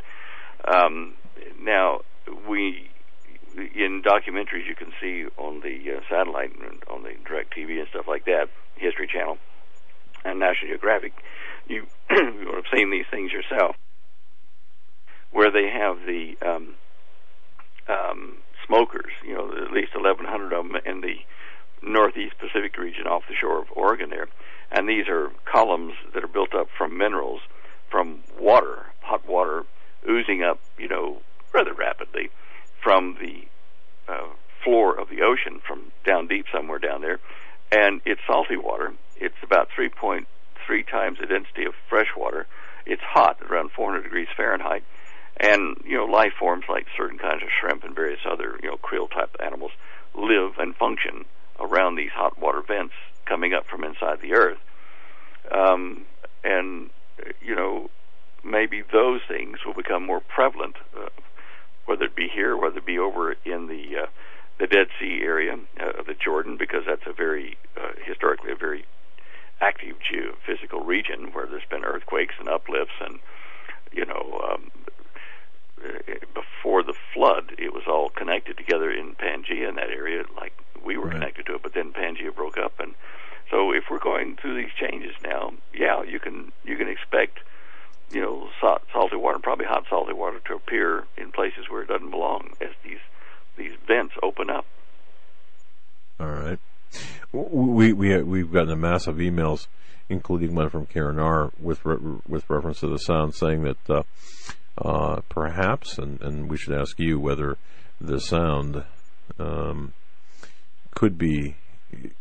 Um, 0.64 1.14
now 1.60 2.02
we 2.48 2.90
in 3.74 4.02
documentaries 4.02 4.66
you 4.68 4.74
can 4.74 4.92
see 5.00 5.26
on 5.36 5.60
the 5.60 5.97
uh, 5.97 6.00
satellite 6.08 6.52
and 6.60 6.82
on 6.90 7.02
the 7.02 7.12
direct 7.26 7.55
TV 7.57 7.78
and 7.78 7.89
stuff 7.89 8.07
like 8.07 8.24
that, 8.26 8.48
History 8.76 9.08
Channel 9.12 9.39
and 10.24 10.39
National 10.39 10.73
Geographic, 10.73 11.12
you 11.66 11.86
you 12.10 12.44
would 12.47 12.55
have 12.55 12.73
seen 12.74 12.90
these 12.90 13.07
things 13.10 13.32
yourself, 13.32 13.76
where 15.32 15.50
they 15.50 15.68
have 15.68 15.98
the 16.07 16.36
um, 16.47 16.74
um, 17.89 18.39
smokers, 18.66 19.12
you 19.26 19.34
know, 19.34 19.50
at 19.50 19.73
least 19.73 19.94
1,100 19.94 20.52
of 20.52 20.66
them 20.66 20.76
in 20.84 21.00
the 21.00 21.16
northeast 21.82 22.34
Pacific 22.39 22.76
region 22.76 23.07
off 23.07 23.23
the 23.28 23.34
shore 23.34 23.60
of 23.60 23.66
Oregon 23.74 24.10
there, 24.10 24.28
and 24.70 24.89
these 24.89 25.08
are 25.08 25.31
columns 25.44 25.94
that 26.15 26.24
are 26.24 26.28
built 26.28 26.55
up 26.55 26.68
from 26.76 26.97
minerals, 26.98 27.40
from 27.90 28.20
water, 28.39 28.86
hot 29.00 29.26
water 29.26 29.65
oozing 30.08 30.42
up, 30.42 30.60
you 30.78 30.89
know, 30.89 31.20
rather 31.58 31.74
rapidly 31.74 32.30
from 32.82 33.16
the 33.20 34.12
uh, 34.12 34.28
floor 34.62 34.98
of 34.98 35.08
the 35.08 35.22
ocean, 35.22 35.60
from 35.66 35.90
down 36.06 36.28
deep 36.28 36.46
somewhere 36.52 36.78
down 36.78 37.00
there, 37.00 37.18
and 37.72 38.00
it's 38.06 38.20
salty 38.26 38.56
water. 38.56 38.94
It's 39.16 39.42
about 39.42 39.68
3.3 39.76 40.24
times 40.88 41.18
the 41.20 41.26
density 41.26 41.64
of 41.64 41.74
fresh 41.88 42.08
water. 42.16 42.46
It's 42.86 43.02
hot, 43.02 43.38
around 43.42 43.72
400 43.72 44.02
degrees 44.02 44.28
Fahrenheit, 44.36 44.84
and 45.38 45.76
you 45.84 45.96
know, 45.96 46.04
life 46.04 46.32
forms 46.38 46.64
like 46.68 46.86
certain 46.96 47.18
kinds 47.18 47.42
of 47.42 47.48
shrimp 47.60 47.82
and 47.84 47.94
various 47.94 48.20
other 48.30 48.58
you 48.62 48.70
know 48.70 48.76
krill 48.76 49.10
type 49.10 49.34
animals 49.44 49.72
live 50.14 50.52
and 50.58 50.76
function 50.76 51.24
around 51.58 51.96
these 51.96 52.10
hot 52.14 52.38
water 52.38 52.62
vents 52.66 52.94
coming 53.26 53.52
up 53.52 53.66
from 53.66 53.84
inside 53.84 54.20
the 54.22 54.34
earth. 54.34 54.58
Um, 55.50 56.04
and 56.44 56.90
you 57.42 57.54
know, 57.54 57.90
maybe 58.44 58.82
those 58.92 59.20
things 59.28 59.58
will 59.66 59.74
become 59.74 60.06
more 60.06 60.20
prevalent, 60.20 60.76
uh, 60.96 61.08
whether 61.89 62.05
it 62.05 62.15
be 62.15 62.28
here, 62.28 62.55
whether 62.57 62.78
it 62.78 62.86
be 62.86 62.99
over 62.99 63.33
in 63.44 63.67
the 63.67 64.02
uh, 64.05 64.07
the 64.60 64.67
Dead 64.67 64.89
Sea 65.00 65.20
area 65.23 65.57
uh, 65.81 66.00
of 66.00 66.07
the 66.07 66.15
Jordan, 66.15 66.57
because 66.58 66.83
that's 66.86 67.07
a 67.07 67.12
very 67.12 67.57
uh, 67.81 67.92
historically 68.05 68.52
a 68.52 68.57
very 68.57 68.84
active 69.60 69.97
geophysical 69.99 70.86
region 70.86 71.33
where 71.33 71.47
there's 71.47 71.62
been 71.70 71.84
earthquakes 71.84 72.34
and 72.39 72.49
uplifts, 72.49 72.94
and 73.00 73.18
you 73.92 74.05
know, 74.05 74.41
um, 74.52 74.70
uh, 75.83 76.15
before 76.34 76.83
the 76.83 76.94
flood, 77.15 77.52
it 77.58 77.73
was 77.73 77.84
all 77.89 78.10
connected 78.10 78.57
together 78.57 78.91
in 78.91 79.15
Pangea 79.15 79.68
in 79.68 79.76
that 79.76 79.89
area, 79.91 80.25
like 80.36 80.52
we 80.84 80.97
were 80.99 81.07
Right. 81.07 81.15
connected 81.15 81.47
to 81.47 81.55
it. 81.55 81.62
But 81.62 81.73
then 81.73 81.92
Pangea 81.92 82.34
broke 82.34 82.58
up, 82.58 82.78
and 82.78 82.94
so 83.50 83.73
if 83.73 83.84
we're 83.91 83.99
going 83.99 84.36
through 84.36 84.55
these 84.55 84.73
changes 84.78 85.15
now, 85.23 85.55
yeah, 85.73 86.02
you 86.02 86.20
can 86.20 86.52
you 86.65 86.76
can 86.76 86.89
expect 86.89 87.39
you 88.10 88.20
know 88.20 88.48
salt, 88.60 88.82
salty 88.92 89.16
water, 89.16 89.38
probably 89.42 89.66
hot 89.66 89.84
salty 89.88 90.12
water, 90.12 90.40
to 90.46 90.54
appear 90.54 91.04
in 91.16 91.32
places 91.32 91.66
where 91.68 91.82
it 91.82 91.88
doesn't 91.88 92.10
belong 92.10 92.50
as 92.60 92.70
these 92.84 92.98
these 93.56 93.72
vents 93.86 94.14
open 94.22 94.50
up. 94.50 94.64
All 96.20 96.30
right. 96.30 96.58
We 97.32 97.92
we 97.92 98.22
we've 98.22 98.52
gotten 98.52 98.70
a 98.70 98.76
mass 98.76 99.06
of 99.06 99.16
emails, 99.16 99.66
including 100.08 100.54
one 100.54 100.70
from 100.70 100.86
Karen 100.86 101.18
R. 101.18 101.52
with 101.60 101.84
re- 101.84 102.20
with 102.26 102.48
reference 102.48 102.80
to 102.80 102.88
the 102.88 102.98
sound, 102.98 103.34
saying 103.34 103.62
that 103.64 103.90
uh, 103.90 104.02
uh, 104.78 105.20
perhaps, 105.28 105.98
and, 105.98 106.20
and 106.22 106.48
we 106.48 106.56
should 106.56 106.74
ask 106.74 106.98
you 106.98 107.20
whether 107.20 107.58
the 108.00 108.20
sound 108.20 108.84
um, 109.38 109.92
could 110.94 111.18
be, 111.18 111.56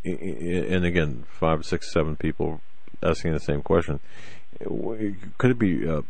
and 0.03 0.85
again, 0.85 1.23
five, 1.39 1.65
six, 1.65 1.91
seven 1.91 2.15
people 2.15 2.61
asking 3.03 3.33
the 3.33 3.39
same 3.39 3.61
question. 3.61 3.99
Could 4.59 5.51
it 5.51 5.59
be 5.59 5.87
uh, 5.87 6.01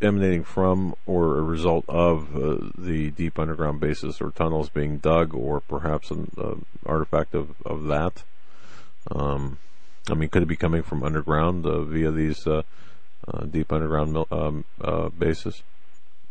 emanating 0.00 0.44
from 0.44 0.94
or 1.06 1.38
a 1.38 1.42
result 1.42 1.84
of 1.88 2.36
uh, 2.36 2.70
the 2.76 3.10
deep 3.10 3.38
underground 3.38 3.80
bases 3.80 4.20
or 4.20 4.30
tunnels 4.30 4.68
being 4.68 4.98
dug, 4.98 5.34
or 5.34 5.60
perhaps 5.60 6.10
an 6.10 6.30
uh, 6.36 6.54
artifact 6.84 7.34
of, 7.34 7.54
of 7.64 7.84
that? 7.84 8.24
Um, 9.10 9.58
I 10.10 10.14
mean, 10.14 10.28
could 10.28 10.42
it 10.42 10.48
be 10.48 10.56
coming 10.56 10.82
from 10.82 11.02
underground 11.02 11.64
uh, 11.64 11.82
via 11.82 12.10
these 12.10 12.46
uh, 12.46 12.62
uh, 13.28 13.44
deep 13.44 13.72
underground 13.72 14.12
mil- 14.12 14.28
um, 14.30 14.64
uh, 14.80 15.08
bases, 15.10 15.62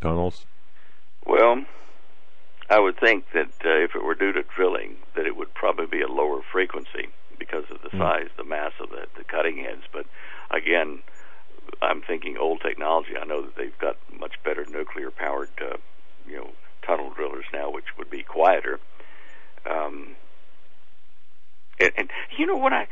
tunnels? 0.02 0.46
Well, 1.26 1.64
I 2.70 2.80
would 2.80 3.00
think 3.00 3.26
that 3.34 3.52
uh, 3.66 3.84
if 3.84 3.96
it 3.96 4.04
were 4.04 4.16
due 4.16 4.34
to 4.34 4.44
drilling, 4.56 4.98
that 5.16 5.26
it 5.26 5.38
would 5.38 5.54
probably 5.54 5.86
be 5.86 6.02
a 6.02 6.08
lower 6.08 6.42
frequency 6.52 7.10
because 7.40 7.64
of 7.72 7.82
the 7.82 7.90
Hmm. 7.92 7.98
size, 7.98 8.30
the 8.38 8.44
mass 8.44 8.74
of 8.82 8.90
the, 8.90 9.08
the 9.18 9.24
cutting 9.24 9.58
heads. 9.58 9.84
But 9.92 10.06
again, 10.52 11.00
I'm 11.82 12.02
thinking 12.02 12.38
old 12.38 12.62
technology. 12.62 13.12
I 13.20 13.26
know 13.26 13.42
that 13.44 13.56
they've 13.56 13.78
got 13.80 13.98
much 14.18 14.34
better 14.44 14.66
nuclear-powered, 14.66 15.50
uh, 15.62 15.78
you 16.28 16.38
know, 16.38 16.50
tunnel 16.86 17.12
drillers 17.12 17.46
now, 17.54 17.72
which 17.72 17.98
would 17.98 18.10
be 18.10 18.24
quieter. 18.24 18.80
Um, 19.70 20.16
and, 21.80 21.92
and 21.98 22.10
you 22.38 22.46
know 22.46 22.56
what 22.56 22.74
I 22.74 22.88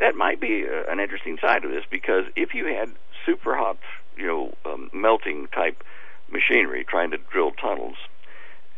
that 0.00 0.14
might 0.14 0.40
be 0.40 0.64
uh, 0.66 0.90
an 0.90 1.00
interesting 1.00 1.38
side 1.40 1.64
of 1.64 1.70
this 1.70 1.84
because 1.90 2.24
if 2.36 2.54
you 2.54 2.66
had 2.66 2.90
super 3.26 3.56
hot, 3.56 3.78
you 4.16 4.26
know, 4.26 4.54
um, 4.64 4.90
melting 4.92 5.48
type 5.48 5.82
machinery 6.30 6.84
trying 6.88 7.10
to 7.10 7.18
drill 7.30 7.50
tunnels, 7.52 7.96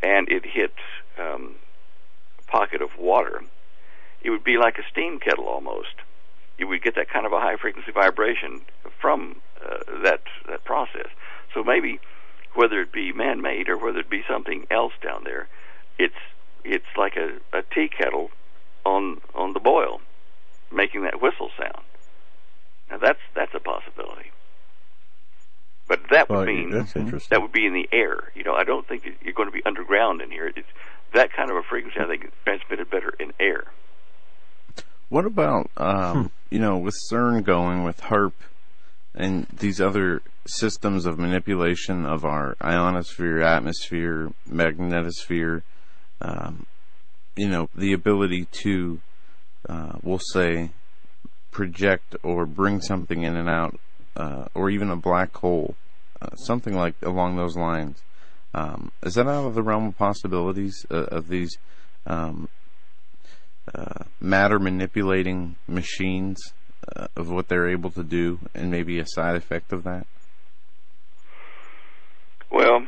and 0.02 0.28
it 0.28 0.44
hit 0.44 0.72
um, 1.18 1.54
a 2.40 2.50
pocket 2.50 2.82
of 2.82 2.90
water, 2.98 3.42
it 4.22 4.30
would 4.30 4.44
be 4.44 4.56
like 4.58 4.78
a 4.78 4.82
steam 4.90 5.20
kettle 5.20 5.46
almost. 5.46 5.94
You 6.58 6.68
would 6.68 6.82
get 6.82 6.94
that 6.96 7.08
kind 7.08 7.26
of 7.26 7.32
a 7.32 7.40
high 7.40 7.56
frequency 7.56 7.92
vibration 7.92 8.62
from 9.00 9.36
uh, 9.64 9.78
that 10.02 10.22
that 10.48 10.64
process. 10.64 11.08
So 11.54 11.62
maybe 11.64 11.98
whether 12.54 12.80
it 12.80 12.92
be 12.92 13.12
man 13.12 13.40
made 13.40 13.68
or 13.68 13.76
whether 13.76 14.00
it 14.00 14.10
be 14.10 14.22
something 14.28 14.66
else 14.70 14.92
down 15.02 15.24
there, 15.24 15.48
it's 15.98 16.14
it's 16.64 16.86
like 16.96 17.16
a, 17.16 17.38
a 17.56 17.62
tea 17.74 17.88
kettle 17.88 18.30
on 18.84 19.20
on 19.34 19.52
the 19.54 19.60
boil, 19.60 20.00
making 20.70 21.02
that 21.02 21.20
whistle 21.22 21.50
sound. 21.58 21.84
Now 22.90 22.98
that's 22.98 23.20
that's 23.34 23.54
a 23.54 23.60
possibility. 23.60 24.30
But 25.88 26.00
that 26.10 26.28
would 26.30 26.36
Well, 26.36 26.46
mean 26.46 26.70
that 26.70 27.42
would 27.42 27.52
be 27.52 27.66
in 27.66 27.72
the 27.74 27.88
air. 27.92 28.30
You 28.34 28.44
know, 28.44 28.54
I 28.54 28.64
don't 28.64 28.86
think 28.86 29.04
you're 29.22 29.34
going 29.34 29.48
to 29.48 29.52
be 29.52 29.64
underground 29.64 30.20
in 30.22 30.30
here. 30.30 30.52
It's 30.54 30.68
that 31.12 31.32
kind 31.32 31.50
of 31.50 31.56
a 31.56 31.62
frequency. 31.62 31.98
I 32.00 32.06
think 32.06 32.24
is 32.24 32.30
transmitted 32.44 32.88
better 32.90 33.14
in 33.18 33.32
air. 33.40 33.64
What 35.12 35.26
about 35.26 35.70
um, 35.76 36.30
you 36.48 36.58
know 36.58 36.78
with 36.78 36.94
CERN 37.10 37.44
going 37.44 37.84
with 37.84 38.00
HAARP 38.00 38.32
and 39.14 39.46
these 39.52 39.78
other 39.78 40.22
systems 40.46 41.04
of 41.04 41.18
manipulation 41.18 42.06
of 42.06 42.24
our 42.24 42.56
ionosphere, 42.62 43.42
atmosphere, 43.42 44.32
magnetosphere? 44.48 45.64
Um, 46.22 46.64
you 47.36 47.46
know 47.46 47.68
the 47.74 47.92
ability 47.92 48.46
to, 48.62 49.02
uh, 49.68 49.98
we'll 50.02 50.18
say, 50.18 50.70
project 51.50 52.16
or 52.22 52.46
bring 52.46 52.80
something 52.80 53.22
in 53.22 53.36
and 53.36 53.50
out, 53.50 53.78
uh, 54.16 54.46
or 54.54 54.70
even 54.70 54.88
a 54.88 54.96
black 54.96 55.36
hole, 55.36 55.74
uh, 56.22 56.34
something 56.36 56.74
like 56.74 56.94
along 57.02 57.36
those 57.36 57.54
lines. 57.54 58.02
Um, 58.54 58.92
is 59.02 59.16
that 59.16 59.28
out 59.28 59.44
of 59.44 59.54
the 59.54 59.62
realm 59.62 59.88
of 59.88 59.98
possibilities 59.98 60.86
uh, 60.90 61.04
of 61.10 61.28
these 61.28 61.58
um, 62.06 62.48
uh, 63.74 64.04
matter 64.20 64.58
manipulating 64.58 65.56
machines 65.66 66.52
uh, 66.96 67.06
of 67.16 67.30
what 67.30 67.48
they're 67.48 67.68
able 67.68 67.90
to 67.90 68.02
do, 68.02 68.40
and 68.54 68.70
maybe 68.70 68.98
a 68.98 69.06
side 69.06 69.36
effect 69.36 69.72
of 69.72 69.84
that? 69.84 70.06
Well, 72.50 72.86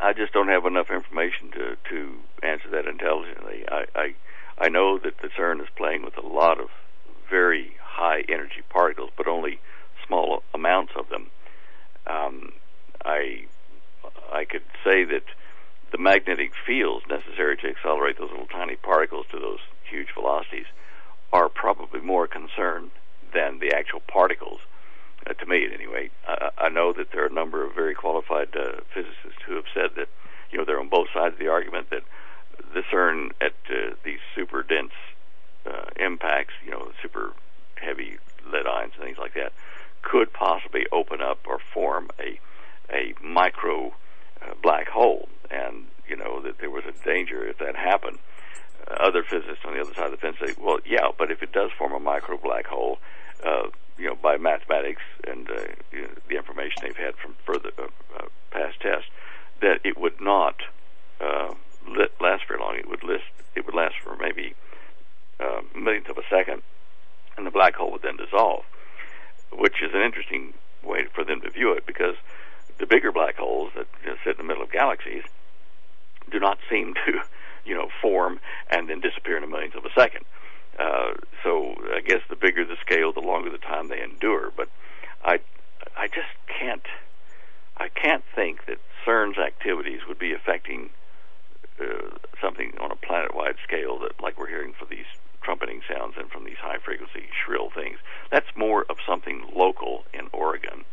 I 0.00 0.12
just 0.12 0.32
don't 0.32 0.48
have 0.48 0.66
enough 0.66 0.90
information 0.90 1.50
to 1.52 1.76
to 1.90 2.18
answer 2.42 2.68
that 2.70 2.86
intelligently. 2.86 3.64
I 3.68 3.84
I, 3.94 4.14
I 4.58 4.68
know 4.68 4.98
that 4.98 5.18
the 5.22 5.28
CERN 5.28 5.60
is 5.60 5.68
playing 5.76 6.04
with 6.04 6.16
a 6.16 6.26
lot 6.26 6.60
of 6.60 6.68
very 7.28 7.72
high 7.82 8.22
energy 8.28 8.62
particles, 8.68 9.10
but 9.16 9.26
only 9.26 9.60
small 10.06 10.42
amounts 10.54 10.92
of 10.96 11.08
them. 11.08 11.30
Um, 12.06 12.52
I 13.04 13.46
I 14.32 14.44
could 14.44 14.64
say 14.84 15.04
that 15.04 15.24
the 15.90 15.98
magnetic 15.98 16.52
fields 16.66 17.04
necessary 17.08 17.56
to 17.56 17.68
accelerate 17.68 18.18
those 18.18 18.30
little 18.30 18.46
tiny 18.46 18.76
particles 18.76 19.26
to 19.32 19.38
those 19.38 19.60
huge 19.90 20.08
velocities 20.14 20.66
are 21.32 21.48
probably 21.48 22.00
more 22.00 22.26
concerned 22.26 22.90
than 23.34 23.58
the 23.58 23.72
actual 23.74 24.00
particles. 24.00 24.60
Uh, 25.26 25.34
to 25.34 25.46
me, 25.46 25.66
anyway, 25.72 26.10
I, 26.26 26.50
I 26.58 26.68
know 26.68 26.92
that 26.92 27.12
there 27.12 27.22
are 27.24 27.28
a 27.28 27.32
number 27.32 27.64
of 27.64 27.74
very 27.74 27.94
qualified 27.94 28.56
uh, 28.56 28.80
physicists 28.94 29.42
who 29.46 29.56
have 29.56 29.66
said 29.74 29.90
that, 29.96 30.08
you 30.50 30.58
know, 30.58 30.64
they're 30.64 30.80
on 30.80 30.88
both 30.88 31.08
sides 31.12 31.34
of 31.34 31.38
the 31.38 31.48
argument 31.48 31.90
that 31.90 32.02
the 32.74 32.82
CERN 32.90 33.30
at 33.40 33.54
uh, 33.70 33.94
these 34.04 34.20
super 34.34 34.62
dense 34.62 34.92
uh, 35.66 35.90
impacts, 35.96 36.54
you 36.64 36.70
know, 36.70 36.90
super 37.02 37.32
heavy 37.76 38.16
lead 38.50 38.66
ions 38.66 38.92
and 38.96 39.04
things 39.04 39.18
like 39.18 39.34
that, 39.34 39.52
could 40.02 40.32
possibly 40.32 40.86
open 40.92 41.20
up 41.20 41.40
or 41.46 41.58
form 41.72 42.08
a 42.18 42.40
a 42.90 43.12
micro 43.22 43.94
uh, 44.40 44.54
black 44.62 44.88
hole, 44.88 45.28
and 45.50 45.86
you 46.08 46.16
know 46.16 46.40
that 46.40 46.58
there 46.58 46.70
was 46.70 46.84
a 46.86 47.04
danger 47.04 47.46
if 47.46 47.58
that 47.58 47.76
happened. 47.76 48.18
Other 49.00 49.22
physicists 49.22 49.64
on 49.64 49.74
the 49.74 49.80
other 49.80 49.94
side 49.94 50.06
of 50.06 50.12
the 50.12 50.16
fence 50.16 50.36
say, 50.44 50.54
well, 50.58 50.78
yeah, 50.86 51.08
but 51.16 51.30
if 51.30 51.42
it 51.42 51.52
does 51.52 51.70
form 51.76 51.92
a 51.92 52.00
micro 52.00 52.38
black 52.38 52.66
hole, 52.66 52.98
uh, 53.44 53.68
you 53.98 54.06
know, 54.06 54.14
by 54.14 54.36
mathematics 54.36 55.02
and 55.26 55.50
uh, 55.50 55.62
you 55.92 56.02
know, 56.02 56.08
the 56.28 56.36
information 56.36 56.82
they've 56.82 56.96
had 56.96 57.14
from 57.16 57.34
further 57.44 57.70
uh, 57.78 57.88
uh, 58.16 58.26
past 58.50 58.80
tests, 58.80 59.10
that 59.60 59.80
it 59.84 59.98
would 59.98 60.20
not 60.20 60.62
uh, 61.20 61.52
lit, 61.86 62.12
last 62.20 62.44
very 62.48 62.60
long. 62.60 62.76
It 62.76 62.88
would 62.88 63.02
list, 63.02 63.24
it 63.54 63.66
would 63.66 63.74
last 63.74 63.96
for 64.02 64.16
maybe 64.16 64.54
uh, 65.40 65.60
millionth 65.74 66.08
of 66.08 66.18
a 66.18 66.22
second, 66.30 66.62
and 67.36 67.46
the 67.46 67.50
black 67.50 67.74
hole 67.74 67.90
would 67.92 68.02
then 68.02 68.16
dissolve, 68.16 68.64
which 69.52 69.82
is 69.82 69.92
an 69.92 70.00
interesting 70.00 70.54
way 70.82 71.06
for 71.12 71.24
them 71.24 71.40
to 71.42 71.50
view 71.50 71.72
it 71.72 71.86
because 71.86 72.14
the 72.78 72.86
bigger 72.86 73.12
black 73.12 73.36
holes 73.36 73.72
that 73.76 73.86
you 74.02 74.10
know, 74.10 74.16
sit 74.24 74.38
in 74.38 74.38
the 74.38 74.44
middle 74.44 74.62
of 74.62 74.70
galaxies 74.70 75.24
do 76.30 76.38
not 76.38 76.58
seem 76.70 76.94
to, 77.06 77.20
you 77.68 77.74
know, 77.74 77.88
form 78.00 78.40
and 78.70 78.88
then 78.88 79.00
disappear 79.00 79.36
in 79.36 79.44
a 79.44 79.46
millionth 79.46 79.74
of 79.74 79.84
a 79.84 79.92
second. 79.94 80.24
Uh, 80.78 81.12
so 81.42 81.74
I 81.94 82.00
guess 82.00 82.22
the 82.30 82.36
bigger 82.36 82.64
the 82.64 82.76
scale, 82.80 83.12
the 83.12 83.20
longer 83.20 83.50
the 83.50 83.58
time 83.58 83.88
they 83.88 84.02
endure. 84.02 84.52
But 84.56 84.68
I, 85.24 85.40
I 85.96 86.06
just 86.06 86.32
can't, 86.46 86.86
I 87.76 87.88
can't 87.88 88.24
think 88.34 88.66
that 88.66 88.78
CERN's 89.04 89.38
activities 89.38 90.00
would 90.08 90.18
be 90.18 90.32
affecting 90.32 90.90
uh, 91.80 92.16
something 92.40 92.72
on 92.80 92.90
a 92.90 92.96
planet-wide 92.96 93.56
scale 93.64 93.98
that, 94.00 94.20
like 94.22 94.38
we're 94.38 94.48
hearing 94.48 94.72
for 94.78 94.86
these 94.86 95.06
trumpeting 95.42 95.80
sounds 95.92 96.14
and 96.16 96.30
from 96.30 96.44
these 96.44 96.58
high-frequency 96.60 97.28
shrill 97.44 97.70
things. 97.70 97.98
That's 98.30 98.48
more 98.56 98.84
of 98.88 98.96
something 99.06 99.44
local 99.54 100.04
in 100.12 100.28
Oregon 100.32 100.84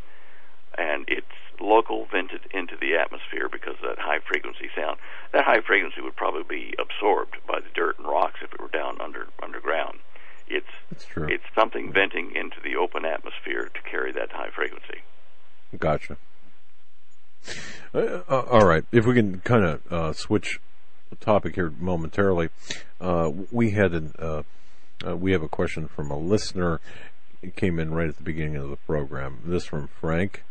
and 0.78 1.04
it's 1.08 1.26
local 1.60 2.06
vented 2.10 2.42
into 2.52 2.76
the 2.80 2.96
atmosphere 2.96 3.48
because 3.50 3.76
of 3.82 3.96
that 3.96 3.98
high 3.98 4.20
frequency 4.20 4.68
sound. 4.76 4.98
That 5.32 5.44
high 5.44 5.60
frequency 5.60 6.00
would 6.00 6.16
probably 6.16 6.42
be 6.42 6.74
absorbed 6.78 7.36
by 7.46 7.60
the 7.60 7.70
dirt 7.74 7.98
and 7.98 8.06
rocks 8.06 8.40
if 8.42 8.52
it 8.52 8.60
were 8.60 8.68
down 8.68 9.00
under 9.00 9.28
underground. 9.42 9.98
It's 10.48 10.66
it's 11.16 11.44
something 11.54 11.92
venting 11.92 12.32
into 12.36 12.56
the 12.62 12.76
open 12.76 13.04
atmosphere 13.04 13.70
to 13.74 13.90
carry 13.90 14.12
that 14.12 14.30
high 14.32 14.50
frequency. 14.50 15.02
Gotcha. 15.76 16.16
Uh, 17.94 18.20
uh, 18.28 18.42
all 18.50 18.66
right. 18.66 18.84
If 18.92 19.06
we 19.06 19.14
can 19.14 19.40
kind 19.40 19.64
of 19.64 19.92
uh, 19.92 20.12
switch 20.12 20.60
the 21.10 21.16
topic 21.16 21.54
here 21.54 21.72
momentarily, 21.78 22.50
uh, 23.00 23.30
we 23.50 23.70
had 23.70 23.92
an 23.92 24.12
uh, 24.18 24.42
uh, 25.06 25.16
we 25.16 25.32
have 25.32 25.42
a 25.42 25.48
question 25.48 25.88
from 25.88 26.10
a 26.10 26.18
listener. 26.18 26.80
It 27.42 27.56
came 27.56 27.78
in 27.78 27.92
right 27.92 28.08
at 28.08 28.16
the 28.16 28.22
beginning 28.22 28.56
of 28.56 28.70
the 28.70 28.76
program. 28.76 29.40
This 29.44 29.64
from 29.64 29.88
Frank, 29.88 30.44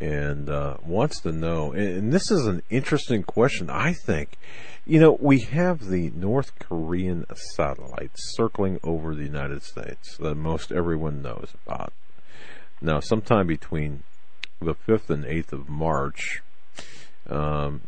and 0.00 0.48
uh, 0.48 0.76
wants 0.84 1.20
to 1.20 1.32
know. 1.32 1.72
And, 1.72 2.12
this 2.12 2.30
is 2.30 2.46
an 2.46 2.62
interesting 2.70 3.22
question. 3.22 3.68
I 3.70 3.92
think, 3.92 4.36
you 4.86 5.00
know, 5.00 5.16
we 5.20 5.40
have 5.40 5.88
the 5.88 6.10
North 6.10 6.58
Korean 6.58 7.26
satellites 7.34 8.34
circling 8.36 8.78
over 8.82 9.14
the 9.14 9.24
United 9.24 9.62
States 9.62 10.16
that 10.18 10.34
most 10.34 10.72
everyone 10.72 11.22
knows 11.22 11.52
about. 11.66 11.92
Now, 12.80 13.00
sometime 13.00 13.46
between 13.46 14.04
the 14.60 14.74
5th 14.74 15.10
and 15.10 15.24
8th 15.24 15.52
of 15.52 15.68
March, 15.68 16.42
um, 17.28 17.82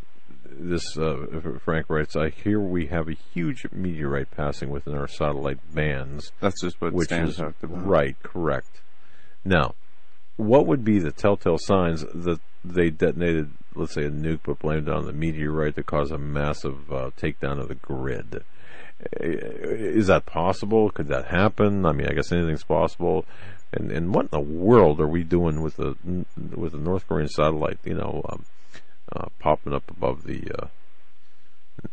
this 0.44 0.98
uh, 0.98 1.58
Frank 1.64 1.86
writes, 1.88 2.16
I 2.16 2.30
hear 2.30 2.60
we 2.60 2.86
have 2.86 3.08
a 3.08 3.16
huge 3.32 3.66
meteorite 3.72 4.30
passing 4.30 4.70
within 4.70 4.94
our 4.94 5.08
satellite 5.08 5.74
bands, 5.74 6.32
That's 6.40 6.60
just 6.60 6.80
what 6.80 6.92
which 6.92 7.06
Stan 7.06 7.28
is 7.28 7.40
right, 7.62 8.16
correct. 8.22 8.80
Now, 9.44 9.74
what 10.40 10.66
would 10.66 10.84
be 10.84 10.98
the 10.98 11.12
telltale 11.12 11.58
signs 11.58 12.04
that 12.14 12.40
they 12.64 12.90
detonated, 12.90 13.50
let's 13.74 13.94
say, 13.94 14.04
a 14.04 14.10
nuke, 14.10 14.40
but 14.44 14.58
blamed 14.58 14.88
it 14.88 14.94
on 14.94 15.06
the 15.06 15.12
meteorite 15.12 15.76
to 15.76 15.82
cause 15.82 16.10
a 16.10 16.18
massive 16.18 16.92
uh, 16.92 17.10
takedown 17.16 17.60
of 17.60 17.68
the 17.68 17.74
grid? 17.74 18.44
Is 19.20 20.08
that 20.08 20.26
possible? 20.26 20.90
Could 20.90 21.08
that 21.08 21.26
happen? 21.26 21.86
I 21.86 21.92
mean, 21.92 22.06
I 22.06 22.12
guess 22.12 22.32
anything's 22.32 22.64
possible. 22.64 23.24
And 23.72 23.90
and 23.92 24.14
what 24.14 24.24
in 24.24 24.30
the 24.32 24.40
world 24.40 25.00
are 25.00 25.08
we 25.08 25.22
doing 25.22 25.62
with 25.62 25.76
the 25.76 25.94
with 26.36 26.72
the 26.72 26.78
North 26.78 27.06
Korean 27.06 27.28
satellite? 27.28 27.78
You 27.84 27.94
know, 27.94 28.22
um, 28.28 28.44
uh, 29.14 29.26
popping 29.38 29.72
up 29.72 29.90
above 29.90 30.24
the, 30.24 30.50
uh, 30.58 30.66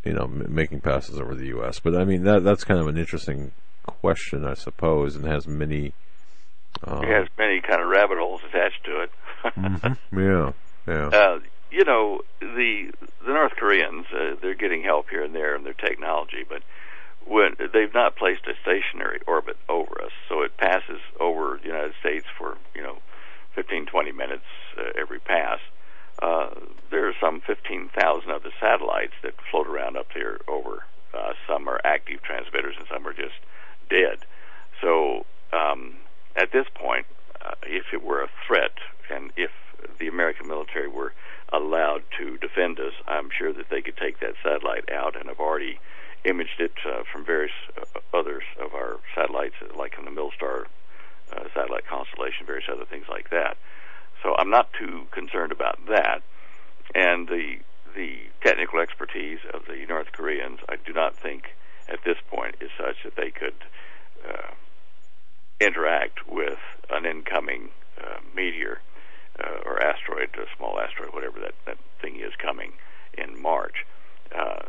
you 0.03 0.14
know, 0.14 0.24
m- 0.24 0.45
making 0.50 0.82
passes 0.82 1.19
over 1.19 1.35
the 1.35 1.48
U.S. 1.48 1.80
But 1.80 1.95
I 1.95 2.03
mean, 2.03 2.24
that 2.24 2.43
that's 2.43 2.64
kind 2.64 2.80
of 2.80 2.88
an 2.88 2.98
interesting 2.98 3.51
question, 3.85 4.45
I 4.45 4.53
suppose, 4.53 5.16
and 5.16 5.26
has 5.26 5.48
many. 5.48 5.93
Uh, 6.85 7.01
It 7.03 7.09
has 7.09 7.27
many 7.38 7.61
kind 7.61 7.81
of 7.81 7.88
rabbit 7.88 8.17
holes 8.17 8.41
attached 8.47 8.83
to 8.85 9.01
it. 9.01 9.11
mhm, 9.56 9.97
yeah, 10.11 10.51
yeah. 10.93 11.07
uh, 11.17 11.39
you 11.72 11.83
know, 11.83 12.22
the 12.39 12.91
the 13.25 13.33
North 13.33 13.53
Koreans 13.57 14.06
uh, 14.14 14.35
they're 14.41 14.56
getting 14.56 14.83
help 14.83 15.09
here 15.09 15.23
and 15.23 15.35
there 15.35 15.56
in 15.56 15.64
their 15.64 15.73
technology, 15.73 16.43
but 16.47 16.61
when 17.25 17.56
they've 17.73 17.93
not 17.93 18.15
placed 18.15 18.47
a 18.47 18.53
stationary 18.61 19.19
orbit 19.27 19.57
over 19.67 20.01
us, 20.01 20.11
so 20.30 20.41
it 20.43 20.56
passes 20.57 21.01
over 21.19 21.59
the 21.61 21.67
United 21.67 21.93
States 21.99 22.25
for 22.38 22.57
you 22.73 22.81
know 22.81 22.97
15, 23.56 23.85
20 23.85 24.11
minutes 24.11 24.45
uh, 24.77 24.91
every 24.97 25.19
pass. 25.19 25.59
Uh, 26.22 26.49
there 26.89 27.07
are 27.07 27.14
some 27.22 27.41
15,000 27.41 28.31
other 28.31 28.49
satellites 28.59 29.14
that 29.23 29.33
float 29.51 29.67
around 29.67 29.97
up 29.97 30.07
there 30.15 30.39
over. 30.47 30.83
Uh, 31.14 31.33
some 31.47 31.67
are 31.67 31.80
active 31.83 32.22
transmitters 32.23 32.75
and 32.80 32.88
some 32.91 33.06
are 33.07 33.14
just 33.14 33.35
dead. 33.89 34.19
So 34.81 35.25
um, 35.53 35.95
at 36.38 36.51
this 36.51 36.67
point, 36.74 37.06
uh, 37.43 37.56
if 37.64 37.85
it 37.93 38.03
were 38.03 38.22
a 38.22 38.30
threat 38.45 38.77
and 39.09 39.32
if 39.35 39.51
the 39.99 40.07
American 40.07 40.48
military 40.48 40.88
were 40.88 41.14
allowed 41.51 42.03
to 42.17 42.38
defend 42.38 42.80
us, 42.80 42.93
I'm 43.07 43.30
sure 43.35 43.53
that 43.53 43.69
they 43.69 43.82
could 43.82 43.98
take 43.98 44.19
that 44.19 44.35
satellite 44.43 44.90
out 44.91 45.16
and 45.16 45.27
have 45.27 45.40
already 45.40 45.80
imaged 46.24 46.59
it 46.59 46.74
uh, 46.85 47.03
from 47.11 47.25
various 47.25 47.53
uh, 47.77 48.17
others 48.17 48.43
of 48.59 48.74
our 48.74 48.99
satellites, 49.16 49.56
like 49.75 49.95
in 49.98 50.06
the 50.06 50.11
Milstar 50.11 50.66
uh, 51.32 51.43
satellite 51.53 51.88
constellation, 51.88 52.45
various 52.45 52.67
other 52.72 52.85
things 52.85 53.06
like 53.09 53.30
that. 53.30 53.57
So 54.24 54.35
I'm 54.38 54.49
not 54.49 54.74
too 54.74 55.07
concerned 55.11 55.51
about 55.51 55.80
that. 55.88 56.22
And 56.95 57.27
the 57.27 57.57
the 57.95 58.19
technical 58.43 58.80
expertise 58.80 59.40
of 59.53 59.66
the 59.66 59.85
North 59.88 60.11
Koreans, 60.11 60.59
I 60.69 60.75
do 60.75 60.93
not 60.93 61.16
think 61.16 61.56
at 61.90 62.03
this 62.03 62.17
point 62.30 62.56
is 62.61 62.69
such 62.77 62.98
that 63.03 63.16
they 63.16 63.32
could 63.32 63.56
uh, 64.27 64.51
interact 65.59 66.27
with 66.27 66.59
an 66.89 67.05
incoming 67.05 67.69
uh, 67.99 68.19
meteor 68.35 68.81
uh, 69.39 69.59
or 69.65 69.81
asteroid, 69.81 70.29
a 70.35 70.45
small 70.57 70.79
asteroid, 70.79 71.13
whatever 71.13 71.39
that, 71.39 71.53
that 71.65 71.77
thing 72.01 72.17
is 72.17 72.33
coming 72.41 72.73
in 73.17 73.41
March. 73.41 73.85
Uh, 74.35 74.63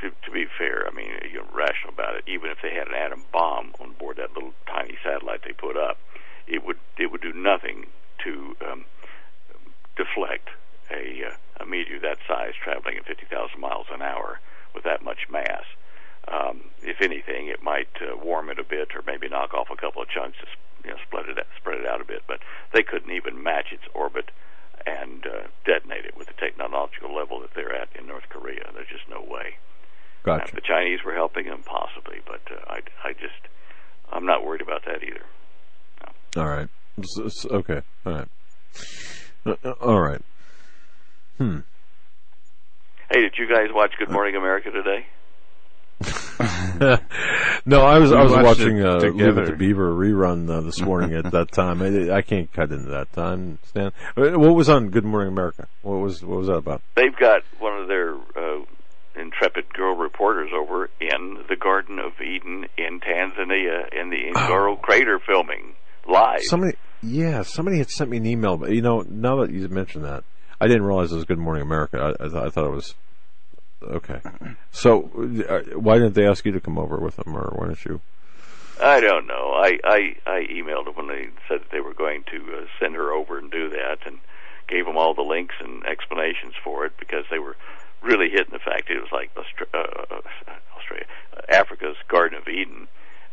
to, 0.00 0.10
to 0.24 0.30
be 0.32 0.46
fair, 0.58 0.86
I 0.86 0.94
mean, 0.94 1.10
you're 1.30 1.44
rational 1.52 1.92
about 1.92 2.16
it. 2.16 2.24
Even 2.26 2.50
if 2.50 2.58
they 2.62 2.72
had 2.72 2.88
an 2.88 2.94
atom 2.94 3.24
bomb 3.32 3.74
on 3.80 3.92
board 3.92 4.16
that 4.16 4.32
little 4.34 4.54
tiny 4.66 4.96
satellite 5.04 5.42
they 5.44 5.52
put 5.52 5.76
up, 5.76 5.98
it 6.46 6.64
would 6.64 6.78
it 6.98 7.12
would 7.12 7.20
do 7.20 7.32
nothing 7.32 7.86
to 8.24 8.56
um, 8.66 8.84
deflect 9.96 10.48
a 10.90 11.28
uh, 11.28 11.62
a 11.62 11.66
meteor 11.66 12.00
that 12.00 12.18
size 12.26 12.54
traveling 12.62 12.96
at 12.96 13.06
50,000 13.06 13.60
miles 13.60 13.86
an 13.92 14.00
hour 14.00 14.40
with 14.74 14.84
that 14.84 15.04
much 15.04 15.28
mass. 15.30 15.64
Um, 16.28 16.70
if 16.82 17.00
anything, 17.00 17.48
it 17.48 17.62
might 17.62 17.90
uh, 18.00 18.16
warm 18.16 18.50
it 18.50 18.58
a 18.58 18.64
bit, 18.64 18.94
or 18.94 19.02
maybe 19.06 19.28
knock 19.28 19.54
off 19.54 19.68
a 19.72 19.76
couple 19.76 20.02
of 20.02 20.08
chunks 20.08 20.38
to 20.38 20.46
you 20.84 20.90
know 20.90 21.00
spread 21.06 21.28
it 21.28 21.38
spread 21.56 21.80
it 21.80 21.86
out 21.86 22.00
a 22.00 22.04
bit. 22.04 22.22
But 22.26 22.40
they 22.72 22.82
couldn't 22.82 23.10
even 23.10 23.42
match 23.42 23.72
its 23.72 23.84
orbit 23.94 24.30
and 24.86 25.26
uh, 25.26 25.48
detonate 25.64 26.04
it 26.04 26.16
with 26.16 26.28
the 26.28 26.34
technological 26.34 27.14
level 27.14 27.40
that 27.40 27.50
they're 27.54 27.74
at 27.74 27.88
in 27.98 28.06
North 28.06 28.28
Korea. 28.28 28.64
There's 28.74 28.88
just 28.88 29.08
no 29.08 29.20
way. 29.20 29.56
Gotcha. 30.22 30.44
If 30.48 30.54
the 30.54 30.60
Chinese 30.60 31.00
were 31.04 31.14
helping 31.14 31.46
them, 31.46 31.62
possibly, 31.64 32.20
but 32.26 32.40
uh, 32.50 32.60
I, 32.68 33.08
I 33.08 33.12
just, 33.12 33.40
I'm 34.12 34.26
not 34.26 34.44
worried 34.44 34.60
about 34.60 34.84
that 34.86 35.02
either. 35.02 35.24
All 36.36 36.46
right. 36.46 36.68
Okay. 37.50 37.82
All 38.06 38.12
right. 38.12 38.28
Uh, 39.46 39.54
uh, 39.64 39.70
All 39.80 40.00
right. 40.00 40.22
Hmm. 41.38 41.58
Hey, 43.10 43.22
did 43.22 43.34
you 43.38 43.48
guys 43.48 43.68
watch 43.72 43.92
Good 43.98 44.10
Morning 44.10 44.36
America 44.36 44.70
today? 44.70 45.06
no, 47.66 47.82
I 47.82 47.98
was 47.98 48.10
We 48.10 48.16
I 48.16 48.22
was 48.22 48.32
watching 48.32 48.78
it 48.78 48.86
uh, 48.86 48.98
Leave 48.98 49.36
It 49.36 49.46
to 49.46 49.56
Beaver 49.56 49.92
rerun 49.92 50.50
uh, 50.50 50.62
this 50.62 50.80
morning 50.80 51.14
at 51.14 51.30
that 51.32 51.52
time. 51.52 51.82
I, 51.82 52.16
I 52.16 52.22
can't 52.22 52.50
cut 52.52 52.72
into 52.72 52.90
that 52.90 53.12
time. 53.12 53.58
Stan, 53.64 53.92
Uh, 54.16 54.38
what 54.38 54.54
was 54.54 54.70
on 54.70 54.88
Good 54.88 55.04
Morning 55.04 55.30
America? 55.30 55.68
What 55.82 55.98
was 55.98 56.24
what 56.24 56.38
was 56.38 56.46
that 56.46 56.54
about? 56.54 56.80
They've 56.94 57.16
got 57.16 57.42
one 57.58 57.78
of 57.78 57.88
their 57.88 58.14
uh, 58.14 58.64
intrepid 59.14 59.72
girl 59.74 59.94
reporters 59.94 60.50
over 60.58 60.88
in 61.00 61.44
the 61.48 61.56
Garden 61.56 61.98
of 61.98 62.12
Eden 62.20 62.66
in 62.78 63.00
Tanzania 63.00 63.92
in 63.92 64.08
the 64.08 64.32
Ngoro 64.34 64.80
crater 64.80 65.18
filming 65.18 65.74
live. 66.08 66.40
Somebody, 66.44 66.78
yeah, 67.02 67.42
somebody 67.42 67.76
had 67.76 67.90
sent 67.90 68.08
me 68.08 68.16
an 68.16 68.26
email. 68.26 68.56
But 68.56 68.70
you 68.70 68.80
know, 68.80 69.02
now 69.02 69.42
that 69.42 69.50
you 69.50 69.68
mentioned 69.68 70.04
that, 70.04 70.24
I 70.60 70.66
didn't 70.66 70.84
realize 70.84 71.12
it 71.12 71.16
was 71.16 71.24
Good 71.26 71.38
Morning 71.38 71.62
America. 71.62 71.98
I, 71.98 72.24
I, 72.24 72.28
thought, 72.28 72.46
I 72.46 72.50
thought 72.50 72.66
it 72.66 72.74
was 72.74 72.94
okay. 73.82 74.20
So, 74.70 75.10
uh, 75.48 75.78
why 75.78 75.94
didn't 75.98 76.14
they 76.14 76.26
ask 76.26 76.44
you 76.44 76.52
to 76.52 76.60
come 76.60 76.78
over 76.78 76.98
with 76.98 77.16
them, 77.16 77.36
or 77.36 77.52
why 77.56 77.68
didn't 77.68 77.84
you? 77.84 78.00
I 78.80 79.00
don't 79.00 79.26
know. 79.26 79.52
I, 79.52 79.78
I 79.84 80.16
I 80.26 80.46
emailed 80.50 80.86
them 80.86 80.96
when 80.96 81.08
they 81.08 81.28
said 81.48 81.60
that 81.60 81.70
they 81.70 81.80
were 81.80 81.94
going 81.94 82.24
to 82.30 82.38
uh, 82.56 82.66
send 82.78 82.94
her 82.94 83.12
over 83.12 83.38
and 83.38 83.50
do 83.50 83.68
that, 83.70 83.98
and 84.06 84.18
gave 84.68 84.86
them 84.86 84.96
all 84.96 85.14
the 85.14 85.22
links 85.22 85.54
and 85.60 85.84
explanations 85.84 86.54
for 86.62 86.86
it 86.86 86.92
because 86.98 87.24
they 87.30 87.38
were 87.38 87.56
really 88.02 88.30
hitting 88.30 88.52
the 88.52 88.58
fact 88.58 88.88
it 88.88 89.00
was 89.00 89.12
like 89.12 89.34
Austra- 89.34 89.68
uh, 89.74 90.14
uh, 90.14 90.54
Australia, 90.78 91.06
uh, 91.36 91.42
Africa's 91.50 91.96
Garden 92.08 92.38
of 92.38 92.48
Eden. 92.48 92.88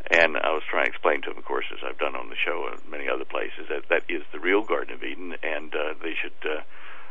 And 0.09 0.38
I 0.38 0.51
was 0.51 0.64
trying 0.69 0.85
to 0.85 0.92
explain 0.92 1.22
to 1.24 1.30
them, 1.30 1.38
of 1.38 1.45
course, 1.45 1.66
as 1.72 1.80
I've 1.84 2.00
done 2.00 2.16
on 2.16 2.30
the 2.30 2.40
show 2.40 2.69
and 2.72 2.80
many 2.90 3.09
other 3.09 3.26
places, 3.26 3.67
that 3.69 3.90
that 3.90 4.03
is 4.08 4.24
the 4.32 4.40
real 4.40 4.64
Garden 4.64 4.95
of 4.95 5.03
Eden, 5.03 5.35
and 5.43 5.74
uh, 5.76 5.93
they 6.01 6.16
should, 6.16 6.40
uh, 6.48 6.64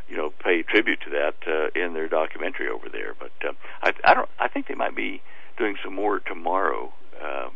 you 0.09 0.17
know, 0.17 0.31
pay 0.31 0.63
tribute 0.63 1.01
to 1.03 1.11
that 1.11 1.35
uh, 1.47 1.69
in 1.81 1.95
their 1.95 2.09
documentary 2.09 2.69
over 2.69 2.89
there. 2.89 3.15
But 3.19 3.33
uh, 3.47 3.53
I, 3.83 3.93
I 4.05 4.15
don't. 4.15 4.29
I 4.39 4.49
think 4.49 4.69
they 4.69 4.75
might 4.75 4.97
be 4.97 5.23
doing 5.57 5.77
some 5.83 5.95
more 5.95 6.21
tomorrow. 6.21 6.93
Uh, 7.21 7.49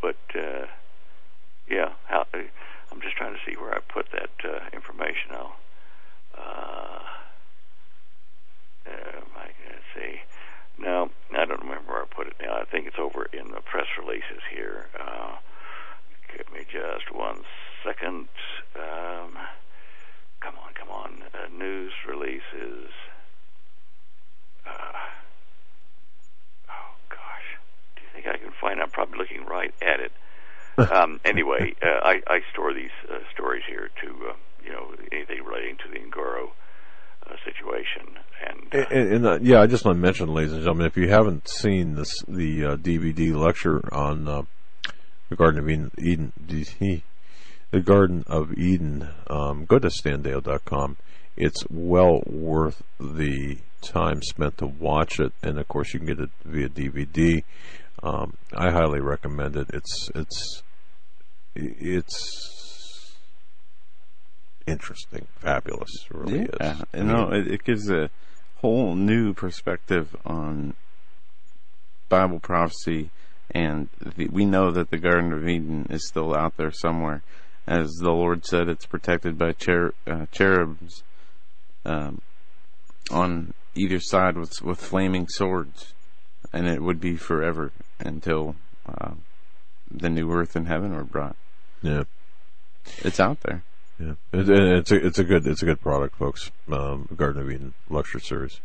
but 0.00 0.16
uh, 0.34 0.66
yeah, 1.68 1.92
how, 2.06 2.26
I'm 2.34 3.00
just 3.00 3.16
trying 3.16 3.34
to 3.34 3.40
see 3.46 3.56
where 3.56 3.74
I 3.74 3.78
put 3.80 4.06
that 4.12 4.30
uh, 4.44 4.68
information. 4.72 5.30
I'll. 5.32 5.56
Uh, 6.36 6.98
uh, 8.86 9.20
I 9.36 9.50
let's 9.68 9.90
see. 9.94 10.20
No, 10.78 11.10
I 11.36 11.44
don't 11.44 11.62
remember 11.62 11.92
where 11.92 12.02
I 12.02 12.06
put 12.06 12.26
it 12.26 12.34
now. 12.40 12.54
I 12.54 12.64
think 12.64 12.86
it's 12.86 12.98
over 12.98 13.28
in 13.32 13.50
the 13.52 13.60
press 13.60 13.86
releases 14.00 14.42
here. 14.52 14.86
Uh, 14.98 15.36
give 16.36 16.50
me 16.52 16.64
just 16.64 17.14
one 17.14 17.42
second. 17.84 18.28
Um, 18.74 19.36
come 20.42 20.54
on, 20.58 20.74
come 20.74 20.90
on. 20.90 21.22
Uh, 21.32 21.48
news 21.56 21.92
releases. 22.08 22.90
Uh, 24.66 24.70
oh 26.68 26.94
gosh, 27.08 27.48
do 27.96 28.02
you 28.02 28.08
think 28.12 28.26
I 28.26 28.38
can 28.38 28.52
find? 28.60 28.80
I'm 28.80 28.90
probably 28.90 29.18
looking 29.18 29.44
right 29.46 29.74
at 29.80 30.00
it. 30.00 30.12
um, 30.92 31.20
anyway, 31.24 31.74
uh, 31.82 32.00
I, 32.02 32.22
I 32.26 32.40
store 32.52 32.72
these 32.72 32.90
uh, 33.10 33.18
stories 33.32 33.62
here 33.68 33.90
to 34.02 34.08
uh, 34.30 34.34
you 34.64 34.72
know 34.72 34.94
anything 35.12 35.44
relating 35.44 35.76
to 35.76 35.88
the 35.92 35.98
Ngoro 35.98 36.50
uh, 37.26 37.36
situation, 37.44 38.18
and 38.46 38.74
uh, 38.74 38.88
And, 38.90 39.12
and 39.12 39.26
uh, 39.26 39.38
yeah, 39.42 39.60
I 39.60 39.66
just 39.66 39.84
want 39.84 39.96
to 39.96 40.00
mention, 40.00 40.28
ladies 40.28 40.52
and 40.52 40.62
gentlemen, 40.62 40.86
if 40.86 40.96
you 40.96 41.08
haven't 41.08 41.48
seen 41.48 41.94
this, 41.94 42.22
the 42.26 42.64
uh, 42.64 42.76
DVD 42.76 43.34
lecture 43.34 43.82
on 43.94 44.26
uh, 44.26 44.42
the 45.28 45.36
Garden 45.36 45.60
of 45.60 45.68
Eden, 45.68 45.90
Eden 45.98 47.02
the, 47.72 47.80
Garden 47.80 48.24
of 48.28 48.56
Eden, 48.56 49.08
um, 49.28 49.64
go 49.64 49.78
to 49.78 49.88
standeyo.com. 49.88 50.96
It's 51.36 51.64
well 51.70 52.22
worth 52.26 52.82
the 53.00 53.58
time 53.80 54.22
spent 54.22 54.58
to 54.58 54.66
watch 54.66 55.18
it, 55.18 55.32
and 55.42 55.58
of 55.58 55.66
course, 55.66 55.92
you 55.92 56.00
can 56.00 56.06
get 56.06 56.20
it 56.20 56.30
via 56.44 56.68
DVD. 56.68 57.42
Um, 58.02 58.36
I 58.54 58.70
highly 58.70 59.00
recommend 59.00 59.56
it. 59.56 59.70
It's 59.72 60.10
it's 60.14 60.62
it's 61.54 63.14
interesting, 64.66 65.26
fabulous. 65.38 65.90
It 66.10 66.16
really 66.16 66.48
yeah, 66.60 66.72
is. 66.72 66.82
you 66.94 67.04
know, 67.04 67.30
it, 67.32 67.46
it 67.46 67.64
gives 67.64 67.90
a 67.90 68.10
whole 68.56 68.94
new 68.94 69.34
perspective 69.34 70.14
on 70.24 70.74
Bible 72.08 72.40
prophecy, 72.40 73.10
and 73.50 73.88
the, 74.00 74.28
we 74.28 74.44
know 74.44 74.70
that 74.70 74.90
the 74.90 74.98
Garden 74.98 75.32
of 75.32 75.46
Eden 75.48 75.86
is 75.90 76.06
still 76.06 76.34
out 76.34 76.56
there 76.56 76.70
somewhere. 76.72 77.22
As 77.66 77.90
the 78.00 78.10
Lord 78.10 78.44
said, 78.44 78.68
it's 78.68 78.86
protected 78.86 79.38
by 79.38 79.54
cher- 79.58 79.94
uh, 80.06 80.26
cherubs 80.32 81.04
um, 81.84 82.20
on 83.10 83.54
either 83.74 84.00
side 84.00 84.36
with 84.36 84.60
with 84.62 84.80
flaming 84.80 85.28
swords, 85.28 85.94
and 86.52 86.66
it 86.66 86.82
would 86.82 87.00
be 87.00 87.16
forever 87.16 87.72
until 88.00 88.56
uh, 88.86 89.12
the 89.90 90.10
new 90.10 90.30
earth 90.32 90.56
and 90.56 90.66
heaven 90.66 90.94
were 90.94 91.04
brought. 91.04 91.36
yeah. 91.82 92.04
It's 92.98 93.20
out 93.20 93.40
there. 93.42 93.62
Yeah, 94.00 94.14
it, 94.32 94.48
it, 94.50 94.72
it's 94.78 94.90
a 94.90 95.06
it's 95.06 95.18
a 95.20 95.24
good 95.24 95.46
it's 95.46 95.62
a 95.62 95.66
good 95.66 95.80
product, 95.80 96.16
folks. 96.16 96.50
Um, 96.70 97.08
Garden 97.14 97.42
of 97.42 97.50
Eden 97.50 97.74
lecture 97.88 98.18
series. 98.18 98.60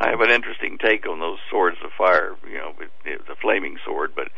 I 0.00 0.08
have 0.08 0.20
an 0.20 0.30
interesting 0.30 0.78
take 0.78 1.06
on 1.06 1.20
those 1.20 1.38
swords 1.50 1.76
of 1.84 1.90
fire. 1.92 2.34
You 2.48 2.58
know, 2.58 2.72
it, 2.80 2.90
it's 3.04 3.28
a 3.28 3.36
flaming 3.36 3.76
sword, 3.84 4.12
but 4.16 4.28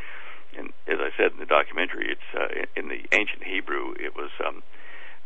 and 0.56 0.72
as 0.88 0.98
I 1.00 1.10
said 1.16 1.32
in 1.32 1.38
the 1.38 1.46
documentary, 1.46 2.10
it's 2.10 2.30
uh, 2.34 2.64
in, 2.76 2.88
the 2.88 3.04
ancient 3.12 3.44
Hebrew. 3.44 3.94
It 3.98 4.16
was 4.16 4.30
um, 4.46 4.62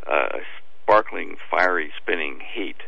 uh, 0.06 0.38
a 0.38 0.42
sparkling, 0.82 1.36
fiery, 1.50 1.92
spinning 2.00 2.40
heat, 2.40 2.82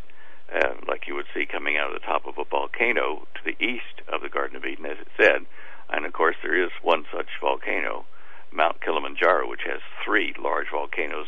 uh, 0.53 0.75
like 0.87 1.07
you 1.07 1.15
would 1.15 1.27
see 1.35 1.47
coming 1.47 1.77
out 1.77 1.95
of 1.95 2.01
the 2.01 2.07
top 2.07 2.27
of 2.27 2.39
a 2.39 2.45
volcano 2.45 3.27
to 3.35 3.41
the 3.45 3.57
east 3.63 4.03
of 4.13 4.21
the 4.21 4.29
Garden 4.29 4.57
of 4.57 4.65
Eden, 4.65 4.87
as 4.87 4.99
it 4.99 5.09
said. 5.17 5.47
And 5.89 6.07
of 6.07 6.13
course, 6.13 6.37
there 6.43 6.61
is 6.61 6.71
one 6.83 7.05
such 7.13 7.29
volcano, 7.41 8.07
Mount 8.53 8.81
Kilimanjaro, 8.81 9.49
which 9.49 9.63
has 9.67 9.81
three 10.05 10.35
large 10.39 10.71
volcanoes. 10.71 11.27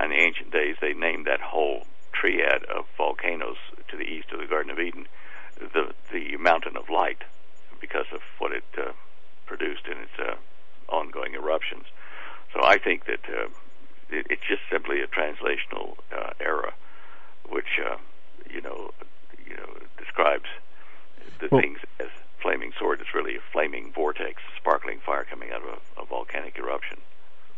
In 0.00 0.10
the 0.10 0.20
ancient 0.20 0.52
days, 0.52 0.76
they 0.80 0.94
named 0.94 1.26
that 1.26 1.40
whole 1.40 1.86
triad 2.12 2.64
of 2.64 2.86
volcanoes 2.96 3.56
to 3.88 3.96
the 3.96 4.04
east 4.04 4.32
of 4.32 4.40
the 4.40 4.46
Garden 4.46 4.70
of 4.70 4.78
Eden, 4.78 5.06
the 5.58 5.92
the 6.12 6.36
mountain 6.36 6.76
of 6.76 6.88
light, 6.88 7.22
because 7.80 8.06
of 8.12 8.20
what 8.38 8.52
it 8.52 8.64
uh, 8.76 8.92
produced 9.46 9.86
in 9.86 9.98
its 9.98 10.12
uh, 10.18 10.36
ongoing 10.88 11.34
eruptions. 11.34 11.84
So 12.52 12.62
I 12.62 12.78
think 12.78 13.06
that 13.06 13.24
uh, 13.28 13.48
it, 14.10 14.26
it's 14.30 14.42
just 14.48 14.62
simply 14.70 15.00
a 15.00 15.06
translational 15.06 15.96
uh, 16.12 16.30
error, 16.40 16.72
which 17.48 17.80
uh, 17.84 17.96
you 18.50 18.60
know 18.60 18.90
you 19.46 19.56
know 19.56 19.74
describes 19.98 20.46
the 21.40 21.48
Well- 21.50 21.60
things 21.60 21.78
as 22.00 22.08
flaming 22.40 22.72
sword. 22.78 23.00
It's 23.00 23.14
really 23.14 23.36
a 23.36 23.42
flaming 23.52 23.92
vortex, 23.92 24.40
sparkling 24.56 25.00
fire 25.04 25.26
coming 25.28 25.50
out 25.50 25.62
of 25.62 25.68
a, 25.68 26.02
a 26.02 26.06
volcanic 26.06 26.56
eruption. 26.56 26.98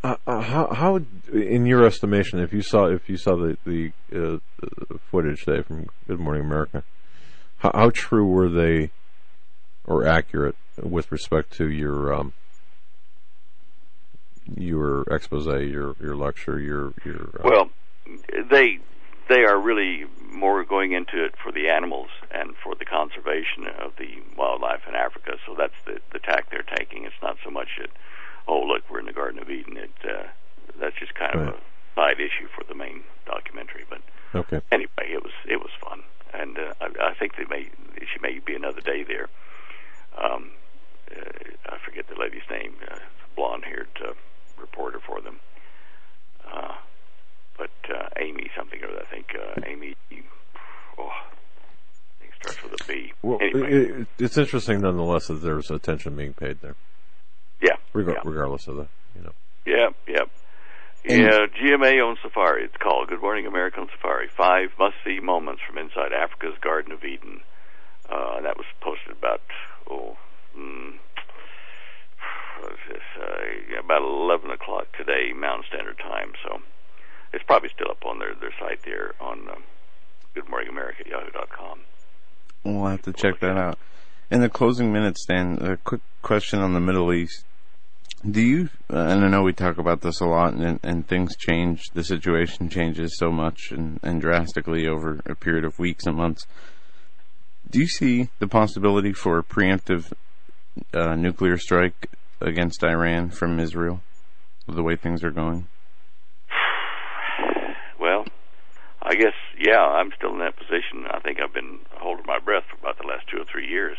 Uh, 0.03 0.15
uh, 0.25 0.41
how, 0.41 0.67
how, 0.73 0.99
in 1.31 1.67
your 1.67 1.80
estimation, 1.91 2.39
if 2.39 2.53
you 2.53 2.61
saw 2.61 2.85
if 2.85 3.09
you 3.09 3.17
saw 3.17 3.35
the 3.35 3.57
the 3.65 3.91
uh, 4.15 4.97
footage 5.11 5.43
today 5.43 5.61
from 5.61 5.87
Good 6.07 6.19
Morning 6.19 6.43
America, 6.43 6.83
how, 7.57 7.71
how 7.73 7.89
true 7.93 8.25
were 8.25 8.49
they, 8.49 8.91
or 9.85 10.07
accurate 10.07 10.55
with 10.81 11.11
respect 11.11 11.51
to 11.57 11.69
your 11.69 12.13
um, 12.13 12.33
your 14.55 15.03
expose, 15.11 15.45
your 15.45 15.95
your 15.99 16.15
lecture, 16.15 16.59
your 16.59 16.93
your 17.03 17.29
uh, 17.39 17.43
Well, 17.43 17.69
they 18.49 18.79
they 19.27 19.43
are 19.43 19.59
really 19.59 20.05
more 20.31 20.63
going 20.63 20.93
into 20.93 21.23
it 21.25 21.33
for 21.43 21.51
the 21.51 21.67
animals 21.67 22.09
and 22.31 22.55
for 22.63 22.73
the 22.75 22.85
conservation 22.85 23.67
of 23.79 23.91
the 23.97 24.23
wildlife 24.37 24.81
in 24.87 24.95
Africa. 24.95 25.33
So 25.45 25.55
that's 25.57 25.79
the 25.85 25.99
the 26.13 26.19
tack 26.19 26.49
they're 26.49 26.63
taking. 26.77 27.03
It's 27.03 27.21
not 27.21 27.35
so 27.43 27.49
much 27.49 27.67
that 27.79 27.89
oh 28.47 28.61
look 28.61 28.83
we're 28.89 28.99
in 28.99 29.05
the 29.05 29.13
Garden 29.13 29.41
of 29.41 29.49
Eden. 29.49 29.75
It 29.75 29.91
uh, 30.05 30.27
that's 30.79 30.97
just 30.97 31.13
kind 31.15 31.35
of 31.35 31.55
a 31.55 31.70
side 31.95 32.19
issue 32.19 32.47
for 32.55 32.63
the 32.67 32.75
main 32.75 33.03
documentary. 33.25 33.85
But 33.89 34.01
okay, 34.35 34.61
anyway, 34.71 34.89
it 35.11 35.23
was 35.23 35.33
it 35.47 35.57
was 35.57 35.71
fun, 35.81 36.01
and 36.33 36.57
uh, 36.57 36.73
I, 36.81 37.11
I 37.11 37.13
think 37.13 37.35
they 37.37 37.45
may 37.49 37.69
she 38.11 38.19
may 38.21 38.39
be 38.39 38.55
another 38.55 38.81
day 38.81 39.03
there. 39.03 39.27
Um, 40.17 40.51
uh, 41.11 41.73
I 41.73 41.77
forget 41.85 42.07
the 42.07 42.19
lady's 42.19 42.47
name, 42.49 42.75
uh, 42.89 42.97
blonde-haired 43.35 43.87
uh, 44.05 44.13
reporter 44.59 44.99
for 45.05 45.21
them. 45.21 45.39
Uh, 46.51 46.75
but 47.57 47.71
uh, 47.93 48.07
Amy 48.17 48.49
something 48.57 48.81
or 48.83 48.87
other, 48.89 49.01
I 49.01 49.13
think 49.13 49.35
uh, 49.35 49.61
Amy. 49.65 49.95
Oh, 50.97 51.07
I 51.07 52.19
think 52.19 52.33
it 52.33 52.35
starts 52.41 52.63
with 52.63 52.81
a 52.81 52.83
B. 52.87 53.13
well, 53.21 53.39
anyway, 53.41 54.01
it, 54.01 54.07
it's 54.19 54.37
interesting 54.37 54.81
nonetheless 54.81 55.27
that 55.27 55.35
there's 55.35 55.69
attention 55.71 56.15
being 56.15 56.33
paid 56.33 56.61
there, 56.61 56.75
yeah, 57.61 57.75
reg- 57.93 58.07
yeah, 58.07 58.21
regardless 58.23 58.67
of 58.67 58.77
the 58.77 58.87
you 59.15 59.23
know. 59.23 59.33
yeah, 59.65 59.89
yeah. 60.07 60.23
Yeah, 61.03 61.47
GMA 61.57 61.97
on 62.05 62.17
Safari. 62.21 62.65
It's 62.65 62.77
called 62.77 63.09
Good 63.09 63.21
Morning 63.21 63.47
America 63.47 63.79
on 63.79 63.87
Safari. 63.95 64.27
Five 64.27 64.69
must-see 64.77 65.19
moments 65.19 65.61
from 65.67 65.79
inside 65.79 66.13
Africa's 66.13 66.57
Garden 66.61 66.91
of 66.91 67.03
Eden. 67.03 67.41
Uh, 68.07 68.41
that 68.41 68.55
was 68.57 68.65
posted 68.81 69.17
about 69.17 69.41
oh, 69.89 70.15
mm, 70.55 70.93
this? 72.87 73.01
Uh, 73.19 73.79
about 73.83 74.03
eleven 74.03 74.51
o'clock 74.51 74.85
today, 74.95 75.33
Mountain 75.33 75.65
Standard 75.69 75.97
Time. 75.97 76.33
So 76.43 76.61
it's 77.33 77.43
probably 77.45 77.69
still 77.69 77.89
up 77.89 78.05
on 78.05 78.19
their 78.19 78.35
their 78.35 78.53
site 78.59 78.83
there 78.83 79.13
on 79.19 79.49
um, 79.49 79.63
Good 80.35 80.49
Morning 80.49 80.69
America 80.69 81.03
Yahoo.com. 81.09 81.79
We'll 82.63 82.85
have 82.85 83.01
to 83.03 83.13
check 83.13 83.39
that 83.39 83.57
out. 83.57 83.79
In 84.29 84.41
the 84.41 84.49
closing 84.49 84.93
minutes, 84.93 85.25
Dan, 85.25 85.57
a 85.61 85.77
quick 85.77 86.01
question 86.21 86.59
on 86.59 86.73
the 86.73 86.79
Middle 86.79 87.11
East. 87.11 87.43
Do 88.29 88.41
you, 88.41 88.69
and 88.87 89.25
I 89.25 89.27
know 89.29 89.41
we 89.41 89.53
talk 89.53 89.79
about 89.79 90.01
this 90.01 90.21
a 90.21 90.25
lot, 90.25 90.53
and, 90.53 90.79
and 90.83 91.07
things 91.07 91.35
change, 91.35 91.85
the 91.93 92.03
situation 92.03 92.69
changes 92.69 93.17
so 93.17 93.31
much 93.31 93.71
and, 93.71 93.99
and 94.03 94.21
drastically 94.21 94.87
over 94.87 95.21
a 95.25 95.33
period 95.33 95.65
of 95.65 95.79
weeks 95.79 96.05
and 96.05 96.15
months. 96.15 96.45
Do 97.71 97.79
you 97.79 97.87
see 97.87 98.29
the 98.37 98.47
possibility 98.47 99.11
for 99.11 99.39
a 99.39 99.43
preemptive 99.43 100.13
uh, 100.93 101.15
nuclear 101.15 101.57
strike 101.57 102.11
against 102.39 102.83
Iran 102.83 103.31
from 103.31 103.59
Israel, 103.59 104.01
the 104.67 104.83
way 104.83 104.95
things 104.95 105.23
are 105.23 105.31
going? 105.31 105.67
Well, 107.99 108.25
I 109.01 109.15
guess 109.15 109.33
yeah, 109.57 109.79
I'm 109.79 110.11
still 110.15 110.33
in 110.33 110.39
that 110.39 110.57
position. 110.57 111.05
I 111.11 111.19
think 111.21 111.39
I've 111.41 111.53
been 111.53 111.79
holding 111.97 112.25
my 112.27 112.37
breath 112.37 112.65
for 112.69 112.77
about 112.77 112.99
the 112.99 113.07
last 113.07 113.27
two 113.29 113.41
or 113.41 113.45
three 113.51 113.67
years. 113.67 113.97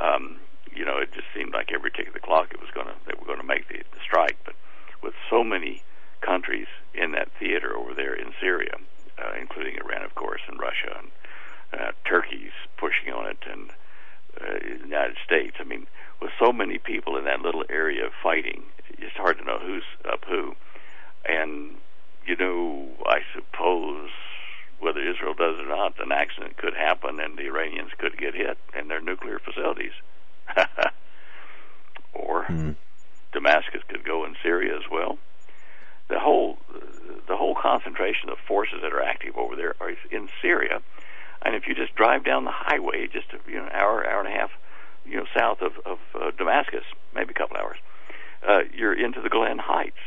Um, 0.00 0.38
you 0.74 0.84
know, 0.84 0.98
it 0.98 1.12
just 1.12 1.26
seemed 1.34 1.52
like 1.52 1.72
every 1.72 1.90
tick 1.90 2.08
of 2.08 2.14
the 2.14 2.20
clock 2.20 2.52
it 2.52 2.60
was 2.60 2.70
going 2.74 2.86
to 2.86 2.94
they 3.06 3.14
were 3.18 3.26
going 3.26 3.40
to 3.40 3.46
make 3.46 3.68
the, 3.68 3.78
the 3.78 4.00
strike. 4.04 4.38
But 4.44 4.54
with 5.02 5.14
so 5.28 5.44
many 5.44 5.82
countries 6.20 6.68
in 6.94 7.12
that 7.12 7.28
theater 7.38 7.76
over 7.76 7.94
there 7.94 8.14
in 8.14 8.32
Syria, 8.40 8.76
uh, 9.18 9.32
including 9.40 9.76
Iran, 9.76 10.02
of 10.02 10.14
course, 10.14 10.40
and 10.48 10.58
Russia, 10.58 10.98
and 10.98 11.10
uh, 11.80 11.92
Turkey's 12.04 12.52
pushing 12.76 13.12
on 13.12 13.26
it, 13.26 13.38
and 13.50 13.70
uh, 14.40 14.78
the 14.80 14.84
United 14.84 15.16
States. 15.24 15.56
I 15.60 15.64
mean, 15.64 15.86
with 16.20 16.30
so 16.38 16.52
many 16.52 16.78
people 16.78 17.16
in 17.16 17.24
that 17.24 17.40
little 17.40 17.64
area 17.68 18.08
fighting, 18.22 18.64
it's 18.90 19.16
hard 19.16 19.38
to 19.38 19.44
know 19.44 19.58
who's 19.58 19.84
up 20.10 20.24
who. 20.28 20.54
And 21.24 21.76
you 22.26 22.36
know, 22.36 22.88
I 23.06 23.20
suppose 23.34 24.10
whether 24.78 25.00
Israel 25.00 25.34
does 25.34 25.58
or 25.58 25.68
not, 25.68 25.94
an 26.00 26.12
accident 26.12 26.56
could 26.56 26.74
happen, 26.74 27.20
and 27.20 27.36
the 27.36 27.46
Iranians 27.46 27.90
could 27.98 28.18
get 28.18 28.34
hit 28.34 28.58
in 28.78 28.88
their 28.88 29.00
nuclear 29.00 29.38
facilities. 29.38 29.92
or 32.14 32.44
Hmm. 32.44 32.72
Damascus 33.32 33.82
could 33.88 34.04
go 34.04 34.24
in 34.24 34.36
Syria 34.42 34.76
as 34.76 34.84
well. 34.90 35.18
The 36.08 36.18
whole 36.18 36.58
the 37.26 37.36
whole 37.36 37.54
concentration 37.54 38.28
of 38.28 38.38
forces 38.46 38.80
that 38.82 38.92
are 38.92 39.02
active 39.02 39.36
over 39.36 39.56
there 39.56 39.74
are 39.80 39.90
in 40.10 40.28
Syria, 40.42 40.82
and 41.42 41.54
if 41.54 41.66
you 41.66 41.74
just 41.74 41.94
drive 41.94 42.24
down 42.24 42.44
the 42.44 42.52
highway, 42.52 43.06
just 43.06 43.28
a, 43.32 43.50
you 43.50 43.56
know, 43.58 43.64
an 43.64 43.72
hour, 43.72 44.06
hour 44.06 44.20
and 44.20 44.28
a 44.28 44.38
half, 44.38 44.50
you 45.06 45.16
know, 45.16 45.26
south 45.34 45.62
of 45.62 45.72
of 45.86 45.98
uh, 46.14 46.30
Damascus, 46.36 46.84
maybe 47.14 47.30
a 47.30 47.34
couple 47.34 47.56
hours, 47.56 47.78
uh, 48.46 48.60
you're 48.74 48.92
into 48.92 49.20
the 49.22 49.30
Golan 49.30 49.58
Heights, 49.58 50.02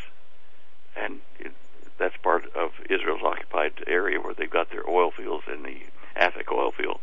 and 0.96 1.22
it, 1.40 1.52
that's 1.98 2.16
part 2.18 2.46
of 2.56 2.72
Israel's 2.90 3.24
occupied 3.24 3.74
area 3.88 4.20
where 4.20 4.34
they've 4.34 4.50
got 4.50 4.70
their 4.70 4.88
oil 4.88 5.12
fields 5.12 5.46
in 5.52 5.64
the 5.64 5.78
Afik 6.16 6.52
oil 6.52 6.72
field. 6.72 7.00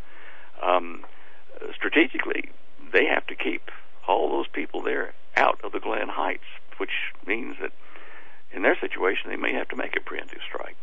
Um, 0.63 1.05
strategically, 1.75 2.51
they 2.93 3.07
have 3.07 3.27
to 3.27 3.35
keep 3.35 3.71
all 4.07 4.31
those 4.31 4.49
people 4.49 4.83
there 4.83 5.15
out 5.37 5.61
of 5.65 5.73
the 5.73 5.81
Golan 5.81 6.09
Heights, 6.09 6.45
which 6.79 6.91
means 7.27 7.57
that 7.61 7.73
in 8.53 8.63
their 8.63 8.79
situation 8.79 9.31
they 9.31 9.37
may 9.37 9.55
have 9.55 9.69
to 9.69 9.77
make 9.77 9.97
a 9.97 10.01
preemptive 10.01 10.43
strike. 10.47 10.77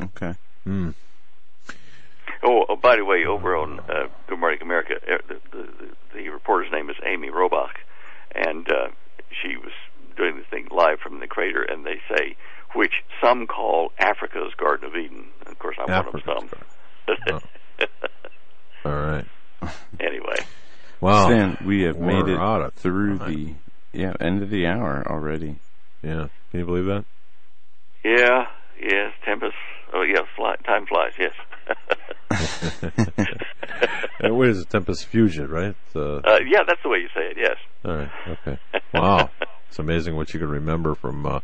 Okay. 0.00 0.34
Hmm. 0.64 0.90
Oh, 2.42 2.66
oh 2.68 2.76
by 2.76 2.96
the 2.96 3.04
way, 3.04 3.24
over 3.24 3.56
on 3.56 3.80
uh, 3.80 4.08
Good 4.28 4.38
Morning 4.38 4.60
America, 4.62 4.94
uh, 5.10 5.18
the, 5.26 5.40
the, 5.50 5.62
the, 5.62 5.88
the 6.14 6.28
reporter's 6.28 6.70
name 6.70 6.90
is 6.90 6.96
Amy 7.04 7.28
Robach, 7.28 7.76
and 8.32 8.68
uh, 8.70 8.88
she 9.42 9.56
was 9.56 9.72
doing 10.16 10.36
this 10.36 10.46
thing 10.50 10.68
live 10.70 11.00
from 11.00 11.20
the 11.20 11.26
crater, 11.26 11.62
and 11.62 11.84
they 11.84 12.00
say, 12.08 12.36
which 12.74 12.92
some 13.22 13.46
call 13.46 13.92
Africa's 13.98 14.54
Garden 14.54 14.86
of 14.88 14.96
Eden. 14.96 15.26
And 15.40 15.48
of 15.48 15.58
course, 15.58 15.76
I'm 15.78 15.90
Africa's 15.90 16.26
one 16.26 16.44
of 16.44 16.50
them. 16.50 17.40
All 18.84 18.92
right. 18.92 19.24
anyway, 20.00 20.36
Wow. 21.00 21.26
Stan, 21.26 21.58
we 21.66 21.82
have 21.82 21.96
We're 21.96 22.06
made 22.22 22.32
it 22.32 22.38
out 22.38 22.62
of 22.62 22.74
through 22.74 23.18
the 23.18 23.54
yeah 23.92 24.14
end 24.20 24.42
of 24.42 24.50
the 24.50 24.66
hour 24.66 25.04
already. 25.08 25.56
Yeah. 26.02 26.28
Can 26.50 26.60
you 26.60 26.66
believe 26.66 26.86
that? 26.86 27.04
yeah, 28.04 28.46
yes, 28.80 29.12
Tempest. 29.24 29.54
Oh, 29.94 30.02
yeah, 30.02 30.20
fly, 30.36 30.56
time 30.66 30.86
flies. 30.86 31.12
Yes. 31.18 31.32
What 34.20 34.48
is 34.48 34.60
it? 34.60 34.70
Tempest 34.70 35.06
Fusion, 35.06 35.48
right? 35.48 35.74
Uh, 35.94 36.16
uh, 36.16 36.38
yeah, 36.46 36.60
that's 36.66 36.82
the 36.82 36.88
way 36.88 36.98
you 36.98 37.08
say 37.14 37.30
it. 37.30 37.36
Yes. 37.38 37.56
all 37.84 37.96
right. 37.96 38.10
Okay. 38.28 38.58
Wow. 38.94 39.30
It's 39.68 39.78
amazing 39.78 40.16
what 40.16 40.32
you 40.34 40.40
can 40.40 40.48
remember 40.48 40.94
from. 40.94 41.26
Uh, 41.26 41.40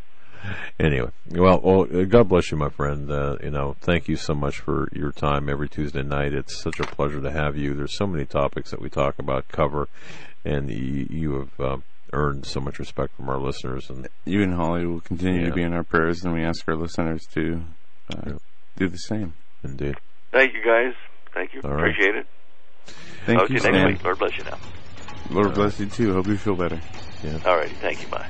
anyway, 0.78 1.10
well, 1.30 1.60
well, 1.62 1.82
uh, 1.82 2.04
God 2.04 2.28
bless 2.28 2.50
you, 2.50 2.56
my 2.56 2.68
friend. 2.70 3.10
Uh, 3.10 3.36
you 3.42 3.50
know, 3.50 3.76
thank 3.80 4.08
you 4.08 4.16
so 4.16 4.34
much 4.34 4.58
for 4.60 4.88
your 4.92 5.12
time 5.12 5.48
every 5.48 5.68
Tuesday 5.68 6.02
night. 6.02 6.32
It's 6.32 6.60
such 6.60 6.78
a 6.80 6.84
pleasure 6.84 7.20
to 7.20 7.30
have 7.30 7.56
you. 7.56 7.74
There's 7.74 7.96
so 7.96 8.06
many 8.06 8.24
topics 8.24 8.70
that 8.70 8.80
we 8.80 8.88
talk 8.90 9.18
about, 9.18 9.48
cover, 9.48 9.88
and 10.44 10.70
you, 10.70 11.06
you 11.10 11.32
have 11.38 11.60
um, 11.60 11.84
earned 12.12 12.46
so 12.46 12.60
much 12.60 12.78
respect 12.78 13.16
from 13.16 13.28
our 13.28 13.38
listeners. 13.38 13.88
And 13.90 14.08
You 14.24 14.42
and 14.42 14.54
Holly 14.54 14.86
will 14.86 15.00
continue 15.00 15.42
Yeah. 15.42 15.48
to 15.48 15.54
be 15.54 15.62
in 15.62 15.72
our 15.72 15.84
prayers, 15.84 16.24
and 16.24 16.34
we 16.34 16.42
ask 16.44 16.62
our 16.68 16.76
listeners 16.76 17.26
to 17.34 17.64
uh, 18.12 18.20
Yeah. 18.26 18.32
do 18.76 18.88
the 18.88 18.98
same. 18.98 19.34
indeed, 19.64 19.96
Thank 20.32 20.54
you, 20.54 20.60
guys. 20.64 20.94
Thank 21.34 21.54
you. 21.54 21.60
All 21.64 21.70
right. 21.70 21.90
Appreciate 21.90 22.16
it. 22.16 22.26
Thank 23.26 23.38
Talk 23.40 23.50
you, 23.50 23.56
you 23.56 23.70
next 23.70 23.92
week. 23.94 24.04
Lord 24.04 24.18
bless 24.18 24.36
you 24.38 24.44
now. 24.44 24.58
Lord 25.30 25.54
bless 25.54 25.78
you 25.78 25.86
too. 25.86 26.12
Hope 26.14 26.26
you 26.26 26.36
feel 26.36 26.56
better. 26.56 26.80
All 27.46 27.56
righty. 27.56 27.74
Thank 27.74 28.02
you. 28.02 28.08
Bye. 28.08 28.28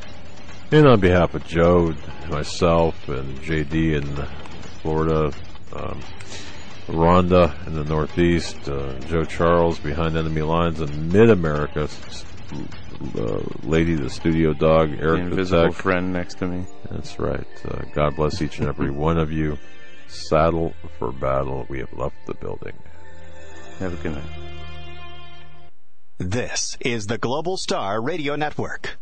And 0.72 0.86
on 0.88 1.00
behalf 1.00 1.34
of 1.34 1.44
Joe, 1.46 1.94
myself, 2.30 3.08
and 3.08 3.38
JD 3.40 3.94
in 3.96 4.16
Florida. 4.80 5.32
Um, 5.74 6.00
Rhonda 6.88 7.66
in 7.66 7.74
the 7.74 7.84
Northeast, 7.84 8.68
uh, 8.68 8.98
Joe 9.00 9.24
Charles 9.24 9.78
behind 9.78 10.16
enemy 10.16 10.42
lines 10.42 10.80
in 10.80 11.08
Mid 11.10 11.30
America, 11.30 11.88
uh, 13.16 13.40
Lady 13.62 13.94
the 13.94 14.10
studio 14.10 14.52
dog, 14.52 14.90
Eric 14.90 14.98
The 14.98 15.04
Eric 15.06 15.20
invisible 15.22 15.68
Vitek. 15.68 15.74
friend 15.74 16.12
next 16.12 16.38
to 16.38 16.46
me. 16.48 16.66
That's 16.90 17.18
right. 17.18 17.46
Uh, 17.66 17.82
God 17.94 18.16
bless 18.16 18.42
each 18.42 18.58
and 18.58 18.68
every 18.68 18.90
one 18.90 19.16
of 19.16 19.30
you. 19.30 19.56
Saddle 20.08 20.74
for 20.98 21.12
battle. 21.12 21.64
We 21.70 21.78
have 21.78 21.92
left 21.94 22.16
the 22.26 22.34
building. 22.34 22.74
Have 23.78 23.94
a 23.94 24.02
good 24.02 24.12
night. 24.16 24.24
This 26.18 26.76
is 26.80 27.06
the 27.06 27.16
Global 27.16 27.56
Star 27.56 28.02
Radio 28.02 28.36
Network. 28.36 28.98